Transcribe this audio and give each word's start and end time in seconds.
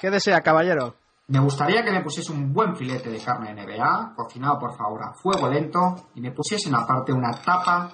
¿Qué 0.00 0.10
desea, 0.10 0.40
caballero? 0.40 0.96
Me 1.28 1.38
gustaría 1.40 1.84
que 1.84 1.92
me 1.92 2.00
pusiese 2.00 2.32
un 2.32 2.54
buen 2.54 2.74
filete 2.74 3.10
de 3.10 3.20
carne 3.20 3.52
NBA, 3.54 4.14
cocinado 4.16 4.58
por 4.58 4.74
favor 4.74 5.02
a 5.04 5.12
fuego 5.12 5.48
lento, 5.48 6.08
y 6.14 6.22
me 6.22 6.32
pusiesen 6.32 6.74
aparte 6.74 7.12
una 7.12 7.30
tapa 7.32 7.92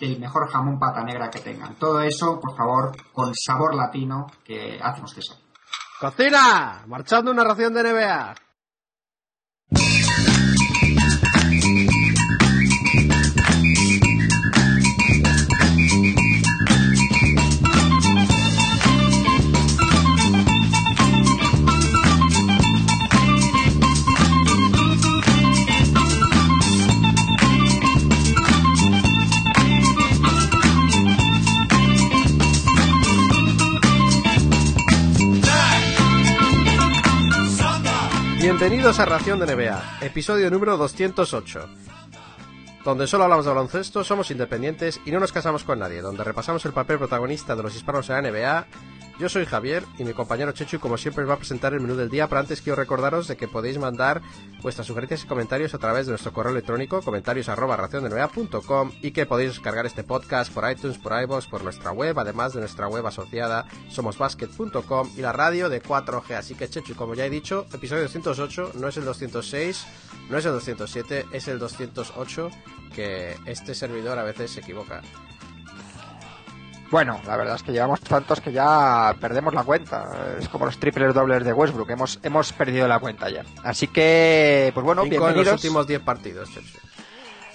del 0.00 0.18
mejor 0.18 0.50
jamón 0.50 0.80
pata 0.80 1.04
negra 1.04 1.30
que 1.30 1.38
tengan. 1.38 1.76
Todo 1.76 2.00
eso, 2.02 2.40
por 2.40 2.56
favor, 2.56 2.92
con 3.12 3.32
sabor 3.34 3.74
latino 3.76 4.26
que 4.44 4.80
hacemos 4.82 5.14
que 5.14 5.22
sea. 5.22 5.36
¡Cocina! 6.00 6.82
Marchando 6.88 7.30
una 7.30 7.44
ración 7.44 7.72
de 7.72 7.82
NBA. 7.84 8.34
Bienvenidos 38.84 39.08
a 39.08 39.18
Ración 39.18 39.38
de 39.38 39.46
NBA, 39.46 39.98
episodio 40.02 40.50
número 40.50 40.76
208, 40.76 41.68
donde 42.84 43.06
solo 43.06 43.24
hablamos 43.24 43.46
de 43.46 43.52
baloncesto, 43.52 44.04
somos 44.04 44.30
independientes 44.30 45.00
y 45.06 45.10
no 45.10 45.20
nos 45.20 45.32
casamos 45.32 45.64
con 45.64 45.78
nadie, 45.78 46.02
donde 46.02 46.22
repasamos 46.22 46.66
el 46.66 46.74
papel 46.74 46.98
protagonista 46.98 47.56
de 47.56 47.62
los 47.62 47.74
hispanos 47.74 48.10
en 48.10 48.16
la 48.16 48.30
NBA 48.30 48.66
yo 49.18 49.28
soy 49.28 49.44
Javier 49.44 49.84
y 49.98 50.04
mi 50.04 50.12
compañero 50.12 50.52
Chechu, 50.52 50.80
como 50.80 50.98
siempre, 50.98 51.24
os 51.24 51.30
va 51.30 51.34
a 51.34 51.38
presentar 51.38 51.72
el 51.72 51.80
menú 51.80 51.94
del 51.94 52.10
día, 52.10 52.28
pero 52.28 52.40
antes 52.40 52.60
quiero 52.60 52.76
recordaros 52.76 53.28
de 53.28 53.36
que 53.36 53.48
podéis 53.48 53.78
mandar 53.78 54.22
vuestras 54.62 54.86
sugerencias 54.86 55.24
y 55.24 55.26
comentarios 55.26 55.74
a 55.74 55.78
través 55.78 56.06
de 56.06 56.12
nuestro 56.12 56.32
correo 56.32 56.52
electrónico, 56.52 57.02
comentarios 57.02 57.48
arroba 57.48 57.88
y 59.00 59.10
que 59.12 59.26
podéis 59.26 59.50
descargar 59.50 59.86
este 59.86 60.04
podcast 60.04 60.52
por 60.52 60.68
iTunes, 60.70 60.98
por 60.98 61.20
iVoox, 61.22 61.46
por 61.46 61.62
nuestra 61.62 61.92
web, 61.92 62.18
además 62.18 62.54
de 62.54 62.60
nuestra 62.60 62.88
web 62.88 63.06
asociada 63.06 63.66
somosbasket.com 63.88 65.10
y 65.16 65.20
la 65.20 65.32
radio 65.32 65.68
de 65.68 65.82
4G. 65.82 66.34
Así 66.34 66.54
que 66.54 66.68
Chechu, 66.68 66.94
como 66.94 67.14
ya 67.14 67.26
he 67.26 67.30
dicho, 67.30 67.66
episodio 67.72 68.02
208 68.02 68.72
no 68.74 68.88
es 68.88 68.96
el 68.96 69.04
206, 69.04 69.86
no 70.30 70.38
es 70.38 70.46
el 70.46 70.52
207, 70.52 71.26
es 71.32 71.48
el 71.48 71.58
208, 71.58 72.50
que 72.94 73.36
este 73.46 73.74
servidor 73.74 74.18
a 74.18 74.24
veces 74.24 74.50
se 74.50 74.60
equivoca. 74.60 75.02
Bueno, 76.94 77.20
la 77.26 77.36
verdad 77.36 77.56
es 77.56 77.64
que 77.64 77.72
llevamos 77.72 78.00
tantos 78.02 78.40
que 78.40 78.52
ya 78.52 79.16
perdemos 79.20 79.52
la 79.52 79.64
cuenta. 79.64 80.36
Es 80.38 80.48
como 80.48 80.66
los 80.66 80.78
triples 80.78 81.12
dobles 81.12 81.42
de 81.44 81.52
Westbrook. 81.52 81.90
Hemos, 81.90 82.20
hemos 82.22 82.52
perdido 82.52 82.86
la 82.86 83.00
cuenta 83.00 83.28
ya. 83.28 83.42
Así 83.64 83.88
que, 83.88 84.70
pues 84.72 84.86
bueno, 84.86 85.02
bienvenidos. 85.02 85.38
En 85.38 85.52
los 85.54 85.64
últimos 85.64 85.88
10 85.88 86.02
partidos. 86.02 86.50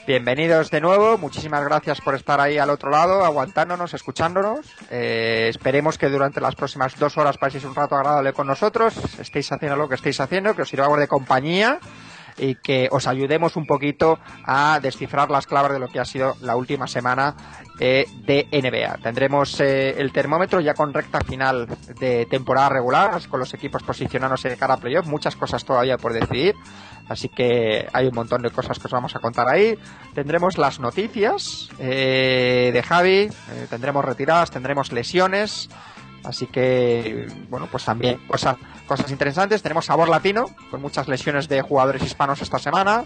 Bienvenidos 0.06 0.70
de 0.72 0.82
nuevo, 0.82 1.18
muchísimas 1.18 1.64
gracias 1.64 2.02
por 2.02 2.16
estar 2.16 2.42
ahí 2.42 2.58
al 2.58 2.70
otro 2.70 2.90
lado, 2.90 3.24
aguantándonos, 3.24 3.94
escuchándonos. 3.94 4.60
Eh, 4.92 5.48
esperemos 5.50 5.98
que 5.98 6.10
durante 6.10 6.42
las 6.42 6.56
próximas 6.56 6.98
dos 7.00 7.18
horas 7.18 7.38
paséis 7.38 7.64
un 7.64 7.76
rato 7.76 7.96
agradable 7.96 8.34
con 8.34 8.46
nosotros, 8.46 8.94
estéis 9.20 9.50
haciendo 9.54 9.78
lo 9.78 9.88
que 9.88 9.96
estéis 9.96 10.20
haciendo, 10.20 10.54
que 10.54 10.64
os 10.64 10.70
sirvamos 10.70 11.00
de 11.00 11.08
compañía 11.08 11.80
y 12.40 12.56
que 12.56 12.88
os 12.92 13.08
ayudemos 13.08 13.56
un 13.56 13.66
poquito 13.66 14.20
a 14.46 14.80
descifrar 14.82 15.30
las 15.30 15.48
claves 15.48 15.74
de 15.74 15.80
lo 15.80 15.88
que 15.88 16.00
ha 16.00 16.06
sido 16.06 16.36
la 16.42 16.56
última 16.56 16.88
semana 16.88 17.36
eh, 17.80 18.06
de 18.26 18.48
NBA. 18.52 18.98
Tendremos 19.02 19.60
eh, 19.62 19.96
el 19.98 20.12
termómetro 20.12 20.60
ya 20.60 20.74
con 20.74 20.94
recta 20.94 21.22
final 21.22 21.68
de 22.00 22.26
temporada 22.26 22.70
regular, 22.70 23.22
con 23.28 23.40
los 23.40 23.54
equipos 23.54 23.84
posicionándose 23.84 24.50
de 24.50 24.58
cara 24.58 24.76
a 24.76 24.78
playoff, 24.78 25.08
muchas 25.08 25.36
cosas 25.36 25.64
todavía 25.64 25.98
por 25.98 26.14
decidir. 26.14 26.56
Así 27.08 27.30
que 27.30 27.88
hay 27.92 28.08
un 28.08 28.14
montón 28.14 28.42
de 28.42 28.52
cosas 28.52 28.78
que 28.78 28.86
os 28.86 28.92
vamos 28.92 29.16
a 29.16 29.20
contar 29.20 29.48
ahí. 29.50 29.78
Tendremos 30.14 30.58
las 30.58 30.80
noticias 30.80 31.70
eh, 31.80 32.70
de 32.72 32.84
Javi, 32.84 33.30
tendremos 33.70 34.06
retiradas, 34.06 34.52
tendremos 34.52 34.92
lesiones. 34.92 35.70
Así 36.24 36.48
que, 36.48 37.28
bueno, 37.50 37.68
pues 37.72 37.86
también 37.86 38.20
cosas, 38.28 38.58
cosas 38.88 39.10
interesantes. 39.12 39.62
Tenemos 39.62 39.86
sabor 39.86 40.10
latino, 40.10 40.46
con 40.70 40.82
muchas 40.82 41.08
lesiones 41.08 41.48
de 41.48 41.62
jugadores 41.62 42.04
hispanos 42.04 42.42
esta 42.42 42.60
semana 42.60 43.06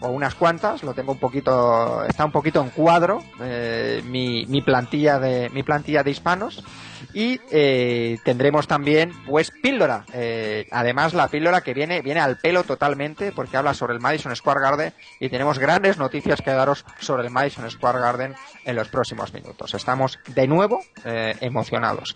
o 0.00 0.08
unas 0.08 0.34
cuantas, 0.34 0.82
lo 0.82 0.94
tengo 0.94 1.12
un 1.12 1.18
poquito, 1.18 2.04
está 2.04 2.24
un 2.24 2.32
poquito 2.32 2.62
en 2.62 2.70
cuadro 2.70 3.22
eh, 3.40 4.02
mi, 4.06 4.46
mi, 4.46 4.62
plantilla 4.62 5.18
de 5.18 5.50
mi 5.50 5.62
plantilla 5.62 6.02
de 6.02 6.10
hispanos 6.10 6.64
y 7.12 7.40
eh, 7.50 8.18
tendremos 8.24 8.66
también 8.66 9.12
pues 9.26 9.50
píldora, 9.50 10.04
eh, 10.12 10.66
además 10.70 11.14
la 11.14 11.28
píldora 11.28 11.60
que 11.60 11.74
viene 11.74 12.02
viene 12.02 12.20
al 12.20 12.38
pelo 12.38 12.64
totalmente 12.64 13.32
porque 13.32 13.56
habla 13.56 13.74
sobre 13.74 13.94
el 13.94 14.00
Madison 14.00 14.34
Square 14.34 14.60
Garden 14.60 14.94
y 15.18 15.28
tenemos 15.28 15.58
grandes 15.58 15.98
noticias 15.98 16.40
que 16.42 16.50
daros 16.50 16.84
sobre 16.98 17.24
el 17.24 17.30
Madison 17.30 17.70
Square 17.70 17.98
Garden 17.98 18.34
en 18.64 18.76
los 18.76 18.88
próximos 18.88 19.32
minutos. 19.32 19.74
Estamos 19.74 20.18
de 20.28 20.46
nuevo 20.46 20.80
emocionados. 21.04 22.14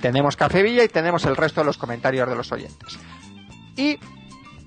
tenemos 0.00 0.36
Café 0.36 0.62
Villa 0.62 0.84
y 0.84 0.88
tenemos 0.88 1.24
el 1.24 1.36
resto 1.36 1.60
de 1.60 1.66
los 1.66 1.78
comentarios 1.78 2.28
de 2.28 2.34
los 2.34 2.52
oyentes. 2.52 2.98
Y 3.76 3.98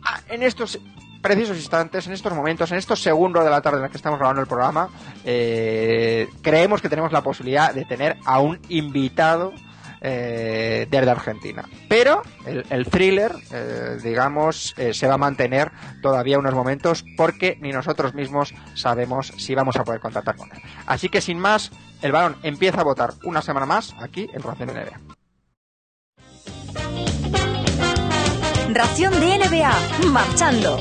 ah, 0.05 0.21
en 0.29 0.43
estos 0.43 0.79
precisos 1.23 1.57
instantes, 1.57 2.05
en 2.05 2.13
estos 2.13 2.33
momentos, 2.33 2.71
en 2.71 2.77
estos 2.77 3.01
segundos 3.01 3.43
de 3.43 3.49
la 3.49 3.61
tarde 3.61 3.77
en 3.77 3.83
los 3.83 3.91
que 3.91 3.97
estamos 3.97 4.19
grabando 4.19 4.41
el 4.41 4.47
programa, 4.47 4.89
eh, 5.23 6.27
creemos 6.41 6.81
que 6.81 6.89
tenemos 6.89 7.11
la 7.11 7.23
posibilidad 7.23 7.73
de 7.73 7.85
tener 7.85 8.17
a 8.25 8.39
un 8.41 8.59
invitado 8.69 9.53
eh, 10.01 10.85
desde 10.91 11.09
Argentina. 11.09 11.63
Pero 11.87 12.21
el, 12.45 12.85
thriller, 12.87 13.31
eh, 13.51 13.97
digamos, 14.03 14.75
se 14.91 15.07
va 15.07 15.13
a 15.13 15.17
mantener 15.17 15.71
todavía 16.01 16.37
unos 16.37 16.53
momentos 16.53 17.05
porque 17.15 17.57
ni 17.61 17.71
nosotros 17.71 18.13
mismos 18.13 18.53
sabemos 18.75 19.33
si 19.37 19.55
vamos 19.55 19.77
a 19.77 19.85
poder 19.85 20.01
contactar 20.01 20.35
con 20.35 20.51
él. 20.51 20.61
Así 20.85 21.07
que 21.07 21.21
sin 21.21 21.39
más, 21.39 21.71
el 22.01 22.11
balón 22.11 22.35
empieza 22.43 22.81
a 22.81 22.83
votar 22.83 23.13
una 23.23 23.41
semana 23.41 23.65
más 23.65 23.95
aquí 24.01 24.27
en 24.33 24.43
Ración 24.43 24.69
NBA. 24.69 24.99
Ración 28.73 29.13
de 29.19 29.37
NBA, 29.37 30.07
marchando. 30.07 30.79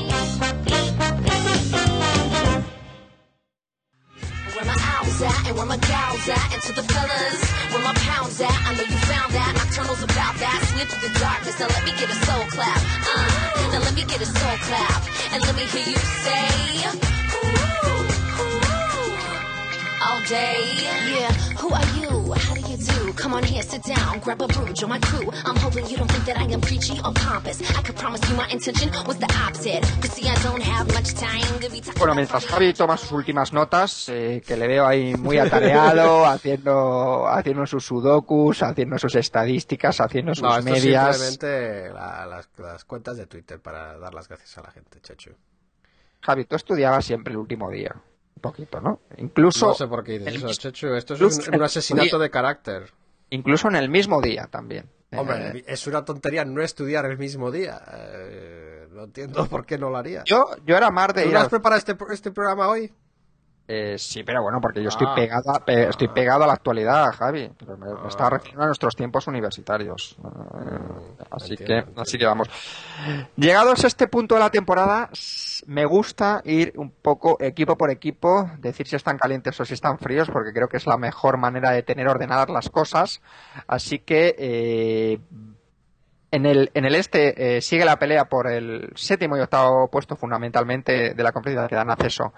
At 5.03 5.47
and 5.47 5.57
where 5.57 5.65
my 5.65 5.77
gals 5.77 6.29
at 6.29 6.53
and 6.53 6.61
to 6.63 6.71
the 6.73 6.83
fellas 6.83 7.39
where 7.71 7.83
my 7.83 7.93
pounds 7.93 8.39
at 8.39 8.51
I 8.67 8.73
know 8.75 8.83
you 8.83 8.97
found 9.03 9.33
that 9.33 9.51
nocturnal's 9.55 10.03
about 10.03 10.35
that. 10.39 10.59
Slip 10.71 10.87
through 10.87 11.09
the 11.09 11.19
darkness 11.19 11.59
now 11.59 11.67
let 11.67 11.83
me 11.83 11.91
get 11.91 12.09
a 12.09 12.17
soul 12.25 12.45
clap 12.55 12.79
uh, 12.79 13.71
now 13.71 13.79
let 13.79 13.95
me 13.95 14.03
get 14.05 14.21
a 14.21 14.25
soul 14.25 14.57
clap 14.63 15.01
and 15.33 15.43
let 15.43 15.55
me 15.55 15.65
hear 15.65 15.91
you 15.91 15.97
say 15.97 17.22
all 20.05 20.21
day. 20.21 20.57
Yeah 21.19 21.53
who 21.63 21.69
are 21.71 21.89
you 21.99 22.33
how 22.33 22.53
do 22.53 22.63
you 22.71 22.77
do 22.77 23.13
come 23.13 23.33
on 23.33 23.43
here 23.43 23.63
sit 23.63 23.83
down 23.83 24.19
grab 24.19 24.41
a 24.41 24.47
brew 24.47 24.67
join 24.73 24.89
my 24.89 24.99
crew. 24.99 25.27
I'm 25.45 25.55
hoping 25.55 25.87
you 25.89 25.95
don't 25.95 26.11
think 26.11 26.25
that 26.25 26.37
I 26.37 26.45
am 26.55 26.59
preachy 26.59 26.95
or 27.05 27.13
pompous. 27.13 27.57
I 27.77 27.81
could 27.85 27.95
promise 27.95 28.21
you 28.29 28.35
my 28.35 28.47
intention 28.49 28.89
was 29.07 29.17
the 29.17 29.31
opposite. 29.45 29.83
But 30.01 30.11
see 30.11 30.27
I 30.27 30.35
don't 30.47 30.61
have 30.73 30.85
much 30.97 31.09
time 31.13 31.53
to 31.61 31.69
be 31.69 31.79
Bueno, 31.97 32.15
mientras 32.15 32.45
Javi 32.45 32.73
toma 32.73 32.97
sus 32.97 33.11
últimas 33.11 33.53
notas, 33.53 34.09
eh, 34.09 34.41
que 34.45 34.57
le 34.57 34.67
veo 34.67 34.85
ahí 34.85 35.15
muy 35.15 35.37
atareado, 35.37 36.25
haciendo, 36.33 37.27
haciendo 37.27 37.65
sus 37.65 37.85
sudokus, 37.85 38.61
haciendo 38.61 38.97
sus 38.97 39.15
estadísticas, 39.15 40.01
haciendo 40.01 40.33
sus 40.35 40.43
no, 40.43 40.57
esto 40.57 40.69
medias. 40.69 41.17
simplemente 41.17 41.93
la, 41.93 42.25
las, 42.25 42.49
las 42.57 42.83
cuentas 42.83 43.15
de 43.17 43.25
Twitter 43.27 43.61
para 43.61 43.97
dar 43.97 44.13
las 44.13 44.27
gracias 44.27 44.57
a 44.57 44.61
la 44.63 44.71
gente, 44.71 44.99
Chechu. 45.01 45.31
Javi, 46.21 46.45
tú 46.45 46.55
estudiabas 46.55 47.05
siempre 47.05 47.31
el 47.31 47.37
último 47.37 47.69
día. 47.69 47.93
Poquito, 48.43 48.81
¿no? 48.81 48.99
Incluso. 49.15 49.67
No 49.67 49.73
sé 49.73 49.87
por 49.87 50.03
qué 50.03 50.19
dices 50.19 50.35
eso, 50.35 50.47
Chechu. 50.49 50.87
Esto 50.95 51.13
es 51.13 51.47
un, 51.47 51.55
un 51.55 51.63
asesinato 51.63 52.19
de 52.19 52.29
carácter. 52.29 52.91
Incluso 53.29 53.69
en 53.69 53.77
el 53.77 53.87
mismo 53.87 54.21
día 54.21 54.47
también. 54.51 54.89
Hombre, 55.15 55.59
eh, 55.59 55.63
es 55.65 55.87
una 55.87 56.03
tontería 56.03 56.43
no 56.43 56.61
estudiar 56.61 57.05
el 57.05 57.17
mismo 57.17 57.51
día. 57.51 57.81
Eh, 57.93 58.87
no 58.91 59.05
entiendo 59.05 59.47
por 59.47 59.65
qué 59.65 59.77
no 59.77 59.89
lo 59.89 59.95
haría. 59.95 60.23
Yo, 60.25 60.45
yo 60.65 60.75
era 60.75 60.91
más 60.91 61.13
de 61.13 61.23
¿Tú 61.23 61.37
has 61.37 61.47
preparado 61.47 61.77
este, 61.79 61.95
este 62.11 62.31
programa 62.31 62.67
hoy? 62.67 62.91
Eh, 63.65 63.97
sí, 63.97 64.23
pero 64.23 64.43
bueno, 64.43 64.59
porque 64.59 64.83
yo 64.83 64.89
estoy 64.89 65.07
ah. 65.09 65.15
pegado, 65.15 65.51
a, 65.51 65.63
estoy 65.65 66.09
pegado 66.09 66.43
a 66.43 66.47
la 66.47 66.53
actualidad, 66.53 67.13
Javi. 67.13 67.49
Me, 67.65 67.75
me 67.77 68.07
estaba 68.09 68.27
ah. 68.27 68.29
refiriendo 68.31 68.63
a 68.63 68.67
nuestros 68.67 68.95
tiempos 68.95 69.25
universitarios. 69.27 70.17
Eh, 70.19 71.23
así 71.31 71.55
que, 71.55 71.85
así 71.95 72.17
que 72.17 72.25
vamos. 72.25 72.49
Llegados 73.37 73.83
a 73.85 73.87
este 73.87 74.07
punto 74.07 74.35
de 74.35 74.41
la 74.41 74.49
temporada, 74.49 75.09
me 75.67 75.85
gusta 75.85 76.41
ir 76.43 76.73
un 76.75 76.91
poco 76.91 77.37
equipo 77.39 77.77
por 77.77 77.89
equipo, 77.89 78.51
decir 78.59 78.85
si 78.85 78.97
están 78.97 79.17
calientes 79.17 79.57
o 79.59 79.63
si 79.63 79.75
están 79.75 79.97
fríos, 79.97 80.29
porque 80.29 80.51
creo 80.51 80.67
que 80.67 80.77
es 80.77 80.85
la 80.85 80.97
mejor 80.97 81.37
manera 81.37 81.71
de 81.71 81.83
tener 81.83 82.09
ordenadas 82.09 82.49
las 82.49 82.69
cosas. 82.69 83.21
Así 83.65 83.99
que 83.99 84.35
eh, 84.37 85.19
en 86.31 86.45
el, 86.45 86.69
en 86.73 86.83
el 86.83 86.95
este 86.95 87.57
eh, 87.57 87.61
sigue 87.61 87.85
la 87.85 87.97
pelea 87.97 88.25
por 88.25 88.51
el 88.51 88.91
séptimo 88.95 89.37
y 89.37 89.39
octavo 89.39 89.87
puesto 89.89 90.17
fundamentalmente 90.17 91.13
de 91.13 91.23
la 91.23 91.31
competición 91.31 91.69
que 91.69 91.75
dan 91.75 91.91
acceso 91.91 92.33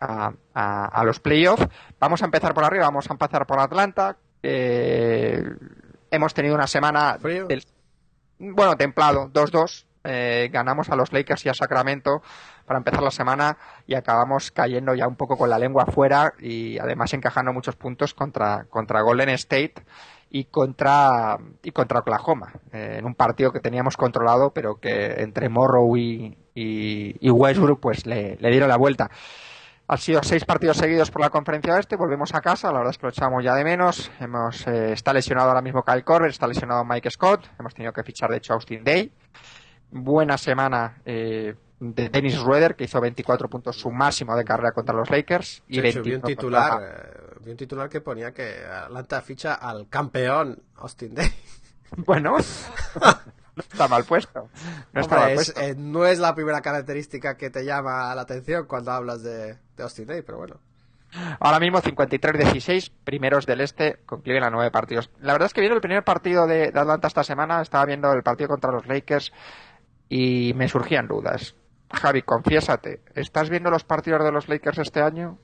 a, 0.00 0.32
a, 0.54 1.04
los 1.04 1.20
playoffs. 1.20 1.66
Vamos 1.98 2.22
a 2.22 2.24
empezar 2.24 2.54
por 2.54 2.64
arriba, 2.64 2.84
vamos 2.84 3.08
a 3.08 3.12
empezar 3.12 3.46
por 3.46 3.60
Atlanta. 3.60 4.16
Eh, 4.42 5.42
hemos 6.10 6.34
tenido 6.34 6.54
una 6.54 6.66
semana 6.66 7.18
bueno, 8.38 8.76
templado, 8.76 9.28
2-2. 9.28 9.84
Eh, 10.02 10.48
ganamos 10.50 10.88
a 10.88 10.96
los 10.96 11.12
Lakers 11.12 11.44
y 11.44 11.50
a 11.50 11.54
Sacramento 11.54 12.22
para 12.64 12.78
empezar 12.78 13.02
la 13.02 13.10
semana 13.10 13.58
y 13.86 13.94
acabamos 13.94 14.50
cayendo 14.50 14.94
ya 14.94 15.06
un 15.06 15.16
poco 15.16 15.36
con 15.36 15.50
la 15.50 15.58
lengua 15.58 15.84
afuera 15.86 16.32
y 16.38 16.78
además 16.78 17.12
encajando 17.12 17.52
muchos 17.52 17.76
puntos 17.76 18.14
contra, 18.14 18.64
contra 18.70 19.02
Golden 19.02 19.28
State 19.30 19.74
y 20.30 20.44
contra 20.44 21.36
y 21.62 21.72
contra 21.72 21.98
Oklahoma 21.98 22.52
eh, 22.72 22.96
en 22.98 23.04
un 23.04 23.14
partido 23.14 23.52
que 23.52 23.60
teníamos 23.60 23.98
controlado 23.98 24.54
pero 24.54 24.80
que 24.80 25.20
entre 25.20 25.50
Morrow 25.50 25.94
y, 25.98 26.38
y, 26.54 27.16
y 27.20 27.30
Westbrook 27.30 27.80
pues 27.80 28.06
le, 28.06 28.36
le 28.40 28.50
dieron 28.50 28.70
la 28.70 28.78
vuelta 28.78 29.10
han 29.90 29.98
sido 29.98 30.22
seis 30.22 30.44
partidos 30.44 30.76
seguidos 30.76 31.10
por 31.10 31.20
la 31.20 31.30
conferencia 31.30 31.74
oeste, 31.74 31.96
volvemos 31.96 32.32
a 32.32 32.40
casa, 32.40 32.68
la 32.68 32.78
verdad 32.78 32.92
es 32.92 32.98
que 32.98 33.06
lo 33.06 33.10
echamos 33.10 33.42
ya 33.42 33.56
de 33.56 33.64
menos. 33.64 34.08
Hemos, 34.20 34.64
eh, 34.68 34.92
está 34.92 35.12
lesionado 35.12 35.48
ahora 35.48 35.62
mismo 35.62 35.82
Kyle 35.82 36.04
Korver, 36.04 36.30
está 36.30 36.46
lesionado 36.46 36.84
Mike 36.84 37.10
Scott, 37.10 37.48
hemos 37.58 37.74
tenido 37.74 37.92
que 37.92 38.04
fichar 38.04 38.30
de 38.30 38.36
hecho 38.36 38.52
Austin 38.52 38.84
Day. 38.84 39.12
Buena 39.90 40.38
semana 40.38 41.02
eh, 41.04 41.56
de 41.80 42.08
Dennis 42.08 42.40
Rueder, 42.40 42.76
que 42.76 42.84
hizo 42.84 43.00
24 43.00 43.48
puntos, 43.48 43.80
su 43.80 43.90
máximo 43.90 44.36
de 44.36 44.44
carrera 44.44 44.70
contra 44.70 44.94
los 44.94 45.10
Lakers. 45.10 45.64
Y 45.66 45.80
vi 45.80 46.14
un 46.14 46.22
titular, 46.22 46.80
eh, 46.80 47.40
vi 47.44 47.50
un 47.50 47.56
titular 47.56 47.88
que 47.88 48.00
ponía 48.00 48.32
que 48.32 48.64
Atlanta 48.64 49.20
ficha 49.22 49.54
al 49.54 49.88
campeón 49.88 50.62
Austin 50.76 51.16
Day. 51.16 51.32
Bueno, 51.96 52.36
no 53.56 53.62
está 53.62 53.88
mal 53.88 54.04
puesto. 54.04 54.48
No, 54.92 55.00
está 55.00 55.16
Hombre, 55.16 55.18
mal 55.18 55.30
es- 55.30 55.52
puesto. 55.52 55.60
eh, 55.60 55.74
no 55.76 56.06
es 56.06 56.18
la 56.18 56.34
primera 56.34 56.60
característica 56.60 57.36
que 57.36 57.50
te 57.50 57.64
llama 57.64 58.14
la 58.14 58.22
atención 58.22 58.66
cuando 58.66 58.92
hablas 58.92 59.22
de, 59.22 59.58
de 59.76 59.82
Austin 59.82 60.06
Day, 60.06 60.22
pero 60.22 60.38
bueno. 60.38 60.56
Ahora 61.40 61.58
mismo 61.58 61.80
53-16, 61.82 62.92
primeros 63.04 63.44
del 63.44 63.60
este, 63.62 63.98
con 64.06 64.22
Cleveland 64.22 64.52
nueve 64.54 64.70
partidos. 64.70 65.10
La 65.20 65.32
verdad 65.32 65.46
es 65.46 65.54
que 65.54 65.60
viendo 65.60 65.74
el 65.74 65.80
primer 65.80 66.04
partido 66.04 66.46
de, 66.46 66.70
de 66.70 66.78
Atlanta 66.80 67.08
esta 67.08 67.24
semana, 67.24 67.60
estaba 67.62 67.84
viendo 67.84 68.12
el 68.12 68.22
partido 68.22 68.48
contra 68.48 68.70
los 68.70 68.86
Lakers 68.86 69.32
y 70.08 70.52
me 70.54 70.68
surgían 70.68 71.08
dudas. 71.08 71.56
Javi, 71.92 72.22
confiésate, 72.22 73.02
¿estás 73.16 73.50
viendo 73.50 73.70
los 73.70 73.82
partidos 73.82 74.22
de 74.22 74.30
los 74.30 74.48
Lakers 74.48 74.78
este 74.78 75.02
año? 75.02 75.38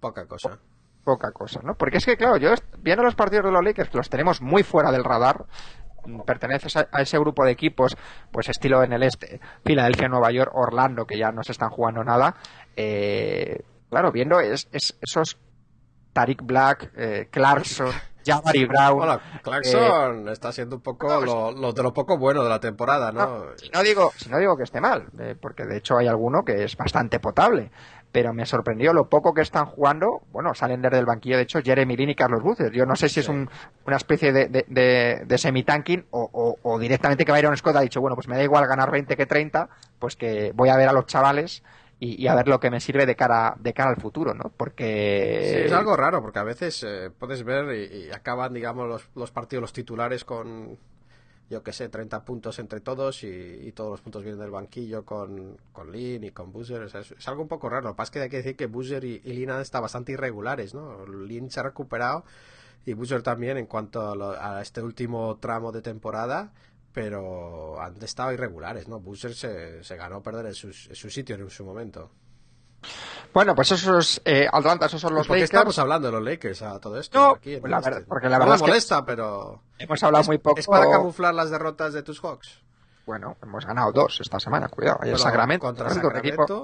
Poca 0.00 0.26
cosa. 0.26 0.58
Poca 1.04 1.30
cosa, 1.30 1.60
¿no? 1.62 1.76
Porque 1.76 1.98
es 1.98 2.04
que, 2.04 2.16
claro, 2.16 2.36
yo 2.38 2.50
viendo 2.78 3.04
los 3.04 3.14
partidos 3.14 3.44
de 3.44 3.52
los 3.52 3.62
Lakers, 3.64 3.90
que 3.90 3.98
los 3.98 4.10
tenemos 4.10 4.42
muy 4.42 4.64
fuera 4.64 4.90
del 4.90 5.04
radar, 5.04 5.44
perteneces 6.24 6.76
a, 6.76 6.88
a 6.92 7.02
ese 7.02 7.18
grupo 7.18 7.44
de 7.44 7.52
equipos, 7.52 7.96
pues 8.30 8.48
estilo 8.48 8.82
en 8.82 8.92
el 8.92 9.02
este, 9.02 9.40
Filadelfia, 9.64 10.08
Nueva 10.08 10.30
York, 10.30 10.50
Orlando, 10.54 11.06
que 11.06 11.18
ya 11.18 11.32
no 11.32 11.42
se 11.42 11.52
están 11.52 11.70
jugando 11.70 12.02
nada, 12.04 12.36
eh, 12.76 13.62
claro, 13.90 14.12
viendo 14.12 14.40
es, 14.40 14.68
es- 14.72 14.96
esos 15.00 15.38
Tariq 16.12 16.42
Black, 16.42 16.92
eh, 16.96 17.28
Clarkson, 17.30 17.90
Jabari 18.26 18.64
Brown, 18.64 18.96
Bueno, 18.96 19.14
eh, 19.14 19.40
Clarkson 19.42 20.28
está 20.30 20.50
siendo 20.50 20.76
un 20.76 20.82
poco 20.82 21.08
lo, 21.24 21.52
lo 21.52 21.72
de 21.72 21.82
lo 21.82 21.92
poco 21.94 22.18
bueno 22.18 22.42
de 22.42 22.48
la 22.48 22.58
temporada, 22.58 23.12
¿no? 23.12 23.20
No, 23.26 23.44
si 23.56 23.68
no 23.70 23.82
digo, 23.82 24.12
si 24.16 24.28
no 24.28 24.38
digo 24.38 24.56
que 24.56 24.64
esté 24.64 24.80
mal, 24.80 25.06
eh, 25.20 25.36
porque 25.40 25.64
de 25.64 25.76
hecho 25.76 25.96
hay 25.96 26.08
alguno 26.08 26.44
que 26.44 26.64
es 26.64 26.76
bastante 26.76 27.20
potable, 27.20 27.70
pero 28.16 28.32
me 28.32 28.46
sorprendió 28.46 28.94
lo 28.94 29.10
poco 29.10 29.34
que 29.34 29.42
están 29.42 29.66
jugando. 29.66 30.22
Bueno, 30.32 30.54
salen 30.54 30.80
desde 30.80 30.98
el 30.98 31.04
banquillo, 31.04 31.36
de 31.36 31.42
hecho, 31.42 31.60
Jeremy 31.62 31.98
Lin 31.98 32.08
y 32.08 32.14
Carlos 32.14 32.42
Boozer. 32.42 32.72
Yo 32.72 32.86
no 32.86 32.96
sé 32.96 33.10
si 33.10 33.20
es 33.20 33.28
un- 33.28 33.46
una 33.86 33.96
especie 33.98 34.32
de, 34.32 34.48
de, 34.48 34.64
de- 34.68 35.22
de 35.26 35.36
semi-tanking 35.36 36.06
o, 36.12 36.30
o- 36.32 36.56
o 36.62 36.78
directamente 36.78 37.26
que 37.26 37.32
Byron 37.32 37.54
Scott 37.58 37.76
ha 37.76 37.80
dicho, 37.82 38.00
bueno, 38.00 38.14
pues 38.16 38.26
me 38.26 38.38
da 38.38 38.42
igual 38.42 38.66
ganar 38.66 38.90
20 38.90 39.14
que 39.18 39.26
30, 39.26 39.68
pues 39.98 40.16
que 40.16 40.52
voy 40.54 40.70
a 40.70 40.76
ver 40.78 40.88
a 40.88 40.94
los 40.94 41.04
chavales 41.04 41.62
y, 42.00 42.22
y 42.22 42.26
a 42.26 42.34
ver 42.34 42.48
lo 42.48 42.58
que 42.58 42.70
me 42.70 42.80
sirve 42.80 43.04
de 43.04 43.16
cara, 43.16 43.54
de 43.58 43.74
cara 43.74 43.90
al 43.90 43.96
futuro, 44.00 44.32
¿no? 44.32 44.50
Porque... 44.56 45.52
Sí, 45.52 45.60
es 45.66 45.72
algo 45.72 45.94
raro 45.94 46.22
porque 46.22 46.38
a 46.38 46.42
veces 46.44 46.82
eh, 46.88 47.10
puedes 47.18 47.44
ver 47.44 47.74
y, 47.74 48.06
y 48.06 48.10
acaban, 48.12 48.54
digamos, 48.54 48.88
los, 48.88 49.10
los 49.14 49.30
partidos, 49.30 49.60
los 49.60 49.74
titulares 49.74 50.24
con, 50.24 50.78
yo 51.48 51.62
que 51.62 51.72
sé, 51.72 51.88
30 51.88 52.24
puntos 52.24 52.58
entre 52.58 52.80
todos 52.80 53.22
y, 53.22 53.28
y 53.28 53.72
todos 53.72 53.90
los 53.90 54.00
puntos 54.00 54.22
vienen 54.22 54.40
del 54.40 54.50
banquillo 54.50 55.04
con, 55.04 55.56
con 55.72 55.92
Lin 55.92 56.24
y 56.24 56.30
con 56.32 56.52
Boozer. 56.52 56.82
Es, 56.82 57.28
algo 57.28 57.42
un 57.42 57.48
poco 57.48 57.68
raro. 57.68 57.84
Lo 57.88 57.92
que 57.94 57.96
pasa 57.98 58.08
es 58.08 58.10
que 58.12 58.20
hay 58.22 58.28
que 58.28 58.36
decir 58.38 58.56
que 58.56 58.66
Boozer 58.66 59.04
y, 59.04 59.20
Lin 59.20 59.50
han 59.50 59.60
estado 59.60 59.82
bastante 59.82 60.12
irregulares, 60.12 60.74
¿no? 60.74 61.06
Lin 61.06 61.50
se 61.50 61.60
ha 61.60 61.62
recuperado 61.62 62.24
y 62.84 62.94
Boozer 62.94 63.22
también 63.22 63.56
en 63.58 63.66
cuanto 63.66 64.10
a, 64.10 64.16
lo- 64.16 64.30
a 64.40 64.60
este 64.62 64.82
último 64.82 65.36
tramo 65.38 65.70
de 65.72 65.82
temporada. 65.82 66.52
Pero 66.92 67.78
han 67.80 68.02
estado 68.02 68.32
irregulares, 68.32 68.88
¿no? 68.88 69.00
Boozer 69.00 69.34
se, 69.34 69.84
se 69.84 69.96
ganó 69.96 70.22
perder 70.22 70.46
en, 70.46 70.54
sus- 70.54 70.88
en 70.88 70.96
su 70.96 71.10
sitio 71.10 71.36
en 71.36 71.50
su 71.50 71.62
momento. 71.64 72.10
Bueno, 73.34 73.54
pues 73.54 73.70
esos 73.72 74.20
eh, 74.24 74.46
Atlanta, 74.50 74.86
esos 74.86 75.00
son 75.00 75.14
los 75.14 75.26
¿Por 75.26 75.36
qué 75.36 75.40
Lakers. 75.42 75.54
estamos 75.58 75.78
hablando 75.78 76.08
de 76.08 76.12
los 76.12 76.22
Lakers 76.22 76.62
a 76.62 76.78
todo 76.80 76.98
esto? 76.98 77.18
No, 77.18 77.30
aquí 77.34 77.54
en 77.54 77.60
pues 77.60 77.70
la 77.70 77.78
el 77.78 77.84
verdad- 77.84 77.98
este? 78.00 78.08
porque 78.08 78.28
la 78.28 78.38
No 78.38 78.44
verdad 78.44 78.52
me 78.52 78.56
es 78.56 78.62
que- 78.62 78.68
molesta, 78.68 79.04
pero... 79.04 79.62
Hemos 79.78 80.02
hablado 80.02 80.24
muy 80.24 80.38
poco. 80.38 80.58
¿Es 80.58 80.66
para 80.66 80.90
camuflar 80.90 81.34
las 81.34 81.50
derrotas 81.50 81.92
de 81.92 82.02
tus 82.02 82.18
Hawks? 82.20 82.62
Bueno, 83.04 83.36
hemos 83.42 83.64
ganado 83.66 83.92
dos 83.92 84.20
esta 84.20 84.40
semana, 84.40 84.68
cuidado. 84.68 84.98
Ayer 85.02 85.14
Pero 85.14 85.18
Sacramento. 85.22 85.66
Contra 85.66 85.90
Sacramento, 85.90 86.18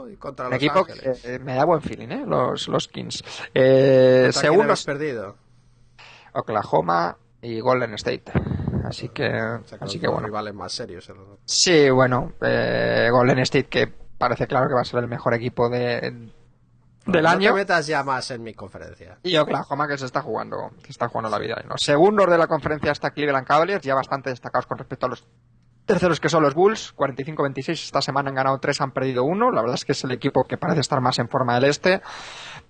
equipo- 0.07 0.09
y 0.09 0.17
contra 0.17 0.47
Los 0.49 0.57
equipo 0.57 0.79
Ángeles. 0.81 1.21
que 1.23 1.35
eh, 1.35 1.39
me 1.39 1.55
da 1.55 1.65
buen 1.65 1.83
feeling, 1.83 2.09
¿eh? 2.09 2.25
Los, 2.27 2.67
los 2.69 2.89
Kings. 2.89 3.23
Eh, 3.55 4.23
¿Contra 4.25 4.33
quién 4.33 4.33
segundo, 4.33 4.63
habéis 4.65 4.85
perdido? 4.85 5.37
Oklahoma 6.33 7.17
y 7.41 7.61
Golden 7.61 7.95
State. 7.95 8.25
Así 8.85 9.09
que, 9.11 9.27
así 9.27 9.77
los 9.81 9.97
que 9.97 10.09
bueno. 10.09 10.27
rivales 10.27 10.55
más 10.55 10.73
serios. 10.73 11.09
el- 11.11 11.17
Sí, 11.45 11.91
bueno, 11.91 12.33
eh, 12.41 13.09
Golden 13.13 13.39
State 13.41 13.69
que 13.69 13.93
parece 14.23 14.47
claro 14.47 14.69
que 14.69 14.75
va 14.75 14.83
a 14.83 14.85
ser 14.85 15.01
el 15.01 15.09
mejor 15.09 15.35
equipo 15.35 15.69
de, 15.69 16.31
del 17.07 17.23
no 17.25 17.29
año. 17.29 17.51
te 17.51 17.55
metas 17.55 17.89
ya 17.89 18.05
más 18.05 18.31
en 18.31 18.45
mi 18.45 18.55
conferencia. 18.55 19.19
Y 19.25 19.37
Oklahoma 19.37 19.89
que 19.89 19.99
se 19.99 20.07
está 20.07 20.23
jugando, 20.23 20.71
que 20.81 20.91
está 20.91 21.09
jugando 21.09 21.29
la 21.29 21.41
vida. 21.41 21.61
Los 21.69 21.83
segundos 21.83 22.31
de 22.31 22.39
la 22.39 22.47
conferencia 22.47 22.93
está 22.93 23.11
Cleveland 23.11 23.45
Cavaliers, 23.45 23.83
ya 23.83 23.97
bastante 23.97 24.31
destacados 24.31 24.67
con 24.67 24.79
respecto 24.79 25.07
a 25.07 25.09
los 25.09 25.27
terceros 25.93 26.21
que 26.21 26.31
son 26.31 26.43
los 26.43 26.55
Bulls, 26.55 26.95
45-26. 26.97 27.73
Esta 27.73 28.01
semana 28.01 28.31
han 28.31 28.35
ganado 28.35 28.59
tres, 28.59 28.81
han 28.81 28.93
perdido 28.93 29.25
uno. 29.25 29.51
La 29.51 29.61
verdad 29.61 29.75
es 29.75 29.85
que 29.85 29.93
es 29.93 30.03
el 30.05 30.13
equipo 30.13 30.45
que 30.45 30.57
parece 30.57 30.81
estar 30.81 31.03
más 31.03 31.19
en 31.19 31.29
forma 31.29 31.55
del 31.57 31.65
este. 31.65 32.01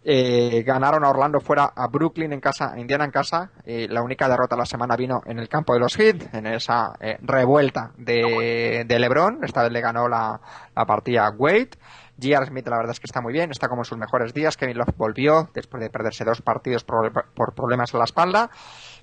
Eh, 0.02 0.64
ganaron 0.66 1.04
a 1.04 1.10
Orlando 1.10 1.38
fuera, 1.38 1.72
a 1.76 1.86
Brooklyn 1.86 2.32
en 2.32 2.40
casa, 2.40 2.72
a 2.72 2.80
Indiana 2.80 3.04
en 3.04 3.12
casa. 3.12 3.52
Eh, 3.64 3.86
la 3.88 4.02
única 4.02 4.28
derrota 4.28 4.56
de 4.56 4.60
la 4.62 4.66
semana 4.66 4.96
vino 4.96 5.22
en 5.24 5.38
el 5.38 5.48
campo 5.48 5.72
de 5.72 5.78
los 5.78 5.94
Heat, 5.94 6.34
en 6.34 6.48
esa 6.48 6.94
eh, 6.98 7.16
revuelta 7.22 7.92
de, 7.96 8.84
LeBron. 8.88 9.44
Esta 9.44 9.62
vez 9.62 9.70
le 9.70 9.80
ganó 9.80 10.08
la, 10.08 10.40
la 10.74 10.84
partida 10.84 11.28
a 11.28 11.30
Wade. 11.30 11.70
J.R. 12.20 12.46
Smith 12.46 12.69
la 12.69 12.76
verdad 12.76 12.92
es 12.92 13.00
que 13.00 13.06
está 13.06 13.20
muy 13.20 13.32
bien, 13.32 13.50
está 13.50 13.69
como 13.69 13.82
en 13.82 13.84
sus 13.84 13.98
mejores 13.98 14.34
días. 14.34 14.56
Kevin 14.56 14.78
Love 14.78 14.94
volvió 14.96 15.48
después 15.54 15.82
de 15.82 15.90
perderse 15.90 16.24
dos 16.24 16.42
partidos 16.42 16.84
por, 16.84 17.12
por 17.34 17.54
problemas 17.54 17.92
en 17.94 17.98
la 17.98 18.04
espalda, 18.04 18.50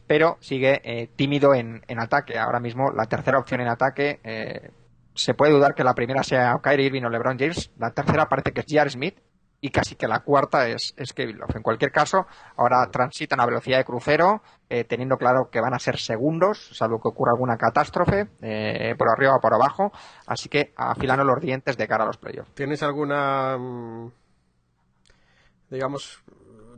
pero 0.09 0.37
sigue 0.39 0.81
eh, 0.83 1.07
tímido 1.15 1.53
en, 1.53 1.83
en 1.87 1.99
ataque. 1.99 2.39
Ahora 2.39 2.59
mismo 2.59 2.89
la 2.91 3.05
tercera 3.05 3.37
opción 3.37 3.61
en 3.61 3.67
ataque 3.67 4.19
eh, 4.23 4.71
se 5.13 5.35
puede 5.35 5.51
dudar 5.51 5.75
que 5.75 5.83
la 5.83 5.93
primera 5.93 6.23
sea 6.23 6.57
Kyrie 6.63 6.87
Irving 6.87 7.03
o 7.03 7.09
LeBron 7.09 7.37
James. 7.37 7.69
La 7.77 7.91
tercera 7.91 8.27
parece 8.27 8.51
que 8.51 8.61
es 8.61 8.65
J.R. 8.67 8.89
Smith 8.89 9.19
y 9.61 9.69
casi 9.69 9.93
que 9.93 10.07
la 10.07 10.21
cuarta 10.21 10.67
es, 10.67 10.95
es 10.97 11.13
Kevin 11.13 11.37
Love. 11.37 11.57
En 11.57 11.61
cualquier 11.61 11.91
caso, 11.91 12.25
ahora 12.57 12.89
transitan 12.91 13.39
a 13.39 13.45
velocidad 13.45 13.77
de 13.77 13.85
crucero, 13.85 14.41
eh, 14.67 14.83
teniendo 14.83 15.17
claro 15.17 15.51
que 15.51 15.61
van 15.61 15.75
a 15.75 15.79
ser 15.79 15.99
segundos, 15.99 16.71
salvo 16.73 16.99
que 16.99 17.09
ocurra 17.09 17.33
alguna 17.33 17.57
catástrofe, 17.57 18.29
eh, 18.41 18.95
por 18.97 19.09
arriba 19.11 19.35
o 19.35 19.39
por 19.39 19.53
abajo. 19.53 19.91
Así 20.25 20.49
que 20.49 20.73
afilando 20.75 21.23
los 21.23 21.39
dientes 21.39 21.77
de 21.77 21.87
cara 21.87 22.05
a 22.05 22.07
los 22.07 22.17
playoffs. 22.17 22.55
¿Tienes 22.55 22.81
alguna... 22.81 23.59
mm, 23.59 24.11
digamos... 25.69 26.23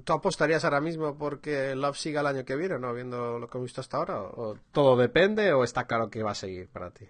¿Tú 0.03 0.13
apostarías 0.13 0.63
ahora 0.63 0.81
mismo 0.81 1.15
porque 1.17 1.75
Love 1.75 1.97
siga 1.97 2.21
el 2.21 2.27
año 2.27 2.45
que 2.45 2.55
viene, 2.55 2.79
no? 2.79 2.93
Viendo 2.93 3.39
lo 3.39 3.47
que 3.49 3.57
hemos 3.57 3.65
visto 3.67 3.81
hasta 3.81 3.97
ahora. 3.97 4.21
¿O 4.21 4.55
todo 4.71 4.95
depende 4.97 5.53
o 5.53 5.63
está 5.63 5.85
claro 5.85 6.09
que 6.09 6.23
va 6.23 6.31
a 6.31 6.35
seguir 6.35 6.67
para 6.69 6.91
ti? 6.91 7.07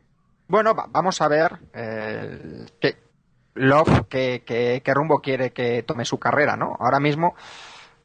Bueno, 0.48 0.74
va- 0.76 0.88
vamos 0.90 1.22
a 1.22 1.28
ver 1.28 1.60
eh, 1.74 2.66
qué 2.80 2.98
Love 3.54 4.06
qué, 4.10 4.44
qué- 4.46 4.82
qué 4.84 4.94
rumbo 4.94 5.20
quiere 5.20 5.52
que 5.52 5.84
tome 5.84 6.06
su 6.06 6.18
carrera, 6.20 6.56
¿no? 6.56 6.76
Ahora 6.80 7.00
mismo, 7.02 7.36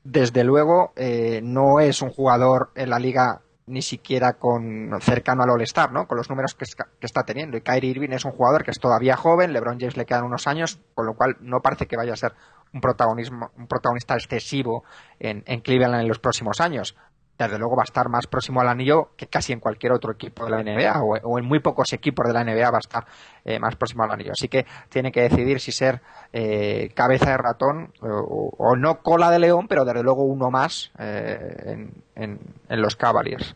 desde 0.04 0.42
luego, 0.44 0.92
eh, 0.96 1.40
no 1.42 1.78
es 1.80 2.02
un 2.02 2.10
jugador 2.10 2.70
en 2.74 2.90
la 2.90 2.98
liga 2.98 3.42
ni 3.66 3.82
siquiera 3.82 4.34
con 4.34 4.90
cercano 5.00 5.42
al 5.42 5.50
All-Star, 5.50 5.92
¿no? 5.92 6.06
Con 6.06 6.16
los 6.16 6.30
números 6.30 6.54
que, 6.54 6.64
que 6.64 7.06
está 7.06 7.24
teniendo. 7.24 7.56
Y 7.56 7.62
Kyrie 7.62 7.90
Irving 7.90 8.10
es 8.12 8.24
un 8.24 8.30
jugador 8.30 8.64
que 8.64 8.70
es 8.70 8.78
todavía 8.78 9.16
joven, 9.16 9.52
LeBron 9.52 9.78
James 9.78 9.96
le 9.96 10.06
quedan 10.06 10.24
unos 10.24 10.46
años, 10.46 10.78
con 10.94 11.06
lo 11.06 11.14
cual 11.14 11.36
no 11.40 11.60
parece 11.60 11.86
que 11.86 11.96
vaya 11.96 12.12
a 12.12 12.16
ser 12.16 12.34
un 12.72 12.80
protagonismo, 12.80 13.50
un 13.56 13.66
protagonista 13.66 14.14
excesivo 14.14 14.84
en, 15.18 15.42
en 15.46 15.60
Cleveland 15.60 16.02
en 16.02 16.08
los 16.08 16.18
próximos 16.18 16.60
años. 16.60 16.96
Desde 17.38 17.58
luego 17.58 17.76
va 17.76 17.82
a 17.82 17.84
estar 17.84 18.08
más 18.08 18.26
próximo 18.26 18.60
al 18.62 18.68
anillo 18.68 19.10
que 19.16 19.26
casi 19.26 19.52
en 19.52 19.60
cualquier 19.60 19.92
otro 19.92 20.10
equipo 20.12 20.44
de 20.46 20.50
la 20.50 20.62
NBA 20.62 21.02
o, 21.02 21.38
en 21.38 21.44
muy 21.44 21.58
pocos 21.60 21.92
equipos 21.92 22.26
de 22.26 22.32
la 22.32 22.42
NBA 22.44 22.70
va 22.70 22.78
a 22.78 22.80
estar 22.80 23.04
eh, 23.44 23.58
más 23.58 23.76
próximo 23.76 24.04
al 24.04 24.10
anillo. 24.10 24.32
Así 24.32 24.48
que 24.48 24.64
tiene 24.88 25.12
que 25.12 25.20
decidir 25.22 25.60
si 25.60 25.70
ser 25.70 26.00
eh, 26.32 26.90
cabeza 26.94 27.30
de 27.30 27.36
ratón 27.36 27.92
o, 28.00 28.74
no 28.76 29.02
cola 29.02 29.30
de 29.30 29.38
león, 29.38 29.68
pero 29.68 29.84
desde 29.84 30.02
luego 30.02 30.24
uno 30.24 30.50
más 30.50 30.92
eh, 30.98 31.90
en, 32.14 32.40
en- 32.70 32.80
los 32.80 32.96
Cavaliers. 32.96 33.54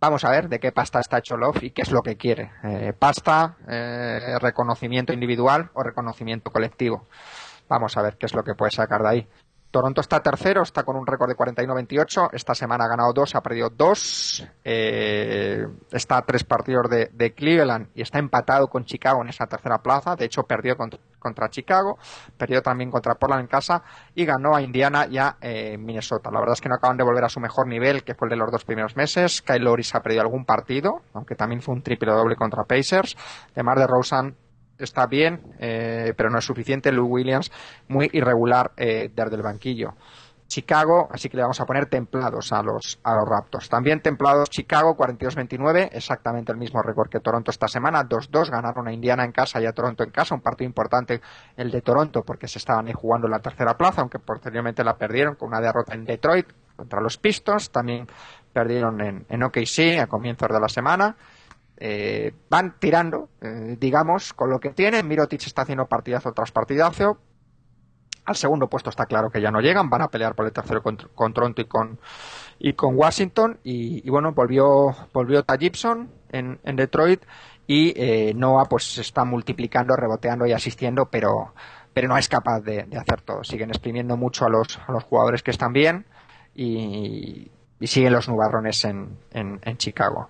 Vamos 0.00 0.24
a 0.24 0.30
ver 0.30 0.48
de 0.48 0.60
qué 0.60 0.70
pasta 0.72 1.00
está 1.00 1.18
hecho 1.18 1.36
Love 1.36 1.64
y 1.64 1.70
qué 1.72 1.82
es 1.82 1.90
lo 1.90 2.02
que 2.02 2.16
quiere. 2.16 2.52
Eh, 2.62 2.92
pasta, 2.98 3.56
reconocimiento 4.40 5.12
individual 5.12 5.70
o 5.74 5.82
reconocimiento 5.82 6.50
colectivo. 6.50 7.06
Vamos 7.68 7.96
a 7.96 8.02
ver 8.02 8.16
qué 8.16 8.26
es 8.26 8.34
lo 8.34 8.44
que 8.44 8.54
puede 8.54 8.70
sacar 8.70 9.02
de 9.02 9.08
ahí. 9.08 9.28
Toronto 9.70 10.00
está 10.00 10.20
tercero, 10.20 10.62
está 10.62 10.82
con 10.82 10.96
un 10.96 11.06
récord 11.06 11.28
de 11.28 11.36
41-28. 11.36 12.30
Esta 12.32 12.54
semana 12.54 12.84
ha 12.84 12.88
ganado 12.88 13.12
dos, 13.12 13.34
ha 13.34 13.42
perdido 13.42 13.68
dos. 13.68 14.42
Eh, 14.64 15.66
está 15.92 16.16
a 16.16 16.22
tres 16.22 16.44
partidos 16.44 16.88
de, 16.88 17.34
Cleveland 17.34 17.88
y 17.94 18.00
está 18.00 18.18
empatado 18.18 18.68
con 18.68 18.86
Chicago 18.86 19.20
en 19.22 19.28
esa 19.28 19.46
tercera 19.46 19.78
plaza. 19.82 20.16
De 20.16 20.24
hecho, 20.24 20.44
perdió 20.44 20.74
contra, 21.18 21.50
Chicago, 21.50 21.98
perdió 22.38 22.62
también 22.62 22.90
contra 22.90 23.16
Portland 23.16 23.42
en 23.42 23.46
casa 23.46 23.82
y 24.14 24.24
ganó 24.24 24.56
a 24.56 24.62
Indiana 24.62 25.06
y 25.06 25.18
a 25.18 25.36
eh, 25.42 25.76
Minnesota. 25.76 26.30
La 26.30 26.40
verdad 26.40 26.54
es 26.54 26.62
que 26.62 26.70
no 26.70 26.76
acaban 26.76 26.96
de 26.96 27.04
volver 27.04 27.24
a 27.24 27.28
su 27.28 27.38
mejor 27.38 27.66
nivel, 27.66 28.04
que 28.04 28.14
fue 28.14 28.26
el 28.26 28.30
de 28.30 28.36
los 28.36 28.50
dos 28.50 28.64
primeros 28.64 28.96
meses. 28.96 29.42
Kyle 29.42 29.62
Loris 29.62 29.94
ha 29.94 30.00
perdido 30.00 30.22
algún 30.22 30.46
partido, 30.46 31.02
aunque 31.12 31.34
también 31.34 31.60
fue 31.60 31.74
un 31.74 31.82
triple 31.82 32.10
doble 32.12 32.36
contra 32.36 32.64
Pacers. 32.64 33.18
De 33.54 33.62
Mar 33.62 33.78
de 33.78 33.86
Rosen 33.86 34.34
está 34.78 35.06
bien, 35.06 35.40
eh, 35.58 36.14
pero 36.16 36.30
no 36.30 36.38
es 36.38 36.44
suficiente. 36.44 36.92
Lou 36.92 37.06
Williams, 37.06 37.50
muy 37.88 38.08
irregular 38.12 38.72
eh, 38.76 39.10
desde 39.14 39.36
el 39.36 39.42
banquillo. 39.42 39.94
Chicago, 40.48 41.08
así 41.12 41.28
que 41.28 41.36
le 41.36 41.42
vamos 41.42 41.60
a 41.60 41.66
poner 41.66 41.86
templados 41.86 42.52
a 42.52 42.62
los, 42.62 42.98
a 43.04 43.14
los 43.14 43.28
Raptors. 43.28 43.68
También 43.68 44.00
templados 44.00 44.48
Chicago, 44.48 44.96
42-29, 44.96 45.90
exactamente 45.92 46.52
el 46.52 46.58
mismo 46.58 46.80
récord 46.82 47.10
que 47.10 47.20
Toronto 47.20 47.50
esta 47.50 47.68
semana, 47.68 48.08
2-2, 48.08 48.50
ganaron 48.50 48.88
a 48.88 48.92
Indiana 48.92 49.24
en 49.24 49.32
casa 49.32 49.60
y 49.60 49.66
a 49.66 49.72
Toronto 49.72 50.04
en 50.04 50.10
casa, 50.10 50.34
un 50.34 50.40
partido 50.40 50.66
importante 50.66 51.20
el 51.54 51.70
de 51.70 51.82
Toronto 51.82 52.22
porque 52.22 52.48
se 52.48 52.58
estaban 52.58 52.86
ahí 52.86 52.94
jugando 52.94 53.26
en 53.26 53.32
la 53.32 53.40
tercera 53.40 53.76
plaza, 53.76 54.00
aunque 54.00 54.18
posteriormente 54.18 54.82
la 54.82 54.96
perdieron 54.96 55.34
con 55.34 55.48
una 55.48 55.60
derrota 55.60 55.94
en 55.94 56.06
Detroit 56.06 56.46
contra 56.74 57.02
los 57.02 57.18
Pistons, 57.18 57.70
también 57.70 58.06
perdieron 58.50 59.02
en, 59.02 59.26
en 59.28 59.42
OKC 59.42 60.00
a 60.00 60.06
comienzos 60.06 60.48
de 60.48 60.60
la 60.60 60.68
semana 60.68 61.14
eh, 61.80 62.32
van 62.50 62.74
tirando, 62.80 63.28
eh, 63.40 63.76
digamos, 63.78 64.32
con 64.32 64.50
lo 64.50 64.58
que 64.58 64.70
tienen. 64.70 65.06
Mirotic 65.06 65.46
está 65.46 65.62
haciendo 65.62 65.86
partidazo 65.86 66.32
tras 66.32 66.50
partidazo. 66.50 67.18
Al 68.24 68.36
segundo 68.36 68.68
puesto 68.68 68.90
está 68.90 69.06
claro 69.06 69.30
que 69.30 69.40
ya 69.40 69.50
no 69.50 69.60
llegan, 69.60 69.88
van 69.88 70.02
a 70.02 70.08
pelear 70.08 70.34
por 70.34 70.44
el 70.44 70.52
tercero 70.52 70.82
con, 70.82 71.32
Toronto 71.32 71.62
y 71.62 71.64
con, 71.64 71.98
y 72.58 72.72
con 72.74 72.96
Washington. 72.96 73.60
Y, 73.62 74.08
bueno, 74.10 74.32
volvió, 74.32 74.94
volvió 75.14 75.44
Gibson 75.58 76.10
en, 76.30 76.58
Detroit 76.76 77.22
y 77.66 77.94
eh, 77.96 78.34
Noah 78.34 78.66
pues 78.66 78.92
se 78.92 79.00
está 79.00 79.24
multiplicando, 79.24 79.96
reboteando 79.96 80.46
y 80.46 80.52
asistiendo, 80.52 81.06
pero, 81.06 81.54
pero 81.94 82.08
no 82.08 82.18
es 82.18 82.28
capaz 82.28 82.60
de, 82.60 82.86
hacer 82.98 83.22
todo. 83.22 83.44
Siguen 83.44 83.70
exprimiendo 83.70 84.16
mucho 84.18 84.44
a 84.44 84.50
los, 84.50 84.78
a 84.86 84.92
los 84.92 85.04
jugadores 85.04 85.42
que 85.42 85.52
están 85.52 85.72
bien 85.72 86.04
y, 86.54 87.50
siguen 87.80 88.12
los 88.12 88.28
nubarrones 88.28 88.84
en, 88.84 89.16
en 89.32 89.76
Chicago. 89.78 90.28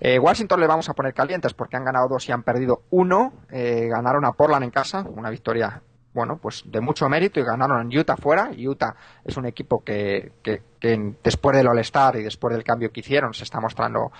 Eh, 0.00 0.18
Washington 0.18 0.60
le 0.60 0.66
vamos 0.66 0.88
a 0.88 0.94
poner 0.94 1.12
calientes 1.12 1.52
porque 1.52 1.76
han 1.76 1.84
ganado 1.84 2.08
dos 2.08 2.26
y 2.28 2.32
han 2.32 2.42
perdido 2.42 2.82
uno. 2.90 3.34
Eh, 3.50 3.86
ganaron 3.90 4.24
a 4.24 4.32
Portland 4.32 4.64
en 4.64 4.70
casa, 4.70 5.04
una 5.06 5.28
victoria, 5.28 5.82
bueno, 6.14 6.38
pues 6.38 6.64
de 6.66 6.80
mucho 6.80 7.08
mérito 7.08 7.38
y 7.38 7.44
ganaron 7.44 7.82
en 7.82 7.98
Utah 7.98 8.16
fuera. 8.16 8.50
Utah 8.56 8.96
es 9.24 9.36
un 9.36 9.44
equipo 9.44 9.84
que, 9.84 10.32
que, 10.42 10.62
después 11.22 11.56
del 11.56 11.68
All-Star 11.68 12.16
y 12.16 12.22
después 12.22 12.54
del 12.54 12.64
cambio 12.64 12.90
que 12.90 13.00
hicieron 13.00 13.34
se 13.34 13.44
está 13.44 13.60
mostrando 13.60 14.10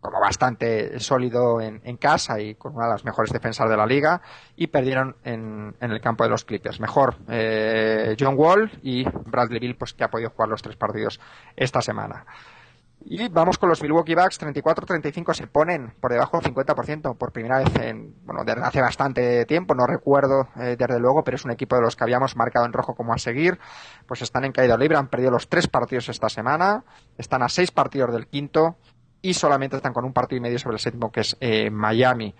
como 0.00 0.18
bastante 0.18 0.98
sólido 0.98 1.60
en, 1.60 1.96
casa 1.98 2.40
y 2.40 2.54
con 2.54 2.74
una 2.74 2.86
de 2.86 2.92
las 2.92 3.04
mejores 3.04 3.32
defensas 3.32 3.68
de 3.68 3.76
la 3.76 3.84
liga 3.84 4.22
y 4.56 4.68
perdieron 4.68 5.16
en, 5.24 5.74
el 5.78 6.00
campo 6.00 6.24
de 6.24 6.30
los 6.30 6.44
Clippers. 6.44 6.80
Mejor 6.80 7.16
eh, 7.28 8.16
John 8.18 8.34
Wall 8.36 8.70
y 8.82 9.04
Bradley 9.04 9.60
Bill 9.60 9.76
pues 9.76 9.92
que 9.92 10.04
ha 10.04 10.08
podido 10.08 10.30
jugar 10.30 10.48
los 10.48 10.62
tres 10.62 10.76
partidos 10.76 11.20
esta 11.54 11.82
semana. 11.82 12.24
Y 13.02 13.28
vamos 13.28 13.58
con 13.58 13.68
los 13.68 13.82
Milwaukee 13.82 14.14
Bucks, 14.14 14.40
34-35 14.40 15.32
se 15.32 15.46
ponen 15.46 15.94
por 16.00 16.12
debajo 16.12 16.38
del 16.38 16.54
50% 16.54 17.16
por 17.16 17.32
primera 17.32 17.58
vez 17.58 17.74
en, 17.80 18.14
bueno, 18.24 18.44
desde 18.44 18.62
hace 18.62 18.80
bastante 18.80 19.46
tiempo, 19.46 19.74
no 19.74 19.86
recuerdo 19.86 20.48
eh, 20.56 20.76
desde 20.78 21.00
luego, 21.00 21.24
pero 21.24 21.36
es 21.36 21.44
un 21.44 21.50
equipo 21.50 21.76
de 21.76 21.82
los 21.82 21.96
que 21.96 22.04
habíamos 22.04 22.36
marcado 22.36 22.66
en 22.66 22.72
rojo 22.72 22.94
como 22.94 23.14
a 23.14 23.18
seguir, 23.18 23.58
pues 24.06 24.20
están 24.22 24.44
en 24.44 24.52
caída 24.52 24.76
libre, 24.76 24.98
han 24.98 25.08
perdido 25.08 25.30
los 25.30 25.48
tres 25.48 25.66
partidos 25.66 26.08
esta 26.10 26.28
semana, 26.28 26.84
están 27.16 27.42
a 27.42 27.48
seis 27.48 27.70
partidos 27.70 28.12
del 28.12 28.26
quinto 28.26 28.76
y 29.22 29.34
solamente 29.34 29.76
están 29.76 29.92
con 29.92 30.04
un 30.04 30.12
partido 30.12 30.38
y 30.38 30.42
medio 30.42 30.58
sobre 30.58 30.74
el 30.74 30.80
séptimo 30.80 31.10
que 31.10 31.20
es 31.20 31.36
eh, 31.40 31.70
Miami. 31.70 32.34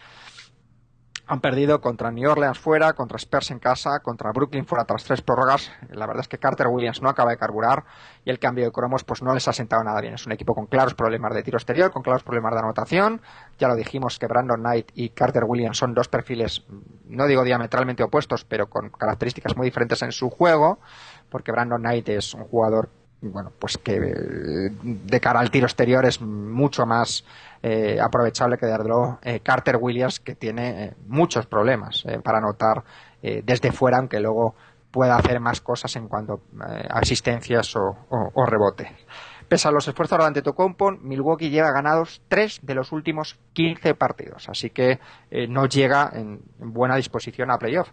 Han 1.30 1.40
perdido 1.40 1.80
contra 1.80 2.10
New 2.10 2.28
Orleans 2.28 2.58
fuera, 2.58 2.92
contra 2.94 3.16
Spurs 3.16 3.52
en 3.52 3.60
casa, 3.60 4.00
contra 4.02 4.32
Brooklyn 4.32 4.66
fuera 4.66 4.84
tras 4.84 5.04
tres 5.04 5.22
prórrogas. 5.22 5.70
La 5.90 6.04
verdad 6.08 6.22
es 6.22 6.28
que 6.28 6.38
Carter 6.38 6.66
Williams 6.66 7.00
no 7.02 7.08
acaba 7.08 7.30
de 7.30 7.36
carburar 7.36 7.84
y 8.24 8.30
el 8.30 8.40
cambio 8.40 8.64
de 8.64 8.72
cromos 8.72 9.04
pues 9.04 9.22
no 9.22 9.32
les 9.32 9.46
ha 9.46 9.52
sentado 9.52 9.84
nada 9.84 10.00
bien. 10.00 10.14
Es 10.14 10.26
un 10.26 10.32
equipo 10.32 10.56
con 10.56 10.66
claros 10.66 10.94
problemas 10.94 11.32
de 11.32 11.44
tiro 11.44 11.56
exterior, 11.56 11.92
con 11.92 12.02
claros 12.02 12.24
problemas 12.24 12.54
de 12.54 12.58
anotación. 12.58 13.20
Ya 13.60 13.68
lo 13.68 13.76
dijimos 13.76 14.18
que 14.18 14.26
Brandon 14.26 14.58
Knight 14.58 14.90
y 14.94 15.10
Carter 15.10 15.44
Williams 15.44 15.78
son 15.78 15.94
dos 15.94 16.08
perfiles, 16.08 16.64
no 17.04 17.28
digo 17.28 17.44
diametralmente 17.44 18.02
opuestos, 18.02 18.44
pero 18.44 18.68
con 18.68 18.90
características 18.90 19.56
muy 19.56 19.66
diferentes 19.66 20.02
en 20.02 20.10
su 20.10 20.30
juego, 20.30 20.80
porque 21.28 21.52
Brandon 21.52 21.80
Knight 21.80 22.08
es 22.08 22.34
un 22.34 22.42
jugador 22.42 22.90
bueno, 23.22 23.52
pues 23.58 23.76
que 23.78 23.96
eh, 23.96 24.70
de 24.82 25.20
cara 25.20 25.40
al 25.40 25.50
tiro 25.50 25.66
exterior 25.66 26.04
es 26.06 26.20
mucho 26.20 26.86
más 26.86 27.24
eh, 27.62 27.98
aprovechable 28.00 28.56
que 28.56 28.66
desde 28.66 28.84
luego 28.84 29.18
eh, 29.22 29.40
Carter 29.40 29.76
Williams, 29.80 30.20
que 30.20 30.34
tiene 30.34 30.94
muchos 31.06 31.46
problemas 31.46 32.04
para 32.24 32.38
anotar 32.38 32.82
desde 33.22 33.70
fuera, 33.70 33.98
aunque 33.98 34.18
luego 34.18 34.54
pueda 34.90 35.16
hacer 35.16 35.40
más 35.40 35.60
cosas 35.60 35.94
en 35.96 36.08
cuanto 36.08 36.40
a 36.58 36.98
asistencias 36.98 37.76
o, 37.76 38.46
rebote. 38.46 38.90
Pese 39.46 39.68
a 39.68 39.72
los 39.72 39.86
esfuerzos 39.86 40.18
de 40.18 40.24
ante 40.24 40.42
Tocompo, 40.42 40.90
Milwaukee 40.92 41.50
lleva 41.50 41.70
ganados 41.70 42.22
tres 42.28 42.60
de 42.62 42.74
los 42.74 42.92
últimos 42.92 43.38
15 43.52 43.94
partidos, 43.94 44.48
así 44.48 44.70
que 44.70 44.98
no 45.48 45.66
llega 45.66 46.10
en, 46.14 46.40
buena 46.58 46.96
disposición 46.96 47.50
a 47.50 47.58
playoff. 47.58 47.90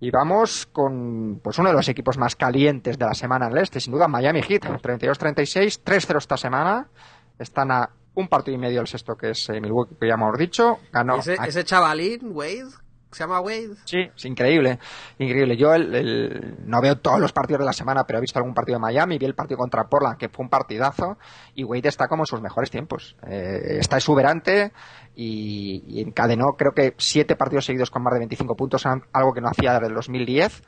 Y 0.00 0.10
vamos 0.10 0.66
con 0.66 1.40
pues 1.42 1.58
uno 1.58 1.70
de 1.70 1.74
los 1.74 1.88
equipos 1.88 2.18
más 2.18 2.36
calientes 2.36 2.98
de 2.98 3.06
la 3.06 3.14
semana 3.14 3.46
en 3.46 3.52
el 3.52 3.58
este, 3.58 3.80
sin 3.80 3.92
duda 3.92 4.08
Miami 4.08 4.42
Heat, 4.42 4.62
32-36, 4.82 5.82
3-0 5.82 6.18
esta 6.18 6.36
semana. 6.36 6.88
Están 7.38 7.70
a 7.70 7.90
un 8.14 8.28
partido 8.28 8.56
y 8.56 8.60
medio 8.60 8.80
el 8.80 8.86
sexto 8.86 9.16
que 9.16 9.30
es 9.30 9.48
eh, 9.48 9.60
Milwaukee, 9.60 9.96
que 9.98 10.08
ya 10.08 10.14
hemos 10.14 10.36
dicho. 10.38 10.78
Ganó 10.92 11.16
ese, 11.16 11.36
ese 11.46 11.64
chavalín, 11.64 12.20
Wade, 12.32 12.70
se 13.14 13.24
llama 13.24 13.40
Wade. 13.40 13.74
Sí, 13.84 13.98
es 14.14 14.24
increíble, 14.24 14.78
increíble. 15.18 15.56
Yo 15.56 15.74
el, 15.74 16.56
no 16.66 16.80
veo 16.80 16.98
todos 16.98 17.20
los 17.20 17.32
partidos 17.32 17.60
de 17.60 17.66
la 17.66 17.72
semana, 17.72 18.04
pero 18.04 18.18
he 18.18 18.20
visto 18.20 18.38
algún 18.38 18.54
partido 18.54 18.76
de 18.76 18.82
Miami, 18.82 19.18
vi 19.18 19.26
el 19.26 19.34
partido 19.34 19.58
contra 19.58 19.84
Portland, 19.84 20.18
que 20.18 20.28
fue 20.28 20.44
un 20.44 20.50
partidazo, 20.50 21.18
y 21.54 21.64
Wade 21.64 21.88
está 21.88 22.08
como 22.08 22.22
en 22.22 22.26
sus 22.26 22.40
mejores 22.40 22.70
tiempos. 22.70 23.16
Eh, 23.26 23.78
está 23.78 23.96
exuberante 23.96 24.72
y, 25.14 26.02
encadenó 26.02 26.54
creo 26.58 26.72
que 26.72 26.94
siete 26.98 27.36
partidos 27.36 27.64
seguidos 27.64 27.90
con 27.90 28.02
más 28.02 28.12
de 28.14 28.20
25 28.20 28.56
puntos, 28.56 28.84
algo 28.86 29.32
que 29.32 29.40
no 29.40 29.48
hacía 29.48 29.74
desde 29.74 29.88
el 29.88 29.94
2010 29.94 30.62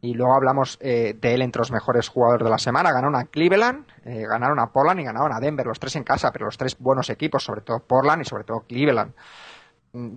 y 0.00 0.14
luego 0.14 0.34
hablamos 0.34 0.78
eh, 0.80 1.16
de 1.20 1.34
él 1.34 1.42
entre 1.42 1.60
los 1.60 1.72
mejores 1.72 2.08
jugadores 2.08 2.44
de 2.44 2.50
la 2.50 2.58
semana. 2.58 2.92
Ganaron 2.92 3.16
a 3.16 3.24
Cleveland, 3.24 3.86
eh, 4.04 4.24
ganaron 4.28 4.60
a 4.60 4.66
Portland 4.68 5.00
y 5.00 5.04
ganaron 5.04 5.32
a 5.32 5.40
Denver, 5.40 5.66
los 5.66 5.80
tres 5.80 5.96
en 5.96 6.04
casa, 6.04 6.30
pero 6.32 6.46
los 6.46 6.56
tres 6.56 6.76
buenos 6.78 7.10
equipos, 7.10 7.42
sobre 7.42 7.62
todo 7.62 7.80
Portland 7.80 8.22
y 8.22 8.24
sobre 8.24 8.44
todo 8.44 8.60
Cleveland. 8.60 9.14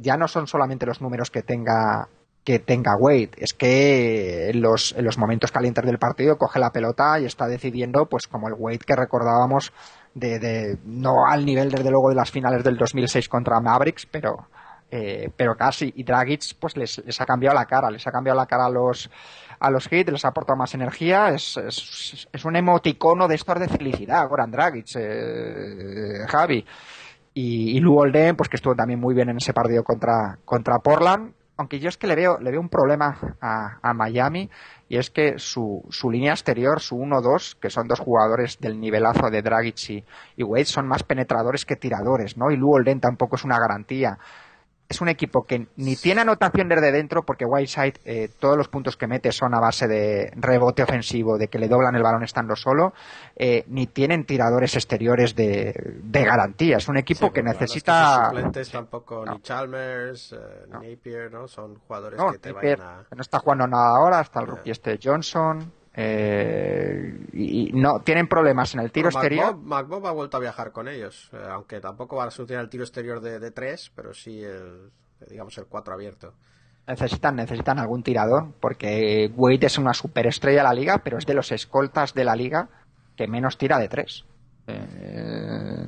Ya 0.02 0.18
no 0.18 0.28
son 0.28 0.48
solamente 0.48 0.86
los 0.86 1.02
números 1.02 1.32
que 1.32 1.44
tenga 1.44 2.08
que 2.44 2.58
tenga 2.58 2.96
Wade, 2.96 3.32
es 3.38 3.54
que 3.54 4.50
en 4.50 4.62
los, 4.62 4.96
en 4.98 5.06
los 5.06 5.18
momentos 5.18 5.52
calientes 5.52 5.86
del 5.86 6.00
partido 6.00 6.38
coge 6.38 6.60
la 6.60 6.72
pelota 6.72 7.20
y 7.20 7.26
está 7.26 7.48
decidiendo, 7.48 8.08
pues 8.08 8.28
como 8.28 8.48
el 8.48 8.56
Wade 8.58 8.80
que 8.80 8.96
recordábamos, 8.96 9.72
de, 10.14 10.40
de 10.40 10.78
no 10.86 11.28
al 11.28 11.46
nivel 11.46 11.70
desde 11.70 11.92
luego 11.92 12.10
de 12.10 12.16
las 12.16 12.32
finales 12.32 12.64
del 12.64 12.78
2006 12.78 13.30
contra 13.30 13.60
Mavericks, 13.60 14.08
pero, 14.08 14.48
eh, 14.90 15.30
pero 15.36 15.56
casi. 15.56 15.94
Y 15.96 16.04
Dragic 16.04 16.56
pues 16.60 16.76
les, 16.78 16.98
les, 17.06 17.22
ha 17.22 17.26
cambiado 17.26 17.56
la 17.56 17.66
cara, 17.66 17.92
les 17.92 18.08
ha 18.08 18.12
cambiado 18.12 18.40
la 18.40 18.48
cara 18.48 18.66
a 18.66 18.70
los 18.70 19.10
a 19.60 19.70
los 19.70 19.92
hits, 19.92 20.12
les 20.12 20.24
ha 20.24 20.30
aportado 20.30 20.58
más 20.58 20.74
energía, 20.74 21.30
es, 21.30 21.58
es, 21.58 22.28
es 22.32 22.46
un 22.46 22.56
emoticono 22.56 23.28
de 23.28 23.36
estos 23.36 23.60
de 23.60 23.68
felicidad, 23.68 24.28
Goran 24.28 24.52
Dragic, 24.52 24.88
eh, 24.96 26.26
Javi. 26.28 26.66
Y, 27.34 27.78
y 27.78 27.80
Lou 27.80 27.98
Olden, 28.00 28.36
pues 28.36 28.50
que 28.50 28.56
estuvo 28.56 28.76
también 28.76 29.00
muy 29.00 29.14
bien 29.14 29.30
en 29.30 29.38
ese 29.38 29.54
partido 29.54 29.84
contra, 29.84 30.40
contra 30.46 30.80
Portland, 30.80 31.34
aunque 31.60 31.80
yo 31.80 31.90
es 31.90 31.98
que 31.98 32.08
le 32.08 32.16
veo, 32.16 32.40
le 32.40 32.52
veo 32.52 32.62
un 32.62 32.70
problema 32.70 33.36
a, 33.42 33.80
a 33.82 33.94
Miami 33.94 34.50
y 34.88 34.98
es 34.98 35.10
que 35.10 35.38
su, 35.40 35.84
su 35.90 36.10
línea 36.10 36.32
exterior, 36.32 36.80
su 36.80 36.96
1-2, 36.96 37.58
que 37.60 37.70
son 37.70 37.86
dos 37.86 38.00
jugadores 38.00 38.60
del 38.62 38.80
nivelazo 38.80 39.30
de 39.30 39.42
Dragic 39.42 40.06
y, 40.38 40.44
Wade, 40.44 40.64
son 40.64 40.88
más 40.88 41.04
penetradores 41.04 41.66
que 41.66 41.76
tiradores, 41.76 42.38
¿no? 42.38 42.50
Y 42.50 42.56
Lou 42.56 42.76
Olden 42.76 43.02
tampoco 43.02 43.36
es 43.36 43.44
una 43.44 43.60
garantía 43.60 44.18
es 44.90 45.02
un 45.02 45.08
equipo 45.08 45.44
que 45.44 45.68
ni 45.78 45.96
tiene 45.96 46.22
anotación 46.22 46.68
desde 46.68 46.92
dentro 46.92 47.22
porque 47.22 47.46
Whiteside 47.46 48.00
eh, 48.06 48.30
todos 48.40 48.58
los 48.58 48.68
puntos 48.70 48.98
que 48.98 49.06
mete 49.06 49.32
son 49.32 49.54
a 49.54 49.60
base 49.60 49.88
de 49.88 50.32
rebote 50.36 50.82
ofensivo, 50.82 51.38
de 51.38 51.48
que 51.48 51.60
le 51.60 51.68
doblan 51.68 51.96
el 51.96 52.02
balón 52.02 52.24
estando 52.24 52.56
solo, 52.56 52.94
eh, 53.36 53.64
ni 53.68 53.86
tienen 53.86 54.26
tiradores 54.26 54.76
exteriores 54.76 55.36
de, 55.36 55.74
de 56.04 56.24
garantía. 56.24 56.78
Es 56.78 56.88
un 56.88 56.98
equipo 56.98 57.32
que 57.32 57.44
necesita... 57.44 58.26
suplentes 58.26 58.72
tampoco, 58.72 59.24
ni 59.26 59.40
Chalmers, 59.42 60.34
eh, 60.34 60.66
ni 60.82 60.96
Napier, 60.96 61.32
¿no? 61.32 61.48
Son 61.48 61.76
jugadores 61.76 62.20
que 62.32 62.40
te 62.40 62.52
Napier, 62.52 62.80
vayan 62.80 63.06
No 63.16 63.22
está 63.22 63.38
jugando 63.38 63.68
nada 63.68 63.96
ahora, 63.96 64.20
hasta 64.20 64.40
el 64.40 64.48
rookie 64.48 64.72
este 64.72 64.98
Johnson. 65.02 65.72
Eh, 66.02 67.28
y, 67.34 67.72
no 67.74 68.00
tienen 68.00 68.28
problemas 68.28 68.74
en 68.74 68.80
el 68.80 68.90
tiro 68.90 69.10
exterior. 69.10 69.58
McBob, 69.58 70.08
ha 70.08 70.12
vuelto 70.12 70.38
a 70.38 70.40
viajar 70.40 70.72
con 70.72 70.88
ellos, 70.88 71.30
eh, 71.34 71.38
aunque 71.52 71.82
tampoco 71.82 72.16
va 72.16 72.24
a 72.24 72.32
solucionar 72.32 72.64
el 72.64 72.70
tiro 72.70 72.86
exterior 72.86 73.20
de, 73.20 73.38
de 73.38 73.52
tres, 73.52 73.92
pero 73.94 74.14
sí 74.14 74.42
el, 74.42 74.92
digamos 75.30 75.58
el 75.58 75.66
cuatro 75.66 75.94
abierto. 75.94 76.34
Necesitan, 76.88 77.36
necesitan 77.36 77.80
algún 77.80 78.02
tirador, 78.02 78.54
porque 78.62 79.30
Wade 79.36 79.68
es 79.68 79.78
una 79.78 79.94
superestrella 79.94 80.60
de 80.60 80.64
la 80.64 80.74
liga, 80.74 81.02
pero 81.04 81.18
es 81.18 81.26
de 81.26 81.34
los 81.34 81.52
escoltas 81.52 82.14
de 82.14 82.24
la 82.24 82.36
liga 82.36 82.70
que 83.18 83.28
menos 83.28 83.58
tira 83.58 83.78
de 83.78 83.90
tres. 83.90 84.24
Eh, 84.68 85.86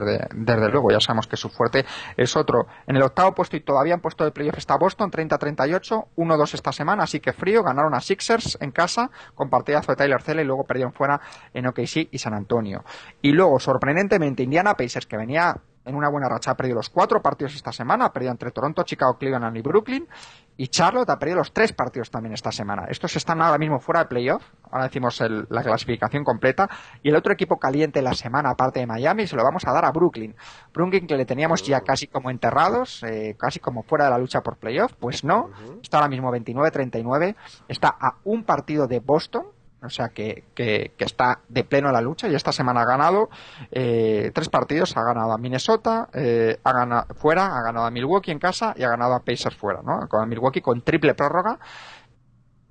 desde, 0.00 0.68
luego, 0.70 0.90
ya 0.90 1.00
sabemos 1.00 1.26
que 1.26 1.36
su 1.36 1.48
fuerte 1.48 1.84
es 2.16 2.36
otro. 2.36 2.66
En 2.86 2.96
el 2.96 3.02
octavo 3.02 3.34
puesto 3.34 3.56
y 3.56 3.60
todavía 3.60 3.94
en 3.94 4.00
puesto 4.00 4.24
de 4.24 4.30
playoff 4.30 4.58
está 4.58 4.76
Boston, 4.76 5.10
30-38, 5.10 6.06
1-2 6.16 6.54
esta 6.54 6.72
semana, 6.72 7.04
así 7.04 7.20
que 7.20 7.32
frío. 7.32 7.62
Ganaron 7.62 7.94
a 7.94 8.00
Sixers 8.00 8.58
en 8.60 8.70
casa 8.70 9.10
con 9.34 9.50
partidazo 9.50 9.92
de 9.92 9.96
Tyler 9.96 10.20
y 10.40 10.44
luego 10.44 10.64
perdieron 10.64 10.92
fuera 10.92 11.20
en 11.52 11.66
OKC 11.66 12.08
y 12.10 12.18
San 12.18 12.34
Antonio. 12.34 12.84
Y 13.22 13.32
luego, 13.32 13.58
sorprendentemente, 13.58 14.42
Indiana 14.42 14.74
Pacers, 14.74 15.06
que 15.06 15.16
venía 15.16 15.56
en 15.84 15.94
una 15.94 16.08
buena 16.08 16.28
racha. 16.28 16.52
Ha 16.52 16.54
perdido 16.56 16.76
los 16.76 16.90
cuatro 16.90 17.20
partidos 17.20 17.54
esta 17.54 17.72
semana, 17.72 18.06
ha 18.06 18.12
perdido 18.12 18.32
entre 18.32 18.50
Toronto, 18.50 18.82
Chicago, 18.82 19.16
Cleveland 19.18 19.56
y 19.56 19.62
Brooklyn. 19.62 20.08
Y 20.56 20.68
Charlotte 20.68 21.10
ha 21.10 21.18
perdido 21.18 21.38
los 21.38 21.52
tres 21.52 21.72
partidos 21.72 22.10
también 22.10 22.32
esta 22.32 22.52
semana. 22.52 22.84
Estos 22.88 23.16
están 23.16 23.42
ahora 23.42 23.58
mismo 23.58 23.80
fuera 23.80 24.00
de 24.00 24.06
playoff. 24.06 24.44
Ahora 24.70 24.84
decimos 24.84 25.20
el, 25.20 25.46
la 25.50 25.62
clasificación 25.62 26.22
completa. 26.22 26.68
Y 27.02 27.08
el 27.08 27.16
otro 27.16 27.32
equipo 27.32 27.58
caliente 27.58 28.00
la 28.02 28.14
semana, 28.14 28.50
aparte 28.50 28.80
de 28.80 28.86
Miami, 28.86 29.26
se 29.26 29.34
lo 29.34 29.42
vamos 29.42 29.66
a 29.66 29.72
dar 29.72 29.84
a 29.84 29.90
Brooklyn. 29.90 30.36
Brooklyn 30.72 31.06
que 31.06 31.16
le 31.16 31.24
teníamos 31.24 31.64
ya 31.64 31.80
casi 31.80 32.06
como 32.06 32.30
enterrados, 32.30 33.02
eh, 33.02 33.36
casi 33.38 33.58
como 33.58 33.82
fuera 33.82 34.04
de 34.04 34.10
la 34.12 34.18
lucha 34.18 34.42
por 34.42 34.56
playoff. 34.56 34.94
Pues 34.94 35.24
no. 35.24 35.50
Está 35.82 35.98
ahora 35.98 36.08
mismo 36.08 36.30
29-39. 36.30 37.34
Está 37.66 37.88
a 37.88 38.18
un 38.22 38.44
partido 38.44 38.86
de 38.86 39.00
Boston 39.00 39.46
o 39.84 39.90
sea 39.90 40.08
que, 40.08 40.44
que, 40.54 40.92
que, 40.96 41.04
está 41.04 41.40
de 41.48 41.64
pleno 41.64 41.90
la 41.92 42.00
lucha 42.00 42.28
y 42.28 42.34
esta 42.34 42.52
semana 42.52 42.82
ha 42.82 42.84
ganado 42.84 43.28
eh, 43.70 44.30
tres 44.34 44.48
partidos, 44.48 44.96
ha 44.96 45.02
ganado 45.02 45.32
a 45.32 45.38
Minnesota, 45.38 46.08
eh, 46.12 46.58
ha 46.64 46.72
ganado 46.72 47.14
fuera, 47.14 47.56
ha 47.56 47.62
ganado 47.62 47.86
a 47.86 47.90
Milwaukee 47.90 48.30
en 48.30 48.38
casa 48.38 48.74
y 48.76 48.82
ha 48.82 48.88
ganado 48.88 49.14
a 49.14 49.20
Pacers 49.20 49.56
fuera, 49.56 49.82
¿no? 49.82 50.08
Con 50.08 50.28
Milwaukee 50.28 50.60
con 50.60 50.82
triple 50.82 51.14
prórroga. 51.14 51.58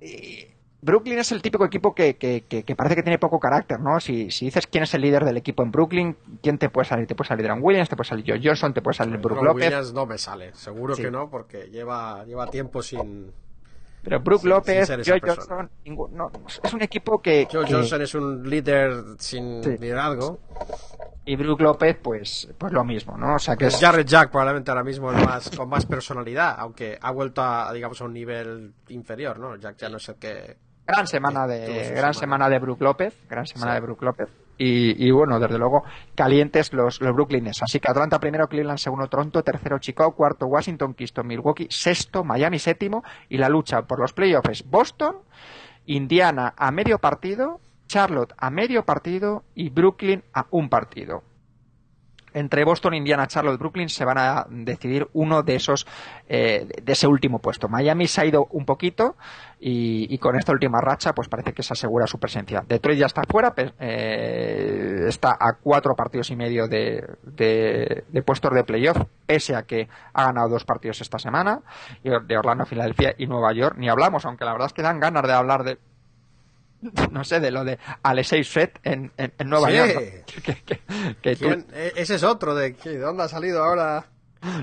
Y 0.00 0.54
Brooklyn 0.84 1.18
es 1.18 1.32
el 1.32 1.40
típico 1.40 1.64
equipo 1.64 1.94
que, 1.94 2.16
que, 2.16 2.44
que, 2.44 2.76
parece 2.76 2.96
que 2.96 3.02
tiene 3.02 3.18
poco 3.18 3.40
carácter, 3.40 3.80
¿no? 3.80 4.00
Si, 4.00 4.30
si, 4.30 4.44
dices 4.44 4.66
quién 4.66 4.84
es 4.84 4.92
el 4.92 5.00
líder 5.00 5.24
del 5.24 5.38
equipo 5.38 5.62
en 5.62 5.70
Brooklyn, 5.70 6.16
¿quién 6.42 6.58
te 6.58 6.68
puede 6.68 6.86
salir? 6.86 7.06
Te 7.06 7.14
puede 7.14 7.28
salir 7.28 7.46
Aaron 7.46 7.60
Williams, 7.62 7.88
te 7.88 7.96
puede 7.96 8.08
salir 8.08 8.24
Joe 8.28 8.40
Johnson, 8.42 8.74
te 8.74 8.82
puede 8.82 8.94
salir 8.94 9.16
Brook 9.16 9.42
López. 9.42 9.64
Williams 9.64 9.94
no 9.94 10.04
me 10.04 10.18
sale, 10.18 10.54
seguro 10.54 10.94
sí. 10.94 11.02
que 11.02 11.10
no, 11.10 11.30
porque 11.30 11.70
lleva, 11.70 12.24
lleva 12.26 12.50
tiempo 12.50 12.82
sin, 12.82 13.32
pero 14.04 14.20
Brook 14.20 14.42
sí, 14.42 14.48
López, 14.48 14.88
Joe 15.04 15.20
Johnson, 15.20 15.70
no, 16.12 16.30
es 16.62 16.74
un 16.74 16.82
equipo 16.82 17.22
que. 17.22 17.48
Joe 17.50 17.64
que, 17.64 17.72
Johnson 17.72 18.02
es 18.02 18.14
un 18.14 18.48
líder 18.48 18.92
sin 19.18 19.64
sí. 19.64 19.78
liderazgo. 19.78 20.40
Y 21.24 21.36
Brook 21.36 21.62
López, 21.62 21.96
pues, 22.02 22.48
pues 22.58 22.70
lo 22.70 22.84
mismo, 22.84 23.16
¿no? 23.16 23.36
O 23.36 23.38
sea 23.38 23.56
que 23.56 23.64
pues 23.64 23.74
es... 23.76 23.80
Jared 23.80 24.04
Jack 24.04 24.30
probablemente 24.30 24.70
ahora 24.70 24.84
mismo 24.84 25.10
es 25.10 25.24
más, 25.24 25.50
con 25.56 25.70
más 25.70 25.86
personalidad, 25.86 26.54
aunque 26.58 26.98
ha 27.00 27.10
vuelto 27.12 27.42
a, 27.42 27.72
digamos, 27.72 27.98
a 28.02 28.04
un 28.04 28.12
nivel 28.12 28.74
inferior, 28.88 29.38
¿no? 29.38 29.56
Jack 29.56 29.78
ya 29.78 29.88
no 29.88 29.96
es 29.96 30.08
el 30.10 30.16
que. 30.16 30.58
Gran 30.86 31.06
semana 31.06 31.46
de, 31.46 31.66
gran 31.66 32.12
semana. 32.12 32.12
semana 32.12 32.48
de 32.50 32.58
Brook 32.58 32.82
López, 32.82 33.14
gran 33.26 33.46
semana 33.46 33.72
sí. 33.72 33.74
de 33.76 33.80
Brook 33.80 34.02
López. 34.02 34.28
Y, 34.56 35.06
y, 35.06 35.10
bueno, 35.10 35.40
desde 35.40 35.58
luego, 35.58 35.84
calientes 36.14 36.72
los, 36.72 37.00
los. 37.00 37.62
Así 37.62 37.80
que 37.80 37.90
Atlanta 37.90 38.20
primero, 38.20 38.48
Cleveland 38.48 38.78
segundo, 38.78 39.08
Toronto, 39.08 39.42
tercero 39.42 39.78
Chicago, 39.78 40.14
cuarto 40.14 40.46
Washington, 40.46 40.94
Kingston, 40.94 41.26
Milwaukee, 41.26 41.66
sexto 41.70 42.24
Miami, 42.24 42.58
séptimo. 42.58 43.02
Y 43.28 43.38
la 43.38 43.48
lucha 43.48 43.82
por 43.82 43.98
los 43.98 44.12
playoffs 44.12 44.64
Boston, 44.68 45.16
Indiana 45.86 46.54
a 46.56 46.70
medio 46.70 46.98
partido, 46.98 47.60
Charlotte 47.88 48.32
a 48.38 48.50
medio 48.50 48.84
partido 48.84 49.44
y 49.54 49.70
Brooklyn 49.70 50.22
a 50.32 50.46
un 50.50 50.68
partido 50.68 51.22
entre 52.34 52.64
Boston, 52.64 52.94
Indiana, 52.94 53.26
Charlotte, 53.26 53.58
Brooklyn 53.58 53.88
se 53.88 54.04
van 54.04 54.18
a 54.18 54.46
decidir 54.50 55.08
uno 55.12 55.42
de 55.42 55.54
esos 55.54 55.86
eh, 56.28 56.66
de 56.82 56.92
ese 56.92 57.06
último 57.06 57.38
puesto. 57.38 57.68
Miami 57.68 58.06
se 58.08 58.20
ha 58.20 58.26
ido 58.26 58.48
un 58.50 58.64
poquito 58.66 59.16
y, 59.60 60.12
y, 60.12 60.18
con 60.18 60.36
esta 60.36 60.52
última 60.52 60.80
racha 60.80 61.14
pues 61.14 61.28
parece 61.28 61.52
que 61.52 61.62
se 61.62 61.72
asegura 61.72 62.06
su 62.06 62.18
presencia. 62.18 62.64
Detroit 62.66 62.98
ya 62.98 63.06
está 63.06 63.22
fuera, 63.28 63.54
eh, 63.56 65.04
está 65.08 65.36
a 65.38 65.54
cuatro 65.54 65.94
partidos 65.94 66.30
y 66.30 66.36
medio 66.36 66.66
de, 66.66 67.04
de, 67.22 68.04
de, 68.08 68.22
puestos 68.22 68.52
de 68.52 68.64
playoff, 68.64 68.98
pese 69.26 69.54
a 69.54 69.62
que 69.62 69.88
ha 70.12 70.24
ganado 70.24 70.48
dos 70.48 70.64
partidos 70.64 71.00
esta 71.00 71.18
semana, 71.18 71.62
de 72.02 72.36
Orlando, 72.36 72.66
Filadelfia 72.66 73.14
y 73.16 73.26
Nueva 73.26 73.52
York. 73.54 73.76
Ni 73.78 73.88
hablamos, 73.88 74.26
aunque 74.26 74.44
la 74.44 74.52
verdad 74.52 74.66
es 74.66 74.72
que 74.72 74.82
dan 74.82 75.00
ganas 75.00 75.22
de 75.22 75.32
hablar 75.32 75.64
de 75.64 75.78
no 77.10 77.24
sé, 77.24 77.40
de 77.40 77.50
lo 77.50 77.64
de 77.64 77.78
Alexei 78.02 78.44
Set 78.44 78.78
en, 78.82 79.12
en, 79.16 79.32
en 79.38 79.48
Nueva 79.48 79.68
sí. 79.68 79.76
York. 79.76 80.24
Que, 80.44 80.54
que, 80.62 80.80
que 81.22 81.36
tú... 81.36 81.64
Ese 81.96 82.16
es 82.16 82.22
otro, 82.22 82.54
de, 82.54 82.72
¿de 82.72 82.98
dónde 82.98 83.22
ha 83.22 83.28
salido 83.28 83.62
ahora? 83.62 84.06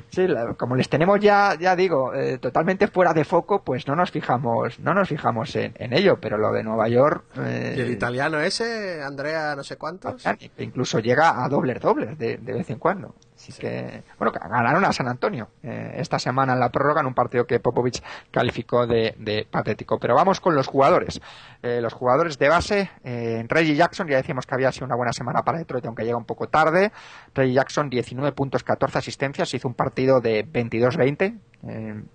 Sí, 0.10 0.28
como 0.58 0.76
les 0.76 0.90
tenemos 0.90 1.20
ya, 1.20 1.56
ya 1.60 1.76
digo, 1.76 2.14
eh, 2.14 2.38
totalmente 2.38 2.88
fuera 2.88 3.14
de 3.14 3.26
foco, 3.26 3.64
pues 3.64 3.88
no 3.88 3.96
nos 3.96 4.12
fijamos, 4.12 4.80
no 4.80 4.94
nos 4.94 5.10
fijamos 5.10 5.56
en, 5.56 5.74
en 5.76 5.94
ello, 5.94 6.20
pero 6.20 6.38
lo 6.38 6.52
de 6.52 6.64
Nueva 6.64 6.88
York. 6.88 7.26
Eh, 7.38 7.76
¿Y 7.78 7.80
el 7.82 7.92
italiano 7.92 8.40
ese, 8.40 9.02
Andrea, 9.02 9.56
no 9.56 9.64
sé 9.64 9.78
cuántos? 9.78 10.24
Incluso 10.58 11.00
llega 11.00 11.44
a 11.44 11.50
dobles 11.50 11.80
dobles 11.82 12.18
de, 12.18 12.38
de 12.38 12.54
vez 12.54 12.70
en 12.70 12.78
cuando. 12.78 13.16
Así 13.42 13.52
sí. 13.54 13.62
que, 13.62 14.04
bueno, 14.20 14.32
ganaron 14.32 14.86
a 14.86 14.94
San 14.94 15.08
Antonio 15.08 15.50
eh, 15.64 15.94
esta 15.96 16.20
semana 16.20 16.54
en 16.54 16.60
la 16.60 16.70
prórroga 16.70 17.02
en 17.02 17.08
un 17.08 17.16
partido 17.16 17.46
que 17.46 17.60
Popovich 17.60 18.04
calificó 18.30 18.86
de, 18.86 19.16
de 19.18 19.48
patético. 19.50 19.98
Pero 19.98 20.14
vamos 20.14 20.40
con 20.40 20.54
los 20.54 20.68
jugadores. 20.68 21.20
Eh, 21.64 21.82
los 21.82 21.92
jugadores 21.92 22.38
de 22.38 22.50
base, 22.50 22.92
eh, 23.04 23.44
Reggie 23.48 23.76
Jackson, 23.76 24.08
ya 24.08 24.18
decimos 24.18 24.46
que 24.46 24.54
había 24.54 24.72
sido 24.72 24.86
una 24.86 24.96
buena 24.96 25.12
semana 25.12 25.42
para 25.42 25.58
Detroit, 25.58 25.84
aunque 25.88 26.04
llega 26.04 26.18
un 26.18 26.26
poco 26.26 26.50
tarde. 26.50 26.92
Reggie 27.34 27.54
Jackson, 27.56 27.90
19 27.90 28.32
puntos, 28.34 28.64
14 28.64 29.00
asistencias, 29.00 29.52
hizo 29.56 29.68
un 29.68 29.74
partido 29.74 30.22
de 30.22 30.46
22-20. 30.46 32.06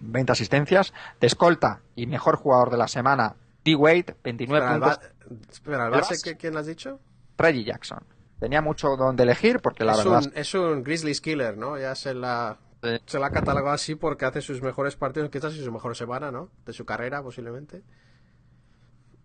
20 0.00 0.32
asistencias. 0.32 0.92
De 1.20 1.28
escolta 1.28 1.82
y 1.94 2.08
mejor 2.08 2.34
jugador 2.34 2.70
de 2.70 2.76
la 2.76 2.88
semana, 2.88 3.36
D. 3.64 3.76
Wade, 3.76 4.16
29 4.24 4.64
espera, 4.64 4.80
puntos. 4.80 5.10
El 5.30 5.48
espera, 5.48 5.84
¿el 5.84 5.90
base, 5.92 6.14
base? 6.14 6.36
quién 6.36 6.56
has 6.56 6.66
dicho? 6.66 6.98
Reggie 7.38 7.62
Jackson 7.62 8.00
tenía 8.40 8.62
mucho 8.62 8.96
donde 8.96 9.22
elegir 9.22 9.60
porque 9.60 9.84
la 9.84 9.92
es 9.92 9.98
verdad 9.98 10.22
un, 10.24 10.32
es 10.34 10.54
un 10.54 10.82
Grizzlies 10.82 11.20
killer 11.20 11.56
no 11.56 11.78
ya 11.78 11.94
se 11.94 12.14
la 12.14 12.58
sí. 12.82 12.88
se 13.06 13.18
la 13.18 13.26
ha 13.26 13.30
catalogado 13.30 13.74
así 13.74 13.94
porque 13.94 14.24
hace 14.24 14.40
sus 14.40 14.62
mejores 14.62 14.96
partidos 14.96 15.30
quizás 15.30 15.54
y 15.54 15.62
su 15.62 15.70
mejor 15.70 15.94
semana 15.96 16.30
no 16.32 16.48
de 16.66 16.72
su 16.72 16.84
carrera 16.84 17.22
posiblemente. 17.22 17.82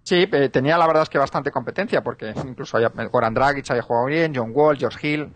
Sí, 0.04 0.28
eh, 0.32 0.49
tenía 0.49 0.78
la 0.78 0.86
verdad 0.86 1.01
es 1.04 1.10
que 1.10 1.17
bastante 1.17 1.49
competencia 1.49 2.04
porque 2.04 2.32
incluso 2.47 2.78
había, 2.78 2.89
Goran 2.89 3.34
Dragic 3.34 3.71
había 3.71 3.82
jugado 3.82 4.06
bien, 4.06 4.34
John 4.36 4.51
Wall, 4.54 4.78
George 4.78 5.08
Hill, 5.08 5.34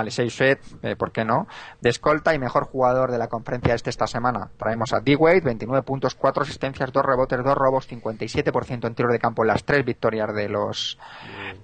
Alexei 0.00 0.30
Svet, 0.30 0.60
eh, 0.82 0.96
¿por 0.96 1.12
qué 1.12 1.24
no? 1.24 1.46
De 1.80 1.90
escolta 1.90 2.34
y 2.34 2.38
mejor 2.38 2.64
jugador 2.64 3.10
de 3.10 3.18
la 3.18 3.28
conferencia 3.28 3.74
este 3.74 3.90
esta 3.90 4.06
semana. 4.06 4.50
Traemos 4.56 4.92
a 4.92 5.00
D-Wade, 5.00 5.40
29 5.40 5.82
puntos, 5.82 6.14
4 6.14 6.42
asistencias, 6.42 6.92
2 6.92 7.04
rebotes, 7.04 7.42
2 7.42 7.54
robos, 7.54 7.88
57% 7.88 8.86
en 8.86 8.94
tiro 8.94 9.10
de 9.10 9.18
campo 9.18 9.42
en 9.42 9.48
las 9.48 9.64
3 9.64 9.84
victorias 9.84 10.34
de 10.34 10.48
los 10.48 10.98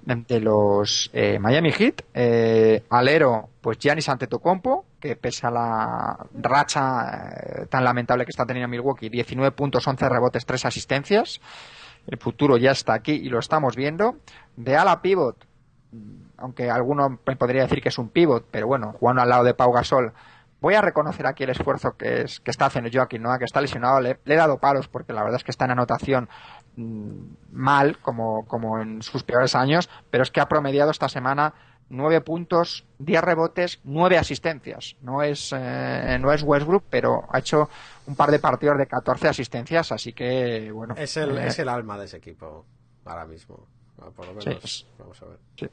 de 0.04 0.40
los 0.40 1.10
eh, 1.12 1.38
Miami 1.38 1.72
Heat. 1.72 2.02
Eh, 2.14 2.84
alero, 2.90 3.50
pues 3.60 3.78
Giannis 3.78 4.08
Antetokounmpo, 4.08 4.86
que 5.00 5.16
pese 5.16 5.46
a 5.46 5.50
la 5.50 6.26
racha 6.34 7.30
eh, 7.30 7.66
tan 7.66 7.84
lamentable 7.84 8.24
que 8.24 8.30
está 8.30 8.46
teniendo 8.46 8.68
Milwaukee, 8.68 9.08
19 9.08 9.52
puntos, 9.52 9.86
11 9.86 10.08
rebotes, 10.08 10.46
3 10.46 10.64
asistencias. 10.66 11.40
El 12.06 12.18
futuro 12.18 12.56
ya 12.56 12.70
está 12.70 12.94
aquí 12.94 13.12
y 13.12 13.28
lo 13.28 13.38
estamos 13.38 13.76
viendo. 13.76 14.16
De 14.56 14.76
ala 14.76 15.02
pivot, 15.02 15.36
aunque 16.40 16.70
alguno 16.70 17.20
me 17.24 17.36
podría 17.36 17.62
decir 17.62 17.82
que 17.82 17.90
es 17.90 17.98
un 17.98 18.08
pivot, 18.08 18.46
pero 18.50 18.66
bueno, 18.66 18.94
jugando 18.98 19.22
al 19.22 19.28
lado 19.28 19.44
de 19.44 19.54
Pau 19.54 19.72
Gasol, 19.72 20.12
voy 20.60 20.74
a 20.74 20.80
reconocer 20.80 21.26
aquí 21.26 21.44
el 21.44 21.50
esfuerzo 21.50 21.96
que, 21.96 22.22
es, 22.22 22.40
que 22.40 22.50
está 22.50 22.66
haciendo 22.66 22.90
Joaquín 22.92 23.22
Noah, 23.22 23.38
que 23.38 23.44
está 23.44 23.60
lesionado, 23.60 24.00
le, 24.00 24.18
le, 24.24 24.34
he 24.34 24.36
dado 24.36 24.58
palos 24.58 24.88
porque 24.88 25.12
la 25.12 25.22
verdad 25.22 25.36
es 25.36 25.44
que 25.44 25.50
está 25.50 25.64
en 25.66 25.72
anotación 25.72 26.28
mmm, 26.76 27.20
mal, 27.52 27.98
como, 27.98 28.46
como 28.46 28.80
en 28.80 29.02
sus 29.02 29.22
peores 29.22 29.54
años, 29.54 29.88
pero 30.10 30.22
es 30.22 30.30
que 30.30 30.40
ha 30.40 30.48
promediado 30.48 30.90
esta 30.90 31.08
semana 31.08 31.54
9 31.88 32.20
puntos, 32.20 32.84
10 33.00 33.22
rebotes, 33.22 33.80
9 33.82 34.16
asistencias. 34.16 34.96
No 35.02 35.22
es, 35.22 35.52
eh, 35.52 36.18
no 36.20 36.32
es 36.32 36.42
Westbrook, 36.42 36.84
pero 36.88 37.24
ha 37.30 37.40
hecho 37.40 37.68
un 38.06 38.14
par 38.14 38.30
de 38.30 38.38
partidos 38.38 38.78
de 38.78 38.86
14 38.86 39.28
asistencias, 39.28 39.90
así 39.90 40.12
que 40.12 40.70
bueno. 40.70 40.94
Es 40.96 41.16
el, 41.16 41.36
eh, 41.36 41.48
es 41.48 41.58
el 41.58 41.68
alma 41.68 41.98
de 41.98 42.04
ese 42.04 42.18
equipo 42.18 42.64
ahora 43.04 43.26
mismo. 43.26 43.66
Por 44.14 44.26
lo 44.26 44.34
menos, 44.34 44.62
sí, 44.64 44.86
vamos 44.98 45.20
a 45.20 45.26
ver. 45.26 45.38
Sí 45.56 45.68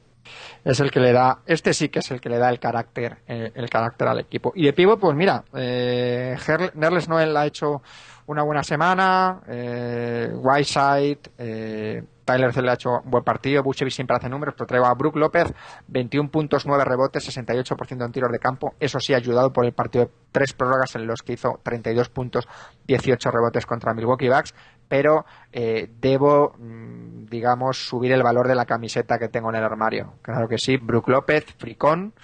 es 0.64 0.80
el 0.80 0.90
que 0.90 1.00
le 1.00 1.12
da, 1.12 1.38
este 1.46 1.72
sí 1.72 1.88
que 1.88 2.00
es 2.00 2.10
el 2.10 2.20
que 2.20 2.28
le 2.28 2.38
da 2.38 2.50
el 2.50 2.58
carácter, 2.58 3.18
eh, 3.26 3.52
el 3.54 3.68
carácter 3.68 4.08
al 4.08 4.20
equipo. 4.20 4.52
Y 4.54 4.64
de 4.64 4.72
pivot, 4.72 5.00
pues 5.00 5.16
mira, 5.16 5.44
eh, 5.54 6.36
Nerles 6.74 7.08
Noel 7.08 7.36
ha 7.36 7.46
hecho 7.46 7.82
una 8.28 8.42
buena 8.42 8.62
semana, 8.62 9.40
eh, 9.48 10.30
Whiteside, 10.34 11.20
eh, 11.38 12.02
Tyler 12.26 12.52
se 12.52 12.60
le 12.60 12.70
ha 12.70 12.74
hecho 12.74 13.00
un 13.02 13.10
buen 13.10 13.24
partido, 13.24 13.62
Buchevi 13.62 13.90
siempre 13.90 14.14
hace 14.16 14.28
números, 14.28 14.54
pero 14.54 14.66
traigo 14.66 14.84
a 14.84 14.92
Brook 14.92 15.16
López, 15.16 15.50
21 15.86 16.30
puntos, 16.30 16.66
9 16.66 16.84
rebotes, 16.84 17.26
68% 17.26 18.04
en 18.04 18.12
tiros 18.12 18.30
de 18.30 18.38
campo, 18.38 18.74
eso 18.78 19.00
sí 19.00 19.14
ayudado 19.14 19.50
por 19.50 19.64
el 19.64 19.72
partido 19.72 20.04
de 20.04 20.10
tres 20.30 20.52
prórrogas 20.52 20.94
en 20.94 21.06
los 21.06 21.22
que 21.22 21.32
hizo 21.32 21.58
32 21.62 22.10
puntos, 22.10 22.46
18 22.86 23.30
rebotes 23.30 23.64
contra 23.64 23.94
Milwaukee 23.94 24.28
Bucks, 24.28 24.54
pero 24.88 25.26
eh, 25.52 25.90
debo, 26.00 26.54
mmm, 26.58 27.26
digamos, 27.26 27.86
subir 27.86 28.12
el 28.12 28.22
valor 28.22 28.48
de 28.48 28.54
la 28.54 28.64
camiseta 28.64 29.18
que 29.18 29.28
tengo 29.28 29.50
en 29.50 29.56
el 29.56 29.64
armario. 29.64 30.14
Claro 30.22 30.48
que 30.48 30.58
sí, 30.58 30.76
Brook 30.76 31.08
López, 31.08 31.44
Fricón 31.58 32.14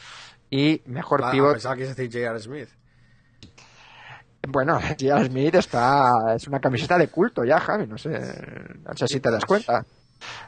y 0.51 0.83
mejor 0.87 1.23
ah, 1.25 1.31
pivot. 1.31 1.53
Pensaba 1.53 1.77
que 1.77 1.87
decir 1.87 2.11
J.R. 2.11 2.41
Smith. 2.41 2.69
Bueno, 4.49 4.79
Gia 4.99 5.25
Smith 5.25 5.55
está, 5.55 6.35
es 6.35 6.47
una 6.49 6.61
camiseta 6.61 6.99
de 6.99 7.09
culto 7.09 7.45
ya, 7.45 7.61
Javi, 7.61 7.87
no 7.87 7.99
sé, 7.99 8.11
no 8.83 8.97
sé 8.97 9.09
si 9.09 9.21
te 9.21 9.31
das 9.31 9.45
cuenta. 9.45 9.85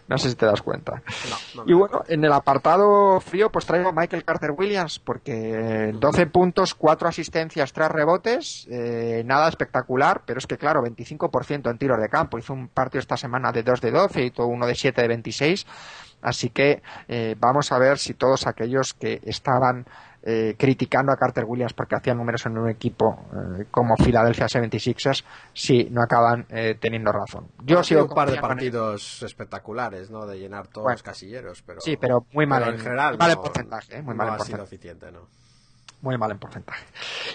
No 0.09 0.19
sé 0.19 0.31
si 0.31 0.37
te 0.37 0.47
das 0.47 0.63
cuenta. 0.63 1.03
No, 1.29 1.37
no 1.57 1.65
me 1.65 1.73
Y 1.73 1.75
bueno, 1.75 2.03
en 2.09 2.25
el 2.25 2.33
apartado 2.33 3.21
frío, 3.21 3.51
pues 3.51 3.67
traigo 3.67 3.89
a 3.89 3.93
Michael 3.93 4.25
Carter 4.25 4.53
Williams, 4.53 4.99
porque 4.99 5.93
12 5.95 6.27
puntos, 6.27 6.75
4 6.75 7.09
asistencias, 7.09 7.73
3 7.73 7.89
rebotes, 7.91 8.67
eh, 8.71 9.23
nada 9.27 9.49
espectacular, 9.49 10.23
pero 10.25 10.39
es 10.39 10.47
que 10.47 10.57
claro, 10.57 10.83
25% 10.83 11.71
en 11.71 11.79
tiros 11.79 12.01
de 12.01 12.09
campo. 12.09 12.39
Hizo 12.39 12.53
un 12.53 12.69
partido 12.69 13.01
esta 13.01 13.17
semana 13.17 13.53
de 13.53 13.63
2 13.63 13.81
de 13.81 13.91
12, 13.91 14.25
hizo 14.25 14.47
uno 14.47 14.67
de 14.67 14.75
7 14.75 15.03
de 15.03 15.09
26. 15.09 15.67
Así 16.23 16.51
que 16.51 16.83
eh, 17.09 17.37
vamos 17.39 17.73
a 17.73 17.79
ver 17.79 17.99
si 17.99 18.15
todos 18.15 18.47
aquellos 18.47 18.95
que 18.95 19.21
estaban 19.25 19.87
eh, 20.29 20.57
criticando 20.59 21.13
a 21.13 21.17
Carter 21.17 21.45
Williams 21.45 21.73
porque 21.73 21.95
hacía 21.95 22.13
números 22.13 22.45
en 22.47 22.59
un 22.59 22.69
equipo 22.69 23.17
eh, 23.61 23.67
como 23.71 23.95
Philadelphia 23.97 24.47
76ers, 24.47 25.23
si 25.53 25.85
no 25.91 26.03
acaban 26.03 26.47
eh, 26.51 26.77
teniendo 26.81 27.13
razón. 27.13 27.47
Yo 27.63 27.77
sigo 27.85 28.01
sido 28.01 28.05
un 28.07 28.15
par 28.15 28.31
de 28.31 28.41
partidos 28.41 29.23
espectaculares, 29.23 30.11
¿no? 30.11 30.27
De 30.27 30.39
llenar 30.39 30.67
todos 30.67 30.83
Bueno. 30.85 30.95
los 30.95 31.03
casilleros, 31.05 31.63
pero... 31.63 31.81
Sí, 31.81 31.97
pero 31.97 32.27
muy 32.33 32.45
mal 32.45 32.59
pero 32.63 32.73
en- 32.73 32.79
en 32.79 32.85
general 32.85 33.19
mal 33.19 33.31
en 33.31 33.37
porcentaje, 33.41 33.97
¿eh? 33.99 34.03
muy 34.03 34.15
no 34.15 34.19
mal 34.19 34.29
en 34.31 34.37
porcentaje. 34.39 34.65
eficiente, 34.65 35.13
¿no? 35.13 35.29
muy 36.03 36.19
mal 36.19 36.31
en 36.31 36.39
porcentaje. 36.39 36.85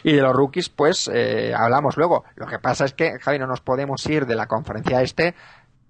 Y 0.03 0.13
de 0.13 0.21
los 0.21 0.33
rookies, 0.33 0.69
pues 0.69 1.09
eh, 1.13 1.53
hablamos 1.57 1.97
luego. 1.97 2.23
Lo 2.35 2.45
que 2.45 2.59
pasa 2.59 2.85
es 2.85 2.93
que, 2.93 3.17
Javi, 3.19 3.39
no 3.39 3.47
nos 3.47 3.59
podemos 3.61 4.05
ir 4.05 4.25
de 4.25 4.35
la 4.35 4.47
conferencia 4.47 5.01
este 5.01 5.33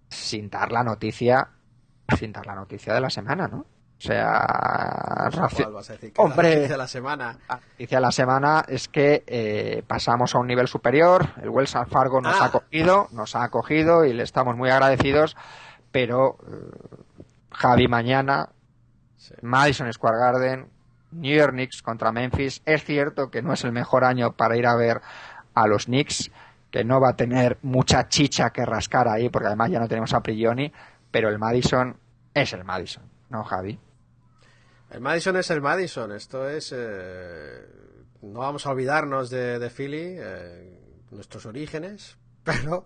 sin 0.08 0.50
dar 0.50 0.72
la 0.72 0.84
noticia, 0.84 1.48
sin 2.18 2.32
dar 2.32 2.46
la 2.46 2.56
noticia 2.56 2.94
de 2.94 3.02
la 3.02 3.10
semana, 3.10 3.48
¿no? 3.48 3.66
O 4.02 4.04
sea, 4.04 5.30
raci- 5.30 5.58
¿Cuál 5.62 5.74
vas 5.74 5.90
a 5.92 5.94
decir? 5.94 6.12
Que 6.12 6.22
es 6.22 6.28
la 6.28 6.34
Hombre. 6.34 6.50
noticia 6.56 6.72
de 6.72 6.78
la 6.78 6.88
semana. 6.88 7.38
la 7.48 7.56
noticia 7.58 7.98
de 7.98 8.02
la 8.02 8.12
semana 8.12 8.66
es 8.68 8.88
que 8.88 9.24
eh, 9.28 9.84
pasamos 9.86 10.34
a 10.34 10.40
un 10.40 10.48
nivel 10.48 10.68
superior. 10.68 11.28
El 11.40 11.50
Wells 11.50 11.76
Fargo 11.88 12.20
nos 12.20 12.36
Ah. 12.36 12.46
ha 12.46 12.48
acogido, 12.48 13.08
nos 13.12 13.36
ha 13.36 13.44
acogido 13.44 14.04
y 14.04 14.14
le 14.14 14.24
estamos 14.24 14.58
muy 14.58 14.72
agradecidos. 14.72 15.38
Pero 15.92 16.38
eh, 16.48 17.04
Javi 17.52 17.88
mañana 17.88 18.50
Sí. 19.18 19.36
Madison 19.44 19.94
Square 19.94 20.18
Garden, 20.18 20.68
New 21.12 21.38
York 21.38 21.52
Knicks 21.52 21.84
contra 21.84 22.12
Memphis. 22.12 22.64
Es 22.66 22.84
cierto 22.84 23.30
que 23.30 23.44
no 23.44 23.54
es 23.54 23.64
el 23.64 23.72
mejor 23.72 24.04
año 24.04 24.32
para 24.32 24.58
ir 24.58 24.66
a 24.66 24.74
ver 24.76 25.00
a 25.54 25.68
los 25.68 25.86
Knicks, 25.86 26.32
que 26.72 26.84
no 26.84 27.00
va 27.00 27.10
a 27.10 27.16
tener 27.16 27.60
mucha 27.62 28.08
chicha 28.08 28.50
que 28.50 28.66
rascar 28.66 29.08
ahí, 29.08 29.30
porque 29.30 29.46
además 29.48 29.70
ya 29.70 29.80
no 29.80 29.88
tenemos 29.88 30.12
a 30.16 30.22
Prigioni, 30.22 30.74
pero 31.12 31.30
el 31.30 31.38
Madison 31.38 31.96
es 32.34 32.52
el 32.54 32.64
Madison, 32.64 33.04
¿no, 33.30 33.44
Javi? 33.44 33.78
El 34.92 35.02
Madison 35.02 35.38
es 35.38 35.50
el 35.50 35.62
Madison. 35.62 36.12
Esto 36.12 36.50
es. 36.50 36.74
eh, 36.76 37.66
no 38.22 38.40
vamos 38.42 38.66
a 38.66 38.72
olvidarnos 38.72 39.30
de, 39.30 39.58
de 39.58 39.70
Philly, 39.70 40.16
eh, 40.20 40.80
nuestros 41.12 41.46
orígenes, 41.46 42.18
pero 42.44 42.86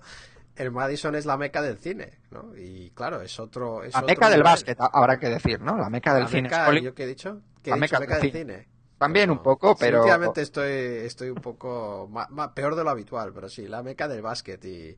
el 0.56 0.72
Madison 0.72 1.16
es 1.16 1.26
la 1.26 1.38
meca 1.38 1.62
del 1.62 1.78
cine, 1.78 2.20
¿no? 2.32 2.56
Y 2.56 2.92
claro, 2.92 3.22
es 3.22 3.40
otro. 3.40 3.84
Es 3.84 3.94
La 3.94 4.00
otro 4.02 4.10
meca 4.10 4.30
del 4.30 4.44
básquet, 4.44 4.80
ha- 4.80 4.92
habrá 4.94 5.18
que 5.20 5.30
decir, 5.30 5.60
¿no? 5.62 5.78
La 5.78 5.90
meca 5.90 6.14
del 6.14 6.24
La 6.24 6.30
cine. 6.30 6.42
meca, 6.44 6.80
¿Yo 6.80 6.94
qué 6.96 7.04
he 7.04 7.08
dicho? 7.08 7.42
¿Qué 7.62 7.72
La 7.72 7.78
he 7.78 7.80
dicho? 7.82 8.00
meca 8.00 8.20
del 8.20 8.32
cine. 8.32 8.68
También 8.98 9.30
un 9.30 9.44
poco, 9.44 9.76
pero... 9.76 10.00
últimamente 10.00 10.42
estoy, 10.42 10.72
estoy 11.06 11.30
un 11.30 11.42
poco 11.42 12.08
ma- 12.10 12.28
ma- 12.30 12.54
peor 12.54 12.76
de 12.76 12.84
lo 12.86 12.90
habitual, 12.92 13.34
pero 13.34 13.50
sí, 13.50 13.68
la 13.68 13.84
meca 13.84 14.08
del 14.08 14.22
básquet. 14.22 14.64
Y, 14.64 14.96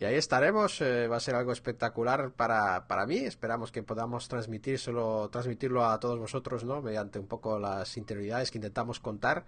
y 0.00 0.04
ahí 0.04 0.14
estaremos. 0.14 0.80
eh, 0.80 1.08
va 1.08 1.16
a 1.16 1.20
ser 1.20 1.34
algo 1.34 1.52
espectacular 1.52 2.30
para, 2.32 2.86
para 2.86 3.06
mí. 3.06 3.16
Esperamos 3.18 3.72
que 3.72 3.82
podamos 3.82 4.28
transmitírselo, 4.28 5.28
transmitirlo 5.30 5.84
a 5.84 5.98
todos 5.98 6.18
vosotros, 6.18 6.64
¿no? 6.64 6.82
Mediante 6.82 7.18
un 7.18 7.26
poco 7.26 7.58
las 7.58 7.96
interioridades 7.96 8.50
que 8.50 8.58
intentamos 8.58 9.00
contar. 9.00 9.44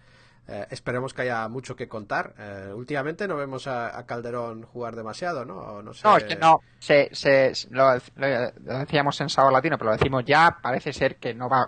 Eh, 0.48 0.66
esperemos 0.70 1.14
que 1.14 1.22
haya 1.22 1.46
mucho 1.48 1.76
que 1.76 1.86
contar. 1.86 2.34
Eh, 2.38 2.72
últimamente 2.74 3.28
no 3.28 3.36
vemos 3.36 3.66
a, 3.66 3.96
a 3.96 4.04
Calderón 4.06 4.62
jugar 4.64 4.96
demasiado, 4.96 5.44
¿no? 5.44 5.82
No, 5.82 5.94
sé. 5.94 6.00
No, 6.02 6.16
es 6.16 6.24
que 6.24 6.36
no, 6.36 6.60
se, 6.78 7.08
se, 7.12 7.52
lo, 7.70 7.94
lo 7.94 8.78
decíamos 8.78 9.20
en 9.20 9.28
Sábado 9.28 9.52
Latino, 9.52 9.78
pero 9.78 9.90
lo 9.90 9.96
decimos 9.96 10.24
ya, 10.26 10.58
parece 10.60 10.92
ser 10.92 11.16
que 11.16 11.34
no 11.34 11.48
va, 11.48 11.66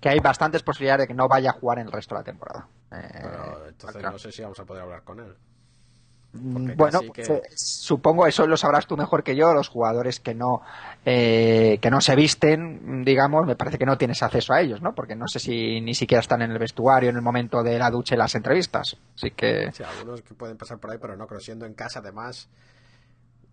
que 0.00 0.08
hay 0.08 0.18
bastantes 0.18 0.62
posibilidades 0.62 1.04
de 1.04 1.08
que 1.08 1.14
no 1.14 1.28
vaya 1.28 1.50
a 1.50 1.54
jugar 1.54 1.78
en 1.78 1.86
el 1.86 1.92
resto 1.92 2.14
de 2.14 2.20
la 2.20 2.24
temporada. 2.24 2.68
Eh, 2.92 3.68
entonces 3.68 4.02
no 4.02 4.18
sé 4.18 4.32
si 4.32 4.42
vamos 4.42 4.58
a 4.60 4.64
poder 4.64 4.82
hablar 4.82 5.02
con 5.02 5.20
él. 5.20 5.34
Mm, 6.32 6.52
porque 6.54 6.74
Bueno, 6.76 6.98
casi 7.00 7.10
pues, 7.10 7.28
que- 7.28 7.34
eh, 7.34 7.42
supongo 7.56 8.26
eso 8.26 8.46
lo 8.46 8.56
sabrás 8.56 8.86
tú 8.86 8.96
mejor 8.96 9.22
que 9.24 9.34
yo. 9.34 9.52
Los 9.52 9.68
jugadores 9.68 10.20
que 10.20 10.34
no 10.34 10.62
eh, 11.04 11.78
que 11.82 11.90
no 11.90 12.00
se 12.00 12.14
visten, 12.14 13.04
digamos, 13.04 13.46
me 13.46 13.56
parece 13.56 13.78
que 13.78 13.86
no 13.86 13.98
tienes 13.98 14.22
acceso 14.22 14.52
a 14.52 14.60
ellos, 14.60 14.80
¿no? 14.82 14.94
Porque 14.94 15.16
no 15.16 15.26
sé 15.26 15.38
si 15.40 15.80
ni 15.80 15.94
siquiera 15.94 16.20
están 16.20 16.42
en 16.42 16.50
el 16.52 16.58
vestuario 16.58 17.10
en 17.10 17.16
el 17.16 17.22
momento 17.22 17.62
de 17.62 17.78
la 17.78 17.90
ducha 17.90 18.14
y 18.14 18.18
las 18.18 18.34
entrevistas. 18.34 18.96
Así 19.16 19.30
que 19.32 19.72
Sí, 19.72 19.82
algunos 19.82 20.22
que 20.22 20.34
pueden 20.34 20.56
pasar 20.56 20.78
por 20.78 20.90
ahí, 20.92 20.98
pero 21.00 21.16
no, 21.16 21.26
creo 21.26 21.40
siendo 21.40 21.66
en 21.66 21.74
casa 21.74 21.98
además, 22.00 22.48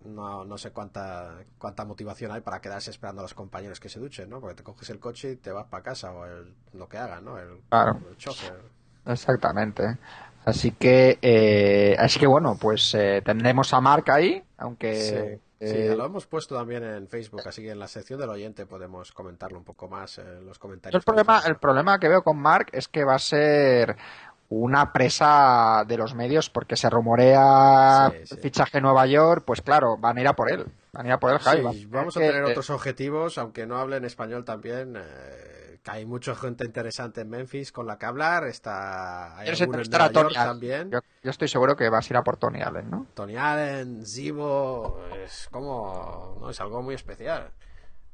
no, 0.06 0.46
no 0.46 0.58
sé 0.58 0.72
cuánta, 0.72 1.44
cuánta 1.58 1.84
motivación 1.86 2.32
hay 2.32 2.42
para 2.42 2.62
quedarse 2.62 2.92
esperando 2.92 3.22
a 3.22 3.24
los 3.24 3.34
compañeros 3.34 3.80
que 3.80 3.90
se 3.90 4.00
duchen, 4.00 4.30
¿no? 4.30 4.40
Porque 4.40 4.56
te 4.56 4.64
coges 4.64 4.90
el 4.90 5.00
coche 5.00 5.32
y 5.32 5.36
te 5.38 5.52
vas 5.52 5.66
para 5.68 5.84
casa 5.84 6.12
o 6.12 6.26
el, 6.26 6.54
lo 6.74 6.88
que 6.88 6.98
hagan, 6.98 7.26
¿no? 7.26 7.38
El, 7.38 7.62
Claro. 7.70 8.00
el 8.10 8.18
chofer. 8.18 8.62
exactamente. 9.06 9.98
Así 10.48 10.72
que 10.72 11.20
eh, 11.22 11.96
así 12.00 12.20
que 12.20 12.26
bueno, 12.28 12.58
pues 12.60 12.94
eh, 12.96 13.22
tendremos 13.24 13.74
a 13.74 13.82
Mark 13.82 14.10
ahí, 14.12 14.42
aunque 14.58 14.96
Sí, 14.96 15.68
sí, 15.68 15.76
eh, 15.78 15.94
lo 15.98 16.06
hemos 16.06 16.26
puesto 16.26 16.56
también 16.56 16.86
en 16.86 17.10
Facebook, 17.10 17.42
así 17.46 17.62
que 17.64 17.72
en 17.72 17.80
la 17.80 17.90
sección 17.90 18.18
del 18.18 18.30
oyente 18.30 18.66
podemos 18.66 19.12
comentarlo 19.12 19.58
un 19.58 19.66
poco 19.66 19.90
más 19.90 20.20
en 20.20 20.46
los 20.46 20.58
comentarios. 20.58 21.02
el 21.02 21.04
problema, 21.04 21.42
el 21.46 21.58
problema 21.58 22.00
que 22.00 22.08
veo 22.08 22.22
con 22.24 22.38
Mark 22.38 22.68
es 22.72 22.88
que 22.88 23.04
va 23.04 23.16
a 23.16 23.20
ser 23.20 23.98
una 24.50 24.94
presa 24.94 25.84
de 25.86 25.98
los 25.98 26.16
medios 26.16 26.50
porque 26.50 26.78
se 26.78 26.90
rumorea 26.90 28.14
Sí, 28.24 28.38
fichaje 28.38 28.78
en 28.78 28.84
Nueva 28.86 29.06
York, 29.06 29.44
pues 29.46 29.62
claro, 29.62 29.98
van 29.98 30.18
a 30.18 30.22
ir 30.22 30.28
a 30.30 30.34
por 30.34 30.50
él. 30.50 30.66
Van 30.94 31.06
a 31.06 31.10
ir 31.10 31.14
a 31.14 31.20
por 31.20 31.32
él, 31.34 31.40
Javi. 31.40 31.74
Sí, 31.74 31.86
vamos 31.88 32.16
a 32.16 32.22
que- 32.22 32.28
tener 32.28 32.44
otros 32.46 32.70
objetivos, 32.70 33.38
aunque 33.38 33.66
no 33.68 33.76
hable 33.78 33.98
en 33.98 34.06
español 34.06 34.46
también. 34.46 34.96
eh, 34.96 35.02
hay 35.88 36.06
mucha 36.06 36.36
gente 36.36 36.66
interesante 36.66 37.22
en 37.22 37.30
Memphis 37.30 37.72
con 37.72 37.88
la 37.88 37.98
que 37.98 38.06
hablar. 38.06 38.46
Está, 38.48 39.38
hay 39.38 39.44
¿Quieres 39.44 39.62
alguno 39.62 39.82
en 39.82 39.90
Nueva 39.90 40.12
Tony 40.12 40.34
York 40.34 40.36
Allen? 40.36 40.44
también. 40.44 40.92
Yo, 40.92 41.00
yo 41.24 41.32
estoy 41.32 41.48
seguro 41.48 41.76
que 41.76 41.90
vas 41.90 42.10
a 42.10 42.14
ir 42.14 42.18
a 42.18 42.24
por 42.24 42.38
Tony 42.38 42.62
Allen, 42.62 42.90
¿no? 42.90 43.08
Tony 43.14 43.36
Allen, 43.38 44.06
Zibo, 44.06 45.10
es 45.12 45.48
como, 45.52 46.38
no, 46.40 46.50
es 46.50 46.60
algo 46.62 46.82
muy 46.82 46.96
especial. 46.96 47.52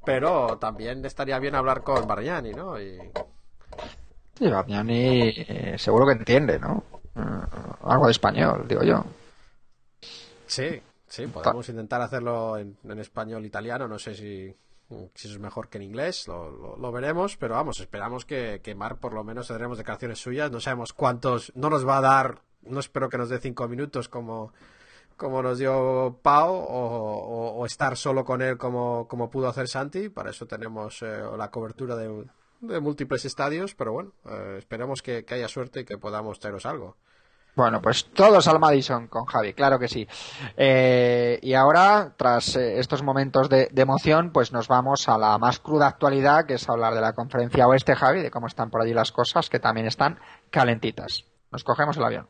Pero 0.03 0.57
también 0.59 1.05
estaría 1.05 1.39
bien 1.39 1.55
hablar 1.55 1.83
con 1.83 2.07
Bargnani, 2.07 2.53
¿no? 2.53 2.79
Y, 2.81 3.12
Sí, 4.38 4.47
Bargnani 4.49 5.29
eh, 5.47 5.75
seguro 5.77 6.05
que 6.07 6.13
entiende, 6.13 6.59
¿no? 6.59 6.83
Eh, 7.15 7.21
algo 7.83 8.05
de 8.05 8.12
español, 8.12 8.65
digo 8.67 8.83
yo. 8.83 9.03
sí, 10.45 10.81
sí, 11.07 11.27
podemos 11.27 11.67
intentar 11.69 12.01
hacerlo 12.01 12.57
en, 12.57 12.77
en 12.83 12.99
español 12.99 13.45
italiano, 13.45 13.88
no 13.88 13.99
sé 13.99 14.15
si, 14.15 14.55
si 15.15 15.27
eso 15.27 15.35
es 15.35 15.39
mejor 15.39 15.69
que 15.69 15.77
en 15.77 15.83
inglés, 15.83 16.27
lo, 16.27 16.77
lo- 16.77 16.91
veremos, 16.91 17.35
pero 17.37 17.55
vamos, 17.55 17.79
esperamos 17.79 18.25
que, 18.25 18.61
que 18.63 18.75
Mark 18.75 18.99
por 18.99 19.13
lo 19.13 19.23
menos 19.23 19.47
tendremos 19.47 19.77
declaraciones 19.77 20.19
suyas, 20.19 20.51
no 20.51 20.59
sabemos 20.59 20.93
cuántos, 20.93 21.51
no 21.55 21.69
nos 21.69 21.87
va 21.87 21.97
a 21.97 22.01
dar, 22.01 22.41
no 22.61 22.79
espero 22.79 23.09
que 23.09 23.17
nos 23.17 23.29
dé 23.29 23.39
cinco 23.39 23.67
minutos 23.67 24.07
como, 24.09 24.53
como 25.17 25.41
nos 25.41 25.57
dio 25.57 26.19
Pau, 26.21 26.53
o, 26.53 27.65
estar 27.65 27.97
solo 27.97 28.23
con 28.25 28.41
él 28.41 28.57
como, 28.57 29.07
como 29.07 29.29
pudo 29.29 29.47
hacer 29.47 29.67
Santi, 29.67 30.09
para 30.09 30.29
eso 30.31 30.45
tenemos 30.45 31.01
eh, 31.01 31.23
la 31.37 31.49
cobertura 31.49 31.95
de, 31.95 32.25
de 32.61 32.79
múltiples 32.79 33.25
estadios, 33.25 33.73
pero 33.75 33.93
bueno, 33.93 34.11
eh, 34.29 34.55
esperemos 34.59 35.01
que, 35.01 35.25
que 35.25 35.33
haya 35.35 35.47
suerte 35.47 35.81
y 35.81 35.85
que 35.85 35.97
podamos 35.97 36.39
traeros 36.39 36.65
algo. 36.65 36.97
Bueno, 37.55 37.81
pues 37.81 38.05
todos 38.11 38.47
al 38.47 38.59
Madison 38.59 39.07
con 39.07 39.25
Javi, 39.25 39.53
claro 39.53 39.77
que 39.77 39.87
sí. 39.87 40.07
Eh, 40.57 41.39
y 41.41 41.53
ahora, 41.53 42.13
tras 42.17 42.55
eh, 42.55 42.79
estos 42.79 43.03
momentos 43.03 43.47
de, 43.47 43.69
emoción, 43.75 44.31
pues 44.31 44.51
nos 44.51 44.67
vamos 44.67 45.07
a 45.07 45.17
la 45.19 45.37
más 45.37 45.59
cruda 45.59 45.87
actualidad, 45.87 46.47
que 46.47 46.55
es 46.55 46.67
hablar 46.67 46.95
de 46.95 47.01
la 47.01 47.13
conferencia 47.13 47.67
oeste, 47.67 47.95
Javi, 47.95 48.21
de 48.21 48.31
cómo 48.31 48.47
están 48.47 48.71
por 48.71 48.81
allí 48.81 48.93
las 48.93 49.11
cosas, 49.11 49.49
que 49.49 49.59
también 49.59 49.85
están 49.85 50.19
calentitas. 50.49 51.25
Nos 51.51 51.63
cogemos 51.63 51.95
el 51.97 52.03
avión. 52.05 52.27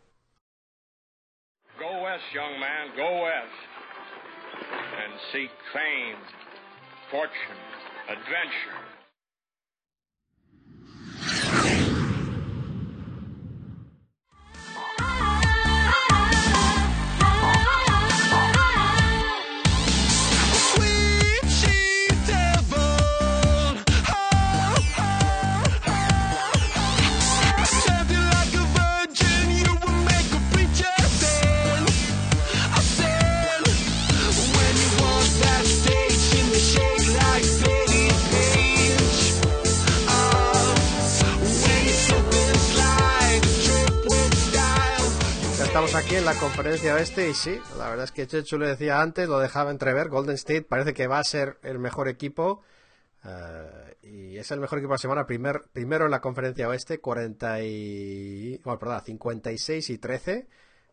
Go 1.80 2.04
west, 2.04 2.26
young 2.34 2.60
man, 2.60 2.90
go 2.98 3.24
west. 3.24 3.74
Estamos 45.74 45.96
aquí 45.96 46.16
en 46.16 46.26
la 46.26 46.36
conferencia 46.36 46.94
oeste 46.94 47.28
y 47.28 47.34
sí, 47.34 47.60
la 47.80 47.90
verdad 47.90 48.04
es 48.04 48.12
que 48.12 48.28
Chechu 48.28 48.60
lo 48.60 48.68
decía 48.68 49.02
antes, 49.02 49.28
lo 49.28 49.40
dejaba 49.40 49.72
entrever, 49.72 50.08
Golden 50.08 50.36
State 50.36 50.62
parece 50.62 50.94
que 50.94 51.08
va 51.08 51.18
a 51.18 51.24
ser 51.24 51.58
el 51.64 51.80
mejor 51.80 52.08
equipo 52.08 52.62
eh, 53.26 53.98
y 54.04 54.38
es 54.38 54.52
el 54.52 54.60
mejor 54.60 54.78
equipo 54.78 54.92
de 54.92 54.98
la 54.98 55.00
semana, 55.00 55.26
primer, 55.26 55.64
primero 55.74 56.06
en 56.06 56.12
la 56.12 56.22
conferencia 56.22 56.70
oeste, 56.70 57.00
40 57.00 57.64
y, 57.64 58.62
bueno, 58.64 58.78
perdón, 58.78 59.02
56 59.04 59.90
y 59.90 59.98
13, 59.98 60.48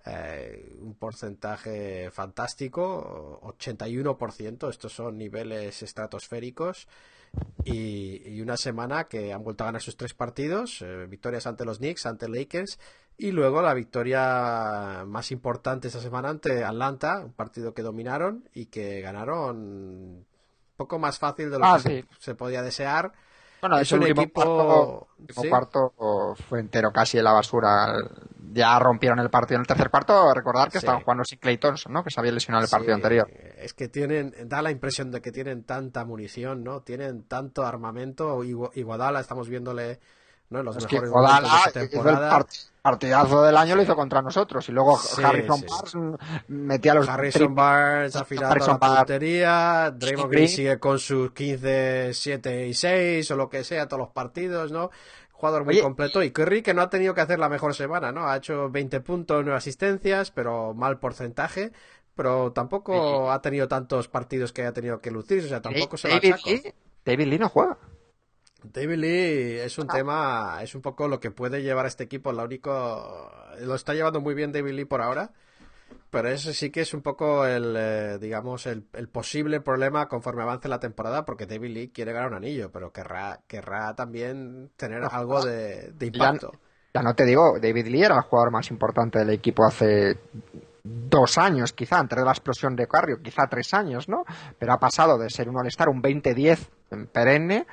eh, 0.06 0.76
un 0.80 0.94
porcentaje 0.94 2.10
fantástico, 2.10 3.38
81%, 3.60 4.70
estos 4.70 4.94
son 4.94 5.18
niveles 5.18 5.82
estratosféricos. 5.82 6.88
Y, 7.64 8.22
y 8.26 8.40
una 8.40 8.56
semana 8.56 9.04
que 9.04 9.32
han 9.32 9.44
vuelto 9.44 9.64
a 9.64 9.66
ganar 9.66 9.82
sus 9.82 9.96
tres 9.96 10.14
partidos, 10.14 10.80
eh, 10.82 11.06
victorias 11.08 11.46
ante 11.46 11.64
los 11.64 11.78
Knicks, 11.78 12.06
ante 12.06 12.28
Lakers 12.28 12.78
y 13.18 13.32
luego 13.32 13.60
la 13.60 13.74
victoria 13.74 15.04
más 15.06 15.30
importante 15.30 15.88
esta 15.88 16.00
semana 16.00 16.30
ante 16.30 16.64
Atlanta, 16.64 17.20
un 17.22 17.32
partido 17.34 17.74
que 17.74 17.82
dominaron 17.82 18.48
y 18.54 18.66
que 18.66 19.02
ganaron 19.02 19.58
un 19.58 20.26
poco 20.76 20.98
más 20.98 21.18
fácil 21.18 21.50
de 21.50 21.58
lo 21.58 21.66
Ah, 21.66 21.78
que 21.84 22.06
se, 22.18 22.34
podía 22.34 22.62
desear. 22.62 23.12
Bueno, 23.60 23.76
Es 23.76 23.82
es 23.82 23.92
un 23.92 24.02
equipo 24.04 24.32
cuarto, 24.32 25.08
sí. 25.42 25.48
cuarto 25.48 25.92
fue 26.48 26.60
entero 26.60 26.90
casi 26.92 27.18
en 27.18 27.24
la 27.24 27.32
basura. 27.32 27.94
Ya 28.52 28.76
rompieron 28.80 29.18
el 29.20 29.30
partido 29.30 29.56
en 29.56 29.60
el 29.60 29.66
tercer 29.66 29.90
cuarto. 29.90 30.32
Recordar 30.34 30.66
que 30.68 30.72
Sí. 30.72 30.78
estaban 30.78 31.02
jugando 31.02 31.24
sin 31.24 31.38
Clay 31.38 31.58
Thompson, 31.58 31.92
¿no? 31.92 32.02
Que 32.02 32.10
se 32.10 32.18
había 32.18 32.32
lesionado 32.32 32.64
el 32.64 32.70
partido 32.70 32.94
Sí, 32.94 32.98
anterior. 32.98 33.28
Es 33.58 33.74
que 33.74 33.88
tienen, 33.88 34.34
da 34.46 34.60
la 34.62 34.70
impresión 34.72 35.10
de 35.12 35.20
que 35.20 35.30
tienen 35.30 35.62
tanta 35.64 36.04
munición, 36.04 36.64
¿no? 36.64 36.80
Tienen 36.82 37.22
tanto 37.28 37.64
armamento. 37.64 38.42
Igu- 38.42 38.70
Iguodala, 38.74 39.20
estamos 39.20 39.48
viéndole, 39.48 40.00
¿no? 40.50 40.62
Los 40.62 40.76
Es 40.76 40.86
que 40.86 40.96
mejores 41.00 41.10
momentos 41.12 41.38
Iguodala 41.40 41.62
de 41.64 41.70
hizo 41.70 41.78
el 41.80 41.88
temporada. 41.90 42.38
part- 42.38 42.66
partidazo 42.82 43.42
del 43.42 43.56
año 43.56 43.76
lo 43.76 43.82
hizo 43.82 43.94
contra 43.96 44.22
nosotros. 44.22 44.68
Y 44.68 44.72
luego 44.72 44.98
Sí, 44.98 45.22
Harrison 45.22 45.58
sí. 45.60 45.66
Barnes 45.68 45.94
mm, 45.94 46.14
metía 46.48 46.94
los 46.94 47.08
Harrison. 47.08 47.54
Barnes 47.54 48.16
afilando 48.16 48.50
Harrison 48.52 48.78
la 48.80 48.96
puntería, 48.96 49.90
Draymond 49.96 50.30
Green. 50.30 50.48
Sigue 50.48 50.78
con 50.78 50.98
sus 50.98 51.32
15, 51.32 52.10
7 52.14 52.66
y 52.68 52.74
6 52.74 53.30
o 53.30 53.36
lo 53.36 53.48
que 53.48 53.64
sea 53.64 53.86
todos 53.88 54.00
los 54.00 54.10
partidos, 54.10 54.72
¿no? 54.72 54.90
Jugador 55.32 55.64
muy 55.64 55.74
Oye, 55.74 55.82
completo 55.82 56.22
y 56.22 56.32
Curry 56.32 56.62
que 56.62 56.74
no 56.74 56.82
ha 56.82 56.90
tenido 56.90 57.14
que 57.14 57.22
hacer 57.22 57.38
la 57.38 57.48
mejor 57.48 57.74
semana, 57.74 58.12
¿no? 58.12 58.28
Ha 58.28 58.36
hecho 58.36 58.68
20 58.70 59.00
puntos, 59.00 59.42
9 59.42 59.56
asistencias, 59.56 60.30
pero 60.30 60.74
mal 60.74 60.98
porcentaje, 60.98 61.72
pero 62.14 62.52
tampoco 62.52 63.30
ha 63.30 63.40
tenido 63.40 63.66
tantos 63.66 64.08
partidos 64.08 64.52
que 64.52 64.60
haya 64.62 64.72
tenido 64.74 65.00
que 65.00 65.10
lucir, 65.10 65.44
o 65.44 65.48
sea, 65.48 65.62
tampoco 65.62 65.96
se 65.96 66.12
achaco. 66.12 66.42
Lee, 66.44 66.74
David 67.06 67.26
Lee 67.28 67.38
no 67.38 67.48
juega. 67.48 67.78
David 68.64 68.96
Lee 68.96 69.58
es 69.60 69.78
Ah. 69.78 69.82
un 69.82 69.88
tema, 69.88 70.58
es 70.62 70.74
un 70.74 70.82
poco 70.82 71.08
lo 71.08 71.20
que 71.20 71.30
puede 71.30 71.62
llevar 71.62 71.84
a 71.84 71.88
este 71.88 72.04
equipo. 72.04 72.32
Lo 72.32 72.44
único, 72.44 73.30
lo 73.60 73.74
está 73.74 73.94
llevando 73.94 74.20
muy 74.20 74.34
bien 74.34 74.52
David 74.52 74.72
Lee 74.72 74.84
por 74.84 75.02
ahora, 75.02 75.30
pero 76.10 76.28
eso 76.28 76.52
sí 76.52 76.70
que 76.70 76.80
es 76.82 76.92
un 76.94 77.02
poco 77.02 77.46
el, 77.46 77.74
eh, 77.76 78.18
digamos, 78.20 78.66
el, 78.66 78.84
el 78.94 79.08
posible 79.08 79.60
problema 79.60 80.08
conforme 80.08 80.42
avance 80.42 80.68
la 80.68 80.80
temporada, 80.80 81.24
porque 81.24 81.46
David 81.46 81.70
Lee 81.70 81.88
quiere 81.92 82.12
ganar 82.12 82.30
un 82.30 82.36
anillo, 82.36 82.70
pero 82.72 82.92
querrá, 82.92 83.40
querrá 83.46 83.94
también 83.94 84.70
tener 84.76 85.02
algo 85.04 85.44
de, 85.44 85.92
de 85.92 86.06
impacto. 86.06 86.52
Ya 86.92 87.02
no 87.02 87.14
te 87.14 87.24
digo, 87.24 87.58
David 87.60 87.86
Lee 87.86 88.02
era 88.02 88.16
el 88.16 88.22
jugador 88.22 88.50
más 88.50 88.68
importante 88.70 89.20
del 89.20 89.30
equipo 89.30 89.64
hace 89.64 90.18
dos 90.82 91.38
años, 91.38 91.72
quizá, 91.72 91.98
antes 92.00 92.18
de 92.18 92.24
la 92.24 92.32
explosión 92.32 92.74
de 92.74 92.88
Carrio, 92.88 93.20
quizá 93.22 93.46
tres 93.48 93.72
años, 93.74 94.08
¿no? 94.08 94.24
Pero 94.58 94.72
ha 94.72 94.78
pasado 94.80 95.18
de 95.18 95.30
ser 95.30 95.48
un 95.48 95.56
All-Star, 95.58 95.88
un 95.88 96.02
20-10 96.02 96.58
en 96.90 97.06
perenne, 97.06 97.66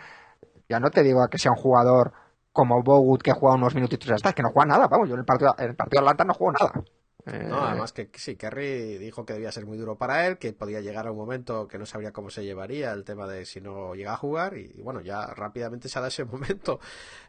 ya 0.69 0.79
no 0.79 0.89
te 0.91 1.03
digo 1.03 1.27
que 1.29 1.37
sea 1.37 1.51
un 1.51 1.57
jugador 1.57 2.13
como 2.51 2.81
Bogut 2.81 3.21
que 3.21 3.33
juega 3.33 3.55
unos 3.55 3.75
minutitos 3.75 4.09
es 4.09 4.33
que 4.33 4.41
no 4.41 4.49
juega 4.49 4.65
nada, 4.67 4.87
vamos, 4.87 5.07
yo 5.07 5.13
en 5.13 5.19
el 5.19 5.25
partido, 5.25 5.55
en 5.59 5.69
el 5.69 5.75
partido 5.75 6.01
de 6.01 6.09
Atlanta 6.09 6.23
no 6.25 6.33
juego 6.33 6.53
nada. 6.59 6.83
Eh, 7.27 7.45
No, 7.47 7.61
además 7.61 7.91
que 7.93 8.09
sí, 8.15 8.35
Kerry 8.35 8.97
dijo 8.97 9.25
que 9.25 9.33
debía 9.33 9.51
ser 9.51 9.65
muy 9.65 9.77
duro 9.77 9.97
para 9.97 10.25
él, 10.25 10.37
que 10.37 10.53
podía 10.53 10.79
llegar 10.81 11.07
a 11.07 11.11
un 11.11 11.17
momento 11.17 11.67
que 11.67 11.77
no 11.77 11.85
sabría 11.85 12.13
cómo 12.13 12.29
se 12.29 12.43
llevaría 12.45 12.93
el 12.93 13.03
tema 13.03 13.27
de 13.27 13.45
si 13.45 13.59
no 13.61 13.93
llega 13.95 14.13
a 14.13 14.17
jugar 14.17 14.57
y 14.57 14.81
bueno, 14.81 15.01
ya 15.01 15.27
rápidamente 15.27 15.89
se 15.89 15.99
ha 15.99 16.01
dado 16.01 16.07
ese 16.07 16.25
momento. 16.25 16.79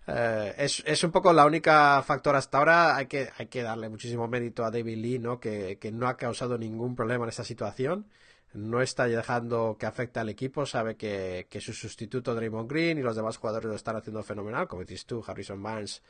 Eh, 0.06 0.54
es, 0.56 0.82
es 0.86 1.04
un 1.04 1.10
poco 1.10 1.32
la 1.32 1.44
única 1.44 2.02
factor 2.02 2.36
hasta 2.36 2.58
ahora, 2.58 2.96
hay 2.96 3.06
que, 3.06 3.28
hay 3.36 3.46
que 3.48 3.62
darle 3.62 3.88
muchísimo 3.88 4.28
mérito 4.28 4.64
a 4.64 4.70
David 4.70 4.96
Lee, 4.96 5.18
¿no? 5.18 5.40
Que, 5.40 5.78
que 5.78 5.92
no 5.92 6.08
ha 6.08 6.16
causado 6.16 6.56
ningún 6.56 6.94
problema 6.96 7.24
en 7.24 7.30
esta 7.30 7.44
situación. 7.44 8.06
No 8.54 8.80
está 8.80 9.06
dejando 9.06 9.76
que 9.78 9.86
afecte 9.86 10.20
al 10.20 10.28
equipo, 10.28 10.64
sabe 10.64 10.96
que, 10.96 11.46
que 11.50 11.60
su 11.60 11.72
sustituto 11.72 12.34
Draymond 12.34 12.70
Green 12.70 12.98
y 12.98 13.02
los 13.02 13.14
demás 13.14 13.36
jugadores 13.36 13.68
lo 13.68 13.76
están 13.76 13.96
haciendo 13.96 14.22
fenomenal, 14.22 14.66
como 14.66 14.82
dices 14.84 15.04
tú, 15.04 15.22
Harrison 15.26 15.62
Barnes 15.62 16.02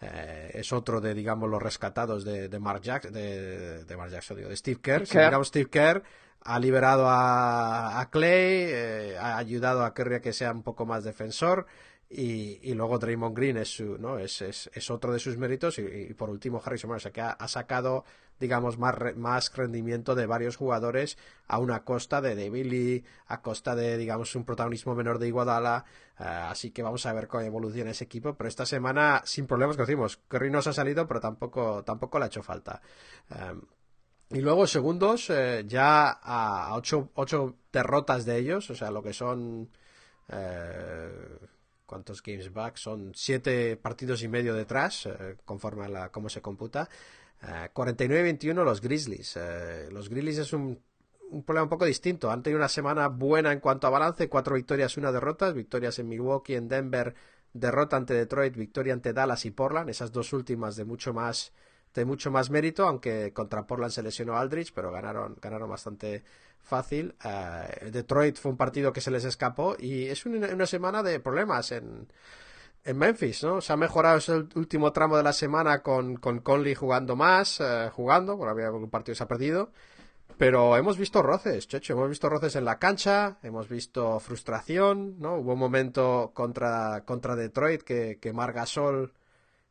eh, 0.00 0.50
es 0.52 0.72
otro 0.72 1.00
de, 1.00 1.14
digamos, 1.14 1.48
los 1.48 1.62
rescatados 1.62 2.24
de, 2.24 2.48
de 2.48 2.58
Mark 2.58 2.82
Jackson, 2.82 3.12
de, 3.12 3.84
de 3.84 3.96
Mark 3.96 4.10
Jackson, 4.10 4.36
digo, 4.36 4.50
de 4.50 4.56
Steve 4.56 4.80
Kerr. 4.80 5.06
Si 5.06 5.16
miramos 5.16 5.48
Steve 5.48 5.70
Kerr, 5.70 6.02
ha 6.42 6.60
liberado 6.60 7.08
a, 7.08 7.98
a 7.98 8.10
Clay, 8.10 8.66
eh, 8.68 9.16
ha 9.18 9.38
ayudado 9.38 9.84
a 9.84 9.94
Curry 9.94 10.16
a 10.16 10.20
que 10.20 10.32
sea 10.32 10.52
un 10.52 10.62
poco 10.62 10.84
más 10.84 11.02
defensor. 11.02 11.66
Y, 12.08 12.60
y 12.62 12.74
luego 12.74 13.00
Draymond 13.00 13.36
Green 13.36 13.56
es, 13.56 13.74
su, 13.76 13.98
¿no? 13.98 14.18
es, 14.20 14.40
es, 14.40 14.70
es 14.72 14.90
otro 14.90 15.12
de 15.12 15.18
sus 15.18 15.36
méritos. 15.36 15.78
Y, 15.80 15.82
y 15.82 16.14
por 16.14 16.30
último, 16.30 16.62
Harrison 16.64 16.88
Barnes, 16.90 17.02
o 17.02 17.04
sea, 17.04 17.12
que 17.12 17.20
ha, 17.20 17.30
ha 17.30 17.48
sacado, 17.48 18.04
digamos, 18.38 18.78
más, 18.78 18.94
re- 18.94 19.14
más 19.14 19.52
rendimiento 19.56 20.14
de 20.14 20.26
varios 20.26 20.54
jugadores 20.54 21.18
a 21.48 21.58
una 21.58 21.82
costa 21.82 22.20
de 22.20 22.36
David 22.36 22.66
Lee, 22.66 23.04
a 23.26 23.42
costa 23.42 23.74
de, 23.74 23.96
digamos, 23.96 24.36
un 24.36 24.44
protagonismo 24.44 24.94
menor 24.94 25.18
de 25.18 25.26
Iguodala. 25.26 25.84
Eh, 26.20 26.22
así 26.24 26.70
que 26.70 26.84
vamos 26.84 27.04
a 27.06 27.12
ver 27.12 27.26
cómo 27.26 27.42
evoluciona 27.42 27.90
ese 27.90 28.04
equipo. 28.04 28.34
Pero 28.36 28.46
esta 28.48 28.66
semana, 28.66 29.22
sin 29.24 29.48
problemas, 29.48 29.74
que 29.76 29.82
decimos, 29.82 30.20
Curry 30.28 30.50
nos 30.50 30.68
ha 30.68 30.72
salido, 30.72 31.08
pero 31.08 31.18
tampoco, 31.18 31.82
tampoco 31.82 32.20
le 32.20 32.26
ha 32.26 32.28
hecho 32.28 32.42
falta. 32.44 32.80
Eh, 33.30 33.54
y 34.30 34.40
luego, 34.42 34.68
segundos, 34.68 35.28
eh, 35.30 35.64
ya 35.66 36.08
a 36.10 36.72
ocho, 36.76 37.10
ocho 37.14 37.56
derrotas 37.72 38.24
de 38.24 38.38
ellos, 38.38 38.70
o 38.70 38.76
sea, 38.76 38.92
lo 38.92 39.02
que 39.02 39.12
son. 39.12 39.70
eh, 40.28 41.10
¿Cuántos 41.86 42.22
games 42.22 42.52
back? 42.52 42.76
Son 42.76 43.12
siete 43.14 43.76
partidos 43.76 44.22
y 44.22 44.28
medio 44.28 44.54
detrás, 44.54 45.06
eh, 45.06 45.36
conforme 45.44 45.84
a 45.84 45.88
la, 45.88 46.08
cómo 46.10 46.28
se 46.28 46.42
computa. 46.42 46.88
Eh, 47.42 47.70
49-21 47.72 48.64
los 48.64 48.80
Grizzlies. 48.80 49.36
Eh, 49.36 49.88
los 49.92 50.08
Grizzlies 50.08 50.38
es 50.38 50.52
un, 50.52 50.80
un 51.30 51.44
problema 51.44 51.64
un 51.64 51.70
poco 51.70 51.84
distinto. 51.84 52.30
Han 52.30 52.42
tenido 52.42 52.58
una 52.58 52.68
semana 52.68 53.08
buena 53.08 53.52
en 53.52 53.60
cuanto 53.60 53.86
a 53.86 53.90
balance, 53.90 54.28
cuatro 54.28 54.56
victorias 54.56 54.96
una 54.96 55.12
derrotas. 55.12 55.54
Victorias 55.54 55.98
en 55.98 56.08
Milwaukee, 56.08 56.54
en 56.54 56.68
Denver, 56.68 57.14
derrota 57.52 57.96
ante 57.96 58.14
Detroit, 58.14 58.56
victoria 58.56 58.92
ante 58.92 59.12
Dallas 59.12 59.44
y 59.44 59.50
Portland. 59.50 59.88
Esas 59.90 60.12
dos 60.12 60.32
últimas 60.32 60.76
de 60.76 60.84
mucho 60.84 61.14
más 61.14 61.52
de 62.00 62.04
mucho 62.06 62.30
más 62.30 62.50
mérito, 62.50 62.86
aunque 62.86 63.32
contra 63.32 63.66
Portland 63.66 63.92
se 63.92 64.02
lesionó 64.02 64.36
Aldrich, 64.36 64.72
pero 64.74 64.92
ganaron, 64.92 65.36
ganaron 65.40 65.68
bastante 65.68 66.24
fácil. 66.62 67.14
Eh, 67.24 67.90
Detroit 67.90 68.36
fue 68.38 68.50
un 68.50 68.56
partido 68.56 68.92
que 68.92 69.00
se 69.00 69.10
les 69.10 69.24
escapó 69.24 69.76
y 69.78 70.06
es 70.06 70.26
una, 70.26 70.66
semana 70.66 71.02
de 71.02 71.20
problemas 71.20 71.72
en, 71.72 72.08
en 72.84 72.98
Memphis, 72.98 73.42
¿no? 73.44 73.60
Se 73.60 73.72
ha 73.72 73.76
mejorado 73.76 74.18
ese 74.18 74.32
último 74.54 74.92
tramo 74.92 75.16
de 75.16 75.22
la 75.22 75.32
semana 75.32 75.82
con, 75.82 76.16
con 76.16 76.40
Conley 76.40 76.74
jugando 76.74 77.16
más, 77.16 77.60
eh, 77.60 77.90
jugando, 77.92 78.36
porque 78.36 78.50
había 78.52 78.70
un 78.70 78.90
partido 78.90 79.12
que 79.12 79.18
se 79.18 79.24
ha 79.24 79.28
perdido. 79.28 79.70
Pero 80.38 80.76
hemos 80.76 80.98
visto 80.98 81.22
roces, 81.22 81.66
Checho, 81.66 81.94
hemos 81.94 82.10
visto 82.10 82.28
roces 82.28 82.56
en 82.56 82.66
la 82.66 82.78
cancha, 82.78 83.38
hemos 83.42 83.68
visto 83.68 84.20
frustración, 84.20 85.18
¿no? 85.18 85.36
Hubo 85.36 85.54
un 85.54 85.58
momento 85.58 86.32
contra, 86.34 87.04
contra 87.06 87.36
Detroit 87.36 87.82
que, 87.82 88.18
que 88.20 88.32
Marc 88.34 88.54
Gasol 88.54 89.14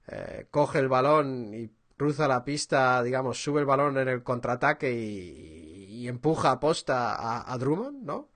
eh, 0.08 0.48
coge 0.52 0.80
el 0.80 0.88
balón 0.88 1.54
y 1.54 1.68
cruza 1.98 2.28
la 2.28 2.44
pista, 2.44 3.02
digamos, 3.04 3.42
sube 3.42 3.60
el 3.62 3.66
balón 3.66 3.98
en 3.98 4.08
el 4.08 4.24
contraataque 4.24 4.92
y, 4.92 6.08
empuja 6.08 6.52
a 6.52 6.60
posta 6.60 7.52
a, 7.52 7.58
Drummond, 7.58 8.04
¿no? 8.06 8.30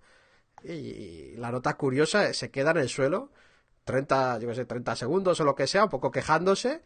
Y, 0.63 1.36
la 1.38 1.52
nota 1.52 1.76
curiosa 1.76 2.34
se 2.34 2.50
queda 2.52 2.72
en 2.72 2.78
el 2.78 2.89
suelo, 2.89 3.32
30, 3.84 4.39
yo 4.39 4.48
qué 4.50 4.56
sé, 4.56 4.65
30 4.65 4.95
segundos 4.95 5.39
o 5.39 5.43
lo 5.45 5.56
que 5.56 5.67
sea, 5.67 5.84
un 5.86 5.89
poco 5.89 6.12
quejándose. 6.12 6.82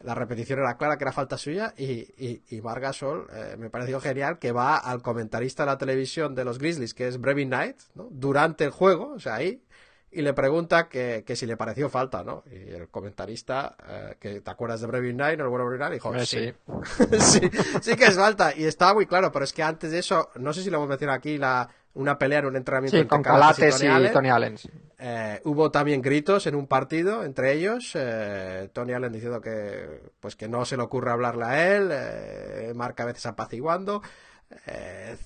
La 0.00 0.14
repetición 0.14 0.60
era 0.60 0.76
clara 0.76 0.96
que 0.96 1.04
era 1.04 1.12
falta 1.12 1.36
suya 1.36 1.74
y, 1.76 1.84
y, 1.84 2.44
y 2.50 2.60
Marc 2.60 2.82
Gasol 2.82 3.26
eh, 3.32 3.56
me 3.58 3.68
pareció 3.68 4.00
genial 4.00 4.38
que 4.38 4.52
va 4.52 4.76
al 4.76 5.02
comentarista 5.02 5.64
de 5.64 5.66
la 5.66 5.78
televisión 5.78 6.36
de 6.36 6.44
los 6.44 6.58
Grizzlies, 6.58 6.94
que 6.94 7.08
es 7.08 7.20
Brevin 7.20 7.48
Knight, 7.48 7.78
¿no? 7.94 8.06
durante 8.12 8.64
el 8.64 8.70
juego, 8.70 9.14
o 9.14 9.18
sea, 9.18 9.34
ahí, 9.36 9.64
y 10.10 10.22
le 10.22 10.32
pregunta 10.32 10.88
que, 10.88 11.22
que 11.26 11.36
si 11.36 11.44
le 11.46 11.56
pareció 11.56 11.88
falta, 11.88 12.24
¿no? 12.24 12.42
Y 12.50 12.70
el 12.70 12.88
comentarista, 12.88 13.76
eh, 13.88 14.16
que 14.18 14.40
te 14.40 14.50
acuerdas 14.50 14.80
de 14.80 14.86
Brevin 14.86 15.16
Knight, 15.16 15.38
el 15.40 15.48
bueno 15.48 15.66
Brevin 15.66 15.92
dijo, 15.92 16.14
Eh, 16.14 16.24
sí. 16.26 16.52
sí, 17.20 17.50
sí 17.82 17.96
que 17.96 18.06
es 18.06 18.16
falta. 18.16 18.54
Y 18.56 18.64
estaba 18.64 18.94
muy 18.94 19.06
claro, 19.06 19.30
pero 19.32 19.44
es 19.44 19.52
que 19.52 19.62
antes 19.62 19.90
de 19.90 19.98
eso, 19.98 20.30
no 20.36 20.52
sé 20.52 20.62
si 20.62 20.70
lo 20.70 20.78
hemos 20.78 20.88
mencionado 20.88 21.18
aquí, 21.18 21.36
la, 21.38 21.68
una 21.94 22.16
pelea 22.18 22.38
en 22.40 22.46
un 22.46 22.56
entrenamiento 22.56 22.96
Sí, 22.96 23.00
entre 23.02 23.08
con 23.10 23.22
Calates 23.22 23.82
y 23.82 24.12
Tony 24.12 24.30
Allen. 24.30 24.58
sí. 24.58 24.70
eh, 24.98 25.40
hubo 25.44 25.70
también 25.70 26.00
gritos 26.00 26.46
en 26.46 26.54
un 26.54 26.66
partido 26.66 27.24
entre 27.24 27.52
ellos. 27.52 27.92
eh, 27.94 28.68
Tony 28.72 28.92
Allen 28.92 29.12
diciendo 29.12 29.40
que 29.40 30.02
pues 30.20 30.36
que 30.36 30.48
no 30.48 30.64
se 30.64 30.76
le 30.76 30.84
ocurre 30.84 31.10
hablarle 31.10 31.44
a 31.44 31.76
él. 31.76 31.88
Eh, 31.92 32.72
Marca 32.74 33.02
a 33.02 33.06
veces 33.06 33.26
apaciguando. 33.26 34.00
Eh, 34.66 35.16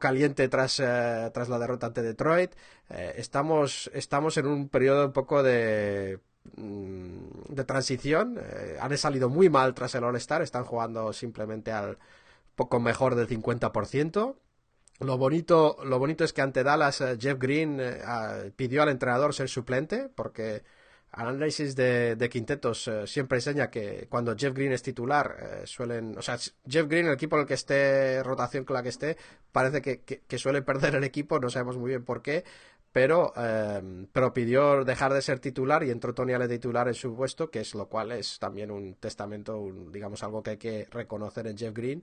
caliente 0.00 0.48
tras, 0.48 0.80
eh, 0.80 1.30
tras 1.32 1.48
la 1.48 1.58
derrota 1.58 1.88
ante 1.88 2.02
Detroit. 2.02 2.52
Eh, 2.90 3.14
estamos, 3.16 3.90
estamos 3.94 4.36
en 4.36 4.46
un 4.46 4.68
periodo 4.68 5.06
un 5.06 5.12
poco 5.12 5.42
de 5.42 6.20
mm, 6.56 7.54
de 7.54 7.64
transición. 7.64 8.38
Eh, 8.40 8.78
han 8.80 8.96
salido 8.98 9.28
muy 9.28 9.48
mal 9.50 9.74
tras 9.74 9.94
el 9.94 10.04
All-Star, 10.04 10.42
están 10.42 10.64
jugando 10.64 11.12
simplemente 11.12 11.72
al 11.72 11.98
poco 12.54 12.80
mejor 12.80 13.14
del 13.14 13.28
50%. 13.28 14.36
Lo 15.00 15.18
bonito, 15.18 15.78
lo 15.84 15.98
bonito 15.98 16.24
es 16.24 16.32
que 16.32 16.42
ante 16.42 16.62
Dallas 16.62 17.02
Jeff 17.18 17.38
Green 17.38 17.80
pidió 18.54 18.82
al 18.82 18.88
entrenador 18.90 19.34
ser 19.34 19.48
suplente 19.48 20.08
porque 20.14 20.62
análisis 21.12 21.76
de, 21.76 22.16
quintetos 22.30 22.88
eh, 22.88 23.06
siempre 23.06 23.38
enseña 23.38 23.70
que 23.70 24.06
cuando 24.08 24.34
Jeff 24.36 24.54
Green 24.54 24.72
es 24.72 24.82
titular 24.82 25.36
eh, 25.62 25.66
suelen, 25.66 26.16
o 26.18 26.22
sea, 26.22 26.38
Jeff 26.66 26.86
Green, 26.88 27.06
el 27.06 27.12
equipo 27.14 27.36
en 27.36 27.42
el 27.42 27.46
que 27.48 27.54
esté, 27.54 28.22
rotación 28.22 28.64
con 28.64 28.74
la 28.74 28.82
que 28.82 28.88
esté, 28.90 29.16
parece 29.52 29.82
que, 29.82 30.00
que- 30.02 30.38
suele 30.38 30.62
perder 30.62 30.94
el 30.96 31.04
equipo, 31.04 31.38
no 31.38 31.50
sabemos 31.50 31.76
muy 31.76 31.90
bien 31.90 32.04
por 32.04 32.22
qué, 32.22 32.44
pero, 32.92 33.32
eh, 33.36 34.06
pero 34.12 34.32
pidió 34.34 34.84
dejar 34.84 35.12
de 35.14 35.22
ser 35.22 35.38
titular 35.38 35.82
y 35.84 35.90
entró 35.90 36.14
Tony 36.14 36.32
Ale 36.34 36.48
titular 36.48 36.88
en 36.88 36.94
su 36.94 37.14
puesto, 37.16 37.50
que 37.50 37.60
es 37.60 37.74
lo 37.74 37.88
cual 37.88 38.12
es 38.12 38.38
también 38.38 38.70
un 38.70 38.94
testamento, 38.96 39.58
un- 39.58 39.92
digamos, 39.92 40.22
algo 40.22 40.42
que 40.42 40.50
hay 40.50 40.56
que 40.58 40.86
reconocer 40.90 41.46
en 41.46 41.56
Jeff 41.58 41.74
Green. 41.74 42.02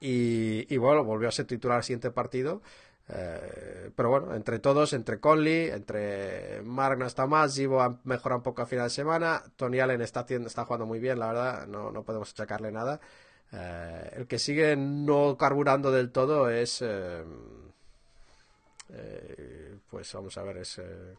Y, 0.00 0.66
y 0.72 0.76
bueno, 0.78 1.04
volvió 1.04 1.28
a 1.28 1.32
ser 1.32 1.46
titular 1.46 1.78
el 1.78 1.84
siguiente 1.84 2.10
partido. 2.10 2.62
Eh, 3.08 3.90
pero 3.94 4.08
bueno, 4.08 4.34
entre 4.34 4.58
todos, 4.58 4.92
entre 4.94 5.20
Conley, 5.20 5.68
entre 5.70 6.62
Mark 6.62 6.98
no 6.98 7.06
está 7.06 7.26
más, 7.26 7.54
Givo 7.54 7.82
ha 7.82 7.98
mejorado 8.04 8.38
un 8.38 8.42
poco 8.42 8.62
a 8.62 8.66
final 8.66 8.86
de 8.86 8.90
semana, 8.90 9.42
Tony 9.56 9.80
Allen 9.80 10.00
está, 10.00 10.24
está 10.28 10.64
jugando 10.64 10.86
muy 10.86 10.98
bien, 10.98 11.18
la 11.18 11.26
verdad, 11.26 11.66
no, 11.66 11.90
no 11.90 12.02
podemos 12.02 12.30
achacarle 12.30 12.72
nada. 12.72 13.00
Eh, 13.52 14.10
el 14.16 14.26
que 14.26 14.38
sigue 14.38 14.74
no 14.76 15.36
carburando 15.36 15.92
del 15.92 16.10
todo 16.10 16.48
es... 16.48 16.80
eh, 16.82 17.24
eh, 18.90 19.76
pues 19.90 20.12
vamos 20.14 20.36
a 20.38 20.42
ver, 20.42 20.58
es... 20.58 20.78
Eh, 20.78 21.14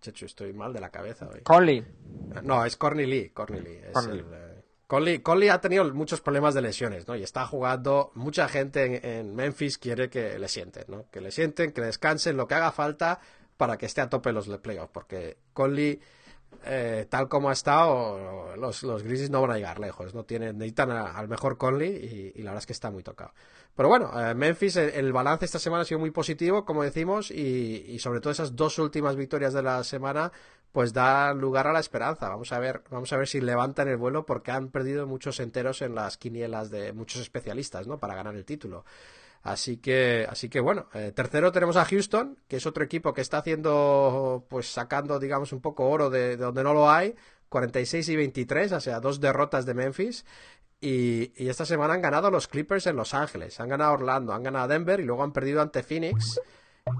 Chechu, 0.00 0.26
estoy 0.26 0.52
mal 0.52 0.72
de 0.72 0.80
la 0.80 0.90
cabeza 0.90 1.28
hoy. 1.28 1.40
Conley. 1.42 1.84
No, 2.42 2.64
es 2.64 2.76
Corny 2.76 3.06
Lee. 3.06 3.30
Corny 3.30 3.60
Lee. 3.60 3.80
es 3.88 4.06
el, 4.06 4.24
Conley, 4.94 5.18
Conley 5.18 5.48
ha 5.48 5.60
tenido 5.60 5.92
muchos 5.92 6.20
problemas 6.20 6.54
de 6.54 6.62
lesiones, 6.62 7.08
¿no? 7.08 7.16
Y 7.16 7.24
está 7.24 7.44
jugando. 7.46 8.12
Mucha 8.14 8.46
gente 8.48 8.84
en, 8.84 9.04
en 9.28 9.34
Memphis 9.34 9.76
quiere 9.76 10.08
que 10.08 10.38
le 10.38 10.46
sienten, 10.46 10.84
¿no? 10.86 11.06
Que 11.10 11.20
le 11.20 11.32
sienten, 11.32 11.72
que 11.72 11.80
descansen, 11.80 12.36
lo 12.36 12.46
que 12.46 12.54
haga 12.54 12.70
falta 12.70 13.18
para 13.56 13.76
que 13.76 13.86
esté 13.86 14.02
a 14.02 14.08
tope 14.08 14.32
los 14.32 14.46
playoffs. 14.58 14.90
Porque 14.92 15.38
Conley, 15.52 15.98
eh, 16.64 17.06
tal 17.10 17.28
como 17.28 17.48
ha 17.48 17.52
estado, 17.54 18.54
los, 18.56 18.84
los 18.84 19.02
Grizzlies 19.02 19.30
no 19.30 19.42
van 19.42 19.50
a 19.50 19.56
llegar 19.56 19.80
lejos. 19.80 20.14
No 20.14 20.22
tienen, 20.24 20.58
necesitan 20.58 20.92
a- 20.92 21.18
al 21.18 21.26
mejor 21.26 21.58
Conley 21.58 22.32
y, 22.36 22.42
la 22.42 22.52
verdad 22.52 22.62
es 22.62 22.66
que 22.66 22.72
está 22.72 22.92
muy 22.92 23.02
tocado. 23.02 23.32
Pero 23.74 23.88
bueno, 23.88 24.12
eh, 24.20 24.32
Memphis, 24.36 24.76
el, 24.76 25.12
balance 25.12 25.44
esta 25.44 25.58
semana 25.58 25.82
ha 25.82 25.84
sido 25.84 25.98
muy 25.98 26.12
positivo, 26.12 26.64
como 26.64 26.84
decimos, 26.84 27.32
y 27.32 27.98
sobre 27.98 28.20
todo 28.20 28.30
esas 28.32 28.54
dos 28.54 28.78
últimas 28.78 29.16
victorias 29.16 29.52
de 29.52 29.62
la 29.64 29.82
semana, 29.82 30.30
pues 30.74 30.92
da 30.92 31.32
lugar 31.34 31.68
a 31.68 31.72
la 31.72 31.78
esperanza. 31.78 32.28
Vamos 32.28 32.50
a 32.50 32.58
ver, 32.58 32.82
vamos 32.90 33.12
a 33.12 33.16
ver 33.16 33.28
si 33.28 33.40
levantan 33.40 33.86
el 33.86 33.96
vuelo 33.96 34.26
porque 34.26 34.50
han 34.50 34.70
perdido 34.70 35.06
muchos 35.06 35.38
enteros 35.38 35.82
en 35.82 35.94
las 35.94 36.18
quinielas 36.18 36.68
de 36.68 36.92
muchos 36.92 37.22
especialistas, 37.22 37.86
¿no? 37.86 38.00
Para 38.00 38.16
ganar 38.16 38.34
el 38.34 38.44
título. 38.44 38.84
Así 39.44 39.76
que, 39.76 40.26
así 40.28 40.48
que 40.48 40.58
bueno, 40.58 40.88
eh, 40.92 41.12
tercero 41.14 41.52
tenemos 41.52 41.76
a 41.76 41.84
Houston, 41.84 42.40
que 42.48 42.56
es 42.56 42.66
otro 42.66 42.82
equipo 42.82 43.14
que 43.14 43.20
está 43.20 43.38
haciendo, 43.38 44.46
pues 44.48 44.66
sacando, 44.66 45.20
digamos, 45.20 45.52
un 45.52 45.60
poco 45.60 45.88
oro 45.88 46.10
de, 46.10 46.30
de 46.30 46.38
donde 46.38 46.64
no 46.64 46.74
lo 46.74 46.90
hay, 46.90 47.14
46 47.50 48.08
y 48.08 48.16
23, 48.16 48.72
o 48.72 48.80
sea, 48.80 48.98
dos 48.98 49.20
derrotas 49.20 49.66
de 49.66 49.74
Memphis. 49.74 50.24
Y, 50.80 51.32
y 51.40 51.50
esta 51.50 51.64
semana 51.64 51.94
han 51.94 52.02
ganado 52.02 52.32
los 52.32 52.48
Clippers 52.48 52.88
en 52.88 52.96
Los 52.96 53.14
Ángeles, 53.14 53.60
han 53.60 53.68
ganado 53.68 53.92
Orlando, 53.92 54.32
han 54.32 54.42
ganado 54.42 54.66
Denver 54.66 54.98
y 54.98 55.04
luego 55.04 55.22
han 55.22 55.32
perdido 55.32 55.62
ante 55.62 55.84
Phoenix. 55.84 56.40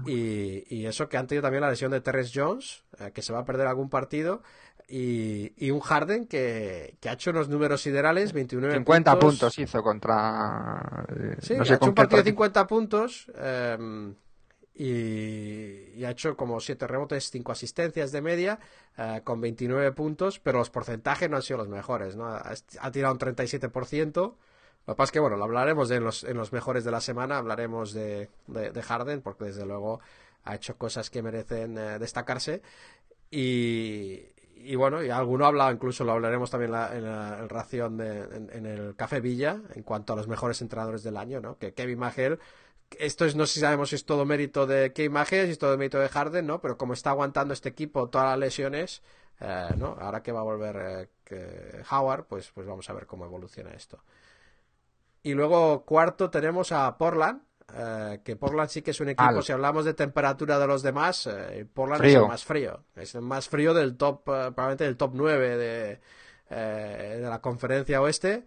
Y, 0.07 0.63
y 0.75 0.85
eso 0.87 1.09
que 1.09 1.17
han 1.17 1.27
tenido 1.27 1.43
también 1.43 1.61
la 1.61 1.69
lesión 1.69 1.91
de 1.91 2.01
Terrence 2.01 2.31
Jones, 2.33 2.83
eh, 2.99 3.11
que 3.11 3.21
se 3.21 3.33
va 3.33 3.39
a 3.39 3.45
perder 3.45 3.67
algún 3.67 3.89
partido. 3.89 4.41
Y, 4.87 5.53
y 5.57 5.71
un 5.71 5.79
Harden 5.79 6.27
que, 6.27 6.97
que 6.99 7.09
ha 7.09 7.13
hecho 7.13 7.31
unos 7.31 7.49
números 7.49 7.81
siderales, 7.81 8.33
29 8.33 8.73
50 8.75 9.19
puntos 9.19 9.57
hizo 9.59 9.81
contra. 9.83 11.05
eh, 11.09 11.37
Sí, 11.39 11.55
no 11.55 11.61
ha 11.61 11.65
sé 11.65 11.77
hecho 11.77 11.79
con 11.79 11.89
un 11.89 11.95
partido 11.95 12.17
de 12.23 12.23
partido. 12.23 12.31
50 12.31 12.67
puntos 12.67 13.31
eh, 13.35 13.77
y, 14.73 15.99
y 15.99 16.03
ha 16.05 16.11
hecho 16.11 16.35
como 16.35 16.59
7 16.59 16.85
rebotes, 16.87 17.29
5 17.31 17.51
asistencias 17.51 18.11
de 18.11 18.21
media 18.21 18.59
eh, 18.97 19.21
con 19.23 19.39
29 19.41 19.91
puntos, 19.93 20.39
pero 20.39 20.59
los 20.59 20.69
porcentajes 20.69 21.29
no 21.29 21.37
han 21.37 21.43
sido 21.43 21.57
los 21.59 21.69
mejores. 21.69 22.15
¿no? 22.15 22.25
Ha, 22.27 22.53
ha 22.79 22.91
tirado 22.91 23.13
un 23.13 23.19
37%. 23.19 24.35
Lo 24.87 24.93
que 24.93 24.97
pasa 24.97 25.05
es 25.05 25.11
que, 25.13 25.19
bueno, 25.19 25.37
lo 25.37 25.43
hablaremos 25.45 25.89
de 25.89 25.99
los, 25.99 26.23
en 26.23 26.37
los 26.37 26.53
mejores 26.53 26.83
de 26.83 26.91
la 26.91 27.01
semana, 27.01 27.37
hablaremos 27.37 27.93
de, 27.93 28.29
de, 28.47 28.71
de 28.71 28.81
Harden, 28.83 29.21
porque 29.21 29.45
desde 29.45 29.65
luego 29.65 29.99
ha 30.43 30.55
hecho 30.55 30.77
cosas 30.77 31.09
que 31.09 31.23
merecen 31.23 31.77
eh, 31.77 31.99
destacarse. 31.99 32.61
Y, 33.31 34.21
y 34.55 34.75
bueno, 34.75 35.03
y 35.03 35.09
alguno 35.09 35.45
ha 35.45 35.49
hablado, 35.49 35.71
incluso 35.71 36.03
lo 36.03 36.13
hablaremos 36.13 36.49
también 36.51 36.71
la- 36.71 36.95
en 36.95 37.03
la 37.05 37.39
en 37.39 37.49
ración 37.49 37.97
de, 37.97 38.21
en, 38.53 38.65
el 38.65 38.95
Café 38.95 39.19
Villa, 39.21 39.61
en 39.75 39.83
cuanto 39.83 40.13
a 40.13 40.15
los 40.15 40.27
mejores 40.27 40.61
entrenadores 40.61 41.03
del 41.03 41.17
año, 41.17 41.41
¿no? 41.41 41.57
Que 41.57 41.73
Kevin 41.73 41.99
Magel, 41.99 42.39
esto 42.99 43.25
es, 43.25 43.35
no 43.35 43.45
si 43.45 43.59
sabemos 43.59 43.89
si 43.89 43.95
es 43.95 44.05
todo 44.05 44.25
mérito 44.25 44.67
de 44.67 44.93
Kevin 44.93 45.13
Magel, 45.13 45.45
si 45.47 45.53
es 45.53 45.59
todo 45.59 45.77
mérito 45.77 45.99
de 45.99 46.09
Harden, 46.09 46.47
¿no? 46.47 46.61
Pero 46.61 46.77
como 46.77 46.93
está 46.93 47.11
aguantando 47.11 47.53
este 47.53 47.69
equipo 47.69 48.09
todas 48.09 48.27
las 48.29 48.39
lesiones, 48.39 49.01
eh, 49.41 49.69
¿no? 49.77 49.97
Ahora 49.99 50.23
que 50.23 50.31
va 50.31 50.41
a 50.41 50.43
volver 50.43 51.09
eh, 51.31 51.83
Howard, 51.91 52.25
pues, 52.27 52.51
pues 52.53 52.67
vamos 52.67 52.89
a 52.89 52.93
ver 52.93 53.05
cómo 53.07 53.25
evoluciona 53.25 53.71
esto. 53.73 53.99
Y 55.25 55.33
luego 55.33 55.85
cuarto 55.85 56.29
tenemos 56.29 56.71
a 56.71 56.95
Portland, 56.99 57.41
eh, 57.73 58.19
que 58.23 58.35
Portland 58.35 58.69
sí 58.69 58.83
que 58.83 58.91
es 58.91 58.99
un 58.99 59.09
equipo, 59.09 59.27
Al. 59.27 59.43
si 59.43 59.51
hablamos 59.51 59.83
de 59.83 59.95
temperatura 59.95 60.59
de 60.59 60.67
los 60.67 60.83
demás, 60.83 61.25
eh, 61.25 61.65
Portland 61.73 62.05
es 62.05 62.13
el 62.13 62.27
más 62.27 62.45
frío. 62.45 62.83
Es 62.95 63.15
el 63.15 63.21
más 63.21 63.49
frío 63.49 63.73
del 63.73 63.97
top, 63.97 64.19
eh, 64.19 64.51
probablemente 64.53 64.83
del 64.83 64.97
top 64.97 65.13
9 65.15 65.57
de, 65.57 65.99
eh, 66.51 67.19
de 67.19 67.27
la 67.27 67.41
conferencia 67.41 68.03
oeste. 68.03 68.45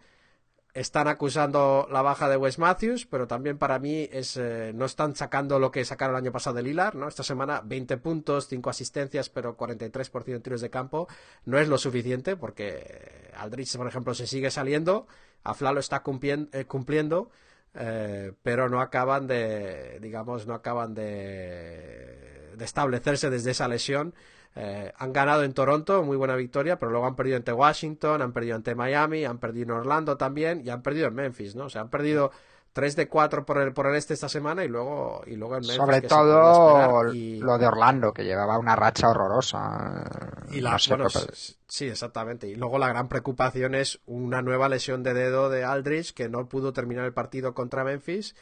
Están 0.73 1.09
acusando 1.09 1.89
la 1.91 2.01
baja 2.03 2.29
de 2.29 2.37
Wes 2.37 2.61
Matthews, 2.61 3.07
pero 3.07 3.27
también 3.27 3.59
para 3.59 3.81
mí 3.81 4.09
es 4.13 4.37
eh, 4.37 4.71
no 4.73 4.85
están 4.85 5.17
sacando 5.17 5.59
lo 5.59 5.73
que 5.73 5.85
sacaron 5.85 6.15
el 6.15 6.23
año 6.23 6.31
pasado 6.31 6.55
de 6.55 6.63
Lilar, 6.63 6.95
¿no? 6.95 7.09
Esta 7.09 7.25
semana 7.25 7.61
20 7.65 7.97
puntos, 7.97 8.47
5 8.47 8.71
asistencias, 8.71 9.31
pero 9.31 9.57
43% 9.57 10.25
de 10.25 10.39
tiros 10.39 10.61
de 10.61 10.71
campo. 10.71 11.09
No 11.45 11.59
es 11.59 11.67
lo 11.67 11.77
suficiente 11.77 12.37
porque 12.37 13.33
Aldrich, 13.37 13.77
por 13.77 13.89
ejemplo, 13.89 14.15
se 14.15 14.29
sigue 14.29 14.53
saliendo, 14.53 15.09
Afla 15.51 15.73
lo 15.73 15.81
está 15.81 16.03
cumplien- 16.03 16.49
eh, 16.53 16.65
cumpliendo, 16.67 17.31
eh, 17.75 18.33
pero 18.43 18.69
no 18.69 18.81
acaban 18.81 19.27
de, 19.27 19.99
digamos, 20.01 20.47
no 20.47 20.55
acaban 20.55 20.95
de, 20.95 22.53
de 22.57 22.65
establecerse 22.65 23.31
desde 23.31 23.53
esa 23.53 23.69
lesión. 23.69 24.15
Eh, 24.57 24.93
han 24.97 25.13
ganado 25.13 25.45
en 25.45 25.53
Toronto, 25.55 26.03
muy 26.03 26.17
buena 26.17 26.35
victoria, 26.35 26.79
pero 26.79 26.91
luego 26.91 27.07
han 27.07 27.15
perdido 27.17 27.37
ante 27.37 27.53
Washington, 27.53 28.23
han 28.23 28.33
perdido 28.33 28.57
ante 28.57 28.75
Miami, 28.75 29.25
han 29.25 29.39
perdido 29.39 29.65
en 29.67 29.71
Orlando 29.83 30.17
también 30.17 30.63
y 30.65 30.71
han 30.71 30.83
perdido 30.83 31.07
en 31.09 31.15
Memphis, 31.15 31.55
¿no? 31.55 31.67
O 31.67 31.71
sea, 31.71 31.83
han 31.83 31.91
perdido 31.91 32.33
3 32.79 32.95
de 32.95 33.09
4 33.09 33.45
por 33.45 33.59
el, 33.59 33.73
por 33.73 33.89
el 33.89 33.97
este 33.97 34.15
esta 34.15 34.29
semana 34.29 34.65
y 34.65 34.69
luego, 34.69 35.23
y 35.27 35.35
luego 35.35 35.57
en 35.57 35.63
Memphis. 35.63 35.75
Sobre 35.79 36.01
todo 36.03 37.13
y- 37.13 37.41
lo 37.41 37.59
de 37.59 37.67
Orlando, 37.67 38.13
que 38.13 38.23
llevaba 38.23 38.57
una 38.57 38.77
racha 38.77 39.09
horrorosa. 39.09 40.05
y 40.53 40.61
la, 40.61 40.71
No 40.71 40.79
sé, 40.79 40.95
bueno, 40.97 41.09
sí, 41.67 41.87
exactamente. 41.89 42.47
Y 42.47 42.55
luego 42.55 42.79
la 42.79 42.87
gran 42.87 43.09
preocupación 43.09 43.75
es 43.75 43.99
una 44.07 44.43
nueva 44.43 44.69
lesión 44.69 45.03
de 45.03 45.13
dedo 45.13 45.51
de 45.51 45.65
Aldrich 45.65 46.15
que 46.15 46.29
no 46.29 46.49
pudo 46.49 46.73
terminar 46.73 47.05
el 47.05 47.13
partido 47.13 47.53
contra 47.53 47.83
Memphis. 47.83 48.37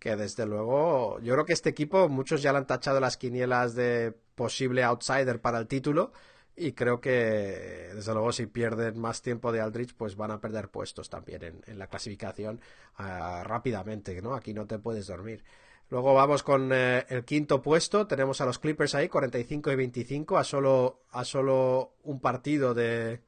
Que 0.00 0.16
desde 0.16 0.46
luego, 0.46 1.20
yo 1.20 1.34
creo 1.34 1.46
que 1.46 1.52
este 1.52 1.70
equipo, 1.70 2.08
muchos 2.08 2.42
ya 2.42 2.50
le 2.50 2.58
han 2.58 2.66
tachado 2.66 2.98
las 2.98 3.16
quinielas 3.16 3.76
de 3.76 4.12
posible 4.34 4.82
outsider 4.82 5.40
para 5.40 5.58
el 5.58 5.68
título. 5.68 6.10
Y 6.56 6.72
creo 6.72 7.00
que, 7.02 7.90
desde 7.94 8.12
luego, 8.14 8.32
si 8.32 8.46
pierden 8.46 8.98
más 8.98 9.20
tiempo 9.20 9.52
de 9.52 9.60
Aldrich, 9.60 9.94
pues 9.94 10.16
van 10.16 10.30
a 10.30 10.40
perder 10.40 10.70
puestos 10.70 11.10
también 11.10 11.62
en, 11.66 11.78
la 11.78 11.86
clasificación 11.86 12.60
ah, 12.96 13.42
rápidamente, 13.44 14.20
¿no? 14.22 14.34
Aquí 14.34 14.54
no 14.54 14.66
te 14.66 14.78
puedes 14.78 15.06
dormir. 15.06 15.44
Luego 15.90 16.14
vamos 16.14 16.42
con 16.42 16.70
eh, 16.72 17.04
el 17.10 17.24
quinto 17.24 17.60
puesto. 17.60 18.06
Tenemos 18.06 18.40
a 18.40 18.46
los 18.46 18.58
Clippers 18.58 18.94
ahí, 18.94 19.08
45 19.08 19.70
y 19.70 19.76
25, 19.76 20.38
a 20.38 20.44
solo, 20.44 21.02
a 21.10 21.24
solo 21.24 21.92
un 22.04 22.20
partido 22.20 22.72
de, 22.72 23.20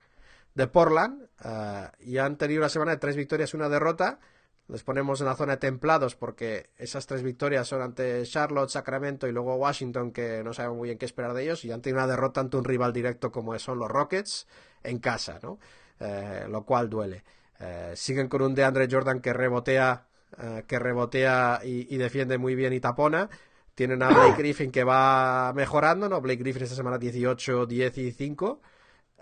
de 0.55 0.67
Portland. 0.67 1.29
eh, 1.45 1.89
y 2.01 2.19
han 2.19 2.39
tenido 2.39 2.61
una 2.61 2.71
semana 2.71 2.93
de 2.93 2.99
tres 2.99 3.15
victorias 3.15 3.53
una 3.53 3.69
derrota. 3.69 4.21
Les 4.69 4.83
ponemos 4.83 5.21
en 5.21 5.27
la 5.27 5.35
zona 5.35 5.53
de 5.53 5.59
templados 5.59 6.15
porque 6.15 6.71
esas 6.77 7.07
tres 7.07 7.23
victorias 7.23 7.67
son 7.67 7.81
ante 7.81 8.23
Charlotte, 8.25 8.69
Sacramento 8.69 9.27
y 9.27 9.33
luego 9.33 9.57
Washington, 9.57 10.13
que 10.13 10.43
no 10.45 10.53
sabemos 10.53 10.77
muy 10.77 10.89
bien 10.89 10.99
qué 10.99 11.07
esperar 11.07 11.33
de 11.33 11.43
ellos. 11.45 11.65
Y 11.65 11.73
han 11.73 11.81
tenido 11.81 11.99
una 11.99 12.07
derrota 12.07 12.41
ante 12.41 12.59
un 12.59 12.65
rival 12.65 12.93
directo 12.93 13.33
como 13.33 13.59
son 13.59 13.79
los 13.79 13.91
Rockets 13.91 14.47
en 14.83 14.99
casa, 14.99 15.41
¿no? 15.43 15.59
Eh, 16.01 16.47
lo 16.51 16.65
cual 16.65 16.91
duele. 16.91 17.25
Eh, 17.61 17.93
siguen 17.97 18.29
con 18.29 18.43
un 18.43 18.55
DeAndre 18.55 18.89
Jordan 18.91 19.21
que 19.21 19.33
rebotea, 19.33 20.07
eh, 20.39 20.65
que 20.67 20.79
rebotea 20.79 21.61
y, 21.65 21.93
y 21.95 21.97
defiende 21.97 22.37
muy 22.39 22.55
bien 22.55 22.73
y 22.75 22.81
tapona. 22.81 23.31
Tienen 23.75 24.03
a 24.03 24.09
Blake 24.11 24.37
Griffin 24.39 24.71
que 24.71 24.85
va 24.85 25.53
mejorando, 25.55 26.09
¿no? 26.11 26.21
Blake 26.21 26.43
Griffin 26.43 26.65
esta 26.65 26.77
semana 26.77 26.99
18, 26.99 27.67
15. 27.67 28.37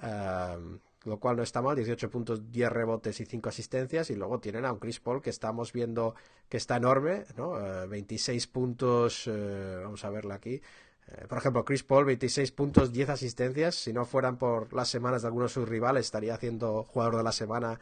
eh, 0.02 0.78
lo 1.06 1.18
cual 1.18 1.36
no 1.36 1.42
está 1.42 1.62
mal, 1.62 1.76
18 1.76 2.10
puntos, 2.10 2.50
10 2.52 2.70
rebotes 2.70 3.20
y 3.20 3.26
5 3.26 3.48
asistencias. 3.48 4.10
Y 4.10 4.16
luego 4.16 4.40
tienen 4.40 4.64
a 4.64 4.72
un 4.72 4.78
Chris 4.78 5.00
Paul 5.00 5.22
que 5.22 5.30
estamos 5.30 5.72
viendo 5.72 6.14
que 6.48 6.56
está 6.56 6.76
enorme, 6.76 7.24
¿no? 7.36 7.58
Eh, 7.60 7.86
26 7.86 8.46
puntos, 8.48 9.24
eh, 9.26 9.80
vamos 9.82 10.04
a 10.04 10.10
verla 10.10 10.34
aquí, 10.34 10.60
Eh, 11.08 11.26
por 11.28 11.38
ejemplo, 11.38 11.64
Chris 11.64 11.84
Paul, 11.84 12.04
26 12.04 12.50
puntos, 12.52 12.92
10 12.92 13.10
asistencias. 13.10 13.76
Si 13.76 13.92
no 13.92 14.04
fueran 14.04 14.38
por 14.38 14.72
las 14.72 14.88
semanas 14.88 15.22
de 15.22 15.28
algunos 15.28 15.50
de 15.52 15.54
sus 15.54 15.68
rivales, 15.68 16.06
estaría 16.06 16.34
haciendo 16.34 16.82
jugador 16.82 17.16
de 17.16 17.22
la 17.22 17.32
semana 17.32 17.78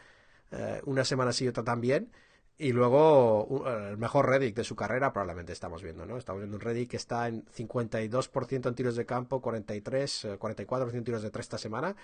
eh, 0.51 0.81
una 0.87 1.05
semana 1.05 1.33
sí 1.33 1.45
y 1.45 1.49
otra 1.49 1.65
también. 1.65 2.11
Y 2.57 2.73
luego 2.73 3.65
eh, 3.67 3.89
el 3.91 3.99
mejor 3.99 4.29
Reddick 4.29 4.55
de 4.57 4.65
su 4.65 4.77
carrera 4.77 5.13
probablemente 5.13 5.53
estamos 5.53 5.83
viendo, 5.83 6.07
¿no? 6.07 6.17
Estamos 6.19 6.41
viendo 6.43 6.57
un 6.57 6.61
Reddick 6.61 6.91
que 6.91 6.97
está 6.97 7.27
en 7.29 7.45
52% 7.47 8.69
en 8.69 8.75
tiros 8.75 8.97
de 8.97 9.07
campo, 9.07 9.41
43, 9.43 10.25
eh, 10.25 10.39
44% 10.39 10.95
en 10.95 11.05
tiros 11.05 11.23
de 11.23 11.31
tres 11.31 11.47
esta 11.47 11.59
semana. 11.59 11.97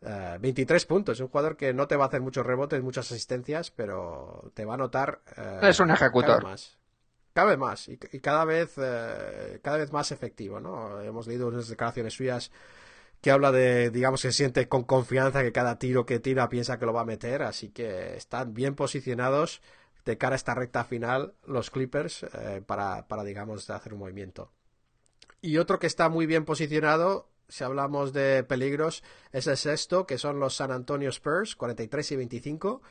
Eh, 0.00 0.38
23 0.40 0.86
puntos, 0.86 1.18
un 1.20 1.28
jugador 1.28 1.56
que 1.56 1.72
no 1.74 1.88
te 1.88 1.96
va 1.96 2.04
a 2.04 2.08
hacer 2.08 2.20
muchos 2.20 2.46
rebotes, 2.46 2.82
muchas 2.82 3.10
asistencias, 3.10 3.70
pero 3.70 4.50
te 4.54 4.64
va 4.64 4.74
a 4.74 4.76
notar. 4.76 5.20
eh, 5.36 5.58
Es 5.62 5.80
un 5.80 5.90
ejecutor. 5.90 6.26
Cada 6.26 6.36
vez 6.38 6.44
más. 6.44 6.78
Cada 7.32 7.48
vez 7.50 7.58
más 7.58 7.88
y, 7.88 7.98
y 8.12 8.20
cada 8.20 8.44
vez 8.44 8.74
eh, 8.78 9.60
cada 9.62 9.76
vez 9.78 9.92
más 9.92 10.10
efectivo, 10.12 10.60
¿no? 10.60 11.00
Hemos 11.00 11.26
leído 11.26 11.48
unas 11.48 11.68
declaraciones 11.68 12.14
suyas 12.14 12.50
que 13.20 13.30
habla 13.30 13.52
de, 13.52 13.90
digamos, 13.90 14.22
que 14.22 14.28
se 14.32 14.36
siente 14.36 14.68
con 14.68 14.84
confianza 14.84 15.42
que 15.42 15.52
cada 15.52 15.78
tiro 15.78 16.06
que 16.06 16.20
tira 16.20 16.48
piensa 16.48 16.78
que 16.78 16.86
lo 16.86 16.92
va 16.92 17.02
a 17.02 17.04
meter, 17.04 17.42
así 17.42 17.70
que 17.70 18.16
están 18.16 18.54
bien 18.54 18.74
posicionados 18.74 19.60
de 20.04 20.16
cara 20.18 20.34
a 20.34 20.36
esta 20.36 20.54
recta 20.54 20.84
final 20.84 21.34
los 21.46 21.70
Clippers 21.70 22.22
eh, 22.24 22.62
para, 22.66 23.06
para, 23.08 23.24
digamos, 23.24 23.68
hacer 23.70 23.92
un 23.94 24.00
movimiento. 24.00 24.52
Y 25.40 25.58
otro 25.58 25.78
que 25.78 25.86
está 25.86 26.08
muy 26.08 26.26
bien 26.26 26.44
posicionado, 26.44 27.28
si 27.48 27.64
hablamos 27.64 28.12
de 28.12 28.44
peligros, 28.44 29.02
es 29.32 29.46
el 29.46 29.56
sexto, 29.56 30.06
que 30.06 30.18
son 30.18 30.40
los 30.40 30.56
San 30.56 30.70
Antonio 30.70 31.10
Spurs, 31.10 31.56
43 31.56 32.12
y 32.12 32.16
25. 32.16 32.82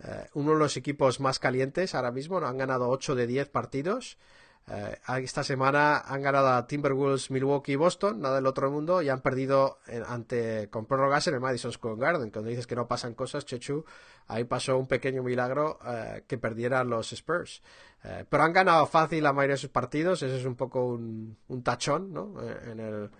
Eh, 0.00 0.28
uno 0.34 0.52
de 0.52 0.58
los 0.58 0.76
equipos 0.76 1.20
más 1.20 1.38
calientes 1.38 1.94
ahora 1.94 2.10
mismo, 2.10 2.40
¿no? 2.40 2.46
han 2.46 2.58
ganado 2.58 2.88
8 2.88 3.14
de 3.14 3.26
10 3.26 3.48
partidos. 3.48 4.18
Eh, 4.66 4.96
esta 5.22 5.44
semana 5.44 5.98
han 5.98 6.22
ganado 6.22 6.48
a 6.48 6.66
Timberwolves, 6.66 7.30
Milwaukee 7.30 7.72
y 7.72 7.76
Boston, 7.76 8.20
nada 8.20 8.36
del 8.36 8.46
otro 8.46 8.70
mundo, 8.70 9.02
y 9.02 9.10
han 9.10 9.20
perdido 9.20 9.78
ante 10.08 10.68
con 10.70 10.86
prórrogas 10.86 11.26
en 11.26 11.34
el 11.34 11.40
Madison 11.40 11.72
Square 11.72 12.00
Garden. 12.00 12.30
Cuando 12.30 12.48
dices 12.48 12.66
que 12.66 12.74
no 12.74 12.88
pasan 12.88 13.14
cosas, 13.14 13.44
Chechu, 13.44 13.84
ahí 14.26 14.44
pasó 14.44 14.78
un 14.78 14.86
pequeño 14.86 15.22
milagro 15.22 15.78
eh, 15.86 16.24
que 16.26 16.38
perdieran 16.38 16.88
los 16.88 17.12
Spurs. 17.12 17.62
Eh, 18.04 18.24
pero 18.28 18.42
han 18.42 18.52
ganado 18.52 18.86
fácil 18.86 19.22
la 19.22 19.32
mayoría 19.32 19.54
de 19.54 19.60
sus 19.60 19.70
partidos, 19.70 20.22
ese 20.22 20.36
es 20.36 20.44
un 20.44 20.56
poco 20.56 20.84
un, 20.84 21.38
un 21.48 21.62
tachón 21.62 22.12
¿no? 22.12 22.34
Eh, 22.42 22.72
en, 22.72 22.80
el, 22.80 23.10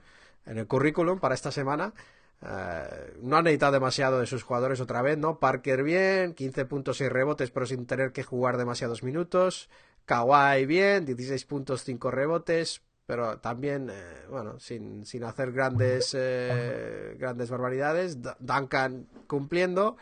en 0.47 0.59
el 0.59 0.67
currículum 0.67 1.19
para 1.19 1.35
esta 1.35 1.51
semana. 1.51 1.95
Eh, 2.43 3.15
no 3.23 3.37
han 3.37 3.45
necesitado 3.45 3.73
demasiado 3.73 4.21
de 4.21 4.27
sus 4.27 4.43
jugadores 4.43 4.81
otra 4.81 5.03
vez, 5.03 5.17
¿no? 5.17 5.39
Parker 5.39 5.83
bien, 5.83 6.35
15 6.35 6.67
puntos 6.67 7.01
y 7.01 7.09
rebotes, 7.09 7.51
pero 7.51 7.67
sin 7.67 7.87
tener 7.87 8.13
que 8.13 8.23
jugar 8.23 8.57
demasiados 8.57 9.03
minutos. 9.03 9.71
Kawhi 10.05 10.67
bien, 10.67 11.07
16 11.07 11.45
puntos, 11.47 11.85
5 11.85 12.11
rebotes, 12.11 12.83
pero 13.07 13.39
también, 13.39 13.89
eh, 13.91 14.27
bueno, 14.29 14.59
sin, 14.61 15.07
sin 15.07 15.25
hacer 15.25 15.53
grandes, 15.53 16.15
eh, 16.19 17.17
grandes 17.19 17.51
barbaridades. 17.51 18.19
Duncan 18.41 19.07
cumpliendo. 19.27 19.97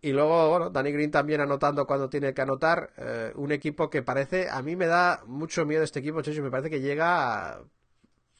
Y 0.00 0.10
luego, 0.10 0.50
bueno, 0.50 0.70
Danny 0.70 0.90
Green 0.90 1.12
también 1.12 1.40
anotando 1.40 1.86
cuando 1.86 2.10
tiene 2.10 2.34
que 2.34 2.42
anotar. 2.42 2.90
Un 3.36 3.52
equipo 3.52 3.88
que 3.88 4.02
parece, 4.02 4.50
a 4.50 4.60
mí 4.60 4.74
me 4.74 4.86
da 4.86 5.22
mucho 5.26 5.64
miedo 5.64 5.84
este 5.84 6.00
equipo, 6.00 6.22
Checho, 6.22 6.42
me 6.42 6.50
parece 6.50 6.70
que 6.70 6.80
llega 6.80 7.62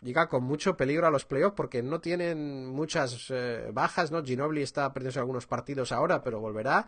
llega 0.02 0.28
con 0.28 0.44
mucho 0.44 0.76
peligro 0.76 1.06
a 1.06 1.10
los 1.10 1.24
playoffs 1.24 1.54
porque 1.56 1.82
no 1.82 2.00
tienen 2.00 2.66
muchas 2.68 3.26
eh, 3.30 3.70
bajas, 3.72 4.10
¿no? 4.10 4.22
Ginobili 4.22 4.62
está 4.62 4.92
perdiendo 4.92 5.20
algunos 5.20 5.46
partidos 5.46 5.92
ahora, 5.92 6.22
pero 6.22 6.40
volverá. 6.40 6.86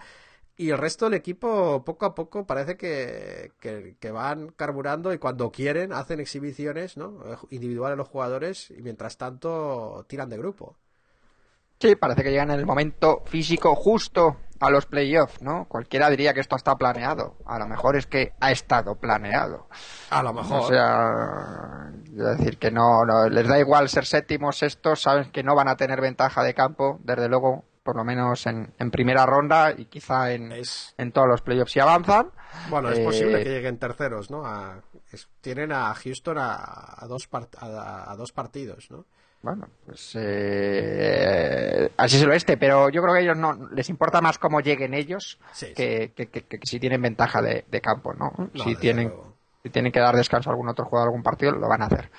Y 0.56 0.70
el 0.70 0.78
resto 0.78 1.06
del 1.06 1.14
equipo, 1.14 1.84
poco 1.84 2.06
a 2.06 2.14
poco, 2.14 2.46
parece 2.46 2.76
que, 2.76 3.52
que, 3.58 3.96
que 3.98 4.10
van 4.12 4.50
carburando 4.50 5.12
y 5.12 5.18
cuando 5.18 5.50
quieren 5.50 5.92
hacen 5.92 6.20
exhibiciones, 6.20 6.96
¿no? 6.96 7.20
Eh, 7.26 7.36
Individuales 7.50 7.98
los 7.98 8.08
jugadores 8.08 8.70
y 8.70 8.82
mientras 8.82 9.16
tanto 9.16 10.04
tiran 10.08 10.28
de 10.30 10.38
grupo. 10.38 10.76
Sí, 11.84 11.96
parece 11.96 12.22
que 12.22 12.30
llegan 12.30 12.50
en 12.50 12.60
el 12.60 12.64
momento 12.64 13.22
físico 13.26 13.74
justo 13.74 14.36
a 14.58 14.70
los 14.70 14.86
playoffs, 14.86 15.42
¿no? 15.42 15.66
Cualquiera 15.66 16.08
diría 16.08 16.32
que 16.32 16.40
esto 16.40 16.56
está 16.56 16.76
planeado. 16.76 17.36
A 17.44 17.58
lo 17.58 17.66
mejor 17.68 17.96
es 17.96 18.06
que 18.06 18.32
ha 18.40 18.50
estado 18.52 18.94
planeado. 18.94 19.68
A 20.08 20.22
lo 20.22 20.32
mejor. 20.32 20.62
O 20.62 20.66
sea, 20.68 21.90
es 22.06 22.38
decir, 22.38 22.56
que 22.58 22.70
no, 22.70 23.04
no- 23.04 23.28
les 23.28 23.46
da 23.46 23.58
igual 23.58 23.90
ser 23.90 24.06
séptimos, 24.06 24.62
estos, 24.62 25.02
saben 25.02 25.30
que 25.30 25.42
no 25.42 25.54
van 25.54 25.68
a 25.68 25.76
tener 25.76 26.00
ventaja 26.00 26.42
de 26.42 26.54
campo, 26.54 26.98
desde 27.02 27.28
luego, 27.28 27.64
por 27.82 27.96
lo 27.96 28.04
menos 28.04 28.46
en, 28.46 28.72
en 28.78 28.90
primera 28.90 29.26
ronda 29.26 29.72
y 29.76 29.84
quizá 29.84 30.32
en, 30.32 30.52
Es- 30.52 30.94
en 30.96 31.12
todos 31.12 31.28
los 31.28 31.42
playoffs 31.42 31.72
si 31.72 31.80
avanzan. 31.80 32.30
Bueno, 32.70 32.88
es 32.88 32.98
Eh, 33.00 33.04
posible 33.04 33.44
que 33.44 33.50
lleguen 33.50 33.78
terceros, 33.78 34.30
¿no? 34.30 34.46
A- 34.46 34.80
es- 35.12 35.28
tienen 35.42 35.70
a 35.72 35.92
Houston 35.94 36.38
a, 36.38 36.54
a 36.96 37.06
dos 37.06 37.28
part- 37.30 37.58
a, 37.58 38.10
a 38.10 38.16
dos 38.16 38.32
partidos, 38.32 38.90
¿no? 38.90 39.04
Bueno, 39.44 39.68
pues 39.84 40.12
eh, 40.18 41.90
así 41.98 42.16
es 42.16 42.22
el 42.22 42.30
oeste, 42.30 42.56
pero 42.56 42.88
yo 42.88 43.02
creo 43.02 43.12
que 43.12 43.20
a 43.20 43.22
ellos 43.22 43.36
no 43.36 43.52
les 43.72 43.90
importa 43.90 44.22
más 44.22 44.38
cómo 44.38 44.60
lleguen 44.60 44.94
ellos 44.94 45.38
Sí, 45.52 45.66
sí. 45.66 45.74
que, 45.74 46.12
que- 46.16 46.28
que- 46.28 46.60
si 46.64 46.80
tienen 46.80 47.02
ventaja 47.02 47.42
de, 47.42 47.66
de 47.70 47.80
campo, 47.82 48.14
¿no? 48.14 48.32
No, 48.54 48.64
si 48.64 48.74
tienen 48.76 49.08
luego. 49.08 49.34
si 49.62 49.68
tienen 49.68 49.92
que 49.92 50.00
dar 50.00 50.16
descanso 50.16 50.48
a 50.48 50.52
algún 50.54 50.70
otro 50.70 50.86
jugador 50.86 51.08
algún 51.08 51.22
partido 51.22 51.52
lo 51.52 51.68
van 51.68 51.82
a 51.82 51.86
hacer. 51.86 52.10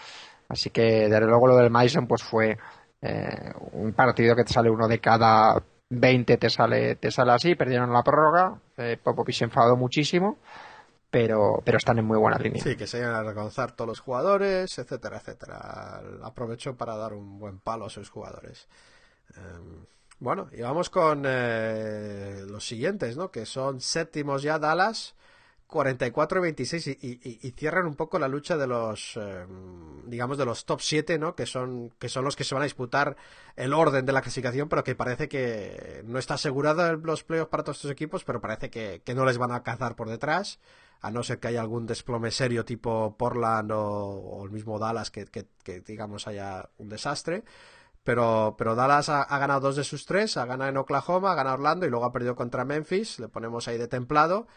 Así 0.49 0.69
que 0.69 1.09
desde 1.09 1.21
luego 1.25 1.47
lo 1.47 1.55
del 1.57 1.71
Madison 1.71 2.05
pues 2.05 2.21
fue 2.21 2.59
eh, 3.01 3.51
un 3.71 3.93
partido 3.93 4.35
que 4.35 4.43
te 4.43 4.53
sale 4.53 4.69
uno 4.69 4.87
de 4.87 4.99
cada 4.99 5.63
20 5.89 6.37
te 6.37 6.49
sale 6.51 6.95
te 6.97 7.09
sale 7.09 7.31
así, 7.31 7.55
perdieron 7.55 7.91
la 7.91 8.03
prórroga, 8.03 8.53
eh, 8.77 8.99
Popovich 9.03 9.37
se 9.39 9.45
enfadó 9.45 9.75
muchísimo, 9.75 10.37
pero 11.15 11.61
pero 11.63 11.77
están 11.77 11.97
en 11.97 12.03
muy 12.03 12.17
buena 12.17 12.37
línea. 12.37 12.61
Sí, 12.61 12.75
que 12.75 12.87
se 12.87 12.99
vayan 12.99 13.15
a 13.15 13.23
reconocer 13.23 13.71
todos 13.71 13.87
los 13.87 14.01
jugadores, 14.01 14.77
etcétera, 14.77 15.15
etcétera. 15.17 16.01
Aprovecho 16.23 16.75
para 16.75 16.97
dar 16.97 17.13
un 17.13 17.39
buen 17.39 17.59
palo 17.59 17.85
a 17.85 17.89
sus 17.89 18.09
jugadores. 18.09 18.67
Em, 19.37 19.85
bueno, 20.19 20.49
y 20.51 20.61
vamos 20.61 20.89
con 20.89 21.23
eh, 21.25 22.43
los 22.49 22.67
siguientes, 22.67 23.15
¿no? 23.15 23.31
Que 23.31 23.45
son 23.45 23.79
séptimos 23.79 24.41
ya 24.43 24.59
Dallas, 24.59 25.15
44 25.67 26.39
y 26.39 26.43
26, 26.43 26.87
y, 26.87 26.91
y- 27.01 27.39
y 27.47 27.51
cierran 27.51 27.85
un 27.87 27.95
poco 27.95 28.19
la 28.19 28.27
lucha 28.27 28.57
de 28.57 28.67
los, 28.67 29.15
em, 29.17 30.03
digamos, 30.09 30.37
de 30.37 30.45
los 30.45 30.65
top 30.65 30.81
7, 30.81 31.17
¿no? 31.17 31.33
Que 31.33 31.45
son, 31.45 31.91
que 31.97 32.09
son 32.09 32.25
los 32.25 32.35
que 32.35 32.43
se 32.43 32.55
van 32.55 32.61
a 32.63 32.65
disputar 32.65 33.15
el 33.55 33.73
orden 33.73 34.05
de 34.05 34.11
la 34.13 34.21
clasificación, 34.21 34.67
pero 34.69 34.83
que 34.83 34.95
parece 34.95 35.29
que 35.29 36.01
no 36.05 36.19
está 36.19 36.33
asegurado 36.35 36.85
el- 36.87 36.99
los 37.01 37.23
playoffs 37.23 37.49
para 37.49 37.63
todos 37.63 37.77
estos 37.77 37.91
equipos, 37.91 38.23
pero 38.25 38.41
parece 38.41 38.69
que, 38.69 39.01
que 39.05 39.15
no 39.15 39.23
les 39.25 39.37
van 39.37 39.53
a 39.53 39.63
cazar 39.63 39.95
por 39.95 40.09
detrás 40.09 40.59
a 41.05 41.11
no 41.11 41.21
ser 41.21 41.39
que 41.39 41.49
haya 41.49 41.61
algún 41.61 41.85
desplome 41.85 42.31
serio 42.31 42.65
tipo 42.65 43.15
Portland 43.15 43.71
o, 43.73 44.41
el 44.43 44.49
mismo 44.49 44.79
Dallas 44.79 45.11
que, 45.11 45.27
digamos 45.85 46.27
haya 46.27 46.69
un 46.77 46.89
desastre. 46.89 47.43
Pero, 48.03 48.55
pero 48.57 48.73
Dallas 48.75 49.09
ha, 49.09 49.21
ha 49.21 49.37
ganado 49.37 49.61
dos 49.61 49.75
de 49.75 49.83
sus 49.83 50.05
tres, 50.07 50.35
ha 50.37 50.45
ganado 50.45 50.69
en 50.71 50.77
Oklahoma, 50.77 51.31
ha 51.31 51.35
ganado 51.35 51.55
Orlando 51.55 51.85
y 51.85 51.89
luego 51.91 52.05
ha 52.05 52.11
perdido 52.11 52.35
contra 52.35 52.65
Memphis, 52.65 53.19
le 53.19 53.27
ponemos 53.27 53.67
ahí 53.67 53.77
de 53.77 53.87
templado. 53.87 54.47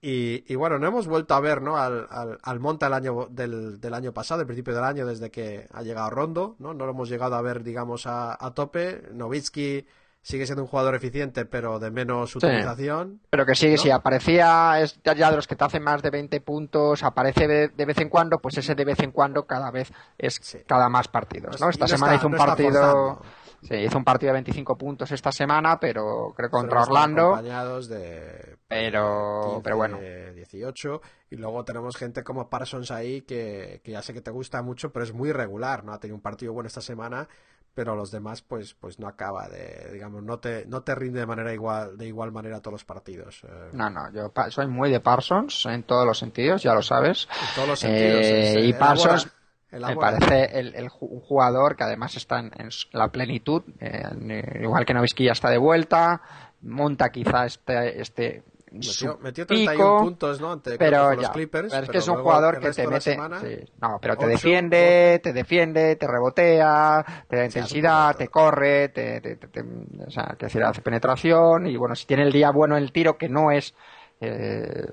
Y, 0.00 0.44
y 0.46 0.54
bueno, 0.54 0.78
no 0.78 0.86
hemos 0.86 1.08
vuelto 1.08 1.34
a 1.34 1.40
ver 1.40 1.60
¿no? 1.60 1.76
al, 1.76 2.06
al, 2.08 2.38
al 2.40 2.60
Monta 2.60 2.86
el 2.86 2.94
año, 2.94 3.26
del, 3.28 3.80
del 3.80 3.94
año 3.94 4.12
pasado, 4.14 4.40
el 4.42 4.46
principio 4.46 4.74
del 4.74 4.84
año, 4.84 5.06
desde 5.06 5.30
que 5.32 5.68
ha 5.72 5.82
llegado 5.82 6.10
Rondo, 6.10 6.56
¿no? 6.60 6.72
No 6.72 6.86
lo 6.86 6.92
hemos 6.92 7.08
llegado 7.08 7.34
a 7.34 7.42
ver, 7.42 7.64
digamos, 7.64 8.06
a, 8.06 8.36
a 8.44 8.54
tope. 8.54 9.02
Novitsky 9.12 9.86
sigue 10.22 10.44
siendo 10.46 10.62
un 10.62 10.68
jugador 10.68 10.94
eficiente, 10.94 11.44
pero 11.46 11.78
de 11.78 11.90
menos 11.90 12.36
utilización. 12.36 13.20
Pero 13.30 13.46
que 13.46 13.54
sí, 13.54 13.70
¿No? 13.72 13.76
si 13.78 13.90
aparecía 13.90 14.80
es 14.80 15.00
ya 15.02 15.30
de 15.30 15.36
los 15.36 15.46
que 15.46 15.56
te 15.56 15.64
hacen 15.64 15.82
más 15.82 16.02
de 16.02 16.10
20 16.10 16.40
puntos, 16.42 17.02
aparece 17.02 17.48
de, 17.48 17.68
de 17.68 17.84
vez 17.86 17.98
en 17.98 18.08
cuando, 18.10 18.38
pues 18.38 18.58
ese 18.58 18.74
de 18.74 18.84
vez 18.84 19.00
en 19.00 19.12
cuando 19.12 19.46
cada 19.46 19.70
vez 19.70 19.90
es 20.18 20.38
Sí. 20.42 20.58
cada 20.66 20.88
más 20.88 21.08
partidos, 21.08 21.60
¿no? 21.60 21.70
Esta 21.70 21.84
no 21.84 21.88
semana 21.88 22.14
está- 22.14 22.20
hizo 22.20 22.26
un 22.26 22.32
no 22.32 22.38
partido, 22.38 23.22
sí, 23.62 23.74
hizo 23.76 23.96
un 23.98 24.04
partido 24.04 24.28
de 24.30 24.34
25 24.34 24.76
puntos 24.76 25.10
esta 25.10 25.32
semana, 25.32 25.80
pero 25.80 26.32
creo 26.36 26.48
que 26.48 26.52
contra 26.52 26.80
Pero 26.80 26.82
Orlando, 26.82 27.22
acompañados 27.34 27.88
de 27.88 28.56
pero 28.68 29.40
15, 29.46 29.60
pero 29.64 29.76
bueno, 29.76 29.98
18 30.34 31.00
y 31.30 31.36
luego 31.36 31.64
tenemos 31.64 31.96
gente 31.96 32.22
como 32.22 32.48
Parsons 32.48 32.90
ahí 32.90 33.22
que, 33.22 33.80
que 33.82 33.92
ya 33.92 34.02
sé 34.02 34.12
que 34.12 34.20
te 34.20 34.30
gusta 34.30 34.62
mucho 34.62 34.92
pero 34.92 35.04
es 35.04 35.12
muy 35.12 35.32
regular 35.32 35.82
no 35.84 35.92
ha 35.92 35.98
tenido 35.98 36.14
un 36.16 36.22
partido 36.22 36.52
bueno 36.52 36.68
esta 36.68 36.80
semana 36.80 37.28
pero 37.74 37.94
los 37.94 38.10
demás 38.10 38.42
pues 38.42 38.74
pues 38.74 38.98
no 38.98 39.06
acaba 39.08 39.48
de 39.48 39.90
digamos 39.92 40.22
no 40.22 40.38
te 40.38 40.66
no 40.66 40.82
te 40.82 40.94
rinde 40.94 41.20
de 41.20 41.26
manera 41.26 41.52
igual 41.52 41.96
de 41.96 42.06
igual 42.06 42.32
manera 42.32 42.60
todos 42.60 42.72
los 42.72 42.84
partidos 42.84 43.42
eh, 43.44 43.70
no, 43.72 43.88
no, 43.90 44.12
yo 44.12 44.32
soy 44.50 44.66
muy 44.66 44.90
de 44.90 45.00
Parsons 45.00 45.66
en 45.66 45.82
todos 45.84 46.06
los 46.06 46.18
sentidos, 46.18 46.62
ya 46.62 46.74
lo 46.74 46.82
sabes. 46.82 47.28
en 47.48 47.54
todos 47.54 47.68
los 47.68 47.78
sentidos 47.80 48.26
Eh, 48.26 48.40
es, 48.40 48.56
eh, 48.56 48.60
y 48.60 48.72
Parsons 48.72 49.28
me 49.72 49.96
parece 49.96 50.58
el, 50.58 50.88
jugador 50.88 51.76
que 51.76 51.84
además 51.84 52.16
está 52.16 52.40
en, 52.40 52.50
en 52.58 52.70
la 52.92 53.08
plenitud, 53.08 53.62
eh, 53.78 54.02
en- 54.10 54.62
igual 54.62 54.84
que 54.84 54.94
Novisky 54.94 55.24
ya 55.24 55.32
está 55.32 55.48
de 55.48 55.58
vuelta, 55.58 56.20
monta 56.62 57.10
quizá 57.10 57.46
este, 57.46 58.00
este 58.00 58.42
metió, 58.72 59.18
metió 59.20 59.46
31 59.46 59.76
pico, 59.84 59.98
puntos 60.00 60.40
no 60.40 60.52
ante 60.52 60.78
pero 60.78 61.12
los 61.12 61.22
ya, 61.22 61.32
Clippers 61.32 61.68
pero 61.70 61.76
es 61.76 61.80
que 61.82 61.86
pero 61.88 61.98
es 61.98 62.08
un 62.08 62.16
jugador 62.22 62.60
que 62.60 62.70
te 62.70 62.86
mete, 62.86 63.00
semana, 63.12 63.40
sí, 63.40 63.56
no, 63.80 63.98
pero 64.00 64.16
te 64.16 64.26
defiende, 64.26 65.20
te 65.22 65.32
defiende, 65.32 65.96
te 65.96 66.06
rebotea, 66.06 67.24
te 67.28 67.36
da 67.36 67.44
intensidad, 67.44 68.16
te 68.16 68.28
corre, 68.28 68.88
te, 68.90 69.20
te- 69.20 69.36
te- 69.36 69.48
te- 69.48 69.60
o 70.06 70.10
sea, 70.10 70.34
que 70.38 70.46
decir, 70.46 70.62
hace 70.62 70.82
penetración 70.82 71.66
y 71.66 71.76
bueno, 71.76 71.94
si 71.94 72.06
tiene 72.06 72.22
el 72.24 72.32
día 72.32 72.50
bueno 72.50 72.76
en 72.76 72.82
el 72.84 72.92
tiro, 72.92 73.18
que 73.18 73.28
no 73.28 73.50
es 73.50 73.74
eh, 74.20 74.86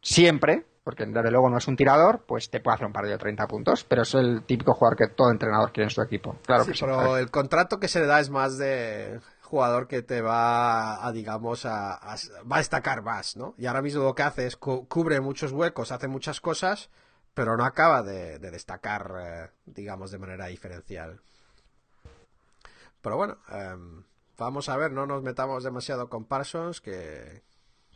siempre, 0.00 0.64
porque 0.84 1.04
desde 1.04 1.30
luego 1.30 1.50
no 1.50 1.58
es 1.58 1.68
un 1.68 1.76
tirador, 1.76 2.24
pues 2.26 2.48
te 2.50 2.60
puede 2.60 2.76
hacer 2.76 2.86
un 2.86 2.92
partido 2.92 3.12
de 3.12 3.18
30 3.18 3.46
puntos, 3.46 3.84
pero 3.84 4.02
es 4.02 4.14
el 4.14 4.42
típico 4.44 4.72
jugador 4.74 4.96
que 4.96 5.08
todo 5.08 5.30
entrenador 5.30 5.70
quiere 5.72 5.84
en 5.86 5.90
su 5.90 6.00
equipo. 6.00 6.36
Claro 6.46 6.64
Sí, 6.64 6.70
que 6.70 6.76
sí. 6.78 6.84
pero 6.86 7.16
el 7.18 7.30
contrato 7.30 7.78
que 7.78 7.88
se 7.88 8.00
le 8.00 8.06
da 8.06 8.20
es 8.20 8.30
más 8.30 8.56
de 8.56 9.20
jugador 9.48 9.88
que 9.88 10.02
te 10.02 10.20
va 10.20 11.06
a, 11.06 11.12
digamos, 11.12 11.64
a, 11.66 11.94
a- 11.94 12.16
va 12.50 12.56
a 12.56 12.58
destacar 12.58 13.02
más, 13.02 13.36
¿no? 13.36 13.54
Y 13.58 13.66
ahora 13.66 13.82
mismo 13.82 14.02
lo 14.04 14.14
que 14.14 14.22
hace 14.22 14.46
es 14.46 14.56
cu- 14.56 14.86
cubre 14.88 15.20
muchos 15.20 15.52
huecos, 15.52 15.90
hace 15.92 16.08
muchas 16.08 16.40
cosas, 16.40 16.90
pero 17.34 17.56
no 17.56 17.64
acaba 17.64 18.02
de, 18.02 18.38
de 18.38 18.50
destacar, 18.50 19.12
eh, 19.20 19.50
digamos, 19.66 20.10
de 20.10 20.18
manera 20.18 20.46
diferencial. 20.46 21.20
Pero 23.00 23.16
bueno, 23.16 23.38
em, 23.48 24.04
vamos 24.36 24.68
a 24.68 24.76
ver, 24.76 24.92
no 24.92 25.06
nos 25.06 25.22
metamos 25.22 25.64
demasiado 25.64 26.08
con 26.08 26.24
Parsons, 26.24 26.80
que 26.80 27.42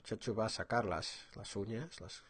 Chechu 0.04 0.34
va 0.34 0.46
a 0.46 0.48
sacar 0.48 0.84
las, 0.84 1.26
las 1.34 1.54
uñas, 1.56 2.00
las, 2.00 2.22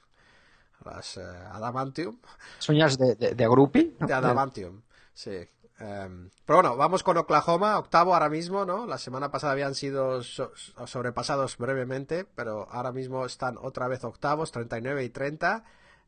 las 0.84 1.16
eh, 1.16 1.22
adamantium 1.52 2.18
Sueñas 2.58 2.98
de, 2.98 3.14
de, 3.14 3.34
de 3.34 3.44
¿no? 3.46 4.06
de 4.06 4.12
Adamantium, 4.12 4.82
sí. 5.14 5.46
Em, 5.84 6.30
pero 6.46 6.58
bueno, 6.58 6.76
vamos 6.76 7.02
con 7.02 7.16
Oklahoma, 7.16 7.76
octavo 7.78 8.14
ahora 8.14 8.28
mismo, 8.28 8.64
¿no? 8.64 8.86
La 8.86 8.98
semana 8.98 9.30
pasada 9.32 9.52
habían 9.52 9.74
sido 9.74 10.22
so- 10.22 10.52
sobrepasados 10.86 11.56
brevemente, 11.58 12.24
pero 12.24 12.68
ahora 12.70 12.92
mismo 12.92 13.26
están 13.26 13.58
otra 13.60 13.88
vez 13.88 14.04
octavos, 14.04 14.52
39 14.52 15.02
y 15.04 15.08
30. 15.08 15.64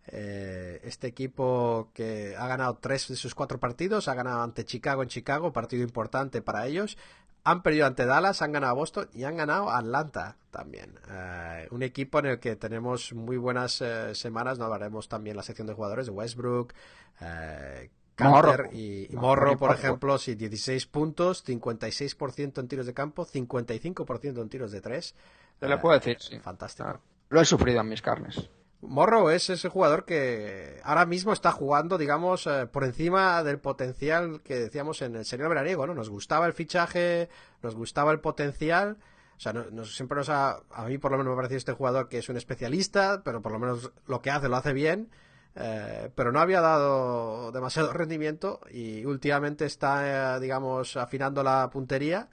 Eh, 0.06 0.80
este 0.84 1.06
equipo 1.08 1.90
que 1.94 2.36
ha 2.38 2.46
ganado 2.46 2.76
tres 2.78 3.08
de 3.08 3.16
sus 3.16 3.34
cuatro 3.34 3.58
partidos, 3.58 4.06
ha 4.06 4.14
ganado 4.14 4.42
ante 4.42 4.64
Chicago 4.64 5.02
en 5.02 5.08
Chicago, 5.08 5.52
partido 5.52 5.82
importante 5.82 6.40
para 6.42 6.66
ellos. 6.66 6.96
Han 7.42 7.62
perdido 7.62 7.86
ante 7.86 8.06
Dallas, 8.06 8.42
han 8.42 8.52
ganado 8.52 8.72
a 8.72 8.74
Boston 8.74 9.08
y 9.12 9.24
han 9.24 9.36
ganado 9.36 9.70
a 9.70 9.78
Atlanta 9.78 10.36
también. 10.50 10.98
Eh, 11.10 11.68
un 11.72 11.82
equipo 11.82 12.18
en 12.20 12.26
el 12.26 12.38
que 12.38 12.54
tenemos 12.56 13.12
muy 13.12 13.36
buenas 13.38 13.80
eh, 13.80 14.14
semanas. 14.14 14.58
No 14.58 14.66
hablaremos 14.66 15.08
también 15.08 15.36
la 15.36 15.42
sección 15.42 15.66
de 15.66 15.74
jugadores 15.74 16.06
de 16.06 16.12
Westbrook, 16.12 16.72
eh, 17.20 17.90
Canter 18.14 18.62
Morro. 18.64 18.68
y, 18.72 19.08
Morro, 19.12 19.56
por 19.56 19.72
ejemplo, 19.74 20.18
sí, 20.18 20.34
16 20.36 20.86
puntos, 20.86 21.44
56% 21.44 22.58
en 22.60 22.68
tiros 22.68 22.86
de 22.86 22.94
campo, 22.94 23.26
55% 23.26 24.40
en 24.40 24.48
tiros 24.48 24.70
de 24.72 24.80
tres. 24.80 25.14
Te 25.58 25.68
lo 25.68 25.80
puedo 25.80 25.98
decir, 25.98 26.16
sí. 26.20 26.38
Fantástico. 26.38 26.88
Ah, 26.88 27.00
Lo 27.30 27.40
he 27.40 27.44
sufrido 27.44 27.80
en 27.80 27.88
mis 27.88 28.02
carnes. 28.02 28.48
Morro 28.82 29.30
es 29.30 29.48
ese 29.48 29.68
jugador 29.70 30.04
que 30.04 30.78
ahora 30.84 31.06
mismo 31.06 31.32
está 31.32 31.52
jugando, 31.52 31.96
digamos, 31.96 32.46
eh, 32.46 32.66
por 32.70 32.84
encima 32.84 33.42
del 33.42 33.58
potencial 33.58 34.42
que 34.42 34.56
decíamos 34.56 35.00
en 35.00 35.16
el 35.16 35.24
señor 35.24 35.48
veraniego, 35.48 35.86
¿no? 35.86 35.94
Nos 35.94 36.10
gustaba 36.10 36.46
el 36.46 36.52
fichaje, 36.52 37.30
nos 37.62 37.74
gustaba 37.74 38.12
el 38.12 38.20
potencial. 38.20 38.98
O 39.38 39.40
sea, 39.40 39.52
no- 39.54 39.84
siempre 39.86 40.18
nos 40.18 40.28
ha, 40.28 40.60
a 40.70 40.84
mí 40.86 40.98
por 40.98 41.10
lo 41.10 41.16
menos 41.16 41.30
me 41.30 41.32
ha 41.34 41.36
parecido 41.36 41.58
este 41.58 41.72
jugador 41.72 42.08
que 42.08 42.18
es 42.18 42.28
un 42.28 42.36
especialista, 42.36 43.22
pero 43.24 43.40
por 43.40 43.52
lo 43.52 43.58
menos 43.58 43.90
lo 44.06 44.20
que 44.20 44.30
hace 44.30 44.48
lo 44.50 44.56
hace 44.56 44.72
bien. 44.74 45.08
Eh, 45.56 46.10
pero 46.14 46.32
no 46.32 46.40
había 46.40 46.60
dado 46.60 47.52
demasiado 47.52 47.92
rendimiento 47.92 48.60
y 48.70 49.04
últimamente 49.04 49.64
está, 49.66 50.36
eh, 50.36 50.40
digamos, 50.40 50.96
afinando 50.96 51.42
la 51.42 51.68
puntería 51.70 52.28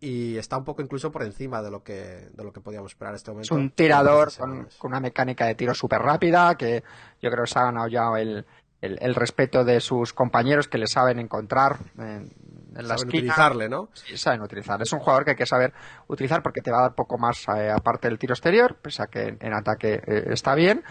y 0.00 0.36
está 0.36 0.56
un 0.58 0.64
poco 0.64 0.82
incluso 0.82 1.10
por 1.10 1.22
encima 1.22 1.62
de 1.62 1.70
lo 1.70 1.82
que, 1.82 2.28
de 2.32 2.44
lo 2.44 2.52
que 2.52 2.60
podíamos 2.60 2.92
esperar 2.92 3.12
en 3.12 3.16
este 3.16 3.30
Es 3.30 3.34
momento. 3.34 3.54
un 3.54 3.70
tirador 3.70 4.30
con, 4.36 4.68
una 4.82 5.00
mecánica 5.00 5.46
de 5.46 5.54
tiro 5.54 5.74
súper 5.74 6.00
rápida 6.02 6.54
que 6.56 6.82
yo 7.22 7.30
creo 7.30 7.44
que 7.44 7.50
se 7.50 7.58
ha 7.58 7.64
ganado 7.64 7.88
ya 7.88 8.08
el, 8.18 8.44
el, 8.82 8.98
el 9.00 9.14
respeto 9.14 9.64
de 9.64 9.80
sus 9.80 10.12
compañeros 10.12 10.68
que 10.68 10.76
le 10.78 10.86
saben 10.86 11.18
encontrar 11.18 11.78
en, 11.98 12.30
en 12.76 12.88
la 12.88 12.98
Saben 12.98 13.08
esquina. 13.08 13.18
utilizarle, 13.20 13.68
¿no? 13.70 13.88
Sí, 13.94 14.18
saben 14.18 14.42
utilizar. 14.42 14.80
Es 14.82 14.92
un 14.92 14.98
jugador 15.00 15.24
que 15.24 15.30
hay 15.30 15.36
que 15.36 15.46
saber 15.46 15.72
utilizar 16.08 16.42
porque 16.42 16.60
te 16.60 16.70
va 16.70 16.80
a 16.80 16.82
dar 16.82 16.94
poco 16.94 17.16
más 17.16 17.46
eh, 17.48 17.70
aparte 17.70 18.06
del 18.08 18.18
tiro 18.18 18.34
exterior, 18.34 18.76
pese 18.76 19.02
a 19.02 19.06
que 19.06 19.22
en, 19.22 19.38
en 19.40 19.54
ataque 19.54 19.94
eh, 20.06 20.24
está 20.28 20.54
bien. 20.54 20.84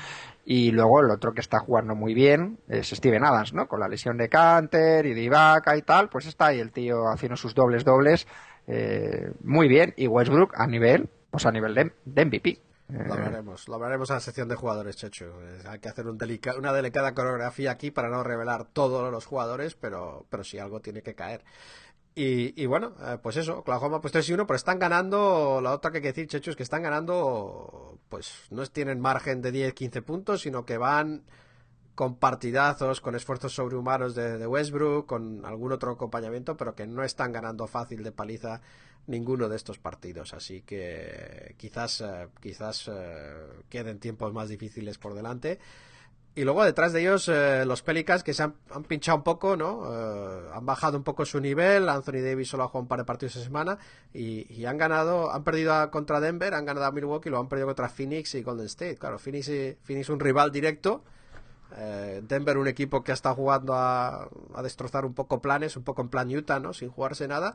Y 0.48 0.72
luego 0.72 1.02
el 1.02 1.10
otro 1.10 1.34
que 1.34 1.41
está 1.41 1.60
jugando 1.60 1.96
muy 1.96 2.14
bien 2.14 2.60
es 2.68 2.89
Steven 2.91 3.24
Adams, 3.26 3.54
¿no? 3.54 3.68
Con 3.68 3.80
la 3.80 3.88
lesión 3.88 4.16
de 4.18 4.30
Canter 4.30 5.06
y 5.08 5.14
de 5.16 5.22
Ibaka 5.24 5.76
y 5.76 5.82
tal, 5.82 6.08
pues 6.10 6.28
está 6.28 6.48
ahí 6.48 6.60
el 6.60 6.72
tío 6.72 7.08
haciendo 7.08 7.36
sus 7.36 7.56
dobles 7.56 7.84
dobles 7.84 8.28
eh, 8.68 9.32
muy 9.43 9.68
bien. 9.68 9.93
Y 9.98 10.08
Westbrook 10.08 10.54
a 10.56 10.68
nivel, 10.68 11.10
pues 11.32 11.46
a 11.48 11.52
nivel 11.52 11.74
de, 11.74 11.91
de 12.06 12.26
MVP. 12.26 12.60
Lo 12.89 13.00
Eh, 13.00 13.08
hablaremos, 13.10 13.68
lo 13.68 13.74
hablaremos 13.76 14.10
en 14.12 14.16
la 14.18 14.20
sección 14.20 14.48
de 14.48 14.54
jugadores, 14.56 14.96
Chechu. 14.96 15.26
Eh, 15.26 15.64
Hay 15.68 15.80
que 15.80 15.89
hacer 15.89 16.06
un 16.08 16.20
delica- 16.20 16.56
una 16.56 16.72
delicada 16.72 17.16
coreografía 17.16 17.72
aquí 17.72 17.89
para 17.89 18.10
no 18.10 18.22
revelar 18.24 18.66
todos 18.66 19.12
los 19.12 19.26
jugadores, 19.26 19.74
pero, 19.74 20.28
pero 20.30 20.43
sí 20.43 20.60
algo 20.60 20.80
tiene 20.82 21.02
que 21.02 21.16
caer. 21.16 21.43
Y, 22.16 22.61
y 22.61 22.66
bueno, 22.66 22.93
eh, 23.01 23.18
pues 23.22 23.36
eso, 23.36 23.59
Oklahoma 23.59 23.99
pues 23.99 24.13
3 24.13 24.30
y 24.30 24.34
1, 24.34 24.47
pero 24.47 24.55
están 24.55 24.80
ganando, 24.80 25.59
la 25.61 25.74
otra 25.74 25.91
que 25.91 25.97
hay 25.97 26.01
que 26.01 26.13
decir, 26.13 26.28
Chechu, 26.28 26.51
es 26.51 26.55
que 26.55 26.63
están 26.63 26.82
ganando, 26.82 27.99
pues 28.07 28.45
no 28.51 28.66
tienen 28.68 29.01
margen 29.01 29.41
de 29.41 29.51
10, 29.51 29.74
15 29.74 30.01
puntos, 30.01 30.41
sino 30.41 30.66
que 30.66 30.78
van 30.78 31.26
con 31.93 32.16
partidazos, 32.16 33.01
con 33.01 33.16
esfuerzos 33.16 33.53
sobrehumanos 33.53 34.16
de, 34.16 34.38
de 34.38 34.47
Westbrook, 34.47 35.07
con 35.07 35.45
algún 35.45 35.74
otro 35.74 35.91
acompañamiento, 35.91 36.55
pero 36.55 36.74
que 36.74 36.88
no 36.88 37.03
están 37.03 37.34
ganando 37.34 37.68
fácil 37.68 38.03
de 38.03 38.11
paliza 38.13 38.61
ninguno 39.07 39.49
de 39.49 39.55
estos 39.55 39.78
partidos. 39.78 40.34
Así 40.34 40.61
que 40.61 41.55
quizás, 41.57 42.01
eh, 42.01 42.28
quizás 42.41 42.89
eh, 42.91 43.34
queden 43.70 43.99
tiempos 43.99 44.34
más 44.34 44.49
difíciles 44.49 44.97
por 44.97 45.13
delante. 45.13 45.59
Y 46.38 46.43
luego 46.43 46.65
detrás 46.65 46.91
de 46.91 46.99
ellos 46.99 47.29
eh, 47.29 47.63
los 47.65 47.81
Pelicans 47.81 48.21
que 48.21 48.33
se 48.33 48.43
han, 48.43 48.55
han 48.69 48.83
pinchado 48.83 49.17
un 49.17 49.23
poco, 49.23 49.55
¿no? 49.55 49.83
Eh, 49.89 50.49
han 50.53 50.65
bajado 50.65 50.97
un 50.97 51.03
poco 51.05 51.25
su 51.25 51.39
nivel. 51.39 51.88
Anthony 51.88 52.19
Davis 52.21 52.49
solo 52.49 52.63
ha 52.63 52.67
jugado 52.67 52.81
un 52.81 52.88
par 52.89 52.99
de 52.99 53.05
partidos 53.05 53.38
esa 53.38 53.45
semana 53.45 53.77
y, 54.13 54.45
y 54.53 54.65
han 54.65 54.77
ganado, 54.77 55.31
han 55.31 55.45
perdido 55.45 55.73
a- 55.73 55.89
contra 55.91 56.19
Denver, 56.19 56.53
han 56.53 56.65
ganado 56.65 56.88
a 56.88 56.91
Milwaukee, 56.91 57.29
lo 57.29 57.39
han 57.39 57.47
perdido 57.47 57.67
contra 57.67 57.88
Phoenix 57.88 58.36
y 58.36 58.43
Golden 58.43 58.65
State. 58.65 58.97
Claro, 58.97 59.17
Phoenix, 59.17 59.47
y- 59.47 59.77
Phoenix 59.83 60.09
un 60.09 60.19
rival 60.19 60.51
directo. 60.51 61.03
Eh, 61.77 62.21
Denver 62.23 62.57
un 62.57 62.67
equipo 62.67 63.03
que 63.03 63.11
está 63.11 63.33
jugando 63.33 63.73
a, 63.73 64.29
a 64.53 64.61
destrozar 64.61 65.05
un 65.05 65.13
poco 65.13 65.41
planes, 65.41 65.75
un 65.77 65.83
poco 65.83 66.01
en 66.01 66.09
plan 66.09 66.29
Utah, 66.36 66.59
¿no? 66.59 66.73
Sin 66.73 66.89
jugarse 66.89 67.27
nada. 67.27 67.53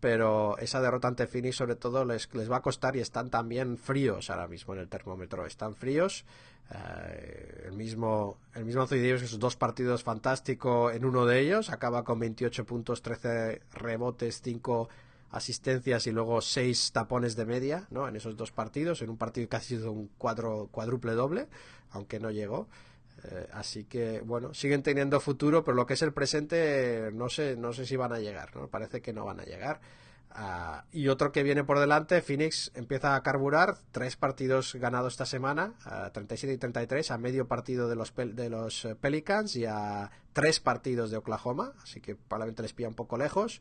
Pero 0.00 0.56
esa 0.58 0.80
derrota 0.80 1.08
ante 1.08 1.26
Phoenix 1.26 1.56
sobre 1.56 1.76
todo 1.76 2.04
les, 2.04 2.32
les 2.34 2.50
va 2.50 2.56
a 2.56 2.62
costar 2.62 2.96
y 2.96 3.00
están 3.00 3.30
también 3.30 3.76
fríos 3.76 4.30
ahora 4.30 4.48
mismo 4.48 4.74
en 4.74 4.80
el 4.80 4.88
termómetro. 4.88 5.46
Están 5.46 5.74
fríos. 5.74 6.24
Eh, 6.72 7.64
el 7.66 7.72
mismo 7.72 8.38
el 8.54 8.64
mismo 8.64 8.82
Anthony 8.82 8.96
Davis, 8.96 9.22
esos 9.22 9.38
dos 9.38 9.56
partidos 9.56 10.04
fantástico 10.04 10.90
en 10.90 11.04
uno 11.04 11.26
de 11.26 11.40
ellos, 11.40 11.70
acaba 11.70 12.04
con 12.04 12.18
28 12.20 12.64
puntos, 12.64 13.02
13 13.02 13.60
rebotes, 13.72 14.40
5 14.42 14.88
asistencias 15.30 16.06
y 16.06 16.12
luego 16.12 16.40
6 16.40 16.92
tapones 16.92 17.36
de 17.36 17.46
media, 17.46 17.86
¿no? 17.90 18.08
En 18.08 18.16
esos 18.16 18.36
dos 18.36 18.52
partidos, 18.52 19.02
en 19.02 19.10
un 19.10 19.16
partido 19.16 19.48
que 19.48 19.56
ha 19.56 19.60
sido 19.60 19.92
un 19.92 20.08
cuadro, 20.18 20.68
cuádruple 20.70 21.12
doble, 21.12 21.48
aunque 21.90 22.20
no 22.20 22.30
llegó. 22.30 22.68
Eh, 23.24 23.48
así 23.52 23.84
que 23.84 24.20
bueno, 24.20 24.54
siguen 24.54 24.82
teniendo 24.82 25.20
futuro, 25.20 25.62
pero 25.64 25.74
lo 25.76 25.86
que 25.86 25.94
es 25.94 26.02
el 26.02 26.12
presente 26.12 27.10
no 27.12 27.28
sé, 27.28 27.56
no 27.56 27.72
sé 27.72 27.84
si 27.86 27.96
van 27.96 28.12
a 28.12 28.18
llegar, 28.18 28.54
¿no? 28.56 28.68
Parece 28.68 29.02
que 29.02 29.12
no 29.12 29.24
van 29.24 29.40
a 29.40 29.44
llegar. 29.44 29.80
Ah, 30.32 30.84
y 30.92 31.08
otro 31.08 31.32
que 31.32 31.42
viene 31.42 31.64
por 31.64 31.80
delante, 31.80 32.22
Phoenix 32.22 32.70
empieza 32.74 33.16
a 33.16 33.22
carburar, 33.24 33.78
tres 33.90 34.14
partidos 34.16 34.74
ganados 34.76 35.14
esta 35.14 35.26
semana, 35.26 35.74
a 35.84 36.10
37 36.12 36.54
y 36.54 36.56
33, 36.56 37.10
a 37.10 37.18
medio 37.18 37.48
partido 37.48 37.88
de 37.88 37.96
los, 37.96 38.14
de 38.14 38.48
los 38.48 38.84
eh, 38.84 38.94
Pelicans 38.94 39.56
y 39.56 39.64
a 39.66 40.08
tres 40.32 40.60
partidos 40.60 41.10
de 41.10 41.16
Oklahoma, 41.16 41.72
así 41.82 42.00
que 42.00 42.14
probablemente 42.14 42.62
les 42.62 42.72
pilla 42.72 42.88
un 42.88 42.94
poco 42.94 43.18
lejos. 43.18 43.60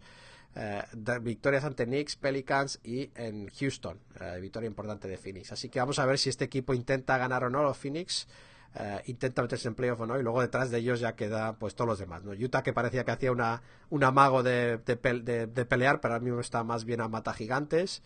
Eh, 0.56 0.84
de- 0.94 1.20
victorias 1.20 1.64
ante 1.64 1.86
Knicks, 1.86 2.16
Pelicans 2.18 2.80
y 2.84 3.10
en 3.16 3.50
Houston, 3.50 4.00
eh, 4.22 4.38
victoria 4.40 4.68
importante 4.68 5.08
de 5.08 5.18
Phoenix. 5.18 5.52
Así 5.52 5.70
que 5.70 5.80
vamos 5.80 5.98
a 5.98 6.06
ver 6.06 6.20
si 6.20 6.30
este 6.30 6.46
equipo 6.46 6.76
intenta 6.76 7.18
ganar 7.18 7.44
o 7.46 7.50
no 7.50 7.64
los 7.64 7.78
Phoenix. 7.78 8.28
Eh, 8.76 9.02
intenta 9.06 9.42
meterse 9.42 9.68
en 9.68 9.76
playoff 9.76 10.02
o 10.02 10.06
no 10.06 10.20
y 10.20 10.24
luego 10.24 10.42
detrás 10.42 10.70
de 10.70 10.78
ellos 10.78 11.00
ya 11.00 11.16
queda 11.16 11.54
pues 11.54 11.76
todos 11.76 11.88
los 11.88 12.00
demás 12.00 12.24
¿no? 12.24 12.32
Utah 12.32 12.62
que 12.62 12.74
parecía 12.74 13.04
que 13.04 13.12
hacía 13.12 13.32
una, 13.32 13.62
un 13.90 14.04
amago 14.04 14.44
de, 14.44 14.78
de, 14.78 15.48
de 15.48 15.66
pelear 15.66 16.02
pero 16.02 16.14
ahora 16.14 16.24
mismo 16.24 16.40
está 16.40 16.64
más 16.64 16.86
bien 16.86 17.02
a 17.02 17.08
mata 17.08 17.34
gigantes 17.34 18.04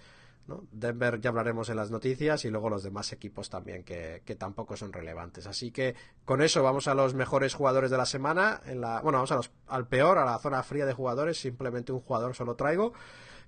¿no? 0.48 0.64
Denver 0.72 1.22
ya 1.22 1.30
hablaremos 1.30 1.70
en 1.70 1.78
las 1.78 1.90
noticias 1.90 2.44
y 2.44 2.50
luego 2.50 2.70
los 2.70 2.84
demás 2.84 3.12
equipos 3.14 3.50
también 3.50 3.84
que, 3.84 4.22
que 4.26 4.36
tampoco 4.36 4.76
son 4.76 4.92
relevantes 4.92 5.48
así 5.48 5.72
que 5.72 5.96
con 6.26 6.42
eso 6.42 6.62
vamos 6.64 6.88
a 6.88 6.96
los 6.96 7.14
mejores 7.14 7.54
jugadores 7.54 7.92
de 7.92 7.98
la 7.98 8.06
semana 8.06 8.62
en 8.66 8.82
la, 8.82 9.02
bueno 9.02 9.20
vamos 9.20 9.32
a 9.32 9.36
los, 9.36 9.52
al 9.68 9.88
peor 9.88 10.18
a 10.18 10.26
la 10.26 10.40
zona 10.40 10.62
fría 10.64 10.86
de 10.86 10.94
jugadores 10.94 11.40
simplemente 11.40 11.92
un 11.92 12.02
jugador 12.02 12.36
solo 12.36 12.56
traigo 12.56 12.94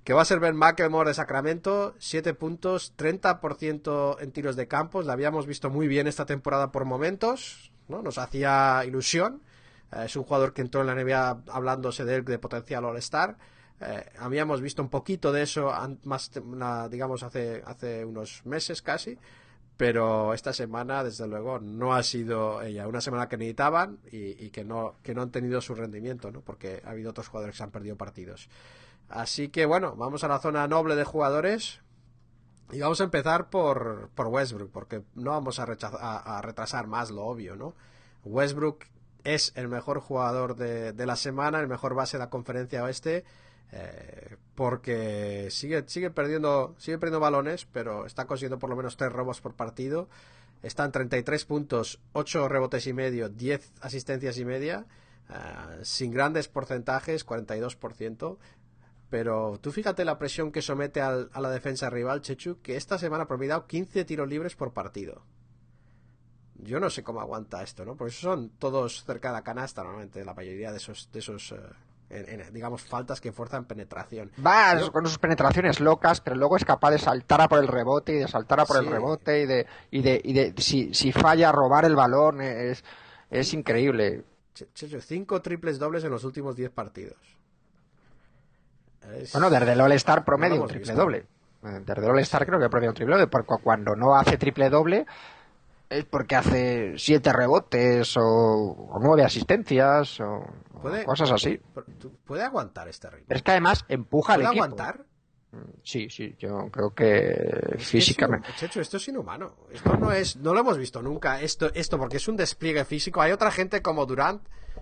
que 0.05 0.13
va 0.13 0.21
a 0.21 0.25
ser 0.25 0.39
Ben 0.39 0.55
McElmore 0.55 1.09
de 1.09 1.15
Sacramento, 1.15 1.95
7 1.97 2.35
puntos, 2.35 2.93
30% 2.95 4.17
en 4.21 4.31
tiros 4.31 4.55
de 4.55 4.67
campos, 4.67 5.05
la 5.05 5.13
habíamos 5.13 5.47
visto 5.47 5.69
muy 5.71 5.87
bien 5.87 6.07
esta 6.07 6.25
temporada 6.27 6.71
por 6.71 6.85
momentos, 6.85 7.73
¿no? 7.89 8.01
Nos 8.01 8.17
hacía 8.17 8.83
ilusión, 8.85 9.41
Eh, 9.91 10.05
es 10.05 10.15
un 10.15 10.23
jugador 10.23 10.53
que 10.53 10.61
entró 10.61 10.81
en 10.81 10.87
la 10.87 10.95
NBA 10.95 11.43
hablándose 11.51 12.05
de 12.05 12.15
él 12.15 12.25
de 12.25 12.39
potencial 12.39 12.85
All-Star, 12.85 13.37
Eh, 13.81 14.05
habíamos 14.19 14.61
visto 14.61 14.81
un 14.81 14.89
poquito 14.89 15.33
de 15.33 15.41
eso 15.41 15.69
más, 16.05 16.31
digamos, 16.89 17.23
hace, 17.23 17.61
hace 17.65 18.05
unos 18.05 18.45
meses 18.45 18.81
casi, 18.81 19.17
pero 19.77 20.33
esta 20.33 20.53
semana, 20.53 21.03
desde 21.03 21.27
luego, 21.27 21.59
no 21.59 21.93
ha 21.93 22.01
sido 22.03 22.61
ella. 22.61 22.87
Una 22.87 23.01
semana 23.01 23.27
que 23.27 23.37
necesitaban 23.37 23.99
y, 24.11 24.49
que, 24.51 24.63
no, 24.63 24.95
que 25.03 25.13
no 25.13 25.21
han 25.23 25.31
tenido 25.31 25.59
su 25.61 25.75
rendimiento, 25.75 26.31
¿no? 26.31 26.41
Porque 26.41 26.81
ha 26.85 26.91
habido 26.91 27.09
otros 27.09 27.27
jugadores 27.27 27.57
que 27.57 27.63
han 27.63 27.71
perdido 27.71 27.97
partidos. 27.97 28.49
Así 29.09 29.49
que 29.49 29.65
bueno, 29.65 29.95
vamos 29.95 30.23
a 30.23 30.27
la 30.27 30.39
zona 30.39 30.67
noble 30.67 30.95
de 30.95 31.03
jugadores. 31.03 31.81
Y 32.71 32.79
vamos 32.79 32.99
a 32.99 33.03
empezar 33.03 33.49
por, 33.51 34.09
por 34.15 34.27
Westbrook, 34.27 34.71
porque 34.71 35.03
no 35.13 35.31
vamos 35.31 35.59
a, 35.59 35.63
a 35.63 36.41
retrasar 36.41 36.87
más 36.87 37.11
lo 37.11 37.23
obvio, 37.23 37.55
¿no? 37.55 37.75
Westbrook 38.23 38.85
es 39.25 39.51
el 39.55 39.67
mejor 39.67 39.99
jugador 39.99 40.55
de, 40.55 40.93
de 40.93 41.05
la 41.05 41.15
semana, 41.15 41.59
el 41.59 41.67
mejor 41.67 41.95
base 41.95 42.17
de 42.17 42.23
la 42.23 42.29
conferencia 42.29 42.83
oeste, 42.83 43.25
eh, 43.71 44.37
porque 44.53 45.49
sigue, 45.51 45.83
sigue, 45.87 46.11
perdiendo, 46.11 46.75
sigue 46.77 46.97
perdiendo 46.97 47.19
balones, 47.19 47.65
pero 47.65 48.05
está 48.05 48.25
consiguiendo 48.25 48.59
por 48.59 48.69
lo 48.69 48.75
menos 48.75 48.95
tres 48.97 49.11
robos 49.11 49.41
por 49.41 49.55
partido. 49.55 50.07
Están 50.63 50.91
33 50.91 51.45
puntos, 51.45 51.99
8 52.13 52.47
rebotes 52.47 52.87
y 52.87 52.93
medio, 52.93 53.29
10 53.29 53.73
asistencias 53.81 54.37
y 54.37 54.45
media, 54.45 54.85
eh, 55.29 55.79
sin 55.83 56.11
grandes 56.11 56.47
porcentajes, 56.47 57.25
42%. 57.25 58.37
Pero 59.09 59.59
tú 59.61 59.71
fíjate 59.71 60.03
la 60.03 60.17
presión 60.17 60.51
que 60.51 60.61
somete 60.61 60.99
al- 61.01 61.29
a 61.33 61.39
la 61.41 61.49
defensa 61.49 61.89
rival, 61.89 62.21
Chechu, 62.21 62.59
que 62.61 62.75
esta 62.75 62.97
semana 62.97 63.23
ha 63.25 63.27
promediado 63.27 63.67
15 63.67 64.03
tiros 64.05 64.27
libres 64.27 64.55
por 64.55 64.73
partido. 64.73 65.23
Yo 66.57 66.79
no 66.79 66.89
sé 66.89 67.03
cómo 67.03 67.19
aguanta 67.21 67.61
esto, 67.61 67.85
¿no? 67.85 67.95
Porque 67.95 68.13
son 68.13 68.49
todos 68.57 69.03
cerca 69.03 69.27
de 69.29 69.33
la 69.33 69.43
canasta, 69.43 69.83
normalmente, 69.83 70.23
la 70.23 70.33
mayoría 70.33 70.71
de 70.71 70.77
esos, 70.77 71.09
de 71.11 71.19
esos 71.19 71.51
eh, 71.51 71.57
en- 72.09 72.39
en, 72.41 72.53
digamos, 72.53 72.81
faltas 72.83 73.19
que 73.19 73.31
fuerzan 73.31 73.65
penetración. 73.65 74.31
Va 74.45 74.71
Pero- 74.73 74.91
con 74.91 75.05
sus 75.05 75.17
penetraciones 75.19 75.79
locas, 75.79 76.21
pero 76.21 76.35
luego 76.37 76.55
es 76.57 76.63
capaz 76.65 76.91
de 76.91 76.99
saltar 76.99 77.41
a 77.41 77.47
por 77.49 77.59
el 77.59 77.67
rebote 77.67 78.13
y 78.15 78.19
de 78.19 78.27
saltar 78.27 78.59
a 78.61 78.65
por 78.65 78.77
Sí. 78.77 78.85
el 78.85 78.91
rebote 78.91 79.41
y 79.41 79.45
de, 79.45 79.67
y 79.91 80.01
de, 80.01 80.21
y 80.23 80.33
de 80.33 80.53
si, 80.57 80.93
si 80.93 81.11
falla 81.11 81.51
robar 81.51 81.83
el 81.85 81.95
balón 81.95 82.41
es, 82.41 82.83
es 83.29 83.53
increíble. 83.53 84.23
Che- 84.53 84.69
Chechu, 84.73 85.01
5 85.01 85.41
triples 85.41 85.77
dobles 85.77 86.03
en 86.05 86.11
los 86.11 86.23
últimos 86.23 86.55
10 86.55 86.71
partidos. 86.71 87.17
Es- 89.13 89.31
Bueno, 89.33 89.49
desde 89.49 89.71
el 89.73 89.81
All-Star 89.81 90.19
No 90.19 90.25
promedio 90.25 90.53
un 90.55 90.59
hemos 90.61 90.69
triple 90.69 90.91
visto. 90.91 91.01
doble. 91.01 91.17
Eh, 91.63 91.81
Desde 91.85 92.01
el 92.03 92.09
All-Star 92.11 92.45
creo 92.45 92.59
que 92.59 92.69
promedio 92.69 92.89
un 92.91 92.95
triple 92.95 93.15
doble, 93.15 93.27
porque 93.27 93.53
cuando 93.63 93.95
no 93.95 94.15
hace 94.15 94.37
triple 94.37 94.69
doble 94.69 95.05
es 95.89 96.03
porque 96.05 96.35
hace 96.35 96.93
siete 96.97 97.31
rebotes 97.31 98.17
o, 98.17 98.21
o 98.23 98.99
nueve 99.01 99.23
asistencias 99.23 100.19
o, 100.19 100.43
o 100.73 100.81
¿Puede- 100.81 101.05
cosas 101.05 101.31
así. 101.31 101.59
Pero, 101.73 101.85
¿tú- 101.99 102.11
¿Puede 102.25 102.43
aguantar 102.43 102.87
este 102.87 103.09
ritmo? 103.09 103.25
Pero 103.27 103.37
es 103.37 103.43
que 103.43 103.51
además 103.51 103.85
empuja 103.87 104.33
al 104.33 104.41
¿Puede 104.41 104.49
equipo. 104.51 104.63
aguantar? 104.65 105.05
Sí, 105.83 106.09
sí, 106.09 106.35
yo 106.37 106.67
creo 106.69 106.93
que 106.93 107.29
Es 107.77 107.87
físicamente. 107.87 108.49
esto 108.61 108.97
es 108.97 109.07
inhumano. 109.07 109.55
Esto 109.71 109.95
no 109.95 110.11
es, 110.11 110.35
no 110.35 110.53
lo 110.53 110.59
hemos 110.59 110.77
visto 110.77 111.01
nunca. 111.01 111.39
Esto, 111.39 111.71
esto 111.73 111.97
porque 111.97 112.17
es 112.17 112.27
un 112.27 112.35
despliegue 112.35 112.83
físico. 112.83 113.21
Hay 113.21 113.31
otra 113.31 113.51
gente 113.51 113.81
como 113.81 114.05
Durant 114.05 114.41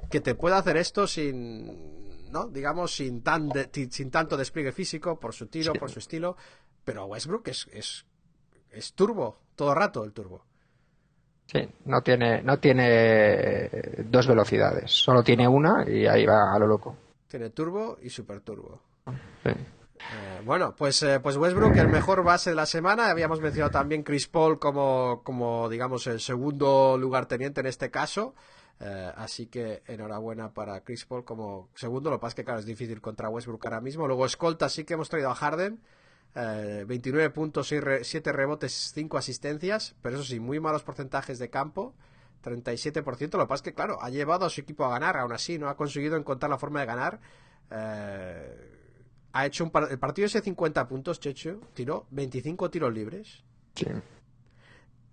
que 0.09 0.19
te 0.19 0.33
puede 0.33 0.55
hacer 0.55 0.77
esto 0.77 1.05
sin, 1.05 2.02
no, 2.33 2.47
digamos, 2.47 2.93
sin 2.93 3.21
tan, 3.23 3.47
de- 3.47 3.69
sin 3.89 4.11
tanto 4.11 4.35
despliegue 4.35 4.73
físico 4.73 5.17
por 5.19 5.33
su 5.33 5.47
tiro, 5.47 5.71
Sí. 5.71 5.79
por 5.79 5.89
su 5.89 5.99
estilo. 5.99 6.35
Pero 6.83 7.05
Westbrook 7.05 7.47
es, 7.47 7.67
es, 7.71 8.05
es 8.71 8.93
turbo 8.93 9.39
todo 9.55 9.69
el 9.69 9.77
rato 9.77 10.03
el 10.03 10.11
turbo. 10.11 10.43
Sí, 11.45 11.59
no 11.85 12.01
tiene, 12.01 12.41
no 12.41 12.57
tiene 12.59 13.69
dos 14.05 14.27
velocidades, 14.27 14.91
solo 14.91 15.23
tiene 15.23 15.47
una 15.47 15.85
y 15.89 16.05
ahí 16.07 16.25
va 16.25 16.53
a 16.53 16.59
lo 16.59 16.67
loco. 16.67 16.95
Tiene 17.27 17.49
turbo 17.51 17.97
y 18.01 18.09
super 18.09 18.41
turbo. 18.41 18.81
Sí. 19.43 19.49
Eh, 19.49 20.41
bueno, 20.45 20.73
pues, 20.75 21.01
eh, 21.03 21.19
pues 21.21 21.37
Westbrook, 21.37 21.75
el 21.77 21.87
mejor 21.89 22.23
base 22.23 22.49
de 22.49 22.55
la 22.55 22.65
semana. 22.65 23.09
Habíamos 23.09 23.39
mencionado 23.41 23.71
también 23.71 24.03
Chris 24.03 24.27
Paul 24.27 24.59
como, 24.59 25.21
como 25.23 25.69
digamos, 25.69 26.07
el 26.07 26.19
segundo 26.19 26.97
lugarteniente 26.97 27.61
en 27.61 27.67
este 27.67 27.89
caso. 27.91 28.35
Eh, 28.79 29.11
así 29.15 29.45
que 29.47 29.81
enhorabuena 29.87 30.53
para 30.53 30.81
Chris 30.83 31.05
Paul 31.05 31.23
como 31.23 31.69
segundo. 31.75 32.09
Lo 32.09 32.17
que 32.17 32.21
pasa 32.21 32.29
es 32.31 32.35
que, 32.35 32.43
claro, 32.43 32.59
es 32.59 32.65
difícil 32.65 32.99
contra 33.01 33.29
Westbrook 33.29 33.65
ahora 33.65 33.81
mismo. 33.81 34.07
Luego, 34.07 34.25
escolta, 34.25 34.67
sí 34.69 34.83
que 34.83 34.95
hemos 34.95 35.09
traído 35.09 35.29
a 35.29 35.35
Harden. 35.35 35.79
Eh, 36.35 36.83
29 36.87 37.29
puntos, 37.29 37.67
7 37.67 38.31
rebotes, 38.33 38.91
5 38.93 39.17
asistencias. 39.17 39.95
Pero 40.01 40.15
eso 40.15 40.23
sí, 40.25 40.39
muy 40.39 40.59
malos 40.59 40.83
porcentajes 40.83 41.39
de 41.39 41.49
campo. 41.49 41.93
37%. 42.43 43.37
Lo 43.37 43.45
que 43.45 43.47
pasa 43.49 43.55
es 43.55 43.61
que, 43.61 43.73
claro, 43.73 43.97
ha 44.01 44.09
llevado 44.09 44.45
a 44.45 44.49
su 44.49 44.59
equipo 44.61 44.83
a 44.85 44.89
ganar. 44.89 45.15
Aún 45.17 45.31
así, 45.31 45.57
no 45.57 45.69
ha 45.69 45.77
conseguido 45.77 46.17
encontrar 46.17 46.49
la 46.49 46.57
forma 46.57 46.81
de 46.81 46.85
ganar. 46.85 47.19
Eh, 47.71 48.69
ha 49.31 49.45
hecho 49.45 49.63
un 49.63 49.71
par- 49.71 49.87
el 49.89 49.97
partido 49.99 50.25
ese 50.25 50.41
50 50.41 50.87
puntos, 50.87 51.19
Checho, 51.19 51.59
tiró 51.73 52.05
25 52.11 52.69
tiros 52.69 52.93
libres. 52.93 53.43
Sí. 53.75 53.85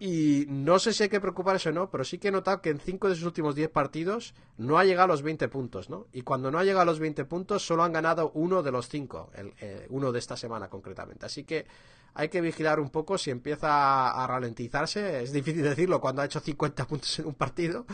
Y 0.02 0.46
no 0.48 0.78
sé 0.78 0.94
si 0.94 1.02
hay 1.02 1.08
que 1.10 1.20
preocuparse 1.20 1.68
o 1.68 1.72
no, 1.72 1.90
pero 1.90 2.04
sí 2.04 2.16
que 2.16 2.28
he 2.28 2.32
notado 2.32 2.62
que 2.62 2.70
en 2.70 2.80
5 2.80 3.10
de 3.10 3.14
sus 3.16 3.24
últimos 3.24 3.54
10 3.54 3.68
partidos 3.68 4.34
no 4.56 4.78
ha 4.78 4.84
llegado 4.84 5.04
a 5.04 5.08
los 5.08 5.20
20 5.20 5.46
puntos, 5.48 5.90
¿no? 5.90 6.06
Y 6.14 6.22
cuando 6.22 6.50
no 6.50 6.58
ha 6.58 6.64
llegado 6.64 6.80
a 6.80 6.84
los 6.86 6.98
20 6.98 7.26
puntos, 7.26 7.66
solo 7.66 7.82
han 7.82 7.92
ganado 7.92 8.30
uno 8.32 8.62
de 8.62 8.72
los 8.72 8.88
5, 8.88 9.30
el, 9.34 9.52
eh, 9.60 9.86
uno 9.90 10.10
de 10.10 10.18
esta 10.18 10.38
semana 10.38 10.70
concretamente. 10.70 11.26
Así 11.26 11.44
que 11.44 11.66
hay 12.14 12.30
que 12.30 12.40
vigilar 12.40 12.80
un 12.80 12.88
poco 12.88 13.18
si 13.18 13.30
empieza 13.30 14.10
a 14.10 14.26
ralentizarse. 14.26 15.22
Es 15.22 15.32
difícil 15.32 15.62
decirlo 15.62 16.00
cuando 16.00 16.22
ha 16.22 16.24
hecho 16.24 16.40
50 16.40 16.86
puntos 16.86 17.18
en 17.18 17.26
un 17.26 17.34
partido, 17.34 17.84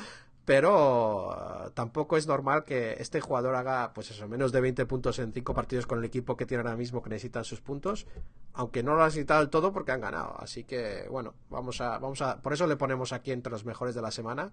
pero 0.47 1.66
eh, 1.66 1.70
tampoco 1.74 2.16
es 2.16 2.26
normal 2.28 2.64
que 2.64 2.94
este 3.01 3.20
jugador 3.20 3.57
haga, 3.57 3.92
pues 3.92 4.12
eso, 4.12 4.28
menos 4.28 4.53
de 4.53 4.61
20 4.61 4.86
puntos 4.86 5.18
en 5.18 5.32
5 5.32 5.53
partidos 5.53 5.86
con 5.86 5.99
el 5.99 6.05
equipo 6.05 6.36
que 6.36 6.47
tiene 6.47 6.62
ahora 6.62 6.76
mismo 6.76 7.03
que 7.03 7.11
necesitan 7.11 7.44
sus 7.44 7.61
puntos, 7.61 8.07
aunque 8.55 8.84
no 8.84 8.94
lo 8.94 9.03
han 9.03 9.09
necesitado 9.09 9.40
del 9.40 9.51
todo 9.51 9.72
porque 9.72 9.90
han 9.90 10.01
ganado. 10.01 10.36
Así 10.38 10.62
que, 10.62 11.09
bueno, 11.11 11.34
vamos 11.51 11.80
a, 11.80 11.99
vamos 11.99 12.22
a, 12.22 12.40
por 12.40 12.53
eso 12.53 12.66
le 12.68 12.76
ponemos 12.76 13.12
aquí 13.12 13.32
entre 13.32 13.51
los 13.51 13.64
mejores 13.64 13.97
de 13.97 14.03
la 14.03 14.12
semana, 14.12 14.53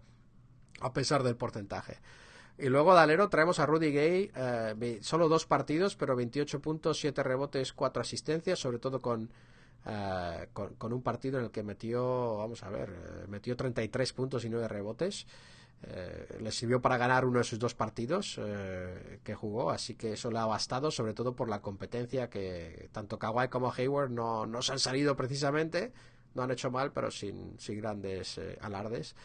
a 0.81 0.93
pesar 0.93 1.21
del 1.21 1.35
porcentaje. 1.37 1.99
Y 2.57 2.69
luego 2.69 2.95
de 2.95 3.01
alero 3.01 3.29
traemos 3.29 3.59
a 3.59 3.67
Rudy 3.67 3.91
Gay, 3.91 4.31
eh, 4.35 4.99
solo 5.01 5.29
dos 5.29 5.45
partidos, 5.45 5.95
pero 5.95 6.15
28 6.15 6.59
puntos, 6.59 6.99
7 6.99 7.21
rebotes, 7.21 7.71
4 7.71 8.01
asistencias, 8.01 8.57
sobre 8.57 8.79
todo 8.79 8.99
con, 8.99 9.29
eh, 9.85 10.47
con, 10.53 10.73
con 10.73 10.91
un 10.91 11.03
partido 11.03 11.37
en 11.37 11.45
el 11.45 11.51
que 11.51 11.61
metió, 11.61 12.37
vamos 12.37 12.63
a 12.63 12.69
ver, 12.71 12.89
eh, 12.89 13.25
metió 13.27 13.55
33 13.55 14.11
puntos 14.13 14.43
y 14.43 14.49
9 14.49 14.67
rebotes. 14.67 15.27
Eh, 15.85 16.37
le 16.39 16.51
sirvió 16.51 16.81
para 16.81 16.97
ganar 16.97 17.25
uno 17.25 17.39
de 17.39 17.43
sus 17.43 17.59
dos 17.59 17.75
partidos 17.75 18.39
eh, 18.41 19.19
que 19.21 19.35
jugó, 19.35 19.69
así 19.69 19.95
que 19.95 20.13
eso 20.13 20.31
le 20.31 20.39
ha 20.39 20.45
bastado, 20.45 20.91
sobre 20.91 21.13
todo 21.13 21.35
por 21.35 21.49
la 21.49 21.61
competencia 21.61 22.29
que 22.29 22.89
tanto 22.93 23.19
Kawhi 23.19 23.49
como 23.49 23.71
Hayward 23.71 24.09
no, 24.09 24.45
no 24.45 24.61
se 24.61 24.71
han 24.71 24.79
salido 24.79 25.17
precisamente, 25.17 25.91
no 26.35 26.43
han 26.43 26.51
hecho 26.51 26.71
mal, 26.71 26.93
pero 26.93 27.11
sin, 27.11 27.59
sin 27.59 27.79
grandes 27.79 28.37
eh, 28.37 28.57
alardes. 28.61 29.15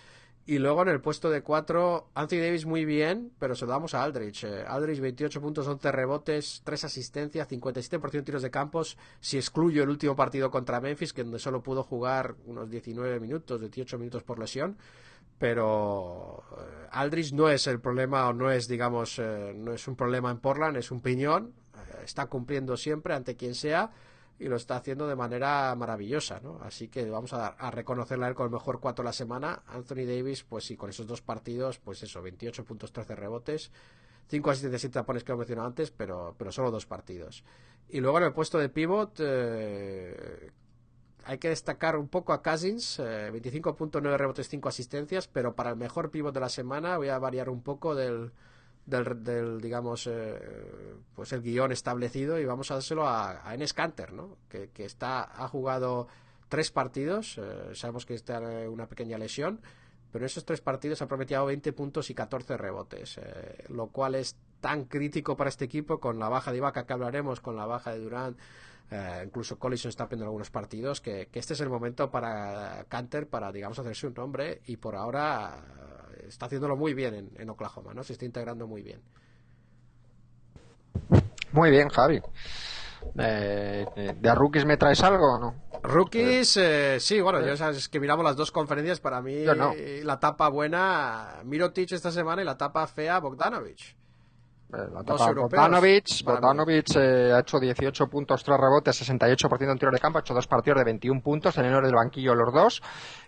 Y 0.47 0.59
luego 0.59 0.83
en 0.83 0.89
el 0.89 1.01
puesto 1.01 1.31
de 1.31 1.43
4, 1.43 2.09
Anthony 2.15 2.39
Davis 2.39 2.65
muy 2.65 2.85
bien, 2.87 3.33
pero 3.39 3.55
se 3.55 3.67
lo 3.67 3.73
damos 3.73 3.95
a 3.95 4.03
Aldrich. 4.03 4.45
Aldrich 4.67 4.99
28 4.99 5.43
puntos, 5.43 5.69
11 5.69 5.93
rebotes, 5.93 6.63
3 6.65 6.85
asistencias, 6.85 7.49
57% 7.49 8.11
de 8.11 8.23
tiros 8.23 8.43
de 8.43 8.51
campos. 8.51 8.97
Si 9.21 9.37
excluyo 9.37 9.83
el 9.83 9.91
último 9.91 10.17
partido 10.17 10.51
contra 10.51 10.81
Memphis, 10.81 11.13
que 11.13 11.23
donde 11.23 11.39
solo 11.39 11.63
pudo 11.63 11.83
jugar 11.83 12.35
unos 12.47 12.71
19 12.71 13.21
minutos, 13.21 13.61
18 13.61 13.99
minutos 13.99 14.23
por 14.23 14.39
lesión. 14.39 14.79
Pero 15.39 16.43
eh, 16.53 16.89
Aldrich 16.91 17.32
no 17.32 17.49
es 17.49 17.66
el 17.66 17.80
problema, 17.80 18.28
o 18.28 18.32
no 18.32 18.51
es, 18.51 18.68
digamos, 18.68 19.18
eh, 19.18 19.53
no 19.57 19.72
es 19.72 19.86
un 19.89 19.97
problema 19.97 20.30
en 20.30 20.39
Portland, 20.39 20.76
es 20.76 20.91
un 20.91 21.01
piñón. 21.01 21.55
Eh, 21.74 22.03
está 22.05 22.26
cumpliendo 22.26 22.76
siempre 22.76 23.14
ante 23.14 23.36
quien 23.36 23.55
sea 23.55 23.91
y 24.41 24.47
lo 24.47 24.57
está 24.57 24.76
haciendo 24.76 25.09
de 25.09 25.16
manera 25.16 25.74
maravillosa, 25.74 26.41
¿no? 26.41 26.61
Así 26.62 26.89
que 26.89 27.09
vamos 27.11 27.32
a, 27.32 27.49
a 27.49 27.70
reconocerle 27.70 28.26
a 28.26 28.28
él 28.28 28.34
con 28.34 28.47
el 28.47 28.53
mejor 28.53 28.80
4 28.80 29.03
de 29.03 29.09
la 29.09 29.12
semana. 29.12 29.62
Anthony 29.66 30.07
Davis, 30.07 30.45
pues 30.45 30.64
sí, 30.64 30.76
con 30.76 30.91
esos 30.91 31.07
dos 31.07 31.22
partidos, 31.22 31.78
pues 31.78 32.03
eso, 32.03 32.22
28 32.22 32.64
puntos, 32.64 32.93
13 32.93 33.16
rebotes, 33.16 33.72
5 34.28 34.51
asistencias 34.51 34.84
y 34.84 34.89
tapones 34.91 35.24
que 35.24 35.32
he 35.32 35.36
mencionado 35.36 35.68
antes, 35.68 35.91
pero, 35.91 36.34
pero 36.39 36.53
solo 36.53 36.70
dos 36.70 36.86
partidos. 36.86 37.45
Y 37.89 38.01
luego 38.01 38.18
en 38.18 38.24
el 38.24 38.32
puesto 38.32 38.59
de 38.59 38.68
pivot, 38.68 39.18
eh, 39.20 40.51
hay 41.25 41.39
que 41.39 41.49
destacar 41.49 41.97
un 41.97 42.09
poco 42.09 42.33
a 42.33 42.43
Cousins, 42.43 42.99
eh, 42.99 43.31
25.9 43.33 44.16
rebotes, 44.16 44.49
5 44.49 44.69
asistencias, 44.69 45.29
pero 45.29 45.55
para 45.55 45.71
el 45.71 45.77
mejor 45.77 46.11
pivot 46.11 46.35
de 46.35 46.41
la 46.41 46.49
semana 46.49 46.97
voy 46.97 47.09
a 47.09 47.19
variar 47.19 47.51
un 47.51 47.62
poco 47.62 47.95
del, 47.95 48.33
del, 48.87 49.23
del, 49.23 49.61
digamos, 49.61 50.07
eh, 50.07 50.39
pues 51.14 51.33
el 51.33 51.43
guion 51.43 51.73
establecido 51.73 52.39
y 52.39 52.45
vamos 52.45 52.71
a 52.71 52.75
dárselo 52.75 53.07
a, 53.07 53.49
a 53.49 53.55
Enes 53.55 53.75
Kanter, 53.75 54.12
¿no? 54.12 54.37
Que, 54.49 54.71
que 54.71 54.85
está, 54.85 55.23
ha 55.23 55.49
jugado 55.49 56.09
tres 56.49 56.71
partidos, 56.71 57.39
eh, 57.39 57.75
sabemos 57.75 58.07
que 58.07 58.14
está 58.14 58.41
una 58.69 58.87
pequeña 58.87 59.19
lesión, 59.19 59.61
pero 60.11 60.25
en 60.25 60.27
esos 60.27 60.45
tres 60.45 60.61
partidos 60.61 61.03
ha 61.03 61.07
prometido 61.07 61.45
20 61.45 61.73
puntos 61.73 62.11
y 62.11 62.14
14 62.14 62.57
rebotes, 62.57 63.19
eh, 63.19 63.64
lo 63.69 63.89
cual 63.89 64.14
es 64.14 64.37
tan 64.61 64.85
crítico 64.85 65.37
para 65.37 65.51
este 65.51 65.66
equipo 65.66 66.01
con 66.01 66.19
la 66.19 66.29
baja 66.29 66.51
de 66.51 66.59
Ibaka 66.59 66.87
que 66.87 66.93
hablaremos, 66.93 67.41
con 67.41 67.57
la 67.57 67.66
baja 67.66 67.93
de 67.93 68.01
Durant, 68.01 68.39
eh, 68.91 69.22
incluso 69.24 69.59
Collison 69.59 69.89
está 69.89 70.05
perdiendo 70.07 70.26
algunos 70.26 70.51
partidos, 70.51 71.01
que, 71.01 71.28
que 71.30 71.39
este 71.39 71.55
es 71.55 71.61
el 71.61 71.68
momento 71.68 72.11
para 72.11 72.84
Canter 72.89 73.28
para, 73.28 73.53
digamos, 73.53 73.78
hacerse 73.78 74.07
un 74.07 74.14
nombre 74.14 74.62
y 74.66 74.76
por 74.76 74.97
ahora 74.97 75.62
eh, 76.16 76.24
está 76.28 76.47
haciéndolo 76.47 76.76
muy 76.76 76.95
bien 76.95 77.14
en, 77.14 77.30
en 77.36 77.51
Oklahoma, 77.51 77.95
¿no? 77.95 78.03
Se 78.03 78.12
está 78.14 78.24
integrando 78.24 78.66
muy 78.66 78.82
bien. 78.82 79.01
Muy 81.53 81.70
bien, 81.70 81.89
Javi. 81.89 82.20
Eh, 83.18 83.86
eh, 83.97 84.14
¿De 84.18 84.34
rookies 84.34 84.64
me 84.64 84.76
traes 84.76 85.03
algo 85.03 85.34
o 85.34 85.39
no? 85.39 85.55
Rookies, 85.82 86.57
eh, 86.57 86.97
sí, 87.01 87.20
bueno, 87.20 87.41
ya 87.45 87.57
sabes 87.57 87.89
que 87.89 88.01
miramos 88.01 88.24
las 88.24 88.36
dos 88.36 88.51
conferencias. 88.51 89.01
Para 89.01 89.22
mí, 89.22 89.45
Yo 89.45 89.55
no. 89.55 89.72
la 90.03 90.18
tapa 90.18 90.49
buena, 90.49 91.41
Mirotic 91.45 91.93
esta 91.93 92.11
semana 92.11 92.43
y 92.43 92.45
la 92.45 92.57
tapa 92.57 92.86
fea, 92.86 93.18
Bogdanovich. 93.20 93.97
Eh, 94.73 94.77
La 94.93 95.03
Dos 95.03 95.23
mí. 95.35 96.25
Bogdanovic 96.25 96.97
eh, 96.97 97.33
ha 97.33 97.41
hecho 97.41 97.59
18 97.59 98.07
puntos, 98.09 98.45
3 98.45 98.59
rebotes, 98.59 99.09
68% 99.09 99.73
en 99.73 99.79
tiro 99.79 99.91
de 99.91 99.99
campo, 99.99 100.19
ha 100.19 100.21
hecho 100.21 100.35
dos 100.35 100.47
partidos 100.47 100.79
de 100.79 100.85
21 100.85 101.23
puntos, 101.23 101.57
en 101.57 101.64
el 101.64 101.83
del 101.83 101.95
banquillo 101.95 102.35
los 102.35 102.53
dos. 102.53 102.83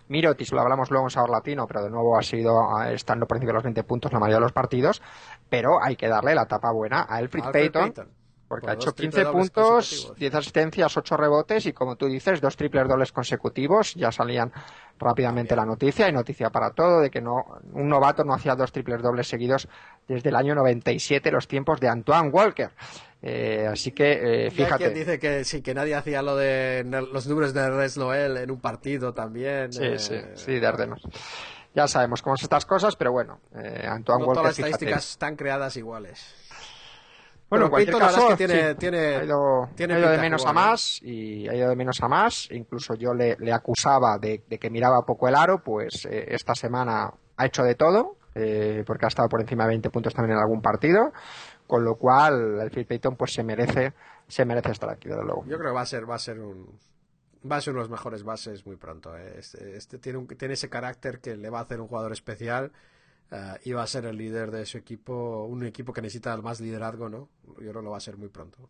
Mirotic, 0.07 0.51
lo 0.51 0.61
hablamos 0.61 0.91
luego 0.91 1.07
en 1.07 1.09
Sabor 1.09 1.31
Latino, 1.31 1.65
pero 1.67 1.83
de 1.83 1.89
nuevo 1.89 2.17
ha 2.17 2.21
sido 2.21 2.59
eh, 2.83 2.93
estando 2.93 3.25
por 3.25 3.37
encima 3.37 3.51
de 3.51 3.55
los 3.55 3.63
20 3.63 3.83
puntos 3.83 4.13
la 4.13 4.19
mayoría 4.19 4.37
de 4.37 4.41
los 4.41 4.51
partidos. 4.51 5.01
Pero 5.49 5.81
hay 5.81 5.95
que 5.95 6.07
darle 6.07 6.35
la 6.35 6.45
tapa 6.45 6.71
buena 6.71 7.07
a 7.09 7.19
Elfrid 7.19 7.45
Payton, 7.51 7.81
Payton. 7.81 8.20
Porque 8.51 8.63
Por 8.65 8.69
ha 8.71 8.73
hecho 8.73 8.91
triple 8.91 9.21
15 9.21 9.23
dobles 9.23 9.49
puntos, 9.51 9.73
consecutivos. 9.89 10.19
10 10.19 10.35
asistencias, 10.35 10.97
8 10.97 11.17
rebotes 11.17 11.65
y 11.67 11.71
como 11.71 11.95
tú 11.95 12.07
dices, 12.07 12.41
dos 12.41 12.57
triples 12.57 12.85
dobles 12.85 13.13
consecutivos. 13.13 13.95
Ya 13.95 14.11
salían 14.11 14.51
rápidamente 14.99 15.55
la 15.55 15.65
noticia 15.65 16.09
y 16.09 16.11
noticia 16.11 16.49
para 16.49 16.71
todo 16.71 16.99
de 16.99 17.09
que 17.09 17.21
no 17.21 17.45
un 17.71 17.87
novato 17.87 18.25
no 18.25 18.33
hacía 18.33 18.55
dos 18.55 18.73
triples 18.73 19.01
dobles 19.01 19.29
seguidos 19.29 19.69
desde 20.05 20.27
el 20.27 20.35
año 20.35 20.53
97, 20.53 21.31
los 21.31 21.47
tiempos 21.47 21.79
de 21.79 21.87
Antoine 21.87 22.27
Walker. 22.27 22.71
Eh, 23.21 23.67
así 23.71 23.93
que 23.93 24.47
eh, 24.47 24.51
fíjate. 24.51 24.83
quien 24.83 24.93
dice 24.93 25.17
que 25.17 25.45
sí, 25.45 25.61
que 25.61 25.73
nadie 25.73 25.95
hacía 25.95 26.21
lo 26.21 26.35
de 26.35 26.83
los 27.13 27.27
números 27.27 27.53
de 27.53 27.69
Res 27.69 27.97
Noel 27.97 28.35
en 28.35 28.51
un 28.51 28.59
partido 28.59 29.13
también. 29.13 29.71
Sí, 29.71 29.81
eh, 29.81 29.97
sí, 29.97 30.19
sí, 30.35 30.59
de 30.59 30.67
Ardenos. 30.67 31.01
Ya 31.73 31.87
sabemos 31.87 32.21
cómo 32.21 32.35
son 32.35 32.43
estas 32.43 32.65
cosas, 32.65 32.97
pero 32.97 33.13
bueno, 33.13 33.39
eh, 33.55 33.85
Antoine 33.87 34.21
No 34.23 34.27
Walker, 34.27 34.41
todas 34.41 34.45
las 34.49 34.55
fíjate. 34.57 34.71
estadísticas 34.71 35.09
están 35.11 35.37
creadas 35.37 35.77
iguales. 35.77 36.35
Bueno, 37.51 37.65
en 37.65 37.69
cualquier 37.71 37.97
caso, 37.97 38.21
es 38.31 38.37
que 38.37 38.47
tiene- 38.47 38.69
sí, 38.71 38.75
tiene- 38.79 39.15
ha 39.17 39.23
ido, 39.25 39.69
tiene 39.75 39.93
ha 39.93 39.99
ido 39.99 40.09
de 40.09 40.17
menos 40.17 40.45
a 40.45 40.53
más 40.53 40.99
y 41.03 41.47
ha 41.47 41.53
ido 41.55 41.69
de 41.69 41.75
menos 41.75 42.01
a 42.01 42.07
más. 42.07 42.49
Incluso 42.51 42.95
yo 42.95 43.13
le, 43.13 43.35
le 43.39 43.53
acusaba 43.53 44.17
de, 44.17 44.43
de 44.49 44.57
que 44.57 44.69
miraba 44.69 45.05
poco 45.05 45.27
el 45.27 45.35
aro, 45.35 45.61
pues 45.61 46.05
eh, 46.09 46.25
esta 46.29 46.55
semana 46.55 47.13
ha 47.37 47.45
hecho 47.45 47.63
de 47.63 47.75
todo, 47.75 48.15
eh, 48.35 48.83
porque 48.87 49.05
ha 49.05 49.09
estado 49.09 49.29
por 49.29 49.41
encima 49.41 49.65
de 49.65 49.69
20 49.69 49.89
puntos 49.91 50.13
también 50.15 50.37
en 50.37 50.41
algún 50.43 50.61
partido, 50.61 51.11
con 51.67 51.83
lo 51.83 51.95
cual 51.95 52.59
el 52.61 52.71
Phil 52.71 52.85
Payton 52.85 53.15
pues 53.17 53.33
se 53.33 53.43
merece, 53.43 53.93
se 54.27 54.45
merece 54.45 54.71
estar 54.71 54.89
aquí, 54.89 55.09
desde 55.09 55.23
luego. 55.23 55.43
Yo 55.45 55.57
creo 55.57 55.71
que 55.71 55.75
va 55.75 55.81
a 55.81 55.85
ser, 55.85 56.09
va 56.09 56.15
a 56.15 56.19
ser 56.19 56.39
un, 56.39 56.67
va 57.49 57.57
a 57.57 57.61
ser 57.61 57.73
uno 57.73 57.81
de 57.83 57.89
los 57.89 57.91
mejores 57.91 58.23
bases 58.23 58.65
muy 58.65 58.77
pronto. 58.77 59.17
eh. 59.17 59.35
Este, 59.39 59.75
este 59.75 59.97
tiene, 59.97 60.19
un- 60.19 60.27
tiene 60.27 60.53
ese 60.53 60.69
carácter 60.69 61.19
que 61.19 61.35
le 61.35 61.49
va 61.49 61.59
a 61.59 61.63
hacer 61.63 61.81
un 61.81 61.87
jugador 61.89 62.13
especial 62.13 62.71
eh, 63.31 63.73
va 63.73 63.83
a 63.83 63.87
ser 63.87 64.05
el 64.05 64.17
líder 64.17 64.51
de 64.51 64.65
su 64.65 64.77
equipo, 64.77 65.45
un 65.45 65.65
equipo 65.65 65.93
que 65.93 66.01
necesita 66.01 66.35
más 66.37 66.59
liderazgo, 66.59 67.09
¿no? 67.09 67.29
Yo 67.45 67.55
creo 67.55 67.73
que 67.73 67.81
lo 67.81 67.91
va 67.91 67.97
a 67.97 68.01
ser 68.01 68.17
muy 68.17 68.29
pronto. 68.29 68.69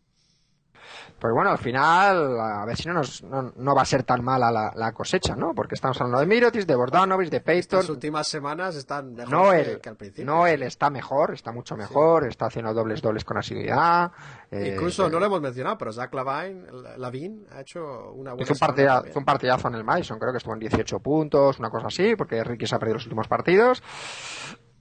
Pues 1.20 1.34
bueno, 1.34 1.52
al 1.52 1.60
final, 1.60 2.40
a 2.40 2.66
ver 2.66 2.76
si 2.76 2.88
no, 2.88 2.96
nos, 2.96 3.22
no, 3.24 3.54
no 3.56 3.76
va 3.76 3.84
a 3.84 3.86
ser 3.86 4.02
tan 4.04 4.24
mala 4.24 4.52
la, 4.52 4.72
la 4.76 4.92
cosecha, 4.92 5.36
¿no? 5.36 5.54
Porque 5.54 5.76
estamos 5.76 6.00
hablando 6.02 6.20
de 6.20 6.26
Mirotic, 6.26 6.66
de 6.66 6.76
Bordanovic, 6.76 7.30
de 7.30 7.42
Payton, 7.42 7.80
Estas 7.80 7.90
últimas 7.90 8.28
semanas 8.28 8.76
están 8.76 9.14
mejor 9.14 9.30
No 9.32 9.52
que, 9.52 9.90
al 9.90 9.96
principio. 9.96 10.26
no 10.26 10.48
él 10.48 10.64
está 10.64 10.90
mejor, 10.90 11.34
está 11.34 11.52
mucho 11.52 11.78
mejor, 11.78 12.26
está 12.28 12.48
haciendo 12.48 12.74
dobles 12.74 13.02
dobles 13.02 13.24
con 13.24 13.38
asiduidad. 13.38 14.12
eh, 14.50 14.72
Incluso 14.74 15.06
eh, 15.06 15.10
no 15.12 15.20
lo 15.20 15.28
hemos 15.28 15.42
mencionado, 15.42 15.78
pero 15.78 15.94
Zach 15.94 16.12
Lavine, 16.14 16.66
Lavin 16.98 17.46
ha 17.52 17.62
hecho 17.62 18.12
una 18.14 18.32
buena 18.34 18.44
hizo 18.44 18.54
un, 18.54 18.60
partida- 18.60 19.04
hizo 19.08 19.20
un 19.20 19.26
partidazo 19.26 19.68
en 19.68 19.76
el 19.76 19.84
Madison, 19.84 20.18
creo 20.18 20.32
que 20.32 20.38
estuvo 20.40 20.54
en 20.56 20.60
18 20.62 21.00
puntos, 21.02 21.60
una 21.60 21.70
cosa 21.70 21.88
así, 21.88 22.16
porque 22.16 22.44
Ricky 22.44 22.66
se 22.66 22.74
ha 22.76 22.80
perdido 22.80 22.96
los 22.96 23.06
últimos 23.06 23.28
partidos. 23.28 23.84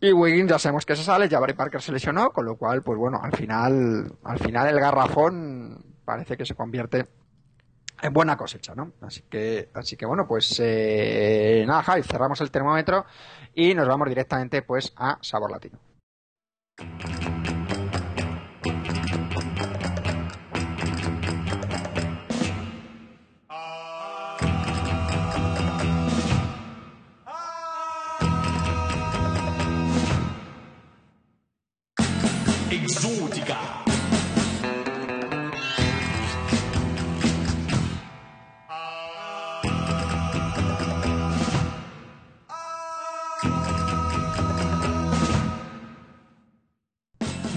Y 0.01 0.13
Wiggins 0.13 0.51
ya 0.51 0.59
sabemos 0.59 0.87
que 0.87 0.97
se 0.97 1.05
sale, 1.05 1.29
Jabari 1.29 1.53
Parker 1.53 1.83
se 1.83 1.93
lesionó, 1.93 2.31
con 2.31 2.47
lo 2.47 2.57
cual, 2.57 2.83
pues 2.83 2.99
bueno, 2.99 3.21
al 3.23 3.33
final, 3.33 4.17
al 4.25 4.39
final 4.39 4.69
el 4.69 4.81
garrafón 4.81 5.85
parece 6.05 6.39
que 6.39 6.47
se 6.47 6.55
convierte 6.55 7.07
en 8.01 8.13
buena 8.13 8.37
cosecha, 8.37 8.75
¿no? 8.75 8.93
Así 9.03 9.23
que, 9.29 9.69
así 9.75 9.97
que 9.97 10.07
bueno, 10.07 10.27
pues 10.27 10.59
eh, 10.65 11.65
nada, 11.67 11.83
Javi, 11.83 12.03
cerramos 12.03 12.41
el 12.41 12.51
termómetro 12.51 13.05
y 13.55 13.75
nos 13.75 13.87
vamos 13.87 14.09
directamente 14.09 14.63
pues 14.63 14.93
a 14.97 15.19
Sabor 15.21 15.51
Latino. 15.51 15.79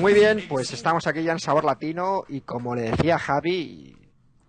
Muy 0.03 0.13
bien, 0.13 0.43
pues 0.49 0.73
estamos 0.73 1.07
aquí 1.07 1.23
ya 1.23 1.31
en 1.31 1.39
Sabor 1.39 1.63
Latino 1.63 2.25
y 2.27 2.41
como 2.41 2.75
le 2.75 2.91
decía 2.91 3.17
Javi, 3.17 3.95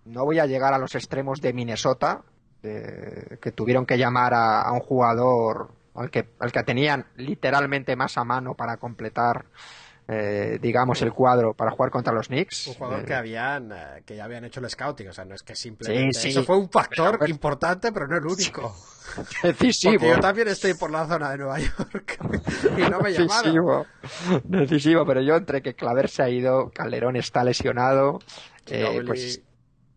no 0.03 0.25
voy 0.25 0.39
a 0.39 0.45
llegar 0.47 0.73
a 0.73 0.77
los 0.77 0.95
extremos 0.95 1.39
de 1.39 1.53
Minnesota, 1.53 2.23
que 2.61 3.53
tuvieron 3.55 3.85
que 3.85 3.97
llamar 3.97 4.33
a, 4.33 4.63
a 4.63 4.73
un 4.73 4.81
jugador 4.81 5.71
al 5.93 6.11
que, 6.11 6.27
al 6.39 6.51
que 6.51 6.63
tenían 6.63 7.05
literalmente 7.15 7.95
más 7.95 8.17
a 8.17 8.25
mano 8.25 8.55
para 8.55 8.75
completar, 8.75 9.45
eh, 10.07 10.59
digamos, 10.61 11.01
el 11.01 11.11
cuadro 11.13 11.53
para 11.53 11.71
jugar 11.71 11.89
contra 11.91 12.13
los 12.13 12.27
Knicks. 12.27 12.67
Un 12.67 12.73
jugador 12.75 12.99
Eh, 13.01 13.05
que 13.05 13.13
habían 13.15 13.71
eh, 13.71 14.03
que 14.05 14.15
ya 14.15 14.25
habían 14.25 14.45
hecho 14.45 14.59
el 14.59 14.69
scouting, 14.69 15.07
o 15.09 15.13
sea, 15.13 15.25
no 15.25 15.33
es 15.35 15.41
que 15.43 15.55
simplemente 15.55 16.13
Sí, 16.13 16.21
sí. 16.21 16.29
eso 16.29 16.43
fue 16.43 16.57
un 16.57 16.69
factor 16.69 17.17
Pero- 17.17 17.31
importante, 17.31 17.91
pero 17.91 18.07
no 18.07 18.17
el 18.17 18.25
único. 18.25 18.75
decisivo. 19.43 19.93
Porque 19.99 20.09
yo 20.09 20.19
también 20.19 20.47
estoy 20.47 20.73
por 20.75 20.91
la 20.91 21.07
zona 21.07 21.31
de 21.31 21.37
Nueva 21.37 21.59
York 21.59 22.17
y 22.77 22.81
no 22.89 22.99
me 22.99 23.13
llamaron. 23.13 23.43
Decisivo, 23.43 23.85
decisivo, 24.43 25.05
pero 25.05 25.21
yo 25.21 25.35
entre 25.35 25.61
que 25.61 25.73
Claver 25.73 26.09
se 26.09 26.23
ha 26.23 26.29
ido, 26.29 26.69
Calderón 26.71 27.15
está 27.15 27.43
lesionado, 27.43 28.19
eh, 28.67 29.01
pues 29.05 29.41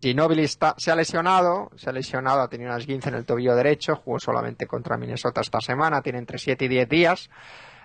Ginobili 0.01 0.45
está, 0.45 0.75
se 0.79 0.91
ha 0.93 0.95
lesionado, 0.95 1.71
se 1.77 1.91
ha 1.91 1.93
lesionado, 1.93 2.41
ha 2.43 2.49
tenido 2.49 2.71
unas 2.71 2.87
15 2.87 3.09
en 3.09 3.15
el 3.17 3.25
tobillo 3.25 3.57
derecho, 3.57 3.97
jugó 3.97 4.21
solamente 4.21 4.67
contra 4.67 4.97
Minnesota 4.97 5.41
esta 5.41 5.61
semana, 5.61 6.03
tiene 6.03 6.19
entre 6.19 6.39
7 6.39 6.65
y 6.67 6.69
10 6.69 6.89
días. 6.89 7.31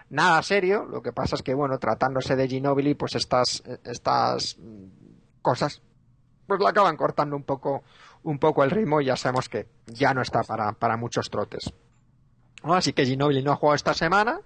Nada 0.10 0.42
serio, 0.44 0.86
lo 0.86 1.02
que 1.02 1.12
pasa 1.12 1.36
es 1.36 1.42
que, 1.44 1.54
bueno, 1.54 1.80
tratándose 1.80 2.36
de 2.36 2.48
Ginobili, 2.48 2.94
pues 2.94 3.16
estas, 3.16 3.64
estas 3.84 4.58
cosas, 5.42 5.82
pues 6.48 6.60
le 6.60 6.68
acaban 6.68 6.98
cortando 6.98 7.36
un 7.36 7.44
poco, 7.44 7.84
un 8.24 8.38
poco 8.40 8.64
el 8.64 8.72
ritmo 8.72 9.02
y 9.02 9.06
ya 9.06 9.16
sabemos 9.16 9.50
que 9.50 9.68
ya 9.88 10.14
no 10.14 10.22
está 10.22 10.44
para, 10.44 10.72
para 10.74 10.98
muchos 10.98 11.30
trotes. 11.30 11.74
¿no? 12.64 12.76
Así 12.76 12.94
que 12.94 13.06
Ginobili 13.06 13.42
no 13.42 13.52
ha 13.54 13.56
jugado 13.56 13.76
esta 13.76 13.94
semana. 13.94 14.40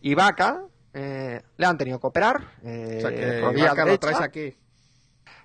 Y 0.00 0.14
Vaca 0.14 0.62
eh, 0.92 1.42
le 1.56 1.66
han 1.66 1.78
tenido 1.78 1.98
que 1.98 2.06
operar. 2.06 2.52
eh, 2.62 2.96
O 2.98 3.00
sea, 3.00 3.10
que 3.10 3.40
rodilla 3.40 3.64
Ibaka 3.64 3.84
lo 3.86 3.98
traes 3.98 4.20
aquí. 4.20 4.56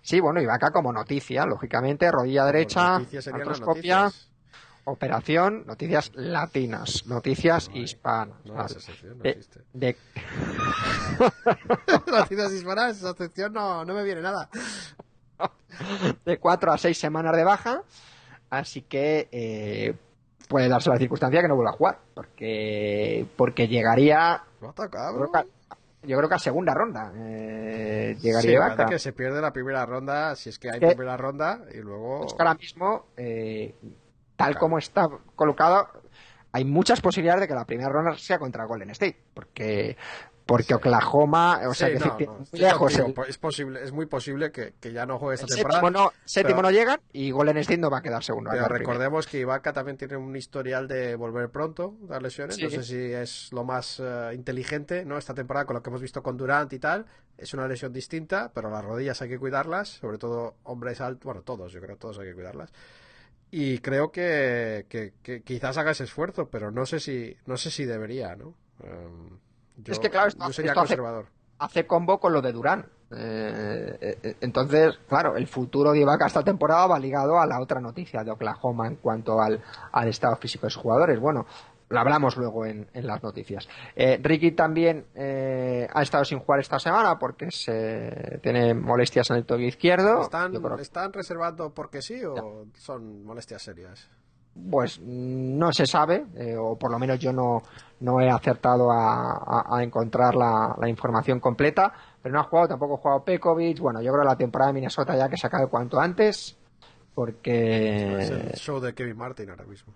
Sí, 0.01 0.19
bueno, 0.19 0.41
Ibaka 0.41 0.71
como 0.71 0.91
noticia, 0.91 1.45
lógicamente, 1.45 2.11
rodilla 2.11 2.45
derecha, 2.45 2.99
artroscopia. 3.33 4.11
Operación, 4.85 5.63
noticias 5.67 6.11
latinas, 6.15 7.05
noticias 7.07 7.69
hispanas. 7.73 8.35
No, 8.45 8.53
¿vale? 8.55 8.75
esa 8.77 8.91
no 9.07 9.15
de, 9.23 9.29
existe. 9.29 9.61
de- 9.73 9.97
Noticias 12.11 12.51
hispanas, 12.53 12.97
esa 12.97 13.13
sección 13.13 13.53
no, 13.53 13.85
no 13.85 13.93
me 13.93 14.03
viene 14.03 14.21
nada. 14.21 14.49
de 16.25 16.37
cuatro 16.39 16.71
a 16.71 16.77
seis 16.77 16.97
semanas 16.97 17.35
de 17.35 17.43
baja, 17.43 17.83
así 18.49 18.81
que 18.81 19.27
eh, 19.31 19.93
puede 20.47 20.67
darse 20.69 20.89
la 20.89 20.97
circunstancia 20.97 21.41
que 21.41 21.47
no 21.47 21.55
vuelva 21.55 21.71
a 21.71 21.75
jugar, 21.75 21.99
porque 22.13 23.25
porque 23.35 23.67
llegaría, 23.67 24.43
No 24.61 24.73
creo 24.73 24.89
cabrón. 24.89 25.29
que 25.33 26.07
yo 26.07 26.17
creo 26.17 26.29
que 26.29 26.35
a 26.35 26.39
segunda 26.39 26.73
ronda 26.73 27.11
eh, 27.15 28.17
llegaría 28.19 28.75
Sí, 28.75 28.83
que 28.89 28.99
se 28.99 29.13
pierde 29.13 29.39
la 29.41 29.53
primera 29.53 29.85
ronda, 29.85 30.35
si 30.35 30.49
es 30.49 30.57
que 30.59 30.71
hay 30.71 30.79
Que- 30.79 30.87
primera 30.87 31.15
ronda, 31.15 31.61
y 31.73 31.77
luego... 31.77 32.25
Es 32.25 32.33
que 32.33 32.41
ahora 32.41 32.55
mismo, 32.55 33.05
eh, 33.17 33.75
tal 34.43 34.57
como 34.57 34.77
está 34.77 35.09
colocado, 35.35 35.87
hay 36.51 36.65
muchas 36.65 36.99
posibilidades 37.01 37.41
de 37.41 37.47
que 37.47 37.53
la 37.55 37.65
primera 37.65 37.89
ronda 37.89 38.17
sea 38.17 38.39
contra 38.39 38.65
Golden 38.65 38.89
State, 38.91 39.17
porque 39.33 39.97
porque 40.43 40.73
Oklahoma, 40.73 41.61
o 41.69 41.73
sea, 41.73 41.87
Sí, 41.87 41.93
que 41.93 41.99
no, 41.99 42.05
decir, 42.11 42.27
no, 42.27 42.33
muy 42.33 42.43
estoy 42.43 42.59
lejos 42.59 42.79
contigo, 42.79 43.07
el- 43.07 43.13
po- 43.13 43.23
es 43.23 43.37
posible, 43.37 43.83
es 43.83 43.91
muy 43.93 44.05
posible 44.07 44.51
que, 44.51 44.73
que 44.81 44.91
ya 44.91 45.05
no 45.05 45.17
juegue 45.17 45.35
esta 45.35 45.47
temporada. 45.47 45.79
séptimo, 45.79 45.91
no, 46.03 46.11
séptimo 46.25 46.57
pero- 46.57 46.67
no 46.67 46.71
llegan 46.71 46.99
y 47.13 47.31
Golden 47.31 47.57
State 47.57 47.77
no 47.79 47.89
va 47.89 47.99
a 47.99 48.01
quedar 48.01 48.21
segundo. 48.21 48.49
Pero 48.49 48.65
primero. 48.65 48.79
recordemos 48.79 49.27
que 49.27 49.39
Ibaka 49.39 49.71
también 49.71 49.95
tiene 49.97 50.17
un 50.17 50.35
historial 50.35 50.89
de 50.89 51.15
volver 51.15 51.49
pronto, 51.51 51.95
dar 52.01 52.21
lesiones. 52.21 52.59
No 52.61 52.69
sé 52.69 52.83
si 52.83 52.97
es 52.97 53.53
lo 53.53 53.63
más 53.63 54.01
eh, 54.03 54.31
inteligente, 54.33 55.05
¿no? 55.05 55.17
Esta 55.17 55.33
temporada 55.33 55.65
con 55.65 55.75
lo 55.75 55.81
que 55.83 55.89
hemos 55.89 56.01
visto 56.01 56.21
con 56.21 56.35
Durant 56.35 56.73
y 56.73 56.79
tal, 56.79 57.05
es 57.37 57.53
una 57.53 57.65
lesión 57.67 57.93
distinta, 57.93 58.51
pero 58.53 58.69
las 58.69 58.83
rodillas 58.83 59.21
hay 59.21 59.29
que 59.29 59.39
cuidarlas, 59.39 59.87
sobre 59.87 60.17
todo 60.17 60.55
hombres 60.63 60.99
altos, 60.99 61.23
bueno, 61.23 61.43
todos, 61.43 61.71
yo 61.71 61.79
creo 61.79 61.95
que 61.95 61.99
todos 62.01 62.19
hay 62.19 62.25
que 62.25 62.33
cuidarlas. 62.33 62.73
Y 63.51 63.79
creo 63.79 64.11
que, 64.11 64.85
que- 64.87 65.13
que 65.21 65.41
quizás 65.43 65.77
haga 65.77 65.91
ese 65.91 66.05
esfuerzo, 66.05 66.47
pero 66.49 66.71
no 66.71 66.85
sé 66.85 66.99
si, 66.99 67.35
no 67.45 67.57
sé 67.57 67.69
si 67.69 67.85
debería, 67.85 68.35
¿no? 68.35 68.53
Em, 68.83 69.37
yo, 69.77 69.91
Es 69.93 69.99
que, 69.99 70.09
claro, 70.09 70.29
esto- 70.29 70.47
yo 70.47 70.53
sería 70.53 70.71
esto 70.71 70.79
conservador. 70.81 71.25
hace 71.59 71.85
combo 71.85 72.19
con 72.19 72.31
lo 72.33 72.41
de 72.41 72.51
Durán. 72.53 72.85
Eh, 73.13 73.97
eh, 73.99 74.17
eh, 74.23 74.35
entonces, 74.39 74.97
claro, 75.09 75.35
el 75.35 75.45
futuro 75.47 75.91
de 75.91 75.99
Ibaka 75.99 76.27
esta 76.27 76.43
temporada 76.45 76.87
va 76.87 76.97
ligado 76.97 77.39
a 77.41 77.45
la 77.45 77.59
otra 77.59 77.81
noticia 77.81 78.23
de 78.23 78.31
Oklahoma 78.31 78.87
en 78.87 78.95
cuanto 78.95 79.41
al, 79.41 79.61
al 79.91 80.07
estado 80.07 80.37
físico 80.37 80.65
de 80.65 80.71
sus 80.71 80.81
jugadores. 80.81 81.19
Bueno, 81.19 81.45
lo 81.91 81.99
hablamos 81.99 82.37
luego 82.37 82.65
en, 82.65 82.87
en 82.93 83.05
las 83.05 83.21
noticias. 83.21 83.67
Eh, 83.95 84.19
Ricky 84.23 84.51
también 84.53 85.05
eh, 85.13 85.87
ha 85.93 86.01
estado 86.01 86.25
sin 86.25 86.39
jugar 86.39 86.59
esta 86.61 86.79
semana 86.79 87.19
porque 87.19 87.51
se, 87.51 88.39
tiene 88.41 88.73
molestias 88.73 89.29
en 89.29 89.37
el 89.37 89.45
tobillo 89.45 89.67
izquierdo. 89.67 90.21
¿Están, 90.21 90.53
¿Están 90.79 91.13
reservando 91.13 91.73
porque 91.73 92.01
sí 92.01 92.23
o 92.25 92.65
son 92.75 93.23
molestias 93.23 93.61
serias? 93.61 94.09
pues 94.69 94.99
no 95.01 95.71
se 95.71 95.85
sabe, 95.85 96.25
eh, 96.35 96.57
o 96.57 96.77
por 96.77 96.91
lo 96.91 96.99
menos 96.99 97.17
yo 97.19 97.31
no, 97.31 97.63
no 98.01 98.19
he 98.19 98.29
acertado 98.29 98.91
a, 98.91 99.31
a- 99.37 99.77
a 99.77 99.81
encontrar 99.81 100.35
la, 100.35 100.75
la 100.77 100.89
información 100.89 101.39
completa, 101.39 101.93
pero 102.21 102.33
no 102.35 102.41
ha 102.41 102.43
jugado, 102.43 102.67
tampoco 102.67 102.95
ha 102.95 102.97
jugado 102.97 103.23
Pekovic, 103.23 103.79
bueno, 103.79 104.01
yo 104.01 104.11
creo 104.11 104.25
la 104.25 104.35
temporada 104.35 104.67
de 104.67 104.73
Minnesota 104.73 105.15
ya 105.15 105.29
que 105.29 105.37
se 105.37 105.47
acabe 105.47 105.67
cuanto 105.67 106.01
antes, 106.01 106.57
porque... 107.15 108.19
Es 108.23 108.29
el 108.29 108.51
show 108.55 108.81
de 108.81 108.93
Kevin 108.93 109.15
Martin 109.17 109.49
ahora 109.51 109.63
mismo. 109.63 109.93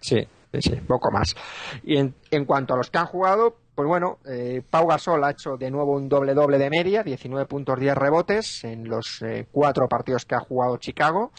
Sí, 0.00 0.26
sí, 0.58 0.76
poco 0.86 1.10
más. 1.10 1.34
Y 1.82 1.96
en, 1.96 2.14
en 2.30 2.44
cuanto 2.44 2.74
a 2.74 2.76
los 2.76 2.90
que 2.90 2.98
han 2.98 3.06
jugado, 3.06 3.56
pues 3.74 3.88
bueno, 3.88 4.18
eh, 4.26 4.62
Pau 4.68 4.86
Gasol 4.86 5.24
ha 5.24 5.30
hecho 5.30 5.56
de 5.56 5.70
nuevo 5.70 5.94
un 5.94 6.08
doble-doble 6.08 6.58
de 6.58 6.70
media, 6.70 7.02
19 7.02 7.46
puntos, 7.46 7.78
10 7.78 7.94
rebotes 7.96 8.64
en 8.64 8.88
los 8.88 9.22
eh, 9.22 9.46
cuatro 9.50 9.88
partidos 9.88 10.24
que 10.26 10.34
ha 10.34 10.40
jugado 10.40 10.76
Chicago. 10.76 11.32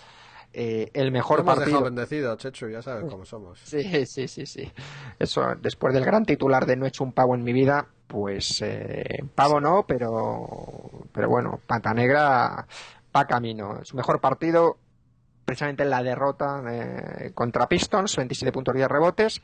Eh, 0.54 0.90
el 0.94 1.12
mejor 1.12 1.38
Lo 1.38 1.44
hemos 1.44 1.56
partido... 1.56 1.78
dejado 1.78 1.86
bendecido, 1.86 2.36
Chechu, 2.36 2.70
ya 2.70 2.82
sabes 2.82 3.06
cómo 3.10 3.26
somos. 3.26 3.60
Sí, 3.60 4.06
sí, 4.06 4.28
sí, 4.28 4.46
sí. 4.46 4.72
Eso, 5.18 5.44
después 5.62 5.94
del 5.94 6.04
gran 6.04 6.26
titular 6.26 6.66
de 6.66 6.76
no 6.76 6.86
he 6.86 6.90
hecho 6.90 7.04
un 7.04 7.14
pavo 7.14 7.36
en 7.36 7.44
mi 7.44 7.54
vida, 7.54 7.88
pues 8.08 8.62
eh, 8.62 9.24
pavo 9.34 9.62
no, 9.62 9.86
pero, 9.88 11.08
pero 11.14 11.30
bueno, 11.30 11.60
pata 11.66 11.94
negra 11.94 12.68
va 13.16 13.28
camino. 13.28 13.80
Su 13.84 13.96
mejor 13.96 14.20
partido, 14.20 14.78
precisamente 15.46 15.84
en 15.84 15.90
la 15.90 16.04
derrota 16.04 16.64
eh, 16.70 17.32
contra 17.34 17.68
Pistons, 17.68 18.16
27 18.16 18.52
puntos 18.52 18.74
10 18.76 18.88
rebotes. 18.88 19.42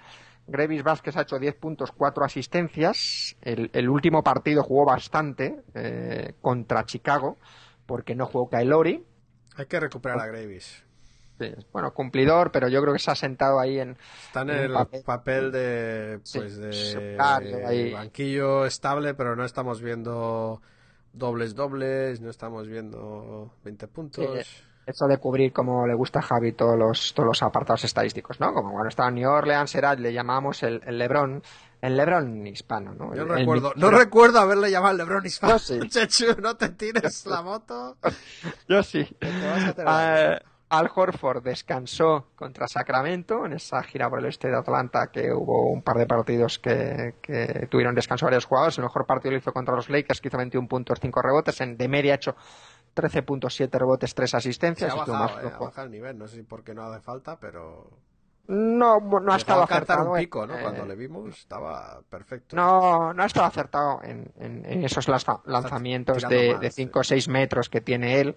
Grevis 0.50 0.82
Vázquez 0.84 1.18
ha 1.18 1.22
hecho 1.24 1.40
10 1.40 1.56
puntos, 1.56 1.92
4 1.92 2.24
asistencias. 2.24 3.36
El, 3.42 3.70
el 3.74 3.90
último 3.90 4.24
partido 4.24 4.64
jugó 4.64 4.86
bastante 4.86 5.62
eh, 5.74 6.34
contra 6.42 6.86
Chicago, 6.86 7.38
porque 7.86 8.16
no 8.16 8.26
jugó 8.28 8.50
Kailori. 8.50 9.04
Hay 9.58 9.66
que 9.66 9.80
recuperar 9.80 10.20
a 10.22 10.28
Gravis. 10.28 10.84
Sí, 11.40 11.54
Bueno, 11.72 11.94
cumplidor, 11.94 12.52
pero 12.52 12.68
yo 12.68 12.82
creo 12.82 12.94
que 12.94 13.00
se 13.00 13.12
ha 13.12 13.16
sentado 13.16 13.60
ahí 13.60 13.80
en, 13.80 13.98
Está 14.26 14.42
en 14.42 14.50
el 14.52 14.74
papel. 14.74 15.04
papel, 15.04 15.52
de, 15.52 16.20
Sí, 16.24 16.40
pues 16.40 16.58
de 16.58 16.74
secundario, 16.74 17.68
ahí. 17.68 17.92
banquillo 17.92 18.66
estable, 18.66 19.14
pero 19.14 19.36
no 19.36 19.44
estamos 19.46 19.82
viendo 19.82 20.62
dobles 21.14 21.54
dobles, 21.56 22.22
no 22.22 22.30
estamos 22.30 22.68
viendo 22.68 23.52
20 23.64 23.88
puntos. 23.88 24.64
Eso 24.88 25.06
de 25.08 25.18
cubrir 25.18 25.52
como 25.54 25.86
le 25.86 25.94
gusta 25.94 26.20
a 26.20 26.22
Javi 26.24 26.54
todos 26.54 26.78
los, 26.78 27.14
todos 27.14 27.28
los 27.28 27.44
apartados 27.44 27.84
estadísticos, 27.84 28.40
¿no? 28.40 28.54
Como 28.54 28.72
cuando 28.72 28.90
estaba 28.90 29.10
en 29.10 29.16
New 29.16 29.30
Orleans 29.30 29.76
era, 29.76 29.94
le 29.96 30.14
llamamos 30.14 30.64
el, 30.64 30.82
el 30.86 30.98
Lebron, 30.98 31.44
el 31.82 31.98
Lebron 31.98 32.48
hispano, 32.48 32.94
¿no? 32.94 33.14
Yo 33.14 33.24
El- 33.24 33.28
no 33.28 33.34
el 33.36 33.40
recuerdo, 33.42 33.74
no 33.76 33.92
recuerdo 33.92 34.40
haberle 34.40 34.72
llamado 34.72 34.92
al 34.92 34.98
LeBron 34.98 35.26
hispano. 35.26 35.54
Yo 35.54 35.60
sí. 35.60 35.80
Chechu, 35.90 36.42
no 36.42 36.56
te 36.56 36.70
tires 36.70 37.26
la 37.26 37.42
moto. 37.42 37.98
Yo 38.70 38.82
sí. 38.82 39.06
Eh, 39.22 40.40
Al 40.70 40.90
Horford 40.94 41.44
descansó 41.44 42.28
contra 42.36 42.68
Sacramento 42.68 43.46
en 43.46 43.54
esa 43.54 43.82
gira 43.84 44.10
por 44.10 44.20
el 44.20 44.26
este 44.26 44.50
de 44.50 44.58
Atlanta 44.58 45.08
que 45.14 45.32
hubo 45.32 45.72
un 45.72 45.82
par 45.82 45.98
de 45.98 46.06
partidos 46.06 46.60
que, 46.60 47.16
que 47.22 47.68
tuvieron 47.72 47.96
descanso 47.96 48.26
varios 48.26 48.44
jugadores. 48.46 48.78
El 48.78 48.84
mejor 48.84 49.06
partido 49.06 49.32
lo 49.32 49.38
hizo 49.38 49.54
contra 49.54 49.76
los 49.76 49.90
Lakers 49.90 50.20
que 50.20 50.28
hizo 50.28 50.38
21 50.38 50.68
puntos, 50.68 51.00
5 51.02 51.22
rebotes. 51.22 51.62
En, 51.62 51.78
de 51.78 51.88
media 51.88 52.14
ha 52.14 52.16
hecho 52.16 52.36
13 52.98 53.22
puntos, 53.24 53.54
7 53.56 53.78
rebotes, 53.80 54.14
3 54.16 54.30
Se 54.32 54.38
asistencias. 54.38 54.92
ha 54.94 54.98
Estuvo 54.98 55.16
más 55.16 55.30
bajado, 55.32 55.48
eh, 55.48 55.52
ha 55.56 55.60
bajado 55.60 55.86
el 55.86 55.92
nivel, 55.92 56.18
no 56.18 56.28
sé 56.28 56.36
si 56.38 56.44
porque 56.44 56.74
no 56.74 56.84
hace 56.84 57.00
falta, 57.02 57.40
pero... 57.40 57.90
No, 58.50 59.00
no 59.02 59.34
ha 59.34 59.36
estado 59.38 59.64
acertado. 59.64 60.10
un 60.10 60.18
en- 60.18 60.24
pico, 60.24 60.48
¿no? 60.48 60.56
eh, 60.58 60.62
Cuando 60.62 60.86
le 60.86 60.96
vimos 60.96 61.38
estaba 61.38 62.00
perfecto. 62.10 62.56
No, 62.56 63.14
no 63.14 63.22
ha 63.24 63.26
estado 63.26 63.46
acertado 63.46 64.00
en, 64.04 64.32
en- 64.40 64.66
en 64.66 64.84
esos 64.86 65.08
lanza- 65.10 65.42
lanzamientos 65.46 66.24
de, 66.30 66.58
de 66.58 66.70
sí. 66.72 66.84
5 66.84 67.00
o 67.00 67.04
6 67.04 67.28
metros 67.28 67.70
que 67.70 67.82
tiene 67.82 68.22
él. 68.22 68.36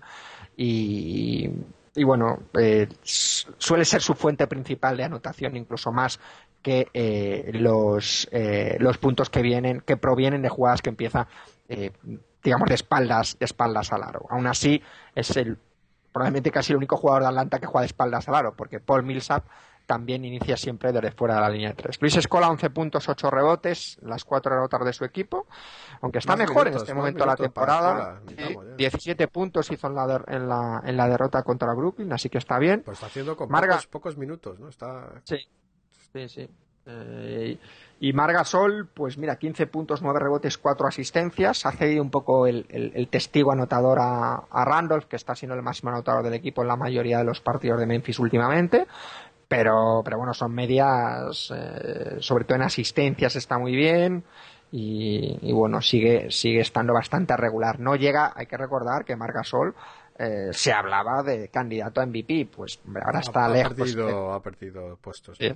Y, 0.57 1.49
y 1.95 2.05
bueno, 2.05 2.41
eh, 2.59 2.89
suele 3.03 3.85
ser 3.85 4.03
su 4.03 4.15
fuente 4.15 4.47
principal 4.49 4.97
de 4.97 5.05
anotación, 5.05 5.57
incluso 5.57 5.93
más 5.93 6.19
que 6.61 6.89
eh, 6.93 7.51
los, 7.55 8.29
eh, 8.33 8.77
los 8.81 8.99
puntos 8.99 9.31
que 9.31 9.43
vienen, 9.43 9.81
que 9.81 9.97
provienen 9.97 10.43
de 10.43 10.49
jugadas 10.49 10.83
que 10.83 10.91
empieza, 10.91 11.29
eh, 11.69 11.93
digamos, 12.43 12.69
de 12.69 12.75
espaldas, 12.75 13.39
de 13.39 13.45
espaldas 13.45 13.93
al 13.93 14.03
aro. 14.03 14.27
Aún 14.31 14.47
así, 14.47 14.83
es 15.15 15.37
el 15.37 15.59
probablemente 16.13 16.51
casi 16.51 16.73
el 16.73 16.79
único 16.79 16.97
jugador 16.97 17.23
de 17.23 17.29
Atlanta 17.29 17.59
que 17.61 17.67
juega 17.67 17.83
de 17.83 17.87
espaldas 17.87 18.29
al 18.29 18.35
aro, 18.35 18.55
porque 18.57 18.81
Paul 18.81 19.05
Millsap 19.05 19.45
también 19.87 20.25
inicia 20.25 20.57
siempre 20.57 20.93
desde 20.93 21.11
fuera 21.13 21.35
de 21.37 21.41
la 21.41 21.49
línea 21.51 21.69
de 21.71 21.75
tres. 21.75 21.99
Luis 22.01 22.17
Escola, 22.17 22.49
11 22.49 22.71
puntos, 22.71 23.09
8 23.09 23.29
rebotes, 23.31 23.99
las 24.03 24.25
4 24.25 24.55
derrotas 24.55 24.85
de 24.85 24.93
su 24.93 25.05
equipo, 25.05 25.47
aunque 26.01 26.19
está 26.19 26.33
Más 26.33 26.41
mejor 26.49 26.67
minutos, 26.67 26.83
en 26.83 26.83
este 26.83 26.95
momento 26.95 27.21
de 27.25 27.27
la 27.27 27.37
temporada. 27.37 27.91
Escola, 27.91 28.21
necesitamos 28.25 28.67
ya. 28.69 28.75
17 28.77 29.29
puntos 29.29 29.71
hizo 29.73 29.87
en 29.89 29.95
la, 29.97 30.07
der- 30.07 30.25
en, 30.29 30.49
la, 30.49 30.83
en 30.85 30.97
la 30.97 31.09
derrota 31.09 31.43
contra 31.43 31.73
Brooklyn, 31.75 32.13
así 32.13 32.29
que 32.29 32.39
está 32.39 32.59
bien. 32.59 32.83
Pues 32.85 32.97
está 32.99 33.07
haciendo 33.07 33.37
con 33.37 33.49
Marga- 33.49 33.75
pocos, 33.77 33.87
pocos 33.89 34.17
minutos, 34.17 34.61
¿no? 34.61 34.69
Está... 34.69 35.11
Sí, 35.25 35.39
sí, 36.13 36.29
sí. 36.29 36.49
Eh, 36.93 37.59
y 38.03 38.13
Marga 38.15 38.45
Sol, 38.45 38.89
pues 38.95 39.19
mira, 39.19 39.37
15 39.37 39.67
puntos, 39.67 40.01
9 40.01 40.19
rebotes, 40.21 40.57
4 40.57 40.87
asistencias. 40.89 41.67
Ha 41.67 41.73
cedido 41.73 42.03
un 42.03 42.11
poco 42.11 42.47
el, 42.47 42.65
el- 42.71 42.93
el 42.95 43.09
testigo 43.09 43.53
anotador 43.53 43.99
a, 44.01 44.37
a 44.51 44.65
Randolph, 44.65 45.05
que 45.05 45.17
está 45.17 45.35
siendo 45.35 45.55
el 45.55 45.63
máximo 45.63 45.91
anotador 45.91 46.23
del 46.25 46.33
equipo 46.35 46.63
en 46.63 46.69
la 46.69 46.77
mayoría 46.77 47.19
de 47.19 47.25
los 47.25 47.41
partidos 47.43 47.79
de 47.79 47.87
Memphis 47.87 48.19
últimamente. 48.19 48.87
Pero, 49.49 50.01
pero 50.05 50.17
bueno, 50.17 50.33
son 50.33 50.55
medias, 50.55 51.53
eh, 51.55 52.17
sobre 52.21 52.45
todo 52.45 52.57
en 52.57 52.63
asistencias 52.63 53.37
está 53.37 53.59
muy 53.59 53.75
bien. 53.77 54.25
Y, 54.73 55.37
y 55.43 55.53
bueno, 55.53 55.83
sigue, 55.83 56.31
sigue 56.31 56.61
estando 56.61 56.95
bastante 56.95 57.37
regular. 57.37 57.81
No 57.81 57.97
llega, 57.97 58.33
hay 58.35 58.47
que 58.47 58.57
recordar 58.57 59.05
que 59.05 59.17
Marga 59.17 59.43
Sol 59.43 59.75
eh, 60.17 60.51
se 60.53 60.73
hablaba 60.73 61.23
de 61.25 61.49
candidato 61.49 62.01
a 62.01 62.07
MVP, 62.07 62.49
pues 62.55 62.79
ahora 63.05 63.19
está 63.19 63.47
ha, 63.47 63.49
lejos. 63.49 63.75
perdido, 63.75 64.33
ha 64.33 64.41
perdido 64.41 64.97
puestos. 65.03 65.37
Sí. 65.39 65.53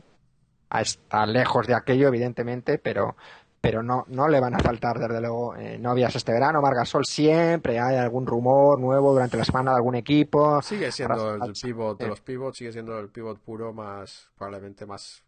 Está 0.81 1.27
lejos 1.27 1.66
de 1.66 1.75
aquello, 1.75 2.09
evidentemente, 2.09 2.79
pero, 2.79 3.16
pero 3.61 3.83
no, 3.83 4.05
no 4.09 4.29
le 4.29 4.41
van 4.41 4.55
a 4.55 4.59
faltar, 4.59 4.99
desde 4.99 5.20
luego, 5.20 5.55
eh, 5.57 5.79
novias 5.79 6.14
este 6.16 6.33
verano. 6.33 6.61
Margasol 6.61 7.05
siempre 7.05 7.79
hay 7.81 7.97
algún 7.97 8.27
rumor 8.27 8.79
nuevo 8.81 9.12
durante 9.12 9.37
la 9.37 9.45
semana 9.45 9.70
de 9.72 9.77
algún 9.77 9.95
equipo. 9.95 10.61
Sigue 10.62 10.91
siendo 10.93 11.14
Ahora- 11.14 11.47
el 11.47 11.53
pivot 11.53 11.99
de 11.99 12.09
los 12.09 12.20
pivots, 12.20 12.59
sigue 12.59 12.72
siendo 12.72 12.99
el 12.99 13.09
pivot 13.09 13.39
puro 13.41 13.72
más, 13.72 14.31
probablemente 14.37 14.85
más, 14.87 15.22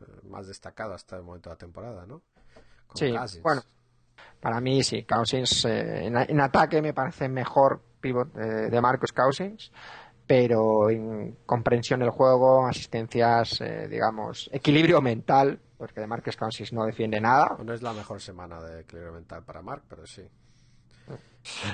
eh, 0.00 0.04
más 0.28 0.46
destacado 0.46 0.94
hasta 0.94 1.16
el 1.16 1.22
momento 1.22 1.50
de 1.50 1.54
la 1.54 1.58
temporada, 1.58 2.06
¿no? 2.06 2.22
Con 2.86 2.96
Sí, 2.96 3.12
Cousins. 3.14 3.42
bueno, 3.42 3.62
para 4.40 4.60
mí 4.60 4.82
sí, 4.82 5.04
Cousins 5.04 5.64
eh, 5.64 6.06
en, 6.06 6.16
en 6.16 6.40
ataque 6.40 6.80
me 6.82 6.92
parece 6.92 7.28
mejor 7.28 7.82
pivot 8.00 8.36
eh, 8.36 8.68
de 8.70 8.80
Marcus 8.80 9.12
Cousins, 9.12 9.70
pero 10.26 10.88
en 10.90 11.36
comprensión 11.46 12.00
del 12.00 12.10
juego, 12.10 12.66
asistencias, 12.66 13.60
eh, 13.60 13.88
digamos, 13.88 14.48
equilibrio 14.52 15.00
mental, 15.00 15.58
porque 15.76 16.00
de 16.00 16.06
Marcus 16.06 16.36
Cousins 16.36 16.72
no 16.72 16.84
defiende 16.84 17.20
nada. 17.20 17.56
No 17.62 17.72
es 17.72 17.82
la 17.82 17.92
mejor 17.92 18.20
semana 18.20 18.60
de 18.62 18.80
equilibrio 18.82 19.12
mental 19.12 19.42
para 19.44 19.62
Mark, 19.62 19.82
pero 19.88 20.06
sí. 20.06 20.22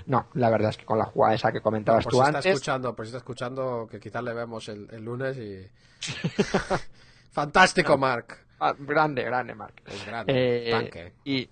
No, 0.06 0.28
la 0.32 0.48
verdad 0.48 0.70
es 0.70 0.78
que 0.78 0.86
con 0.86 0.96
la 0.98 1.04
jugada 1.04 1.34
esa 1.34 1.52
que 1.52 1.60
comentabas 1.60 2.04
por 2.04 2.12
tú 2.12 2.16
si 2.16 2.24
está 2.24 2.38
antes, 2.38 2.46
escuchando, 2.54 2.96
por 2.96 3.04
si 3.04 3.08
está 3.08 3.18
escuchando, 3.18 3.86
que 3.90 4.00
quizás 4.00 4.22
le 4.24 4.32
vemos 4.32 4.66
el, 4.70 4.88
el 4.90 5.04
lunes 5.04 5.36
y... 5.36 5.68
Fantástico, 7.32 7.96
Mark. 7.98 8.38
Ah, 8.60 8.74
grande, 8.78 9.22
grande, 9.22 9.54
Mark. 9.54 9.74
Es 9.86 10.06
grande, 10.06 10.32
Eh, 10.34 10.70
tanque. 10.70 11.12
y, 11.24 11.48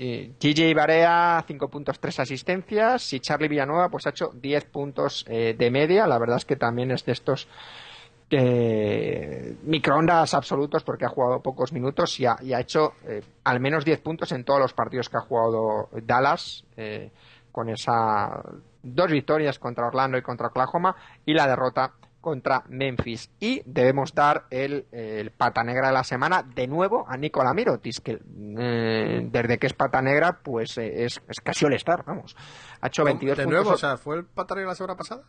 y 0.00 0.32
GJ 0.40 0.74
Barea, 0.74 1.44
5 1.46 1.68
puntos, 1.68 2.00
3 2.00 2.20
asistencias. 2.20 3.12
Y 3.12 3.20
Charlie 3.20 3.48
Villanueva, 3.48 3.90
pues 3.90 4.06
ha 4.06 4.10
hecho 4.10 4.30
10 4.32 4.64
puntos 4.66 5.26
eh, 5.28 5.54
de 5.56 5.70
media. 5.70 6.06
La 6.06 6.18
verdad 6.18 6.38
es 6.38 6.46
que 6.46 6.56
también 6.56 6.90
es 6.90 7.04
de 7.04 7.12
estos 7.12 7.48
eh, 8.30 9.56
microondas 9.64 10.32
absolutos 10.32 10.84
porque 10.84 11.04
ha 11.04 11.08
jugado 11.08 11.42
pocos 11.42 11.72
minutos 11.72 12.18
y 12.18 12.24
ha, 12.24 12.36
y 12.40 12.54
ha 12.54 12.60
hecho 12.60 12.94
eh, 13.06 13.22
al 13.44 13.60
menos 13.60 13.84
10 13.84 14.00
puntos 14.00 14.32
en 14.32 14.44
todos 14.44 14.60
los 14.60 14.72
partidos 14.72 15.10
que 15.10 15.18
ha 15.18 15.20
jugado 15.20 15.90
Dallas. 15.92 16.64
eh, 16.76 17.10
con 17.52 17.68
esas 17.68 18.30
dos 18.82 19.10
victorias 19.10 19.58
contra 19.58 19.86
Orlando 19.86 20.16
y 20.16 20.22
contra 20.22 20.48
Oklahoma 20.48 20.94
y 21.26 21.34
la 21.34 21.46
derrota 21.46 21.92
contra 22.20 22.64
Memphis. 22.68 23.30
Y 23.40 23.62
debemos 23.64 24.14
dar 24.14 24.46
el, 24.50 24.86
el 24.92 25.30
pata 25.30 25.62
negra 25.62 25.88
de 25.88 25.94
la 25.94 26.04
semana 26.04 26.42
de 26.42 26.66
nuevo 26.66 27.04
a 27.08 27.16
Nikola 27.16 27.54
Mirotis, 27.54 28.00
que 28.00 28.20
eh, 28.58 29.28
desde 29.30 29.58
que 29.58 29.66
es 29.66 29.74
pata 29.74 30.02
negra, 30.02 30.40
pues 30.42 30.78
eh, 30.78 31.04
es, 31.04 31.20
es 31.28 31.40
casi 31.40 31.64
all-star, 31.64 32.04
vamos. 32.04 32.36
Ha 32.80 32.88
hecho 32.88 33.04
22 33.04 33.36
de 33.36 33.44
puntos. 33.44 33.62
nuevo, 33.62 33.74
o 33.74 33.78
sea, 33.78 33.96
¿fue 33.96 34.16
el 34.16 34.24
pataré 34.24 34.64
la 34.64 34.74
semana 34.74 34.96
pasada? 34.96 35.22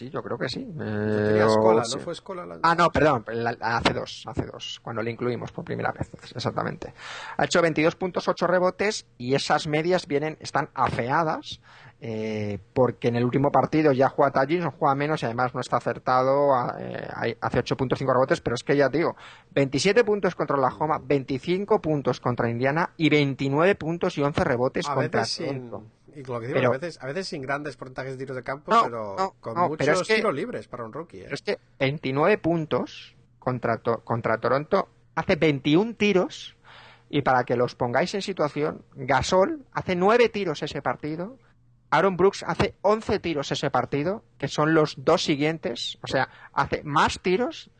Sí, 0.00 0.08
yo 0.08 0.22
creo 0.22 0.38
que 0.38 0.48
sí. 0.48 0.60
Eh, 0.80 1.44
Escola, 1.46 1.84
sí. 1.84 1.96
¿no 1.98 2.02
fue 2.02 2.14
Escola? 2.14 2.46
la- 2.46 2.58
Ah, 2.62 2.74
no, 2.74 2.88
perdón, 2.88 3.22
la- 3.28 3.52
la- 3.52 3.76
hace 3.76 3.92
dos, 3.92 4.24
hace 4.26 4.46
dos, 4.46 4.80
cuando 4.82 5.02
le 5.02 5.10
incluimos 5.10 5.52
por 5.52 5.62
primera 5.62 5.92
vez, 5.92 6.10
exactamente. 6.34 6.94
Ha 7.36 7.44
hecho 7.44 7.60
22 7.60 7.96
puntos, 7.96 8.26
8 8.26 8.46
rebotes 8.46 9.04
y 9.18 9.34
esas 9.34 9.66
medias 9.66 10.06
vienen, 10.06 10.38
están 10.40 10.70
afeadas 10.72 11.60
eh, 12.02 12.58
porque 12.72 13.08
en 13.08 13.16
el 13.16 13.24
último 13.26 13.52
partido 13.52 13.92
ya 13.92 14.08
juega 14.08 14.30
Tallins, 14.32 14.64
no 14.64 14.70
juega 14.70 14.94
menos 14.94 15.22
y 15.22 15.26
además 15.26 15.54
no 15.54 15.60
está 15.60 15.76
acertado, 15.76 16.54
a- 16.54 16.74
eh, 16.78 17.36
hace 17.42 17.58
8 17.58 17.76
puntos, 17.76 17.98
5 17.98 18.14
rebotes, 18.14 18.40
pero 18.40 18.54
es 18.54 18.64
que 18.64 18.74
ya 18.74 18.88
te 18.88 18.96
digo, 18.96 19.16
27 19.50 20.02
puntos 20.02 20.34
contra 20.34 20.56
Oklahoma, 20.56 20.98
25 21.04 21.78
puntos 21.82 22.18
contra 22.18 22.48
Indiana 22.48 22.88
y 22.96 23.10
29 23.10 23.74
puntos 23.74 24.16
y 24.16 24.22
11 24.22 24.42
rebotes 24.44 24.88
A 24.88 24.94
contra 24.94 25.20
veces 25.20 25.34
sin... 25.34 25.70
Y 26.14 26.22
lo 26.24 26.40
que 26.40 26.46
digo, 26.48 26.58
Pero- 26.58 26.68
a, 26.70 26.78
veces, 26.78 26.98
a 27.02 27.06
veces 27.06 27.28
sin 27.28 27.42
grandes 27.42 27.76
porcentajes 27.76 28.12
de 28.12 28.18
tiros 28.18 28.36
de 28.36 28.42
campo, 28.42 28.72
No, 28.72 28.82
pero 28.84 29.16
no, 29.18 29.34
con 29.40 29.54
no, 29.54 29.70
pero 29.76 29.92
muchos 29.92 30.02
es 30.02 30.08
que- 30.08 30.14
tiros 30.16 30.34
libres 30.34 30.68
para 30.68 30.84
un 30.84 30.92
rookie. 30.92 31.18
¿eh? 31.20 31.24
Pero 31.24 31.34
es 31.34 31.42
que 31.42 31.58
29 31.78 32.38
puntos 32.38 33.14
contra, 33.38 33.78
To- 33.78 34.00
contra 34.04 34.38
Toronto 34.38 34.88
hace 35.14 35.36
21 35.36 35.94
tiros 35.94 36.56
y 37.08 37.22
para 37.22 37.44
que 37.44 37.56
los 37.56 37.74
pongáis 37.74 38.14
en 38.14 38.22
situación, 38.22 38.84
Gasol 38.94 39.64
hace 39.72 39.96
9 39.96 40.28
tiros 40.28 40.62
ese 40.62 40.80
partido, 40.82 41.38
Aaron 41.90 42.16
Brooks 42.16 42.44
hace 42.46 42.74
11 42.82 43.18
tiros 43.18 43.50
ese 43.50 43.68
partido, 43.70 44.22
que 44.38 44.46
son 44.46 44.74
los 44.74 44.94
dos 45.04 45.24
siguientes, 45.24 45.98
o 46.02 46.06
sea, 46.06 46.28
hace 46.52 46.82
más 46.84 47.18
tiros 47.20 47.70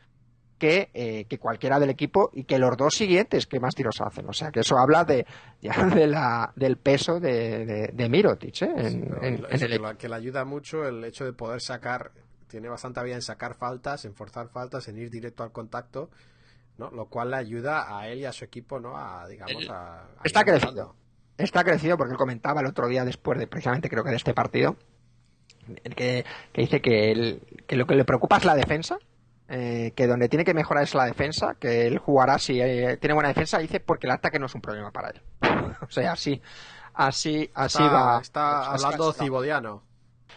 que, 0.60 0.90
eh, 0.94 1.24
que 1.24 1.38
cualquiera 1.38 1.80
del 1.80 1.90
equipo 1.90 2.30
y 2.32 2.44
que 2.44 2.58
los 2.60 2.76
dos 2.76 2.94
siguientes 2.94 3.48
que 3.48 3.58
más 3.58 3.74
tiros 3.74 4.00
hacen. 4.00 4.28
O 4.28 4.32
sea, 4.32 4.52
que 4.52 4.60
eso 4.60 4.76
habla 4.78 5.02
de, 5.04 5.26
ya 5.60 5.72
de 5.94 6.06
la, 6.06 6.52
del 6.54 6.76
peso 6.76 7.18
de, 7.18 7.64
de, 7.66 7.88
de 7.92 8.08
Mirotic 8.08 8.62
¿eh? 8.62 8.70
en, 8.76 8.90
Sí, 8.90 8.96
no, 8.98 9.22
en- 9.22 9.34
y 9.34 9.36
lo- 9.38 9.48
en 9.48 9.54
eso 9.56 9.64
el 9.66 9.96
que, 9.96 10.08
le 10.08 10.14
ayuda 10.14 10.44
mucho 10.44 10.86
el 10.86 11.02
hecho 11.02 11.24
de 11.24 11.32
poder 11.32 11.60
sacar, 11.60 12.12
tiene 12.46 12.68
bastante 12.68 13.00
habilidad 13.00 13.18
en 13.18 13.22
sacar 13.22 13.54
faltas, 13.54 14.04
en 14.04 14.14
forzar 14.14 14.48
faltas, 14.50 14.86
en 14.86 14.98
ir 14.98 15.10
directo 15.10 15.42
al 15.42 15.50
contacto, 15.50 16.10
¿no? 16.78 16.90
Lo 16.90 17.06
cual 17.06 17.30
le 17.30 17.36
ayuda 17.38 17.98
a 17.98 18.06
él 18.08 18.18
y 18.20 18.24
a 18.26 18.32
su 18.32 18.44
equipo, 18.44 18.78
¿no? 18.78 18.96
A, 18.96 19.26
digamos, 19.26 19.68
a... 19.70 20.02
a 20.04 20.08
Está 20.24 20.44
crecido. 20.44 20.70
mejorando. 20.72 20.96
Está 21.38 21.64
crecido 21.64 21.96
porque 21.96 22.12
él 22.12 22.18
comentaba 22.18 22.60
el 22.60 22.66
otro 22.66 22.86
día 22.86 23.04
después 23.04 23.38
de 23.38 23.46
precisamente 23.46 23.88
creo 23.88 24.04
que 24.04 24.10
de 24.10 24.16
este 24.16 24.34
partido 24.34 24.76
que, 25.96 26.24
que 26.52 26.60
dice 26.60 26.80
que, 26.82 27.12
él- 27.12 27.42
que 27.66 27.76
lo 27.76 27.86
que 27.86 27.94
le 27.94 28.04
preocupa 28.04 28.36
es 28.36 28.44
la 28.44 28.54
defensa 28.54 28.98
eh, 29.50 29.92
que 29.96 30.06
donde 30.06 30.28
tiene 30.28 30.44
que 30.44 30.54
mejorar 30.54 30.84
es 30.84 30.94
la 30.94 31.04
defensa 31.04 31.56
que 31.58 31.86
él 31.86 31.98
jugará 31.98 32.38
si 32.38 32.60
eh, 32.60 32.96
tiene 32.98 33.14
buena 33.14 33.28
defensa 33.28 33.58
dice 33.58 33.80
porque 33.80 34.06
el 34.06 34.12
ataque 34.12 34.38
no 34.38 34.46
es 34.46 34.54
un 34.54 34.60
problema 34.60 34.90
para 34.92 35.10
él 35.10 35.20
o 35.82 35.90
sea 35.90 36.12
así 36.12 36.40
así 36.94 37.50
así 37.54 37.82
Está, 37.82 37.92
va 37.92 38.20
está 38.20 38.70
hablando 38.72 39.12
cibodiano. 39.12 39.82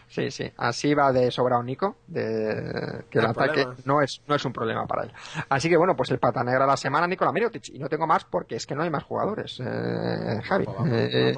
Sí, 0.08 0.30
sí, 0.30 0.52
así 0.58 0.94
va 0.94 1.12
de 1.12 1.32
sobrado 1.32 1.64
Nico, 1.64 1.98
de 2.06 3.04
que 3.10 3.18
el 3.18 3.24
No 3.26 3.32
ataque 3.32 3.54
problema. 3.64 3.76
no 3.86 4.02
es, 4.02 4.22
no 4.28 4.36
es 4.36 4.46
un 4.46 4.54
problema 4.54 4.86
para 4.86 5.04
él. 5.06 5.14
Así 5.50 5.70
que 5.70 5.78
bueno, 5.78 5.96
pues 5.96 6.12
el 6.12 6.20
pata 6.20 6.44
negra 6.44 6.66
de 6.66 6.68
la 6.72 6.78
semana, 6.78 7.08
Nicola 7.08 7.32
Mirotic, 7.32 7.70
y 7.70 7.80
no 7.80 7.90
tengo 7.90 8.06
más 8.06 8.24
porque 8.26 8.56
es 8.58 8.68
que 8.68 8.76
no 8.76 8.84
hay 8.84 8.92
más 8.92 9.04
jugadores, 9.04 9.60
eh, 9.60 10.40
Javi. 10.44 10.66
Pues 10.66 10.78
vamos- 10.78 10.92
Eh, 10.94 11.34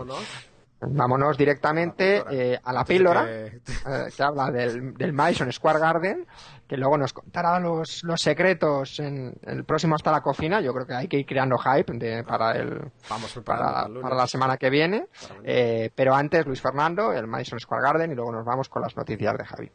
vámonos. 0.90 1.38
directamente 1.38 2.18
A 2.20 2.24
la 2.24 2.26
píldora. 2.30 2.46
eh, 2.54 2.60
a 2.64 2.74
la 2.74 2.84
píldora, 2.86 3.26
que- 3.26 3.46
eh, 3.56 4.12
que 4.16 4.24
habla 4.24 4.52
del, 4.52 4.94
del 4.94 5.14
Madison 5.14 5.52
Square 5.52 5.80
Garden, 5.80 6.26
que 6.68 6.78
luego 6.78 6.98
nos 6.98 7.14
contará 7.14 7.60
los, 7.60 8.04
los 8.04 8.22
secretos 8.22 9.00
en 9.00 9.36
el 9.44 9.64
próximo 9.66 9.96
hasta 9.96 10.12
la 10.12 10.22
cocina. 10.22 10.62
Yo 10.62 10.74
creo 10.74 10.88
que 10.88 10.94
hay 10.96 11.08
que 11.08 11.18
ir 11.20 11.26
creando 11.26 11.58
hype 11.58 11.94
de- 11.94 12.24
para 12.24 12.54
el 12.54 12.92
Vamos 13.10 13.34
para, 13.46 13.86
el 13.88 14.00
para 14.02 14.16
la 14.16 14.28
semana 14.28 14.58
que 14.58 14.70
viene. 14.70 15.08
Eh, 15.44 15.92
pero 15.96 16.16
antes, 16.16 16.46
Luis 16.46 16.62
Fernando, 16.62 17.14
el 17.14 17.28
Madison 17.28 17.60
Square 17.60 17.84
Garden, 17.84 18.12
y 18.12 18.16
luego 18.16 18.32
nos 18.32 18.46
vamos 18.46 18.70
con 18.70 18.82
las 18.82 18.96
noticias 18.98 19.38
de 19.38 19.46
Javi. 19.46 19.72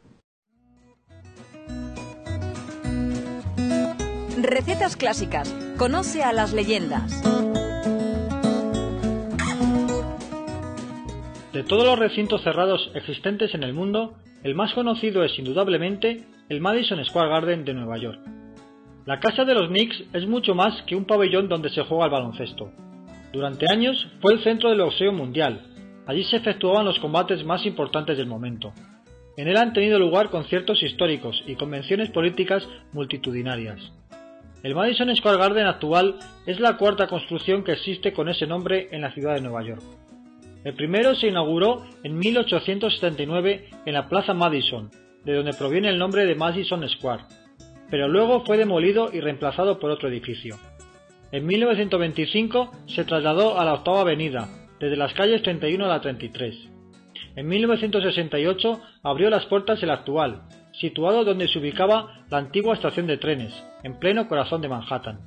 Recetas 4.41 4.97
clásicas. 4.97 5.53
Conoce 5.77 6.23
a 6.23 6.33
las 6.33 6.51
leyendas. 6.53 7.21
De 11.53 11.63
todos 11.63 11.83
los 11.83 11.99
recintos 11.99 12.43
cerrados 12.43 12.91
existentes 12.95 13.53
en 13.53 13.63
el 13.63 13.73
mundo, 13.73 14.13
el 14.41 14.55
más 14.55 14.73
conocido 14.73 15.25
es 15.25 15.37
indudablemente 15.37 16.23
el 16.47 16.61
Madison 16.61 17.03
Square 17.03 17.29
Garden 17.29 17.65
de 17.65 17.73
Nueva 17.73 17.97
York. 17.97 18.21
La 19.05 19.19
casa 19.19 19.43
de 19.43 19.53
los 19.53 19.67
Knicks 19.67 20.01
es 20.13 20.25
mucho 20.27 20.55
más 20.55 20.81
que 20.83 20.95
un 20.95 21.03
pabellón 21.03 21.49
donde 21.49 21.69
se 21.69 21.83
juega 21.83 22.05
al 22.05 22.11
baloncesto. 22.11 22.71
Durante 23.33 23.69
años 23.69 24.07
fue 24.21 24.33
el 24.33 24.43
centro 24.43 24.69
del 24.69 24.79
boxeo 24.79 25.11
mundial. 25.11 25.61
Allí 26.07 26.23
se 26.23 26.37
efectuaban 26.37 26.85
los 26.85 26.99
combates 26.99 27.43
más 27.43 27.65
importantes 27.65 28.17
del 28.17 28.27
momento. 28.27 28.71
En 29.35 29.49
él 29.49 29.57
han 29.57 29.73
tenido 29.73 29.99
lugar 29.99 30.29
conciertos 30.29 30.81
históricos 30.81 31.43
y 31.47 31.55
convenciones 31.55 32.11
políticas 32.11 32.65
multitudinarias. 32.93 33.91
El 34.63 34.73
Madison 34.73 35.13
Square 35.13 35.37
Garden 35.37 35.67
actual 35.67 36.15
es 36.45 36.61
la 36.61 36.77
cuarta 36.77 37.07
construcción 37.07 37.65
que 37.65 37.73
existe 37.73 38.13
con 38.13 38.29
ese 38.29 38.47
nombre 38.47 38.87
en 38.91 39.01
la 39.01 39.11
ciudad 39.11 39.35
de 39.35 39.41
Nueva 39.41 39.63
York. 39.63 39.81
El 40.63 40.75
primero 40.75 41.15
se 41.15 41.27
inauguró 41.27 41.83
en 42.03 42.17
1879 42.19 43.65
en 43.85 43.93
la 43.93 44.07
Plaza 44.07 44.33
Madison, 44.33 44.91
de 45.25 45.33
donde 45.33 45.53
proviene 45.53 45.89
el 45.89 45.97
nombre 45.97 46.25
de 46.25 46.35
Madison 46.35 46.87
Square, 46.87 47.23
pero 47.89 48.07
luego 48.07 48.45
fue 48.45 48.57
demolido 48.57 49.09
y 49.11 49.19
reemplazado 49.21 49.79
por 49.79 49.89
otro 49.89 50.07
edificio. 50.07 50.57
En 51.31 51.45
1925 51.47 52.71
se 52.87 53.05
trasladó 53.05 53.59
a 53.59 53.65
la 53.65 53.73
Octava 53.73 54.01
Avenida, 54.01 54.49
desde 54.79 54.97
las 54.97 55.13
calles 55.13 55.41
31 55.41 55.85
a 55.85 55.87
la 55.87 56.01
33. 56.01 56.55
En 57.35 57.47
1968 57.47 58.81
abrió 59.03 59.29
las 59.29 59.45
puertas 59.45 59.81
el 59.81 59.89
actual, 59.89 60.43
situado 60.73 61.23
donde 61.23 61.47
se 61.47 61.59
ubicaba 61.59 62.25
la 62.29 62.37
antigua 62.37 62.73
estación 62.73 63.07
de 63.07 63.17
trenes, 63.17 63.53
en 63.83 63.97
pleno 63.99 64.27
corazón 64.27 64.61
de 64.61 64.69
Manhattan. 64.69 65.19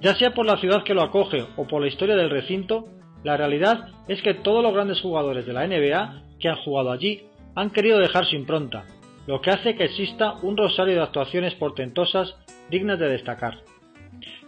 Ya 0.00 0.14
sea 0.16 0.34
por 0.34 0.46
la 0.46 0.56
ciudad 0.58 0.82
que 0.82 0.94
lo 0.94 1.02
acoge 1.02 1.46
o 1.56 1.66
por 1.66 1.80
la 1.80 1.88
historia 1.88 2.16
del 2.16 2.30
recinto, 2.30 2.88
la 3.24 3.36
realidad 3.36 3.88
es 4.08 4.20
que 4.22 4.34
todos 4.34 4.62
los 4.62 4.72
grandes 4.72 5.00
jugadores 5.00 5.46
de 5.46 5.52
la 5.52 5.66
NBA 5.66 6.22
que 6.38 6.48
han 6.48 6.56
jugado 6.56 6.90
allí 6.90 7.22
han 7.54 7.70
querido 7.70 7.98
dejar 7.98 8.26
su 8.26 8.36
impronta, 8.36 8.84
lo 9.26 9.40
que 9.40 9.50
hace 9.50 9.76
que 9.76 9.84
exista 9.84 10.34
un 10.42 10.56
rosario 10.56 10.94
de 10.94 11.02
actuaciones 11.02 11.54
portentosas 11.54 12.34
dignas 12.70 12.98
de 12.98 13.08
destacar. 13.08 13.58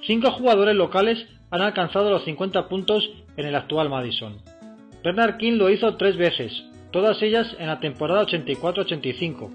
Cinco 0.07 0.31
jugadores 0.33 0.75
locales 0.75 1.27
han 1.51 1.63
alcanzado 1.63 2.11
los 2.11 2.25
50 2.25 2.69
puntos 2.69 3.09
en 3.37 3.47
el 3.47 3.55
actual 3.55 3.89
Madison. 3.89 4.39
Bernard 5.03 5.37
King 5.37 5.59
lo 5.59 5.71
hizo 5.71 5.97
tres 5.97 6.17
veces, 6.17 6.65
todas 6.91 7.23
ellas 7.23 7.55
en 7.59 7.69
la 7.69 7.81
temporada 7.81 8.27
84-85, 8.27 9.51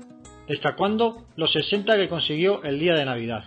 destacando 0.48 1.26
los 1.36 1.52
60 1.52 1.96
que 1.98 2.08
consiguió 2.08 2.64
el 2.64 2.80
día 2.80 2.94
de 2.94 3.06
Navidad. 3.06 3.46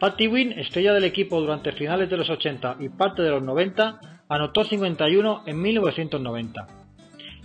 Patty 0.00 0.26
Wynn, 0.28 0.52
estrella 0.58 0.92
del 0.92 1.04
equipo 1.04 1.40
durante 1.40 1.72
finales 1.72 2.10
de 2.10 2.16
los 2.16 2.28
80 2.28 2.76
y 2.80 2.88
parte 2.90 3.22
de 3.22 3.30
los 3.30 3.42
90, 3.42 4.13
anotó 4.34 4.64
51 4.64 5.44
en 5.46 5.62
1990. 5.62 6.66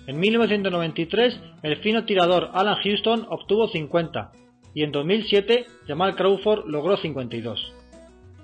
En 0.08 0.20
1993, 0.20 1.40
el 1.62 1.78
fino 1.78 2.04
tirador 2.06 2.50
Alan 2.54 2.78
Houston 2.84 3.28
obtuvo 3.30 3.68
50 3.68 4.32
y 4.74 4.84
en 4.84 4.92
2007 4.92 5.68
Jamal 5.88 6.16
Crawford 6.16 6.66
logró 6.68 6.98
52. 6.98 7.74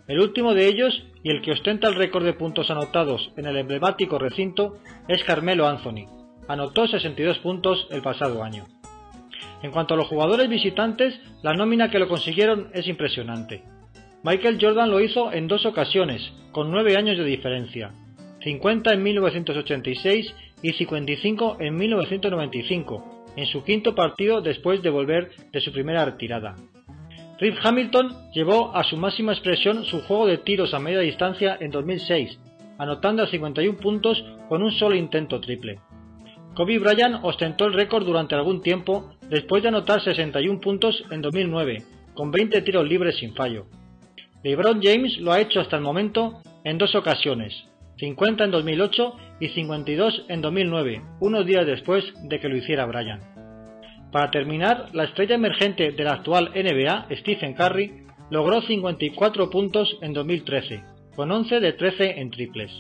El 0.08 0.20
último 0.20 0.54
de 0.54 0.68
ellos, 0.68 1.04
y 1.24 1.32
el 1.32 1.42
que 1.42 1.54
ostenta 1.54 1.88
el 1.88 1.96
récord 1.96 2.24
de 2.24 2.34
puntos 2.34 2.70
anotados 2.70 3.32
en 3.36 3.48
el 3.48 3.58
emblemático 3.58 4.20
recinto, 4.20 4.78
es 5.08 5.24
Carmelo 5.24 5.68
Anthony. 5.68 6.06
Anotó 6.48 6.88
62 6.88 7.40
puntos 7.40 7.88
el 7.90 8.04
pasado 8.04 8.44
año. 8.44 8.66
En 9.64 9.72
cuanto 9.72 9.96
a 9.96 9.98
los 9.98 10.08
jugadores 10.08 10.48
visitantes, 10.48 11.20
la 11.42 11.56
nómina 11.56 11.90
que 11.90 11.98
lo 11.98 12.08
consiguieron 12.08 12.70
es 12.74 12.88
impresionante. 12.88 13.64
Michael 14.22 14.60
Jordan 14.62 14.92
lo 14.92 15.02
hizo 15.02 15.34
en 15.34 15.48
dos 15.48 15.66
ocasiones, 15.66 16.32
con 16.52 16.70
nueve 16.70 16.96
años 16.96 17.18
de 17.18 17.24
diferencia. 17.24 17.92
50 18.46 18.94
en 18.94 19.02
1986 19.02 20.36
y 20.62 20.74
55 20.74 21.58
en 21.62 21.76
1995, 21.76 23.26
en 23.36 23.46
su 23.48 23.64
quinto 23.64 23.96
partido 23.96 24.42
después 24.42 24.84
de 24.84 24.92
volver 24.92 25.32
de 25.52 25.62
su 25.62 25.72
primera 25.72 26.06
retirada. 26.06 26.56
Rip 27.40 27.58
Hamilton 27.62 28.32
llevó 28.34 28.76
a 28.76 28.84
su 28.84 28.98
máxima 28.98 29.34
expresión 29.34 29.84
su 29.86 30.00
juego 30.04 30.28
de 30.28 30.38
tiros 30.38 30.76
a 30.76 30.80
media 30.80 31.00
distancia 31.00 31.58
en 31.60 31.72
2006, 31.72 32.40
anotando 32.78 33.26
51 33.26 33.80
puntos 33.80 34.24
con 34.48 34.62
un 34.62 34.72
solo 34.72 34.96
intento 34.96 35.42
triple. 35.42 35.80
Kobe 36.54 36.78
Bryant 36.78 37.22
ostentó 37.24 37.66
el 37.66 37.74
récord 37.74 38.06
durante 38.06 38.36
algún 38.36 38.62
tiempo 38.62 39.16
después 39.28 39.64
de 39.64 39.70
anotar 39.70 40.04
61 40.04 40.62
puntos 40.62 41.04
en 41.10 41.24
2009, 41.24 41.84
con 42.14 42.30
20 42.30 42.62
tiros 42.62 42.88
libres 42.88 43.18
sin 43.18 43.34
fallo. 43.34 43.66
LeBron 44.44 44.80
James 44.84 45.18
lo 45.18 45.32
ha 45.34 45.42
hecho 45.42 45.60
hasta 45.60 45.78
el 45.78 45.82
momento 45.82 46.42
en 46.64 46.78
dos 46.78 46.94
ocasiones, 46.94 47.66
50 47.98 48.44
en 48.44 48.52
2008 48.52 49.16
y 49.40 49.50
52 49.50 50.26
en 50.28 50.42
2009, 50.42 51.02
unos 51.22 51.46
días 51.46 51.66
después 51.66 52.04
de 52.24 52.40
que 52.40 52.50
lo 52.50 52.58
hiciera 52.58 52.86
Bryant. 52.86 53.24
Para 54.12 54.32
terminar, 54.32 54.90
la 54.94 55.06
estrella 55.06 55.36
emergente 55.36 55.92
de 55.92 56.04
la 56.04 56.14
actual 56.14 56.52
NBA, 56.56 57.08
Stephen 57.18 57.54
Curry, 57.54 58.06
logró 58.30 58.62
54 58.62 59.50
puntos 59.50 59.98
en 60.02 60.14
2013, 60.14 60.84
con 61.16 61.32
11 61.32 61.60
de 61.60 61.74
13 61.74 62.20
en 62.20 62.32
triples. 62.32 62.72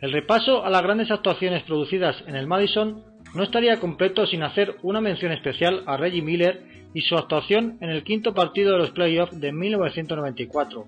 El 0.00 0.12
repaso 0.12 0.64
a 0.64 0.70
las 0.70 0.82
grandes 0.82 1.10
actuaciones 1.10 1.62
producidas 1.64 2.22
en 2.26 2.36
el 2.36 2.46
Madison 2.46 3.02
no 3.34 3.42
estaría 3.42 3.80
completo 3.80 4.26
sin 4.26 4.42
hacer 4.42 4.76
una 4.82 5.00
mención 5.00 5.32
especial 5.32 5.82
a 5.86 5.96
Reggie 5.96 6.22
Miller 6.22 6.62
y 6.94 7.02
su 7.02 7.16
actuación 7.16 7.78
en 7.80 7.90
el 7.90 8.04
quinto 8.04 8.32
partido 8.32 8.72
de 8.72 8.78
los 8.78 8.90
playoffs 8.90 9.38
de 9.38 9.52
1994, 9.52 10.86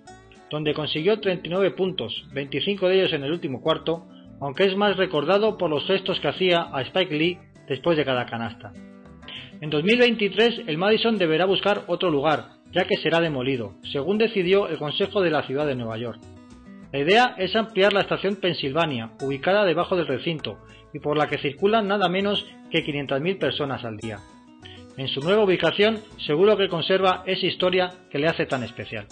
donde 0.51 0.75
consiguió 0.75 1.21
39 1.21 1.71
puntos, 1.73 2.25
25 2.33 2.89
de 2.89 3.01
ellos 3.01 3.13
en 3.13 3.25
el 3.25 3.33
último 3.33 3.61
cuarto, 3.61 4.07
aunque 4.41 4.65
es 4.65 4.77
más 4.77 4.97
recordado 4.97 5.57
por 5.57 5.71
los 5.71 5.87
gestos 5.87 6.19
que 6.21 6.29
hacía 6.29 6.69
a 6.73 6.83
Spike 6.83 7.15
Lee 7.15 7.39
después 7.69 7.97
de 7.97 8.05
cada 8.05 8.27
canasta. 8.27 8.73
En 9.61 9.71
2023 9.71 10.63
el 10.67 10.79
Madison 10.79 11.19
deberá 11.19 11.45
buscar 11.45 11.85
otro 11.87 12.11
lugar, 12.11 12.49
ya 12.73 12.85
que 12.85 12.97
será 12.97 13.21
demolido, 13.21 13.75
según 13.93 14.19
decidió 14.19 14.69
el 14.69 14.79
Consejo 14.79 15.21
de 15.21 15.31
la 15.31 15.43
Ciudad 15.43 15.67
de 15.67 15.77
Nueva 15.77 15.99
York. 15.99 16.21
La 16.93 16.99
idea 16.99 17.35
es 17.39 17.55
ampliar 17.55 17.93
la 17.93 18.01
estación 18.01 18.37
Pensilvania, 18.37 19.13
ubicada 19.23 19.65
debajo 19.65 19.97
del 19.97 20.09
recinto, 20.09 20.59
y 20.93 20.99
por 20.99 21.17
la 21.17 21.29
que 21.29 21.39
circulan 21.39 21.87
nada 21.87 22.09
menos 22.09 22.45
que 22.71 22.85
500.000 22.85 23.39
personas 23.39 23.85
al 23.85 23.97
día. 23.97 24.19
En 24.97 25.07
su 25.09 25.21
nueva 25.21 25.45
ubicación 25.45 26.01
seguro 26.27 26.57
que 26.57 26.69
conserva 26.69 27.23
esa 27.27 27.47
historia 27.47 27.91
que 28.11 28.19
le 28.19 28.27
hace 28.27 28.47
tan 28.47 28.65
especial. 28.65 29.07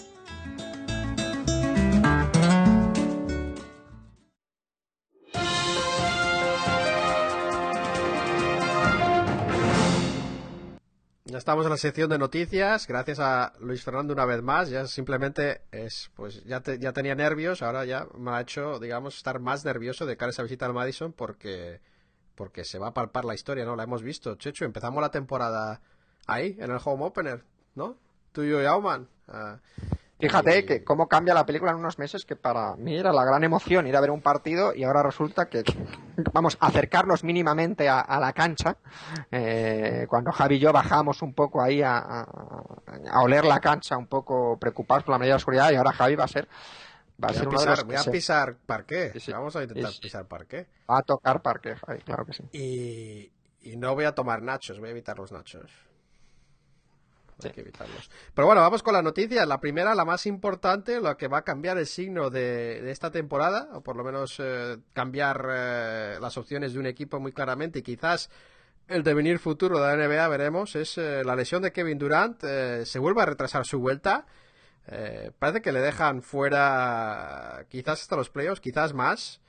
Estamos 11.39 11.65
en 11.65 11.71
la 11.71 11.77
sección 11.77 12.09
de 12.09 12.17
noticias, 12.19 12.85
gracias 12.85 13.19
a 13.19 13.53
Luis 13.59 13.83
Fernando 13.83 14.13
una 14.13 14.25
vez 14.25 14.41
más, 14.43 14.69
ya 14.69 14.85
simplemente 14.85 15.61
es, 15.71 16.11
pues 16.15 16.43
ya, 16.43 16.61
te- 16.61 16.77
ya 16.79 16.93
tenía 16.93 17.15
nervios, 17.15 17.61
ahora 17.61 17.85
ya 17.85 18.07
me 18.17 18.31
ha 18.31 18.41
hecho, 18.41 18.77
digamos, 18.79 19.15
estar 19.17 19.39
más 19.39 19.65
nervioso 19.65 20.05
de 20.05 20.17
cara 20.17 20.29
a 20.29 20.31
esa 20.31 20.43
visita 20.43 20.65
al 20.65 20.73
Madison 20.73 21.13
porque, 21.13 21.81
porque 22.35 22.63
se 22.65 22.77
va 22.77 22.89
a 22.89 22.93
palpar 22.93 23.25
la 23.25 23.33
historia, 23.35 23.65
¿no? 23.65 23.75
La 23.75 23.83
hemos 23.83 24.03
visto, 24.03 24.35
Checho, 24.35 24.65
empezamos 24.65 25.01
la 25.01 25.11
temporada 25.11 25.81
ahí, 26.27 26.55
en 26.59 26.71
el 26.71 26.79
Home 26.83 27.05
Opener, 27.05 27.43
¿no? 27.75 27.97
Tú 28.31 28.43
y 28.43 28.49
yo, 28.51 28.61
Yauman. 28.61 29.07
Fíjate 30.19 30.65
que 30.65 30.83
cómo 30.83 31.07
cambia 31.07 31.33
la 31.33 31.45
película 31.45 31.71
en 31.71 31.77
unos 31.77 31.97
meses 31.97 32.25
que 32.25 32.35
para 32.35 32.75
mí 32.75 32.97
era 32.97 33.13
la 33.13 33.23
gran 33.23 33.43
emoción 33.43 33.87
ir 33.87 33.95
a 33.95 34.01
ver 34.01 34.11
un 34.11 34.21
partido 34.21 34.73
y 34.75 34.83
ahora 34.83 35.01
resulta 35.01 35.47
que 35.47 35.63
vamos 36.33 36.57
a 36.59 36.67
acercarnos 36.67 37.23
mínimamente 37.23 37.87
a, 37.87 38.01
a 38.01 38.19
la 38.19 38.33
cancha. 38.33 38.75
Eh, 39.31 40.05
cuando 40.09 40.31
Javi 40.31 40.55
y 40.55 40.59
yo 40.59 40.73
bajamos 40.73 41.21
un 41.21 41.33
poco 41.33 41.61
ahí 41.61 41.81
a, 41.81 41.97
a- 41.97 42.25
a 43.11 43.21
oler 43.21 43.45
la 43.45 43.59
cancha, 43.59 43.97
un 43.97 44.07
poco 44.07 44.57
preocupados 44.59 45.03
por 45.05 45.13
la 45.13 45.19
medida 45.19 45.35
de 45.35 45.39
seguridad 45.39 45.71
y 45.71 45.75
ahora 45.75 45.93
Javi 45.93 46.15
va 46.15 46.25
a 46.25 46.27
ser 46.27 46.47
va 47.23 47.27
a 47.29 47.31
Voy 47.31 47.37
ser 47.37 47.47
a 47.47 47.51
los 47.51 47.61
pisar, 47.61 47.85
voy 47.85 47.95
a 47.95 48.03
pisar 48.11 48.55
parqué. 48.65 49.11
Sí, 49.13 49.19
sí. 49.19 49.31
Vamos 49.31 49.55
a 49.55 49.63
intentar 49.63 49.91
pisar 50.01 50.25
parqué. 50.25 50.67
va 50.89 50.97
a 50.99 51.01
tocar 51.01 51.41
parque, 51.41 51.75
Javi, 51.75 51.99
claro 52.01 52.25
que 52.25 52.33
sí. 52.33 52.43
Y, 52.51 53.31
y 53.61 53.77
no 53.77 53.93
voy 53.95 54.05
a 54.05 54.13
tomar 54.15 54.41
nachos, 54.41 54.79
voy 54.79 54.89
a 54.89 54.91
evitar 54.91 55.17
los 55.17 55.31
nachos. 55.31 55.71
Hay 57.43 57.51
que 57.51 57.61
evitarlos. 57.61 58.09
Pero 58.33 58.45
bueno, 58.45 58.61
vamos 58.61 58.83
con 58.83 58.93
las 58.93 59.03
noticias. 59.03 59.47
La 59.47 59.59
primera, 59.59 59.95
la 59.95 60.05
más 60.05 60.25
importante, 60.25 60.99
la 60.99 61.15
que 61.15 61.27
va 61.27 61.39
a 61.39 61.41
cambiar 61.43 61.77
el 61.77 61.85
signo 61.85 62.29
de, 62.29 62.89
esta 62.91 63.11
temporada, 63.11 63.69
o 63.73 63.81
por 63.81 63.95
lo 63.95 64.03
menos 64.03 64.35
eh, 64.39 64.77
cambiar 64.93 65.47
eh, 65.49 66.17
las 66.19 66.37
opciones 66.37 66.73
de 66.73 66.79
un 66.79 66.85
equipo 66.85 67.19
muy 67.19 67.31
claramente 67.31 67.79
y 67.79 67.81
quizás 67.81 68.29
el 68.87 69.03
devenir 69.03 69.39
futuro 69.39 69.79
de 69.79 69.95
la 69.95 70.07
NBA, 70.07 70.27
veremos, 70.27 70.75
es 70.75 70.97
eh, 70.97 71.23
la 71.23 71.35
lesión 71.35 71.61
de 71.61 71.71
Kevin 71.71 71.99
Durant. 71.99 72.41
se 72.41 72.99
vuelve 72.99 73.21
a 73.21 73.25
retrasar 73.25 73.65
su 73.65 73.79
vuelta. 73.79 74.25
Parece 75.37 75.61
que 75.61 75.71
le 75.71 75.81
dejan 75.81 76.23
fuera 76.23 77.63
quizás 77.69 78.01
hasta 78.01 78.15
los 78.15 78.31
playoffs, 78.31 78.59
quizás 78.59 78.93
más. 78.95 79.39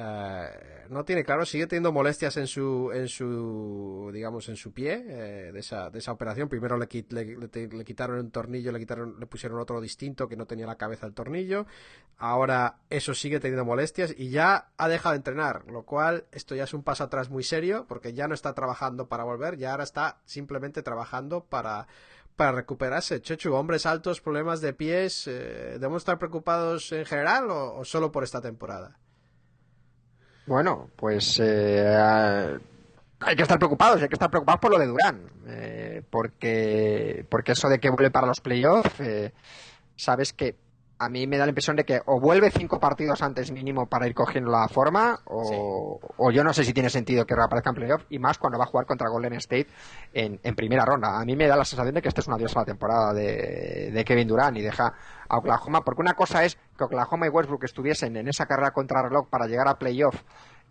Eh, 0.00 0.84
no 0.90 1.04
tiene 1.04 1.24
claro, 1.24 1.44
sigue 1.44 1.66
teniendo 1.66 1.90
molestias 1.90 2.36
en 2.36 2.46
su, 2.46 2.92
en 2.94 3.08
su, 3.08 4.10
digamos, 4.12 4.48
en 4.48 4.54
su 4.54 4.72
pie 4.72 4.92
eh, 5.08 5.50
de, 5.52 5.58
esa, 5.58 5.90
de 5.90 5.98
esa 5.98 6.12
operación. 6.12 6.48
Primero 6.48 6.78
le, 6.78 6.88
quit- 6.88 7.10
le- 7.10 7.24
le- 7.36 7.68
le 7.76 7.84
quitaron 7.84 8.20
un 8.20 8.30
tornillo, 8.30 8.70
le 8.70 8.78
quitaron, 8.78 9.18
le 9.18 9.26
pusieron 9.26 9.58
otro 9.58 9.80
distinto 9.80 10.28
que 10.28 10.36
no 10.36 10.46
tenía 10.46 10.66
la 10.66 10.76
cabeza 10.76 11.04
el 11.04 11.14
tornillo. 11.14 11.66
Ahora 12.16 12.76
eso 12.90 13.12
sigue 13.12 13.40
teniendo 13.40 13.64
molestias 13.64 14.14
y 14.16 14.30
ya 14.30 14.68
ha 14.76 14.88
dejado 14.88 15.14
de 15.14 15.16
entrenar, 15.18 15.64
lo 15.66 15.82
cual 15.82 16.26
esto 16.30 16.54
ya 16.54 16.62
es 16.64 16.74
un 16.74 16.84
paso 16.84 17.02
atrás 17.04 17.28
muy 17.28 17.42
serio 17.42 17.84
porque 17.88 18.12
ya 18.12 18.28
no 18.28 18.34
está 18.34 18.54
trabajando 18.54 19.08
para 19.08 19.24
volver, 19.24 19.56
ya 19.56 19.72
ahora 19.72 19.84
está 19.84 20.18
simplemente 20.26 20.82
trabajando 20.82 21.44
para 21.44 21.88
para 22.36 22.52
recuperarse. 22.52 23.20
Chechu, 23.20 23.52
hombres 23.52 23.84
altos, 23.84 24.20
problemas 24.20 24.60
de 24.60 24.72
pies, 24.72 25.26
eh, 25.26 25.72
¿debemos 25.72 26.02
estar 26.02 26.20
preocupados 26.20 26.92
en 26.92 27.04
general 27.04 27.50
o 27.50 27.84
solo 27.84 28.12
por 28.12 28.22
esta 28.22 28.40
temporada? 28.40 28.96
Bueno, 30.48 30.88
pues 30.96 31.38
eh, 31.42 32.58
hay 33.20 33.36
que 33.36 33.42
estar 33.42 33.58
preocupados, 33.58 34.00
hay 34.00 34.08
que 34.08 34.14
estar 34.14 34.30
preocupados 34.30 34.60
por 34.62 34.70
lo 34.70 34.78
de 34.78 34.86
Durán, 34.86 35.20
eh, 35.46 36.02
porque, 36.08 37.26
porque 37.28 37.52
eso 37.52 37.68
de 37.68 37.78
que 37.78 37.90
vuelve 37.90 38.10
para 38.10 38.26
los 38.26 38.40
playoffs, 38.40 38.98
eh, 39.00 39.34
sabes 39.94 40.32
que 40.32 40.56
a 40.98 41.08
mí 41.08 41.26
me 41.26 41.38
da 41.38 41.44
la 41.44 41.50
impresión 41.50 41.76
de 41.76 41.84
que 41.84 42.00
o 42.06 42.20
vuelve 42.20 42.50
cinco 42.50 42.80
partidos 42.80 43.22
antes 43.22 43.52
mínimo 43.52 43.86
para 43.86 44.06
ir 44.06 44.14
cogiendo 44.14 44.50
la 44.50 44.66
forma, 44.68 45.20
o, 45.26 46.00
o 46.16 46.30
yo 46.30 46.42
no 46.42 46.52
sé 46.52 46.64
si 46.64 46.72
tiene 46.72 46.90
sentido 46.90 47.24
que 47.24 47.36
reaparezca 47.36 47.70
en 47.70 47.76
playoff, 47.76 48.04
y 48.10 48.18
más 48.18 48.38
cuando 48.38 48.58
va 48.58 48.64
a 48.64 48.68
jugar 48.68 48.86
contra 48.86 49.08
Golden 49.08 49.34
State 49.34 49.68
en, 50.12 50.40
en 50.42 50.54
primera 50.54 50.84
ronda. 50.84 51.20
A 51.20 51.24
mí 51.24 51.36
me 51.36 51.46
da 51.46 51.56
la 51.56 51.64
sensación 51.64 51.94
de 51.94 52.02
que 52.02 52.08
este 52.08 52.20
es 52.20 52.26
un 52.26 52.34
adiós 52.34 52.56
a 52.56 52.60
la 52.60 52.66
temporada 52.66 53.12
de, 53.12 53.90
de 53.92 54.04
Kevin 54.04 54.28
Durán 54.28 54.56
y 54.56 54.62
deja 54.62 54.92
a 55.28 55.38
Oklahoma, 55.38 55.82
porque 55.82 56.02
una 56.02 56.14
cosa 56.14 56.44
es 56.44 56.58
que 56.76 56.84
Oklahoma 56.84 57.26
y 57.26 57.30
Westbrook 57.30 57.64
estuviesen 57.64 58.16
en 58.16 58.28
esa 58.28 58.46
carrera 58.46 58.72
contra 58.72 59.02
reloj 59.02 59.28
para 59.28 59.46
llegar 59.46 59.68
a 59.68 59.78
playoff 59.78 60.22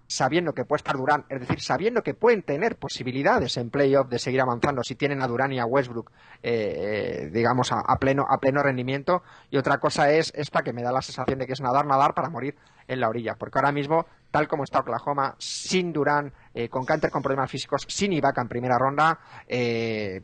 sabiendo 0.07 0.53
que 0.53 0.65
puede 0.65 0.77
estar 0.77 0.95
Durán, 0.95 1.25
es 1.29 1.41
decir, 1.41 1.61
sabiendo 1.61 2.01
que 2.01 2.13
pueden 2.13 2.41
tener 2.41 2.77
posibilidades 2.77 3.57
en 3.57 3.69
playoff 3.69 4.07
de 4.07 4.19
seguir 4.19 4.41
avanzando 4.41 4.83
si 4.83 4.95
tienen 4.95 5.21
a 5.21 5.27
Durán 5.27 5.51
y 5.51 5.59
a 5.59 5.65
Westbrook, 5.65 6.11
eh, 6.41 7.23
eh, 7.23 7.29
digamos, 7.31 7.71
a, 7.71 7.95
pleno, 7.99 8.25
a 8.27 8.39
pleno 8.39 8.63
rendimiento. 8.63 9.23
Y 9.49 9.57
otra 9.57 9.79
cosa 9.79 10.11
es 10.11 10.33
esta 10.35 10.63
que 10.63 10.73
me 10.73 10.81
da 10.81 10.91
la 10.91 11.01
sensación 11.01 11.39
de 11.39 11.45
que 11.45 11.53
es 11.53 11.61
nadar, 11.61 11.85
nadar 11.85 12.13
para 12.13 12.29
morir 12.29 12.55
en 12.87 12.99
la 12.99 13.09
orilla. 13.09 13.35
Porque 13.35 13.59
ahora 13.59 13.71
mismo, 13.71 14.05
tal 14.31 14.47
como 14.47 14.63
está 14.63 14.79
Oklahoma, 14.79 15.35
sin 15.37 15.91
Durán, 15.91 16.33
eh, 16.53 16.69
con 16.69 16.85
Canter 16.85 17.11
con 17.11 17.21
problemas 17.21 17.51
físicos, 17.51 17.85
sin 17.87 18.13
Ibaka 18.13 18.41
en 18.41 18.47
primera 18.47 18.77
ronda, 18.77 19.19
eh, 19.47 20.21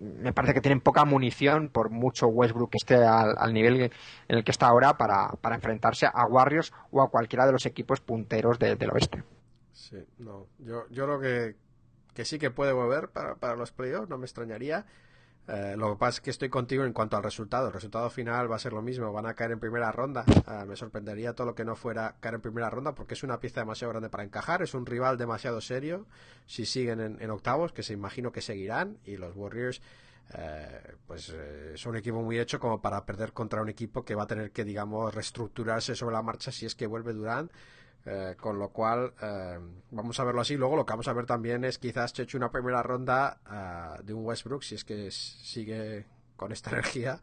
me 0.00 0.32
parece 0.32 0.54
que 0.54 0.60
tienen 0.60 0.80
poca 0.80 1.04
munición 1.04 1.68
por 1.68 1.90
mucho 1.90 2.26
Westbrook 2.28 2.70
que 2.70 2.76
esté 2.76 2.96
al, 3.04 3.52
nivel 3.52 3.80
en 3.82 3.90
el 4.28 4.44
que 4.44 4.50
está 4.50 4.66
ahora 4.66 4.96
para, 4.98 5.28
para 5.40 5.56
enfrentarse 5.56 6.06
a 6.06 6.26
Warriors 6.26 6.72
o 6.90 7.02
a 7.02 7.10
cualquiera 7.10 7.46
de 7.46 7.52
los 7.52 7.64
equipos 7.66 8.00
punteros 8.00 8.58
de- 8.58 8.76
del 8.76 8.90
oeste. 8.90 9.22
Sí, 9.72 9.96
no. 10.18 10.46
Yo, 10.58 10.86
yo 10.90 11.04
creo 11.06 11.20
que, 11.20 11.56
que 12.14 12.24
sí 12.24 12.38
que 12.38 12.50
puede 12.50 12.72
volver 12.72 13.08
para, 13.08 13.36
para 13.36 13.56
los 13.56 13.72
playoffs, 13.72 14.08
no 14.08 14.18
me 14.18 14.26
extrañaría. 14.26 14.84
Eh, 15.48 15.76
lo 15.78 15.92
que 15.92 15.98
pasa 15.98 16.16
es 16.16 16.20
que 16.20 16.30
estoy 16.30 16.50
contigo 16.50 16.84
en 16.84 16.92
cuanto 16.92 17.16
al 17.16 17.22
resultado. 17.22 17.68
El 17.68 17.72
resultado 17.72 18.10
final 18.10 18.50
va 18.50 18.56
a 18.56 18.58
ser 18.58 18.74
lo 18.74 18.82
mismo, 18.82 19.10
van 19.12 19.26
a 19.26 19.34
caer 19.34 19.52
en 19.52 19.60
primera 19.60 19.90
ronda. 19.90 20.24
Eh, 20.28 20.64
me 20.66 20.76
sorprendería 20.76 21.32
todo 21.32 21.46
lo 21.46 21.54
que 21.54 21.64
no 21.64 21.74
fuera 21.74 22.16
caer 22.20 22.34
en 22.34 22.40
primera 22.42 22.68
ronda 22.68 22.94
porque 22.94 23.14
es 23.14 23.22
una 23.22 23.40
pieza 23.40 23.60
demasiado 23.60 23.92
grande 23.92 24.10
para 24.10 24.24
encajar, 24.24 24.60
es 24.60 24.74
un 24.74 24.84
rival 24.84 25.16
demasiado 25.16 25.62
serio 25.62 26.06
si 26.46 26.66
siguen 26.66 27.18
en, 27.18 27.30
octavos, 27.30 27.72
que 27.72 27.82
se 27.82 27.94
imagino 27.94 28.30
que 28.30 28.42
seguirán, 28.42 28.98
y 29.04 29.16
los 29.16 29.34
Warriors 29.36 29.80
eh, 30.34 30.94
pues 31.06 31.30
eh, 31.34 31.72
son 31.76 31.92
un 31.92 31.96
equipo 31.96 32.20
muy 32.22 32.38
hecho 32.38 32.60
como 32.60 32.82
para 32.82 33.06
perder 33.06 33.32
contra 33.32 33.62
un 33.62 33.70
equipo 33.70 34.04
que 34.04 34.14
va 34.14 34.24
a 34.24 34.26
tener 34.26 34.50
que, 34.50 34.64
digamos, 34.64 35.14
reestructurarse 35.14 35.94
sobre 35.94 36.14
la 36.14 36.22
marcha 36.22 36.52
si 36.52 36.66
es 36.66 36.74
que 36.74 36.86
vuelve 36.86 37.14
Durán. 37.14 37.50
Eh, 38.10 38.36
con 38.40 38.58
lo 38.58 38.70
cual, 38.70 39.12
eh, 39.20 39.58
vamos 39.90 40.18
a 40.18 40.24
verlo 40.24 40.40
así. 40.40 40.56
Luego, 40.56 40.76
lo 40.76 40.86
que 40.86 40.92
vamos 40.92 41.08
a 41.08 41.12
ver 41.12 41.26
también 41.26 41.62
es 41.64 41.76
quizás 41.76 42.14
Chechu 42.14 42.38
una 42.38 42.50
primera 42.50 42.82
ronda 42.82 43.38
ah, 43.44 43.98
de 44.02 44.14
un 44.14 44.24
Westbrook, 44.24 44.62
si 44.62 44.76
es 44.76 44.84
que 44.84 45.10
sigue 45.10 46.06
con 46.34 46.50
esta 46.50 46.70
energía, 46.72 47.20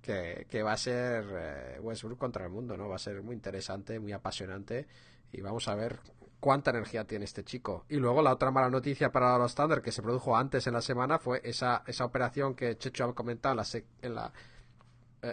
que, 0.00 0.46
que 0.48 0.62
va 0.62 0.74
a 0.74 0.76
ser 0.76 1.24
eh, 1.28 1.80
Westbrook 1.80 2.18
contra 2.18 2.44
el 2.44 2.52
mundo, 2.52 2.76
¿no? 2.76 2.88
Va 2.88 2.96
a 2.96 3.00
ser 3.00 3.20
muy 3.20 3.34
interesante, 3.34 3.98
muy 3.98 4.12
apasionante. 4.12 4.86
Y 5.32 5.40
vamos 5.40 5.66
a 5.66 5.74
ver 5.74 5.98
cuánta 6.38 6.70
energía 6.70 7.04
tiene 7.04 7.24
este 7.24 7.42
chico. 7.42 7.84
Y 7.88 7.96
luego, 7.96 8.22
la 8.22 8.32
otra 8.32 8.52
mala 8.52 8.70
noticia 8.70 9.10
para 9.10 9.36
los 9.38 9.56
Thunder 9.56 9.82
que 9.82 9.90
se 9.90 10.02
produjo 10.02 10.36
antes 10.36 10.68
en 10.68 10.74
la 10.74 10.82
semana 10.82 11.18
fue 11.18 11.40
esa, 11.42 11.82
esa 11.88 12.04
operación 12.04 12.54
que 12.54 12.78
Chechu 12.78 13.02
ha 13.02 13.12
comentado 13.12 13.54
en 13.54 13.56
la, 13.56 13.82
en 14.02 14.14
la 14.14 14.32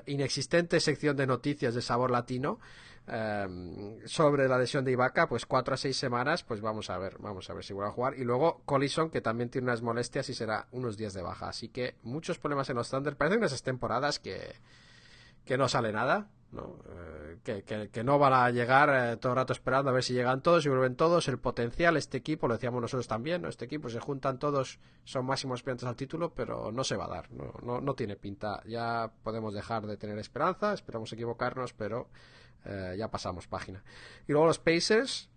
inexistente 0.07 0.79
sección 0.79 1.15
de 1.15 1.27
noticias 1.27 1.75
de 1.75 1.83
sabor 1.83 2.09
latino 2.09 2.59
eh, 3.07 3.99
sobre 4.05 4.47
la 4.47 4.57
lesión 4.57 4.85
de 4.85 4.91
Ibaka, 4.91 5.27
pues 5.27 5.45
cuatro 5.45 5.73
a 5.73 5.77
seis 5.77 5.97
semanas, 5.97 6.43
pues 6.43 6.61
vamos 6.61 6.89
a 6.89 6.97
ver, 6.97 7.17
vamos 7.19 7.49
a 7.49 7.53
ver 7.53 7.63
si 7.63 7.73
vuelve 7.73 7.89
a 7.89 7.93
jugar. 7.93 8.15
Y 8.17 8.23
luego 8.23 8.61
Collison, 8.65 9.09
que 9.09 9.21
también 9.21 9.49
tiene 9.49 9.65
unas 9.65 9.81
molestias 9.81 10.29
y 10.29 10.33
será 10.33 10.67
unos 10.71 10.97
días 10.97 11.13
de 11.13 11.21
baja. 11.21 11.49
Así 11.49 11.69
que 11.69 11.95
muchos 12.03 12.37
problemas 12.39 12.69
en 12.69 12.75
los 12.75 12.89
Thunder. 12.89 13.15
Parecen 13.15 13.43
esas 13.43 13.63
temporadas 13.63 14.19
que, 14.19 14.55
que 15.45 15.57
no 15.57 15.67
sale 15.67 15.91
nada, 15.91 16.27
¿no? 16.51 16.77
Eh, 16.89 17.37
que, 17.43 17.63
que- 17.63 17.89
que 17.89 18.03
no 18.03 18.19
van 18.19 18.33
a 18.33 18.49
llegar 18.49 18.89
eh, 18.91 19.17
todo 19.17 19.31
el 19.33 19.35
rato 19.37 19.53
esperando 19.53 19.89
a 19.89 19.93
ver 19.93 20.03
si 20.03 20.13
llegan 20.13 20.41
todos 20.41 20.65
y 20.65 20.69
vuelven 20.69 20.95
todos. 20.95 21.27
El 21.27 21.37
potencial, 21.39 21.95
este 21.97 22.17
equipo, 22.17 22.47
lo 22.47 22.55
decíamos 22.55 22.81
nosotros 22.81 23.07
también, 23.07 23.41
¿no? 23.43 23.47
Este 23.49 23.65
equipo 23.65 23.89
se 23.89 23.99
juntan 23.99 24.39
todos, 24.39 24.79
son 25.03 25.25
máximos 25.25 25.59
aspirantes 25.59 25.87
al 25.87 25.95
título, 25.95 26.33
pero 26.33 26.71
no 26.71 26.83
se 26.83 26.95
va 26.97 27.05
a 27.05 27.09
dar, 27.09 27.31
no, 27.31 27.53
no, 27.63 27.81
no 27.81 27.93
tiene 27.95 28.15
pinta. 28.15 28.61
Ya 28.65 29.11
podemos 29.23 29.53
dejar 29.53 29.85
de 29.87 29.97
tener 29.97 30.17
esperanza, 30.19 30.73
esperamos 30.73 31.13
equivocarnos, 31.13 31.73
pero 31.73 32.09
eh, 32.65 32.95
ya 32.97 33.09
pasamos 33.09 33.47
página. 33.47 33.83
Y 34.27 34.31
luego 34.31 34.47
los 34.47 34.59
Pacers, 34.59 35.29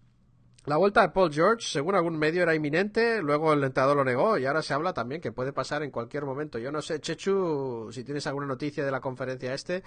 La 0.65 0.77
vuelta 0.77 1.03
de 1.03 1.09
Paul 1.09 1.33
George, 1.33 1.67
según 1.67 1.97
algún 1.97 2.17
medio, 2.17 2.43
era 2.43 2.55
inminente, 2.55 3.21
luego 3.21 3.53
el 3.53 3.65
entrenador 3.65 3.97
lo 3.97 4.05
negó 4.05 4.39
y 4.39 4.47
ahora 4.47 4.63
se 4.63 4.73
habla 4.73 4.93
también 4.93 5.21
que 5.21 5.33
puede 5.33 5.53
pasar 5.53 5.83
en 5.83 5.91
cualquier 5.91 6.25
momento. 6.25 6.57
Yo 6.59 6.71
no 6.71 6.81
sé, 6.83 7.01
Chechu, 7.01 7.89
si 7.91 8.05
tienes 8.05 8.29
alguna 8.29 8.47
noticia 8.47 8.85
de 8.85 8.91
la 8.93 9.01
conferencia 9.01 9.53
este, 9.55 9.83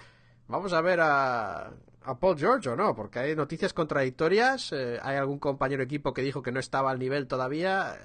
vamos 0.48 0.74
a 0.74 0.82
ver 0.82 1.00
a, 1.02 1.72
Paul 2.20 2.38
George 2.38 2.70
o 2.70 2.76
no, 2.76 2.94
porque 2.94 3.20
hay 3.20 3.36
noticias 3.36 3.74
contradictorias, 3.74 4.72
eh, 4.74 5.00
hay 5.02 5.16
algún 5.16 5.40
compañero 5.40 5.82
equipo 5.82 6.14
que 6.14 6.22
dijo 6.22 6.44
que 6.44 6.52
no 6.52 6.60
estaba 6.60 6.92
al 6.92 7.00
nivel 7.00 7.28
todavía. 7.28 7.98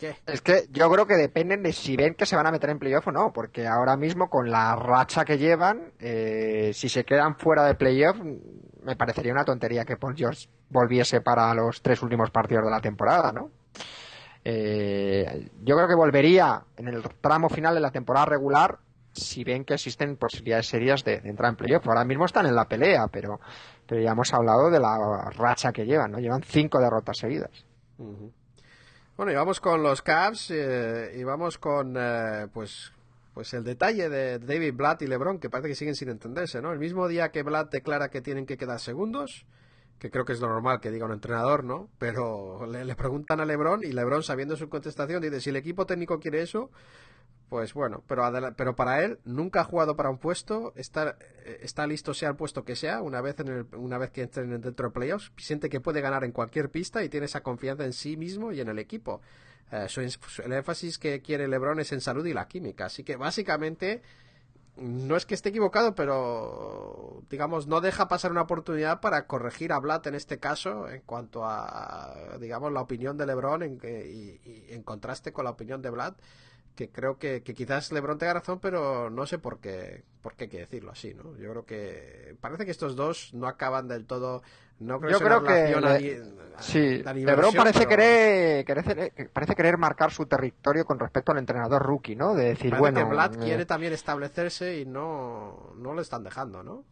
¿Qué? 0.00 0.16
Es 0.26 0.40
que 0.40 0.64
yo 0.70 0.90
creo 0.90 1.06
que 1.06 1.12
dependen 1.12 1.62
de 1.62 1.74
si 1.74 1.94
ven 1.94 2.14
que 2.14 2.24
se 2.24 2.34
van 2.34 2.46
a 2.46 2.50
meter 2.50 2.70
en 2.70 2.78
playoff 2.78 3.06
o 3.08 3.12
no, 3.12 3.34
porque 3.34 3.66
ahora 3.66 3.98
mismo 3.98 4.30
con 4.30 4.50
la 4.50 4.74
racha 4.74 5.26
que 5.26 5.36
llevan, 5.36 5.92
eh, 5.98 6.70
si 6.72 6.88
se 6.88 7.04
quedan 7.04 7.36
fuera 7.36 7.64
de 7.66 7.74
playoff, 7.74 8.16
me 8.82 8.96
parecería 8.96 9.32
una 9.32 9.44
tontería 9.44 9.84
que 9.84 9.98
Paul 9.98 10.16
George 10.16 10.48
volviese 10.70 11.20
para 11.20 11.52
los 11.52 11.82
tres 11.82 12.02
últimos 12.02 12.30
partidos 12.30 12.64
de 12.64 12.70
la 12.70 12.80
temporada, 12.80 13.30
¿no? 13.30 13.50
Eh, 14.42 15.50
yo 15.62 15.76
creo 15.76 15.86
que 15.86 15.94
volvería 15.94 16.62
en 16.78 16.88
el 16.88 17.02
tramo 17.20 17.50
final 17.50 17.74
de 17.74 17.80
la 17.80 17.90
temporada 17.90 18.24
regular 18.24 18.78
si 19.12 19.44
ven 19.44 19.66
que 19.66 19.74
existen 19.74 20.16
posibilidades 20.16 20.66
serias 20.66 21.04
de, 21.04 21.20
de 21.20 21.28
entrar 21.28 21.50
en 21.50 21.56
playoff. 21.56 21.86
Ahora 21.86 22.06
mismo 22.06 22.24
están 22.24 22.46
en 22.46 22.54
la 22.54 22.64
pelea, 22.64 23.08
pero, 23.12 23.38
pero 23.86 24.00
ya 24.00 24.12
hemos 24.12 24.32
hablado 24.32 24.70
de 24.70 24.80
la 24.80 25.28
racha 25.36 25.72
que 25.72 25.84
llevan, 25.84 26.12
¿no? 26.12 26.20
Llevan 26.20 26.42
cinco 26.42 26.80
derrotas 26.80 27.18
seguidas. 27.18 27.66
Bueno, 29.20 29.32
y 29.32 29.34
vamos 29.34 29.60
con 29.60 29.82
los 29.82 30.00
Cavs 30.00 30.50
eh, 30.50 31.12
y 31.14 31.24
vamos 31.24 31.58
con 31.58 31.94
eh, 31.94 32.46
pues 32.54 32.90
pues 33.34 33.52
el 33.52 33.62
detalle 33.62 34.08
de 34.08 34.38
David 34.38 34.72
Blatt 34.72 35.02
y 35.02 35.06
LeBron 35.06 35.38
que 35.38 35.50
parece 35.50 35.68
que 35.68 35.74
siguen 35.74 35.94
sin 35.94 36.08
entenderse, 36.08 36.62
¿no? 36.62 36.72
El 36.72 36.78
mismo 36.78 37.06
día 37.06 37.30
que 37.30 37.42
Blatt 37.42 37.70
declara 37.70 38.08
que 38.08 38.22
tienen 38.22 38.46
que 38.46 38.56
quedar 38.56 38.80
segundos, 38.80 39.44
que 39.98 40.10
creo 40.10 40.24
que 40.24 40.32
es 40.32 40.40
lo 40.40 40.48
normal 40.48 40.80
que 40.80 40.90
diga 40.90 41.04
un 41.04 41.12
entrenador, 41.12 41.64
¿no? 41.64 41.90
Pero 41.98 42.64
le, 42.64 42.82
le 42.86 42.96
preguntan 42.96 43.40
a 43.40 43.44
LeBron 43.44 43.84
y 43.84 43.92
LeBron 43.92 44.22
sabiendo 44.22 44.56
su 44.56 44.70
contestación 44.70 45.20
dice 45.20 45.42
si 45.42 45.50
el 45.50 45.56
equipo 45.56 45.84
técnico 45.84 46.18
quiere 46.18 46.40
eso, 46.40 46.70
pues 47.50 47.74
bueno, 47.74 48.04
pero, 48.06 48.22
pero 48.56 48.76
para 48.76 49.04
él 49.04 49.18
nunca 49.24 49.62
ha 49.62 49.64
jugado 49.64 49.96
para 49.96 50.08
un 50.08 50.18
puesto, 50.18 50.72
está, 50.76 51.16
eh, 51.44 51.58
está 51.62 51.84
listo 51.84 52.14
sea 52.14 52.28
el 52.28 52.36
puesto 52.36 52.64
que 52.64 52.76
sea, 52.76 53.02
una 53.02 53.20
vez, 53.20 53.40
en 53.40 53.48
el, 53.48 53.66
una 53.74 53.98
vez 53.98 54.10
que 54.12 54.22
entren 54.22 54.50
dentro 54.60 54.88
de 54.88 54.94
playoffs, 54.94 55.32
siente 55.36 55.68
que 55.68 55.80
puede 55.80 56.00
ganar 56.00 56.22
en 56.22 56.30
cualquier 56.30 56.70
pista 56.70 57.02
y 57.02 57.08
tiene 57.08 57.26
esa 57.26 57.42
confianza 57.42 57.84
en 57.84 57.92
sí 57.92 58.16
mismo 58.16 58.52
y 58.52 58.60
en 58.60 58.68
el 58.68 58.78
equipo. 58.78 59.20
Eh, 59.72 59.88
su 59.88 60.00
el 60.00 60.52
énfasis 60.52 60.96
que 60.98 61.22
quiere 61.22 61.48
LeBron 61.48 61.80
es 61.80 61.90
en 61.90 62.00
salud 62.00 62.24
y 62.24 62.32
la 62.32 62.46
química, 62.46 62.86
así 62.86 63.02
que 63.02 63.16
básicamente 63.16 64.00
no 64.76 65.16
es 65.16 65.26
que 65.26 65.34
esté 65.34 65.48
equivocado, 65.48 65.96
pero 65.96 67.24
digamos, 67.30 67.66
no 67.66 67.80
deja 67.80 68.06
pasar 68.06 68.30
una 68.30 68.42
oportunidad 68.42 69.00
para 69.00 69.26
corregir 69.26 69.72
a 69.72 69.80
Blatt 69.80 70.06
en 70.06 70.14
este 70.14 70.38
caso 70.38 70.88
en 70.88 71.00
cuanto 71.00 71.44
a, 71.44 72.36
digamos, 72.38 72.72
la 72.72 72.80
opinión 72.80 73.16
de 73.16 73.26
LeBron 73.26 73.64
en, 73.64 73.80
y, 73.82 74.40
y 74.48 74.66
en 74.68 74.84
contraste 74.84 75.32
con 75.32 75.44
la 75.44 75.50
opinión 75.50 75.82
de 75.82 75.90
Blatt, 75.90 76.16
que 76.74 76.90
creo 76.90 77.18
que, 77.18 77.42
que 77.42 77.54
quizás 77.54 77.92
LeBron 77.92 78.18
tenga 78.18 78.34
razón, 78.34 78.58
pero 78.60 79.10
no 79.10 79.26
sé 79.26 79.38
por 79.38 79.58
qué, 79.58 80.02
por 80.22 80.34
qué 80.34 80.44
hay 80.44 80.50
que 80.50 80.58
decirlo 80.58 80.90
así, 80.92 81.14
¿no? 81.14 81.36
Yo 81.36 81.50
creo 81.50 81.64
que 81.66 82.36
parece 82.40 82.64
que 82.64 82.70
estos 82.70 82.96
dos 82.96 83.34
no 83.34 83.46
acaban 83.46 83.88
del 83.88 84.06
todo, 84.06 84.42
no 84.78 84.98
creo 84.98 85.12
Yo 85.12 85.18
que 85.18 85.24
creo 85.24 85.44
que 85.44 85.52
le- 85.80 86.40
Sí, 86.60 87.02
LeBron 87.02 87.54
parece 87.54 87.78
pero 87.80 87.88
querer, 87.90 88.64
querer- 88.64 89.30
parece 89.32 89.54
querer 89.54 89.78
marcar 89.78 90.10
su 90.10 90.26
territorio 90.26 90.84
con 90.84 90.98
respecto 90.98 91.32
al 91.32 91.38
entrenador 91.38 91.82
rookie, 91.82 92.16
¿no? 92.16 92.34
De 92.34 92.44
decir, 92.46 92.70
parece 92.70 92.80
bueno, 92.80 93.08
que 93.08 93.14
Blatt 93.14 93.34
eh, 93.36 93.38
quiere 93.44 93.66
también 93.66 93.92
establecerse 93.92 94.78
y 94.80 94.86
no, 94.86 95.72
no 95.76 95.94
lo 95.94 96.00
están 96.02 96.22
dejando, 96.24 96.62
¿no? 96.62 96.84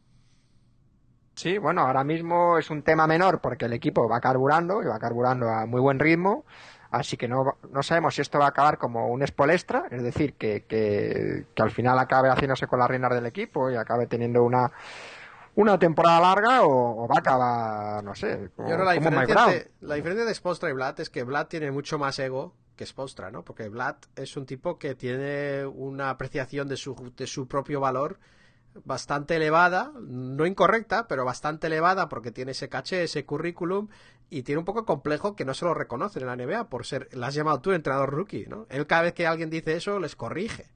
sí, 1.35 1.59
bueno, 1.59 1.83
ahora 1.83 2.03
mismo 2.05 2.59
es 2.59 2.71
un 2.71 2.83
tema 2.83 3.07
menor 3.07 3.41
porque 3.41 3.67
el 3.67 3.73
equipo 3.73 4.09
va 4.09 4.21
carburando 4.21 4.83
y 4.83 4.87
va 4.87 4.99
carburando 4.99 5.49
a 5.49 5.67
muy 5.67 5.81
buen 5.81 5.99
ritmo, 5.99 6.45
así 6.91 7.17
que 7.17 7.29
no, 7.29 7.59
no 7.71 7.83
sabemos 7.83 8.15
si 8.15 8.23
esto 8.23 8.39
va 8.39 8.47
a 8.47 8.49
acabar 8.49 8.79
como 8.79 9.09
un 9.09 9.23
espolestra, 9.23 9.85
es 9.91 10.03
decir, 10.03 10.35
que, 10.35 10.65
que, 10.65 11.47
que 11.55 11.63
al 11.63 11.71
final 11.71 11.99
acabe 11.99 12.31
haciéndose 12.31 12.67
con 12.67 12.79
las 12.79 12.89
reinas 12.89 13.15
del 13.15 13.27
equipo 13.27 13.71
y 13.71 13.77
acabe 13.77 14.07
teniendo 14.07 14.43
una 14.43 14.73
una 15.59 15.77
temporada 15.77 16.21
larga 16.21 16.63
o, 16.63 17.05
o 17.05 17.09
va 17.09 17.17
a 17.17 17.19
acabar, 17.19 18.05
no 18.05 18.15
sé, 18.15 18.51
como, 18.55 18.69
Yo 18.69 18.77
creo 18.77 18.87
la 18.87 18.95
como 18.95 19.11
diferencia, 19.11 19.45
entre, 19.45 19.71
la 19.81 19.95
diferencia 19.97 20.25
de 20.25 20.35
Spolstra 20.35 20.71
y 20.71 20.73
Blatt 20.73 21.01
es 21.01 21.11
que 21.11 21.25
Blatt 21.25 21.49
tiene 21.49 21.73
mucho 21.73 21.99
más 21.99 22.17
ego 22.21 22.55
que 22.77 22.87
Spolstra, 22.87 23.33
¿no? 23.33 23.45
Porque 23.45 23.69
Blatt 23.69 24.07
es 24.15 24.37
un 24.37 24.47
tipo 24.47 24.79
que 24.79 24.95
tiene 24.95 25.67
una 25.67 26.11
apreciación 26.11 26.69
de 26.69 26.77
su, 26.77 27.13
de 27.17 27.27
su 27.27 27.49
propio 27.49 27.81
valor 27.81 28.21
bastante 28.85 29.37
elevada, 29.37 29.93
no 30.01 30.47
incorrecta, 30.47 31.09
pero 31.09 31.25
bastante 31.25 31.67
elevada 31.67 32.09
porque 32.09 32.31
tiene 32.31 32.53
ese 32.53 32.69
caché, 32.69 33.05
ese 33.05 33.25
currículum 33.25 33.89
y 34.31 34.43
tiene 34.43 34.59
un 34.59 34.65
poco 34.65 34.85
complejo 34.85 35.35
que 35.35 35.45
no 35.45 35.55
se 35.55 35.65
lo 35.65 35.75
reconocen 35.75 36.23
en 36.23 36.29
la 36.29 36.37
NBA 36.37 36.69
por 36.69 36.85
ser, 36.87 37.09
la 37.13 37.29
has 37.29 37.35
llamado 37.35 37.61
tú 37.61 37.73
entrenador 37.73 38.11
rookie, 38.11 38.47
¿no? 38.47 38.67
Él 38.69 38.87
cada 38.87 39.03
vez 39.03 39.15
que 39.15 39.27
alguien 39.27 39.51
dice 39.51 39.77
eso 39.77 39.99
les 39.99 40.17
corrige. 40.17 40.67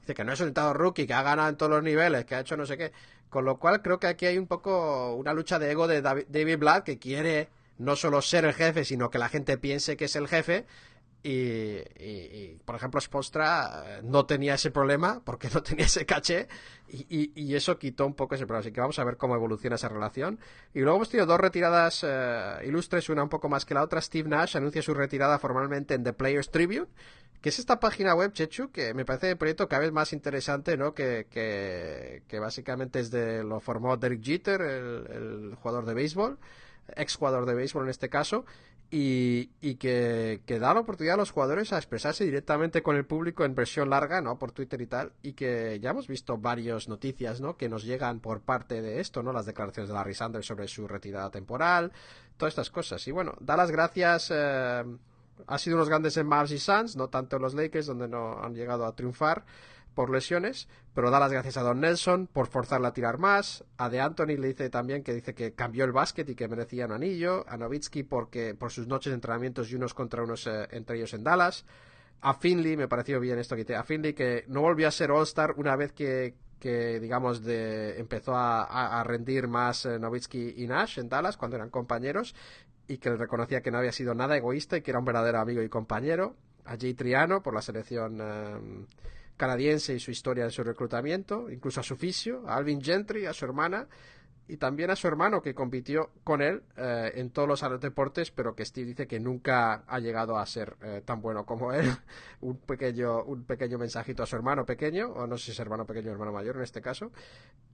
Dice 0.00 0.14
que 0.14 0.24
no 0.24 0.32
es 0.32 0.40
un 0.40 0.48
entrenador 0.48 0.78
rookie, 0.78 1.06
que 1.06 1.14
ha 1.14 1.22
ganado 1.22 1.48
en 1.48 1.56
todos 1.56 1.70
los 1.70 1.82
niveles, 1.82 2.24
que 2.24 2.34
ha 2.34 2.40
hecho 2.40 2.56
no 2.56 2.66
sé 2.66 2.76
qué. 2.76 2.92
Con 3.28 3.44
lo 3.44 3.58
cual 3.58 3.82
creo 3.82 3.98
que 3.98 4.06
aquí 4.06 4.26
hay 4.26 4.38
un 4.38 4.46
poco 4.46 5.14
una 5.14 5.34
lucha 5.34 5.58
de 5.58 5.70
ego 5.70 5.86
de 5.86 6.00
David, 6.00 6.58
Blatt 6.58 6.84
que 6.84 6.98
quiere 6.98 7.48
no 7.78 7.94
solo 7.94 8.22
ser 8.22 8.44
el 8.44 8.54
jefe, 8.54 8.84
sino 8.84 9.10
que 9.10 9.18
la 9.18 9.28
gente 9.28 9.58
piense 9.58 9.96
que 9.96 10.06
es 10.06 10.16
el 10.16 10.28
jefe. 10.28 10.66
Y, 11.22 11.30
y- 11.30 11.82
y, 11.98 12.60
por 12.64 12.76
ejemplo, 12.76 13.00
Spostra 13.00 13.82
eh, 13.84 14.00
no 14.04 14.24
tenía 14.24 14.54
ese 14.54 14.70
problema 14.70 15.20
porque 15.24 15.48
no 15.52 15.62
tenía 15.64 15.86
ese 15.86 16.06
caché 16.06 16.46
y, 16.88 17.32
y- 17.34 17.54
eso 17.54 17.76
quitó 17.78 18.06
un 18.06 18.14
poco 18.14 18.36
ese 18.36 18.46
problema. 18.46 18.60
Así 18.60 18.72
que 18.72 18.80
vamos 18.80 18.98
a 18.98 19.04
ver 19.04 19.16
cómo 19.16 19.34
evoluciona 19.34 19.76
esa 19.76 19.88
relación. 19.88 20.38
Y 20.74 20.80
luego 20.80 20.96
hemos 20.96 21.10
tenido 21.10 21.26
dos 21.26 21.40
retiradas 21.40 22.04
eh, 22.06 22.58
ilustres, 22.66 23.08
una 23.08 23.22
un 23.24 23.28
poco 23.28 23.48
más 23.48 23.64
que 23.64 23.74
la 23.74 23.82
otra. 23.82 24.00
Steve 24.00 24.28
Nash 24.28 24.56
anuncia 24.56 24.80
su 24.80 24.94
retirada 24.94 25.38
formalmente 25.38 25.94
en 25.94 26.04
The 26.04 26.12
Players 26.12 26.50
Tribune, 26.50 26.86
que 27.42 27.48
es 27.50 27.58
esta 27.58 27.78
página 27.80 28.14
web, 28.14 28.32
Chechu, 28.32 28.70
que 28.70 28.94
me 28.94 29.04
parece 29.04 29.32
un 29.32 29.38
proyecto 29.38 29.68
cada 29.68 29.82
vez 29.82 29.92
más 29.92 30.12
interesante, 30.12 30.76
¿no? 30.76 30.94
Que, 30.94 31.26
que, 31.30 32.22
que 32.28 32.38
básicamente 32.38 33.00
es 33.00 33.10
de 33.10 33.42
lo 33.44 33.60
formó 33.60 33.96
Derek 33.96 34.22
Jeter, 34.22 34.60
el 34.60 35.54
jugador 35.60 35.84
de 35.84 35.94
béisbol, 35.94 36.38
ex 36.96 37.16
jugador 37.16 37.44
de 37.46 37.54
béisbol 37.54 37.84
en 37.84 37.90
este 37.90 38.08
caso, 38.08 38.44
y, 38.90 39.50
y 39.60 39.74
que, 39.74 40.40
que 40.46 40.58
da 40.58 40.72
la 40.72 40.80
oportunidad 40.80 41.14
a 41.14 41.18
los 41.18 41.30
jugadores 41.30 41.72
a 41.72 41.76
expresarse 41.76 42.24
directamente 42.24 42.82
con 42.82 42.96
el 42.96 43.04
público 43.04 43.44
en 43.44 43.54
versión 43.54 43.90
larga, 43.90 44.20
¿no? 44.20 44.38
Por 44.38 44.52
Twitter 44.52 44.80
y 44.80 44.86
tal, 44.86 45.12
y 45.22 45.34
que 45.34 45.78
ya 45.80 45.90
hemos 45.90 46.08
visto 46.08 46.38
varias 46.38 46.88
noticias, 46.88 47.40
¿no? 47.40 47.56
Que 47.56 47.68
nos 47.68 47.84
llegan 47.84 48.20
por 48.20 48.40
parte 48.40 48.80
de 48.80 49.00
esto, 49.00 49.22
¿no? 49.22 49.32
Las 49.32 49.46
declaraciones 49.46 49.88
de 49.88 49.94
Larry 49.94 50.14
Sanders 50.14 50.46
sobre 50.46 50.68
su 50.68 50.88
retirada 50.88 51.30
temporal, 51.30 51.92
todas 52.36 52.52
estas 52.52 52.70
cosas. 52.70 53.06
Y 53.06 53.12
bueno, 53.12 53.34
da 53.40 53.56
las 53.56 53.70
gracias. 53.70 54.30
eh, 54.30 54.84
ha 55.46 55.58
sido 55.58 55.76
unos 55.76 55.88
grandes 55.88 56.16
en 56.16 56.26
Mavs 56.26 56.50
y 56.50 56.58
Suns, 56.58 56.96
no 56.96 57.08
tanto 57.08 57.36
en 57.36 57.42
los 57.42 57.54
Lakers, 57.54 57.86
donde 57.86 58.08
no 58.08 58.42
han 58.42 58.54
llegado 58.54 58.84
a 58.86 58.96
triunfar 58.96 59.44
por 59.94 60.10
lesiones, 60.10 60.68
pero 60.94 61.10
da 61.10 61.18
las 61.20 61.32
gracias 61.32 61.56
a 61.56 61.62
Don 61.62 61.80
Nelson 61.80 62.26
por 62.26 62.46
forzarla 62.46 62.88
a 62.88 62.92
tirar 62.92 63.18
más, 63.18 63.64
a 63.76 63.88
De 63.88 64.00
Anthony 64.00 64.36
le 64.38 64.48
dice 64.48 64.70
también 64.70 65.02
que 65.02 65.12
dice 65.14 65.34
que 65.34 65.52
cambió 65.54 65.84
el 65.84 65.92
básquet 65.92 66.28
y 66.28 66.34
que 66.34 66.48
merecía 66.48 66.86
un 66.86 66.92
anillo, 66.92 67.44
a 67.48 67.56
Novitsky 67.56 68.04
porque 68.04 68.54
por 68.54 68.70
sus 68.70 68.86
noches 68.86 69.10
de 69.10 69.14
entrenamientos 69.14 69.70
y 69.70 69.74
unos 69.74 69.94
contra 69.94 70.22
unos 70.22 70.46
eh, 70.46 70.68
entre 70.70 70.96
ellos 70.96 71.14
en 71.14 71.24
Dallas, 71.24 71.64
a 72.20 72.34
Finley, 72.34 72.76
me 72.76 72.88
pareció 72.88 73.20
bien 73.20 73.38
esto 73.38 73.54
que 73.56 73.64
te, 73.64 73.76
a 73.76 73.82
Finley 73.84 74.12
que 74.14 74.44
no 74.48 74.60
volvió 74.60 74.88
a 74.88 74.90
ser 74.90 75.10
All-Star 75.10 75.54
una 75.56 75.76
vez 75.76 75.92
que, 75.92 76.34
que 76.58 76.98
digamos 77.00 77.42
de 77.44 77.98
empezó 77.98 78.34
a, 78.36 78.62
a- 79.00 79.04
rendir 79.04 79.46
más 79.48 79.86
eh, 79.86 79.98
Novitsky 79.98 80.54
y 80.56 80.66
Nash 80.66 80.98
en 80.98 81.08
Dallas 81.08 81.36
cuando 81.36 81.56
eran 81.56 81.70
compañeros 81.70 82.34
y 82.88 82.98
que 82.98 83.10
le 83.10 83.16
reconocía 83.16 83.60
que 83.62 83.70
no 83.70 83.78
había 83.78 83.92
sido 83.92 84.14
nada 84.14 84.36
egoísta 84.36 84.76
y 84.76 84.82
que 84.82 84.90
era 84.90 84.98
un 84.98 85.04
verdadero 85.04 85.38
amigo 85.40 85.62
y 85.62 85.68
compañero, 85.68 86.34
a 86.64 86.76
Jay 86.76 86.94
Triano 86.94 87.42
por 87.42 87.54
la 87.54 87.62
selección 87.62 88.18
eh, 88.20 88.86
canadiense 89.38 89.94
y 89.94 90.00
su 90.00 90.10
historia 90.10 90.44
de 90.44 90.50
su 90.50 90.62
reclutamiento, 90.62 91.48
incluso 91.48 91.80
a 91.80 91.82
su 91.82 91.96
fisio, 91.96 92.46
a 92.46 92.56
Alvin 92.56 92.82
Gentry, 92.82 93.24
a 93.24 93.32
su 93.32 93.46
hermana 93.46 93.88
y 94.48 94.56
también 94.56 94.90
a 94.90 94.96
su 94.96 95.06
hermano 95.06 95.42
que 95.42 95.54
compitió 95.54 96.10
con 96.24 96.40
él 96.40 96.62
eh, 96.76 97.12
en 97.16 97.30
todos 97.30 97.46
los 97.46 97.80
deportes, 97.80 98.30
pero 98.30 98.54
que 98.54 98.64
Steve 98.64 98.88
dice 98.88 99.06
que 99.06 99.20
nunca 99.20 99.84
ha 99.86 100.00
llegado 100.00 100.38
a 100.38 100.46
ser 100.46 100.74
eh, 100.82 101.02
tan 101.04 101.20
bueno 101.20 101.44
como 101.44 101.72
él. 101.72 101.86
un 102.40 102.56
pequeño 102.56 103.22
un 103.24 103.44
pequeño 103.44 103.78
mensajito 103.78 104.22
a 104.22 104.26
su 104.26 104.36
hermano 104.36 104.64
pequeño, 104.64 105.08
o 105.08 105.26
no 105.26 105.36
sé 105.36 105.46
si 105.46 105.50
es 105.52 105.60
hermano 105.60 105.84
pequeño 105.84 106.08
o 106.08 106.12
hermano 106.12 106.32
mayor 106.32 106.56
en 106.56 106.62
este 106.62 106.80
caso. 106.80 107.12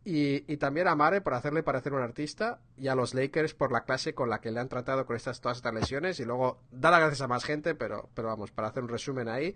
Y, 0.04 0.52
y 0.52 0.56
también 0.56 0.88
a 0.88 0.96
Mare 0.96 1.20
por 1.20 1.34
hacerle 1.34 1.62
parecer 1.62 1.94
un 1.94 2.02
artista 2.02 2.58
y 2.76 2.88
a 2.88 2.96
los 2.96 3.14
Lakers 3.14 3.54
por 3.54 3.70
la 3.70 3.84
clase 3.84 4.12
con 4.12 4.28
la 4.28 4.40
que 4.40 4.50
le 4.50 4.58
han 4.58 4.68
tratado 4.68 5.06
con 5.06 5.14
estas 5.14 5.40
todas 5.40 5.58
estas 5.58 5.72
lesiones 5.72 6.18
y 6.18 6.24
luego 6.24 6.58
da 6.72 6.90
las 6.90 7.00
gracias 7.00 7.20
a 7.22 7.28
más 7.28 7.44
gente, 7.44 7.76
pero 7.76 8.10
pero 8.14 8.28
vamos, 8.28 8.50
para 8.50 8.68
hacer 8.68 8.82
un 8.82 8.88
resumen 8.88 9.28
ahí. 9.28 9.54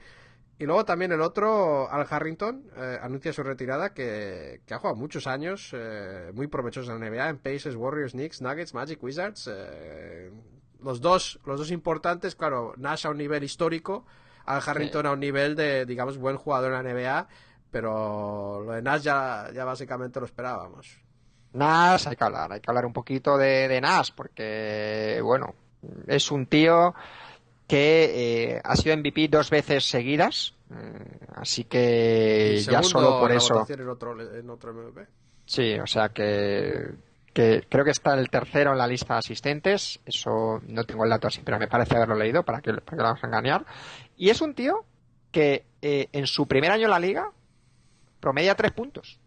Y 0.60 0.66
luego 0.66 0.84
también 0.84 1.12
el 1.12 1.20
otro, 1.20 1.88
Al 1.90 2.04
Harrington, 2.10 2.64
eh, 2.76 2.98
anuncia 3.00 3.32
su 3.32 3.44
retirada, 3.44 3.94
que, 3.94 4.60
que 4.66 4.74
ha 4.74 4.78
jugado 4.78 4.96
muchos 4.96 5.28
años, 5.28 5.70
eh, 5.72 6.32
muy 6.34 6.48
provechosos 6.48 6.92
en 6.92 7.00
la 7.00 7.08
NBA, 7.08 7.28
en 7.28 7.38
Pacers, 7.38 7.76
Warriors, 7.76 8.12
Knicks, 8.12 8.42
Nuggets, 8.42 8.74
Magic, 8.74 9.00
Wizards. 9.02 9.48
eh, 9.52 10.32
los, 10.80 11.00
dos, 11.00 11.38
los 11.44 11.60
dos 11.60 11.70
importantes, 11.70 12.34
claro, 12.34 12.74
Nash 12.76 13.06
a 13.06 13.10
un 13.10 13.18
nivel 13.18 13.44
histórico, 13.44 14.04
Al 14.46 14.60
Harrington 14.66 15.06
a 15.06 15.12
un 15.12 15.20
nivel 15.20 15.54
de, 15.54 15.86
digamos, 15.86 16.18
buen 16.18 16.36
jugador 16.36 16.72
en 16.72 16.82
la 16.84 16.92
NBA, 16.92 17.28
pero 17.70 18.62
lo 18.64 18.72
de 18.72 18.82
Nash 18.82 19.02
ya, 19.02 19.50
ya 19.54 19.64
básicamente 19.64 20.18
lo 20.18 20.26
esperábamos. 20.26 20.98
Nash, 21.52 22.08
hay 22.08 22.16
que 22.16 22.24
hablar, 22.24 22.52
hay 22.52 22.60
que 22.60 22.70
hablar 22.70 22.84
un 22.84 22.92
poquito 22.92 23.38
de, 23.38 23.68
de 23.68 23.80
Nash, 23.80 24.10
porque, 24.14 25.20
bueno, 25.22 25.54
es 26.08 26.32
un 26.32 26.46
tío 26.46 26.94
que 27.68 28.54
eh, 28.54 28.60
ha 28.64 28.74
sido 28.74 28.96
MVP 28.96 29.28
dos 29.28 29.50
veces 29.50 29.84
seguidas, 29.84 30.54
eh, 30.70 31.18
así 31.36 31.64
que 31.64 32.58
ya 32.60 32.82
solo 32.82 33.20
por 33.20 33.30
eso. 33.30 33.66
En 33.68 33.88
otro, 33.88 34.18
en 34.20 34.50
otro 34.50 34.72
MVP. 34.72 35.06
Sí, 35.44 35.78
o 35.78 35.86
sea 35.86 36.08
que, 36.08 36.94
que 37.32 37.64
creo 37.68 37.84
que 37.84 37.90
está 37.90 38.14
el 38.14 38.30
tercero 38.30 38.72
en 38.72 38.78
la 38.78 38.86
lista 38.86 39.14
de 39.14 39.18
asistentes. 39.18 40.00
Eso 40.06 40.60
no 40.66 40.84
tengo 40.84 41.04
el 41.04 41.10
dato 41.10 41.28
así, 41.28 41.42
pero 41.44 41.58
me 41.58 41.68
parece 41.68 41.96
haberlo 41.96 42.16
leído 42.16 42.42
para 42.42 42.60
que, 42.62 42.72
para 42.72 42.84
que 42.84 42.96
lo 42.96 43.04
vamos 43.04 43.22
a 43.22 43.26
engañar. 43.26 43.66
Y 44.16 44.30
es 44.30 44.40
un 44.40 44.54
tío 44.54 44.84
que 45.30 45.66
eh, 45.82 46.08
en 46.12 46.26
su 46.26 46.46
primer 46.48 46.70
año 46.70 46.84
en 46.84 46.90
la 46.90 46.98
liga 46.98 47.32
promedia 48.18 48.54
tres 48.54 48.72
puntos. 48.72 49.20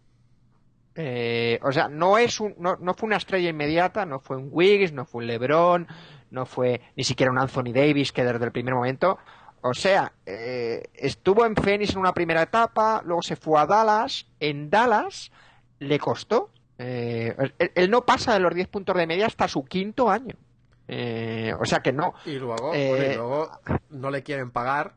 Eh, 0.94 1.58
o 1.62 1.72
sea, 1.72 1.88
no 1.88 2.18
es 2.18 2.38
un, 2.40 2.54
no, 2.58 2.76
no 2.76 2.94
fue 2.94 3.06
una 3.06 3.16
estrella 3.16 3.48
inmediata, 3.48 4.04
no 4.04 4.20
fue 4.20 4.36
un 4.36 4.48
Wiggs, 4.50 4.92
no 4.92 5.06
fue 5.06 5.22
un 5.22 5.28
LeBron, 5.28 5.86
no 6.32 6.46
fue 6.46 6.80
ni 6.96 7.04
siquiera 7.04 7.30
un 7.30 7.38
Anthony 7.38 7.72
Davis 7.72 8.10
que 8.10 8.24
desde 8.24 8.44
el 8.44 8.52
primer 8.52 8.74
momento, 8.74 9.18
o 9.60 9.74
sea, 9.74 10.12
eh, 10.26 10.82
estuvo 10.94 11.46
en 11.46 11.54
Phoenix 11.54 11.92
en 11.92 11.98
una 11.98 12.12
primera 12.12 12.42
etapa, 12.42 13.02
luego 13.04 13.22
se 13.22 13.36
fue 13.36 13.60
a 13.60 13.66
Dallas, 13.66 14.26
en 14.40 14.68
Dallas 14.70 15.30
le 15.78 15.98
costó, 15.98 16.50
eh, 16.78 17.36
él, 17.58 17.72
él 17.74 17.90
no 17.90 18.04
pasa 18.04 18.32
de 18.32 18.40
los 18.40 18.54
10 18.54 18.66
puntos 18.68 18.96
de 18.96 19.06
media 19.06 19.26
hasta 19.26 19.46
su 19.46 19.64
quinto 19.64 20.10
año. 20.10 20.34
Eh, 20.88 21.54
o 21.58 21.64
sea 21.64 21.80
que 21.80 21.92
no. 21.92 22.12
Y 22.26 22.34
luego, 22.38 22.74
Eh, 22.74 22.88
bueno, 22.88 23.12
y 23.12 23.14
luego 23.16 23.50
no 23.90 24.10
le 24.10 24.22
quieren 24.22 24.50
pagar, 24.50 24.94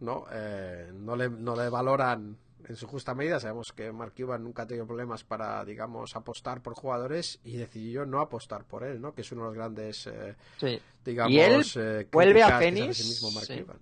¿no? 0.00 0.26
Eh, 0.32 0.90
no, 0.94 1.16
le, 1.16 1.28
no 1.28 1.56
le 1.56 1.68
valoran 1.68 2.36
en 2.68 2.76
su 2.76 2.86
justa 2.86 3.14
medida. 3.14 3.40
Sabemos 3.40 3.72
que 3.72 3.90
Mark 3.92 4.12
Cuban 4.16 4.44
nunca 4.44 4.62
ha 4.62 4.66
tenido 4.66 4.86
problemas 4.86 5.24
para, 5.24 5.64
digamos, 5.64 6.14
apostar 6.16 6.60
por 6.60 6.74
jugadores 6.74 7.40
y 7.44 7.56
decidió 7.56 8.04
no 8.06 8.20
apostar 8.20 8.64
por 8.64 8.84
él, 8.84 9.00
¿no? 9.00 9.14
Que 9.14 9.22
es 9.22 9.32
uno 9.32 9.42
de 9.42 9.46
los 9.48 9.54
grandes, 9.56 10.06
eh, 10.06 10.34
Sí. 10.58 10.80
digamos, 11.04 11.32
Y 11.32 11.40
él 11.40 11.64
eh, 11.76 12.06
vuelve 12.12 12.42
a 12.42 12.58
Phoenix, 12.58 12.90
a 13.00 13.02
sí 13.02 13.08
mismo 13.08 13.30
Mark 13.32 13.46
sí. 13.46 13.60
Cuban. 13.62 13.78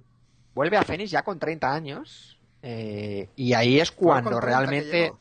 vuelve 0.54 0.76
a 0.76 0.82
Phoenix 0.82 1.10
ya 1.10 1.22
con 1.22 1.38
30 1.38 1.72
años 1.72 2.38
eh, 2.62 3.28
y 3.36 3.52
ahí 3.52 3.78
es 3.80 3.90
cuando 3.92 4.30
con 4.30 4.40
30 4.40 4.40
que 4.40 4.66
realmente 4.66 5.12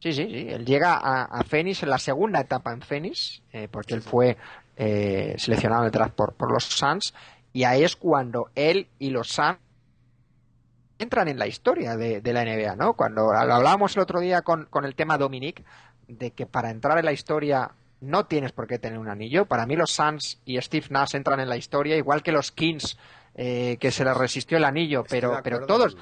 sí 0.00 0.12
sí 0.12 0.24
sí 0.26 0.46
él 0.48 0.64
llega 0.66 0.94
a, 0.96 1.24
a 1.24 1.44
Phoenix 1.44 1.82
en 1.84 1.90
la 1.90 1.98
segunda 1.98 2.40
etapa 2.40 2.72
en 2.72 2.80
Phoenix 2.82 3.42
eh, 3.52 3.68
porque 3.70 3.94
él 3.94 4.02
fue 4.02 4.36
eh, 4.76 5.34
seleccionado 5.38 5.88
draft 5.90 6.14
por, 6.14 6.34
por 6.34 6.50
los 6.52 6.64
Suns 6.64 7.14
y 7.52 7.62
ahí 7.64 7.84
es 7.84 7.94
cuando 7.94 8.50
él 8.56 8.88
y 8.98 9.10
los 9.10 9.28
Suns 9.28 9.58
entran 11.02 11.28
en 11.28 11.38
la 11.38 11.46
historia 11.46 11.96
de, 11.96 12.20
de 12.20 12.32
la 12.32 12.44
NBA, 12.44 12.76
¿no? 12.76 12.94
Cuando 12.94 13.26
lo 13.32 13.38
hablábamos 13.38 13.94
el 13.96 14.02
otro 14.02 14.20
día 14.20 14.42
con, 14.42 14.66
con 14.66 14.84
el 14.84 14.94
tema 14.94 15.18
Dominic, 15.18 15.64
de 16.08 16.30
que 16.32 16.46
para 16.46 16.70
entrar 16.70 16.98
en 16.98 17.04
la 17.04 17.12
historia 17.12 17.70
no 18.00 18.26
tienes 18.26 18.52
por 18.52 18.66
qué 18.66 18.78
tener 18.78 18.98
un 18.98 19.08
anillo. 19.08 19.46
Para 19.46 19.66
mí 19.66 19.76
los 19.76 19.90
Suns 19.92 20.40
y 20.44 20.60
Steve 20.60 20.86
Nash 20.90 21.14
entran 21.14 21.38
en 21.40 21.48
la 21.48 21.56
historia, 21.56 21.96
igual 21.96 22.22
que 22.22 22.32
los 22.32 22.50
Kings, 22.50 22.98
eh, 23.34 23.76
que 23.80 23.90
se 23.92 24.04
les 24.04 24.16
resistió 24.16 24.56
el 24.58 24.64
anillo, 24.64 25.02
Estoy 25.02 25.20
pero, 25.20 25.40
pero 25.42 25.66
todos, 25.66 25.96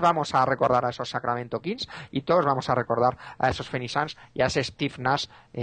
vamos 0.00 0.34
a 0.34 0.44
recordar 0.44 0.84
a 0.84 0.90
esos 0.90 1.08
Sacramento 1.08 1.60
Kings 1.60 1.88
y 2.10 2.22
todos 2.22 2.44
vamos 2.44 2.68
a 2.68 2.74
recordar 2.74 3.16
a 3.38 3.48
esos 3.50 3.68
Phoenix 3.68 3.92
Suns 3.92 4.16
y 4.34 4.42
a 4.42 4.46
ese 4.46 4.64
Steve 4.64 4.94
Nash 4.98 5.26
eh, 5.52 5.62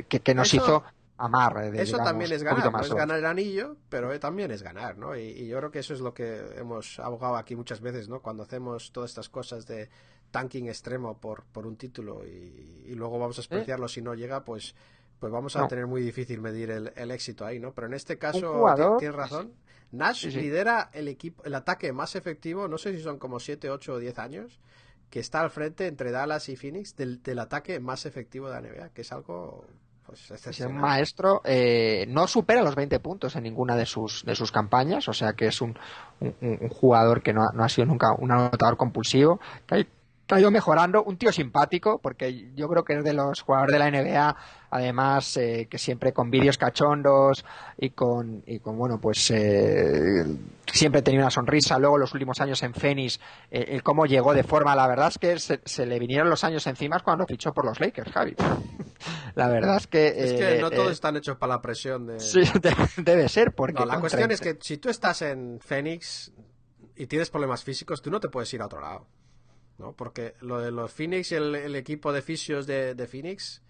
eh, 0.00 0.04
que, 0.08 0.20
que 0.20 0.34
nos 0.34 0.48
Eso- 0.52 0.56
hizo 0.56 0.84
amar. 1.18 1.56
eh, 1.64 1.70
de, 1.70 1.82
Eso 1.82 1.92
digamos, 1.92 2.04
también 2.04 2.32
es 2.32 2.42
ganar, 2.42 2.72
no 2.72 2.84
es 2.84 2.94
ganar 2.94 3.18
el 3.18 3.26
anillo, 3.26 3.76
pero 3.88 4.12
eh, 4.12 4.18
también 4.18 4.50
es 4.50 4.62
ganar, 4.62 4.98
¿no? 4.98 5.16
Y, 5.16 5.22
y 5.22 5.46
yo 5.48 5.58
creo 5.58 5.70
que 5.70 5.78
eso 5.80 5.94
es 5.94 6.00
lo 6.00 6.12
que 6.14 6.40
hemos 6.56 6.98
abogado 6.98 7.36
aquí 7.36 7.56
muchas 7.56 7.80
veces, 7.80 8.08
¿no? 8.08 8.20
Cuando 8.20 8.42
hacemos 8.42 8.92
todas 8.92 9.10
estas 9.10 9.28
cosas 9.28 9.66
de 9.66 9.88
tanking 10.30 10.68
extremo 10.68 11.18
por, 11.18 11.44
por 11.44 11.66
un 11.66 11.76
título 11.76 12.24
y, 12.26 12.84
y 12.86 12.94
luego 12.94 13.18
vamos 13.18 13.38
a 13.38 13.40
despreciarlo 13.42 13.88
si 13.88 14.02
no 14.02 14.14
llega, 14.14 14.44
pues 14.44 14.74
pues 15.18 15.32
vamos 15.32 15.54
a 15.54 15.60
No. 15.60 15.68
tener 15.68 15.86
muy 15.86 16.02
difícil 16.02 16.40
medir 16.40 16.70
el, 16.72 16.92
el 16.96 17.10
éxito 17.12 17.46
ahí, 17.46 17.60
¿no? 17.60 17.72
Pero 17.72 17.86
en 17.86 17.94
este 17.94 18.18
caso 18.18 18.64
tienes 18.96 19.14
razón. 19.14 19.52
Nash 19.92 20.22
Sí, 20.22 20.30
sí. 20.32 20.40
lidera 20.40 20.90
el 20.92 21.06
equipo, 21.06 21.44
el 21.44 21.54
ataque 21.54 21.92
más 21.92 22.16
efectivo, 22.16 22.66
no 22.66 22.76
sé 22.76 22.92
si 22.96 23.00
son 23.02 23.18
como 23.18 23.38
7, 23.38 23.70
8 23.70 23.94
o 23.94 23.98
10 23.98 24.18
años, 24.18 24.58
que 25.10 25.20
está 25.20 25.40
al 25.42 25.50
frente 25.50 25.86
entre 25.86 26.10
Dallas 26.10 26.48
y 26.48 26.56
Phoenix 26.56 26.96
del, 26.96 27.22
del 27.22 27.38
ataque 27.38 27.78
más 27.78 28.04
efectivo 28.06 28.48
de 28.48 28.54
la 28.54 28.60
NBA, 28.62 28.88
que 28.90 29.02
es 29.02 29.12
algo 29.12 29.66
pues, 30.12 30.24
Es 30.24 30.30
un 30.30 30.36
excepcional. 30.36 30.80
maestro, 30.82 31.40
eh, 31.44 32.04
no 32.08 32.26
supera 32.26 32.62
los 32.62 32.74
20 32.74 33.00
puntos 33.00 33.34
en 33.36 33.44
ninguna 33.44 33.76
de 33.76 33.86
sus, 33.86 34.24
de 34.26 34.34
sus 34.34 34.52
campañas, 34.52 35.08
o 35.08 35.12
sea 35.14 35.32
que 35.32 35.46
es 35.46 35.60
un, 35.62 35.78
un- 36.20 36.34
un 36.60 36.68
jugador 36.68 37.22
que 37.22 37.32
no 37.32 37.42
ha, 37.44 37.52
no 37.54 37.64
ha 37.64 37.68
sido 37.70 37.86
nunca 37.86 38.12
un 38.18 38.30
anotador 38.30 38.76
compulsivo, 38.76 39.40
que 39.66 39.86
ha 40.30 40.40
ido 40.40 40.50
mejorando, 40.50 41.02
un 41.04 41.18
tío 41.18 41.30
simpático, 41.32 41.98
porque 42.00 42.52
yo 42.54 42.68
creo 42.68 42.84
que 42.84 42.94
es 42.94 43.04
de 43.04 43.12
los 43.12 43.42
jugadores 43.42 43.72
de 43.72 43.78
la 43.78 43.90
NBA, 43.90 44.36
además 44.70 45.36
eh, 45.36 45.66
que 45.70 45.76
siempre 45.78 46.12
con 46.14 46.30
vídeos 46.30 46.56
cachondos 46.56 47.44
y 47.76 47.90
con, 47.90 48.42
y 48.46 48.58
con 48.60 48.78
bueno, 48.78 48.98
pues 48.98 49.30
eh, 49.30 50.24
siempre 50.72 51.02
tenía 51.02 51.20
una 51.20 51.30
sonrisa, 51.30 51.78
luego 51.78 51.98
los 51.98 52.14
últimos 52.14 52.40
años 52.40 52.62
en 52.62 52.72
Phoenix, 52.72 53.20
eh, 53.50 53.66
el 53.68 53.82
cómo 53.82 54.06
llegó 54.06 54.32
de 54.32 54.42
forma, 54.42 54.74
la 54.74 54.86
verdad 54.86 55.08
es 55.08 55.18
que 55.18 55.38
se, 55.38 55.60
se 55.64 55.84
le 55.84 55.98
vinieron 55.98 56.30
los 56.30 56.44
años 56.44 56.66
encima 56.66 57.00
cuando 57.00 57.26
fichó 57.26 57.52
por 57.52 57.66
los 57.66 57.78
Lakers, 57.80 58.10
Javi. 58.12 58.34
La 59.34 59.48
verdad 59.48 59.78
es 59.78 59.86
que... 59.86 60.08
Es 60.08 60.32
que 60.34 60.58
eh, 60.58 60.60
no 60.60 60.68
eh, 60.68 60.76
todos 60.76 60.92
están 60.92 61.16
hechos 61.16 61.36
para 61.38 61.54
la 61.54 61.62
presión 61.62 62.06
de... 62.06 62.20
Sí, 62.20 62.40
de- 62.60 62.74
debe 63.02 63.28
ser, 63.28 63.52
porque... 63.54 63.80
No, 63.80 63.86
la 63.86 63.98
cuestión 63.98 64.28
30 64.28 64.34
es 64.34 64.40
que 64.40 64.58
si 64.62 64.76
tú 64.76 64.90
estás 64.90 65.22
en 65.22 65.58
Phoenix 65.60 66.32
y 66.96 67.06
tienes 67.06 67.30
problemas 67.30 67.64
físicos, 67.64 68.02
tú 68.02 68.10
no 68.10 68.20
te 68.20 68.28
puedes 68.28 68.52
ir 68.52 68.60
a 68.60 68.66
otro 68.66 68.80
lado. 68.80 69.06
¿No? 69.82 69.92
Porque 69.92 70.34
lo 70.40 70.60
de 70.60 70.70
los 70.70 70.92
Phoenix 70.92 71.32
y 71.32 71.34
el, 71.34 71.54
el 71.54 71.76
equipo 71.76 72.12
de 72.12 72.22
fisios 72.22 72.66
de, 72.66 72.94
de 72.94 73.06
Phoenix 73.06 73.62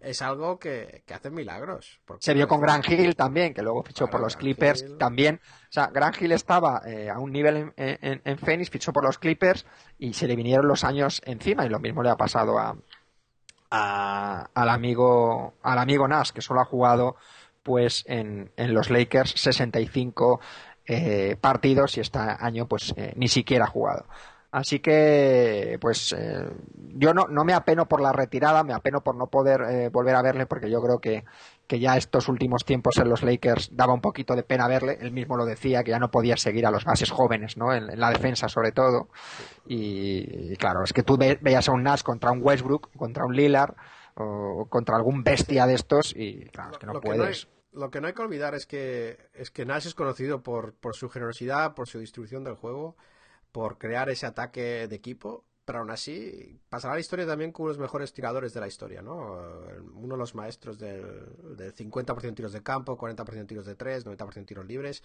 es 0.00 0.22
algo 0.22 0.58
que, 0.58 1.02
que 1.06 1.14
hacen 1.14 1.34
milagros. 1.34 2.00
Se 2.20 2.34
vio 2.34 2.46
con 2.46 2.60
Gran 2.60 2.82
Hill 2.86 3.16
también, 3.16 3.52
que 3.52 3.62
luego 3.62 3.82
fichó 3.82 4.06
por 4.06 4.20
los 4.20 4.36
Clippers 4.36 4.82
Hill. 4.82 4.98
también. 4.98 5.40
O 5.44 5.72
sea, 5.72 5.88
Gran 5.88 6.12
Hill 6.18 6.32
estaba 6.32 6.82
eh, 6.86 7.10
a 7.10 7.18
un 7.18 7.32
nivel 7.32 7.56
en, 7.56 7.72
en, 7.76 8.22
en 8.24 8.38
Phoenix, 8.38 8.70
fichó 8.70 8.92
por 8.92 9.04
los 9.04 9.18
Clippers 9.18 9.66
y 9.98 10.12
se 10.12 10.28
le 10.28 10.36
vinieron 10.36 10.68
los 10.68 10.84
años 10.84 11.20
encima 11.24 11.66
y 11.66 11.68
lo 11.70 11.80
mismo 11.80 12.02
le 12.02 12.10
ha 12.10 12.16
pasado 12.16 12.58
a, 12.58 12.76
a- 13.70 14.48
al 14.54 14.68
amigo 14.68 15.54
al 15.62 15.78
amigo 15.78 16.06
Nash, 16.06 16.30
que 16.30 16.42
solo 16.42 16.60
ha 16.60 16.64
jugado 16.64 17.16
pues 17.62 18.04
en, 18.06 18.52
en 18.56 18.74
los 18.74 18.90
Lakers 18.90 19.32
65 19.36 20.40
eh, 20.86 21.36
partidos 21.40 21.96
y 21.96 22.00
este 22.00 22.18
año 22.20 22.66
pues 22.68 22.94
eh, 22.96 23.12
ni 23.16 23.28
siquiera 23.28 23.64
ha 23.64 23.68
jugado. 23.68 24.04
Así 24.50 24.80
que, 24.80 25.78
pues, 25.80 26.14
eh, 26.16 26.48
yo 26.94 27.12
no, 27.12 27.26
no 27.28 27.44
me 27.44 27.52
apeno 27.52 27.86
por 27.86 28.00
la 28.00 28.12
retirada, 28.12 28.62
me 28.64 28.72
apeno 28.72 29.02
por 29.02 29.14
no 29.14 29.26
poder 29.26 29.60
eh, 29.68 29.88
volver 29.90 30.14
a 30.14 30.22
verle, 30.22 30.46
porque 30.46 30.70
yo 30.70 30.80
creo 30.80 30.98
que, 30.98 31.24
que 31.66 31.78
ya 31.78 31.96
estos 31.96 32.28
últimos 32.28 32.64
tiempos 32.64 32.96
en 32.98 33.08
los 33.08 33.22
Lakers 33.22 33.70
daba 33.76 33.92
un 33.92 34.00
poquito 34.00 34.34
de 34.34 34.42
pena 34.44 34.68
verle. 34.68 34.98
Él 35.00 35.12
mismo 35.12 35.36
lo 35.36 35.44
decía, 35.44 35.84
que 35.84 35.90
ya 35.90 35.98
no 35.98 36.10
podía 36.10 36.36
seguir 36.36 36.64
a 36.66 36.70
los 36.70 36.84
bases 36.84 37.10
jóvenes, 37.10 37.56
¿no? 37.56 37.74
En, 37.74 37.90
en 37.90 38.00
la 38.00 38.10
defensa, 38.10 38.48
sobre 38.48 38.72
todo. 38.72 39.08
Y, 39.66 40.52
y 40.52 40.56
claro, 40.56 40.84
es 40.84 40.92
que 40.92 41.02
tú 41.02 41.16
ve- 41.16 41.38
veías 41.40 41.68
a 41.68 41.72
un 41.72 41.82
Nash 41.82 42.02
contra 42.02 42.30
un 42.30 42.40
Westbrook, 42.42 42.90
contra 42.96 43.24
un 43.24 43.34
Lillard, 43.34 43.74
o 44.14 44.66
contra 44.70 44.96
algún 44.96 45.22
bestia 45.22 45.66
de 45.66 45.74
estos, 45.74 46.14
y 46.16 46.46
claro, 46.46 46.72
es 46.72 46.78
que 46.78 46.86
no 46.86 46.94
lo, 46.94 47.00
puedes. 47.00 47.20
Que 47.20 47.24
no 47.24 47.28
hay, 47.28 47.80
lo 47.80 47.90
que 47.90 48.00
no 48.00 48.06
hay 48.06 48.14
que 48.14 48.22
olvidar 48.22 48.54
es 48.54 48.64
que, 48.64 49.18
es 49.34 49.50
que 49.50 49.66
Nash 49.66 49.86
es 49.86 49.94
conocido 49.94 50.42
por, 50.42 50.72
por 50.74 50.94
su 50.94 51.10
generosidad, 51.10 51.74
por 51.74 51.86
su 51.88 51.98
distribución 51.98 52.42
del 52.42 52.54
juego, 52.54 52.96
por 53.56 53.78
crear 53.78 54.10
ese 54.10 54.26
ataque 54.26 54.86
de 54.86 54.96
equipo, 54.96 55.46
pero 55.64 55.78
aún 55.78 55.90
así 55.90 56.60
pasará 56.68 56.92
la 56.92 57.00
historia 57.00 57.26
también 57.26 57.52
de 57.56 57.64
los 57.64 57.78
mejores 57.78 58.12
tiradores 58.12 58.52
de 58.52 58.60
la 58.60 58.66
historia, 58.68 59.00
¿no? 59.00 59.16
Uno 59.94 60.14
de 60.14 60.18
los 60.18 60.34
maestros 60.34 60.78
del, 60.78 61.56
del 61.56 61.72
50% 61.74 62.34
tiros 62.34 62.52
de 62.52 62.62
campo, 62.62 62.98
40% 62.98 63.46
tiros 63.46 63.64
de 63.64 63.74
3, 63.74 64.04
90% 64.04 64.44
tiros 64.46 64.66
libres. 64.66 65.02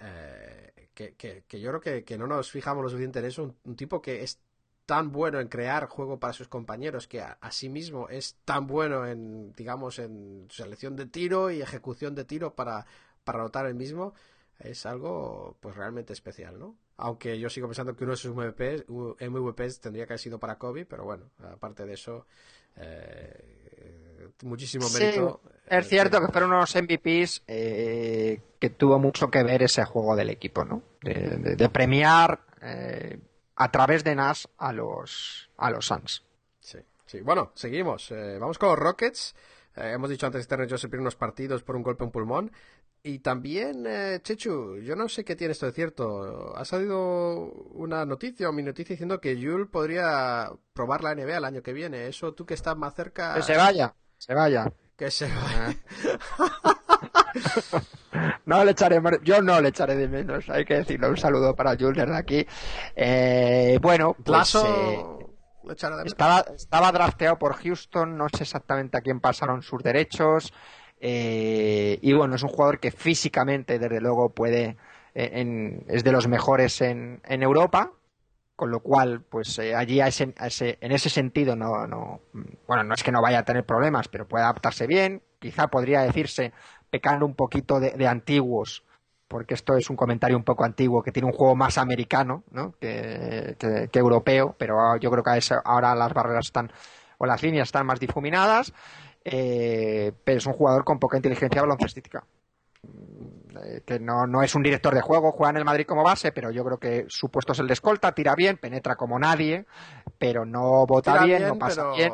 eh, 0.00 0.90
que, 0.94 1.60
yo 1.60 1.70
creo 1.70 1.80
que, 1.80 2.04
que 2.04 2.16
no 2.18 2.28
nos 2.28 2.52
fijamos 2.52 2.82
lo 2.84 2.90
suficiente 2.90 3.18
en 3.20 3.24
eso. 3.26 3.42
Un, 3.44 3.56
un 3.64 3.74
tipo 3.76 4.00
que 4.00 4.22
es 4.22 4.38
tan 4.86 5.10
bueno 5.12 5.40
en 5.40 5.48
crear 5.48 5.88
juego 5.88 6.20
para 6.20 6.32
sus 6.32 6.46
compañeros 6.48 7.08
que 7.08 7.20
a, 7.22 7.38
a 7.40 7.50
sí 7.52 7.68
mismo 7.68 8.08
es 8.08 8.36
tan 8.44 8.68
bueno 8.68 9.04
en, 9.06 9.52
digamos, 9.54 9.98
en 9.98 10.46
selección 10.50 10.94
de 10.96 11.06
tiro 11.06 11.50
y 11.50 11.60
ejecución 11.62 12.14
de 12.14 12.24
tiro 12.24 12.54
para, 12.54 12.86
para 13.24 13.40
anotar 13.40 13.66
el 13.66 13.74
mismo, 13.74 14.14
es 14.58 14.86
algo 14.86 15.56
pues 15.60 15.76
realmente 15.76 16.12
especial, 16.12 16.58
¿no? 16.58 16.76
Aunque 17.02 17.38
yo 17.38 17.48
sigo 17.48 17.66
pensando 17.66 17.96
que 17.96 18.04
uno 18.04 18.12
de 18.12 18.16
sus 18.18 18.34
MVPs, 18.34 18.84
MVPs 18.88 19.80
tendría 19.80 20.06
que 20.06 20.12
haber 20.12 20.20
sido 20.20 20.38
para 20.38 20.58
Kobe, 20.58 20.84
pero 20.86 21.04
bueno, 21.04 21.30
aparte 21.52 21.86
de 21.86 21.94
eso, 21.94 22.26
eh, 22.76 24.28
muchísimo 24.42 24.84
Sí, 24.86 25.04
mérito. 25.04 25.40
es 25.66 25.86
eh, 25.86 25.88
cierto 25.88 26.20
que 26.20 26.28
fueron 26.32 26.52
unos 26.52 26.74
MVPs 26.74 27.42
eh, 27.46 28.40
que 28.58 28.70
tuvo 28.70 28.98
mucho 28.98 29.30
que 29.30 29.42
ver 29.42 29.62
ese 29.62 29.84
juego 29.84 30.16
del 30.16 30.30
equipo, 30.30 30.64
¿no? 30.64 30.82
De, 31.02 31.14
de- 31.14 31.56
de 31.56 31.68
premiar 31.68 32.40
eh, 32.62 33.18
a 33.56 33.70
través 33.70 34.04
de 34.04 34.14
Nash 34.14 34.44
a 34.58 34.72
los, 34.72 35.50
a 35.56 35.70
los 35.70 35.86
Suns. 35.86 36.22
Sí, 36.60 36.78
sí. 37.06 37.20
Bueno, 37.20 37.52
seguimos. 37.54 38.12
Vamos 38.38 38.58
con 38.58 38.70
los 38.70 38.78
Rockets. 38.78 39.34
Eh, 39.76 39.92
hemos 39.94 40.10
dicho 40.10 40.26
antes 40.26 40.46
que 40.46 40.48
Terry 40.48 40.68
Joseph 40.68 40.90
pierde 40.90 41.02
unos 41.02 41.16
partidos 41.16 41.62
por 41.62 41.76
un 41.76 41.82
golpe 41.82 42.04
en 42.04 42.10
pulmón. 42.10 42.52
Y 43.02 43.20
también, 43.20 43.86
eh, 43.86 44.20
Chechu, 44.22 44.78
yo 44.78 44.94
no 44.94 45.08
sé 45.08 45.24
qué 45.24 45.34
tiene 45.34 45.52
esto 45.52 45.66
de 45.66 45.72
cierto. 45.72 46.54
Ha 46.54 46.64
salido 46.66 47.50
una 47.72 48.04
noticia 48.04 48.48
o 48.48 48.52
mi 48.52 48.62
noticia 48.62 48.92
diciendo 48.92 49.20
que 49.20 49.36
Jules 49.36 49.68
podría 49.70 50.50
probar 50.74 51.02
la 51.02 51.14
NBA 51.14 51.38
el 51.38 51.44
año 51.44 51.62
que 51.62 51.72
viene. 51.72 52.08
Eso 52.08 52.34
tú 52.34 52.44
que 52.44 52.54
estás 52.54 52.76
más 52.76 52.94
cerca. 52.94 53.34
Que 53.34 53.42
se 53.42 53.56
vaya, 53.56 53.94
se 54.18 54.34
vaya. 54.34 54.70
Que 54.96 55.10
se 55.10 55.26
vaya. 55.26 55.76
No 58.44 58.64
le 58.64 58.72
echaremos, 58.72 59.12
yo 59.22 59.40
no 59.40 59.60
le 59.60 59.68
echaré 59.68 59.94
de 59.94 60.08
menos, 60.08 60.48
hay 60.50 60.64
que 60.64 60.74
decirlo. 60.74 61.08
Un 61.08 61.16
saludo 61.16 61.54
para 61.54 61.76
Jules 61.76 62.04
desde 62.04 62.16
aquí. 62.16 62.46
Eh, 62.96 63.78
bueno, 63.80 64.16
pues, 64.24 64.56
eh, 64.56 65.04
estaba, 66.04 66.40
estaba 66.54 66.92
drafteado 66.92 67.38
por 67.38 67.54
Houston, 67.54 68.16
no 68.16 68.26
sé 68.28 68.42
exactamente 68.42 68.98
a 68.98 69.00
quién 69.00 69.20
pasaron 69.20 69.62
sus 69.62 69.82
derechos. 69.82 70.52
Eh, 71.00 71.98
y 72.02 72.12
bueno, 72.12 72.34
es 72.36 72.42
un 72.42 72.50
jugador 72.50 72.78
que 72.80 72.90
físicamente, 72.90 73.78
desde 73.78 74.00
luego, 74.00 74.30
puede, 74.30 74.76
eh, 75.14 75.30
en- 75.34 75.84
es 75.88 76.04
de 76.04 76.12
los 76.12 76.28
mejores 76.28 76.80
en, 76.80 77.20
Europa. 77.42 77.92
Con 78.56 78.70
lo 78.70 78.80
cual, 78.80 79.22
pues 79.22 79.58
eh, 79.58 79.74
allí 79.74 80.00
a 80.02 80.08
ese- 80.08 80.34
ese- 80.44 80.76
en 80.82 80.92
ese 80.92 81.08
sentido 81.08 81.56
no, 81.56 81.86
no, 81.86 82.20
bueno, 82.66 82.84
no 82.84 82.92
es 82.94 83.02
que 83.02 83.10
no 83.10 83.22
vaya 83.22 83.38
a 83.40 83.44
tener 83.44 83.64
problemas, 83.64 84.08
pero 84.08 84.28
puede 84.28 84.44
adaptarse 84.44 84.86
bien. 84.86 85.22
Quizá 85.38 85.68
podría 85.68 86.02
decirse 86.02 86.52
pecando 86.90 87.24
un 87.24 87.34
poquito 87.34 87.80
de, 87.80 88.06
antiguos, 88.06 88.84
porque 89.28 89.54
esto 89.54 89.76
es 89.76 89.88
un 89.88 89.96
comentario 89.96 90.36
un 90.36 90.44
poco 90.44 90.64
antiguo, 90.64 91.02
que 91.02 91.12
tiene 91.12 91.26
un 91.28 91.32
juego 91.32 91.56
más 91.56 91.78
americano 91.78 92.44
¿no? 92.50 92.72
que, 92.80 93.56
europeo, 93.94 94.54
pero 94.58 94.96
yo 94.98 95.10
creo 95.10 95.22
que 95.24 95.30
a 95.30 95.36
eso- 95.38 95.62
ahora 95.64 95.94
las 95.94 96.12
barreras 96.12 96.46
están, 96.46 96.70
o 97.18 97.26
las 97.26 97.42
líneas 97.42 97.68
están 97.68 97.86
más 97.86 98.00
difuminadas, 98.00 98.72
eh, 99.24 100.12
pero 100.24 100.38
es 100.38 100.46
un 100.46 100.52
jugador 100.52 100.84
con 100.84 100.98
poca 100.98 101.16
inteligencia 101.16 101.60
baloncestística. 101.62 102.24
Eh, 103.62 103.82
que 103.84 103.98
no, 104.00 104.26
no 104.26 104.42
es 104.42 104.54
un 104.54 104.62
director 104.62 104.94
de 104.94 105.00
juego, 105.02 105.32
juega 105.32 105.50
en 105.50 105.56
el 105.58 105.64
Madrid 105.64 105.84
como 105.86 106.02
base, 106.02 106.32
pero 106.32 106.50
yo 106.50 106.64
creo 106.64 106.78
que 106.78 107.04
su 107.08 107.28
puesto 107.30 107.52
es 107.52 107.58
el 107.58 107.66
de 107.66 107.74
escolta, 107.74 108.12
tira 108.12 108.34
bien, 108.34 108.56
penetra 108.56 108.96
como 108.96 109.18
nadie, 109.18 109.66
pero 110.18 110.46
no 110.46 110.86
vota 110.86 111.12
Tira 111.12 111.24
bien, 111.24 111.38
bien, 111.38 111.48
no 111.48 111.58
pasa 111.58 111.82
pero... 111.82 111.96
bien. 111.96 112.12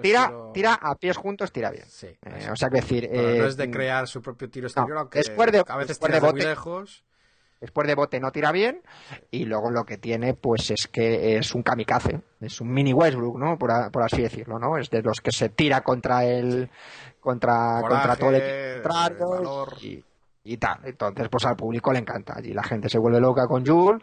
Tira, 0.00 0.32
tira 0.52 0.74
a 0.74 0.96
pies 0.96 1.16
juntos, 1.16 1.52
tira 1.52 1.70
bien. 1.70 1.84
Sí, 1.86 2.08
Eh, 2.22 2.48
o 2.50 2.56
sea, 2.56 2.68
que 2.68 2.80
decir, 2.80 3.08
Bueno, 3.12 3.36
no 3.36 3.46
es 3.46 3.56
de 3.56 3.70
crear 3.70 4.08
su 4.08 4.20
propio 4.22 4.50
tiro 4.50 4.66
exterior, 4.66 4.98
aunque 4.98 5.18
después 5.20 5.52
de- 5.52 5.58
a 5.66 5.76
veces 5.76 5.88
después 5.88 6.10
tira 6.12 6.20
de 6.20 6.32
muy 6.32 6.40
lejos. 6.40 7.04
Después 7.60 7.86
de 7.86 7.94
bote 7.94 8.20
no 8.20 8.30
tira 8.32 8.52
bien 8.52 8.82
y 9.30 9.44
luego 9.46 9.70
lo 9.70 9.84
que 9.84 9.96
tiene 9.98 10.34
pues 10.34 10.70
es 10.70 10.86
que 10.88 11.36
es 11.38 11.54
un 11.54 11.62
kamikaze 11.62 12.20
es 12.40 12.60
un 12.60 12.72
mini 12.72 12.92
Westbrook 12.92 13.38
no 13.38 13.56
por, 13.58 13.70
a- 13.70 13.90
por 13.90 14.02
así 14.02 14.20
decirlo 14.22 14.58
no 14.58 14.76
es 14.76 14.90
de 14.90 15.02
los 15.02 15.20
que 15.20 15.32
se 15.32 15.48
tira 15.48 15.80
contra 15.82 16.24
el 16.24 16.68
contra 17.20 17.78
Coraje, 17.80 17.88
contra 18.08 18.16
todo 18.16 18.30
el 18.30 18.36
equipo 18.36 18.88
contrario 18.88 19.66
y, 19.82 20.04
y 20.44 20.56
tal. 20.58 20.78
Entonces 20.84 21.28
pues 21.30 21.46
al 21.46 21.56
público 21.56 21.90
le 21.90 22.00
encanta. 22.00 22.36
Y 22.42 22.52
la 22.52 22.62
gente 22.62 22.90
se 22.90 22.98
vuelve 22.98 23.18
loca 23.18 23.46
con 23.46 23.64
Jules 23.64 24.02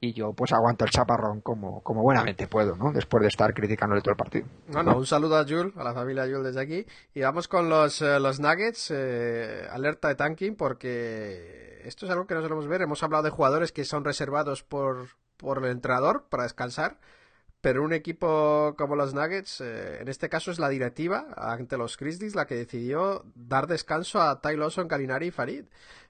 y 0.00 0.12
yo 0.12 0.32
pues 0.32 0.52
aguanto 0.52 0.84
el 0.84 0.90
chaparrón 0.92 1.40
como 1.40 1.82
como 1.82 2.02
buenamente 2.02 2.46
puedo 2.46 2.76
no 2.76 2.92
después 2.92 3.22
de 3.22 3.28
estar 3.28 3.52
criticándole 3.52 4.00
todo 4.02 4.12
el 4.12 4.16
partido. 4.16 4.46
Bueno, 4.68 4.96
un 4.96 5.04
saludo 5.04 5.36
a 5.36 5.42
Jules, 5.44 5.76
a 5.76 5.82
la 5.82 5.92
familia 5.92 6.24
Jules 6.26 6.54
desde 6.54 6.60
aquí. 6.60 6.86
Y 7.12 7.22
vamos 7.22 7.48
con 7.48 7.68
los, 7.68 8.00
eh, 8.02 8.20
los 8.20 8.38
Nuggets, 8.38 8.92
eh, 8.94 9.66
alerta 9.68 10.06
de 10.08 10.14
tanking, 10.14 10.54
porque 10.54 11.69
esto 11.84 12.06
es 12.06 12.12
algo 12.12 12.26
que 12.26 12.34
no 12.34 12.42
solemos 12.42 12.66
ver. 12.66 12.82
Hemos 12.82 13.02
hablado 13.02 13.22
de 13.22 13.30
jugadores 13.30 13.72
que 13.72 13.84
son 13.84 14.04
reservados 14.04 14.62
por, 14.62 15.08
por 15.36 15.64
el 15.64 15.70
entrenador 15.70 16.26
para 16.28 16.44
descansar. 16.44 16.98
Pero 17.60 17.82
un 17.82 17.92
equipo 17.92 18.74
como 18.78 18.96
los 18.96 19.12
Nuggets, 19.12 19.60
eh, 19.60 20.00
en 20.00 20.08
este 20.08 20.30
caso 20.30 20.50
es 20.50 20.58
la 20.58 20.70
directiva 20.70 21.26
ante 21.36 21.76
los 21.76 21.98
Grizzlies 21.98 22.34
la 22.34 22.46
que 22.46 22.54
decidió 22.54 23.24
dar 23.34 23.66
descanso 23.66 24.22
a 24.22 24.40
Ty 24.40 24.56
Lawson, 24.56 24.88
Galinari 24.88 25.26
y 25.26 25.30
Farid. 25.30 25.64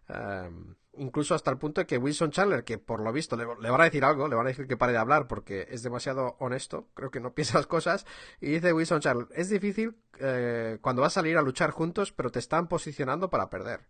Eh, 0.09 0.51
incluso 0.95 1.35
hasta 1.35 1.51
el 1.51 1.59
punto 1.59 1.81
de 1.81 1.87
que 1.87 1.99
Wilson 1.99 2.31
Chandler, 2.31 2.65
que 2.65 2.79
por 2.79 3.01
lo 3.01 3.13
visto 3.13 3.37
le, 3.37 3.47
le 3.61 3.71
van 3.71 3.81
a 3.81 3.85
decir 3.85 4.05
algo, 4.05 4.29
le 4.29 4.37
van 4.37 4.47
a 4.47 4.51
decir 4.51 4.67
que 4.67 4.77
pare 4.77 4.93
de 4.93 4.99
hablar 4.99 5.27
porque 5.27 5.67
es 5.71 5.83
demasiado 5.83 6.37
honesto, 6.39 6.89
creo 6.95 7.11
que 7.11 7.21
no 7.21 7.33
piensa 7.35 7.59
las 7.59 7.67
cosas, 7.67 8.07
y 8.41 8.51
dice 8.51 8.73
Wilson 8.73 9.01
Chandler, 9.01 9.29
es 9.35 9.49
difícil 9.49 9.97
eh, 10.19 10.79
cuando 10.81 11.03
vas 11.03 11.13
a 11.13 11.21
salir 11.21 11.37
a 11.37 11.43
luchar 11.43 11.71
juntos, 11.71 12.13
pero 12.13 12.31
te 12.31 12.39
están 12.39 12.69
posicionando 12.69 13.31
para 13.31 13.51
perder. 13.51 13.81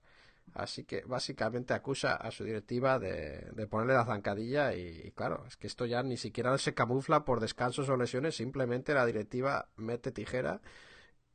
Así 0.54 0.84
que 0.84 1.02
básicamente 1.06 1.74
acusa 1.74 2.14
a 2.14 2.30
su 2.30 2.44
directiva 2.44 2.98
de, 2.98 3.66
ponerle 3.68 3.94
la 3.94 4.04
zancadilla 4.04 4.74
y, 4.74 5.02
y 5.04 5.10
claro, 5.12 5.44
es 5.46 5.56
que 5.56 5.66
esto 5.66 5.86
ya 5.86 6.02
ni 6.02 6.16
siquiera 6.16 6.56
se 6.58 6.74
camufla 6.74 7.24
por 7.24 7.40
descansos 7.40 7.88
o 7.88 7.96
lesiones, 7.96 8.36
simplemente 8.36 8.94
la 8.94 9.06
directiva 9.06 9.68
mete 9.76 10.12
tijera 10.12 10.60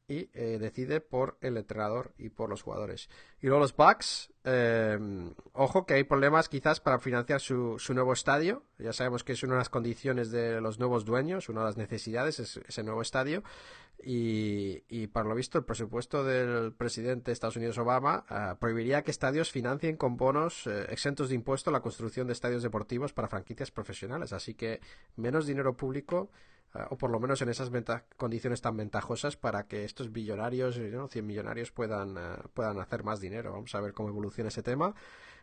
y 0.07 0.29
eh, 0.33 0.57
decide 0.59 1.01
por 1.01 1.37
el 1.41 1.57
entrenador 1.57 2.13
y 2.17 2.29
por 2.29 2.49
los 2.49 2.61
jugadores. 2.61 3.09
Y 3.41 3.47
luego 3.47 3.61
los 3.61 3.75
Bucks, 3.75 4.31
eh, 4.43 4.99
ojo 5.53 5.85
que 5.85 5.95
hay 5.95 6.03
problemas 6.03 6.47
quizás 6.47 6.79
para 6.79 6.99
financiar 6.99 7.41
su, 7.41 7.79
su 7.79 7.93
nuevo 7.93 8.13
estadio. 8.13 8.63
Ya 8.77 8.93
sabemos 8.93 9.23
que 9.23 9.33
es 9.33 9.43
una 9.43 9.53
de 9.53 9.59
las 9.59 9.69
condiciones 9.69 10.29
de 10.29 10.61
los 10.61 10.77
nuevos 10.77 11.05
dueños, 11.05 11.49
una 11.49 11.61
de 11.61 11.65
las 11.67 11.77
necesidades 11.77 12.39
es 12.39 12.57
ese 12.57 12.83
nuevo 12.83 13.01
estadio. 13.01 13.43
Y, 14.03 14.83
y 14.89 15.07
para 15.07 15.27
lo 15.27 15.35
visto 15.35 15.57
el 15.57 15.63
presupuesto 15.63 16.23
del 16.23 16.73
presidente 16.73 17.31
de 17.31 17.33
Estados 17.33 17.55
Unidos 17.55 17.77
Obama 17.77 18.25
eh, 18.29 18.55
prohibiría 18.59 19.03
que 19.03 19.11
estadios 19.11 19.51
financien 19.51 19.95
con 19.95 20.17
bonos 20.17 20.67
eh, 20.67 20.85
exentos 20.89 21.29
de 21.29 21.35
impuesto 21.35 21.71
la 21.71 21.81
construcción 21.81 22.27
de 22.27 22.33
estadios 22.33 22.61
deportivos 22.61 23.13
para 23.13 23.27
franquicias 23.27 23.71
profesionales. 23.71 24.33
Así 24.33 24.53
que 24.53 24.81
menos 25.15 25.47
dinero 25.47 25.75
público 25.75 26.29
eh, 26.75 26.79
o 26.89 26.97
por 26.97 27.09
lo 27.09 27.19
menos 27.19 27.41
en 27.41 27.49
esas 27.49 27.71
condiciones 28.17 28.61
tan 28.61 28.77
ventajosas 28.77 29.37
para 29.37 29.65
que 29.65 29.85
estos 29.85 30.11
billonarios, 30.11 30.77
¿no? 30.77 31.07
100 31.07 31.25
millonarios 31.25 31.71
puedan, 31.71 32.15
puedan 32.53 32.79
hacer 32.79 33.03
más 33.03 33.19
dinero. 33.21 33.53
Vamos 33.53 33.73
a 33.73 33.81
ver 33.81 33.93
cómo 33.93 34.09
evoluciona 34.09 34.49
ese 34.49 34.61
tema. 34.61 34.93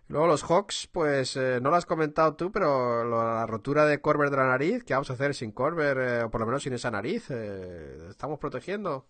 Luego 0.08 0.26
los 0.26 0.42
Hawks, 0.44 0.88
pues 0.92 1.36
eh, 1.36 1.58
no 1.62 1.70
lo 1.70 1.76
has 1.76 1.86
comentado 1.86 2.34
tú, 2.34 2.52
pero 2.52 3.02
la 3.04 3.46
rotura 3.46 3.86
de 3.86 4.00
Corber 4.00 4.30
de 4.30 4.36
la 4.36 4.46
nariz, 4.46 4.84
¿qué 4.84 4.92
vamos 4.94 5.10
a 5.10 5.14
hacer 5.14 5.34
sin 5.34 5.52
Corber, 5.52 5.98
eh, 5.98 6.22
o 6.24 6.30
por 6.30 6.40
lo 6.40 6.46
menos 6.46 6.62
sin 6.62 6.74
esa 6.74 6.90
nariz? 6.90 7.26
Eh, 7.30 8.08
¿Estamos 8.10 8.38
protegiendo? 8.38 9.06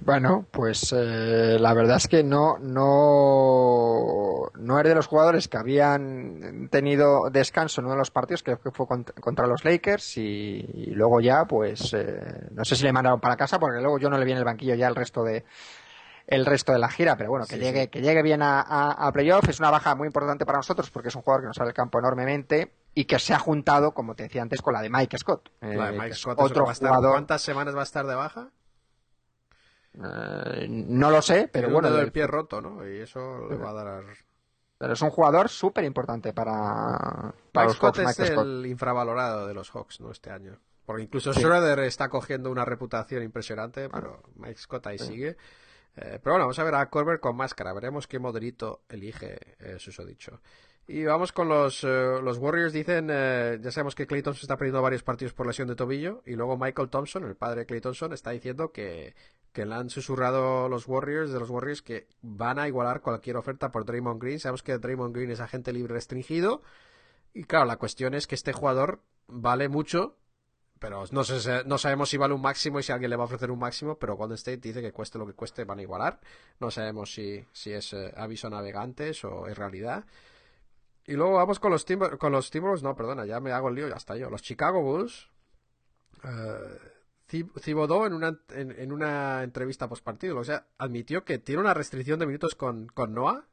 Bueno, 0.00 0.46
pues 0.50 0.90
eh, 0.96 1.58
la 1.60 1.74
verdad 1.74 1.98
es 1.98 2.08
que 2.08 2.24
no, 2.24 2.56
no, 2.58 4.50
no 4.58 4.78
es 4.78 4.84
de 4.84 4.94
los 4.94 5.06
jugadores 5.06 5.48
que 5.48 5.58
habían 5.58 6.68
tenido 6.70 7.28
descanso 7.30 7.80
en 7.80 7.84
uno 7.84 7.94
de 7.94 7.98
los 7.98 8.10
partidos, 8.10 8.42
creo 8.42 8.58
que 8.58 8.70
fue 8.70 8.86
cont- 8.86 9.12
contra 9.20 9.46
los 9.46 9.64
Lakers, 9.66 10.16
y, 10.16 10.64
y 10.72 10.86
luego 10.94 11.20
ya, 11.20 11.44
pues 11.44 11.92
eh, 11.92 12.48
no 12.52 12.64
sé 12.64 12.74
si 12.74 12.84
le 12.84 12.92
mandaron 12.92 13.20
para 13.20 13.36
casa, 13.36 13.58
porque 13.58 13.80
luego 13.82 13.98
yo 13.98 14.08
no 14.08 14.16
le 14.16 14.24
vi 14.24 14.32
en 14.32 14.38
el 14.38 14.44
banquillo 14.44 14.74
ya 14.74 14.88
el 14.88 14.94
resto 14.96 15.22
de 15.24 15.44
el 16.34 16.46
resto 16.46 16.72
de 16.72 16.78
la 16.78 16.88
gira, 16.88 17.16
pero 17.16 17.30
bueno, 17.30 17.46
que 17.46 17.56
Sí, 17.56 17.60
llegue, 17.60 17.82
sí. 17.82 17.88
que 17.88 18.00
llegue 18.02 18.22
bien 18.22 18.42
a, 18.42 18.60
a, 18.60 18.90
a 19.06 19.12
playoff 19.12 19.48
es 19.48 19.58
una 19.60 19.70
baja 19.70 19.94
muy 19.94 20.06
importante 20.06 20.44
para 20.46 20.58
nosotros 20.58 20.90
porque 20.90 21.08
es 21.08 21.14
un 21.16 21.22
jugador 21.22 21.42
que 21.42 21.46
nos 21.48 21.56
sale 21.56 21.68
del 21.68 21.74
campo 21.74 21.98
enormemente 21.98 22.72
y 22.94 23.04
que 23.04 23.18
se 23.18 23.34
ha 23.34 23.38
juntado, 23.38 23.92
como 23.92 24.14
te 24.14 24.24
decía 24.24 24.42
antes, 24.42 24.60
con 24.62 24.72
la 24.74 24.82
de 24.82 24.90
Mike 24.90 25.18
Scott. 25.18 25.48
eh, 25.60 25.74
La 25.76 25.86
de 25.86 25.92
que 25.92 25.98
Mike 26.00 26.14
Scott, 26.14 26.38
otro 26.40 26.64
estar- 26.70 26.88
jugador, 26.88 27.12
¿Cuántas 27.12 27.42
semanas 27.42 27.74
va 27.76 27.80
a 27.80 27.84
estar 27.84 28.06
de 28.06 28.14
baja? 28.14 28.48
eh, 29.94 30.66
no 30.68 31.10
lo 31.10 31.20
sé, 31.22 31.48
pero 31.52 31.68
un 31.68 31.74
bueno, 31.74 31.90
del 31.90 32.12
pie 32.12 32.26
roto, 32.26 32.60
¿no? 32.60 32.86
Y 32.88 32.98
eso 33.00 33.46
le 33.48 33.56
va 33.56 33.70
a 33.70 33.72
dar... 33.74 34.04
Pero 34.78 34.94
es 34.94 35.02
un 35.02 35.10
jugador 35.10 35.48
súper 35.48 35.84
importante 35.84 36.32
para, 36.32 36.52
para 37.52 37.66
Mike 37.66 37.66
los 37.66 37.76
Scott 37.76 37.98
Hawks, 37.98 38.18
es 38.18 38.28
Scott. 38.32 38.44
el 38.46 38.66
infravalorado 38.66 39.46
de 39.46 39.54
los 39.54 39.70
Hawks, 39.70 40.00
¿no? 40.00 40.10
Este 40.10 40.30
año. 40.30 40.58
Porque 40.84 41.02
incluso 41.02 41.32
Schroeder 41.32 41.78
está 41.80 42.08
cogiendo 42.08 42.50
una 42.50 42.64
reputación 42.64 43.22
impresionante, 43.22 43.88
pero 43.88 44.20
Mike 44.34 44.58
Scott 44.58 44.86
ahí 44.88 44.98
sigue. 44.98 45.36
Eh, 45.96 46.18
pero 46.22 46.34
bueno, 46.34 46.44
vamos 46.44 46.58
a 46.58 46.64
ver 46.64 46.74
a 46.74 46.88
Corber 46.88 47.20
con 47.20 47.36
máscara. 47.36 47.72
Veremos 47.72 48.06
qué 48.06 48.18
modelito 48.18 48.82
elige 48.88 49.38
eh, 49.58 49.78
susodicho. 49.78 50.40
Y 50.86 51.04
vamos 51.04 51.32
con 51.32 51.48
los, 51.48 51.84
eh, 51.84 52.20
los 52.22 52.38
Warriors. 52.38 52.72
Dicen, 52.72 53.08
eh, 53.10 53.58
ya 53.60 53.70
sabemos 53.70 53.94
que 53.94 54.06
Clay 54.06 54.22
Thompson 54.22 54.42
está 54.42 54.56
perdiendo 54.56 54.82
varios 54.82 55.02
partidos 55.02 55.32
por 55.32 55.46
lesión 55.46 55.68
de 55.68 55.76
tobillo. 55.76 56.22
Y 56.26 56.34
luego 56.34 56.56
Michael 56.58 56.90
Thompson, 56.90 57.24
el 57.24 57.36
padre 57.36 57.60
de 57.60 57.66
Clay 57.66 57.80
Thompson, 57.80 58.12
está 58.12 58.30
diciendo 58.30 58.72
que, 58.72 59.14
que 59.52 59.64
le 59.64 59.74
han 59.74 59.90
susurrado 59.90 60.68
los 60.68 60.88
Warriors, 60.88 61.32
de 61.32 61.38
los 61.38 61.50
Warriors, 61.50 61.82
que 61.82 62.08
van 62.20 62.58
a 62.58 62.66
igualar 62.66 63.00
cualquier 63.00 63.36
oferta 63.36 63.70
por 63.70 63.84
Draymond 63.84 64.20
Green. 64.20 64.40
Sabemos 64.40 64.62
que 64.62 64.76
Draymond 64.76 65.14
Green 65.14 65.30
es 65.30 65.40
agente 65.40 65.72
libre 65.72 65.94
restringido. 65.94 66.62
Y 67.32 67.44
claro, 67.44 67.66
la 67.66 67.76
cuestión 67.76 68.14
es 68.14 68.26
que 68.26 68.34
este 68.34 68.52
jugador 68.52 69.00
vale 69.28 69.68
mucho, 69.68 70.16
pero 70.82 71.04
no, 71.12 71.22
sé, 71.22 71.62
no 71.64 71.78
sabemos 71.78 72.10
si 72.10 72.16
vale 72.16 72.34
un 72.34 72.42
máximo 72.42 72.80
y 72.80 72.82
si 72.82 72.90
alguien 72.90 73.08
le 73.08 73.14
va 73.14 73.22
a 73.22 73.26
ofrecer 73.26 73.52
un 73.52 73.58
máximo, 73.60 73.96
pero 74.00 74.16
Golden 74.16 74.34
State 74.34 74.56
dice 74.56 74.82
que 74.82 74.90
cueste 74.90 75.16
lo 75.16 75.24
que 75.24 75.32
cueste 75.32 75.64
van 75.64 75.78
a 75.78 75.82
igualar. 75.82 76.18
No 76.58 76.72
sabemos 76.72 77.14
si, 77.14 77.46
si 77.52 77.70
es 77.70 77.92
eh, 77.92 78.12
aviso 78.16 78.50
navegantes 78.50 79.24
o 79.24 79.46
es 79.46 79.56
realidad. 79.56 80.04
Y 81.06 81.12
luego 81.12 81.34
vamos 81.34 81.60
con 81.60 81.70
los, 81.70 81.84
Timber, 81.84 82.18
con 82.18 82.32
los 82.32 82.50
Timberwolves, 82.50 82.82
no, 82.82 82.96
perdona, 82.96 83.24
ya 83.24 83.38
me 83.38 83.52
hago 83.52 83.68
el 83.68 83.76
lío, 83.76 83.88
ya 83.88 83.94
está 83.94 84.16
yo. 84.16 84.28
Los 84.28 84.42
Chicago 84.42 84.82
Bulls, 84.82 85.28
eh, 86.24 86.78
en 87.30 88.12
una, 88.12 88.40
en, 88.50 88.72
en 88.72 88.90
una 88.90 89.44
entrevista 89.44 89.88
post 89.88 90.02
partido, 90.02 90.36
o 90.36 90.44
sea, 90.44 90.66
admitió 90.78 91.24
que 91.24 91.38
tiene 91.38 91.60
una 91.60 91.74
restricción 91.74 92.18
de 92.18 92.26
minutos 92.26 92.56
con, 92.56 92.88
con 92.88 93.14
Noah 93.14 93.44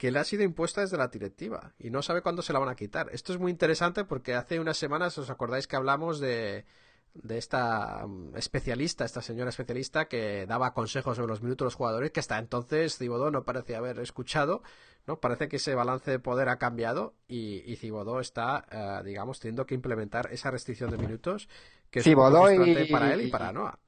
que 0.00 0.10
le 0.10 0.18
ha 0.18 0.24
sido 0.24 0.42
impuesta 0.44 0.80
desde 0.80 0.96
la 0.96 1.08
directiva 1.08 1.74
y 1.78 1.90
no 1.90 2.00
sabe 2.00 2.22
cuándo 2.22 2.40
se 2.40 2.54
la 2.54 2.58
van 2.58 2.70
a 2.70 2.74
quitar. 2.74 3.10
Esto 3.12 3.34
es 3.34 3.38
muy 3.38 3.50
interesante 3.50 4.02
porque 4.06 4.34
hace 4.34 4.58
unas 4.58 4.78
semanas 4.78 5.18
os 5.18 5.28
acordáis 5.28 5.66
que 5.66 5.76
hablamos 5.76 6.20
de, 6.20 6.64
de 7.12 7.36
esta 7.36 8.06
um, 8.06 8.34
especialista, 8.34 9.04
esta 9.04 9.20
señora 9.20 9.50
especialista 9.50 10.06
que 10.08 10.46
daba 10.46 10.72
consejos 10.72 11.16
sobre 11.18 11.28
los 11.28 11.42
minutos 11.42 11.66
de 11.66 11.66
los 11.66 11.74
jugadores 11.74 12.12
que 12.12 12.20
hasta 12.20 12.38
entonces 12.38 12.96
Cibodó 12.96 13.30
no 13.30 13.44
parece 13.44 13.76
haber 13.76 13.98
escuchado, 13.98 14.62
¿no? 15.06 15.20
Parece 15.20 15.48
que 15.50 15.56
ese 15.56 15.74
balance 15.74 16.10
de 16.10 16.18
poder 16.18 16.48
ha 16.48 16.56
cambiado 16.56 17.12
y, 17.28 17.62
y 17.70 17.76
Cibodó 17.76 18.20
está, 18.20 18.64
eh, 18.70 19.02
digamos, 19.04 19.38
teniendo 19.38 19.66
que 19.66 19.74
implementar 19.74 20.30
esa 20.32 20.50
restricción 20.50 20.90
de 20.92 20.96
minutos 20.96 21.46
que 21.90 21.98
es 21.98 22.06
Thibodeau 22.06 22.64
y- 22.86 22.90
para 22.90 23.12
él 23.12 23.20
y 23.20 23.30
para 23.30 23.52
Noah. 23.52 23.78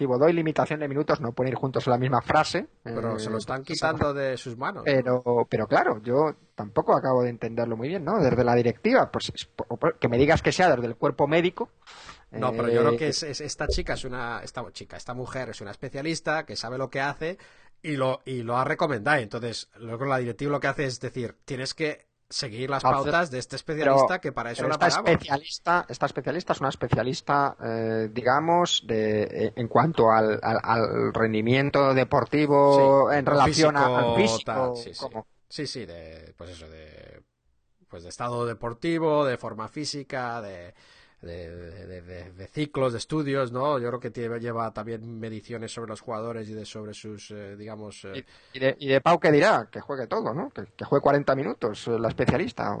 Thibodeau 0.00 0.30
y 0.30 0.32
limitación 0.32 0.80
de 0.80 0.88
minutos 0.88 1.20
no 1.20 1.32
pueden 1.32 1.52
ir 1.52 1.58
juntos 1.58 1.86
en 1.86 1.90
la 1.90 1.98
misma 1.98 2.22
frase. 2.22 2.66
Pero 2.82 3.16
Eh, 3.16 3.20
se 3.20 3.28
lo 3.28 3.36
están 3.36 3.62
pues, 3.64 3.78
quitando 3.78 4.14
de 4.14 4.36
sus 4.38 4.56
manos. 4.56 4.84
¿no? 4.84 4.84
Pero, 4.84 5.46
pero 5.48 5.66
claro, 5.68 6.00
yo 6.02 6.34
tampoco 6.54 6.94
acabo 6.96 7.22
de 7.22 7.28
entenderlo 7.28 7.76
muy 7.76 7.88
bien, 7.88 8.02
¿no? 8.04 8.18
Desde 8.18 8.42
la 8.42 8.54
directiva, 8.54 9.10
pues 9.10 9.30
que 10.00 10.08
me 10.08 10.16
digas 10.16 10.40
que 10.42 10.52
sea 10.52 10.74
desde 10.74 10.86
el 10.86 10.96
cuerpo 10.96 11.26
médico. 11.28 11.68
No, 12.30 12.52
pero 12.52 12.68
eh, 12.68 12.74
yo 12.74 12.80
creo 12.80 12.96
que 12.96 13.08
es, 13.08 13.22
es- 13.22 13.40
esta 13.42 13.66
chica 13.68 13.92
es 13.94 14.04
una 14.04 14.40
esta 14.42 14.64
chica, 14.72 14.96
esta 14.96 15.14
mujer 15.14 15.50
es 15.50 15.60
una 15.60 15.72
especialista 15.72 16.46
que 16.46 16.56
sabe 16.56 16.78
lo 16.78 16.88
que 16.88 17.00
hace 17.00 17.38
y 17.82 17.96
lo 17.96 18.20
y 18.24 18.42
lo 18.42 18.56
ha 18.56 18.64
recomendado. 18.64 19.18
Entonces, 19.20 19.68
luego 19.78 20.06
la 20.06 20.18
directiva 20.18 20.52
lo 20.52 20.60
que 20.60 20.68
hace 20.68 20.84
es 20.86 20.98
decir, 21.00 21.36
tienes 21.44 21.74
que 21.74 22.08
seguir 22.30 22.70
las 22.70 22.82
pautas 22.82 23.30
de 23.30 23.38
este 23.40 23.56
pero- 23.58 23.80
especialista 23.82 24.20
que 24.20 24.30
para 24.32 24.52
eso 24.52 24.58
pero 24.62 24.68
la 24.68 24.74
esta 24.76 24.86
pagamos. 24.88 25.10
especialista, 25.10 25.84
esta 25.88 26.06
especialista 26.06 26.52
es 26.52 26.60
una 26.60 26.68
especialista, 26.70 27.56
eh, 27.62 28.08
digamos, 28.12 28.84
de, 28.86 29.22
eh, 29.24 29.52
en 29.56 29.66
cuanto 29.68 30.10
al, 30.12 30.38
al- 30.42 30.60
al 30.62 31.12
rendimiento 31.12 31.92
deportivo 31.92 33.08
Sí, 33.10 33.16
en 33.18 33.26
relación 33.26 33.76
a- 33.76 33.98
al 33.98 34.14
físico, 34.16 34.42
tal, 34.44 34.76
sí, 34.76 34.94
sí. 34.94 35.06
Sí, 35.48 35.66
sí, 35.66 35.84
de 35.86 36.32
pues 36.38 36.50
eso 36.50 36.68
de 36.68 37.22
pues 37.88 38.04
de 38.04 38.08
estado 38.08 38.46
deportivo, 38.46 39.24
de 39.24 39.36
forma 39.36 39.66
física, 39.66 40.40
de 40.40 40.72
de, 41.22 41.50
de- 41.86 42.02
de- 42.02 42.32
de 42.32 42.46
ciclos, 42.48 42.92
de 42.92 42.98
estudios, 42.98 43.52
¿no? 43.52 43.78
Yo 43.78 43.88
creo 43.88 44.00
que 44.00 44.10
tiene- 44.10 44.40
lleva 44.40 44.72
también 44.72 45.18
mediciones 45.20 45.72
sobre 45.72 45.90
los 45.90 46.00
jugadores 46.00 46.48
y 46.48 46.54
de 46.54 46.64
sobre 46.64 46.94
sus, 46.94 47.30
eh, 47.30 47.56
digamos, 47.56 48.04
eh, 48.06 48.24
Y 48.54 48.58
de, 48.58 48.76
y 48.78 48.88
de 48.88 49.00
Pau 49.00 49.20
que 49.20 49.30
dirá, 49.30 49.68
que 49.70 49.80
juegue 49.80 50.06
todo, 50.06 50.32
¿no? 50.32 50.48
Que, 50.50 50.64
que 50.76 50.84
juegue 50.84 51.02
40 51.02 51.34
minutos, 51.34 51.86
eh, 51.88 51.98
la 51.98 52.08
especialista. 52.08 52.78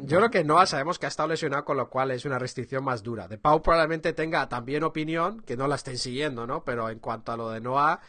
Yo 0.00 0.18
creo 0.18 0.30
que 0.30 0.42
Noah 0.44 0.66
sabemos 0.66 0.98
que 0.98 1.06
ha 1.06 1.08
estado 1.08 1.28
lesionado, 1.28 1.64
con 1.64 1.76
lo 1.76 1.88
cual 1.88 2.10
es 2.10 2.24
una 2.24 2.38
restricción 2.38 2.82
más 2.82 3.02
dura. 3.02 3.28
De 3.28 3.38
Pau 3.38 3.62
probablemente 3.62 4.12
tenga 4.12 4.48
también 4.48 4.82
opinión, 4.82 5.40
que 5.42 5.56
no 5.56 5.68
la 5.68 5.76
estén 5.76 5.96
siguiendo, 5.98 6.46
¿no? 6.46 6.64
Pero 6.64 6.90
en 6.90 6.98
cuanto 6.98 7.30
a 7.32 7.36
lo 7.36 7.50
de 7.50 7.60
Noah, 7.60 8.00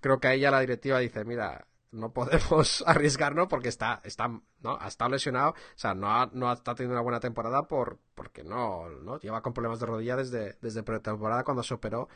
creo 0.00 0.18
que 0.18 0.26
ahí 0.28 0.40
ya 0.40 0.50
la 0.50 0.60
directiva 0.60 0.98
dice, 0.98 1.24
mira, 1.24 1.66
no 1.92 2.12
podemos 2.12 2.82
arriesgarnos 2.86 3.48
porque 3.48 3.68
está, 3.68 4.00
está, 4.04 4.28
¿no? 4.28 4.78
Ha 4.80 4.88
estado 4.88 5.10
lesionado, 5.10 5.50
o 5.50 5.54
sea, 5.74 5.94
no 5.94 6.10
ha, 6.10 6.30
no 6.32 6.52
está 6.52 6.74
teniendo 6.74 6.94
una 6.94 7.02
buena 7.02 7.20
temporada 7.20 7.62
por, 7.62 7.98
porque 8.14 8.44
no, 8.44 8.88
¿no? 8.88 9.18
Lleva 9.18 9.42
con 9.42 9.52
problemas 9.52 9.80
de 9.80 9.86
rodilla 9.86 10.16
desde, 10.16 10.56
desde 10.60 10.82
pretemporada 10.82 11.44
cuando 11.44 11.62
se 11.62 11.74
operó 11.74 12.08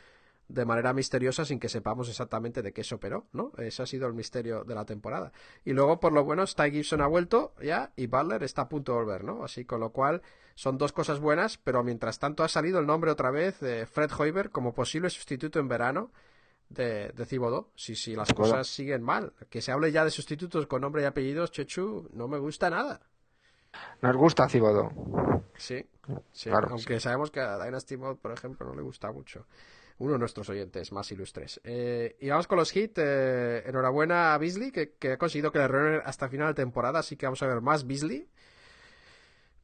de 0.47 0.65
manera 0.65 0.93
misteriosa 0.93 1.43
sin 1.43 1.59
que 1.59 1.69
sepamos 1.69 2.07
exactamente 2.07 2.61
de 2.61 2.71
qué 2.71 2.83
se 2.83 2.95
operó, 2.95 3.27
¿no? 3.33 3.51
Ese 3.57 3.81
ha 3.81 3.85
sido 3.85 4.07
el 4.07 4.13
misterio 4.13 4.63
de 4.63 4.75
la 4.75 4.85
temporada. 4.85 5.31
Y 5.63 5.73
luego, 5.73 5.99
por 5.99 6.13
lo 6.13 6.23
bueno, 6.23 6.45
Ty 6.45 6.71
Gibson 6.71 7.01
ha 7.01 7.07
vuelto 7.07 7.53
ya 7.61 7.91
y 7.95 8.07
Butler 8.07 8.43
está 8.43 8.63
a 8.63 8.69
punto 8.69 8.91
de 8.91 8.99
volver, 8.99 9.23
¿no? 9.23 9.43
Así 9.43 9.65
con 9.65 9.79
lo 9.79 9.91
cual 9.91 10.21
son 10.53 10.77
dos 10.77 10.93
cosas 10.93 11.19
buenas, 11.19 11.57
pero 11.57 11.83
mientras 11.83 12.19
tanto 12.19 12.43
ha 12.43 12.47
salido 12.47 12.79
el 12.79 12.85
nombre 12.85 13.11
otra 13.11 13.31
vez 13.31 13.59
de 13.59 13.85
Fred 13.87 14.11
Hoiberg 14.17 14.51
como 14.51 14.73
posible 14.73 15.09
sustituto 15.09 15.59
en 15.59 15.67
verano 15.67 16.11
de, 16.69 17.09
de 17.09 17.65
si, 17.75 17.95
si 17.95 18.15
las 18.15 18.33
cosas 18.33 18.67
siguen 18.67 19.01
mal. 19.01 19.33
Que 19.49 19.61
se 19.61 19.71
hable 19.71 19.91
ya 19.91 20.03
de 20.03 20.11
sustitutos 20.11 20.67
con 20.67 20.81
nombre 20.81 21.01
y 21.01 21.05
apellidos, 21.05 21.51
Chechu, 21.51 22.09
no 22.13 22.27
me 22.27 22.37
gusta 22.37 22.69
nada. 22.69 23.01
Nos 24.01 24.15
gusta 24.15 24.47
Cibodo. 24.47 24.89
Sí, 25.57 25.85
sí. 26.31 26.49
Claro, 26.49 26.69
aunque 26.71 26.99
sabemos 26.99 27.31
que 27.31 27.39
a 27.41 27.63
Dynasty 27.63 27.97
Mode, 27.97 28.19
por 28.21 28.31
ejemplo, 28.31 28.65
no 28.65 28.75
le 28.75 28.81
gusta 28.81 29.11
mucho. 29.11 29.45
Uno 29.97 30.13
de 30.13 30.19
nuestros 30.19 30.49
oyentes 30.49 30.91
más 30.91 31.09
ilustres. 31.11 31.61
Eh, 31.63 32.17
y 32.19 32.29
vamos 32.29 32.47
con 32.47 32.57
los 32.57 32.75
hits. 32.75 32.97
eh, 32.97 33.63
enhorabuena 33.65 34.33
a 34.33 34.37
Beasley, 34.37 34.71
que, 34.71 34.93
que 34.93 35.13
ha 35.13 35.17
conseguido 35.17 35.51
que 35.51 35.59
le 35.59 35.67
reúnen 35.67 36.01
hasta 36.03 36.27
final 36.27 36.49
de 36.49 36.53
temporada, 36.53 36.99
así 36.99 37.15
que 37.15 37.25
vamos 37.25 37.41
a 37.43 37.47
ver 37.47 37.61
más 37.61 37.87
Beasley. 37.87 38.29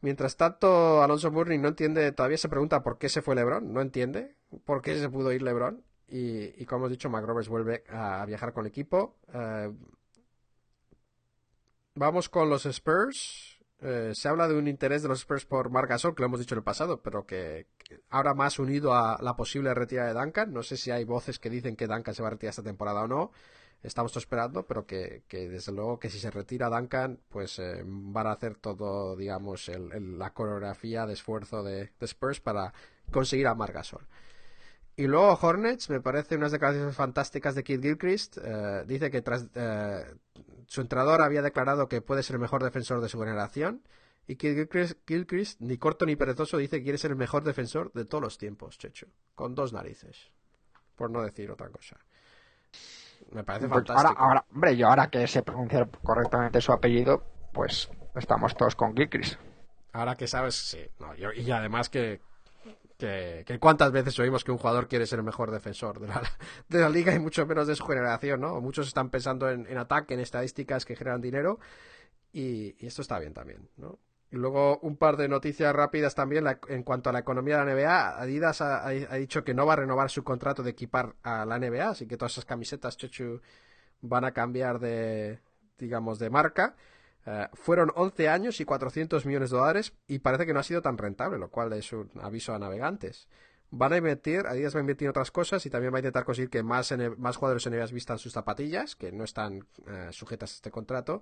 Mientras 0.01 0.35
tanto, 0.35 1.03
Alonso 1.03 1.31
Mourning 1.31 1.61
no 1.61 1.67
entiende, 1.67 2.11
todavía 2.11 2.37
se 2.37 2.49
pregunta 2.49 2.81
por 2.81 2.97
qué 2.97 3.07
se 3.07 3.21
fue 3.21 3.35
LeBron, 3.35 3.71
no 3.71 3.81
entiende 3.81 4.35
por 4.65 4.81
qué 4.81 4.97
se 4.97 5.09
pudo 5.09 5.31
ir 5.31 5.43
LeBron. 5.43 5.83
Y, 6.11 6.61
y 6.61 6.65
como 6.65 6.81
hemos 6.85 6.91
dicho, 6.91 7.09
McRoberts 7.09 7.49
vuelve 7.49 7.83
a, 7.89 8.25
viajar 8.25 8.53
con 8.53 8.65
el 8.65 8.69
equipo. 8.69 9.15
Eh, 9.33 9.71
vamos 11.95 12.29
con 12.29 12.49
los 12.49 12.65
Spurs. 12.65 13.59
Eh, 13.79 14.11
se 14.13 14.27
habla 14.29 14.47
de 14.47 14.55
un 14.55 14.67
interés 14.67 15.01
de 15.01 15.09
los 15.09 15.19
Spurs 15.21 15.45
por 15.45 15.69
Marc 15.71 15.89
Gasol, 15.89 16.13
que 16.13 16.21
lo 16.21 16.27
hemos 16.27 16.39
dicho 16.39 16.53
en 16.53 16.59
el 16.59 16.63
pasado, 16.63 17.01
pero 17.01 17.25
que, 17.25 17.67
ahora 18.09 18.33
más 18.35 18.59
unido 18.59 18.93
a 18.93 19.17
la 19.21 19.35
posible 19.35 19.73
retirada 19.73 20.13
de 20.13 20.19
Duncan. 20.19 20.53
No 20.53 20.63
sé 20.63 20.77
si 20.77 20.91
hay 20.91 21.03
voces 21.03 21.39
que 21.39 21.49
dicen 21.49 21.75
que 21.75 21.87
Duncan 21.87 22.13
se 22.13 22.21
va 22.21 22.27
a 22.29 22.31
retirar 22.31 22.51
esta 22.51 22.63
temporada 22.63 23.01
o 23.03 23.07
no. 23.07 23.31
Estamos 23.83 24.15
esperando, 24.15 24.65
pero 24.67 24.85
que, 24.85 25.23
que 25.27 25.49
desde 25.49 25.71
luego 25.71 25.97
que 25.99 26.09
si 26.11 26.19
se 26.19 26.29
retira 26.29 26.69
Duncan, 26.69 27.19
pues 27.29 27.57
eh, 27.59 27.81
van 27.85 28.27
a 28.27 28.33
hacer 28.33 28.55
todo, 28.57 29.15
digamos, 29.15 29.67
el- 29.69 29.91
el- 29.93 30.19
la 30.19 30.33
coreografía 30.33 31.05
de 31.07 31.13
esfuerzo 31.13 31.63
de, 31.63 31.91
de 31.99 32.05
Spurs 32.05 32.39
para 32.41 32.73
conseguir 33.11 33.47
a 33.47 33.55
Marc 33.55 33.73
Gasol. 33.73 34.05
Y 35.01 35.07
luego 35.07 35.33
Hornets, 35.41 35.89
me 35.89 35.99
parece 35.99 36.35
unas 36.35 36.51
declaraciones 36.51 36.95
fantásticas 36.95 37.55
de 37.55 37.63
Kid 37.63 37.81
Gilchrist. 37.81 38.37
Eh, 38.43 38.83
dice 38.85 39.09
que 39.09 39.21
tras 39.23 39.47
eh, 39.55 40.05
su 40.67 40.81
entrenador 40.81 41.23
había 41.23 41.41
declarado 41.41 41.87
que 41.87 42.01
puede 42.01 42.21
ser 42.21 42.35
el 42.35 42.39
mejor 42.41 42.63
defensor 42.63 43.01
de 43.01 43.09
su 43.09 43.19
generación. 43.19 43.81
Y 44.27 44.35
Kid 44.35 44.53
Gilchrist, 44.53 44.99
Gilchrist, 45.07 45.59
ni 45.59 45.77
corto 45.79 46.05
ni 46.05 46.15
perezoso, 46.15 46.57
dice 46.57 46.77
que 46.77 46.83
quiere 46.83 46.97
ser 46.99 47.11
el 47.11 47.17
mejor 47.17 47.43
defensor 47.43 47.91
de 47.93 48.05
todos 48.05 48.21
los 48.23 48.37
tiempos, 48.37 48.77
Checho. 48.77 49.07
Con 49.33 49.55
dos 49.55 49.73
narices. 49.73 50.29
Por 50.95 51.09
no 51.09 51.23
decir 51.23 51.49
otra 51.49 51.69
cosa. 51.69 51.97
Me 53.31 53.43
parece 53.43 53.67
Pues 53.67 53.79
fantástico. 53.87 54.09
ahora, 54.19 54.19
ahora, 54.29 54.45
hombre, 54.53 54.77
yo 54.77 54.87
ahora 54.87 55.09
que 55.09 55.25
sé 55.25 55.41
pronunciar 55.41 55.89
correctamente 56.03 56.61
su 56.61 56.71
apellido, 56.73 57.23
pues 57.53 57.89
estamos 58.15 58.55
todos 58.55 58.75
con 58.75 58.95
Gilchrist. 58.95 59.39
Ahora 59.93 60.15
que 60.15 60.27
sabes, 60.27 60.53
sí. 60.55 60.79
No, 60.99 61.15
yo- 61.15 61.31
y 61.33 61.49
además 61.49 61.89
que, 61.89 62.21
que, 63.01 63.57
cuántas 63.59 63.91
veces 63.91 64.17
oímos 64.19 64.43
que 64.43 64.51
un 64.51 64.57
jugador 64.57 64.87
quiere 64.87 65.05
ser 65.07 65.19
el 65.19 65.25
mejor 65.25 65.51
defensor 65.51 65.99
de 65.99 66.07
la, 66.07 66.21
de 66.69 66.79
la 66.79 66.89
liga 66.89 67.13
y 67.13 67.19
mucho 67.19 67.45
menos 67.45 67.67
de 67.67 67.75
su 67.75 67.85
generación, 67.85 68.41
¿no? 68.41 68.59
Muchos 68.61 68.87
están 68.87 69.09
pensando 69.09 69.49
en, 69.49 69.77
ataque, 69.77 70.13
en 70.13 70.19
estadísticas 70.19 70.85
que 70.85 70.95
generan 70.95 71.21
dinero 71.21 71.59
y, 72.33 72.75
esto 72.85 73.01
está 73.01 73.19
bien 73.19 73.33
también, 73.33 73.69
¿no? 73.77 73.99
Y 74.31 74.37
luego 74.37 74.79
un 74.79 74.95
par 74.95 75.17
de 75.17 75.27
noticias 75.27 75.75
rápidas 75.75 76.15
también 76.15 76.45
la- 76.45 76.59
en 76.69 76.83
cuanto 76.83 77.09
a 77.09 77.13
la 77.13 77.19
economía 77.19 77.57
de 77.57 77.65
la 77.65 77.71
NBA. 77.71 78.21
Adidas 78.21 78.61
ha 78.61 78.89
dicho 79.17 79.43
que 79.43 79.53
no 79.53 79.65
va 79.65 79.73
a 79.73 79.75
renovar 79.77 80.09
su 80.09 80.23
contrato 80.23 80.63
de 80.63 80.71
equipar 80.71 81.15
a 81.23 81.45
la 81.45 81.57
NBA, 81.57 81.89
así 81.89 82.07
que 82.07 82.15
todas 82.15 82.31
esas 82.33 82.45
camisetas, 82.45 82.95
Chechu, 82.95 83.41
van 84.01 84.23
a 84.23 84.31
cambiar 84.31 84.79
de, 84.79 85.39
digamos, 85.77 86.17
de 86.19 86.29
marca. 86.29 86.75
Eh, 87.25 87.47
fueron 87.53 87.91
11 87.95 88.29
años 88.29 88.59
y 88.59 88.65
400 88.65 89.25
millones 89.25 89.51
de 89.51 89.57
dólares 89.57 89.93
y 90.07 90.19
parece 90.19 90.45
que 90.45 90.53
no 90.53 90.59
ha 90.59 90.63
sido 90.63 90.81
tan 90.81 90.97
rentable, 90.97 91.37
lo 91.37 91.49
cual 91.49 91.73
es 91.73 91.93
un 91.93 92.09
aviso 92.21 92.53
a 92.53 92.59
navegantes. 92.59 93.27
Van 93.69 93.93
a 93.93 93.97
invertir, 93.97 94.47
Adidas 94.47 94.75
va 94.75 94.79
a 94.79 94.81
invertir 94.81 95.05
en 95.05 95.11
otras 95.11 95.31
cosas 95.31 95.65
y 95.65 95.69
también 95.69 95.93
va 95.93 95.97
a 95.97 96.01
intentar 96.01 96.25
conseguir 96.25 96.49
que 96.49 96.61
más, 96.61 96.93
más 97.17 97.37
jugadores 97.37 97.65
NBA 97.67 97.85
vistan 97.93 98.17
sus 98.17 98.33
zapatillas, 98.33 98.95
que 98.95 99.11
no 99.11 99.23
están 99.23 99.65
eh, 99.87 100.09
sujetas 100.11 100.51
a 100.51 100.55
este 100.55 100.71
contrato. 100.71 101.21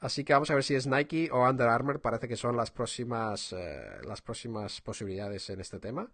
Así 0.00 0.24
que 0.24 0.32
vamos 0.32 0.50
a 0.50 0.54
ver 0.54 0.64
si 0.64 0.74
es 0.74 0.86
Nike 0.86 1.30
o 1.30 1.48
Under 1.48 1.68
Armour, 1.68 2.00
parece 2.00 2.28
que 2.28 2.36
son 2.36 2.56
las 2.56 2.70
próximas, 2.70 3.52
eh, 3.52 4.00
las 4.04 4.20
próximas 4.20 4.80
posibilidades 4.80 5.48
en 5.50 5.60
este 5.60 5.78
tema. 5.78 6.10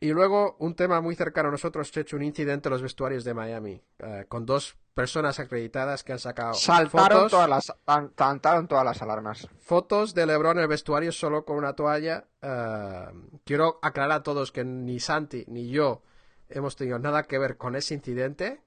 Y 0.00 0.12
luego 0.12 0.56
un 0.58 0.74
tema 0.74 1.00
muy 1.00 1.14
cercano 1.14 1.48
a 1.48 1.52
nosotros, 1.52 1.90
Checho, 1.90 2.16
un 2.16 2.24
incidente 2.24 2.68
en 2.68 2.72
los 2.72 2.82
vestuarios 2.82 3.24
de 3.24 3.34
Miami, 3.34 3.80
con 4.28 4.44
dos 4.44 4.76
personas 4.94 5.38
acreditadas 5.38 6.04
que 6.04 6.12
han 6.12 6.18
sacado 6.18 6.54
Saltaron 6.54 7.28
fotos, 7.28 7.30
todas 7.30 7.48
las, 7.48 7.72
saltaron 8.16 8.68
todas 8.68 8.84
las 8.84 9.02
alarmas. 9.02 9.48
fotos 9.58 10.14
de 10.14 10.26
LeBron 10.26 10.58
en 10.58 10.62
el 10.62 10.68
vestuario 10.68 11.12
solo 11.12 11.44
con 11.44 11.56
una 11.56 11.74
toalla. 11.74 12.26
Eh, 12.40 13.06
quiero 13.44 13.78
aclarar 13.82 14.18
a 14.18 14.22
todos 14.22 14.52
que 14.52 14.64
ni 14.64 15.00
Santi 15.00 15.44
ni 15.48 15.70
yo 15.70 16.02
hemos 16.48 16.76
tenido 16.76 16.98
nada 16.98 17.24
que 17.24 17.38
ver 17.38 17.56
con 17.56 17.76
ese 17.76 17.94
incidente. 17.94 18.62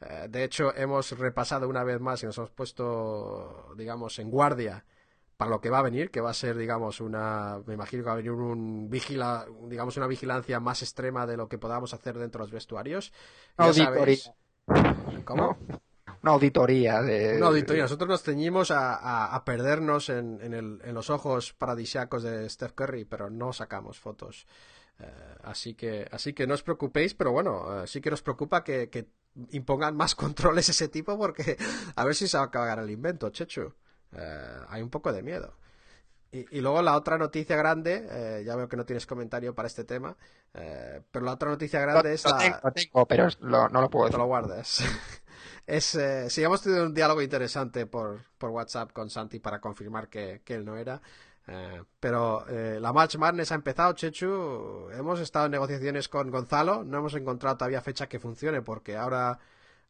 Eh, 0.00 0.26
de 0.28 0.44
hecho, 0.44 0.74
hemos 0.74 1.16
repasado 1.18 1.68
una 1.68 1.84
vez 1.84 2.00
más 2.00 2.22
y 2.22 2.26
nos 2.26 2.38
hemos 2.38 2.50
puesto, 2.50 3.72
digamos, 3.76 4.18
en 4.18 4.30
guardia 4.30 4.84
para 5.36 5.50
lo 5.50 5.60
que 5.60 5.68
va 5.68 5.80
a 5.80 5.82
venir, 5.82 6.10
que 6.10 6.20
va 6.20 6.30
a 6.30 6.34
ser, 6.34 6.56
digamos, 6.56 7.00
una, 7.00 7.60
me 7.66 7.74
imagino 7.74 8.02
que 8.02 8.06
va 8.06 8.14
a 8.14 8.16
venir 8.16 8.32
un 8.32 8.88
vigila, 8.88 9.46
digamos, 9.64 9.96
una 9.98 10.06
vigilancia 10.06 10.60
más 10.60 10.82
extrema 10.82 11.26
de 11.26 11.36
lo 11.36 11.48
que 11.48 11.58
podamos 11.58 11.92
hacer 11.92 12.18
dentro 12.18 12.40
de 12.40 12.44
los 12.46 12.52
vestuarios. 12.52 13.12
Ya 13.58 13.72
¿Cómo? 15.24 15.56
Una 16.22 16.32
auditoría 16.32 17.02
de. 17.02 17.36
Una 17.36 17.46
auditoría. 17.48 17.82
Nosotros 17.84 18.08
nos 18.08 18.22
ceñimos 18.22 18.70
a, 18.70 18.94
a- 18.96 19.34
a 19.34 19.44
perdernos 19.44 20.08
en, 20.08 20.40
en 20.42 20.54
el- 20.54 20.80
en 20.84 20.94
los 20.94 21.10
ojos 21.10 21.52
paradisiacos 21.52 22.22
de 22.22 22.48
Steph 22.48 22.72
Curry, 22.72 23.04
pero 23.04 23.30
no 23.30 23.52
sacamos 23.52 23.98
fotos. 24.00 24.46
Eh, 24.98 25.04
así 25.44 25.74
que 25.74 26.08
así 26.10 26.32
que 26.32 26.46
no 26.46 26.54
os 26.54 26.62
preocupéis, 26.62 27.14
pero 27.14 27.30
bueno, 27.30 27.82
eh, 27.82 27.86
sí 27.86 28.00
que 28.00 28.10
nos 28.10 28.22
preocupa 28.22 28.64
que, 28.64 28.88
que 28.88 29.08
impongan 29.50 29.96
más 29.96 30.14
controles 30.16 30.68
ese 30.68 30.88
tipo 30.88 31.16
porque 31.18 31.56
a 31.94 32.04
ver 32.04 32.14
si 32.14 32.26
se 32.26 32.36
va 32.38 32.44
a 32.44 32.46
acabar 32.46 32.78
el 32.78 32.90
invento, 32.90 33.30
Chechu. 33.30 33.72
Eh, 34.12 34.56
hay 34.68 34.82
un 34.82 34.90
poco 34.90 35.12
de 35.12 35.22
miedo. 35.22 35.54
Y, 36.50 36.58
y 36.58 36.60
luego 36.60 36.82
la 36.82 36.96
otra 36.96 37.18
noticia 37.18 37.56
grande, 37.56 38.06
eh, 38.10 38.44
ya 38.44 38.56
veo 38.56 38.68
que 38.68 38.76
no 38.76 38.84
tienes 38.84 39.06
comentario 39.06 39.54
para 39.54 39.68
este 39.68 39.84
tema, 39.84 40.16
eh, 40.54 41.02
pero 41.10 41.24
la 41.24 41.32
otra 41.32 41.50
noticia 41.50 41.80
Lo, 41.90 42.02
grande 42.02 42.12
es 42.14 42.24
lo 42.24 42.30
la, 42.30 42.64
tengo, 42.72 43.06
pero 43.06 43.28
lo- 43.40 43.68
no 43.68 43.80
lo 43.80 43.90
puedo 43.90 44.06
te 44.10 44.16
decir. 44.16 44.18
lo 44.18 44.26
guardas. 44.26 44.82
es, 45.66 45.94
eh, 45.94 46.30
sí, 46.30 46.42
hemos 46.42 46.62
tenido 46.62 46.84
un 46.86 46.94
diálogo 46.94 47.22
interesante 47.22 47.86
por, 47.86 48.20
por 48.38 48.50
WhatsApp 48.50 48.92
con 48.92 49.10
Santi 49.10 49.40
para 49.40 49.60
confirmar 49.60 50.08
que, 50.08 50.42
que 50.44 50.54
él 50.54 50.64
no 50.64 50.76
era. 50.76 51.00
Eh, 51.48 51.82
pero 52.00 52.46
eh, 52.48 52.78
la 52.80 52.92
Match 52.92 53.16
Madness 53.16 53.52
ha 53.52 53.54
empezado, 53.56 53.92
Chechu. 53.94 54.90
Hemos 54.92 55.20
estado 55.20 55.46
en 55.46 55.52
negociaciones 55.52 56.08
con 56.08 56.30
Gonzalo. 56.30 56.84
No 56.84 56.98
hemos 56.98 57.14
encontrado 57.14 57.56
todavía 57.56 57.80
fecha 57.82 58.08
que 58.08 58.18
funcione 58.20 58.62
porque 58.62 58.96
ahora, 58.96 59.38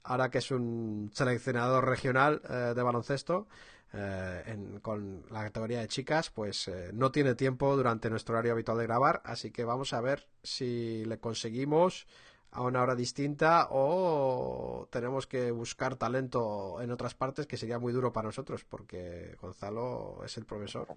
ahora 0.04 0.30
que 0.30 0.38
es 0.38 0.50
un 0.50 1.10
seleccionador 1.14 1.86
regional 1.86 2.42
eh, 2.48 2.72
de 2.76 2.82
baloncesto 2.82 3.46
eh, 3.92 4.42
en- 4.46 4.80
con 4.80 5.24
la 5.30 5.44
categoría 5.44 5.80
de 5.80 5.88
chicas, 5.88 6.30
pues 6.30 6.68
eh, 6.68 6.90
no 6.92 7.10
tiene 7.12 7.34
tiempo 7.34 7.76
durante 7.76 8.10
nuestro 8.10 8.34
horario 8.34 8.52
habitual 8.52 8.78
de 8.78 8.84
grabar. 8.86 9.22
Así 9.24 9.50
que 9.50 9.64
vamos 9.64 9.92
a 9.92 10.00
ver 10.00 10.28
si 10.42 11.04
le 11.06 11.18
conseguimos 11.18 12.06
a 12.52 12.62
una 12.62 12.82
hora 12.82 12.94
distinta 12.94 13.68
o 13.70 14.88
tenemos 14.90 15.26
que 15.26 15.50
buscar 15.50 15.96
talento 15.96 16.80
en 16.80 16.90
otras 16.90 17.14
partes 17.14 17.46
que 17.46 17.56
sería 17.56 17.78
muy 17.78 17.92
duro 17.92 18.12
para 18.12 18.26
nosotros 18.28 18.64
porque 18.64 19.36
Gonzalo 19.40 20.20
es 20.24 20.36
el 20.38 20.46
profesor. 20.46 20.88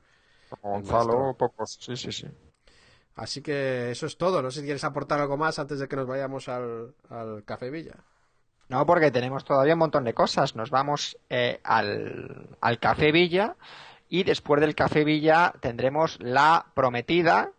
Gonzalo, 0.72 1.36
pocos, 1.38 1.78
sí, 1.82 1.98
sí, 1.98 2.11
sí. 2.11 2.28
Así 3.16 3.41
que 3.41 3.91
eso 3.91 4.06
es 4.06 4.18
todo. 4.18 4.41
No 4.41 4.52
sé 4.52 4.60
si 4.61 4.66
quieres 4.66 4.84
aportar 4.84 5.20
algo 5.20 5.38
más 5.38 5.60
antes 5.60 5.80
de 5.80 5.88
que 5.88 5.95
nos 5.95 6.07
vayamos 6.07 6.48
al, 6.49 6.95
al 7.10 7.44
Café 7.45 7.70
Villa. 7.70 7.98
No, 8.70 8.86
porque 8.86 9.10
tenemos 9.10 9.44
todavía 9.46 9.74
un 9.74 9.80
montón 9.80 10.04
de 10.04 10.14
cosas. 10.14 10.56
Nos 10.56 10.70
vamos 10.70 11.18
eh, 11.30 11.60
al, 11.64 12.56
al 12.62 12.80
Café 12.80 13.12
Villa 13.12 13.56
y 14.08 14.24
después 14.24 14.62
del 14.62 14.76
Café 14.76 15.04
Villa 15.04 15.54
tendremos 15.60 16.18
la 16.22 16.68
prometida, 16.76 17.52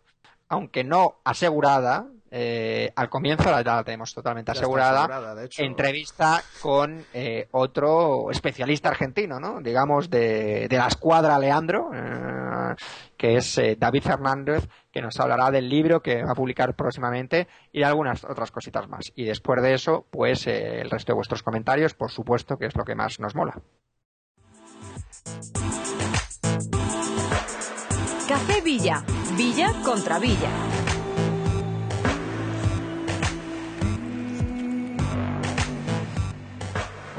aunque 0.47 0.85
no 0.85 1.17
asegurada, 1.25 2.07
eh, 2.31 2.91
al 2.95 3.09
comienzo 3.09 3.43
ya 3.43 3.61
la 3.61 3.83
tenemos 3.83 4.13
totalmente 4.13 4.51
asegurada, 4.51 5.01
asegurada, 5.01 5.35
de 5.35 5.45
hecho. 5.45 5.61
entrevista 5.63 6.41
con 6.61 7.05
eh, 7.13 7.49
otro 7.51 8.31
especialista 8.31 8.87
argentino, 8.89 9.39
¿no? 9.39 9.59
Digamos 9.61 10.09
de, 10.09 10.67
de 10.69 10.77
la 10.77 10.87
escuadra 10.87 11.37
Leandro, 11.37 11.91
eh, 11.93 12.75
que 13.17 13.35
es 13.35 13.57
eh, 13.57 13.75
David 13.77 14.03
Fernández, 14.03 14.67
que 14.91 15.01
nos 15.01 15.19
hablará 15.19 15.51
del 15.51 15.69
libro 15.69 16.01
que 16.01 16.23
va 16.23 16.31
a 16.31 16.35
publicar 16.35 16.73
próximamente 16.75 17.47
y 17.71 17.79
de 17.79 17.85
algunas 17.85 18.23
otras 18.23 18.49
cositas 18.49 18.87
más. 18.87 19.11
Y 19.15 19.25
después 19.25 19.61
de 19.61 19.73
eso, 19.73 20.05
pues 20.09 20.47
eh, 20.47 20.79
el 20.81 20.89
resto 20.89 21.11
de 21.11 21.15
vuestros 21.15 21.43
comentarios, 21.43 21.93
por 21.93 22.11
supuesto, 22.11 22.57
que 22.57 22.67
es 22.67 22.75
lo 22.75 22.85
que 22.85 22.95
más 22.95 23.19
nos 23.19 23.35
mola. 23.35 23.59
Café 28.27 28.61
Villa. 28.61 29.03
Villa 29.37 29.73
contra 29.83 30.17
Villa. 30.17 30.49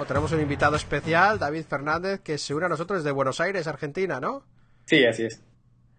Tenemos 0.07 0.33
un 0.33 0.41
invitado 0.41 0.77
especial, 0.77 1.39
David 1.39 1.65
Fernández, 1.69 2.21
que 2.21 2.39
se 2.39 2.55
une 2.55 2.67
a 2.67 2.69
nosotros 2.69 3.03
desde 3.03 3.13
Buenos 3.13 3.41
Aires, 3.41 3.67
Argentina, 3.67 4.21
¿no? 4.21 4.45
Sí, 4.85 5.05
así 5.05 5.25
es. 5.25 5.41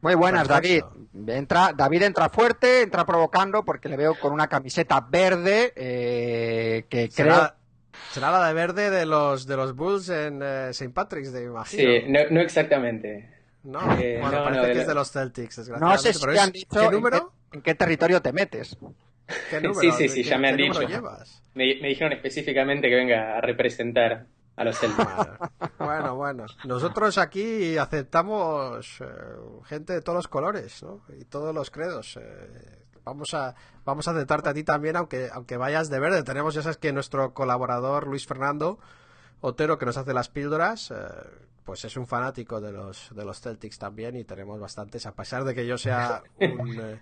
Muy 0.01 0.15
buenas, 0.15 0.47
Perfecto. 0.47 0.93
David. 1.13 1.29
Entra, 1.29 1.71
David 1.75 2.01
entra 2.03 2.27
fuerte, 2.29 2.81
entra 2.81 3.05
provocando, 3.05 3.63
porque 3.63 3.87
le 3.87 3.95
veo 3.95 4.19
con 4.19 4.33
una 4.33 4.47
camiseta 4.47 4.99
verde 5.01 5.71
eh, 5.75 6.85
que 6.89 7.09
creo... 7.09 7.33
Será, 7.35 7.55
será 8.11 8.31
la 8.31 8.47
de 8.47 8.53
verde 8.53 8.89
de 8.89 9.05
los 9.05 9.47
de 9.47 9.55
los 9.55 9.75
Bulls 9.75 10.09
en 10.09 10.41
eh, 10.43 10.69
St. 10.71 10.89
Patrick's 10.93 11.31
Day, 11.31 11.43
me 11.43 11.51
imagino. 11.51 11.83
Sí, 11.93 12.03
no, 12.09 12.19
no 12.31 12.41
exactamente. 12.41 13.29
No, 13.63 13.79
Eh, 13.97 14.17
bueno, 14.21 14.39
no, 14.39 14.43
parece 14.43 14.61
no, 14.61 14.67
de 14.67 14.73
que 14.73 14.79
es 14.81 14.85
lo- 14.85 14.89
de 14.89 14.95
los 14.95 15.11
Celtics, 15.11 15.57
No 15.57 15.63
desgraciadamente. 15.63 16.03
sé 16.03 16.13
si 16.13 16.19
pero 16.19 16.31
te 16.33 16.37
es- 16.37 16.43
han 16.43 16.51
dicho 16.51 16.79
¿Qué 16.79 16.85
en 16.85 16.91
número? 16.91 17.33
qué- 17.49 17.57
en 17.57 17.61
qué 17.63 17.75
territorio 17.75 18.21
te 18.21 18.33
metes. 18.33 18.77
¿Qué 19.49 19.59
Sí, 19.59 19.67
número? 19.67 19.93
sí, 19.93 20.09
sí, 20.09 20.23
¿Qué- 20.23 20.29
ya 20.29 20.37
me 20.37 20.49
han 20.49 20.57
dicho. 20.57 20.79
Me, 21.55 21.75
me 21.81 21.87
dijeron 21.89 22.13
específicamente 22.13 22.89
que 22.89 22.95
venga 22.95 23.37
a 23.37 23.41
representar 23.41 24.25
a 24.55 24.63
los 24.63 24.77
Celtics. 24.79 25.07
Bueno, 25.79 26.15
bueno. 26.15 26.45
Nosotros 26.65 27.17
aquí 27.17 27.77
aceptamos 27.77 29.01
eh, 29.01 29.05
gente 29.65 29.93
de 29.93 30.01
todos 30.01 30.17
los 30.17 30.27
colores, 30.27 30.81
¿no? 30.83 31.01
Y 31.19 31.25
todos 31.25 31.53
los 31.53 31.69
credos. 31.71 32.17
eh, 32.21 32.79
vamos 33.03 33.33
a 33.33 33.53
vamos 33.85 34.07
a 34.07 34.11
aceptarte 34.11 34.49
a 34.49 34.53
ti 34.53 34.63
también, 34.63 34.95
aunque 34.95 35.29
aunque 35.31 35.57
vayas 35.57 35.89
de 35.89 35.99
verde. 35.99 36.23
Tenemos, 36.23 36.53
ya 36.55 36.61
sabes 36.61 36.77
que 36.77 36.91
nuestro 36.93 37.33
colaborador 37.33 38.07
Luis 38.07 38.25
Fernando 38.25 38.79
Otero, 39.41 39.77
que 39.77 39.85
nos 39.85 39.97
hace 39.97 40.13
las 40.13 40.29
píldoras, 40.29 40.91
eh, 40.91 40.95
pues 41.65 41.83
es 41.85 41.97
un 41.97 42.07
fanático 42.07 42.61
de 42.61 42.71
los 42.71 43.09
de 43.15 43.25
los 43.25 43.41
Celtics 43.41 43.77
también 43.77 44.15
y 44.15 44.23
tenemos 44.23 44.59
bastantes. 44.59 45.05
A 45.05 45.13
pesar 45.13 45.43
de 45.43 45.53
que 45.55 45.65
yo 45.67 45.77
sea 45.77 46.23
un 46.39 46.99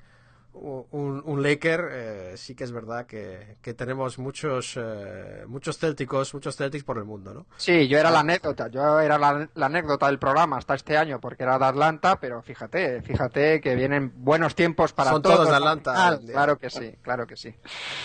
un, 0.54 1.22
un 1.26 1.44
Laker, 1.44 1.88
eh, 1.92 2.34
sí 2.36 2.56
que 2.56 2.64
es 2.64 2.72
verdad 2.72 3.06
que, 3.06 3.58
que 3.62 3.74
tenemos 3.74 4.20
muchos 4.20 4.78
eh, 4.78 5.44
muchos 5.48 5.78
célticos, 5.78 6.34
muchos 6.34 6.56
Celtics 6.56 6.84
por 6.84 6.98
el 6.98 7.06
mundo, 7.06 7.34
¿no? 7.34 7.46
Sí, 7.58 7.88
yo 7.88 7.98
era 7.98 8.12
la 8.12 8.20
anécdota, 8.20 8.68
yo 8.68 9.00
era 9.00 9.18
la, 9.18 9.50
la 9.54 9.66
anécdota 9.66 10.08
del 10.08 10.20
programa 10.20 10.58
hasta 10.58 10.76
este 10.76 10.98
año 10.98 11.20
porque 11.20 11.44
era 11.44 11.58
de 11.58 11.66
Atlanta, 11.66 12.20
pero 12.20 12.42
fíjate, 12.42 13.02
fíjate 13.02 13.62
que 13.62 13.76
vienen 13.76 14.12
buenos 14.16 14.56
tiempos 14.56 14.94
para 14.94 15.12
Son 15.12 15.22
todos 15.22 15.50
de 15.50 15.56
Atlanta. 15.56 16.20
Claro 16.26 16.58
que 16.58 16.70
sí, 16.70 16.96
claro 17.02 17.26
que 17.26 17.36
sí. 17.36 17.54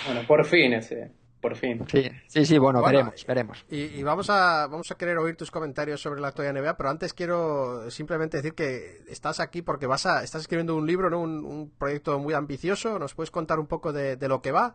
Bueno, 0.07 0.27
por 0.27 0.45
fin 0.45 0.75
ese, 0.75 1.13
por 1.47 1.55
fin. 1.55 1.85
Sí, 1.87 2.11
sí, 2.27 2.45
sí, 2.45 2.59
bueno, 2.59 2.81
Bueno, 2.81 2.99
veremos, 2.99 3.25
veremos. 3.25 3.65
Y, 3.71 3.83
y 3.85 4.03
vamos 4.03 4.29
a 4.31 4.67
vamos 4.67 4.91
a 4.91 4.97
querer 4.97 5.17
oír 5.19 5.37
tus 5.37 5.53
comentarios 5.53 6.01
sobre 6.01 6.21
la 6.21 6.29
actualidad 6.29 6.61
NBA, 6.61 6.77
pero 6.77 6.91
antes 6.91 7.15
quiero 7.15 7.89
simplemente 7.89 8.39
decir 8.39 8.55
que 8.55 8.99
estás 9.09 9.39
aquí 9.39 9.63
porque 9.63 9.87
vas 9.87 10.07
a 10.07 10.25
estás 10.25 10.43
escribiendo 10.43 10.75
un 10.75 10.89
libro, 10.89 11.09
¿no? 11.09 11.21
Un, 11.21 11.45
un 11.45 11.71
proyecto 11.71 12.19
muy 12.19 12.35
ambicioso. 12.35 12.99
¿Nos 12.99 13.15
puedes 13.15 13.31
contar 13.31 13.61
un 13.61 13.69
poco 13.69 13.93
de, 13.93 14.17
de 14.17 14.27
lo 14.27 14.43
que 14.43 14.51
va? 14.51 14.75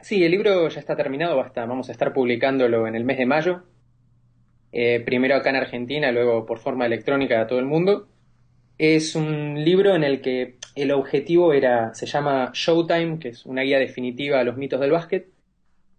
Sí, 0.00 0.24
el 0.24 0.32
libro 0.32 0.68
ya 0.68 0.80
está 0.80 0.96
terminado, 0.96 1.36
basta, 1.36 1.64
vamos 1.66 1.88
a 1.88 1.92
estar 1.92 2.12
publicándolo 2.12 2.88
en 2.88 2.96
el 2.96 3.04
mes 3.04 3.18
de 3.18 3.26
mayo. 3.26 3.62
Eh, 4.72 5.00
primero 5.04 5.36
acá 5.36 5.50
en 5.50 5.56
Argentina, 5.56 6.10
luego 6.10 6.46
por 6.46 6.58
forma 6.58 6.86
electrónica 6.86 7.40
a 7.40 7.46
todo 7.46 7.60
el 7.60 7.66
mundo. 7.66 8.08
Es 8.78 9.14
un 9.14 9.62
libro 9.62 9.94
en 9.94 10.04
el 10.04 10.20
que 10.22 10.56
el 10.74 10.90
objetivo 10.92 11.52
era, 11.52 11.92
se 11.92 12.06
llama 12.06 12.50
Showtime, 12.54 13.18
que 13.18 13.28
es 13.28 13.44
una 13.44 13.62
guía 13.62 13.78
definitiva 13.78 14.40
a 14.40 14.44
los 14.44 14.56
mitos 14.56 14.80
del 14.80 14.90
básquet, 14.92 15.28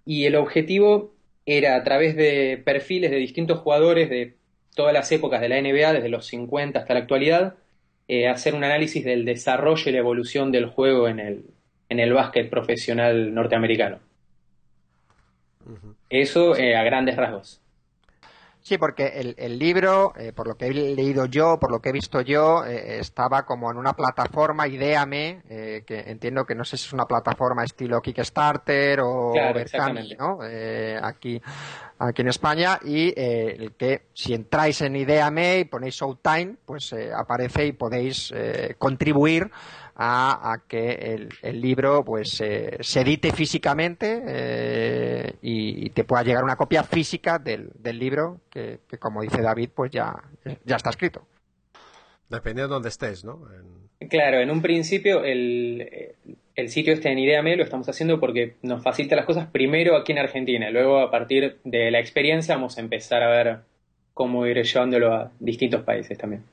y 0.06 0.26
el 0.26 0.36
objetivo 0.36 1.14
era 1.46 1.76
a 1.76 1.84
través 1.84 2.16
de 2.16 2.62
perfiles 2.64 3.12
de 3.12 3.18
distintos 3.18 3.60
jugadores 3.60 4.10
de 4.10 4.36
todas 4.76 4.94
las 4.94 5.12
épocas 5.12 5.42
de 5.42 5.50
la 5.50 5.62
NBA, 5.62 5.94
desde 5.94 6.10
los 6.10 6.26
50 6.28 6.80
hasta 6.80 6.94
la 6.94 7.02
actualidad, 7.02 7.56
eh, 8.08 8.28
hacer 8.28 8.56
un 8.56 8.64
análisis 8.64 9.04
del 9.04 9.26
desarrollo 9.26 9.90
y 9.90 9.92
la 9.92 10.00
evolución 10.00 10.52
del 10.52 10.66
juego 10.66 11.08
en 11.08 11.20
el, 11.20 11.46
en 11.90 12.00
el 12.00 12.14
básquet 12.14 12.50
profesional 12.50 13.34
norteamericano. 13.34 14.00
Eso 16.10 16.56
eh, 16.58 16.76
a 16.76 16.84
grandes 16.84 17.16
rasgos. 17.16 17.62
Sí, 18.64 18.78
porque 18.78 19.08
el, 19.08 19.34
el 19.40 19.58
libro, 19.58 20.14
eh, 20.16 20.34
por 20.34 20.48
lo 20.48 20.56
que 20.56 20.68
he 20.68 20.74
leído 20.74 21.26
yo, 21.26 21.58
por 21.60 21.72
lo 21.72 21.80
que 21.80 21.90
he 21.90 21.92
visto 21.92 22.22
yo, 22.22 22.64
eh, 22.64 23.00
estaba 23.00 23.44
como 23.44 23.72
en 23.72 23.78
una 23.78 23.94
plataforma, 23.94 24.68
Ideame, 24.68 25.42
eh, 25.50 25.84
que 25.86 26.00
entiendo 26.02 26.46
que 26.46 26.54
no 26.54 26.64
sé 26.64 26.78
si 26.78 26.86
es 26.86 26.94
una 26.94 27.06
plataforma 27.06 27.64
estilo 27.64 28.00
Kickstarter 28.02 29.00
o 29.02 29.32
Claro, 29.34 29.54
Berkami. 29.56 30.16
¿no? 30.18 30.40
Eh, 30.44 30.96
aquí, 31.02 31.42
aquí 31.98 32.22
en 32.22 32.28
España, 32.28 32.80
y 32.86 33.10
eh, 33.10 33.56
el 33.58 33.74
que 33.74 34.04
si 34.14 34.36
entráis 34.36 34.80
en 34.82 34.96
Ideame 34.96 35.60
y 35.60 35.66
ponéis 35.66 35.96
Showtime, 35.96 36.58
pues 36.64 36.94
eh, 36.94 37.12
aparece 37.16 37.66
y 37.66 37.72
podéis 37.72 38.32
eh, 38.36 38.76
contribuir 38.78 39.50
a, 39.96 40.52
a 40.54 40.68
que 40.68 40.92
el, 40.92 41.30
el 41.42 41.62
libro 41.62 42.04
pues 42.04 42.42
eh, 42.42 42.78
se 42.82 43.02
edite 43.02 43.32
físicamente 43.32 44.24
eh, 44.28 45.34
y, 45.42 45.86
y 45.88 45.90
te 45.92 46.04
pueda 46.04 46.24
llegar 46.24 46.44
una 46.44 46.56
copia 46.56 46.84
física 46.84 47.40
del, 47.40 47.70
del 47.76 48.00
libro 48.00 48.42
que, 48.50 48.80
que, 48.88 48.98
como 48.98 49.22
dice 49.22 49.42
David 49.42 49.70
pues 49.76 49.92
ya, 49.92 50.14
ya 50.66 50.76
está 50.76 50.90
escrito 50.92 51.28
Dependiendo 52.30 52.70
de 52.70 52.74
dónde 52.76 52.90
estés, 52.90 53.24
¿no? 53.26 53.42
En- 53.54 53.82
Claro, 54.10 54.40
en 54.40 54.50
un 54.50 54.64
principio 54.64 55.24
el, 55.24 56.16
el 56.56 56.70
sitio 56.70 56.94
este 56.94 57.12
en 57.12 57.20
Ideame 57.20 57.56
lo 57.56 57.64
estamos 57.64 57.88
haciendo 57.88 58.20
porque 58.20 58.56
nos 58.64 58.82
facilita 58.82 59.16
las 59.16 59.26
cosas 59.26 59.48
primero 59.52 59.96
aquí 59.96 60.12
en 60.12 60.18
Argentina. 60.18 60.72
Luego, 60.72 61.00
a 61.00 61.12
partir 61.12 61.60
de 61.64 61.92
la 61.92 62.00
experiencia, 62.00 62.56
vamos 62.56 62.78
a 62.78 62.82
empezar 62.82 63.22
a 63.22 63.30
ver 63.30 63.60
cómo 64.16 64.48
ir 64.48 64.58
llevándolo 64.64 65.14
a 65.14 65.32
distintos 65.40 65.84
países 65.84 66.18
también. 66.18 66.44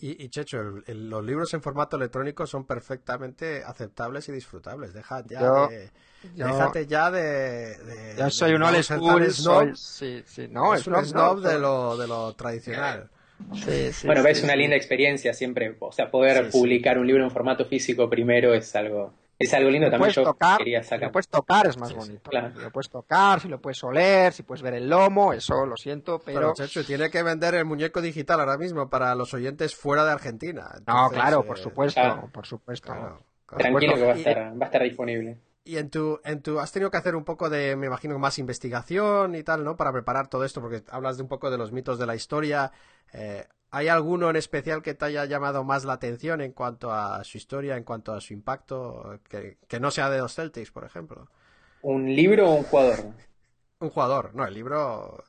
Y, 0.00 0.24
y 0.24 0.28
Checho, 0.28 0.60
el- 0.60 0.84
el- 0.86 1.10
los 1.10 1.24
libros 1.24 1.52
en 1.54 1.62
formato 1.62 1.96
electrónico 1.96 2.46
son 2.46 2.64
perfectamente 2.64 3.62
aceptables 3.64 4.28
y 4.28 4.32
disfrutables. 4.32 4.94
Deja 4.94 5.24
ya 5.26 5.40
Yo- 5.40 5.66
de, 5.68 5.90
yo- 6.34 6.46
déjate 6.46 6.86
ya 6.86 7.10
de, 7.10 7.76
de- 7.78 8.14
yo 8.16 8.24
de, 8.26 8.30
soy 8.30 8.52
un 8.54 8.62
old 8.62 8.82
school 8.82 9.30
snob. 9.32 9.74
soy- 9.74 9.76
sí, 9.76 10.22
sí, 10.26 10.48
no, 10.48 10.74
es 10.74 10.86
un 10.86 10.94
snob, 10.94 11.04
snob 11.04 11.40
no, 11.42 11.48
de 11.48 11.58
lo, 11.58 11.96
de 11.96 12.06
lo 12.06 12.34
tradicional. 12.34 13.10
sí, 13.54 13.92
sí, 13.92 14.06
bueno, 14.06 14.22
sí, 14.22 14.28
es 14.30 14.42
una 14.44 14.52
sí. 14.54 14.58
linda 14.58 14.76
experiencia 14.76 15.32
siempre. 15.34 15.76
O 15.80 15.92
sea, 15.92 16.10
poder 16.10 16.46
Sí, 16.46 16.52
sí. 16.52 16.58
publicar 16.58 16.98
un 16.98 17.06
libro 17.06 17.24
en 17.24 17.30
formato 17.30 17.64
físico 17.66 18.08
primero 18.08 18.54
es 18.54 18.74
algo, 18.76 19.12
es 19.38 19.54
algo 19.54 19.70
lindo. 19.70 19.90
También 19.90 20.12
yo 20.12 20.22
tocar, 20.24 20.58
quería 20.58 20.82
si 20.82 20.88
sacar. 20.90 21.08
lo 21.08 21.12
puedes 21.12 21.28
tocar 21.28 21.66
es 21.66 21.76
más 21.78 21.88
Sí, 21.90 21.94
sí, 21.94 22.00
bonito. 22.00 22.30
claro. 22.30 22.52
Si 22.56 22.60
lo 22.62 22.70
puedes 22.70 22.90
tocar, 22.90 23.40
si 23.40 23.48
lo 23.48 23.60
puedes 23.60 23.82
oler, 23.84 24.32
si 24.32 24.42
puedes 24.42 24.62
ver 24.62 24.74
el 24.74 24.88
lomo, 24.88 25.32
eso 25.32 25.64
lo 25.66 25.76
siento, 25.76 26.20
Pero, 26.24 26.54
tiene 26.86 27.10
que 27.10 27.22
vender 27.22 27.54
el 27.54 27.64
muñeco 27.64 28.00
digital 28.00 28.40
ahora 28.40 28.58
mismo 28.58 28.88
para 28.90 29.14
los 29.14 29.32
oyentes 29.34 29.74
fuera 29.76 30.04
de 30.04 30.12
Argentina. 30.12 30.68
No, 30.72 30.78
Entonces, 30.78 31.18
claro, 31.18 31.40
eh, 31.42 31.46
por 31.46 31.58
supuesto, 31.58 32.00
claro. 32.00 32.30
por 32.32 32.46
supuesto. 32.46 32.86
claro, 32.92 33.22
claro. 33.46 33.62
Tranquilo 33.62 33.94
que 33.94 34.04
va 34.06 34.12
a 34.12 34.16
Y- 34.16 34.18
estar, 34.18 34.38
va 34.38 34.62
a 34.62 34.64
estar 34.66 34.82
disponible. 34.82 35.38
Y 35.64 35.76
en 35.76 35.90
tu, 35.90 36.18
en 36.24 36.40
tu, 36.40 36.58
has 36.60 36.72
tenido 36.72 36.90
que 36.90 36.96
hacer 36.96 37.14
un 37.14 37.24
poco 37.24 37.50
de, 37.50 37.76
me 37.76 37.86
imagino, 37.88 38.18
más 38.18 38.38
investigación 38.38 39.34
y 39.34 39.42
tal, 39.42 39.64
¿no? 39.64 39.76
Para 39.76 39.92
preparar 39.92 40.28
todo 40.28 40.44
esto, 40.46 40.62
porque 40.62 40.82
hablas 40.90 41.18
de 41.18 41.22
un 41.24 41.28
poco 41.28 41.50
de 41.50 41.58
los 41.58 41.72
mitos 41.72 41.98
de 41.98 42.06
la 42.06 42.14
historia. 42.14 42.72
Eh, 43.12 43.44
¿Hay 43.70 43.88
alguno 43.88 44.30
en 44.30 44.36
especial 44.36 44.82
que 44.82 44.94
te 44.94 45.04
haya 45.04 45.24
llamado 45.26 45.62
más 45.62 45.84
la 45.84 45.94
atención 45.94 46.40
en 46.40 46.52
cuanto 46.52 46.92
a 46.92 47.22
su 47.24 47.36
historia, 47.36 47.76
en 47.76 47.84
cuanto 47.84 48.12
a 48.12 48.20
su 48.20 48.32
impacto, 48.32 49.20
que, 49.28 49.58
que 49.66 49.80
no 49.80 49.90
sea 49.90 50.08
de 50.08 50.18
los 50.18 50.34
Celtics, 50.34 50.70
por 50.70 50.84
ejemplo? 50.84 51.28
¿Un 51.82 52.14
libro 52.14 52.50
o 52.50 52.54
un 52.54 52.64
jugador? 52.64 52.98
Un 53.80 53.90
jugador, 53.90 54.34
no, 54.34 54.46
el 54.46 54.54
libro. 54.54 55.22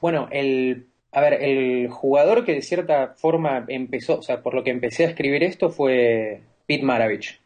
Bueno, 0.00 0.28
el, 0.30 0.86
a 1.12 1.20
ver, 1.20 1.34
el 1.42 1.88
jugador 1.90 2.44
que 2.44 2.54
de 2.54 2.62
cierta 2.62 3.14
forma 3.16 3.64
empezó, 3.68 4.18
o 4.18 4.22
sea, 4.22 4.42
por 4.42 4.54
lo 4.54 4.64
que 4.64 4.70
empecé 4.70 5.04
a 5.04 5.08
escribir 5.08 5.42
esto 5.42 5.70
fue 5.70 6.42
Pete 6.66 6.84
Maravich, 6.84 7.40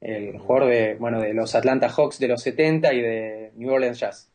el 0.00 0.38
jugador 0.38 0.70
de, 0.70 0.94
bueno, 0.94 1.20
de 1.20 1.34
los 1.34 1.54
Atlanta 1.54 1.88
Hawks 1.88 2.18
de 2.18 2.28
los 2.28 2.42
70 2.42 2.92
y 2.94 3.00
de 3.00 3.52
New 3.56 3.72
Orleans 3.72 3.98
Jazz. 3.98 4.30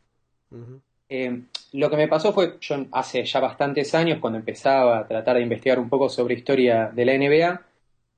Eh, 1.10 1.42
lo 1.72 1.90
que 1.90 1.96
me 1.96 2.08
pasó 2.08 2.32
fue, 2.32 2.58
yo 2.60 2.76
hace 2.92 3.24
ya 3.24 3.40
bastantes 3.40 3.94
años, 3.94 4.18
cuando 4.20 4.38
empezaba 4.38 4.98
a 4.98 5.08
tratar 5.08 5.36
de 5.36 5.42
investigar 5.42 5.78
un 5.78 5.88
poco 5.88 6.08
sobre 6.08 6.34
historia 6.34 6.90
de 6.94 7.04
la 7.04 7.14
NBA, 7.14 7.62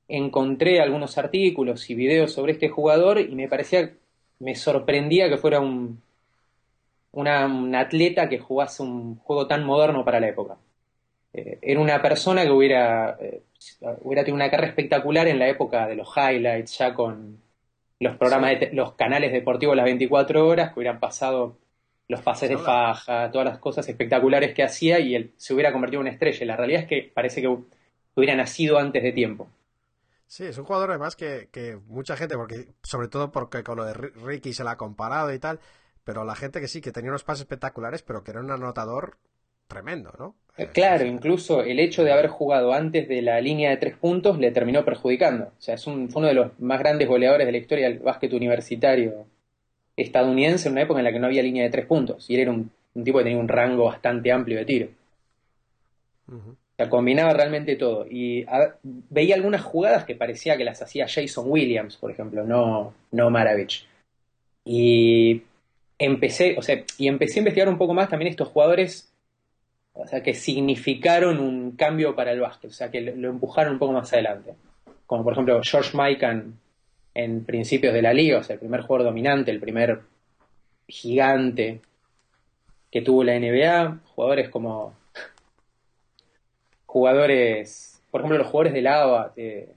encontré 0.09 0.81
algunos 0.81 1.17
artículos 1.19 1.89
y 1.91 1.95
videos 1.95 2.33
sobre 2.33 2.53
este 2.53 2.69
jugador 2.69 3.21
y 3.21 3.35
me 3.35 3.49
parecía, 3.49 3.93
me 4.41 4.55
sorprendía 4.57 5.29
que 5.29 5.37
fuera 5.39 5.61
un, 5.61 6.03
una- 7.13 7.47
un 7.47 7.75
atleta 7.75 8.29
que 8.29 8.39
jugase 8.39 8.83
un 8.83 9.17
juego 9.19 9.47
tan 9.47 9.65
moderno 9.65 10.05
para 10.05 10.21
la 10.21 10.29
época. 10.29 10.57
Eh, 11.35 11.59
era 11.63 11.81
una 11.81 12.03
persona 12.03 12.45
que 12.45 12.51
hubiera, 12.53 13.19
eh, 13.21 13.43
hubiera 14.03 14.25
tenido 14.25 14.37
una 14.37 14.51
carrera 14.51 14.71
espectacular 14.71 15.29
en 15.29 15.39
la 15.39 15.49
época 15.49 15.87
de 15.89 15.97
los 15.97 16.09
highlights, 16.17 16.79
ya 16.79 16.95
con 16.95 17.41
los 18.01 18.17
programas, 18.17 18.61
de 18.61 18.71
los 18.75 18.95
canales 18.95 19.33
deportivos 19.33 19.77
las 19.77 19.87
24 19.87 20.47
horas, 20.49 20.73
que 20.75 20.81
hubieran 20.81 21.01
pasado 21.01 21.59
los 22.11 22.23
pases 22.23 22.49
de 22.51 22.59
faja, 22.59 23.31
todas 23.31 23.47
las 23.47 23.59
cosas 23.59 23.89
espectaculares 23.89 24.55
que 24.55 24.63
hacía 24.65 25.01
y 25.01 25.15
él 25.15 25.33
se 25.37 25.55
hubiera 25.55 25.73
convertido 25.73 26.01
en 26.03 26.07
una 26.09 26.13
estrella. 26.15 26.47
La 26.47 26.57
realidad 26.57 26.83
es 26.83 26.89
que 26.89 27.11
parece 27.15 27.41
que 27.43 27.49
hubiera 28.17 28.35
nacido 28.37 28.79
antes 28.79 29.03
de 29.03 29.13
tiempo. 29.13 29.49
Sí, 30.27 30.45
es 30.45 30.59
un 30.59 30.65
jugador 30.65 30.91
además 30.91 31.17
que, 31.17 31.49
que 31.53 31.77
mucha 31.77 32.17
gente, 32.17 32.37
porque 32.37 32.73
sobre 32.83 33.09
todo 33.09 33.33
porque 33.33 33.65
con 33.65 33.77
lo 33.77 33.85
de 33.85 33.95
Ri- 33.95 34.13
Ricky 34.15 34.53
se 34.53 34.63
la 34.65 34.73
ha 34.73 34.77
comparado 34.77 35.33
y 35.33 35.39
tal, 35.41 35.61
pero 36.05 36.25
la 36.25 36.37
gente 36.37 36.61
que 36.61 36.69
sí, 36.69 36.81
que 36.81 36.93
tenía 36.93 37.11
unos 37.11 37.25
pases 37.25 37.43
espectaculares, 37.43 38.03
pero 38.03 38.23
que 38.23 38.31
era 38.31 38.41
un 38.41 38.51
anotador 38.51 39.19
tremendo, 39.67 40.13
¿no? 40.19 40.37
Eh, 40.57 40.69
Claro, 40.73 41.05
incluso 41.07 41.63
el 41.63 41.81
hecho 41.81 42.05
de 42.05 42.13
haber 42.13 42.29
jugado 42.29 42.73
antes 42.73 43.09
de 43.09 43.23
la 43.23 43.41
línea 43.41 43.71
de 43.71 43.77
tres 43.79 43.97
puntos 43.97 44.39
le 44.39 44.51
terminó 44.53 44.85
perjudicando. 44.85 45.47
O 45.47 45.61
sea, 45.61 45.75
es 45.75 45.87
un, 45.87 46.09
fue 46.11 46.21
uno 46.21 46.29
de 46.29 46.35
los 46.35 46.61
más 46.61 46.79
grandes 46.81 47.09
goleadores 47.09 47.47
de 47.47 47.53
la 47.53 47.59
historia 47.59 47.89
del 47.89 47.99
básquet 48.01 48.33
universitario 48.33 49.27
estadounidense 50.01 50.69
en 50.69 50.73
una 50.73 50.83
época 50.83 51.01
en 51.01 51.05
la 51.05 51.13
que 51.13 51.19
no 51.19 51.27
había 51.27 51.43
línea 51.43 51.65
de 51.65 51.71
tres 51.71 51.87
puntos. 51.87 52.29
Y 52.29 52.35
él 52.35 52.41
era 52.41 52.51
un, 52.51 52.71
un 52.95 53.05
tipo 53.05 53.19
que 53.19 53.25
tenía 53.25 53.39
un 53.39 53.49
rango 53.49 53.85
bastante 53.85 54.33
amplio 54.33 54.59
de 54.59 54.65
tiro. 54.65 54.89
Ujú. 56.29 56.51
O 56.51 56.77
sea, 56.77 56.89
combinaba 56.89 57.33
realmente 57.33 57.77
todo. 57.77 58.07
Y 58.11 58.45
a- 58.45 58.77
veía 58.83 59.35
algunas 59.35 59.63
jugadas 59.63 60.05
que 60.05 60.15
parecía 60.15 60.57
que 60.57 60.65
las 60.65 60.81
hacía 60.83 61.07
Jason 61.09 61.45
Williams, 61.49 61.97
por 61.97 62.11
ejemplo, 62.11 62.45
no, 62.45 62.95
no 63.13 63.31
Maravich. 63.31 63.87
Y 64.65 65.43
empecé, 65.99 66.57
o 66.59 66.63
sea, 66.63 66.83
y 66.99 67.09
empecé 67.09 67.39
a 67.39 67.43
investigar 67.43 67.69
un 67.69 67.79
poco 67.79 67.95
más 67.95 68.09
también 68.09 68.31
estos 68.31 68.49
jugadores, 68.49 69.13
o 69.93 70.07
sea, 70.07 70.23
que 70.23 70.35
significaron 70.35 71.39
un 71.39 71.73
cambio 71.73 72.15
para 72.15 72.33
el 72.33 72.41
básquet, 72.41 72.71
o 72.71 72.75
sea, 72.75 72.91
que 72.91 73.01
lo, 73.01 73.17
lo 73.17 73.29
empujaron 73.31 73.75
un 73.75 73.79
poco 73.79 73.93
más 73.93 74.13
adelante. 74.13 74.55
Como 75.07 75.25
por 75.25 75.33
ejemplo 75.33 75.61
George 75.63 75.91
Mikan 75.97 76.55
en 77.15 77.45
principios 77.45 77.93
de 77.93 78.03
la 78.03 78.13
liga, 78.13 78.39
o 78.39 78.43
sea, 78.43 78.55
el 78.55 78.61
primer 78.61 78.83
jugador 78.83 79.09
dominante, 79.09 79.51
el 79.51 79.61
primer 79.61 80.01
gigante 80.89 81.81
que 82.91 83.03
tuvo 83.03 83.25
la 83.25 83.39
NBA, 83.39 84.01
jugadores 84.15 84.49
como 84.49 84.95
jugadores, 86.87 88.03
por 88.11 88.21
ejemplo, 88.21 88.39
los 88.39 88.49
jugadores 88.49 88.73
de 88.73 88.83
lava, 88.83 89.33
eh, 89.37 89.73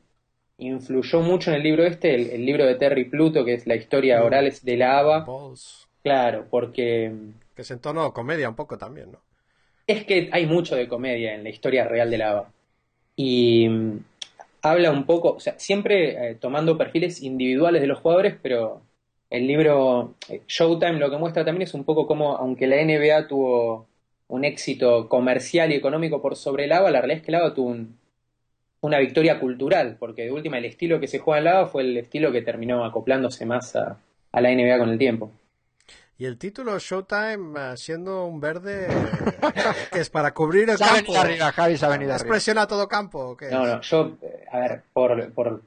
influyó 0.57 1.21
mucho 1.21 1.51
en 1.51 1.57
el 1.57 1.63
libro 1.63 1.83
este, 1.83 2.15
el, 2.15 2.29
el 2.29 2.45
libro 2.45 2.65
de 2.65 2.75
Terry 2.75 3.05
Pluto, 3.05 3.45
que 3.45 3.53
es 3.53 3.67
la 3.67 3.75
historia 3.75 4.23
oral 4.23 4.51
de 4.61 4.77
la 4.77 4.99
ABA, 4.99 5.19
Balls. 5.25 5.87
claro, 6.01 6.47
porque 6.49 7.11
Que 7.55 7.61
es 7.61 7.71
en 7.71 7.79
tono 7.79 8.13
comedia 8.13 8.49
un 8.49 8.55
poco 8.55 8.77
también, 8.77 9.11
¿no? 9.11 9.19
es 9.87 10.05
que 10.05 10.29
hay 10.31 10.45
mucho 10.45 10.75
de 10.75 10.87
comedia 10.87 11.33
en 11.35 11.43
la 11.43 11.49
historia 11.49 11.85
real 11.85 12.09
de 12.09 12.17
la 12.17 12.31
ABA. 12.31 12.51
Y 13.15 13.69
habla 14.63 14.91
un 14.91 15.05
poco, 15.05 15.33
o 15.35 15.39
sea, 15.41 15.59
siempre 15.59 16.31
eh, 16.31 16.35
tomando 16.35 16.77
perfiles 16.77 17.21
individuales 17.21 17.81
de 17.81 17.87
los 17.87 17.99
jugadores, 17.99 18.35
pero 18.41 18.83
el 19.29 19.47
libro 19.47 20.15
eh, 20.29 20.43
Showtime 20.47 20.99
lo 20.99 21.11
que 21.11 21.17
muestra 21.17 21.45
también 21.45 21.63
es 21.63 21.73
un 21.75 21.85
poco 21.85 22.07
como, 22.07 22.37
aunque 22.37 22.67
la 22.67 22.77
NBA 22.81 23.27
tuvo 23.27 23.87
un 24.27 24.45
éxito 24.45 25.09
comercial 25.09 25.71
y 25.71 25.75
económico 25.75 26.21
por 26.21 26.35
sobre 26.37 26.65
el 26.65 26.73
ABA, 26.73 26.91
la 26.91 27.01
realidad 27.01 27.19
es 27.19 27.25
que 27.25 27.31
el 27.31 27.35
ABA 27.35 27.53
tuvo 27.55 27.69
un- 27.69 27.99
una 28.81 28.99
victoria 28.99 29.39
cultural, 29.39 29.97
porque 29.99 30.23
de 30.23 30.31
última 30.31 30.57
el 30.59 30.65
estilo 30.65 30.99
que 30.99 31.07
se 31.07 31.19
juega 31.19 31.41
en 31.41 31.47
el 31.47 31.53
ABA 31.53 31.67
fue 31.67 31.83
el 31.83 31.97
estilo 31.97 32.31
que 32.31 32.41
terminó 32.43 32.85
acoplándose 32.85 33.45
más 33.45 33.75
a 33.75 33.99
la 34.41 34.51
NBA 34.51 34.79
con 34.79 34.89
el 34.89 34.99
tiempo. 34.99 35.31
Y 36.17 36.25
el 36.25 36.37
título 36.37 36.77
Showtime 36.77 37.59
eh, 37.59 37.77
siendo 37.77 38.25
un 38.25 38.39
verde 38.39 38.87
eh, 38.87 38.95
que 39.91 39.99
es 39.99 40.09
para 40.09 40.33
cubrir 40.33 40.69
el 40.69 40.77
campo. 40.77 40.95
venido 40.95 41.21
arriba, 41.21 41.51
Javi, 41.51 41.77
se 41.77 41.85
ha 41.85 41.89
venido 41.89 42.11
¿Es 42.11 42.21
arriba. 42.21 42.33
presión 42.33 42.57
a 42.59 42.67
todo 42.67 42.87
campo? 42.87 43.19
o 43.19 43.37
qué 43.37 43.49
No, 43.49 43.65
no, 43.65 43.81
yo, 43.81 44.17
eh, 44.21 44.45
a 44.51 44.59
ver, 44.59 44.83
por, 44.93 45.33
por 45.33 45.63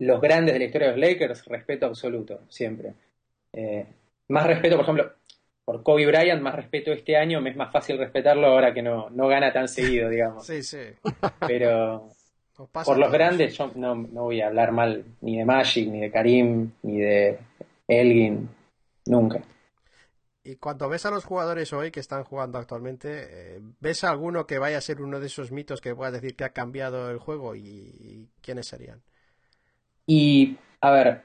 los 0.00 0.20
grandes 0.20 0.52
de 0.54 0.58
la 0.58 0.64
historia 0.66 0.88
de 0.88 0.96
los 0.96 1.00
Lakers, 1.08 1.44
respeto 1.46 1.86
absoluto, 1.86 2.40
siempre. 2.48 2.94
Eh, 3.52 3.86
más 4.28 4.46
respeto, 4.46 4.76
por 4.76 4.82
ejemplo, 4.84 5.12
por 5.64 5.82
Kobe 5.82 6.06
Bryant, 6.06 6.42
más 6.42 6.56
respeto 6.56 6.92
este 6.92 7.16
año, 7.16 7.40
me 7.40 7.50
es 7.50 7.56
más 7.56 7.72
fácil 7.72 7.96
respetarlo 7.96 8.48
ahora 8.48 8.74
que 8.74 8.82
no, 8.82 9.08
no 9.10 9.28
gana 9.28 9.52
tan 9.52 9.68
seguido, 9.68 10.08
digamos. 10.10 10.44
Sí, 10.44 10.62
sí. 10.62 10.78
Pero 11.46 12.10
por 12.84 12.98
los 12.98 13.10
grandes, 13.12 13.56
yo 13.56 13.70
no, 13.76 13.94
no 13.94 14.24
voy 14.24 14.40
a 14.40 14.48
hablar 14.48 14.72
mal 14.72 15.04
ni 15.20 15.38
de 15.38 15.44
Magic, 15.44 15.88
ni 15.88 16.00
de 16.00 16.10
Karim, 16.10 16.72
ni 16.82 16.98
de 16.98 17.38
Elgin, 17.88 18.48
nunca. 19.06 19.40
Y 20.46 20.56
cuando 20.56 20.90
ves 20.90 21.06
a 21.06 21.10
los 21.10 21.24
jugadores 21.24 21.72
hoy 21.72 21.90
que 21.90 22.00
están 22.00 22.22
jugando 22.22 22.58
actualmente, 22.58 23.08
eh, 23.30 23.60
¿ves 23.80 24.04
a 24.04 24.10
alguno 24.10 24.46
que 24.46 24.58
vaya 24.58 24.76
a 24.76 24.82
ser 24.82 25.00
uno 25.00 25.18
de 25.18 25.28
esos 25.28 25.50
mitos 25.50 25.80
que 25.80 25.94
puedas 25.94 26.12
decir 26.12 26.36
que 26.36 26.44
ha 26.44 26.50
cambiado 26.50 27.10
el 27.10 27.16
juego? 27.16 27.56
¿Y, 27.56 28.28
quiénes 28.42 28.66
serían? 28.66 29.00
Y, 30.06 30.58
a 30.82 30.90
ver, 30.90 31.22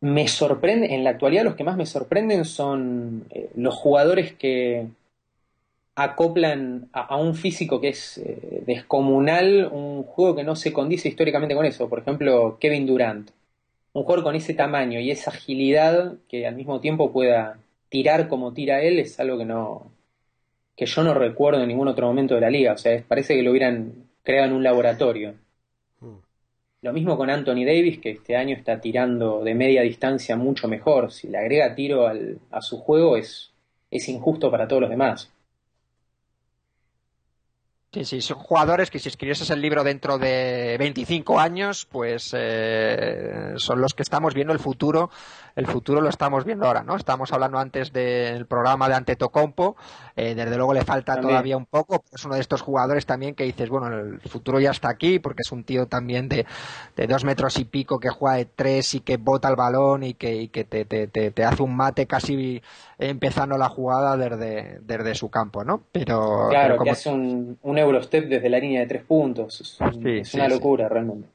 me 0.00 0.28
sorprende, 0.28 0.94
en 0.94 1.04
la 1.04 1.10
actualidad 1.10 1.44
los 1.44 1.56
que 1.56 1.64
más 1.64 1.76
me 1.76 1.84
sorprenden 1.84 2.46
son 2.46 3.26
eh, 3.28 3.50
los 3.54 3.74
jugadores 3.74 4.32
que 4.32 4.88
acoplan 5.94 6.88
a, 6.94 7.02
a 7.02 7.16
un 7.16 7.34
físico 7.34 7.82
que 7.82 7.88
es 7.88 8.16
eh, 8.16 8.62
descomunal, 8.64 9.68
un 9.70 10.04
juego 10.04 10.36
que 10.36 10.44
no 10.44 10.56
se 10.56 10.72
condice 10.72 11.10
históricamente 11.10 11.54
con 11.54 11.66
eso. 11.66 11.86
Por 11.90 11.98
ejemplo, 11.98 12.56
Kevin 12.58 12.86
Durant. 12.86 13.30
Un 13.92 14.04
jugador 14.04 14.24
con 14.24 14.36
ese 14.36 14.54
tamaño 14.54 15.00
y 15.00 15.10
esa 15.10 15.30
agilidad 15.30 16.14
que 16.28 16.46
al 16.46 16.54
mismo 16.54 16.80
tiempo 16.80 17.12
pueda 17.12 17.58
tirar 17.96 18.28
como 18.28 18.52
tira 18.52 18.82
él 18.82 18.98
es 18.98 19.18
algo 19.20 19.38
que 19.38 19.44
no 19.46 19.90
que 20.76 20.86
yo 20.86 21.02
no 21.02 21.14
recuerdo 21.14 21.60
en 21.62 21.68
ningún 21.68 21.88
otro 21.88 22.06
momento 22.06 22.34
de 22.36 22.42
la 22.42 22.50
liga. 22.50 22.72
O 22.74 22.78
sea, 22.78 22.92
es- 22.94 23.04
parece 23.04 23.34
que 23.36 23.42
lo 23.42 23.50
hubieran 23.52 24.08
creado 24.22 24.48
en 24.48 24.54
un 24.54 24.62
laboratorio. 24.62 25.34
Hmm. 26.00 26.18
Lo 26.82 26.92
mismo 26.92 27.16
con 27.16 27.30
Anthony 27.30 27.64
Davis, 27.66 27.98
que 28.00 28.10
este 28.12 28.36
año 28.36 28.56
está 28.56 28.80
tirando 28.80 29.44
de 29.44 29.54
media 29.54 29.82
distancia 29.82 30.36
mucho 30.36 30.68
mejor. 30.68 31.12
Si 31.12 31.28
le 31.28 31.38
agrega 31.38 31.74
tiro 31.74 32.06
al- 32.06 32.38
a 32.50 32.60
su 32.62 32.78
juego 32.78 33.16
es, 33.16 33.52
es 33.90 34.08
injusto 34.08 34.50
para 34.50 34.68
todos 34.68 34.82
los 34.82 34.90
demás. 34.90 35.30
Sí, 37.96 38.04
sí, 38.04 38.20
son 38.20 38.36
jugadores 38.40 38.90
que 38.90 38.98
si 38.98 39.08
escribieses 39.08 39.48
el 39.48 39.62
libro 39.62 39.82
dentro 39.82 40.18
de 40.18 40.76
25 40.78 41.40
años, 41.40 41.88
pues 41.90 42.30
eh, 42.36 43.54
son 43.56 43.80
los 43.80 43.94
que 43.94 44.02
estamos 44.02 44.34
viendo 44.34 44.52
el 44.52 44.58
futuro. 44.58 45.08
El 45.54 45.66
futuro 45.66 46.02
lo 46.02 46.10
estamos 46.10 46.44
viendo 46.44 46.66
ahora, 46.66 46.82
¿no? 46.82 46.96
Estábamos 46.96 47.32
hablando 47.32 47.58
antes 47.58 47.90
del 47.90 48.44
programa 48.44 48.90
de 48.90 48.96
Antetokounmpo. 48.96 49.76
Eh, 50.14 50.34
desde 50.34 50.54
luego 50.58 50.74
le 50.74 50.84
falta 50.84 51.14
También. 51.14 51.30
todavía 51.30 51.56
un 51.56 51.64
poco. 51.64 52.04
Es 52.12 52.22
uno 52.26 52.34
de 52.34 52.42
estos 52.42 52.60
jugadores 52.60 53.06
también 53.06 53.34
que 53.34 53.44
dices, 53.44 53.70
bueno, 53.70 53.86
el 53.88 54.20
futuro 54.20 54.60
ya 54.60 54.72
está 54.72 54.90
aquí 54.90 55.18
porque 55.18 55.40
es 55.40 55.52
un 55.52 55.64
tío 55.64 55.86
también 55.86 56.28
de, 56.28 56.44
de 56.94 57.06
dos 57.06 57.24
metros 57.24 57.58
y 57.58 57.64
pico 57.64 57.98
que 57.98 58.10
juega 58.10 58.36
de 58.36 58.44
tres 58.44 58.92
y 58.92 59.00
que 59.00 59.16
bota 59.16 59.48
el 59.48 59.56
balón 59.56 60.02
y 60.02 60.12
que, 60.12 60.34
y 60.36 60.48
que 60.48 60.64
te, 60.64 60.84
te, 60.84 61.06
te, 61.06 61.30
te 61.30 61.44
hace 61.44 61.62
un 61.62 61.74
mate 61.74 62.06
casi 62.06 62.62
empezando 62.98 63.56
la 63.56 63.70
jugada 63.70 64.18
desde, 64.18 64.80
desde 64.82 65.14
su 65.14 65.30
campo, 65.30 65.64
¿no? 65.64 65.82
Pero, 65.92 66.48
Claro, 66.50 66.74
pero 66.74 66.84
que 66.84 66.90
hace 66.90 67.08
un, 67.08 67.58
un 67.62 67.78
Eurostep 67.86 68.26
desde 68.28 68.48
la 68.48 68.58
línea 68.58 68.80
de 68.80 68.86
tres 68.86 69.02
puntos. 69.04 69.60
Es, 69.60 69.80
un- 69.80 70.02
Sí, 70.02 70.18
es 70.18 70.28
sí, 70.28 70.36
una 70.38 70.48
sí. 70.48 70.54
locura 70.54 70.88
realmente. 70.88 71.28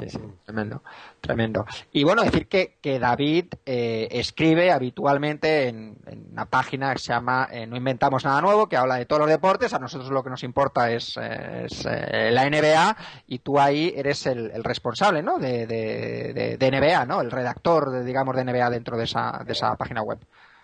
Sí, 0.00 0.08
sí, 0.08 0.18
tremendo, 0.46 0.82
tremendo. 1.20 1.66
Y 1.92 2.04
bueno, 2.04 2.22
decir 2.22 2.46
que, 2.48 2.78
que 2.80 2.98
David 2.98 3.46
eh, 3.66 4.08
escribe 4.12 4.70
habitualmente 4.70 5.68
en, 5.68 5.98
en 6.06 6.28
una 6.32 6.46
página 6.46 6.94
que 6.94 7.00
se 7.00 7.12
llama 7.12 7.48
eh, 7.52 7.66
No 7.66 7.76
Inventamos 7.76 8.24
Nada 8.24 8.40
Nuevo, 8.40 8.66
que 8.66 8.78
habla 8.78 8.94
de 8.94 9.04
todos 9.04 9.20
los 9.20 9.28
deportes. 9.28 9.74
A 9.74 9.78
nosotros 9.78 10.08
lo 10.10 10.22
que 10.24 10.30
nos 10.30 10.42
importa 10.42 10.90
es, 10.90 11.18
eh, 11.20 11.66
es, 11.66 11.84
la 11.84 12.46
NBA 12.48 12.96
y 13.26 13.40
tú 13.40 13.60
ahí 13.60 13.92
eres 13.94 14.24
el, 14.24 14.50
el 14.52 14.64
responsable, 14.64 15.22
¿no? 15.22 15.38
De, 15.38 15.66
de, 15.66 16.32
de- 16.32 16.56
de 16.56 16.70
NBA, 16.70 17.04
¿no? 17.04 17.20
El 17.20 17.30
redactor, 17.30 17.90
de, 17.90 18.02
digamos, 18.04 18.34
de 18.36 18.44
NBA 18.44 18.70
dentro 18.70 18.96
de 18.96 19.04
esa, 19.04 19.42
de 19.44 19.52
esa 19.52 19.76
página 19.76 20.00
web. 20.02 20.18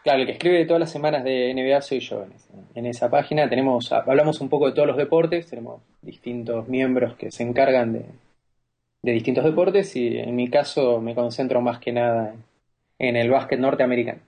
Claro, 0.06 0.20
el 0.20 0.26
que 0.26 0.32
escribe 0.32 0.64
todas 0.66 0.80
las 0.80 0.90
semanas 0.92 1.24
de 1.24 1.50
NBA 1.50 1.82
soy 1.82 1.98
yo. 2.00 2.22
En 2.22 2.32
esa, 2.32 2.54
en 2.76 2.86
esa 2.86 3.10
página 3.10 3.48
tenemos, 3.48 3.90
hablamos 3.92 4.40
un 4.40 4.48
poco 4.48 4.66
de 4.66 4.72
todos 4.72 4.86
los 4.88 4.96
deportes, 4.96 5.48
tenemos 5.48 5.82
distintos 6.00 6.68
miembros 6.68 7.16
que 7.16 7.30
se 7.32 7.42
encargan 7.42 7.92
de, 7.92 8.04
de 9.02 9.12
distintos 9.12 9.44
deportes 9.44 9.96
y 9.96 10.18
en 10.18 10.36
mi 10.36 10.50
caso 10.50 11.00
me 11.00 11.14
concentro 11.14 11.60
más 11.62 11.78
que 11.80 11.92
nada 11.92 12.34
en, 12.98 13.08
en 13.08 13.16
el 13.16 13.30
básquet 13.30 13.60
norteamericano. 13.60 14.20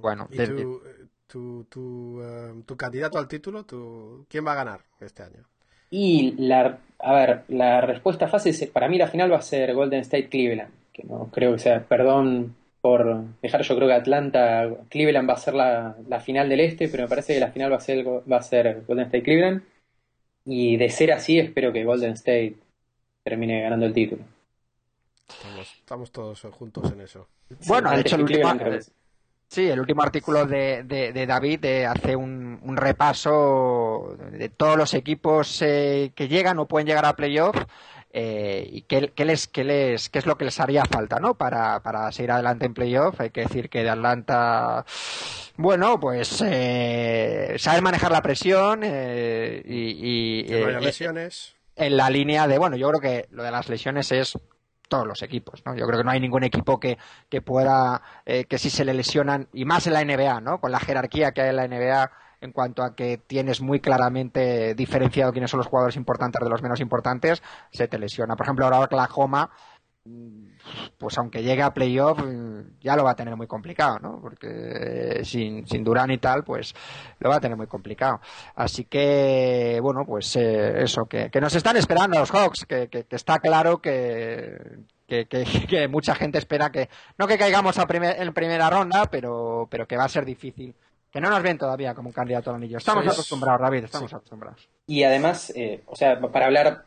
Bueno, 0.00 0.28
¿Y 0.30 0.40
de- 0.40 0.52
tu, 0.52 0.82
tu, 1.26 1.64
tu, 1.64 2.20
eh, 2.22 2.62
tu 2.66 2.76
candidato 2.76 3.18
al 3.18 3.28
título? 3.28 3.64
Tu, 3.64 4.26
¿Quién 4.28 4.46
va 4.46 4.52
a 4.52 4.56
ganar 4.56 4.84
este 5.00 5.22
año? 5.22 5.46
Y 5.90 6.34
la, 6.38 6.78
a 6.98 7.12
ver, 7.12 7.42
la 7.48 7.80
respuesta 7.80 8.28
fácil 8.28 8.50
es, 8.52 8.66
para 8.70 8.88
mí 8.88 8.98
la 8.98 9.08
final 9.08 9.32
va 9.32 9.38
a 9.38 9.42
ser 9.42 9.74
Golden 9.74 10.00
State 10.00 10.28
Cleveland, 10.28 10.72
que 10.92 11.04
no 11.04 11.28
creo 11.32 11.52
que 11.52 11.58
sea, 11.60 11.84
perdón 11.84 12.54
por 12.86 13.24
dejar, 13.42 13.62
yo 13.62 13.74
creo 13.74 13.88
que 13.88 13.94
Atlanta, 13.94 14.68
Cleveland 14.88 15.28
va 15.28 15.34
a 15.34 15.38
ser 15.38 15.54
la, 15.54 15.96
la 16.08 16.20
final 16.20 16.48
del 16.48 16.60
este, 16.60 16.88
pero 16.88 17.02
me 17.02 17.08
parece 17.08 17.34
que 17.34 17.40
la 17.40 17.50
final 17.50 17.72
va 17.72 17.76
a 17.76 17.80
ser, 17.80 18.06
va 18.06 18.36
a 18.36 18.42
ser 18.42 18.84
Golden 18.86 19.06
State 19.06 19.24
Cleveland. 19.24 19.62
Y 20.44 20.76
de 20.76 20.88
ser 20.90 21.10
así, 21.12 21.38
espero 21.40 21.72
que 21.72 21.84
Golden 21.84 22.12
State 22.12 22.54
termine 23.24 23.60
ganando 23.62 23.86
el 23.86 23.92
título. 23.92 24.22
Estamos, 25.28 25.74
estamos 25.80 26.12
todos 26.12 26.40
juntos 26.52 26.92
en 26.92 27.00
eso. 27.00 27.26
Bueno, 27.66 27.90
de 27.90 28.00
hecho, 28.02 28.14
el 28.16 28.22
último, 28.22 28.52
sí, 29.48 29.68
el 29.68 29.84
artículo 30.00 30.46
de, 30.46 30.84
de- 30.84 31.12
de 31.12 31.26
David 31.26 31.64
eh, 31.64 31.86
hace 31.86 32.14
un, 32.14 32.60
un 32.62 32.76
repaso 32.76 34.16
de 34.30 34.48
todos 34.48 34.76
los 34.76 34.94
equipos 34.94 35.60
eh, 35.62 36.12
que 36.14 36.28
llegan 36.28 36.58
o 36.60 36.66
pueden 36.66 36.86
llegar 36.86 37.04
a 37.06 37.16
playoff 37.16 37.56
eh, 38.18 38.66
y 38.72 38.80
qué, 38.82 39.12
qué 39.14 39.26
les, 39.26 39.46
qué, 39.46 39.62
les, 39.62 40.08
qué 40.08 40.20
es 40.20 40.24
lo 40.24 40.38
que 40.38 40.46
les 40.46 40.58
haría 40.58 40.86
falta 40.86 41.20
¿no? 41.20 41.34
para, 41.34 41.82
para 41.82 42.10
seguir 42.12 42.30
adelante 42.30 42.64
en 42.64 42.72
playoff. 42.72 43.20
Hay 43.20 43.28
que 43.28 43.42
decir 43.42 43.68
que 43.68 43.82
de 43.82 43.90
Atlanta, 43.90 44.86
bueno, 45.58 46.00
pues 46.00 46.42
eh, 46.42 47.56
saber 47.58 47.82
manejar 47.82 48.10
la 48.10 48.22
presión 48.22 48.80
eh, 48.84 49.62
y, 49.66 50.40
y, 50.40 50.44
Que 50.44 50.60
no 50.60 50.66
haya 50.68 50.78
eh, 50.78 50.80
lesiones. 50.80 51.56
en 51.76 51.98
la 51.98 52.08
línea 52.08 52.48
de, 52.48 52.56
bueno, 52.56 52.76
yo 52.76 52.88
creo 52.88 53.00
que 53.02 53.28
lo 53.32 53.42
de 53.42 53.50
las 53.50 53.68
lesiones 53.68 54.10
es 54.10 54.38
todos 54.88 55.06
los 55.06 55.20
equipos, 55.20 55.62
¿no? 55.66 55.76
Yo 55.76 55.86
creo 55.86 55.98
que 55.98 56.04
no 56.04 56.10
hay 56.10 56.20
ningún 56.20 56.44
equipo 56.44 56.80
que, 56.80 56.96
que 57.28 57.42
pueda, 57.42 58.00
eh, 58.24 58.44
que 58.44 58.56
si 58.56 58.70
se 58.70 58.86
le 58.86 58.94
lesionan, 58.94 59.48
y 59.52 59.66
más 59.66 59.86
en 59.86 59.92
la 59.92 60.02
NBA, 60.02 60.40
¿no? 60.40 60.58
Con 60.58 60.72
la 60.72 60.80
jerarquía 60.80 61.32
que 61.32 61.42
hay 61.42 61.50
en 61.50 61.56
la 61.56 61.68
NBA 61.68 62.10
en 62.46 62.52
cuanto 62.52 62.82
a 62.82 62.94
que 62.96 63.18
tienes 63.18 63.60
muy 63.60 63.80
claramente 63.80 64.74
diferenciado 64.74 65.32
quiénes 65.32 65.50
son 65.50 65.58
los 65.58 65.66
jugadores 65.66 65.96
importantes 65.96 66.42
de 66.42 66.48
los 66.48 66.62
menos 66.62 66.80
importantes, 66.80 67.42
se 67.70 67.86
te 67.88 67.98
lesiona. 67.98 68.34
Por 68.36 68.46
ejemplo, 68.46 68.64
ahora 68.64 68.80
Oklahoma, 68.80 69.50
pues 70.98 71.18
aunque 71.18 71.42
llegue 71.42 71.62
a 71.62 71.74
playoff, 71.74 72.18
ya 72.80 72.94
lo 72.96 73.04
va 73.04 73.10
a 73.10 73.16
tener 73.16 73.36
muy 73.36 73.46
complicado, 73.46 73.98
¿no? 73.98 74.20
Porque 74.20 74.46
eh, 74.48 75.24
sin, 75.24 75.66
sin 75.66 75.82
Durán 75.84 76.10
y 76.10 76.18
tal, 76.18 76.44
pues 76.44 76.74
lo 77.18 77.30
va 77.30 77.36
a 77.36 77.40
tener 77.40 77.56
muy 77.56 77.66
complicado. 77.66 78.20
Así 78.54 78.84
que, 78.84 79.78
bueno, 79.82 80.04
pues 80.06 80.34
eh, 80.36 80.82
eso, 80.82 81.06
que, 81.06 81.28
que 81.30 81.40
nos 81.40 81.54
están 81.54 81.76
esperando 81.76 82.18
los 82.18 82.30
Hawks, 82.30 82.64
que, 82.66 82.88
que- 82.88 83.04
que 83.04 83.16
está 83.16 83.38
claro 83.40 83.78
que, 83.82 84.56
que, 85.08 85.26
que- 85.26 85.44
que 85.68 85.88
mucha 85.88 86.14
gente 86.14 86.38
espera 86.38 86.70
que, 86.70 86.88
no 87.18 87.26
que 87.26 87.36
caigamos 87.38 87.76
a 87.78 87.86
primer- 87.86 88.20
en 88.22 88.32
primera 88.32 88.70
ronda, 88.70 89.06
pero, 89.10 89.66
pero 89.70 89.86
que 89.88 89.96
va 89.96 90.04
a 90.04 90.08
ser 90.08 90.24
difícil. 90.24 90.74
Que 91.16 91.20
no 91.22 91.30
nos 91.30 91.42
ven 91.42 91.56
todavía 91.56 91.94
como 91.94 92.10
un 92.10 92.12
candidato 92.12 92.50
al 92.50 92.56
anillo. 92.56 92.76
Estamos 92.76 93.06
acostumbrados, 93.06 93.62
David, 93.62 93.84
estamos 93.84 94.10
Sí. 94.10 94.16
acostumbrados. 94.16 94.68
Y 94.86 95.02
además, 95.02 95.50
eh, 95.56 95.80
o 95.86 95.96
sea, 95.96 96.20
para 96.20 96.44
hablar, 96.44 96.84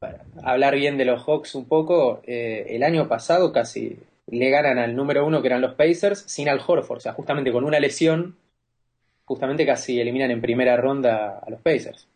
para 0.00 0.24
hablar 0.42 0.74
bien 0.74 0.98
de 0.98 1.04
los 1.04 1.22
Hawks 1.22 1.54
un 1.54 1.66
poco, 1.66 2.20
eh, 2.26 2.66
el 2.70 2.82
año 2.82 3.06
pasado 3.06 3.52
casi 3.52 3.96
le 4.26 4.50
ganan 4.50 4.78
al 4.78 4.96
número 4.96 5.24
uno 5.24 5.40
que 5.40 5.46
eran 5.46 5.60
los 5.60 5.74
Pacers 5.74 6.24
sin 6.26 6.48
Al 6.48 6.60
Horford, 6.66 6.96
o 6.96 7.00
sea, 7.00 7.12
justamente 7.12 7.52
con 7.52 7.62
una 7.62 7.78
lesión, 7.78 8.34
justamente 9.24 9.64
casi 9.64 10.00
eliminan 10.00 10.32
en 10.32 10.40
primera 10.40 10.76
ronda 10.76 11.38
a 11.38 11.48
los 11.48 11.60
Pacers. 11.60 12.08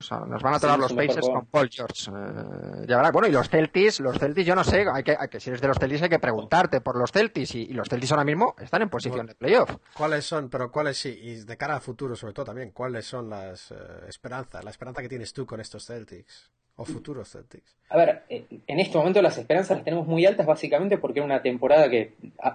O 0.00 0.02
sea, 0.02 0.20
nos 0.20 0.42
van 0.42 0.54
a 0.54 0.58
tocar 0.58 0.76
Sí, 0.76 0.80
los 0.80 0.92
Pacers 0.94 1.28
con 1.28 1.46
Paul 1.46 1.68
George. 1.70 2.10
Eh, 2.10 2.86
ya 2.88 2.96
verá. 2.96 3.10
Bueno, 3.10 3.28
y 3.28 3.32
los 3.32 3.48
Celtics, 3.50 4.00
los 4.00 4.18
Celtics, 4.18 4.46
yo 4.46 4.54
no 4.54 4.64
sé, 4.64 4.86
hay 4.90 5.02
que, 5.02 5.14
hay 5.18 5.28
que, 5.28 5.38
si 5.40 5.50
eres 5.50 5.60
de 5.60 5.68
los 5.68 5.78
Celtics 5.78 6.02
hay 6.02 6.08
que 6.08 6.18
preguntarte 6.18 6.80
por 6.80 6.96
los 6.96 7.12
Celtics 7.12 7.54
y, 7.54 7.62
y 7.64 7.72
los 7.74 7.86
Celtics 7.88 8.10
ahora 8.12 8.24
mismo 8.24 8.54
están 8.58 8.80
en 8.80 8.88
posición 8.88 9.26
de 9.26 9.34
playoff. 9.34 9.76
¿Cuáles 9.94 10.24
son, 10.24 10.48
pero 10.48 10.72
cuáles 10.72 10.96
sí, 10.96 11.18
y 11.22 11.34
de 11.44 11.56
cara 11.56 11.74
al 11.74 11.80
futuro 11.82 12.16
sobre 12.16 12.32
todo 12.32 12.46
también, 12.46 12.70
cuáles 12.70 13.04
son 13.04 13.28
las 13.28 13.72
eh, 13.72 13.74
esperanzas, 14.08 14.64
la 14.64 14.70
esperanza 14.70 15.02
que 15.02 15.08
tienes 15.08 15.34
tú 15.34 15.44
con 15.44 15.60
estos 15.60 15.84
Celtics 15.84 16.50
o 16.76 16.84
futuros 16.86 17.30
Celtics? 17.30 17.76
A 17.90 17.98
ver, 17.98 18.22
eh, 18.30 18.46
en 18.66 18.80
este 18.80 18.96
momento 18.96 19.20
las 19.20 19.36
esperanzas 19.36 19.76
las 19.76 19.84
tenemos 19.84 20.06
muy 20.06 20.24
altas 20.24 20.46
básicamente 20.46 20.96
porque 20.96 21.18
era 21.18 21.26
una 21.26 21.42
temporada 21.42 21.90
que 21.90 22.14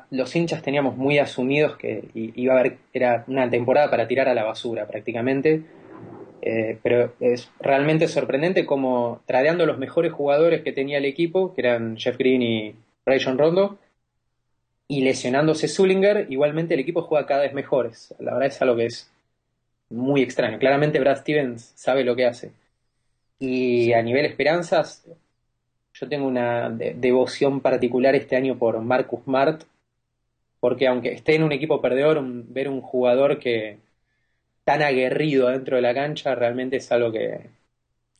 los 0.09 0.35
hinchas 0.35 0.63
teníamos 0.63 0.97
muy 0.97 1.19
asumidos 1.19 1.77
que 1.77 2.09
iba 2.15 2.55
a 2.55 2.59
haber, 2.59 2.79
era 2.91 3.23
una 3.27 3.47
temporada 3.51 3.91
para 3.91 4.07
tirar 4.07 4.27
a 4.29 4.33
la 4.33 4.43
basura 4.43 4.87
prácticamente. 4.87 5.63
Eh, 6.47 6.77
pero 6.83 7.11
es 7.19 7.49
realmente 7.59 8.07
sorprendente 8.07 8.67
como 8.67 9.23
tradeando 9.25 9.65
los 9.65 9.79
mejores 9.79 10.13
jugadores 10.13 10.61
que 10.61 10.71
tenía 10.71 10.99
el 10.99 11.05
equipo, 11.05 11.55
que 11.55 11.61
eran 11.61 11.97
Jeff 11.97 12.17
Green 12.19 12.43
y 12.43 12.75
Rayon 13.03 13.39
Rondo, 13.39 13.79
y 14.87 15.01
lesionándose 15.01 15.67
Zullinger, 15.67 16.27
igualmente 16.29 16.75
el 16.75 16.79
equipo 16.79 17.01
juega 17.01 17.25
cada 17.25 17.41
vez 17.41 17.53
mejores. 17.53 18.13
La 18.19 18.33
verdad 18.33 18.49
es 18.49 18.61
algo 18.61 18.75
que 18.75 18.85
es 18.85 19.11
muy 19.89 20.21
extraño. 20.21 20.59
Claramente 20.59 20.99
Brad 20.99 21.17
Stevens 21.17 21.73
sabe 21.75 22.03
lo 22.03 22.15
que 22.15 22.25
hace. 22.27 22.51
Y 23.39 23.93
a 23.93 24.03
nivel 24.03 24.25
esperanzas, 24.25 25.03
yo 25.93 26.07
tengo 26.07 26.27
una 26.27 26.69
de- 26.69 26.93
devoción 26.93 27.61
particular 27.61 28.15
este 28.15 28.35
año 28.35 28.57
por 28.57 28.79
Marcus 28.81 29.23
Smart, 29.23 29.63
porque 30.59 30.87
aunque 30.87 31.13
esté 31.13 31.35
en 31.35 31.43
un 31.43 31.51
equipo 31.51 31.81
perdedor, 31.81 32.21
ver 32.23 32.69
un 32.69 32.81
jugador 32.81 33.39
que 33.39 33.77
tan 34.65 34.81
aguerrido 34.81 35.49
dentro 35.49 35.77
de 35.77 35.81
la 35.83 35.93
cancha 35.93 36.35
realmente 36.35 36.77
es 36.77 36.91
algo 36.91 37.11
que... 37.11 37.49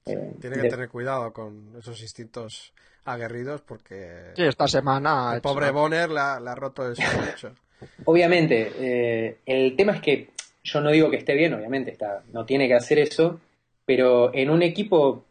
eh, 0.05 0.33
Tiene 0.39 0.55
que 0.57 0.61
de- 0.61 0.69
tener 0.69 0.89
cuidado 0.89 1.33
con 1.33 1.75
esos 1.77 2.01
instintos 2.01 2.73
aguerridos 3.05 3.61
porque 3.61 4.33
Sí, 4.35 4.43
esta 4.43 4.67
semana. 4.67 5.31
el 5.31 5.37
hecho- 5.37 5.41
pobre 5.41 5.71
Bonner 5.71 6.09
le 6.09 6.19
ha, 6.19 6.55
roto 6.55 6.87
el 6.87 6.95
pecho. 6.95 7.53
Obviamente, 8.05 8.71
eh, 8.79 9.37
el 9.45 9.75
tema 9.75 9.93
es 9.93 10.01
que 10.01 10.29
yo 10.63 10.81
no 10.81 10.91
digo 10.91 11.09
que 11.09 11.17
esté 11.17 11.35
bien, 11.35 11.53
obviamente, 11.53 11.91
está, 11.91 12.23
no 12.33 12.45
tiene 12.45 12.67
que 12.67 12.73
hacer 12.73 12.99
eso, 12.99 13.39
pero 13.85 14.33
en 14.33 14.49
un 14.49 14.61
equipo, 14.63 15.23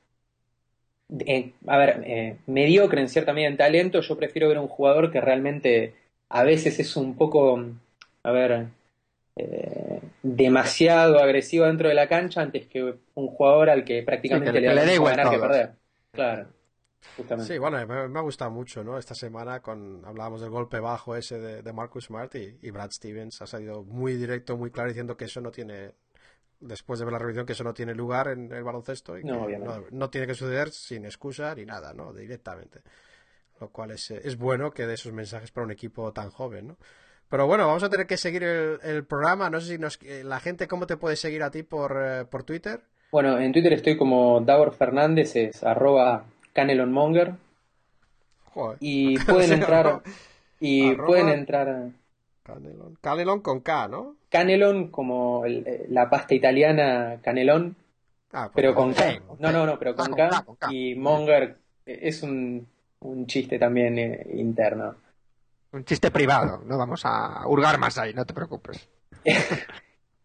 eh, 1.27 1.53
a 1.67 1.77
ver, 1.79 2.03
eh, 2.07 2.37
mediocre 2.47 3.01
en 3.01 3.09
cierta 3.09 3.33
medida 3.33 3.49
en 3.49 3.57
talento, 3.57 4.01
yo 4.01 4.17
prefiero 4.17 4.49
ver 4.49 4.59
un 4.59 4.69
jugador 4.69 5.11
que 5.13 5.21
realmente 5.21 5.95
a 6.29 6.45
veces 6.45 6.79
es 6.81 6.97
un 6.97 7.17
poco, 7.17 7.61
a 8.23 8.31
ver, 8.33 8.67
eh, 9.37 10.01
demasiado 10.23 11.19
agresivo 11.19 11.67
dentro 11.67 11.89
de 11.89 11.95
la 11.95 12.09
cancha 12.09 12.41
antes 12.43 12.67
que 12.67 12.83
un 13.15 13.27
jugador 13.29 13.71
al 13.71 13.85
que 13.85 14.03
prácticamente 14.03 14.53
Sí, 14.53 14.61
que- 14.61 14.61
le 14.63 14.69
que 14.69 14.75
da 14.75 14.87
le 14.87 14.95
igual 14.95 15.17
ganar 15.17 15.31
que 15.31 15.39
perder. 15.39 15.71
Claro, 16.13 16.49
justamente. 17.17 17.53
Sí, 17.55 17.59
bueno, 17.59 17.87
me, 17.87 18.09
me 18.09 18.19
ha 18.19 18.23
gustado 18.23 18.51
mucho, 18.51 18.85
¿no? 18.85 18.97
Esta 18.99 19.15
semana 19.15 19.61
con 19.61 20.05
hablábamos 20.05 20.41
del 20.41 20.51
golpe 20.51 20.79
bajo 20.81 21.17
ese 21.17 21.39
de, 21.39 21.63
de 21.63 21.73
Marcus 21.73 22.05
Smart 22.07 22.35
y, 22.37 22.59
y 22.63 22.71
Brad 22.71 22.91
Stevens 22.91 23.43
ha 23.43 23.47
salido 23.47 23.83
muy 23.85 24.15
directo, 24.15 24.57
muy 24.57 24.71
claro 24.71 24.89
diciendo 24.89 25.17
que 25.17 25.25
eso 25.27 25.41
no 25.41 25.51
tiene 25.51 25.95
después 26.61 26.99
de 26.99 27.05
ver 27.07 27.13
la 27.13 27.19
revisión 27.21 27.47
que 27.47 27.53
eso 27.55 27.65
no 27.65 27.75
tiene 27.75 27.95
lugar 27.95 28.29
en 28.29 28.53
el 28.53 28.65
baloncesto 28.65 29.19
y 29.19 29.25
que 29.25 29.33
No, 29.33 29.37
no, 29.39 29.45
obviamente. 29.47 29.89
no 29.91 30.11
tiene 30.11 30.27
que 30.27 30.35
suceder 30.35 30.71
sin 30.71 31.05
excusa 31.07 31.55
ni 31.55 31.65
nada, 31.67 31.95
¿no? 31.95 32.13
Directamente. 32.13 32.83
Lo 33.61 33.71
cual 33.71 33.93
es, 33.93 34.11
eh, 34.11 34.21
es 34.25 34.37
bueno 34.37 34.73
que 34.73 34.87
dé 34.87 34.95
esos 34.95 35.13
mensajes 35.13 35.51
para 35.53 35.65
un 35.67 35.73
equipo 35.73 36.13
tan 36.13 36.31
joven, 36.31 36.69
¿no? 36.69 36.79
Pero 37.29 37.47
bueno, 37.47 37.67
vamos 37.67 37.83
a 37.83 37.91
tener 37.91 38.07
que 38.07 38.17
seguir 38.17 38.43
el, 38.45 38.79
el 38.83 39.05
programa. 39.05 39.51
No 39.51 39.61
sé 39.61 39.73
si 39.75 39.79
nos, 39.79 39.99
eh, 40.03 40.23
la 40.25 40.41
gente, 40.41 40.69
¿cómo 40.69 40.87
te 40.87 40.97
puede 40.97 41.17
seguir 41.17 41.43
a 41.43 41.51
ti 41.51 41.63
por, 41.63 41.97
eh, 42.01 42.25
por 42.25 42.45
Twitter? 42.45 42.81
Bueno, 43.11 43.39
en 43.39 43.53
Twitter 43.53 43.73
estoy 43.73 43.97
como 43.97 44.41
Davor 44.41 44.73
Fernández, 44.75 45.35
es 45.37 45.63
arroba 45.65 46.25
canelonmonger. 46.53 47.33
Joder. 48.53 48.77
Y 48.81 49.19
pueden 49.25 49.53
entrar. 49.53 50.03
Y 50.61 50.91
arroba- 50.93 51.07
pueden 51.07 51.29
entrar 51.29 51.69
a. 51.69 51.89
Canelón 53.01 53.41
con 53.41 53.61
K, 53.61 53.89
¿no? 53.89 54.17
Canelon 54.29 54.89
como 54.89 55.47
el- 55.47 55.67
eh, 55.67 55.87
la 55.89 56.11
pasta 56.11 56.35
italiana 56.35 57.19
Canelón, 57.23 57.75
Ah, 58.33 58.51
pues 58.53 58.57
pero 58.57 58.75
con 58.75 58.93
K. 58.93 59.21
No, 59.39 59.51
no, 59.51 59.65
no, 59.65 59.79
pero 59.79 59.93
Ah, 59.93 59.95
con 59.95 60.11
con 60.45 60.57
K. 60.57 60.71
Y 60.73 60.95
Monger 60.95 61.57
es 61.87 62.23
un, 62.23 62.67
un 63.01 63.27
chiste 63.27 63.59
también 63.59 63.99
eh, 63.99 64.27
interno. 64.35 64.97
Un 65.75 65.85
chiste 65.85 66.11
privado, 66.11 66.63
no 66.67 66.79
vamos 66.79 67.03
a 67.05 67.47
hurgar 67.47 67.79
más 67.79 67.99
ahí, 67.99 68.15
no 68.15 68.25
te 68.25 68.33
preocupes. 68.35 68.89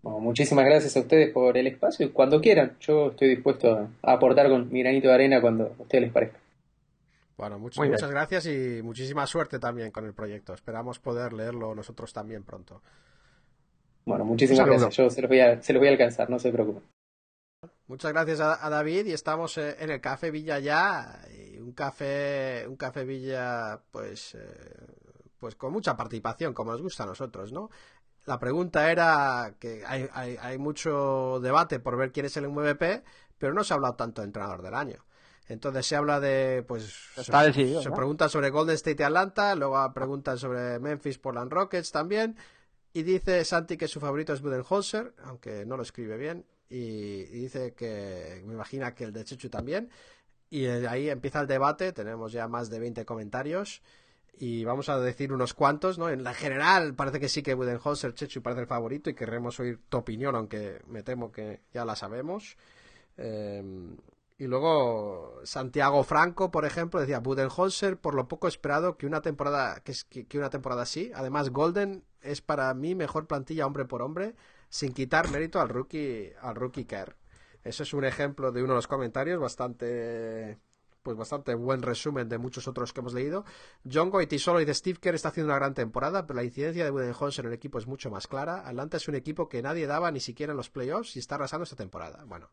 Bueno, 0.02 0.18
muchísimas 0.18 0.64
gracias 0.64 0.96
a 0.96 1.00
ustedes 1.00 1.32
por 1.32 1.56
el 1.56 1.66
espacio 1.68 2.06
y 2.06 2.10
cuando 2.10 2.40
quieran, 2.40 2.76
yo 2.80 3.10
estoy 3.10 3.28
dispuesto 3.28 3.88
a 4.02 4.12
aportar 4.12 4.48
con 4.48 4.70
mi 4.72 4.82
granito 4.82 5.08
de 5.08 5.14
arena 5.14 5.40
cuando 5.40 5.66
a 5.78 5.82
ustedes 5.82 6.04
les 6.04 6.12
parezca. 6.12 6.38
Bueno, 7.36 7.58
muchas 7.58 8.10
gracias 8.10 8.46
y 8.46 8.82
muchísima 8.82 9.26
suerte 9.26 9.58
también 9.58 9.90
con 9.90 10.04
el 10.04 10.12
proyecto. 10.12 10.54
Esperamos 10.54 10.98
poder 10.98 11.32
leerlo 11.32 11.74
nosotros 11.74 12.12
también 12.12 12.42
pronto. 12.42 12.82
Bueno, 14.04 14.24
muchísimas 14.24 14.66
gracias, 14.66 14.96
yo 14.96 15.08
se 15.08 15.22
los, 15.22 15.28
voy 15.28 15.40
a, 15.40 15.62
se 15.62 15.72
los 15.72 15.80
voy 15.80 15.88
a 15.88 15.92
alcanzar, 15.92 16.28
no 16.28 16.38
se 16.38 16.50
preocupen. 16.50 16.82
Muchas 17.86 18.12
gracias 18.12 18.40
a, 18.40 18.64
a 18.64 18.70
David 18.70 19.06
y 19.06 19.12
estamos 19.12 19.56
eh, 19.58 19.76
en 19.78 19.90
el 19.90 20.00
Café 20.00 20.30
Villa 20.32 20.58
ya. 20.58 21.20
y 21.32 21.58
un 21.58 21.72
café, 21.72 22.66
un 22.66 22.76
café 22.76 23.04
Villa, 23.04 23.80
pues, 23.92 24.34
eh, 24.34 24.86
pues 25.38 25.54
con 25.54 25.72
mucha 25.72 25.96
participación, 25.96 26.54
como 26.54 26.72
nos 26.72 26.82
gusta 26.82 27.04
a 27.04 27.06
nosotros, 27.06 27.52
¿no? 27.52 27.70
La 28.24 28.38
pregunta 28.38 28.90
era 28.90 29.54
que 29.58 29.84
hay, 29.86 30.08
hay, 30.12 30.36
hay 30.40 30.58
mucho 30.58 31.40
debate 31.40 31.80
por 31.80 31.96
ver 31.96 32.12
quién 32.12 32.26
es 32.26 32.36
el 32.36 32.48
MVP, 32.48 33.02
pero 33.38 33.52
no 33.52 33.64
se 33.64 33.74
ha 33.74 33.76
hablado 33.76 33.94
tanto 33.96 34.22
de 34.22 34.26
entrenador 34.26 34.62
del 34.62 34.74
año. 34.74 35.04
Entonces 35.48 35.86
se 35.86 35.96
habla 35.96 36.20
de, 36.20 36.64
pues, 36.66 36.94
Está 37.16 37.40
se, 37.40 37.46
decidido, 37.48 37.82
se 37.82 37.90
¿no? 37.90 37.96
pregunta 37.96 38.28
sobre 38.28 38.50
Golden 38.50 38.76
State 38.76 39.02
y 39.02 39.04
Atlanta, 39.04 39.54
luego 39.56 39.92
preguntan 39.92 40.38
sobre 40.38 40.78
Memphis, 40.78 41.18
Portland 41.18 41.52
Rockets 41.52 41.90
también, 41.90 42.36
y 42.92 43.02
dice 43.02 43.44
Santi 43.44 43.76
que 43.76 43.88
su 43.88 44.00
favorito 44.00 44.32
es 44.32 44.40
Budenholzer, 44.40 45.14
aunque 45.24 45.66
no 45.66 45.76
lo 45.76 45.82
escribe 45.82 46.16
bien, 46.16 46.46
y, 46.70 46.76
y 46.76 47.40
dice 47.40 47.74
que 47.74 48.42
me 48.46 48.54
imagina 48.54 48.94
que 48.94 49.04
el 49.04 49.12
de 49.12 49.24
Chechu 49.24 49.50
también, 49.50 49.90
y 50.48 50.66
ahí 50.66 51.10
empieza 51.10 51.40
el 51.40 51.46
debate, 51.48 51.92
tenemos 51.92 52.32
ya 52.32 52.46
más 52.46 52.70
de 52.70 52.78
20 52.78 53.04
comentarios, 53.04 53.82
y 54.32 54.64
vamos 54.64 54.88
a 54.88 54.98
decir 54.98 55.32
unos 55.32 55.54
cuantos, 55.54 55.98
¿no? 55.98 56.08
En 56.08 56.24
la 56.24 56.34
general 56.34 56.94
parece 56.94 57.20
que 57.20 57.28
sí 57.28 57.42
que 57.42 57.54
Budenholzer, 57.54 58.14
Chechu 58.14 58.42
parece 58.42 58.62
el 58.62 58.66
favorito 58.66 59.10
y 59.10 59.14
querremos 59.14 59.60
oír 59.60 59.80
tu 59.88 59.98
opinión, 59.98 60.34
aunque 60.34 60.82
me 60.86 61.02
temo 61.02 61.30
que 61.30 61.60
ya 61.72 61.84
la 61.84 61.96
sabemos. 61.96 62.56
Eh, 63.16 63.62
y 64.38 64.46
luego 64.46 65.40
Santiago 65.44 66.02
Franco, 66.02 66.50
por 66.50 66.64
ejemplo, 66.64 66.98
decía 66.98 67.20
Budenholzer 67.20 67.96
por 67.98 68.14
lo 68.14 68.26
poco 68.26 68.48
esperado 68.48 68.96
que 68.96 69.06
una 69.06 69.22
temporada 69.22 69.80
que, 69.84 70.26
que 70.26 70.38
una 70.38 70.50
temporada 70.50 70.82
así. 70.82 71.12
Además 71.14 71.50
Golden 71.50 72.04
es 72.22 72.40
para 72.40 72.72
mí 72.74 72.94
mejor 72.96 73.26
plantilla 73.28 73.66
hombre 73.66 73.84
por 73.84 74.02
hombre, 74.02 74.34
sin 74.68 74.92
quitar 74.94 75.30
mérito 75.30 75.60
al 75.60 75.68
rookie 75.68 76.32
al 76.40 76.56
rookie 76.56 76.86
Kerr. 76.86 77.16
Eso 77.62 77.84
es 77.84 77.94
un 77.94 78.04
ejemplo 78.04 78.50
de 78.50 78.62
uno 78.64 78.72
de 78.72 78.78
los 78.78 78.88
comentarios 78.88 79.40
bastante 79.40 80.58
pues 81.02 81.16
bastante 81.16 81.54
buen 81.54 81.82
resumen 81.82 82.28
de 82.28 82.38
muchos 82.38 82.68
otros 82.68 82.92
que 82.92 83.00
hemos 83.00 83.14
leído. 83.14 83.44
John 83.90 84.10
Goitisolo 84.10 84.60
y 84.60 84.64
de 84.64 84.74
Steve 84.74 84.98
Kerr 85.00 85.14
está 85.14 85.28
haciendo 85.28 85.52
una 85.52 85.58
gran 85.58 85.74
temporada, 85.74 86.26
pero 86.26 86.36
la 86.36 86.44
incidencia 86.44 86.84
de 86.84 86.90
Budenholzer 86.90 87.44
en 87.44 87.50
el 87.50 87.56
equipo 87.56 87.78
es 87.78 87.86
mucho 87.86 88.10
más 88.10 88.26
clara. 88.26 88.66
Atlanta 88.66 88.96
es 88.96 89.08
un 89.08 89.14
equipo 89.14 89.48
que 89.48 89.62
nadie 89.62 89.86
daba 89.86 90.10
ni 90.10 90.20
siquiera 90.20 90.52
en 90.52 90.56
los 90.56 90.70
playoffs 90.70 91.16
y 91.16 91.18
está 91.18 91.34
arrasando 91.34 91.64
esta 91.64 91.76
temporada. 91.76 92.24
Bueno, 92.26 92.48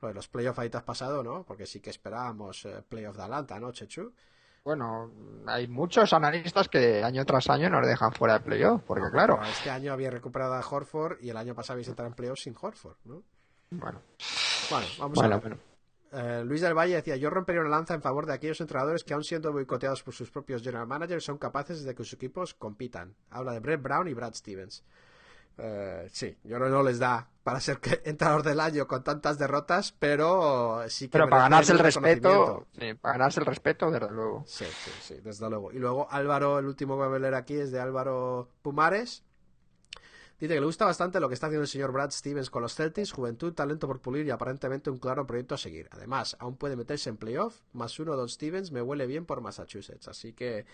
lo 0.00 0.08
de 0.08 0.14
los 0.14 0.28
playoffs 0.28 0.58
ahí 0.58 0.70
te 0.70 0.78
has 0.78 0.82
pasado, 0.84 1.22
¿no? 1.22 1.44
Porque 1.44 1.66
sí 1.66 1.80
que 1.80 1.90
esperábamos 1.90 2.64
eh, 2.64 2.82
playoff 2.88 3.16
de 3.16 3.22
Atlanta, 3.22 3.60
¿no, 3.60 3.72
Chechu? 3.72 4.12
Bueno, 4.62 5.10
hay 5.46 5.68
muchos 5.68 6.12
analistas 6.12 6.68
que 6.68 7.02
año 7.02 7.24
tras 7.24 7.48
año 7.48 7.70
nos 7.70 7.86
dejan 7.86 8.12
fuera 8.12 8.34
de 8.34 8.40
playoff, 8.40 8.82
porque 8.86 9.10
claro, 9.10 9.38
Pero 9.40 9.50
este 9.50 9.70
año 9.70 9.92
había 9.92 10.10
recuperado 10.10 10.52
a 10.52 10.60
Horford 10.60 11.18
y 11.22 11.30
el 11.30 11.36
año 11.38 11.54
pasado 11.54 11.74
habéis 11.74 11.88
entrado 11.88 12.08
en 12.08 12.14
playoffs 12.14 12.42
sin 12.42 12.54
Horford, 12.60 12.96
¿no? 13.04 13.22
bueno, 13.70 14.02
Bueno, 14.70 14.86
vamos 14.98 15.18
a 15.18 15.28
ver. 15.28 15.40
bueno. 15.40 15.69
Eh, 16.12 16.42
Luis 16.44 16.60
del 16.60 16.74
Valle 16.74 16.96
decía, 16.96 17.16
yo 17.16 17.30
rompería 17.30 17.60
una 17.60 17.70
lanza 17.70 17.94
en 17.94 18.02
favor 18.02 18.26
de 18.26 18.32
aquellos 18.32 18.60
entrenadores 18.60 19.04
que 19.04 19.14
aun 19.14 19.22
siendo 19.22 19.52
boicoteados 19.52 20.02
por 20.02 20.12
sus 20.12 20.30
propios 20.30 20.62
general 20.62 20.86
managers 20.86 21.24
son 21.24 21.38
capaces 21.38 21.84
de 21.84 21.94
que 21.94 22.02
sus 22.02 22.14
equipos 22.14 22.54
compitan. 22.54 23.14
Habla 23.30 23.52
de 23.52 23.60
Brett 23.60 23.82
Brown 23.82 24.08
y 24.08 24.14
Brad 24.14 24.34
Stevens. 24.34 24.82
Eh, 25.62 26.08
sí, 26.10 26.36
yo 26.44 26.58
no, 26.58 26.68
no 26.68 26.82
les 26.82 26.98
da 26.98 27.28
para 27.42 27.60
ser 27.60 27.78
entrenador 28.04 28.42
del 28.42 28.60
año 28.60 28.86
con 28.86 29.04
tantas 29.04 29.38
derrotas, 29.38 29.92
pero 29.92 30.82
sí 30.88 31.06
que 31.06 31.12
Pero 31.12 31.28
para 31.28 31.42
ganarse 31.42 31.72
el 31.72 31.78
respeto, 31.78 32.66
sí, 32.78 32.94
para 32.94 33.18
ganarse 33.18 33.40
el 33.40 33.46
respeto, 33.46 33.90
desde 33.90 34.10
luego. 34.10 34.42
Sí, 34.46 34.64
sí, 34.64 34.90
sí, 35.00 35.14
desde 35.22 35.48
luego. 35.48 35.70
Y 35.72 35.78
luego 35.78 36.10
Álvaro, 36.10 36.58
el 36.58 36.66
último 36.66 36.98
que 36.98 37.06
voy 37.06 37.16
a 37.16 37.18
leer 37.20 37.34
aquí 37.34 37.54
es 37.54 37.70
de 37.70 37.80
Álvaro 37.80 38.48
Pumares. 38.62 39.22
Dice 40.40 40.54
que 40.54 40.60
le 40.60 40.66
gusta 40.66 40.86
bastante 40.86 41.20
lo 41.20 41.28
que 41.28 41.34
está 41.34 41.48
haciendo 41.48 41.64
el 41.64 41.68
señor 41.68 41.92
Brad 41.92 42.12
Stevens 42.12 42.48
con 42.48 42.62
los 42.62 42.74
Celtics, 42.74 43.12
juventud, 43.12 43.52
talento 43.52 43.86
por 43.86 44.00
pulir 44.00 44.24
y 44.24 44.30
aparentemente 44.30 44.88
un 44.88 44.96
claro 44.96 45.26
proyecto 45.26 45.54
a 45.54 45.58
seguir. 45.58 45.86
Además, 45.90 46.34
aún 46.40 46.56
puede 46.56 46.76
meterse 46.76 47.10
en 47.10 47.18
playoff, 47.18 47.60
más 47.74 47.98
uno 48.00 48.16
Don 48.16 48.26
Stevens 48.26 48.72
me 48.72 48.80
huele 48.80 49.06
bien 49.06 49.26
por 49.26 49.42
Massachusetts. 49.42 50.08
Así 50.08 50.32
que, 50.32 50.64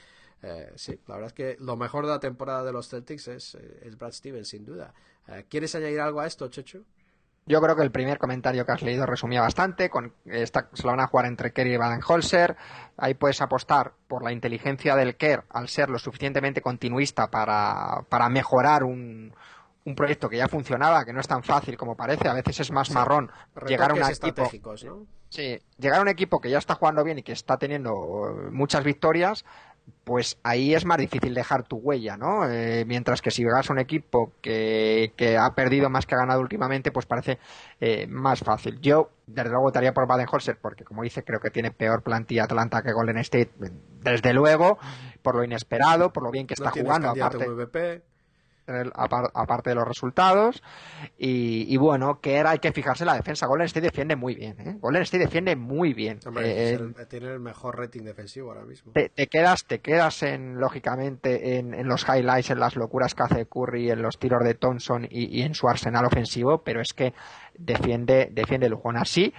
eh, 0.42 0.72
sí, 0.76 1.00
la 1.08 1.16
verdad 1.16 1.26
es 1.26 1.32
que 1.32 1.56
lo 1.58 1.74
mejor 1.76 2.06
de 2.06 2.12
la 2.12 2.20
temporada 2.20 2.62
de 2.62 2.72
los 2.72 2.88
Celtics 2.88 3.26
es, 3.26 3.56
eh, 3.56 3.80
es 3.82 3.98
Brad 3.98 4.12
Stevens, 4.12 4.46
sin 4.46 4.64
duda. 4.64 4.94
Eh, 5.26 5.46
¿Quieres 5.48 5.74
añadir 5.74 6.00
algo 6.00 6.20
a 6.20 6.26
esto, 6.28 6.46
Chechu? 6.46 6.84
Yo 7.48 7.60
creo 7.60 7.74
que 7.74 7.82
el 7.82 7.90
primer 7.90 8.18
comentario 8.18 8.64
que 8.64 8.72
has 8.72 8.82
leído 8.82 9.04
resumía 9.04 9.40
bastante. 9.40 9.90
Con, 9.90 10.12
esta, 10.26 10.68
se 10.74 10.84
lo 10.84 10.90
van 10.90 11.00
a 11.00 11.08
jugar 11.08 11.26
entre 11.26 11.52
Kerr 11.52 11.66
y 11.66 11.76
Baden-Holzer. 11.76 12.56
Ahí 12.96 13.14
puedes 13.14 13.40
apostar 13.40 13.94
por 14.06 14.22
la 14.22 14.32
inteligencia 14.32 14.94
del 14.94 15.16
Kerr 15.16 15.44
al 15.50 15.68
ser 15.68 15.88
lo 15.90 15.98
suficientemente 15.98 16.60
continuista 16.60 17.30
para, 17.30 18.04
para 18.08 18.28
mejorar 18.28 18.82
un, 18.82 19.32
un 19.86 19.94
proyecto 19.94 20.28
que 20.28 20.36
ya 20.36 20.48
funcionaba, 20.48 21.04
que 21.04 21.12
no 21.12 21.20
es 21.20 21.28
tan 21.28 21.42
fácil 21.42 21.76
como 21.76 21.96
parece. 21.96 22.28
A 22.28 22.34
veces 22.34 22.60
es 22.60 22.72
más 22.72 22.90
marrón 22.90 23.30
llegar 23.66 23.92
a 23.92 23.94
un 23.94 24.02
equipo. 24.02 24.50
Sí, 25.28 25.58
llegar 25.78 26.00
a 26.00 26.02
un 26.02 26.08
equipo 26.08 26.40
que 26.40 26.50
ya 26.50 26.58
está 26.58 26.74
jugando 26.74 27.02
bien 27.04 27.18
y 27.18 27.22
que 27.22 27.32
está 27.32 27.56
teniendo 27.56 27.92
eh, 27.92 28.50
muchas 28.50 28.84
victorias, 28.84 29.44
pues 30.02 30.38
ahí 30.42 30.74
es 30.74 30.84
más 30.84 30.98
difícil 30.98 31.34
dejar 31.34 31.62
tu 31.62 31.76
huella, 31.76 32.16
¿no? 32.16 32.48
Eh, 32.48 32.84
mientras 32.84 33.22
que 33.22 33.30
si 33.30 33.42
llegas 33.42 33.70
a 33.70 33.72
un 33.72 33.78
equipo 33.78 34.32
que, 34.40 35.12
que 35.16 35.36
ha 35.36 35.54
perdido 35.54 35.88
más 35.88 36.04
que 36.04 36.16
ha 36.16 36.18
ganado 36.18 36.40
últimamente, 36.40 36.90
pues 36.90 37.06
parece 37.06 37.38
eh, 37.80 38.08
más 38.08 38.40
fácil. 38.40 38.80
Yo, 38.80 39.10
desde 39.26 39.50
luego, 39.50 39.64
votaría 39.64 39.94
por 39.94 40.08
Baden-Holzer, 40.08 40.58
porque 40.60 40.84
como 40.84 41.02
dice, 41.02 41.22
creo 41.22 41.38
que 41.38 41.50
tiene 41.50 41.70
peor 41.70 42.02
plantilla 42.02 42.44
Atlanta 42.44 42.82
que 42.82 42.92
Golden 42.92 43.18
State, 43.18 43.52
desde 44.00 44.32
luego, 44.32 44.78
por 45.22 45.36
lo 45.36 45.44
inesperado, 45.44 46.12
por 46.12 46.24
lo 46.24 46.32
bien 46.32 46.48
que 46.48 46.54
está 46.54 46.72
no 46.74 46.82
jugando, 46.82 47.10
aparte 47.10 47.48
MVP. 47.48 48.15
Aparte 48.94 49.70
de 49.70 49.76
los 49.76 49.86
resultados. 49.86 50.62
Y, 51.18 51.72
y 51.72 51.76
bueno, 51.76 52.20
que 52.20 52.36
era, 52.36 52.50
hay 52.50 52.58
que 52.58 52.72
fijarse 52.72 53.04
en 53.04 53.08
la 53.08 53.14
defensa. 53.16 53.46
Golden 53.46 53.66
State 53.66 53.86
defiende 53.86 54.16
muy 54.16 54.34
bien, 54.34 54.56
¿eh? 54.60 54.76
Golden 54.80 55.02
State 55.02 55.24
defiende 55.24 55.56
muy 55.56 55.94
bien. 55.94 56.18
Hombre, 56.26 56.50
Eh, 56.50 56.72
el- 56.74 56.94
tiene 57.08 57.32
el 57.32 57.40
mejor 57.40 57.78
rating 57.78 58.02
defensivo 58.02 58.50
ahora 58.50 58.64
mismo. 58.64 58.92
te, 58.92 59.08
te 59.08 59.26
quedas, 59.28 59.64
te 59.66 59.80
quedas 59.80 60.22
en, 60.22 60.58
lógicamente, 60.58 61.58
en, 61.58 61.74
en 61.74 61.86
los 61.88 62.06
highlights, 62.08 62.50
en 62.50 62.60
las 62.60 62.76
locuras 62.76 63.14
que 63.14 63.22
hace 63.22 63.46
Curry, 63.46 63.90
en 63.90 64.02
los 64.02 64.18
tiros 64.18 64.42
de 64.44 64.54
Thompson 64.54 65.06
y, 65.10 65.38
y 65.38 65.42
en 65.42 65.54
su 65.54 65.68
arsenal 65.68 66.04
ofensivo, 66.06 66.62
pero 66.62 66.80
es 66.80 66.92
que 66.92 67.12
defiende, 67.58 68.28
defiende 68.32 68.68
lujo. 68.68 68.88
Aún 68.88 68.98
así, 68.98 69.32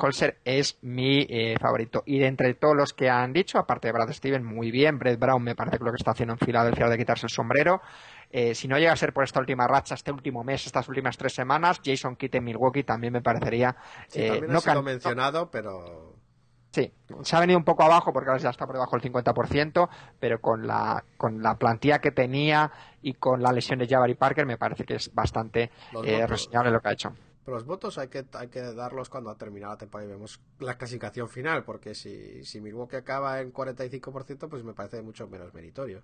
Holzer 0.00 0.38
es 0.44 0.78
mi 0.82 1.26
eh, 1.28 1.56
favorito. 1.60 2.02
Y 2.06 2.18
de 2.18 2.26
entre 2.26 2.54
todos 2.54 2.76
los 2.76 2.92
que 2.92 3.08
han 3.10 3.32
dicho, 3.32 3.58
aparte 3.58 3.88
de 3.88 3.92
Brad 3.92 4.12
Steven, 4.12 4.44
muy 4.44 4.70
bien, 4.70 4.98
Brett 4.98 5.18
Brown 5.18 5.42
me 5.42 5.54
parece 5.54 5.78
que 5.78 5.84
lo 5.84 5.90
que 5.90 5.96
está 5.96 6.12
haciendo 6.12 6.34
en 6.34 6.38
Filadelfia 6.38 6.88
de 6.88 6.98
quitarse 6.98 7.26
el 7.26 7.30
sombrero. 7.30 7.80
Eh, 8.36 8.52
si 8.56 8.66
no 8.66 8.76
llega 8.76 8.90
a 8.90 8.96
ser 8.96 9.12
por 9.12 9.22
esta 9.22 9.38
última 9.38 9.68
racha, 9.68 9.94
este 9.94 10.10
último 10.10 10.42
mes, 10.42 10.66
estas 10.66 10.88
últimas 10.88 11.16
tres 11.16 11.32
semanas, 11.32 11.80
Jason 11.84 12.16
Kidd 12.16 12.34
en 12.34 12.42
Milwaukee 12.42 12.82
también 12.82 13.12
me 13.12 13.22
parecería 13.22 13.76
Sí, 14.08 14.22
eh, 14.22 14.28
también 14.28 14.50
no 14.50 14.58
ha 14.58 14.60
sido 14.60 14.82
mencionado, 14.82 15.52
pero 15.52 16.16
Sí, 16.72 16.92
se 17.22 17.36
ha 17.36 17.38
venido 17.38 17.56
un 17.56 17.64
poco 17.64 17.84
abajo 17.84 18.12
porque 18.12 18.30
ahora 18.30 18.42
ya 18.42 18.50
está 18.50 18.66
por 18.66 18.74
debajo 18.74 18.98
del 18.98 19.12
50%, 19.12 19.88
pero 20.18 20.40
con 20.40 20.66
la, 20.66 21.04
con 21.16 21.40
la 21.40 21.56
plantilla 21.56 22.00
que 22.00 22.10
tenía 22.10 22.72
y 23.02 23.14
con 23.14 23.40
la 23.40 23.52
lesión 23.52 23.78
de 23.78 23.86
Jabari 23.86 24.16
Parker 24.16 24.46
me 24.46 24.58
parece 24.58 24.82
que 24.82 24.96
es 24.96 25.14
bastante 25.14 25.70
eh, 26.02 26.26
reseñable 26.26 26.72
lo 26.72 26.80
que 26.80 26.88
ha 26.88 26.92
hecho. 26.92 27.14
Pero 27.44 27.56
los 27.56 27.64
votos 27.64 27.98
hay 27.98 28.08
que, 28.08 28.24
hay 28.32 28.48
que 28.48 28.62
darlos 28.72 29.08
cuando 29.08 29.30
ha 29.30 29.36
terminado 29.36 29.74
la 29.74 29.78
temporada 29.78 30.10
y 30.10 30.12
vemos 30.12 30.40
la 30.58 30.76
clasificación 30.76 31.28
final, 31.28 31.62
porque 31.62 31.94
si, 31.94 32.44
si 32.44 32.60
Milwaukee 32.60 32.96
acaba 32.96 33.40
en 33.40 33.52
45%, 33.52 34.48
pues 34.48 34.64
me 34.64 34.72
parece 34.72 35.00
mucho 35.02 35.28
menos 35.28 35.54
meritorio. 35.54 36.02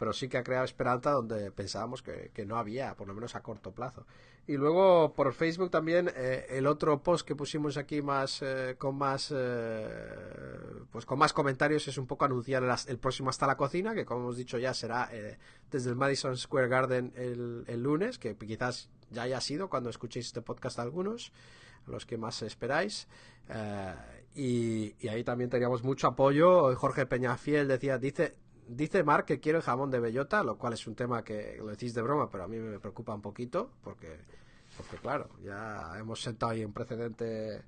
Pero 0.00 0.12
sí 0.12 0.28
que 0.28 0.38
ha 0.38 0.42
creado 0.42 0.64
esperanza 0.64 1.12
donde 1.12 1.52
pensábamos 1.52 2.02
que, 2.02 2.32
que 2.34 2.44
no 2.44 2.56
había, 2.56 2.96
por 2.96 3.06
lo 3.06 3.14
menos 3.14 3.36
a 3.36 3.42
corto 3.42 3.70
plazo. 3.70 4.04
Y 4.50 4.56
luego 4.56 5.12
por 5.12 5.32
Facebook 5.32 5.70
también 5.70 6.10
eh, 6.16 6.46
el 6.50 6.66
otro 6.66 7.04
post 7.04 7.24
que 7.24 7.36
pusimos 7.36 7.76
aquí 7.76 8.02
más 8.02 8.42
eh, 8.42 8.74
con 8.78 8.96
más 8.96 9.32
eh, 9.32 9.86
pues 10.90 11.06
con 11.06 11.20
más 11.20 11.32
comentarios 11.32 11.86
es 11.86 11.98
un 11.98 12.08
poco 12.08 12.24
anunciar 12.24 12.64
el, 12.64 12.70
el 12.88 12.98
próximo 12.98 13.30
hasta 13.30 13.46
la 13.46 13.56
cocina 13.56 13.94
que 13.94 14.04
como 14.04 14.22
hemos 14.22 14.36
dicho 14.36 14.58
ya 14.58 14.74
será 14.74 15.08
desde 15.70 15.90
el 15.90 15.94
Madison 15.94 16.36
Square 16.36 16.66
Garden 16.66 17.12
el, 17.14 17.64
el 17.68 17.80
lunes 17.80 18.18
que 18.18 18.36
quizás 18.36 18.90
ya 19.10 19.22
haya 19.22 19.40
sido 19.40 19.68
cuando 19.68 19.88
escuchéis 19.88 20.26
este 20.26 20.42
podcast 20.42 20.80
algunos 20.80 21.32
a 21.86 21.90
los 21.92 22.04
que 22.04 22.18
más 22.18 22.42
esperáis 22.42 23.06
y, 24.34 24.96
y 24.98 25.08
ahí 25.08 25.22
también 25.22 25.50
teníamos 25.50 25.84
mucho 25.84 26.08
apoyo 26.08 26.74
Jorge 26.74 27.06
Peñafiel 27.06 27.68
decía 27.68 27.98
dice 27.98 28.34
Dice 28.66 29.02
Mark 29.02 29.26
que 29.26 29.40
quiere 29.40 29.58
el 29.58 29.64
jamón 29.64 29.90
de 29.90 30.00
bellota, 30.00 30.42
lo 30.42 30.56
cual 30.56 30.74
es 30.74 30.86
un 30.86 30.94
tema 30.94 31.24
que 31.24 31.56
lo 31.58 31.66
decís 31.66 31.94
de 31.94 32.02
broma, 32.02 32.30
pero 32.30 32.44
a 32.44 32.48
mí 32.48 32.58
me 32.58 32.78
preocupa 32.78 33.14
un 33.14 33.22
poquito, 33.22 33.72
porque, 33.82 34.20
porque 34.76 34.96
claro, 34.98 35.30
ya 35.42 35.92
hemos 35.98 36.22
sentado 36.22 36.52
ahí 36.52 36.64
un 36.64 36.72
precedente 36.72 37.62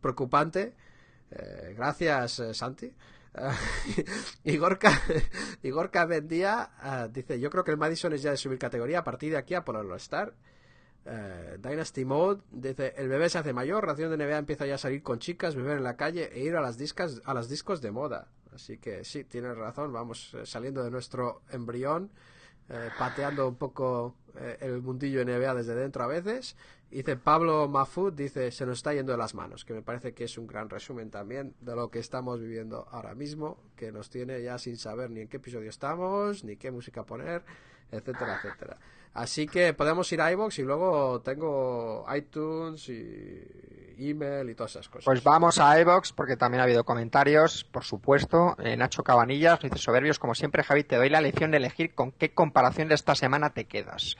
preocupante. 0.00 0.74
Eh, 1.30 1.74
gracias, 1.76 2.40
eh, 2.40 2.54
Santi. 2.54 2.92
Eh, 3.34 4.04
Igorca, 4.44 4.90
Igorca 5.62 6.04
Bendía 6.06 6.70
eh, 6.84 7.08
dice, 7.12 7.38
yo 7.38 7.50
creo 7.50 7.64
que 7.64 7.70
el 7.70 7.76
Madison 7.76 8.12
es 8.12 8.22
ya 8.22 8.30
de 8.30 8.36
subir 8.36 8.58
categoría 8.58 9.00
a 9.00 9.04
partir 9.04 9.32
de 9.32 9.38
aquí 9.38 9.54
a 9.54 9.64
ponerlo 9.64 9.94
Star. 9.96 10.34
Eh, 11.04 11.56
Dynasty 11.60 12.04
Mode 12.04 12.42
dice 12.50 12.92
el 12.98 13.08
bebé 13.08 13.30
se 13.30 13.38
hace 13.38 13.54
mayor, 13.54 13.86
ración 13.86 14.10
de 14.10 14.22
NBA 14.22 14.38
empieza 14.38 14.66
ya 14.66 14.74
a 14.74 14.78
salir 14.78 15.02
con 15.02 15.18
chicas, 15.18 15.54
beber 15.54 15.78
en 15.78 15.84
la 15.84 15.96
calle 15.96 16.30
e 16.34 16.40
ir 16.40 16.54
a 16.54 16.60
las 16.60 16.76
discas, 16.76 17.22
a 17.24 17.32
las 17.32 17.48
discos 17.48 17.80
de 17.80 17.90
moda. 17.90 18.28
Así 18.54 18.78
que 18.78 19.04
sí, 19.04 19.24
tienes 19.24 19.56
razón, 19.56 19.92
vamos 19.92 20.34
eh, 20.34 20.46
saliendo 20.46 20.82
de 20.82 20.90
nuestro 20.90 21.42
embrión, 21.50 22.10
eh, 22.68 22.90
pateando 22.98 23.48
un 23.48 23.56
poco 23.56 24.14
eh, 24.36 24.58
el 24.60 24.82
mundillo 24.82 25.24
NBA 25.24 25.54
desde 25.54 25.74
dentro 25.74 26.04
a 26.04 26.06
veces. 26.06 26.56
Dice 26.90 27.16
Pablo 27.16 27.68
Mafud, 27.68 28.12
dice 28.12 28.50
se 28.50 28.64
nos 28.64 28.78
está 28.78 28.94
yendo 28.94 29.12
de 29.12 29.18
las 29.18 29.34
manos, 29.34 29.64
que 29.64 29.74
me 29.74 29.82
parece 29.82 30.14
que 30.14 30.24
es 30.24 30.38
un 30.38 30.46
gran 30.46 30.70
resumen 30.70 31.10
también 31.10 31.54
de 31.60 31.76
lo 31.76 31.90
que 31.90 31.98
estamos 31.98 32.40
viviendo 32.40 32.88
ahora 32.90 33.14
mismo, 33.14 33.58
que 33.76 33.92
nos 33.92 34.08
tiene 34.08 34.42
ya 34.42 34.58
sin 34.58 34.78
saber 34.78 35.10
ni 35.10 35.20
en 35.20 35.28
qué 35.28 35.36
episodio 35.36 35.68
estamos, 35.68 36.44
ni 36.44 36.56
qué 36.56 36.70
música 36.70 37.04
poner, 37.04 37.44
etcétera, 37.90 38.36
etcétera. 38.36 38.78
Así 39.18 39.48
que 39.48 39.74
podemos 39.74 40.10
ir 40.12 40.20
a 40.20 40.30
iBox 40.30 40.60
y 40.60 40.62
luego 40.62 41.20
tengo 41.22 42.06
iTunes 42.14 42.88
y 42.88 43.42
email 43.98 44.48
y 44.48 44.54
todas 44.54 44.70
esas 44.70 44.88
cosas. 44.88 45.06
Pues 45.06 45.24
vamos 45.24 45.58
a 45.58 45.80
iVox 45.80 46.12
porque 46.12 46.36
también 46.36 46.60
ha 46.60 46.64
habido 46.64 46.84
comentarios, 46.84 47.64
por 47.64 47.82
supuesto. 47.82 48.54
Eh, 48.62 48.76
Nacho 48.76 49.02
Cabanillas 49.02 49.58
dice 49.60 49.76
soberbios, 49.76 50.20
como 50.20 50.36
siempre, 50.36 50.62
Javi, 50.62 50.84
te 50.84 50.94
doy 50.94 51.08
la 51.08 51.20
lección 51.20 51.50
de 51.50 51.56
elegir 51.56 51.96
con 51.96 52.12
qué 52.12 52.32
comparación 52.32 52.86
de 52.86 52.94
esta 52.94 53.16
semana 53.16 53.50
te 53.50 53.64
quedas. 53.64 54.16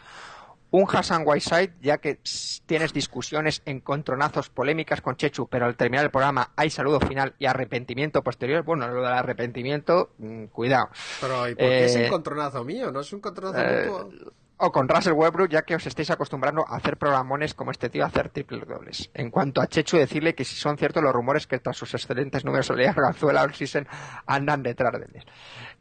Un 0.73 0.85
Hassan 0.93 1.23
Whiteside, 1.25 1.75
ya 1.81 1.99
que 1.99 2.19
tienes 2.67 2.93
discusiones, 2.93 3.63
encontronazos, 3.67 4.51
polémicas 4.51 5.01
con 5.01 5.17
Chechu, 5.17 5.47
pero 5.47 5.65
al 5.67 5.77
terminar 5.77 6.07
el 6.07 6.11
programa 6.11 6.51
hay 6.57 6.71
saludo 6.71 6.99
final 6.99 7.37
y 7.39 7.47
arrepentimiento 7.47 8.23
posterior. 8.25 8.65
Bueno, 8.65 8.89
lo 8.89 9.01
del 9.01 9.13
arrepentimiento, 9.13 10.11
mm, 10.19 10.47
cuidado. 10.47 10.89
Pero 11.21 11.49
¿y 11.49 11.55
por 11.55 11.65
qué 11.69 11.85
es 11.85 11.95
Eh, 11.95 12.07
encontronazo 12.07 12.65
mío? 12.65 12.91
¿No 12.91 13.01
es 13.01 13.13
un 13.13 13.21
encontronazo 13.21 13.61
eh, 13.65 13.87
mutuo? 13.89 14.33
O 14.59 14.73
con 14.73 14.89
Russell 14.89 15.13
Westbrook, 15.13 15.49
ya 15.49 15.63
que 15.63 15.77
os 15.77 15.87
estáis 15.87 16.11
acostumbrando 16.11 16.65
a 16.67 16.77
hacer 16.77 16.97
programones 16.97 17.55
como 17.55 17.71
este 17.71 17.89
tío 17.89 18.05
a 18.05 18.09
hacer 18.09 18.29
triple 18.31 18.61
dobles. 18.67 19.11
En 19.15 19.31
cuanto 19.31 19.61
a 19.61 19.67
Chechu, 19.67 19.97
decirle 19.97 20.35
que 20.35 20.45
si 20.45 20.57
son 20.57 20.77
ciertos 20.77 21.03
los 21.03 21.13
rumores 21.13 21.47
que 21.47 21.59
tras 21.59 21.77
sus 21.77 21.95
excelentes 21.95 22.45
números 22.45 22.69
de 22.69 22.77
Liga 22.77 22.93
Ganzuela 22.93 23.43
all 23.43 23.55
season 23.55 23.87
andan 24.27 24.63
detrás 24.63 24.93
de 24.93 25.07
él. 25.19 25.25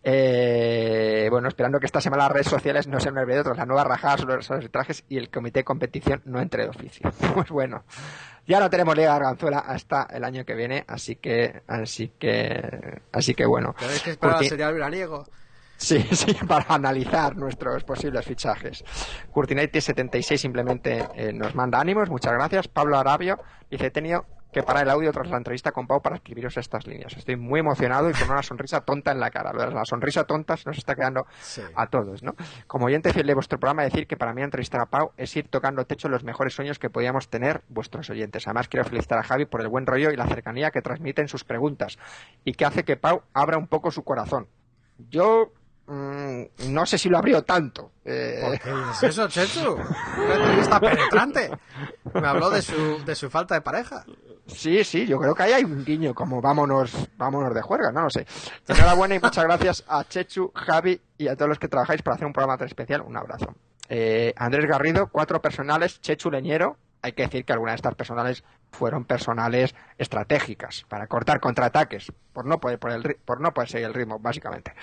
Eh, 0.03 1.27
bueno, 1.31 1.47
esperando 1.47 1.79
que 1.79 1.87
esta 1.87 2.01
semana 2.01 2.23
las 2.23 2.33
redes 2.33 2.47
sociales 2.47 2.87
no 2.87 2.99
sean 2.99 3.15
de 3.15 3.39
otros, 3.39 3.57
la 3.57 3.65
nueva 3.65 3.83
rajada 3.83 4.17
sobre 4.19 4.35
los 4.35 4.51
arbitrajes 4.51 5.03
y 5.09 5.17
el 5.17 5.29
comité 5.29 5.59
de 5.59 5.63
competición 5.65 6.21
no 6.25 6.39
entre 6.39 6.63
de 6.63 6.69
oficio. 6.69 7.11
Pues 7.37 7.49
bueno, 7.49 7.83
ya 8.47 8.59
no 8.59 8.69
tenemos 8.69 8.95
Liga 8.95 9.19
Ganzuela 9.19 9.59
hasta 9.59 10.07
el 10.11 10.23
año 10.23 10.45
que 10.45 10.55
viene, 10.55 10.85
así 10.87 11.17
que, 11.17 11.61
así 11.67 12.13
que, 12.17 13.01
así 13.11 13.33
que 13.35 13.45
bueno. 13.45 13.75
Tenéis 13.77 14.01
que 14.01 14.11
esperar 14.11 14.35
al 14.37 14.93
Curti-. 14.93 15.31
Sí, 15.77 15.99
sí, 16.11 16.33
para 16.47 16.65
analizar 16.73 17.35
nuestros 17.35 17.83
posibles 17.83 18.25
fichajes. 18.25 18.83
Curtinati76 19.31 20.37
simplemente 20.37 21.05
eh, 21.15 21.31
nos 21.33 21.55
manda 21.55 21.79
ánimos, 21.79 22.09
muchas 22.09 22.33
gracias. 22.33 22.67
Pablo 22.67 22.97
Arabio 22.97 23.37
dice, 23.69 23.87
he 23.87 23.91
tenido 23.91 24.25
que 24.51 24.63
parar 24.63 24.83
el 24.83 24.89
audio 24.89 25.11
tras 25.11 25.29
la 25.29 25.37
entrevista 25.37 25.71
con 25.71 25.85
Pau 25.85 26.01
para 26.01 26.15
escribiros 26.15 26.55
estas 26.57 26.87
líneas. 26.87 27.15
Estoy 27.15 27.35
muy 27.35 27.59
emocionado 27.59 28.09
y 28.09 28.13
con 28.13 28.29
una 28.31 28.41
sonrisa 28.41 28.81
tonta 28.81 29.11
en 29.11 29.19
la 29.19 29.29
cara. 29.29 29.51
La 29.53 29.83
sonrisa 29.85 30.23
tonta 30.23 30.55
se 30.57 30.67
nos 30.67 30.77
está 30.77 30.95
quedando 30.95 31.27
Sí. 31.41 31.61
a 31.75 31.87
todos, 31.87 32.23
¿no? 32.23 32.33
Como 32.65 32.85
oyente 32.85 33.11
fiel 33.13 33.27
de 33.27 33.33
vuestro 33.33 33.59
programa, 33.59 33.83
decir 33.83 34.07
que 34.07 34.15
para 34.15 34.33
mí 34.33 34.41
entrevistar 34.41 34.81
a 34.81 34.85
Pau 34.85 35.11
es 35.17 35.35
ir 35.35 35.47
tocando 35.49 35.85
techo 35.85 36.07
los 36.09 36.23
mejores 36.23 36.53
sueños 36.55 36.79
que 36.79 36.89
podíamos 36.89 37.27
tener 37.29 37.61
vuestros 37.67 38.09
oyentes. 38.09 38.47
Además, 38.47 38.67
quiero 38.69 38.85
felicitar 38.85 39.19
a 39.19 39.23
Javi 39.23 39.45
por 39.45 39.61
el 39.61 39.67
buen 39.67 39.85
rollo 39.85 40.11
y 40.11 40.15
la 40.15 40.25
cercanía 40.27 40.71
que 40.71 40.81
transmiten 40.81 41.27
sus 41.27 41.43
preguntas 41.43 41.99
y 42.45 42.53
que 42.53 42.65
hace 42.65 42.83
que 42.83 42.95
Pau 42.95 43.23
abra 43.33 43.57
un 43.57 43.67
poco 43.67 43.91
su 43.91 44.03
corazón. 44.03 44.47
Yo 45.09 45.51
mm, 45.87 46.43
no 46.69 46.85
sé 46.85 46.97
si 46.97 47.09
lo 47.09 47.17
abrió 47.17 47.43
tanto. 47.43 47.91
Eh, 48.05 48.39
¿Por 48.41 48.59
qué 48.59 48.69
dices 48.87 49.03
eso, 49.03 49.27
Chechu? 49.29 49.73
Una 49.73 50.35
entrevista 50.35 50.79
penetrante. 50.79 51.51
Me 52.13 52.27
habló 52.27 52.49
de 52.49 52.61
su, 52.61 53.03
de 53.05 53.15
su 53.15 53.29
falta 53.29 53.55
de 53.55 53.61
pareja. 53.61 54.05
Sí, 54.47 54.83
sí, 54.83 55.05
yo 55.05 55.19
creo 55.19 55.35
que 55.35 55.43
ahí 55.43 55.53
hay 55.53 55.63
un 55.65 55.83
guiño, 55.83 56.13
como 56.13 56.41
vámonos, 56.41 56.93
vámonos 57.17 57.53
de 57.53 57.61
juerga, 57.61 57.91
no 57.91 58.03
lo 58.03 58.09
sé. 58.09 58.25
Enhorabuena 58.67 59.15
y 59.15 59.19
muchas 59.19 59.43
gracias 59.43 59.83
a 59.87 60.05
Chechu, 60.05 60.51
Javi 60.55 61.01
y 61.17 61.27
a 61.27 61.35
todos 61.35 61.49
los 61.49 61.59
que 61.59 61.67
trabajáis 61.67 62.01
para 62.01 62.15
hacer 62.15 62.27
un 62.27 62.33
programa 62.33 62.57
tan 62.57 62.67
especial. 62.67 63.01
Un 63.01 63.17
abrazo. 63.17 63.53
Eh, 63.89 64.33
Andrés 64.37 64.65
Garrido, 64.65 65.07
cuatro 65.07 65.41
personales, 65.41 65.99
Chechu 66.01 66.31
Leñero. 66.31 66.77
Hay 67.07 67.13
que 67.13 67.23
decir 67.23 67.45
que 67.45 67.53
algunas 67.53 67.73
de 67.73 67.75
estas 67.77 67.95
personales 67.95 68.43
fueron 68.71 69.05
personales 69.05 69.73
estratégicas 69.97 70.85
para 70.89 71.07
cortar 71.07 71.39
contraataques, 71.39 72.11
por 72.33 72.45
no 72.45 72.59
poder, 72.59 72.79
por 72.79 73.15
por 73.19 73.39
no 73.39 73.53
poder 73.53 73.69
seguir 73.69 73.87
el 73.87 73.93
ritmo, 73.93 74.19
básicamente. 74.19 74.73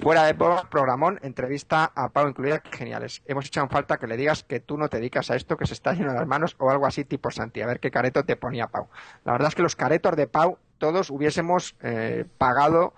Fuera 0.00 0.22
de 0.22 0.34
programón, 0.34 1.18
entrevista 1.22 1.90
a 1.96 2.10
Pau 2.10 2.28
incluida, 2.28 2.62
geniales. 2.70 3.22
Hemos 3.26 3.46
echado 3.46 3.66
en 3.66 3.70
falta 3.70 3.98
que 3.98 4.06
le 4.06 4.16
digas 4.16 4.44
que 4.44 4.60
tú 4.60 4.78
no 4.78 4.88
te 4.88 4.98
dedicas 4.98 5.32
a 5.32 5.36
esto, 5.36 5.56
que 5.56 5.66
se 5.66 5.74
está 5.74 5.94
yendo 5.94 6.12
de 6.12 6.18
las 6.18 6.28
manos 6.28 6.54
o 6.58 6.70
algo 6.70 6.86
así 6.86 7.04
tipo 7.04 7.30
Santi, 7.32 7.60
a 7.60 7.66
ver 7.66 7.80
qué 7.80 7.90
careto 7.90 8.24
te 8.24 8.36
ponía 8.36 8.68
Pau. 8.68 8.88
La 9.24 9.32
verdad 9.32 9.48
es 9.48 9.56
que 9.56 9.62
los 9.62 9.74
caretos 9.74 10.14
de 10.14 10.28
Pau, 10.28 10.58
todos 10.78 11.10
hubiésemos 11.10 11.74
eh, 11.82 12.24
pagado 12.38 12.94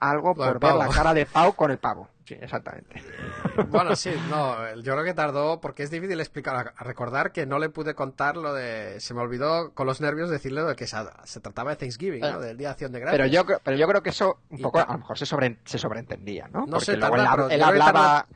algo 0.00 0.34
Por 0.34 0.44
por 0.46 0.52
ver 0.54 0.60
pavo. 0.60 0.78
la 0.82 0.88
cara 0.88 1.14
de 1.14 1.26
Pau 1.26 1.54
con 1.54 1.70
el 1.70 1.78
pavo. 1.78 2.08
Sí, 2.24 2.34
exactamente. 2.40 3.02
Bueno, 3.68 3.96
sí, 3.96 4.10
no, 4.28 4.74
yo 4.80 4.92
creo 4.92 5.04
que 5.04 5.14
tardó 5.14 5.60
porque 5.62 5.82
es 5.82 5.90
difícil 5.90 6.20
explicar, 6.20 6.74
recordar 6.80 7.32
que 7.32 7.46
no 7.46 7.58
le 7.58 7.70
pude 7.70 7.94
contar 7.94 8.36
lo 8.36 8.52
de, 8.52 9.00
se 9.00 9.14
me 9.14 9.20
olvidó 9.22 9.72
con 9.72 9.86
los 9.86 10.00
nervios 10.02 10.28
decirle 10.28 10.60
lo 10.60 10.66
de 10.68 10.76
que 10.76 10.86
se, 10.86 10.96
se 11.24 11.40
trataba 11.40 11.70
de 11.70 11.76
Thanksgiving, 11.76 12.20
¿no? 12.20 12.38
Del 12.40 12.56
Día 12.58 12.68
de 12.68 12.72
Acción 12.72 12.92
de 12.92 13.00
Gracias. 13.00 13.18
Pero 13.18 13.32
yo, 13.32 13.46
creo- 13.46 13.60
pero 13.64 13.76
yo 13.78 13.88
creo 13.88 14.02
que 14.02 14.10
eso 14.10 14.40
un 14.50 14.60
poco 14.60 14.78
a 14.80 14.86
lo 14.92 14.98
mejor 14.98 15.16
se, 15.18 15.24
sobre, 15.24 15.58
se 15.64 15.78
sobreentendía, 15.78 16.48
¿no? 16.48 16.60
No 16.60 16.72
Porque 16.72 16.84
sé, 16.84 16.96
luego 16.98 17.16
tarda, 17.16 17.54
él, 17.54 17.62
hablaba... 17.62 17.92
tarda- 17.92 18.26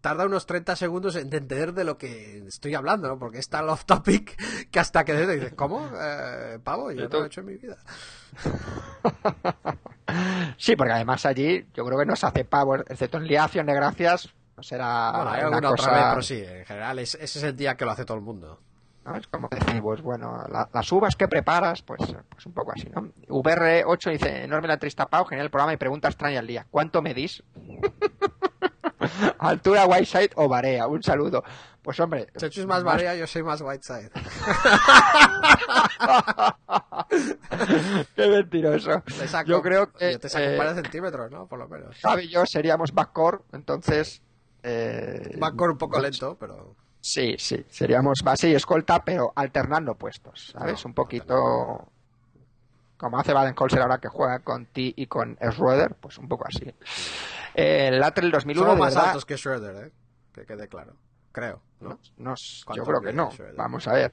tarda 0.00 0.26
unos 0.26 0.46
30 0.46 0.74
segundos 0.74 1.14
en 1.14 1.22
entender 1.22 1.72
de 1.74 1.84
lo 1.84 1.96
que 1.96 2.38
estoy 2.48 2.74
hablando, 2.74 3.06
¿no? 3.06 3.18
Porque 3.20 3.38
es 3.38 3.48
tan 3.48 3.68
off 3.68 3.84
topic 3.84 4.36
que 4.72 4.80
hasta 4.80 5.04
que 5.04 5.14
dices, 5.14 5.52
¿cómo? 5.54 5.88
Eh, 5.96 6.58
pavo, 6.64 6.90
yo 6.90 7.08
no 7.08 7.18
lo 7.18 7.24
he 7.24 7.26
hecho 7.28 7.40
en 7.42 7.46
mi 7.46 7.54
vida. 7.56 7.76
Sí, 10.56 10.76
porque 10.76 10.92
además 10.92 11.24
allí 11.26 11.66
yo 11.74 11.84
creo 11.84 11.98
que 11.98 12.06
no 12.06 12.16
se 12.16 12.26
hace 12.26 12.44
pavo, 12.44 12.76
excepto 12.76 13.18
en 13.18 13.24
Día 13.24 13.46
de 13.52 13.62
Gracias, 13.74 14.32
no 14.56 14.62
será 14.62 15.12
Bueno, 15.14 15.30
hay 15.30 15.44
una 15.44 15.60
cosa... 15.60 15.72
otra 15.88 15.92
vez, 15.94 16.04
pero 16.10 16.22
sí, 16.22 16.42
en 16.44 16.64
general, 16.64 16.98
es- 16.98 17.14
ese 17.14 17.38
es 17.38 17.44
el 17.44 17.56
día 17.56 17.76
que 17.76 17.84
lo 17.84 17.90
hace 17.90 18.04
todo 18.04 18.16
el 18.16 18.22
mundo. 18.22 18.60
¿no? 19.04 19.16
Es 19.16 19.26
como 19.26 19.48
decir, 19.48 19.82
pues 19.82 20.00
bueno, 20.00 20.44
la- 20.48 20.68
las 20.72 20.92
uvas 20.92 21.16
que 21.16 21.26
preparas, 21.26 21.82
pues, 21.82 22.00
pues 22.30 22.46
un 22.46 22.52
poco 22.52 22.70
así, 22.72 22.88
¿no? 22.94 23.02
VR8 23.28 24.10
dice, 24.12 24.44
enorme 24.44 24.68
la 24.68 24.76
trista 24.76 25.06
Pau, 25.06 25.24
genial 25.24 25.46
el 25.46 25.50
programa 25.50 25.72
y 25.72 25.76
pregunta 25.76 26.06
extraña 26.08 26.38
al 26.38 26.46
día. 26.46 26.66
¿Cuánto 26.70 27.02
medís? 27.02 27.42
Altura, 29.38 29.86
Whiteside 29.86 30.30
o 30.36 30.48
Barea. 30.48 30.86
Un 30.86 31.02
saludo. 31.02 31.42
Pues 31.82 31.98
hombre. 32.00 32.28
Chechu 32.36 32.60
es 32.60 32.66
más 32.66 32.84
Barea, 32.84 33.14
yo 33.16 33.26
soy 33.26 33.42
más 33.42 33.60
Whiteside. 33.60 34.10
Qué 38.14 38.28
mentiroso. 38.28 39.02
Saco- 39.26 39.50
Yo 39.50 39.62
creo 39.62 39.92
que 39.92 40.12
Yo 40.12 40.20
te 40.20 40.28
saco 40.28 40.44
un 40.44 40.50
eh, 40.52 40.56
par 40.56 40.74
de 40.74 40.82
centímetros, 40.82 41.30
¿no? 41.30 41.46
Por 41.46 41.58
lo 41.58 41.68
menos. 41.68 41.96
Javi 42.02 42.24
y 42.24 42.28
yo 42.28 42.46
seríamos 42.46 42.92
backcore, 42.92 43.38
entonces... 43.52 44.22
Eh, 44.62 45.36
Backcore 45.38 45.72
un 45.72 45.78
poco 45.78 46.00
lento, 46.00 46.36
pero... 46.38 46.76
Sí, 47.00 47.34
sí, 47.36 47.64
seríamos 47.68 48.20
base 48.22 48.48
y 48.48 48.54
escolta, 48.54 49.02
pero 49.04 49.32
alternando 49.34 49.96
puestos, 49.96 50.52
¿sabes? 50.52 50.84
No, 50.84 50.90
un 50.90 50.94
poquito 50.94 51.88
como 52.96 53.18
hace 53.18 53.32
Baden-Holzer 53.32 53.80
ahora 53.82 53.98
que 53.98 54.06
juega 54.06 54.38
con 54.38 54.66
T 54.66 54.94
y 54.94 55.06
con 55.08 55.36
Schroeder, 55.50 55.96
pues 55.96 56.18
un 56.18 56.28
poco 56.28 56.46
así. 56.46 56.72
Eh, 57.54 57.88
el 57.88 57.98
Latrell 57.98 58.30
2001, 58.30 58.60
Somos 58.64 58.76
de 58.76 58.80
más 58.80 58.94
verdad, 58.94 59.08
altos 59.10 59.26
que 59.26 59.36
Schroeder, 59.36 59.86
¿eh? 59.88 59.92
Que 60.32 60.46
quede 60.46 60.68
claro. 60.68 60.94
creo, 61.32 61.60
¿no? 61.82 61.98
No, 62.18 62.34
yo 62.34 62.64
¿Cuántos 62.64 62.88
creo 62.88 63.00
que 63.00 63.12
no. 63.12 63.30
Vamos 63.56 63.86
a 63.88 63.92
ver. 63.94 64.12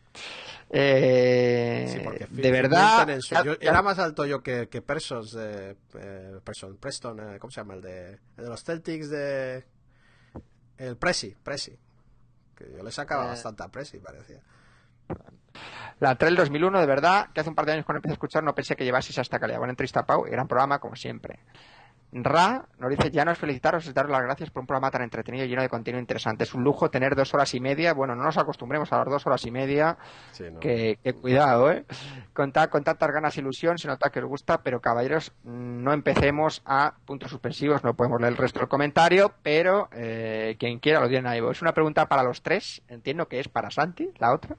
Eh, 0.69 1.85
Sí, 1.89 1.99
porque 2.03 2.27
de 2.29 2.51
verdad. 2.51 2.97
Milton 3.07 3.09
en 3.15 3.21
su- 3.21 3.35
yo- 3.43 3.57
era 3.61 3.81
más 3.81 3.97
alto 3.99 4.25
yo 4.25 4.41
que, 4.43 4.67
que 4.69 4.81
Persons, 4.81 5.35
eh, 5.39 5.75
eh, 5.95 6.39
Person, 6.43 6.77
Preston, 6.77 7.19
eh, 7.35 7.39
¿cómo 7.39 7.51
se 7.51 7.61
llama? 7.61 7.75
El 7.75 7.81
de, 7.81 8.09
el 8.37 8.43
de 8.43 8.49
los 8.49 8.63
Celtics 8.63 9.09
de... 9.09 9.65
El 10.77 10.97
Presi, 10.97 11.35
Presi. 11.43 11.77
Que 12.55 12.71
yo 12.77 12.83
le 12.83 12.91
sacaba 12.91 13.25
Eh. 13.25 13.27
bastante 13.29 13.63
a 13.63 13.67
Presi, 13.69 13.97
parecía. 13.99 14.41
La 15.99 16.15
Trail 16.15 16.35
2001, 16.35 16.79
de 16.79 16.85
verdad, 16.85 17.29
que 17.33 17.41
hace 17.41 17.49
un 17.49 17.55
par 17.55 17.65
de 17.65 17.73
años 17.73 17.85
cuando 17.85 17.97
empecé 17.97 18.11
a 18.11 18.13
escuchar 18.13 18.43
no 18.43 18.55
pensé 18.55 18.75
que 18.75 18.85
llevaseis 18.85 19.17
hasta 19.19 19.39
calidad. 19.39 19.57
Buena 19.57 19.71
entrevista, 19.73 20.05
Pau, 20.05 20.23
gran 20.23 20.47
programa, 20.47 20.79
como 20.79 20.95
siempre. 20.95 21.39
Ra 22.11 22.65
nos 22.79 22.89
dice, 22.89 23.11
ya 23.11 23.23
nos 23.23 23.37
felicitaros 23.37 23.85
y 23.85 23.93
daros 23.93 24.11
las 24.11 24.21
gracias 24.21 24.49
por 24.49 24.61
un 24.61 24.67
programa 24.67 24.89
tan 24.89 25.03
entretenido 25.03 25.45
y 25.45 25.49
lleno 25.49 25.61
de 25.61 25.69
contenido 25.69 25.99
interesante. 25.99 26.43
Es 26.43 26.53
un 26.53 26.63
lujo 26.63 26.89
tener 26.89 27.15
dos 27.15 27.33
horas 27.33 27.53
y 27.53 27.59
media. 27.59 27.93
Bueno, 27.93 28.15
no 28.15 28.23
nos 28.23 28.37
acostumbremos 28.37 28.91
a 28.91 28.97
las 28.97 29.07
dos 29.07 29.27
horas 29.27 29.45
y 29.45 29.51
media. 29.51 29.97
Sí, 30.31 30.45
¿no? 30.51 30.59
Que, 30.59 30.97
que 31.03 31.13
cuidado, 31.13 31.71
¿eh? 31.71 31.85
Contad 32.33 32.69
con 32.69 32.83
tantas 32.83 33.11
ganas 33.11 33.37
e 33.37 33.41
ilusión, 33.41 33.77
se 33.77 33.87
nota 33.87 34.09
que 34.09 34.19
os 34.19 34.25
gusta, 34.25 34.61
pero 34.63 34.79
caballeros, 34.79 35.33
no 35.43 35.93
empecemos 35.93 36.61
a 36.65 36.93
puntos 37.05 37.29
suspensivos, 37.31 37.83
no 37.83 37.93
podemos 37.93 38.19
leer 38.21 38.33
el 38.33 38.37
resto 38.37 38.59
del 38.59 38.69
comentario, 38.69 39.33
pero 39.43 39.89
eh, 39.91 40.55
quien 40.57 40.79
quiera 40.79 41.01
lo 41.01 41.09
tiene 41.09 41.29
ahí. 41.29 41.41
Es 41.51 41.61
una 41.61 41.73
pregunta 41.73 42.07
para 42.07 42.23
los 42.23 42.41
tres, 42.41 42.81
entiendo 42.87 43.27
que 43.27 43.39
es 43.39 43.49
para 43.49 43.69
Santi, 43.69 44.09
la 44.17 44.33
otra. 44.33 44.55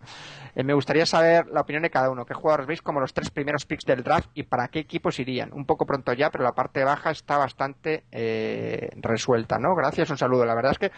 Eh, 0.54 0.62
me 0.62 0.74
gustaría 0.74 1.06
saber 1.06 1.46
la 1.46 1.62
opinión 1.62 1.82
de 1.82 1.90
cada 1.90 2.10
uno. 2.10 2.26
¿Qué 2.26 2.34
jugadores 2.34 2.66
veis 2.66 2.82
como 2.82 3.00
los 3.00 3.14
tres 3.14 3.30
primeros 3.30 3.64
picks 3.64 3.84
del 3.86 4.02
draft 4.02 4.28
y 4.34 4.42
para 4.42 4.68
qué 4.68 4.80
equipos 4.80 5.18
irían? 5.18 5.52
Un 5.52 5.64
poco 5.64 5.86
pronto 5.86 6.12
ya, 6.12 6.30
pero 6.30 6.44
la 6.44 6.52
parte 6.52 6.84
baja 6.84 7.10
está 7.10 7.39
bastante 7.40 8.04
eh, 8.12 8.90
resuelta, 8.96 9.58
¿no? 9.58 9.74
Gracias, 9.74 10.10
un 10.10 10.18
saludo. 10.18 10.44
La 10.44 10.54
verdad 10.54 10.72
es 10.72 10.78
que 10.78 10.92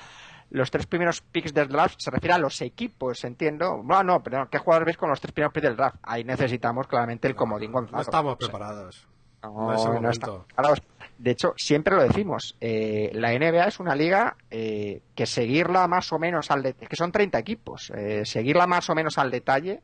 los 0.51 0.71
tres 0.71 0.87
primeros 0.87 1.23
picks 1.23 1.55
del 1.55 1.69
draft 1.69 1.97
se 1.99 2.11
refiere 2.11 2.35
a 2.35 2.39
los 2.39 2.61
equipos, 2.61 3.25
entiendo. 3.25 3.83
Bueno, 3.83 4.05
no, 4.05 4.23
pero 4.23 4.49
¿qué 4.51 4.59
jugadores 4.59 4.87
veis 4.87 4.97
con 4.99 5.09
los 5.09 5.21
tres 5.21 5.33
primeros 5.33 5.53
picks 5.55 5.67
del 5.67 5.77
draft? 5.77 5.97
Ahí 6.03 6.25
necesitamos 6.25 6.87
claramente 6.87 7.27
el 7.27 7.35
comodín 7.35 7.73
Gonzalo. 7.73 7.99
No 7.99 8.37
preparados. 8.37 8.97
estamos 9.37 10.47
preparados. 10.49 10.83
De 11.19 11.31
hecho, 11.31 11.55
siempre 11.57 11.97
lo 11.97 12.03
decimos. 12.03 12.57
eh, 12.61 13.11
la 13.15 13.33
NBA 13.33 13.65
es 13.67 13.81
una 13.81 13.95
liga 13.95 14.37
eh, 14.51 15.03
que 15.15 15.25
seguirla 15.25 15.87
más 15.89 16.13
o 16.13 16.19
menos 16.19 16.51
al 16.51 16.63
detalle, 16.63 16.87
que 16.89 16.97
son 16.97 17.13
30 17.13 17.39
equipos, 17.39 17.91
eh, 17.95 18.25
seguirla 18.25 18.67
más 18.67 18.91
o 18.91 18.95
menos 18.95 19.19
al 19.19 19.31
detalle 19.31 19.81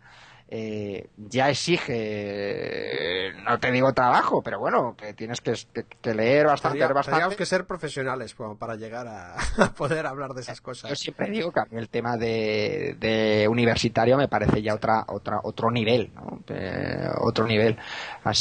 eh, 0.51 1.09
ya 1.16 1.51
exige, 1.51 3.29
eh, 3.29 3.33
no 3.45 3.59
te 3.59 3.70
digo 3.70 3.93
trabajo, 3.93 4.43
pero 4.43 4.59
bueno, 4.59 4.95
que 4.97 5.12
tienes 5.15 5.41
que, 5.41 5.53
que- 5.73 5.85
que 5.85 6.15
leer 6.15 6.47
bastante, 6.47 6.79
Tendría- 6.79 6.95
bastante. 6.95 7.11
tendríamos 7.16 7.37
que 7.37 7.47
ser 7.47 7.66
profesionales 7.66 8.35
como 8.35 8.57
para 8.57 8.77
llegar 8.77 9.07
a, 9.07 9.35
a 9.59 9.73
poder 9.75 10.07
hablar 10.07 10.33
de 10.35 10.41
esas 10.41 10.59
Yo 10.59 10.62
cosas. 10.65 10.99
siempre 10.99 11.31
digo 11.31 11.53
que 11.53 11.61
a 11.61 11.65
mí 11.65 11.77
el 11.77 11.89
tema 11.89 12.16
de, 12.16 12.97
de 12.99 13.47
universitario 13.49 14.16
me 14.16 14.29
parece 14.29 14.62
ya 14.62 14.75
otra, 14.75 15.05
otra, 15.09 15.41
otro 15.43 15.70
nivel, 15.70 16.11
¿no? 16.15 16.41
Eh, 16.49 17.09
otro 17.20 17.47
nivel. 17.47 17.77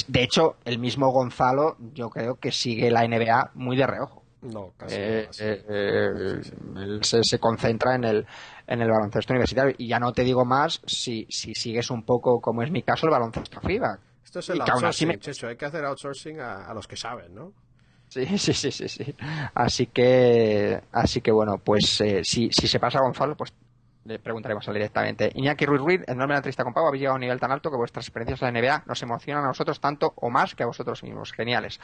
De 0.08 0.24
hecho, 0.24 0.56
el 0.66 0.80
mismo 0.80 1.10
Gonzalo, 1.12 1.76
yo 1.94 2.10
creo 2.10 2.36
que 2.36 2.52
sigue 2.52 2.90
la 2.92 3.06
NBA 3.08 3.52
muy 3.56 3.76
de 3.78 3.88
reojo. 3.88 4.24
No, 4.42 4.72
casi. 4.78 4.96
Eh, 4.98 5.22
no, 5.24 5.28
casi. 5.28 5.44
eh, 5.44 6.42
él 6.78 7.00
se, 7.04 7.24
se 7.24 7.40
concentra 7.40 7.96
en 7.96 8.04
el, 8.04 8.28
en 8.68 8.82
el 8.82 8.90
baloncesto 8.90 9.34
universitario. 9.34 9.74
Y 9.78 9.88
ya 9.88 10.00
no 10.00 10.12
te 10.14 10.24
digo 10.24 10.46
más 10.46 10.82
si, 10.86 11.26
si 11.30 11.56
sigues 11.56 11.90
un 11.90 12.04
poco, 12.04 12.40
como 12.42 12.62
es 12.62 12.70
mi 12.72 12.84
caso, 12.84 13.08
el 13.08 13.12
baloncesto 13.12 13.60
FIBA. 13.62 13.98
Esto 14.24 14.40
es 14.40 14.50
el 14.50 14.58
y 14.58 14.60
outsourcing, 14.60 15.08
me- 15.08 15.20
Checho. 15.20 15.48
Hay 15.48 15.56
que 15.56 15.66
hacer 15.66 15.86
outsourcing 15.86 16.40
a, 16.42 16.66
a 16.68 16.74
los 16.74 16.88
que 16.88 16.98
saben, 16.98 17.34
¿no? 17.34 17.54
Sí, 18.10 18.26
sí, 18.38 18.54
sí, 18.54 18.72
sí, 18.72 18.88
sí. 18.90 19.16
Así 19.54 19.88
que, 19.88 20.82
así 20.92 21.22
que 21.22 21.32
bueno, 21.32 21.58
pues 21.58 22.00
eh, 22.02 22.22
si, 22.24 22.50
si 22.52 22.68
se 22.68 22.80
pasa 22.80 23.00
a 23.00 23.02
Gonzalo, 23.02 23.36
pues 23.36 23.54
le 24.06 24.20
preguntaremos 24.20 24.66
a 24.66 24.72
él 24.72 24.76
directamente. 24.76 25.30
Iñaki 25.36 25.66
Ruiz 25.66 25.82
Ruiz, 25.82 26.02
enorme 26.08 26.36
entrevista 26.36 26.64
con 26.64 26.74
Pau, 26.74 26.88
habéis 26.88 27.02
llegado 27.02 27.16
a 27.16 27.18
un 27.18 27.22
nivel 27.22 27.40
tan 27.42 27.52
alto 27.52 27.70
que 27.70 27.76
vuestras 27.76 28.06
experiencias 28.06 28.42
en 28.42 28.54
la 28.54 28.62
NBA 28.62 28.84
nos 28.86 29.02
emocionan 29.04 29.44
a 29.44 29.48
nosotros 29.48 29.82
tanto 29.82 30.14
o 30.16 30.30
más 30.30 30.56
que 30.56 30.64
a 30.64 30.68
vosotros 30.68 31.04
mismos. 31.04 31.34
Geniales. 31.34 31.80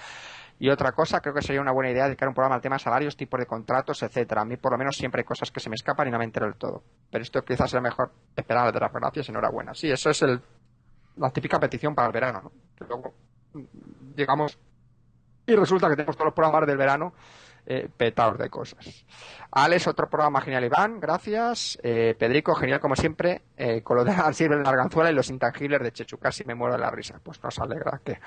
Y 0.60 0.70
otra 0.70 0.92
cosa, 0.92 1.20
creo 1.20 1.34
que 1.34 1.42
sería 1.42 1.62
una 1.62 1.72
buena 1.72 1.92
idea 1.92 2.06
dedicar 2.06 2.28
un 2.28 2.34
programa 2.34 2.56
al 2.56 2.62
tema 2.62 2.80
salarios, 2.80 3.18
tipos 3.18 3.40
de 3.40 3.46
contratos, 3.46 4.02
etcétera. 4.04 4.42
A 4.42 4.46
mí 4.46 4.58
por 4.58 4.72
lo 4.72 4.78
menos 4.78 4.96
siempre 4.96 5.22
hay 5.22 5.26
cosas 5.26 5.52
que 5.52 5.60
se 5.60 5.70
me 5.70 5.76
escapan 5.76 6.08
y 6.08 6.12
no 6.12 6.18
me 6.18 6.26
entero 6.26 6.46
del 6.46 6.56
todo. 6.56 6.84
Pero 7.12 7.22
esto 7.22 7.42
quizás 7.42 7.70
será 7.70 7.82
mejor 7.82 8.12
esperar 8.36 8.72
de 8.72 8.80
las 8.80 8.94
gracias, 8.94 9.30
enhorabuena. 9.30 9.74
Sí, 9.74 9.92
eso 9.92 10.10
es 10.10 10.22
el, 10.22 10.42
la 11.18 11.32
típica 11.32 11.60
petición 11.60 11.96
para 11.96 12.08
el 12.08 12.14
verano, 12.14 12.42
¿no? 12.44 12.52
Luego 12.88 13.14
mm, 13.54 14.14
llegamos 14.16 14.58
y 15.46 15.56
resulta 15.56 15.90
que 15.90 15.96
tenemos 15.96 16.16
todos 16.16 16.28
los 16.28 16.34
programas 16.34 16.66
del 16.68 16.78
verano 16.78 17.14
eh, 17.66 17.90
petados 17.96 18.38
de 18.38 18.50
cosas. 18.50 19.06
Alex, 19.52 19.88
otro 19.88 20.10
programa 20.10 20.42
genial, 20.42 20.66
Iván, 20.66 21.00
gracias. 21.00 21.78
Eh, 21.82 22.16
Pedrico, 22.18 22.56
genial 22.56 22.80
como 22.80 22.96
siempre, 22.96 23.42
eh, 23.56 23.82
con 23.82 23.98
lo 23.98 24.04
de 24.04 24.14
Sirve 24.34 24.62
la 24.62 24.70
Arganzuela 24.70 25.12
y 25.12 25.14
los 25.14 25.30
intangibles 25.30 25.82
de 25.82 25.92
Chechu, 25.92 26.18
casi 26.18 26.44
me 26.44 26.56
muero 26.56 26.76
de 26.76 26.82
la 26.82 26.92
risa. 26.92 27.20
Pues 27.24 27.42
nos 27.44 27.58
alegra 27.60 28.02
que, 28.04 28.20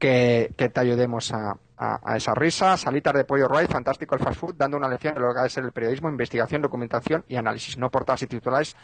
que, 0.00 0.52
te 0.56 0.80
ayudemos 0.80 1.32
a 1.32 2.16
esa 2.16 2.34
risa. 2.34 2.76
Salitas 2.76 3.14
de 3.14 3.24
pollo 3.24 3.46
Roy, 3.46 3.66
fantástico 3.66 4.16
el 4.16 4.20
fast 4.20 4.40
food, 4.40 4.54
dando 4.56 4.76
una 4.76 4.88
lección 4.88 5.14
de 5.14 5.20
lo 5.20 5.32
que 5.32 5.40
ha 5.40 5.42
de 5.44 5.50
ser 5.50 5.64
el 5.64 5.72
periodismo, 5.72 6.08
investigación, 6.08 6.62
documentación 6.62 7.24
y 7.28 7.36
análisis, 7.36 7.76
no 7.76 7.90
portadas 7.90 8.22
y 8.22 8.26
titulares 8.26 8.74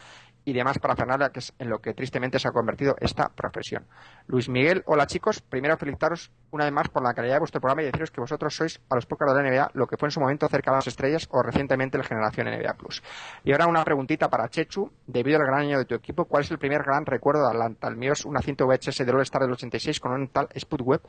y 0.47 0.53
demás 0.53 0.79
para 0.79 0.95
Fernanda, 0.95 1.29
que 1.29 1.39
es 1.39 1.53
en 1.59 1.69
lo 1.69 1.79
que 1.79 1.93
tristemente 1.93 2.39
se 2.39 2.47
ha 2.47 2.51
convertido 2.51 2.95
esta 3.01 3.27
profesión. 3.27 3.85
Luis 4.27 4.47
Miguel, 4.47 4.81
hola 4.85 5.05
chicos, 5.05 5.41
primero 5.41 5.75
felicitaros 5.75 6.31
una 6.51 6.63
vez 6.63 6.71
más 6.71 6.87
por 6.87 7.03
la 7.03 7.13
calidad 7.13 7.33
de 7.33 7.39
vuestro 7.39 7.59
programa 7.59 7.81
y 7.81 7.85
deciros 7.87 8.11
que 8.11 8.21
vosotros 8.21 8.55
sois 8.55 8.79
a 8.89 8.95
los 8.95 9.05
pocos 9.05 9.27
de 9.27 9.43
la 9.43 9.49
NBA 9.49 9.71
lo 9.73 9.87
que 9.87 9.97
fue 9.97 10.07
en 10.07 10.11
su 10.11 10.21
momento 10.21 10.47
cerca 10.47 10.71
de 10.71 10.77
las 10.77 10.87
estrellas 10.87 11.27
o 11.31 11.43
recientemente 11.43 11.97
el 11.97 12.05
Generación 12.05 12.47
NBA 12.47 12.75
Plus. 12.75 13.03
Y 13.43 13.51
ahora 13.51 13.67
una 13.67 13.83
preguntita 13.83 14.29
para 14.29 14.47
Chechu, 14.47 14.89
debido 15.05 15.37
al 15.37 15.45
gran 15.45 15.59
año 15.63 15.79
de 15.79 15.83
tu 15.83 15.95
equipo, 15.95 16.23
¿cuál 16.23 16.43
es 16.43 16.51
el 16.51 16.59
primer 16.59 16.81
gran 16.81 17.05
recuerdo 17.05 17.41
de 17.41 17.49
Atlanta? 17.49 17.89
El 17.89 17.97
mío 17.97 18.13
es 18.13 18.23
una 18.23 18.39
cinta 18.39 18.63
VHS 18.63 18.99
del 18.99 19.15
All-Star 19.15 19.41
del 19.41 19.51
86 19.51 19.99
con 19.99 20.13
un 20.13 20.29
tal 20.29 20.47
Spud 20.57 20.79
Web 20.81 21.01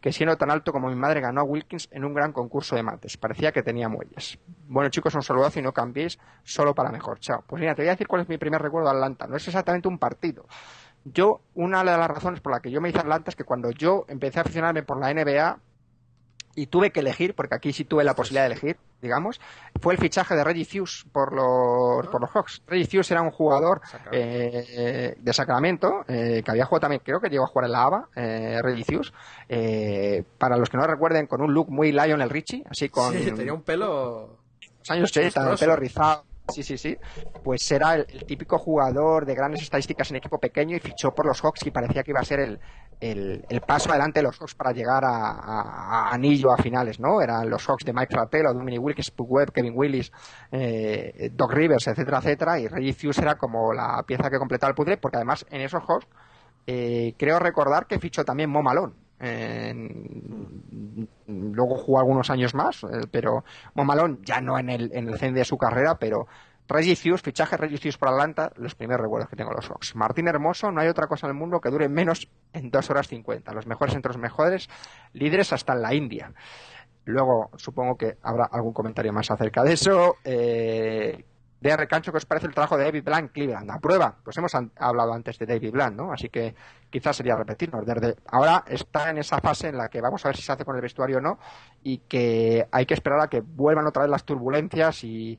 que 0.00 0.10
siendo 0.10 0.34
tan 0.38 0.50
alto 0.50 0.72
como 0.72 0.88
mi 0.88 0.96
madre 0.96 1.20
ganó 1.20 1.42
a 1.42 1.44
Wilkins 1.44 1.86
en 1.92 2.02
un 2.02 2.14
gran 2.14 2.32
concurso 2.32 2.74
de 2.74 2.82
mates. 2.82 3.18
Parecía 3.18 3.52
que 3.52 3.62
tenía 3.62 3.90
muelles. 3.90 4.38
Bueno 4.68 4.88
chicos, 4.88 5.14
un 5.14 5.22
saludazo 5.22 5.60
y 5.60 5.62
no 5.62 5.72
cambiéis 5.72 6.18
solo 6.44 6.74
para 6.74 6.90
mejor. 6.90 7.18
Chao. 7.20 7.44
Pues 7.46 7.60
mira, 7.60 7.74
te 7.74 7.82
voy 7.82 7.88
a 7.88 7.92
decir 7.92 8.06
cuál 8.06 8.22
es 8.22 8.28
mi 8.30 8.38
primer 8.38 8.62
recuerdo 8.62 8.85
de 8.88 8.96
Atlanta. 8.96 9.26
No 9.26 9.36
es 9.36 9.46
exactamente 9.46 9.88
un 9.88 9.98
partido. 9.98 10.46
Yo, 11.04 11.40
una 11.54 11.80
de 11.80 11.96
las 11.96 12.08
razones 12.08 12.40
por 12.40 12.52
la 12.52 12.60
que 12.60 12.70
yo 12.70 12.80
me 12.80 12.88
hice 12.88 12.98
Atlanta 12.98 13.30
es 13.30 13.36
que 13.36 13.44
cuando 13.44 13.70
yo 13.70 14.04
empecé 14.08 14.40
a 14.40 14.42
aficionarme 14.42 14.82
por 14.82 14.98
la 15.00 15.12
NBA 15.12 15.58
y 16.56 16.66
tuve 16.66 16.90
que 16.90 17.00
elegir, 17.00 17.34
porque 17.34 17.54
aquí 17.54 17.72
sí 17.72 17.84
tuve 17.84 18.02
la 18.02 18.14
posibilidad 18.14 18.48
de 18.48 18.52
elegir, 18.52 18.76
digamos, 19.00 19.40
fue 19.80 19.94
el 19.94 20.00
fichaje 20.00 20.34
de 20.34 20.42
Reggie 20.42 20.66
Hughes 20.66 21.04
por 21.12 21.32
los, 21.32 22.08
por 22.08 22.22
los 22.22 22.30
Hawks. 22.30 22.62
Reggie 22.66 22.96
Hughes 22.96 23.10
era 23.10 23.20
un 23.22 23.30
jugador 23.30 23.82
eh, 24.10 25.14
de 25.20 25.32
Sacramento, 25.32 26.04
eh, 26.08 26.42
que 26.42 26.50
había 26.50 26.64
jugado 26.64 26.80
también, 26.80 27.02
creo 27.04 27.20
que 27.20 27.28
llegó 27.28 27.44
a 27.44 27.48
jugar 27.48 27.66
en 27.66 27.72
la 27.72 27.82
ABA, 27.84 28.08
eh, 28.16 28.58
Reggie 28.62 28.96
Hughes, 28.96 29.12
eh, 29.48 30.24
para 30.38 30.56
los 30.56 30.70
que 30.70 30.78
no 30.78 30.86
recuerden, 30.86 31.26
con 31.26 31.42
un 31.42 31.52
look 31.52 31.70
muy 31.70 31.92
Lionel 31.92 32.30
Richie, 32.30 32.64
así 32.68 32.88
con 32.88 33.12
Sí, 33.12 33.30
tenía 33.32 33.52
un 33.52 33.62
pelo... 33.62 34.38
los 34.78 34.90
años 34.90 35.10
80, 35.10 35.52
el 35.52 35.58
pelo 35.58 35.76
rizado. 35.76 36.24
Sí, 36.48 36.62
sí, 36.62 36.78
sí. 36.78 36.96
Pues 37.42 37.70
era 37.70 37.94
el, 37.94 38.24
típico 38.24 38.58
jugador 38.58 39.26
de 39.26 39.34
grandes 39.34 39.62
estadísticas 39.62 40.10
en 40.10 40.16
equipo 40.16 40.38
pequeño 40.38 40.76
y 40.76 40.80
fichó 40.80 41.12
por 41.12 41.26
los 41.26 41.40
Hawks 41.40 41.66
y 41.66 41.70
parecía 41.70 42.02
que 42.02 42.12
iba 42.12 42.20
a 42.20 42.24
ser 42.24 42.40
el, 42.40 42.60
el, 43.00 43.60
paso 43.60 43.90
adelante 43.90 44.20
de 44.20 44.24
los 44.24 44.38
Hawks 44.38 44.54
para 44.54 44.72
llegar 44.72 45.04
a, 45.04 46.08
anillo 46.10 46.52
a 46.52 46.56
finales, 46.56 47.00
¿no? 47.00 47.20
Eran 47.20 47.50
los 47.50 47.66
Hawks 47.66 47.84
de 47.84 47.92
Mike 47.92 48.14
Fratello, 48.14 48.52
Dominic 48.52 48.80
Wilkes, 48.80 49.10
Puck 49.10 49.30
Webb, 49.30 49.52
Kevin 49.52 49.72
Willis, 49.74 50.12
eh, 50.52 51.30
Doc 51.32 51.52
Rivers, 51.52 51.86
etcétera, 51.88 52.18
etcétera. 52.18 52.60
Y 52.60 52.68
Reggie 52.68 52.94
Hughes 52.94 53.18
era 53.18 53.34
como 53.36 53.72
la 53.72 54.02
pieza 54.06 54.30
que 54.30 54.38
completaba 54.38 54.70
el 54.70 54.76
puzzle 54.76 54.98
porque 54.98 55.16
además 55.16 55.44
en 55.50 55.62
esos 55.62 55.82
Hawks 55.82 56.06
eh, 56.66 57.14
creo 57.18 57.38
recordar 57.38 57.86
que 57.86 57.98
fichó 57.98 58.24
también 58.24 58.50
Mo 58.50 58.62
Malone. 58.62 59.05
Luego 61.26 61.76
jugó 61.76 61.98
algunos 61.98 62.30
años 62.30 62.54
más, 62.54 62.84
eh, 62.84 63.06
pero 63.10 63.44
Mo 63.74 63.84
Malone 63.84 64.18
ya 64.22 64.40
no 64.40 64.58
en 64.58 64.70
el, 64.70 64.90
en 64.92 65.08
el 65.08 65.18
cenit 65.18 65.36
de 65.36 65.44
su 65.44 65.56
carrera, 65.56 65.98
pero 65.98 66.26
Reggie 66.68 66.96
Hughes, 66.96 67.22
fichaje 67.22 67.56
Reggie 67.56 67.78
Hughes 67.78 67.96
por 67.96 68.08
Atlanta, 68.08 68.52
los 68.56 68.74
primeros 68.74 69.02
recuerdos 69.02 69.30
que 69.30 69.36
tengo 69.36 69.52
los 69.52 69.68
Hawks. 69.68 69.94
Martín 69.94 70.28
Hermoso, 70.28 70.70
no 70.72 70.80
hay 70.80 70.88
otra 70.88 71.06
cosa 71.06 71.26
en 71.26 71.30
el 71.30 71.38
mundo 71.38 71.60
que 71.60 71.70
dure 71.70 71.88
menos 71.88 72.28
en 72.52 72.70
2 72.70 72.90
horas 72.90 73.08
50. 73.08 73.52
Los 73.52 73.66
mejores 73.66 73.94
entre 73.94 74.10
los 74.10 74.18
mejores, 74.18 74.68
líderes 75.12 75.52
hasta 75.52 75.74
en 75.74 75.82
la 75.82 75.94
India. 75.94 76.32
Luego 77.04 77.50
supongo 77.56 77.96
que 77.96 78.18
habrá 78.22 78.46
algún 78.46 78.72
comentario 78.72 79.12
más 79.12 79.30
acerca 79.30 79.62
de 79.62 79.72
eso. 79.72 80.16
Eh, 80.24 81.24
DR 81.60 81.86
Cancho, 81.88 82.12
¿qué 82.12 82.18
os 82.18 82.26
parece 82.26 82.46
el 82.46 82.54
trabajo 82.54 82.76
de 82.76 82.84
David 82.84 83.02
Blanc 83.04 83.32
Cleveland? 83.32 83.70
A 83.70 83.78
prueba, 83.78 84.14
pues 84.22 84.36
hemos 84.36 84.52
hablado 84.76 85.12
antes 85.12 85.38
de 85.38 85.46
David 85.46 85.70
Blanc, 85.72 85.96
¿no? 85.96 86.12
Así 86.12 86.28
que 86.28 86.54
quizás 86.90 87.16
sería 87.16 87.34
repetirnos. 87.34 87.84
Desde 87.86 88.16
ahora 88.26 88.62
está 88.66 89.10
en 89.10 89.18
esa 89.18 89.38
fase 89.40 89.68
en 89.68 89.78
la 89.78 89.88
que 89.88 90.00
vamos 90.00 90.24
a 90.24 90.28
ver 90.28 90.36
si 90.36 90.42
se 90.42 90.52
hace 90.52 90.64
con 90.64 90.76
el 90.76 90.82
vestuario 90.82 91.18
o 91.18 91.20
no 91.20 91.38
y 91.82 91.98
que 91.98 92.66
hay 92.70 92.84
que 92.86 92.94
esperar 92.94 93.20
a 93.20 93.28
que 93.28 93.40
vuelvan 93.40 93.86
otra 93.86 94.02
vez 94.02 94.10
las 94.10 94.24
turbulencias 94.24 95.02
y, 95.02 95.38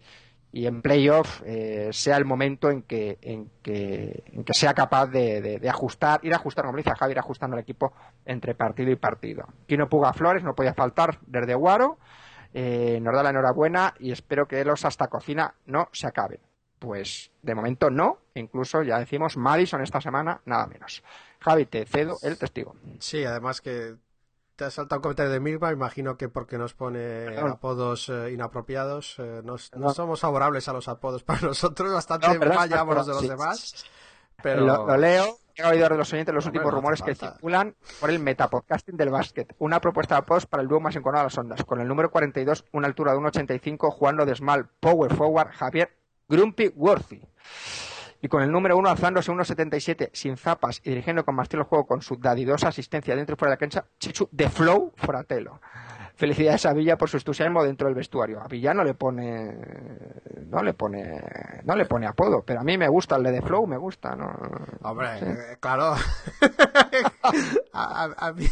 y 0.52 0.65
en 0.65 0.81
playoff 0.81 1.41
eh, 1.45 1.89
sea 1.91 2.18
el 2.18 2.26
momento 2.26 2.72
en 2.72 2.81
que, 2.81 3.19
en 3.22 3.52
que, 3.61 4.23
en 4.27 4.44
que 4.44 4.53
sea 4.53 4.73
capaz 4.73 5.06
de, 5.07 5.39
de- 5.41 5.60
de 5.60 5.69
ajustar, 5.69 6.19
ir 6.23 6.34
ajustando, 6.34 6.68
como 6.69 6.77
dice 6.77 6.91
Javi, 6.98 7.11
ir 7.11 7.19
ajustando 7.19 7.56
el 7.56 7.61
equipo 7.61 7.94
entre 8.26 8.56
partido 8.56 8.89
y 8.91 8.95
partido. 8.95 9.45
Kino 9.68 9.88
Puga 9.88 10.14
Flores 10.14 10.44
no 10.44 10.56
podía 10.56 10.73
faltar 10.73 11.19
desde 11.27 11.53
Guaro. 11.53 11.99
Eh, 12.53 12.99
nos 13.01 13.13
da 13.13 13.23
la 13.23 13.29
enhorabuena 13.31 13.93
y 13.99 14.11
espero 14.11 14.47
que 14.47 14.63
los 14.65 14.85
hasta 14.85 15.07
cocina 15.07 15.53
no 15.65 15.89
se 15.91 16.07
acaben. 16.07 16.39
Pues 16.79 17.31
de 17.41 17.55
momento 17.55 17.89
no, 17.89 18.19
incluso 18.35 18.83
ya 18.83 18.99
decimos 18.99 19.35
Madison 19.37 19.81
esta 19.81 19.99
semana, 20.01 20.41
nada 20.45 20.67
menos. 20.67 21.03
Javi, 21.39 21.65
te 21.65 21.85
cedo 21.85 22.17
el 22.21 22.37
testigo. 22.37 22.75
Sí, 22.99 23.23
además 23.23 23.61
que 23.61 23.95
te 24.55 24.65
ha 24.65 24.71
saltado 24.71 24.99
un 24.99 25.03
comentario 25.03 25.31
de 25.31 25.39
Mirva, 25.39 25.71
imagino 25.71 26.17
que 26.17 26.29
porque 26.29 26.57
nos 26.57 26.73
pone 26.73 26.99
Perdón. 27.25 27.51
apodos 27.51 28.09
eh, 28.09 28.31
inapropiados, 28.31 29.15
eh, 29.19 29.41
nos- 29.43 29.71
no 29.75 29.89
somos 29.91 30.19
favorables 30.19 30.67
a 30.67 30.73
los 30.73 30.87
apodos 30.87 31.23
para 31.23 31.41
nosotros, 31.41 31.91
bastante 31.93 32.27
No, 32.27 32.39
perdón, 32.39 32.55
mal 32.57 32.69
llevamos 32.69 32.95
los 32.95 33.07
de 33.07 33.13
los 33.13 33.21
sí. 33.21 33.27
demás. 33.29 33.85
Pero 34.43 34.61
Lo, 34.65 34.85
lo 34.87 34.97
leo. 34.97 35.25
He 35.57 35.65
oído 35.65 35.89
de 35.89 35.97
los 35.97 36.13
oyentes 36.13 36.35
los 36.35 36.45
Hombre, 36.45 36.59
últimos 36.59 36.71
no 36.71 36.77
rumores 36.77 37.01
que 37.01 37.15
circulan 37.15 37.75
por 37.99 38.11
el 38.11 38.19
metapodcasting 38.19 38.95
del 38.95 39.09
básquet. 39.09 39.55
Una 39.57 39.81
propuesta 39.81 40.13
de 40.13 40.19
apodos 40.19 40.45
para 40.45 40.61
el 40.61 40.69
dúo 40.69 40.79
más 40.79 40.95
enconado 40.95 41.21
a 41.21 41.23
las 41.25 41.38
ondas. 41.38 41.63
Con 41.63 41.81
el 41.81 41.88
número 41.88 42.11
42, 42.11 42.65
una 42.73 42.85
altura 42.85 43.13
de 43.13 43.17
1,85, 43.17 43.91
Juan 43.91 44.17
Lodesmal, 44.17 44.69
Power 44.79 45.15
Forward, 45.15 45.49
Javier 45.49 45.97
Grumpy 46.29 46.71
Worthy. 46.75 47.21
Y 48.21 48.27
con 48.27 48.43
el 48.43 48.51
número 48.51 48.77
1 48.77 48.88
alzándose 48.88 49.31
1,77 49.31 50.11
sin 50.13 50.38
zapas 50.38 50.79
y 50.84 50.91
dirigiendo 50.91 51.25
con 51.25 51.34
más 51.34 51.45
estilo 51.45 51.63
el 51.63 51.69
juego 51.69 51.88
con 51.88 52.03
su 52.03 52.17
dadidosa 52.17 52.67
asistencia 52.67 53.15
dentro 53.15 53.34
y 53.34 53.38
fuera 53.38 53.51
de 53.51 53.55
la 53.55 53.59
cancha, 53.59 53.85
Chichu 53.97 54.29
de 54.31 54.49
Flow 54.49 54.93
Fratello. 54.95 55.59
Felicidades 56.18 56.65
a 56.65 56.73
Villa 56.73 56.98
por 56.98 57.10
su 57.10 57.18
entusiasmo 57.18 57.64
dentro 57.64 57.88
del 57.88 57.95
vestuario. 57.95 58.41
A 58.41 58.48
Villa 58.48 58.73
no 58.73 58.84
le 58.84 58.95
pone 58.95 59.56
no 60.48 60.64
le 60.64 60.73
pone 60.73 61.22
no 61.64 61.76
le 61.76 61.85
pone 61.85 62.07
apodo, 62.07 62.41
pero 62.44 62.60
a 62.60 62.64
mí 62.64 62.77
me 62.77 62.88
gusta 62.88 63.15
el 63.18 63.23
de 63.23 63.41
Flow, 63.41 63.68
me 63.68 63.77
gusta, 63.77 64.15
¿no? 64.15 64.35
Hombre, 64.81 65.19
Sí. 65.19 65.26
eh, 65.26 65.57
claro. 65.60 65.94
a, 67.73 68.03
a- 68.06 68.15
a 68.27 68.34
mí, 68.34 68.48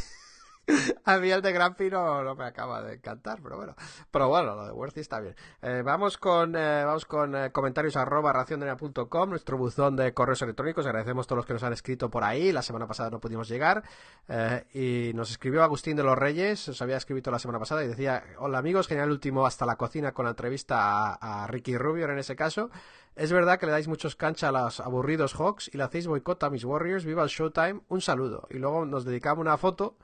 a 1.06 1.18
mí 1.18 1.30
el 1.30 1.42
de 1.42 1.52
Grampi 1.52 1.90
no, 1.90 2.24
no 2.24 2.36
me 2.36 2.46
acaba 2.46 2.82
de 2.82 2.96
encantar, 2.96 3.40
pero 3.42 3.58
bueno. 3.58 3.76
Pero 4.12 4.30
bueno, 4.30 4.56
lo 4.56 4.66
de 4.66 4.72
Worthy 4.72 5.02
está 5.02 5.20
bien. 5.20 5.36
Eh, 5.62 5.82
vamos 5.84 6.18
con, 6.18 6.56
eh, 6.56 6.84
vamos 6.86 7.06
con 7.06 7.36
eh, 7.36 7.52
comentarios 7.52 7.96
arroba 7.98 8.34
raciondena.com, 8.34 9.30
nuestro 9.30 9.58
buzón 9.58 9.96
de 9.96 10.14
correos 10.14 10.42
electrónicos. 10.42 10.86
Agradecemos 10.86 11.26
a 11.26 11.28
todos 11.28 11.38
los 11.38 11.46
que 11.46 11.54
nos 11.54 11.64
han 11.64 11.74
escrito 11.74 12.10
por 12.10 12.24
ahí. 12.24 12.52
La 12.52 12.62
semana 12.62 12.88
pasada 12.88 13.10
no 13.10 13.20
pudimos 13.20 13.48
llegar. 13.48 13.84
Eh, 14.28 14.66
y 14.74 15.14
nos 15.14 15.30
escribió 15.32 15.64
Agustín 15.64 15.96
de 15.96 16.04
los 16.04 16.18
Reyes, 16.18 16.68
os 16.68 16.82
había 16.82 16.98
escrito 16.98 17.30
la 17.30 17.40
semana 17.40 17.60
pasada 17.60 17.84
y 17.84 17.88
decía, 17.88 18.24
hola 18.40 18.58
amigos, 18.58 18.88
genial 18.88 19.12
último 19.12 19.46
hasta 19.46 19.66
la 19.66 19.76
cocina 19.76 20.14
con 20.14 20.26
la 20.26 20.32
entrevista 20.32 21.14
a, 21.14 21.48
Ricky 21.48 21.78
Rubio 21.78 22.06
en 22.10 22.18
ese 22.18 22.36
caso. 22.36 22.72
Es 23.16 23.32
verdad 23.32 23.60
que 23.60 23.66
le 23.66 23.72
dais 23.72 23.88
muchos 23.88 24.16
cancha 24.16 24.50
a 24.50 24.52
los 24.52 24.80
aburridos 24.80 25.36
Hawks 25.36 25.70
y 25.74 25.78
le 25.78 25.84
hacéis 25.84 26.08
boicot 26.08 26.44
a 26.44 26.50
mis 26.50 26.66
Warriors. 26.66 27.06
Viva 27.06 27.24
el 27.24 27.30
Showtime. 27.30 27.82
Un 27.88 28.02
saludo. 28.02 28.48
Y 28.50 28.58
luego 28.58 28.86
nos 28.86 29.06
dedicamos 29.06 29.42
una 29.42 29.58
foto 29.58 29.96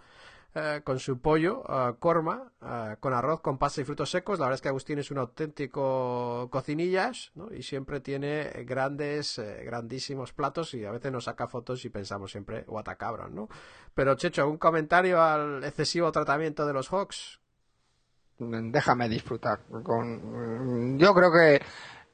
eh, 0.53 0.81
con 0.83 0.99
su 0.99 1.21
pollo, 1.21 1.63
eh, 1.69 1.93
corma, 1.97 2.51
eh, 2.61 2.97
con 2.99 3.13
arroz, 3.13 3.39
con 3.39 3.57
pasta 3.57 3.79
y 3.79 3.85
frutos 3.85 4.11
secos. 4.11 4.37
La 4.37 4.47
verdad 4.47 4.55
es 4.55 4.61
que 4.61 4.67
Agustín 4.67 4.99
es 4.99 5.09
un 5.09 5.17
auténtico 5.17 6.49
cocinillas 6.51 7.31
y 7.51 7.63
siempre 7.63 8.01
tiene 8.01 8.49
grandes, 8.65 9.41
grandísimos 9.63 10.33
platos 10.33 10.73
y 10.73 10.83
a 10.83 10.91
veces 10.91 11.09
nos 11.09 11.23
saca 11.23 11.47
fotos 11.47 11.85
y 11.85 11.89
pensamos 11.89 12.31
siempre, 12.31 12.65
cabrón, 12.97 13.33
¿no? 13.33 13.47
Pero 13.93 14.15
Checho, 14.15 14.41
¿algún 14.41 14.57
comentario 14.57 15.21
al 15.21 15.63
excesivo 15.63 16.11
tratamiento 16.11 16.65
de 16.65 16.73
los 16.73 16.89
Hawks? 16.89 17.39
déjame 18.37 19.07
disfrutar. 19.07 19.59
Con... 19.83 20.97
Yo 20.99 21.13
creo 21.13 21.31
que 21.31 21.61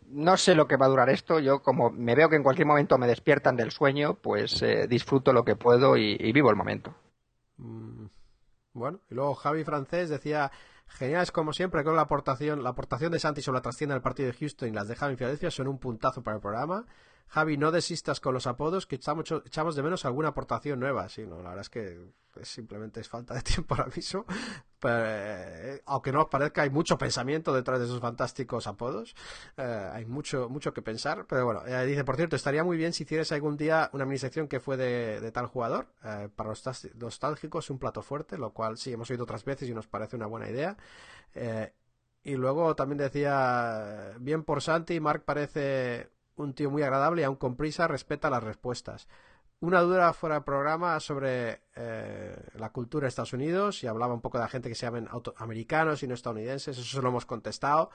no 0.09 0.37
sé 0.37 0.53
lo 0.53 0.67
que 0.67 0.75
va 0.75 0.85
a 0.85 0.89
durar 0.89 1.09
esto. 1.09 1.39
Yo, 1.39 1.63
como 1.63 1.89
me 1.89 2.13
veo 2.13 2.29
que 2.29 2.35
en 2.35 2.43
cualquier 2.43 2.67
momento 2.67 2.99
me 2.99 3.07
despiertan 3.07 3.55
del 3.55 3.71
sueño, 3.71 4.15
pues 4.21 4.63
disfruto 4.89 5.33
lo 5.33 5.43
que 5.43 5.55
puedo 5.55 5.97
y 5.97 6.31
vivo 6.33 6.51
el 6.51 6.55
momento. 6.55 6.93
Bueno, 8.77 8.99
y 9.09 9.15
luego 9.15 9.33
Javi 9.33 9.63
Francés 9.63 10.07
decía, 10.07 10.51
genial 10.87 11.23
es 11.23 11.31
como 11.31 11.51
siempre, 11.51 11.83
que 11.83 11.91
la 11.91 12.03
aportación, 12.03 12.63
la 12.63 12.69
aportación 12.69 13.11
de 13.11 13.17
Santi 13.19 13.41
sobre 13.41 13.57
la 13.57 13.63
trascienda 13.63 13.95
del 13.95 14.03
partido 14.03 14.27
de 14.27 14.37
Houston 14.37 14.69
y 14.69 14.71
las 14.71 14.87
de 14.87 14.95
Javi 14.95 15.13
en 15.13 15.17
Filadelfia 15.17 15.49
son 15.49 15.67
un 15.67 15.79
puntazo 15.79 16.21
para 16.21 16.35
el 16.35 16.41
programa. 16.41 16.85
Javi, 17.29 17.57
no 17.57 17.71
desistas 17.71 18.19
con 18.19 18.33
los 18.33 18.47
apodos, 18.47 18.87
que 18.87 18.95
echamos, 18.95 19.31
echamos 19.45 19.75
de 19.75 19.83
menos 19.83 20.05
alguna 20.05 20.29
aportación 20.29 20.79
nueva. 20.79 21.09
Sí, 21.09 21.25
no, 21.25 21.37
la 21.41 21.49
verdad 21.49 21.61
es 21.61 21.69
que 21.69 21.99
es- 22.41 22.47
simplemente 22.49 22.99
es 23.01 23.09
falta 23.09 23.33
de 23.33 23.41
tiempo 23.43 23.75
ahora 23.75 23.91
mismo. 23.95 24.25
Pero, 24.79 25.03
eh, 25.07 25.81
aunque 25.87 26.11
no 26.11 26.21
os 26.21 26.27
parezca, 26.29 26.61
hay 26.61 26.69
mucho 26.69 26.97
pensamiento 26.97 27.51
detrás 27.53 27.79
de 27.79 27.85
esos 27.85 27.99
fantásticos 27.99 28.67
apodos. 28.67 29.15
Eh, 29.57 29.89
hay 29.93 30.05
mucho, 30.05 30.47
mucho 30.49 30.73
que 30.73 30.81
pensar. 30.83 31.25
Pero 31.27 31.45
bueno, 31.45 31.65
eh, 31.65 31.85
dice, 31.85 32.03
por 32.03 32.15
cierto, 32.15 32.35
estaría 32.35 32.63
muy 32.63 32.77
bien 32.77 32.93
si 32.93 33.03
hicieras 33.03 33.31
algún 33.31 33.57
día 33.57 33.89
una 33.93 34.05
minisección 34.05 34.47
que 34.47 34.59
fue 34.59 34.77
de, 34.77 35.19
de 35.19 35.31
tal 35.31 35.47
jugador. 35.47 35.87
Para 36.35 36.49
los 36.49 36.63
nostálgicos, 36.95 37.69
un 37.69 37.79
plato 37.79 38.01
fuerte, 38.03 38.37
lo 38.37 38.53
cual 38.53 38.77
sí 38.77 38.93
hemos 38.93 39.09
oído 39.09 39.23
otras 39.23 39.43
veces 39.43 39.67
y 39.69 39.73
nos 39.73 39.87
parece 39.87 40.15
una 40.15 40.27
buena 40.27 40.49
idea. 40.49 40.77
Y 42.23 42.35
luego 42.35 42.75
también 42.75 42.97
decía, 42.97 44.13
bien 44.19 44.43
por 44.43 44.61
Santi, 44.61 44.99
Mark 44.99 45.23
parece 45.23 46.09
un 46.37 46.53
tío 46.53 46.71
muy 46.71 46.83
agradable 46.83 47.21
y 47.21 47.25
aún 47.25 47.35
con 47.35 47.55
prisa 47.55 47.87
respeta 47.87 48.29
las 48.29 48.43
respuestas. 48.43 49.07
Una 49.59 49.81
duda 49.81 50.13
fuera 50.13 50.35
del 50.35 50.43
programa 50.43 50.99
sobre 50.99 51.61
eh, 51.75 52.35
la 52.55 52.71
cultura 52.71 53.05
de 53.05 53.09
Estados 53.09 53.33
Unidos 53.33 53.83
y 53.83 53.87
hablaba 53.87 54.13
un 54.13 54.21
poco 54.21 54.37
de 54.37 54.43
la 54.43 54.49
gente 54.49 54.69
que 54.69 54.75
se 54.75 54.85
llaman 54.85 55.09
americanos 55.37 56.03
y 56.03 56.07
no 56.07 56.13
estadounidenses, 56.13 56.77
eso 56.77 57.01
lo 57.01 57.09
hemos 57.09 57.25
contestado. 57.25 57.89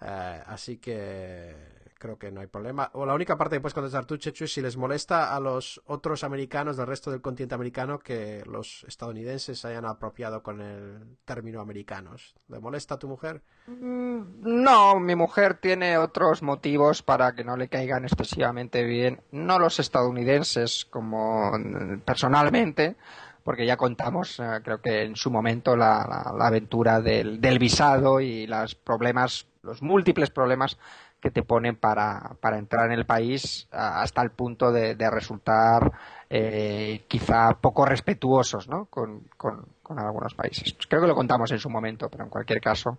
Eh, 0.00 0.42
así 0.46 0.78
que 0.78 1.54
creo 1.98 2.18
que 2.18 2.30
no 2.30 2.40
hay 2.40 2.46
problema. 2.46 2.90
O 2.94 3.06
la 3.06 3.14
única 3.14 3.36
parte 3.36 3.56
que 3.56 3.60
puedes 3.60 3.74
contestar 3.74 4.04
tú, 4.04 4.16
Chechu, 4.16 4.44
es 4.44 4.52
si 4.52 4.60
les 4.60 4.76
molesta 4.76 5.34
a 5.34 5.40
los 5.40 5.80
otros 5.86 6.24
americanos 6.24 6.76
del 6.76 6.86
resto 6.86 7.10
del 7.10 7.20
continente 7.20 7.54
americano 7.54 7.98
que 7.98 8.42
los 8.46 8.84
estadounidenses 8.86 9.58
se 9.60 9.68
hayan 9.68 9.84
apropiado 9.86 10.42
con 10.42 10.60
el 10.60 11.16
término 11.24 11.60
americanos. 11.60 12.34
¿Le 12.48 12.58
molesta 12.60 12.94
a 12.94 12.98
tu 12.98 13.08
mujer? 13.08 13.42
Mm, 13.66 14.62
No, 14.62 14.98
mi 15.00 15.14
mujer 15.16 15.54
tiene 15.54 15.98
otros 15.98 16.42
motivos 16.42 17.02
para 17.02 17.34
que 17.34 17.44
no 17.44 17.56
le 17.56 17.68
caigan 17.68 18.04
excesivamente 18.04 18.82
bien, 18.84 19.20
no 19.32 19.58
los 19.58 19.78
estadounidenses 19.80 20.84
como 20.84 21.52
mm, 21.58 22.00
personalmente, 22.00 22.96
porque 23.44 23.64
ya 23.66 23.76
contamos, 23.76 24.40
eh, 24.40 24.60
creo 24.64 24.80
que 24.80 25.02
en 25.04 25.14
su 25.16 25.30
momento, 25.30 25.76
la, 25.76 26.04
la- 26.08 26.34
la 26.36 26.46
aventura 26.48 27.00
del, 27.00 27.40
del 27.40 27.58
visado 27.60 28.20
y 28.20 28.46
los 28.46 28.74
problemas, 28.74 29.46
los 29.62 29.82
múltiples 29.82 30.30
problemas 30.30 30.76
que 31.26 31.32
te 31.32 31.42
ponen 31.42 31.74
para, 31.74 32.36
para 32.40 32.56
entrar 32.56 32.86
en 32.86 32.92
el 32.92 33.04
país 33.04 33.66
hasta 33.72 34.22
el 34.22 34.30
punto 34.30 34.70
de, 34.70 34.94
de 34.94 35.10
resultar 35.10 35.90
eh, 36.30 37.04
quizá 37.08 37.50
poco 37.60 37.84
respetuosos 37.84 38.68
¿no? 38.68 38.84
con, 38.84 39.22
con- 39.36 39.66
con 39.82 39.98
algunos 39.98 40.34
países. 40.34 40.72
Pues 40.72 40.86
creo 40.86 41.00
que 41.02 41.08
lo 41.08 41.16
contamos 41.16 41.50
en 41.50 41.58
su 41.58 41.68
momento, 41.68 42.08
pero 42.08 42.22
en 42.22 42.30
cualquier 42.30 42.60
caso 42.60 42.98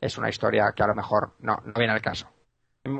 es 0.00 0.18
una 0.18 0.28
historia 0.28 0.72
que 0.74 0.82
a 0.82 0.88
lo 0.88 0.94
mejor 0.96 1.34
no, 1.38 1.56
no 1.64 1.72
viene 1.76 1.92
al 1.92 2.02
caso. 2.02 2.26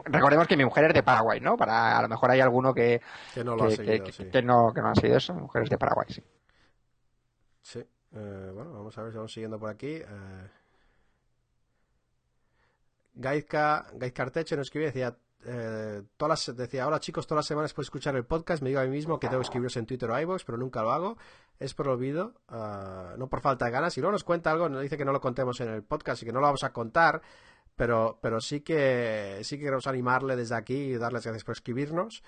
Recordemos 0.04 0.46
que 0.46 0.56
mi 0.56 0.64
mujer 0.64 0.84
es 0.84 0.94
de 0.94 1.02
Paraguay, 1.02 1.40
¿no? 1.40 1.56
Para, 1.56 1.98
a 1.98 2.02
lo 2.02 2.08
mejor 2.08 2.30
hay 2.30 2.40
alguno 2.40 2.72
que, 2.72 3.00
Que 3.34 3.42
no 3.42 3.56
lo 3.56 3.64
ha 3.64 3.68
que, 3.70 3.76
seguido, 3.76 4.04
que- 4.04 4.12
sí. 4.12 4.24
que 4.30 4.42
no, 4.42 4.70
no 4.72 4.88
ha 4.90 4.94
sido 4.94 5.16
eso. 5.16 5.34
Mi 5.34 5.40
mujer 5.42 5.64
es 5.64 5.70
de 5.70 5.78
Paraguay, 5.78 6.06
sí. 6.08 6.22
Sí. 7.62 7.80
Eh, 8.12 8.50
bueno, 8.54 8.72
vamos 8.74 8.96
a 8.96 9.02
ver 9.02 9.10
si 9.10 9.16
vamos 9.16 9.32
siguiendo 9.32 9.58
por 9.58 9.70
aquí. 9.70 9.96
Eh... 9.96 10.48
Gaizka, 13.18 13.86
Gaizka 13.94 14.22
Arteche 14.22 14.56
nos 14.56 14.68
escribía 14.68 14.88
decía, 14.88 15.18
eh, 15.44 16.02
todas 16.16 16.54
decía, 16.56 16.86
hola 16.86 17.00
chicos, 17.00 17.26
todas 17.26 17.40
las 17.40 17.46
semanas 17.46 17.74
puedo 17.74 17.84
escuchar 17.84 18.14
el 18.14 18.24
podcast, 18.24 18.62
me 18.62 18.68
digo 18.68 18.80
a 18.80 18.84
mí 18.84 18.90
mismo 18.90 19.18
que 19.18 19.26
tengo 19.26 19.40
que 19.40 19.46
escribiros 19.46 19.76
en 19.76 19.86
Twitter 19.86 20.08
o 20.08 20.20
iVoox, 20.20 20.44
pero 20.44 20.56
nunca 20.56 20.82
lo 20.82 20.92
hago. 20.92 21.18
Es 21.58 21.74
por 21.74 21.88
olvido, 21.88 22.34
ah, 22.48 23.14
no 23.18 23.28
por 23.28 23.40
falta 23.40 23.64
de 23.64 23.72
ganas. 23.72 23.98
Y 23.98 24.00
luego 24.00 24.12
nos 24.12 24.22
cuenta 24.22 24.52
algo, 24.52 24.68
nos 24.68 24.82
dice 24.82 24.96
que 24.96 25.04
no 25.04 25.12
lo 25.12 25.20
contemos 25.20 25.60
en 25.60 25.68
el 25.68 25.82
podcast 25.82 26.22
y 26.22 26.26
que 26.26 26.32
no 26.32 26.38
lo 26.38 26.46
vamos 26.46 26.62
a 26.62 26.72
contar, 26.72 27.20
pero, 27.74 28.20
pero 28.22 28.40
sí 28.40 28.60
que 28.60 29.40
sí 29.42 29.56
que 29.56 29.64
queremos 29.64 29.88
animarle 29.88 30.36
desde 30.36 30.54
aquí 30.54 30.74
y 30.74 30.96
darle 30.96 31.16
las 31.16 31.24
gracias 31.24 31.44
por 31.44 31.52
escribirnos 31.52 32.22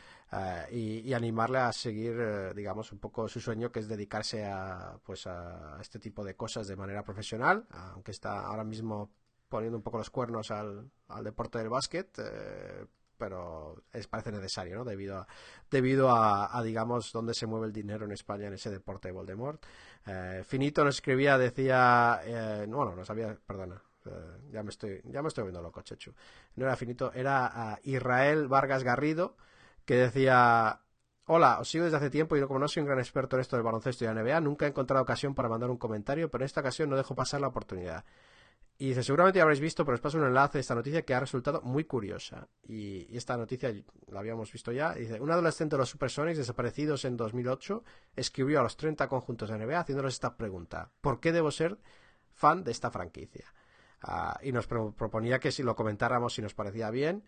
y, 0.72 1.00
y 1.08 1.14
animarle 1.14 1.58
a 1.58 1.72
seguir, 1.72 2.16
eh, 2.18 2.52
digamos, 2.54 2.90
un 2.90 2.98
poco 2.98 3.28
su 3.28 3.40
sueño, 3.40 3.70
que 3.70 3.78
es 3.78 3.88
dedicarse 3.88 4.44
a, 4.44 4.98
pues 5.04 5.28
a 5.28 5.78
este 5.80 6.00
tipo 6.00 6.24
de 6.24 6.34
cosas 6.34 6.66
de 6.66 6.74
manera 6.74 7.04
profesional, 7.04 7.64
aunque 7.70 8.10
está 8.10 8.46
ahora 8.46 8.64
mismo 8.64 9.10
poniendo 9.50 9.76
un 9.76 9.82
poco 9.82 9.98
los 9.98 10.08
cuernos 10.08 10.50
al, 10.50 10.90
al 11.08 11.24
deporte 11.24 11.58
del 11.58 11.68
básquet, 11.68 12.18
eh, 12.18 12.86
pero 13.18 13.82
es 13.92 14.06
parece 14.06 14.32
necesario, 14.32 14.76
¿no? 14.76 14.84
Debido 14.84 15.18
a, 15.18 15.28
debido 15.70 16.10
a, 16.10 16.62
digamos, 16.64 17.12
dónde 17.12 17.34
se 17.34 17.46
mueve 17.46 17.66
el 17.66 17.72
dinero 17.72 18.06
en 18.06 18.12
España 18.12 18.46
en 18.46 18.54
ese 18.54 18.70
deporte 18.70 19.08
de 19.08 19.12
Voldemort. 19.12 19.62
Eh, 20.06 20.42
Finito 20.46 20.82
nos 20.82 20.94
escribía, 20.94 21.36
decía, 21.36 22.22
eh, 22.24 22.66
no, 22.66 22.86
no, 22.86 22.96
no 22.96 23.04
sabía, 23.04 23.36
perdona, 23.46 23.82
eh, 24.06 24.10
ya 24.52 24.62
me 24.62 24.70
estoy, 24.70 25.02
ya 25.04 25.20
me 25.20 25.28
estoy 25.28 25.44
viendo 25.44 25.60
loco, 25.60 25.82
Chechu. 25.82 26.14
No 26.56 26.64
era 26.64 26.76
Finito, 26.76 27.12
era 27.12 27.50
ah, 27.52 27.78
Israel 27.82 28.48
Vargas 28.48 28.84
Garrido, 28.84 29.36
que 29.84 29.96
decía, 29.96 30.80
Hola, 31.26 31.60
os 31.60 31.70
sigo 31.70 31.84
desde 31.84 31.98
hace 31.98 32.10
tiempo 32.10 32.36
y 32.36 32.40
como 32.44 32.58
no 32.58 32.66
soy 32.66 32.80
un 32.80 32.86
gran 32.86 32.98
experto 32.98 33.36
en 33.36 33.42
esto 33.42 33.54
del 33.54 33.62
baloncesto 33.62 34.02
y 34.04 34.08
la 34.08 34.14
NBA, 34.14 34.40
nunca 34.40 34.64
he 34.64 34.68
encontrado 34.70 35.02
ocasión 35.02 35.34
para 35.34 35.48
mandar 35.48 35.70
un 35.70 35.76
comentario, 35.76 36.30
pero 36.30 36.42
en 36.42 36.46
esta 36.46 36.60
ocasión 36.60 36.90
no 36.90 36.96
dejo 36.96 37.14
pasar 37.14 37.40
la 37.40 37.48
oportunidad. 37.48 38.04
Y 38.82 38.88
dice, 38.88 39.02
seguramente 39.02 39.36
ya 39.36 39.42
habréis 39.42 39.60
visto, 39.60 39.84
pero 39.84 39.96
os 39.96 40.00
paso 40.00 40.16
un 40.16 40.24
enlace 40.24 40.56
de 40.56 40.60
esta 40.62 40.74
noticia 40.74 41.02
que 41.04 41.12
ha 41.12 41.20
resultado 41.20 41.60
muy 41.60 41.84
curiosa. 41.84 42.48
Y, 42.66 43.06
y 43.12 43.16
esta 43.18 43.36
noticia 43.36 43.70
la 44.08 44.20
habíamos 44.20 44.50
visto 44.50 44.72
ya. 44.72 44.94
Dice, 44.94 45.20
un 45.20 45.30
adolescente 45.30 45.76
de 45.76 45.80
los 45.80 45.90
Supersonics 45.90 46.38
desaparecidos 46.38 47.04
en 47.04 47.14
2008 47.18 47.84
escribió 48.16 48.58
a 48.58 48.62
los 48.62 48.78
30 48.78 49.06
conjuntos 49.06 49.50
de 49.50 49.58
NBA 49.58 49.80
haciéndoles 49.80 50.14
esta 50.14 50.34
pregunta. 50.34 50.90
¿Por 51.02 51.20
qué 51.20 51.30
debo 51.30 51.50
ser 51.50 51.76
fan 52.32 52.64
de 52.64 52.70
esta 52.70 52.90
franquicia? 52.90 53.52
Ah, 54.00 54.40
y 54.42 54.50
nos 54.50 54.66
pro- 54.66 54.94
proponía 54.96 55.38
que 55.38 55.52
si 55.52 55.62
lo 55.62 55.76
comentáramos 55.76 56.32
si 56.32 56.40
nos 56.40 56.54
parecía 56.54 56.90
bien. 56.90 57.22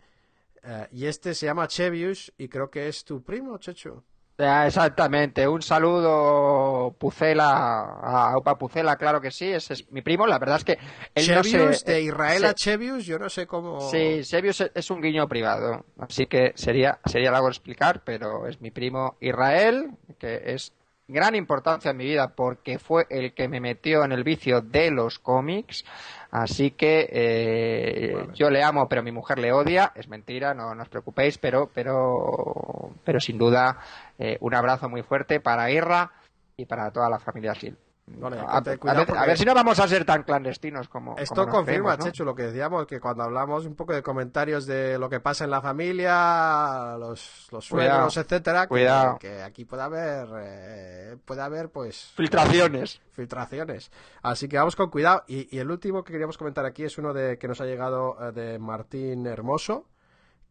Eh, 0.63 0.87
y 0.91 1.05
este 1.05 1.35
se 1.35 1.45
llama 1.45 1.67
Chevius 1.67 2.33
y 2.35 2.47
creo 2.49 2.71
que 2.71 2.87
es 2.87 3.05
tu 3.05 3.21
primo, 3.23 3.59
Chechu. 3.59 4.03
Ya, 4.43 4.67
exactamente, 4.67 5.47
un 5.47 5.61
saludo 5.61 6.93
Pucela, 6.99 7.81
a 8.01 8.37
Upa 8.37 8.57
Pucela, 8.57 8.97
claro 8.97 9.21
que 9.21 9.31
sí, 9.31 9.49
ese 9.49 9.73
es 9.73 9.89
mi 9.91 10.01
primo, 10.01 10.27
la 10.27 10.37
verdad 10.37 10.57
es 10.57 10.63
que 10.65 10.73
él 11.15 11.33
no 11.33 11.41
Chevius, 11.43 11.85
de 11.85 12.01
Israel 12.01 12.43
a 12.43 12.47
se- 12.49 12.55
Chevius, 12.55 13.05
yo 13.05 13.17
no 13.19 13.29
sé 13.29 13.47
cómo... 13.47 13.79
Sí, 13.79 13.97
es- 14.19 14.71
es 14.75 14.91
un 14.91 15.01
guiño 15.01 15.27
privado, 15.29 15.85
así 15.97 16.25
que 16.25 16.51
sería, 16.55 16.99
sería 17.05 17.31
largo 17.31 17.47
explicar, 17.47 18.01
pero 18.03 18.45
es 18.47 18.59
mi 18.59 18.69
primo 18.71 19.15
Israel, 19.21 19.91
que 20.19 20.41
es 20.53 20.73
gran 21.07 21.35
importancia 21.35 21.91
en 21.91 21.97
mi 21.97 22.05
vida 22.05 22.29
porque 22.35 22.79
fue 22.79 23.05
el 23.09 23.33
que 23.33 23.47
me 23.47 23.59
metió 23.61 24.03
en 24.03 24.11
el 24.11 24.23
vicio 24.23 24.61
de 24.61 24.89
los 24.89 25.19
cómics, 25.19 25.83
así 26.31 26.71
que 26.71 27.07
eh, 27.11 28.27
yo 28.33 28.49
le 28.49 28.63
amo, 28.63 28.87
pero 28.87 29.03
mi 29.03 29.11
mujer 29.11 29.37
le 29.37 29.51
odia, 29.51 29.91
es 29.95 30.07
mentira, 30.07 30.53
no, 30.53 30.73
no 30.73 30.81
os 30.81 30.89
preocupéis, 30.89 31.37
pero, 31.37 31.69
pero, 31.73 32.91
pero 33.03 33.19
sin 33.19 33.37
duda 33.37 33.77
eh, 34.17 34.37
un 34.41 34.53
abrazo 34.53 34.89
muy 34.89 35.03
fuerte 35.03 35.39
para 35.39 35.69
Irra 35.71 36.11
y 36.57 36.65
para 36.65 36.91
toda 36.91 37.09
la 37.09 37.19
familia 37.19 37.55
Sil. 37.57 37.75
Vale, 38.05 38.37
a, 38.37 38.59
ver, 38.59 38.73
a 38.81 39.05
porque- 39.05 39.27
ver 39.27 39.37
si 39.37 39.45
no 39.45 39.55
vamos 39.55 39.79
a 39.79 39.87
ser 39.87 40.03
tan 40.03 40.23
clandestinos 40.23 40.89
como. 40.89 41.15
Esto 41.17 41.43
como 41.43 41.53
confirma, 41.53 41.95
¿no? 41.95 42.03
Chechu, 42.03 42.25
lo 42.25 42.35
que 42.35 42.43
decíamos, 42.43 42.85
que 42.85 42.99
cuando 42.99 43.23
hablamos 43.23 43.65
un 43.65 43.75
poco 43.75 43.93
de 43.93 44.03
comentarios 44.03 44.65
de 44.65 44.99
lo 44.99 45.09
que 45.09 45.21
pasa 45.21 45.45
en 45.45 45.51
la 45.51 45.61
familia, 45.61 46.97
los, 46.99 47.47
los 47.49 47.65
suegros, 47.65 48.17
etcétera, 48.17 48.63
que, 48.63 48.67
cuidado. 48.67 49.17
que 49.19 49.41
aquí 49.41 49.63
puede 49.63 49.83
haber, 49.83 50.27
eh, 50.37 51.17
puede 51.23 51.41
haber, 51.43 51.69
pues... 51.69 52.11
Filtraciones. 52.17 53.01
Filtraciones. 53.11 53.89
Así 54.21 54.49
que 54.49 54.57
vamos 54.57 54.75
con 54.75 54.89
cuidado. 54.89 55.23
Y, 55.27 55.55
y 55.55 55.59
el 55.59 55.71
último 55.71 56.03
que 56.03 56.11
queríamos 56.11 56.37
comentar 56.37 56.65
aquí 56.65 56.83
es 56.83 56.97
uno 56.97 57.13
de 57.13 57.37
que 57.37 57.47
nos 57.47 57.61
ha 57.61 57.65
llegado 57.65 58.17
eh, 58.21 58.31
de 58.33 58.59
Martín 58.59 59.25
Hermoso, 59.27 59.85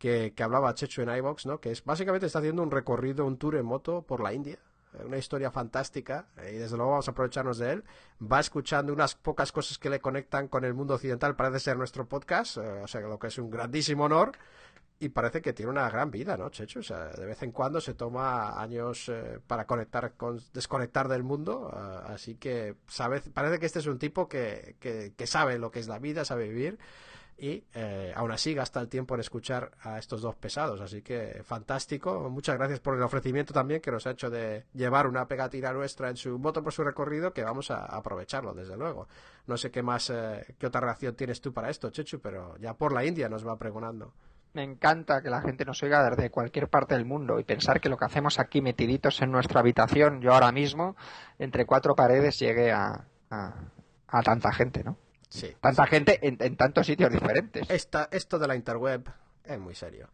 que, 0.03 0.35
que 0.35 0.43
hablaba 0.43 0.75
Chechu 0.75 1.03
en 1.03 1.17
iVox, 1.17 1.47
¿no? 1.47 1.61
Que 1.61 1.71
es 1.71 1.85
básicamente 1.85 2.27
está 2.27 2.41
haciendo 2.41 2.61
un 2.65 2.73
recorrido, 2.73 3.25
un 3.25 3.39
tour 3.39 3.55
en 3.55 3.65
moto 3.65 4.03
por 4.03 4.21
la 4.21 4.33
India. 4.33 4.59
Una 5.07 5.17
historia 5.17 5.53
fantástica 5.53 6.27
eh, 6.39 6.55
y 6.57 6.59
desde 6.59 6.77
luego 6.77 6.91
vamos 6.91 7.07
a 7.07 7.13
aprovecharnos 7.13 7.59
de 7.59 7.71
él. 7.71 7.85
Va 8.21 8.41
escuchando 8.41 8.93
unas 8.93 9.15
pocas 9.15 9.53
cosas 9.53 9.79
que 9.79 9.89
le 9.89 10.01
conectan 10.01 10.49
con 10.49 10.65
el 10.65 10.75
mundo 10.75 10.95
occidental, 10.95 11.37
parece 11.37 11.61
ser 11.61 11.77
nuestro 11.77 12.09
podcast, 12.09 12.57
eh, 12.57 12.83
o 12.83 12.89
sea, 12.89 13.01
lo 13.03 13.17
que 13.17 13.29
es 13.29 13.39
un 13.39 13.49
grandísimo 13.49 14.07
honor. 14.07 14.33
Y 14.99 15.11
parece 15.11 15.41
que 15.41 15.53
tiene 15.53 15.71
una 15.71 15.89
gran 15.89 16.11
vida, 16.11 16.37
¿no, 16.37 16.49
Chechu? 16.51 16.81
O 16.81 16.83
sea, 16.83 17.11
de 17.11 17.25
vez 17.25 17.41
en 17.45 17.53
cuando 17.53 17.81
se 17.81 17.95
toma 17.95 18.61
años 18.61 19.09
eh, 19.09 19.39
para 19.47 19.69
conectar 19.69 20.15
con, 20.17 20.41
desconectar 20.53 21.07
del 21.07 21.23
mundo. 21.23 21.71
así 22.07 22.35
que 22.35 22.75
sabe, 22.89 23.21
parece 23.21 23.61
que 23.61 23.67
este 23.67 23.79
es 23.79 23.87
un 23.87 24.01
tipo 24.01 24.29
que, 24.29 24.77
que 24.81 25.27
sabe 25.29 25.59
lo 25.61 25.71
que 25.71 25.79
es 25.79 25.87
la 25.87 26.01
vida, 26.01 26.25
sabe 26.25 26.49
vivir. 26.49 26.79
Y 27.39 27.65
eh, 27.75 28.13
aún 28.15 28.31
así 28.31 28.55
gasta 28.55 28.81
el 28.81 28.89
tiempo 28.89 29.15
en 29.15 29.21
escuchar 29.21 29.73
a 29.83 29.99
estos 29.99 30.23
dos 30.23 30.37
pesados. 30.37 30.81
Así 30.81 31.03
que 31.03 31.43
fantástico. 31.45 32.31
Muchas 32.31 32.57
gracias 32.57 32.81
por 32.81 32.95
el 32.95 33.03
ofrecimiento 33.03 33.53
también 33.53 33.81
que 33.81 33.91
nos 33.91 34.07
ha 34.07 34.13
hecho 34.13 34.31
de 34.31 34.67
llevar 34.75 35.07
una 35.07 35.27
pegatina 35.27 35.73
nuestra 35.73 36.09
en 36.09 36.17
su 36.17 36.39
moto 36.39 36.63
por 36.63 36.73
su 36.73 36.85
recorrido, 36.85 37.33
que 37.33 37.43
vamos 37.43 37.71
a 37.71 37.85
aprovecharlo, 37.87 38.55
desde 38.55 38.77
luego. 38.77 39.09
No 39.47 39.57
sé 39.57 39.71
qué 39.71 39.83
más, 39.83 40.11
eh, 40.11 40.55
qué 40.59 40.67
otra 40.67 40.81
reacción 40.83 41.17
tienes 41.17 41.41
tú 41.41 41.53
para 41.53 41.71
esto, 41.71 41.91
Chechu, 41.91 42.21
pero 42.21 42.57
ya 42.59 42.75
por 42.75 42.93
la 42.93 43.05
India 43.05 43.29
nos 43.29 43.47
va 43.47 43.59
pregonando. 43.59 44.13
Me 44.55 44.63
encanta 44.63 45.23
que 45.23 45.31
la 45.31 45.41
gente 45.41 45.65
nos 45.65 45.83
oiga 45.83 46.09
desde 46.11 46.31
cualquier 46.31 46.69
parte 46.69 46.95
del 46.95 47.07
mundo 47.07 47.41
y 47.41 47.45
pensar 47.45 47.81
que 47.81 47.89
lo 47.89 47.97
que 47.97 48.05
hacemos 48.05 48.39
aquí 48.39 48.61
metiditos 48.61 49.21
en 49.23 49.33
nuestra 49.33 49.61
habitación, 49.61 50.21
yo 50.21 50.35
ahora 50.35 50.53
mismo, 50.53 50.95
entre 51.39 51.65
cuatro 51.65 51.95
paredes, 51.97 52.39
llegue 52.39 52.71
a, 52.71 53.07
a 53.31 54.23
tanta 54.23 54.53
gente, 54.53 54.85
¿no? 54.85 54.99
Sí. 55.33 55.57
Tanta 55.61 55.87
gente 55.87 56.19
en, 56.27 56.37
en 56.41 56.57
tantos 56.57 56.87
sitios 56.87 57.11
diferentes. 57.11 57.69
Esta, 57.71 58.09
esto 58.13 58.39
de 58.39 58.47
la 58.47 58.55
interweb 58.55 59.03
es 59.45 59.59
muy 59.59 59.75
serio. 59.75 60.09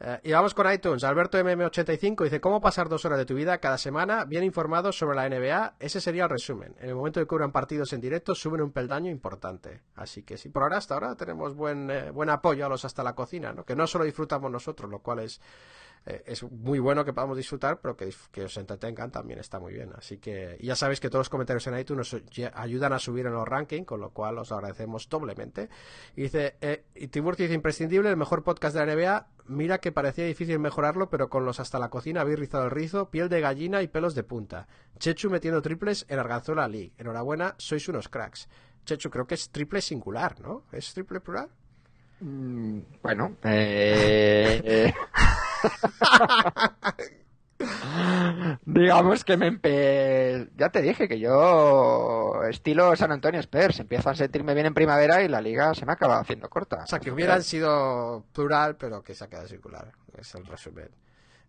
Eh, 0.00 0.20
y 0.24 0.32
vamos 0.32 0.52
con 0.52 0.70
iTunes. 0.72 1.04
Alberto 1.04 1.38
MM85 1.38 2.24
dice: 2.24 2.40
¿Cómo 2.40 2.60
pasar 2.60 2.88
dos 2.88 3.04
horas 3.04 3.18
de 3.18 3.24
tu 3.24 3.34
vida 3.34 3.58
cada 3.58 3.78
semana 3.78 4.24
bien 4.24 4.42
informados 4.42 4.98
sobre 4.98 5.16
la 5.16 5.28
NBA? 5.28 5.74
Ese 5.78 6.00
sería 6.00 6.24
el 6.24 6.30
resumen. 6.30 6.74
En 6.80 6.88
el 6.88 6.96
momento 6.96 7.20
de 7.20 7.26
que 7.26 7.28
cubran 7.28 7.52
partidos 7.52 7.92
en 7.92 8.00
directo, 8.00 8.34
suben 8.34 8.62
un 8.62 8.72
peldaño 8.72 9.10
importante. 9.10 9.82
Así 9.94 10.24
que 10.24 10.36
sí, 10.36 10.48
por 10.48 10.64
ahora, 10.64 10.78
hasta 10.78 10.94
ahora 10.94 11.14
tenemos 11.14 11.54
buen, 11.54 11.90
eh, 11.90 12.10
buen 12.10 12.28
apoyo 12.28 12.66
a 12.66 12.68
los 12.68 12.84
hasta 12.84 13.04
la 13.04 13.14
cocina, 13.14 13.52
¿no? 13.52 13.64
Que 13.64 13.76
no 13.76 13.86
solo 13.86 14.04
disfrutamos 14.04 14.50
nosotros, 14.50 14.90
lo 14.90 14.98
cual 14.98 15.20
es. 15.20 15.40
Eh, 16.06 16.22
es 16.26 16.42
muy 16.42 16.78
bueno 16.78 17.04
que 17.04 17.12
podamos 17.12 17.36
disfrutar, 17.36 17.80
pero 17.80 17.96
que, 17.96 18.12
que 18.30 18.44
os 18.44 18.56
entretengan 18.56 19.10
también 19.10 19.38
está 19.38 19.58
muy 19.58 19.72
bien. 19.72 19.90
Así 19.96 20.18
que 20.18 20.56
y 20.60 20.66
ya 20.66 20.76
sabéis 20.76 21.00
que 21.00 21.08
todos 21.08 21.20
los 21.20 21.30
comentarios 21.30 21.66
en 21.66 21.78
iTunes 21.78 22.12
nos 22.12 22.50
ayudan 22.54 22.92
a 22.92 22.98
subir 22.98 23.26
en 23.26 23.32
los 23.32 23.48
rankings, 23.48 23.86
con 23.86 24.00
lo 24.00 24.10
cual 24.10 24.38
os 24.38 24.52
agradecemos 24.52 25.08
doblemente. 25.08 25.68
Y 26.16 26.22
dice, 26.22 26.56
eh, 26.60 26.84
y 26.94 27.08
Tiburcio 27.08 27.44
dice, 27.44 27.54
imprescindible, 27.54 28.10
el 28.10 28.16
mejor 28.16 28.42
podcast 28.42 28.76
de 28.76 28.86
la 28.86 28.94
NBA. 28.94 29.26
Mira 29.46 29.78
que 29.78 29.92
parecía 29.92 30.24
difícil 30.24 30.58
mejorarlo, 30.58 31.10
pero 31.10 31.28
con 31.28 31.44
los 31.44 31.60
hasta 31.60 31.78
la 31.78 31.90
cocina 31.90 32.22
habéis 32.22 32.38
rizado 32.38 32.64
el 32.64 32.70
rizo, 32.70 33.10
piel 33.10 33.28
de 33.28 33.40
gallina 33.40 33.82
y 33.82 33.88
pelos 33.88 34.14
de 34.14 34.24
punta. 34.24 34.66
Chechu 34.98 35.30
metiendo 35.30 35.62
triples 35.62 36.06
en 36.08 36.18
Arganzuela 36.18 36.68
League. 36.68 36.92
Enhorabuena, 36.98 37.54
sois 37.58 37.88
unos 37.88 38.08
cracks. 38.08 38.48
Chechu, 38.84 39.10
creo 39.10 39.26
que 39.26 39.34
es 39.34 39.50
triple 39.50 39.80
singular, 39.80 40.40
¿no? 40.40 40.64
¿Es 40.72 40.92
triple 40.92 41.20
plural? 41.20 41.48
Mm, 42.20 42.80
bueno, 43.02 43.36
eh, 43.42 44.60
eh. 44.64 44.94
digamos 48.66 49.24
que 49.24 49.36
me 49.36 49.46
empe... 49.46 50.48
ya 50.56 50.70
te 50.70 50.82
dije 50.82 51.08
que 51.08 51.18
yo 51.18 52.42
estilo 52.50 52.94
San 52.96 53.12
Antonio 53.12 53.40
Spurs 53.40 53.80
empiezo 53.80 54.10
a 54.10 54.14
sentirme 54.14 54.54
bien 54.54 54.66
en 54.66 54.74
primavera 54.74 55.22
y 55.22 55.28
la 55.28 55.40
liga 55.40 55.74
se 55.74 55.86
me 55.86 55.92
acaba 55.92 56.18
haciendo 56.18 56.48
corta 56.48 56.82
O 56.84 56.86
sea, 56.86 56.98
que 56.98 57.10
hubieran 57.10 57.42
sido 57.42 58.24
plural, 58.32 58.76
pero 58.76 59.02
que 59.02 59.14
se 59.14 59.24
ha 59.24 59.28
quedado 59.28 59.48
circular. 59.48 59.92
Es 60.18 60.34
el 60.34 60.46
resumen. 60.46 60.88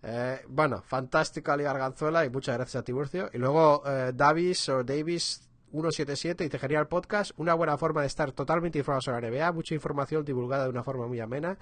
Eh, 0.03 0.41
bueno, 0.47 0.83
fantástica 0.83 1.57
Liga 1.57 1.71
Arganzuela 1.71 2.25
y 2.25 2.29
muchas 2.29 2.55
gracias 2.55 2.81
a 2.81 2.83
Tiburcio. 2.83 3.29
Y 3.33 3.39
luego 3.39 3.81
eh, 3.87 4.11
Davis 4.13 4.69
o 4.69 4.83
Davis 4.83 5.49
177 5.71 6.43
dice 6.43 6.59
genial 6.59 6.87
podcast, 6.87 7.31
una 7.37 7.53
buena 7.53 7.77
forma 7.77 8.01
de 8.01 8.07
estar 8.07 8.31
totalmente 8.31 8.77
informado 8.77 9.01
sobre 9.01 9.21
la 9.21 9.29
NBA, 9.29 9.51
mucha 9.51 9.73
información 9.73 10.23
divulgada 10.23 10.65
de 10.65 10.69
una 10.69 10.83
forma 10.83 11.07
muy 11.07 11.19
amena. 11.19 11.57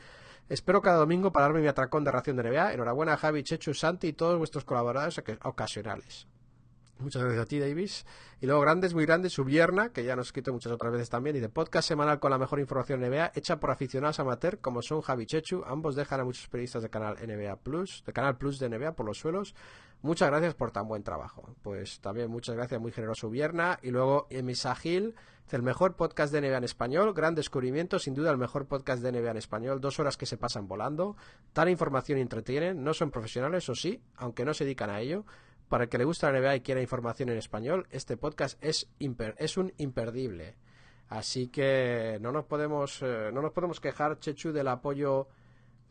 Espero 0.49 0.81
cada 0.81 0.97
domingo 0.97 1.31
para 1.31 1.45
darme 1.45 1.61
mi 1.61 1.67
atracón 1.67 2.03
de 2.03 2.11
ración 2.11 2.35
de 2.37 2.43
NBA. 2.43 2.73
Enhorabuena 2.73 3.13
a 3.13 3.17
Javi, 3.17 3.43
Chechu, 3.43 3.73
Santi 3.73 4.07
y 4.07 4.13
todos 4.13 4.37
vuestros 4.37 4.65
colaboradores 4.65 5.17
oca- 5.17 5.39
ocasionales. 5.43 6.27
Muchas 7.03 7.21
gracias 7.21 7.43
a 7.43 7.45
ti, 7.45 7.59
Davis. 7.59 8.05
Y 8.39 8.45
luego 8.45 8.61
Grandes, 8.61 8.93
muy 8.93 9.05
grandes, 9.05 9.33
Subierna, 9.33 9.89
que 9.89 10.03
ya 10.05 10.15
nos 10.15 10.27
ha 10.27 10.29
escrito 10.29 10.53
muchas 10.53 10.71
otras 10.71 10.93
veces 10.93 11.09
también, 11.09 11.35
y 11.35 11.39
de 11.39 11.49
podcast 11.49 11.87
semanal 11.87 12.19
con 12.19 12.31
la 12.31 12.37
mejor 12.37 12.59
información 12.59 13.01
NBA, 13.01 13.33
hecha 13.35 13.59
por 13.59 13.71
aficionados 13.71 14.19
amateur 14.19 14.59
como 14.59 14.81
son 14.81 15.01
Javi 15.01 15.25
Chechu. 15.25 15.63
Ambos 15.67 15.95
dejan 15.95 16.21
a 16.21 16.23
muchos 16.23 16.47
periodistas 16.47 16.81
de 16.81 16.89
canal 16.89 17.17
NBA 17.21 17.57
Plus, 17.57 18.03
de 18.05 18.13
canal 18.13 18.37
Plus 18.37 18.57
de 18.59 18.69
NBA 18.69 18.93
por 18.93 19.05
los 19.05 19.17
suelos. 19.17 19.53
Muchas 20.01 20.29
gracias 20.29 20.53
por 20.53 20.71
tan 20.71 20.87
buen 20.87 21.03
trabajo. 21.03 21.55
Pues 21.61 21.99
también 21.99 22.29
muchas 22.29 22.55
gracias, 22.55 22.79
muy 22.79 22.91
generoso 22.91 23.29
Vierna. 23.29 23.79
Y 23.81 23.91
luego 23.91 24.27
Emisa 24.29 24.75
Gil, 24.75 25.15
el 25.51 25.61
mejor 25.61 25.95
podcast 25.95 26.33
de 26.33 26.41
NBA 26.41 26.57
en 26.57 26.63
español, 26.63 27.13
gran 27.13 27.35
descubrimiento, 27.35 27.99
sin 27.99 28.13
duda 28.15 28.31
el 28.31 28.37
mejor 28.37 28.65
podcast 28.65 29.03
de 29.03 29.11
NBA 29.11 29.31
en 29.31 29.37
español, 29.37 29.79
dos 29.79 29.99
horas 29.99 30.17
que 30.17 30.25
se 30.25 30.37
pasan 30.37 30.67
volando, 30.67 31.15
tal 31.53 31.69
información 31.69 32.17
y 32.17 32.21
entretienen, 32.21 32.83
no 32.83 32.93
son 32.93 33.11
profesionales, 33.11 33.69
o 33.69 33.75
sí, 33.75 34.01
aunque 34.15 34.45
no 34.45 34.53
se 34.53 34.63
dedican 34.63 34.89
a 34.89 34.99
ello. 34.99 35.25
Para 35.73 35.85
el 35.85 35.89
que 35.89 35.97
le 35.97 36.03
gusta 36.03 36.31
la 36.31 36.39
NBA 36.39 36.57
y 36.57 36.61
quiera 36.61 36.81
información 36.81 37.29
en 37.29 37.37
español, 37.39 37.87
este 37.89 38.15
podcast 38.15 38.63
es, 38.63 38.87
imper- 38.99 39.33
es 39.39 39.57
un 39.57 39.73
imperdible. 39.79 40.53
Así 41.09 41.47
que 41.47 42.19
no 42.21 42.31
nos 42.31 42.45
podemos, 42.45 43.01
eh, 43.01 43.31
no 43.33 43.41
nos 43.41 43.53
podemos 43.53 43.79
quejar, 43.79 44.19
Chechu, 44.19 44.51
del 44.51 44.67
apoyo 44.67 45.29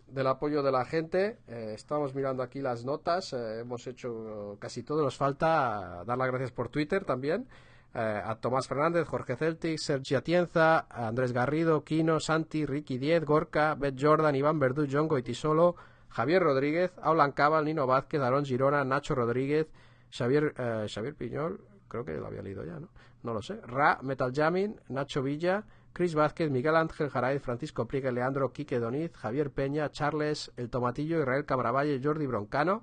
del 0.07 0.29
apoyo 0.29 0.63
de 0.63 0.71
la 0.71 0.85
gente. 0.85 1.39
Eh, 1.49 1.73
estamos 1.75 2.15
mirando 2.15 2.45
aquí 2.45 2.61
las 2.61 2.85
notas. 2.85 3.33
eh, 3.33 3.59
hemos 3.59 3.85
hecho 3.89 4.57
casi 4.61 4.85
todo. 4.85 5.03
Nos 5.03 5.17
falta 5.17 6.05
dar 6.07 6.17
las 6.17 6.29
gracias 6.29 6.53
por 6.53 6.69
Twitter 6.69 7.05
también. 7.05 7.49
a 7.93 8.37
Tomás 8.41 8.69
Fernández, 8.69 9.09
Jorge 9.09 9.35
Celtic, 9.35 9.79
Sergi 9.79 10.15
Atienza, 10.15 10.87
Andrés 10.91 11.33
Garrido, 11.33 11.83
Kino, 11.83 12.21
Santi, 12.21 12.67
Ricky 12.67 12.99
Diez, 12.99 13.25
Gorka, 13.25 13.75
Bet 13.75 13.97
Jordan, 14.01 14.37
Iván 14.37 14.61
Verdú, 14.61 14.87
John 14.89 15.09
Goitisolo, 15.09 15.75
Javier 16.13 16.43
Rodríguez, 16.43 16.93
Aulan 17.03 17.33
Cabal, 17.33 17.65
Nino 17.65 17.87
Vázquez, 17.87 18.21
Aarón 18.21 18.45
Girona, 18.45 18.85
Nacho 18.85 19.15
Rodríguez, 19.15 19.69
Xavier, 20.11 20.55
eh, 20.59 20.87
Xavier 20.87 21.15
Piñol, 21.15 21.61
creo 21.89 22.05
que 22.05 22.13
lo 22.13 22.27
había 22.27 22.43
leído 22.43 22.65
ya, 22.65 22.79
¿no? 22.79 22.89
No 23.23 23.33
lo 23.33 23.41
sé. 23.41 23.61
Ra, 23.63 23.99
Metal 24.03 24.33
Jamming, 24.35 24.79
Nacho 24.89 25.23
Villa, 25.23 25.65
Chris 25.93 26.15
Vázquez, 26.15 26.51
Miguel 26.51 26.77
Ángel 26.77 27.09
Jaraiz, 27.09 27.43
Francisco 27.43 27.87
Priega, 27.87 28.11
Leandro 28.11 28.53
Quique 28.53 28.79
Doniz, 28.79 29.13
Javier 29.15 29.51
Peña, 29.51 29.91
Charles 29.91 30.53
El 30.57 30.71
Tomatillo, 30.71 31.21
Israel 31.21 31.47
Cabravalle, 31.47 32.01
Jordi 32.03 32.27
Broncano, 32.27 32.83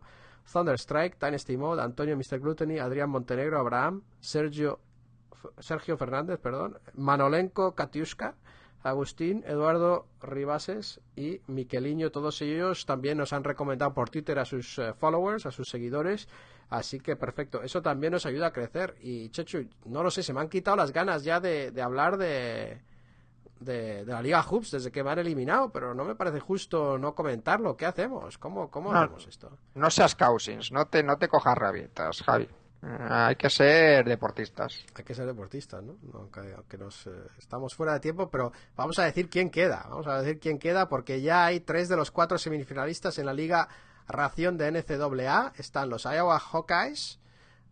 Thunderstrike, 0.52 1.18
Dynasty 1.20 1.58
Mode, 1.58 1.82
Antonio 1.82 2.16
Mr. 2.18 2.40
Gluttony, 2.40 2.80
Adrián 2.80 3.10
Montenegro, 3.10 3.60
Abraham, 3.60 4.04
Sergio, 4.20 4.80
Sergio 5.60 5.98
Fernández, 5.98 6.40
perdón, 6.40 6.78
Manolenko 6.94 7.76
Katiuska, 7.76 8.36
Agustín, 8.84 9.44
Eduardo 9.46 10.06
Ribases 10.22 11.02
y 11.16 11.42
Miqueliño, 11.48 12.12
todos 12.12 12.42
ellos 12.42 12.86
también 12.86 13.18
nos 13.18 13.34
han 13.34 13.44
recomendado 13.44 13.94
por 13.94 14.10
Twitter 14.10 14.40
a 14.40 14.46
sus 14.46 14.80
eh, 14.80 14.94
followers, 14.94 15.46
a 15.46 15.52
sus 15.52 15.70
seguidores, 15.70 16.28
así 16.70 17.00
que 17.00 17.16
perfecto, 17.16 17.62
eso 17.62 17.82
también 17.82 18.14
nos 18.14 18.26
ayuda 18.26 18.48
a 18.48 18.54
crecer 18.54 18.96
y 19.02 19.30
Chechu, 19.30 19.68
no 19.86 20.02
lo 20.04 20.12
sé, 20.12 20.24
se 20.24 20.34
me 20.34 20.40
han 20.40 20.50
quitado 20.50 20.78
las 20.78 20.94
ganas 20.94 21.24
ya 21.24 21.40
de, 21.40 21.72
de 21.72 21.82
hablar 21.82 22.18
de 22.18 22.82
de, 23.60 24.06
de 24.06 24.14
la 24.14 24.22
Liga 24.22 24.42
Hoops 24.42 24.72
desde 24.72 24.90
que 24.90 25.04
me 25.04 25.10
han 25.12 25.20
eliminado, 25.20 25.70
pero 25.70 25.94
no 25.94 26.06
me 26.06 26.16
parece 26.16 26.40
justo 26.40 26.98
no 26.98 27.14
comentarlo. 27.14 27.76
¿Qué 27.76 27.86
hacemos? 27.86 28.38
¿Cómo, 28.38 28.72
cómo 28.72 28.94
No. 28.94 29.00
hacemos 29.02 29.28
esto? 29.28 29.52
No 29.76 29.90
seas 29.92 30.16
causins, 30.16 30.72
no 30.72 30.86
te, 30.88 31.04
no 31.04 31.18
te 31.18 31.28
cojas 31.28 31.58
rabietas, 31.58 32.22
Javi. 32.24 32.48
Eh, 32.82 33.08
hay 33.10 33.36
que 33.36 33.50
ser 33.50 34.06
deportistas. 34.08 34.86
Hay 34.96 35.04
que 35.04 35.14
ser 35.14 35.26
deportistas, 35.26 35.84
¿no? 35.84 35.98
Aunque 36.14 36.78
nos 36.78 37.08
eh, 37.08 37.12
estamos 37.38 37.76
fuera 37.76 37.94
de 37.94 38.00
tiempo, 38.00 38.30
pero 38.30 38.52
vamos 38.76 38.98
a 39.00 39.04
decir 39.04 39.30
quién 39.30 39.50
queda. 39.50 39.86
Vamos 39.90 40.08
a 40.08 40.22
decir 40.22 40.40
quién 40.40 40.60
queda 40.60 40.88
porque 40.88 41.22
ya 41.22 41.46
hay 41.46 41.60
tres 41.60 41.90
de 41.90 41.98
los 41.98 42.12
cuatro 42.12 42.38
semifinalistas 42.38 43.18
en 43.20 43.26
la 43.26 43.34
Liga 43.34 43.68
Ración 44.08 44.58
de 44.58 44.72
NCAA. 44.72 45.54
Están 45.58 45.90
los 45.90 46.06
Iowa 46.06 46.40
Hawkeyes, 46.40 47.20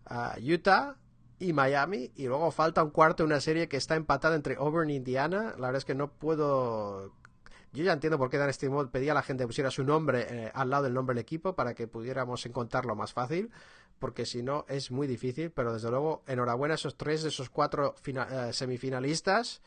ah, 0.05 0.35
Utah 0.41 0.97
y 1.39 1.53
Miami. 1.53 2.11
Y 2.15 2.27
luego 2.27 2.51
falta 2.51 2.83
un 2.83 2.91
cuarto 2.91 3.23
de 3.23 3.27
una 3.27 3.39
serie 3.39 3.69
que 3.69 3.77
está 3.77 3.95
empatada 3.95 4.35
entre 4.35 4.55
Auburn 4.55 4.89
e 4.89 4.95
Indiana. 4.95 5.53
La 5.57 5.67
verdad 5.67 5.77
es 5.77 5.85
que 5.85 5.95
no 5.95 6.09
puedo 6.11 7.13
yo 7.77 7.85
ya 7.85 7.93
entiendo 7.93 8.17
por 8.17 8.29
qué 8.29 8.37
Dan 8.37 8.51
Steve 8.53 8.87
pedía 8.91 9.11
a 9.11 9.15
la 9.15 9.21
gente 9.23 9.43
que 9.43 9.47
pusiera 9.47 9.71
su 9.71 9.83
nombre 9.83 10.25
eh, 10.29 10.51
al 10.53 10.69
lado 10.69 10.83
del 10.83 10.93
nombre 10.93 11.13
del 11.13 11.21
equipo 11.21 11.53
para 11.55 11.73
que 11.73 11.87
pudiéramos 11.87 12.45
encontrarlo 12.45 12.95
más 12.95 13.13
fácil, 13.13 13.51
porque 13.99 14.25
si 14.25 14.43
no 14.43 14.65
es 14.67 14.91
muy 14.91 15.07
difícil, 15.07 15.51
pero 15.51 15.73
desde 15.73 15.89
luego 15.89 16.23
enhorabuena 16.27 16.73
a 16.73 16.75
esos 16.75 16.97
tres 16.97 17.23
de 17.23 17.29
esos 17.29 17.49
cuatro 17.49 17.95
eh, 18.05 18.49
semifinalistas 18.53 19.61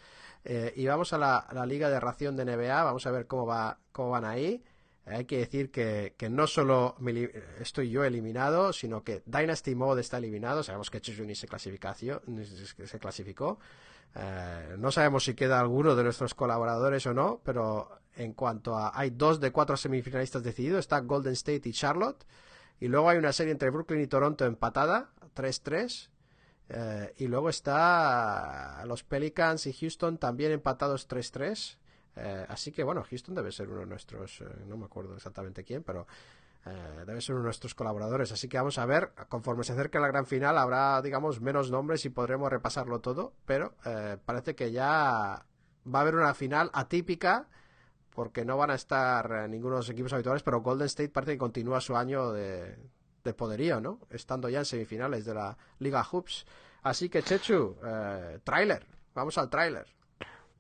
eh, 0.45 0.73
y 0.77 0.87
vamos 0.87 1.13
a 1.13 1.19
la, 1.19 1.67
liga 1.67 1.91
de 1.91 2.01
ración 2.01 2.37
de 2.37 2.45
NBA, 2.45 2.85
vamos 2.85 3.07
a 3.07 3.11
ver 3.11 3.27
cómo 3.27 3.47
va 3.47 3.79
cómo 3.93 4.11
van 4.11 4.25
ahí. 4.25 4.63
Hay 5.07 5.25
que 5.25 5.39
decir 5.39 5.71
que, 5.71 6.15
que 6.17 6.29
no 6.31 6.47
solo 6.47 6.95
me 6.99 7.13
li- 7.13 7.31
estoy 7.59 7.91
yo 7.91 8.05
eliminado, 8.05 8.73
sino 8.73 9.03
que 9.03 9.23
Dynasty 9.27 9.75
Mode 9.75 10.03
está 10.03 10.19
eliminado. 10.19 10.63
Sabemos 10.63 10.91
que 10.91 11.01
Chujuni 11.01 11.35
se, 11.35 11.49
se 11.49 12.99
clasificó. 12.99 13.59
Eh, 14.15 14.77
no 14.79 14.91
sabemos 14.91 15.25
si 15.25 15.35
queda 15.35 15.61
alguno 15.61 15.95
de 15.95 16.05
nuestros 16.05 16.35
colaboradores 16.35 17.07
o 17.07 17.15
no, 17.15 17.41
pero 17.45 18.01
en 18.17 18.33
cuanto 18.33 18.77
a... 18.77 18.99
Hay 18.99 19.11
dos 19.11 19.41
de 19.41 19.53
cuatro 19.53 19.77
semifinalistas 19.77 20.43
decididos, 20.43 20.81
está 20.81 21.01
Golden 21.01 21.33
State 21.33 21.69
y 21.69 21.73
Charlotte. 21.73 22.25
Y 22.81 22.89
luego 22.89 23.09
hay 23.09 23.19
una 23.19 23.33
serie 23.33 23.53
entre 23.53 23.71
Brooklyn 23.71 24.01
y 24.01 24.07
Toronto 24.07 24.45
empatada, 24.47 25.11
3-3. 25.35 26.09
Eh, 26.73 27.15
y 27.19 27.27
luego 27.27 27.51
está 27.51 28.85
los 28.87 29.03
Pelicans 29.03 29.67
y 29.67 29.73
Houston 29.73 30.19
también 30.19 30.53
empatados 30.53 31.09
3-3. 31.09 31.77
Eh, 32.17 32.47
así 32.49 32.73
que 32.73 32.85
bueno, 32.85 33.05
Houston 33.09 33.35
debe 33.35 33.53
ser 33.53 33.69
uno 33.69 33.81
de 33.81 33.87
nuestros, 33.87 34.41
eh, 34.41 34.45
no 34.67 34.77
me 34.77 34.85
acuerdo 34.85 35.15
exactamente 35.15 35.65
quién, 35.65 35.83
pero 35.83 36.07
eh, 36.67 37.05
debe 37.07 37.21
ser 37.21 37.35
uno 37.35 37.43
de 37.43 37.47
nuestros 37.49 37.75
colaboradores. 37.75 38.33
Así 38.33 38.49
que 38.49 38.59
vamos 38.59 38.79
a 38.79 38.87
ver, 38.87 39.13
conforme 39.29 39.65
se 39.65 39.73
acerque 39.73 39.99
la 39.99 40.09
gran 40.09 40.27
final, 40.27 40.59
habrá, 40.59 41.01
digamos, 41.03 41.41
menos 41.41 41.71
nombres 41.71 42.05
y 42.05 42.11
podremos 42.11 42.51
repasarlo 42.51 43.01
todo. 43.01 43.33
Pero 43.47 43.75
eh, 43.85 44.19
parece 44.25 44.55
que 44.55 44.73
ya 44.73 45.45
va 45.87 45.99
a 45.99 46.03
haber 46.03 46.15
una 46.15 46.35
final 46.35 46.71
atípica 46.73 47.49
porque 48.15 48.45
no 48.45 48.57
van 48.57 48.71
a 48.71 48.75
estar 48.75 49.31
eh, 49.33 49.49
ninguno 49.49 49.77
de 49.77 49.81
los 49.81 49.91
equipos 49.91 50.13
habituales, 50.13 50.43
pero 50.43 50.61
Golden 50.61 50.87
State 50.87 51.11
parece 51.11 51.33
que 51.33 51.39
continúa 51.39 51.81
su 51.81 51.97
año 51.97 52.33
de, 52.33 52.77
de 53.25 53.35
poderío, 53.35 53.81
¿no? 53.81 54.01
Estando 54.11 54.49
ya 54.49 54.59
en 54.59 54.65
semifinales 54.65 55.25
de 55.25 55.35
la 55.35 55.57
Liga 55.79 56.05
Hoops. 56.05 56.45
Así 56.83 57.09
que, 57.09 57.23
Chechu, 57.23 57.77
eh, 57.85 58.39
tráiler. 58.45 58.87
Vamos 59.15 59.39
al 59.39 59.49
tráiler. 59.49 59.87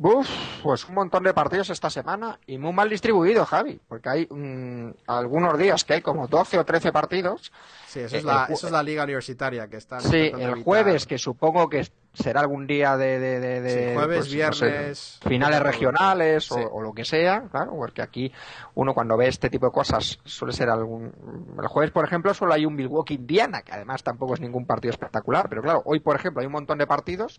Uf, 0.02 0.26
pues 0.62 0.88
un 0.88 0.94
montón 0.94 1.24
de 1.24 1.34
partidos 1.34 1.68
esta 1.68 1.90
semana 1.90 2.38
y 2.46 2.56
muy 2.56 2.72
mal 2.72 2.88
distribuido, 2.88 3.44
Javi, 3.44 3.78
porque 3.86 4.08
hay 4.08 4.26
mm, 4.30 4.92
algunos 5.06 5.58
días 5.58 5.84
que 5.84 5.92
hay 5.92 6.00
como 6.00 6.26
12 6.26 6.58
o 6.58 6.64
13 6.64 6.90
partidos. 6.90 7.52
Sí, 7.86 8.00
eso 8.00 8.16
es, 8.16 8.22
Eh, 8.22 8.26
la, 8.26 8.46
eso 8.46 8.66
es 8.68 8.72
la 8.72 8.82
liga 8.82 9.04
universitaria 9.04 9.68
que 9.68 9.76
está 9.76 10.00
Sí, 10.00 10.32
el 10.34 10.62
jueves, 10.62 11.06
que 11.06 11.18
supongo 11.18 11.68
que 11.68 11.86
será 12.14 12.40
algún 12.40 12.66
día 12.66 12.96
de... 12.96 13.18
de, 13.20 13.40
de- 13.40 13.60
de, 13.60 13.88
Sí, 13.88 13.94
jueves, 13.94 14.18
pues, 14.20 14.46
no 14.46 14.52
sé, 14.54 14.66
viernes, 14.70 15.20
finales 15.22 15.60
regionales 15.60 16.44
Sí. 16.46 16.54
o, 16.54 16.76
o 16.76 16.80
lo 16.82 16.94
que 16.94 17.04
sea, 17.04 17.42
claro, 17.50 17.72
porque 17.76 18.00
aquí 18.00 18.32
uno 18.74 18.94
cuando 18.94 19.18
ve 19.18 19.28
este 19.28 19.50
tipo 19.50 19.66
de 19.66 19.72
cosas 19.72 20.18
suele 20.24 20.54
ser 20.54 20.70
algún... 20.70 21.12
El 21.60 21.68
jueves, 21.68 21.90
por 21.90 22.06
ejemplo, 22.06 22.32
solo 22.32 22.54
hay 22.54 22.64
un 22.64 22.74
Milwaukee-Indiana, 22.74 23.60
que 23.60 23.72
además 23.72 24.02
tampoco 24.02 24.32
es 24.32 24.40
ningún 24.40 24.64
partido 24.64 24.92
espectacular, 24.92 25.46
pero 25.50 25.60
claro, 25.60 25.82
hoy, 25.84 26.00
por 26.00 26.16
ejemplo, 26.16 26.40
hay 26.40 26.46
un 26.46 26.52
montón 26.52 26.78
de 26.78 26.86
partidos. 26.86 27.38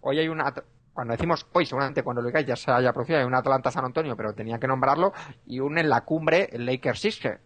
Hoy 0.00 0.18
hay 0.20 0.28
una... 0.28 0.54
Cuando 0.98 1.12
decimos 1.12 1.46
hoy, 1.52 1.64
seguramente 1.64 2.02
cuando 2.02 2.22
lo 2.22 2.26
digáis 2.26 2.44
ya 2.44 2.56
se 2.56 2.72
haya 2.72 2.92
producido, 2.92 3.20
hay 3.20 3.24
un 3.24 3.32
Atlanta-San 3.32 3.84
Antonio, 3.84 4.16
pero 4.16 4.32
tenía 4.32 4.58
que 4.58 4.66
nombrarlo, 4.66 5.12
y 5.46 5.60
un 5.60 5.78
en 5.78 5.88
la 5.88 6.00
cumbre, 6.00 6.48
el 6.50 6.66
Lakers-Sixers, 6.66 7.38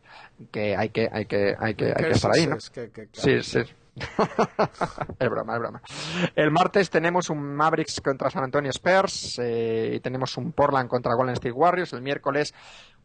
que 0.51 0.75
hay 0.75 0.89
que, 0.89 1.07
hay 1.13 1.27
que, 1.27 1.55
hay 1.59 1.75
que, 1.75 1.89
hay 1.95 1.95
que 2.03 2.11
estar 2.13 2.31
ahí, 2.35 2.47
¿no? 2.47 2.57
Que- 2.73 3.09
Sí, 3.13 3.43
sí. 3.43 3.59
es 5.19 5.29
broma, 5.29 5.53
es 5.53 5.61
broma. 5.61 5.83
El 6.35 6.51
martes 6.51 6.89
tenemos 6.89 7.29
un 7.29 7.43
Mavericks 7.55 8.01
contra 8.01 8.31
San 8.31 8.43
Antonio 8.43 8.71
Spurs 8.71 9.39
eh, 9.39 9.93
y 9.97 10.01
tenemos 10.01 10.35
un 10.39 10.53
Portland 10.53 10.89
contra 10.89 11.15
Golden 11.15 11.35
State 11.35 11.53
Warriors. 11.53 11.93
El 11.93 12.01
miércoles 12.01 12.55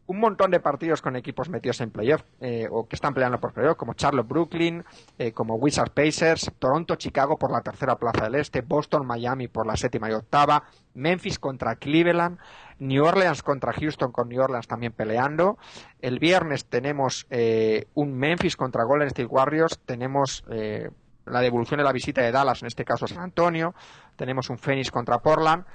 un 0.08 0.20
montón 0.20 0.50
de 0.50 0.58
partidos 0.58 1.02
con 1.02 1.16
equipos 1.16 1.50
metidos 1.50 1.80
en 1.82 1.90
playoff 1.90 2.22
eh, 2.40 2.66
o 2.70 2.88
que 2.88 2.96
están 2.96 3.12
peleando 3.12 3.38
por 3.38 3.52
playoff, 3.52 3.76
como 3.76 3.92
Charlotte 3.92 4.26
Brooklyn, 4.26 4.82
eh, 5.18 5.32
como 5.32 5.56
Wizards 5.56 5.92
Pacers, 5.92 6.50
Toronto 6.58 6.96
Chicago 6.96 7.38
por 7.38 7.52
la 7.52 7.60
tercera 7.60 7.96
plaza 7.96 8.24
del 8.24 8.36
este, 8.36 8.62
Boston 8.62 9.06
Miami 9.06 9.48
por 9.48 9.66
la 9.66 9.76
séptima 9.76 10.08
y 10.10 10.14
octava, 10.14 10.64
Memphis 10.94 11.38
contra 11.38 11.76
Cleveland, 11.76 12.38
New 12.78 13.04
Orleans 13.04 13.42
contra 13.42 13.74
Houston 13.74 14.10
con 14.10 14.30
New 14.30 14.40
Orleans 14.40 14.66
también 14.66 14.92
peleando. 14.92 15.58
El 16.00 16.18
viernes 16.18 16.64
tenemos 16.64 17.26
eh, 17.28 17.86
un 17.92 18.14
Memphis 18.14 18.56
contra 18.56 18.84
Golden 18.84 19.08
State 19.08 19.26
Warriors, 19.26 19.78
tenemos 19.84 20.42
eh, 20.50 20.88
la 21.26 21.40
devolución 21.42 21.78
de 21.78 21.84
la 21.84 21.92
visita 21.92 22.22
de 22.22 22.32
Dallas, 22.32 22.62
en 22.62 22.68
este 22.68 22.86
caso 22.86 23.06
San 23.06 23.20
Antonio, 23.20 23.74
tenemos 24.16 24.48
un 24.48 24.56
Phoenix 24.56 24.90
contra 24.90 25.18
Portland 25.18 25.66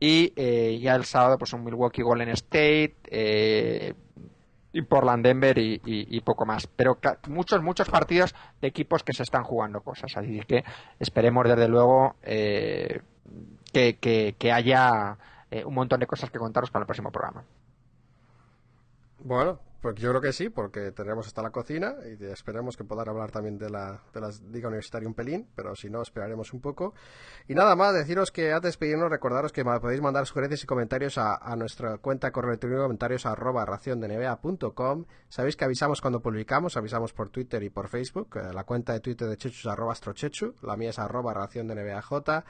y 0.00 0.32
eh, 0.34 0.78
ya 0.80 0.94
el 0.96 1.04
sábado 1.04 1.36
pues 1.38 1.52
un 1.52 1.62
Milwaukee 1.62 2.02
Golden 2.02 2.30
State 2.30 2.96
eh, 3.10 3.94
y 4.72 4.82
Portland 4.82 5.24
Denver 5.24 5.58
y, 5.58 5.80
y- 5.84 6.16
poco 6.22 6.46
más. 6.46 6.66
Pero 6.66 6.98
muchos 7.28 7.62
muchos 7.62 7.88
partidos 7.90 8.34
de 8.62 8.68
equipos 8.68 9.02
que 9.02 9.12
se 9.12 9.22
están 9.22 9.42
jugando 9.44 9.80
cosas. 9.82 10.16
Así 10.16 10.40
que 10.48 10.64
esperemos 10.98 11.44
desde 11.46 11.68
luego 11.68 12.16
eh, 12.22 13.00
que, 13.72 13.98
que- 13.98 14.34
que 14.38 14.52
haya 14.52 15.18
eh, 15.50 15.64
un 15.64 15.74
montón 15.74 16.00
de 16.00 16.06
cosas 16.06 16.30
que 16.30 16.38
contaros 16.38 16.70
para 16.70 16.84
el 16.84 16.86
próximo 16.86 17.10
programa 17.12 17.44
Bueno, 19.22 19.60
pues 19.80 19.94
yo 19.96 20.10
creo 20.10 20.20
que 20.20 20.32
sí, 20.32 20.50
porque 20.50 20.92
tendremos 20.92 21.26
hasta 21.26 21.42
la 21.42 21.50
cocina 21.50 21.94
y 22.04 22.22
esperemos 22.26 22.76
que 22.76 22.84
poder 22.84 23.08
hablar 23.08 23.30
también 23.30 23.56
de 23.56 23.70
la, 23.70 24.02
de 24.12 24.20
la 24.20 24.30
Liga 24.50 24.68
Universitaria 24.68 25.08
un 25.08 25.14
pelín, 25.14 25.48
pero 25.54 25.74
si 25.74 25.88
no, 25.88 26.02
esperaremos 26.02 26.52
un 26.52 26.60
poco. 26.60 26.94
Y 27.48 27.54
nada 27.54 27.74
más, 27.76 27.94
deciros 27.94 28.30
que 28.30 28.52
antes 28.52 28.62
de 28.62 28.68
despedirnos, 28.68 29.10
recordaros 29.10 29.52
que 29.52 29.64
podéis 29.64 30.02
mandar 30.02 30.26
sugerencias 30.26 30.62
y 30.64 30.66
comentarios 30.66 31.16
a, 31.16 31.56
nuestra 31.56 31.96
cuenta 31.96 32.30
correo 32.30 32.50
electrónico 32.50 32.82
comentarios 32.82 33.24
arroba 33.24 33.64
raciondenevea.com. 33.64 35.06
Sabéis 35.28 35.56
que 35.56 35.64
avisamos 35.64 36.02
cuando 36.02 36.20
publicamos, 36.20 36.76
avisamos 36.76 37.14
por 37.14 37.30
Twitter 37.30 37.62
y 37.62 37.70
por 37.70 37.88
Facebook. 37.88 38.36
Eh, 38.36 38.52
la 38.52 38.64
cuenta 38.64 38.92
de 38.92 39.00
Twitter 39.00 39.28
de 39.28 39.36
Chechu 39.38 39.60
es 39.60 39.66
arroba 39.66 39.92
astrochechu, 39.92 40.56
la 40.62 40.76
mía 40.76 40.90
es 40.90 40.98
arroba 40.98 41.32
NVAJ. 41.32 42.44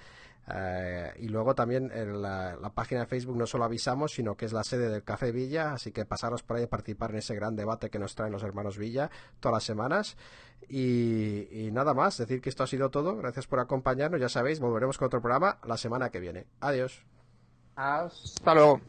Eh, 0.48 1.12
y 1.18 1.28
luego 1.28 1.54
también 1.54 1.90
en 1.94 2.20
la, 2.20 2.56
la 2.56 2.70
página 2.70 3.02
de 3.02 3.06
Facebook 3.06 3.36
no 3.36 3.46
solo 3.46 3.64
avisamos, 3.64 4.12
sino 4.12 4.36
que 4.36 4.46
es 4.46 4.52
la 4.52 4.64
sede 4.64 4.88
del 4.88 5.04
Café 5.04 5.32
Villa, 5.32 5.72
así 5.72 5.92
que 5.92 6.04
pasaros 6.04 6.42
por 6.42 6.56
ahí 6.56 6.64
a 6.64 6.68
participar 6.68 7.10
en 7.10 7.18
ese 7.18 7.34
gran 7.34 7.54
debate 7.54 7.90
que 7.90 7.98
nos 7.98 8.14
traen 8.14 8.32
los 8.32 8.42
hermanos 8.42 8.78
Villa 8.78 9.10
todas 9.38 9.54
las 9.54 9.64
semanas. 9.64 10.16
Y, 10.68 11.48
y 11.50 11.70
nada 11.72 11.94
más, 11.94 12.18
decir 12.18 12.40
que 12.40 12.48
esto 12.48 12.62
ha 12.62 12.66
sido 12.66 12.90
todo. 12.90 13.16
Gracias 13.16 13.46
por 13.46 13.60
acompañarnos. 13.60 14.20
Ya 14.20 14.28
sabéis, 14.28 14.60
volveremos 14.60 14.98
con 14.98 15.06
otro 15.06 15.20
programa 15.20 15.58
la 15.64 15.76
semana 15.76 16.10
que 16.10 16.20
viene. 16.20 16.46
Adiós. 16.60 17.04
hasta 17.76 18.54
luego 18.54 18.80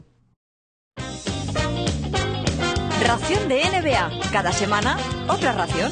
Ración 3.06 3.50
de 3.50 3.64
NBA. 3.64 4.32
Cada 4.32 4.52
semana, 4.52 4.96
otra 5.28 5.54
ración. 5.54 5.92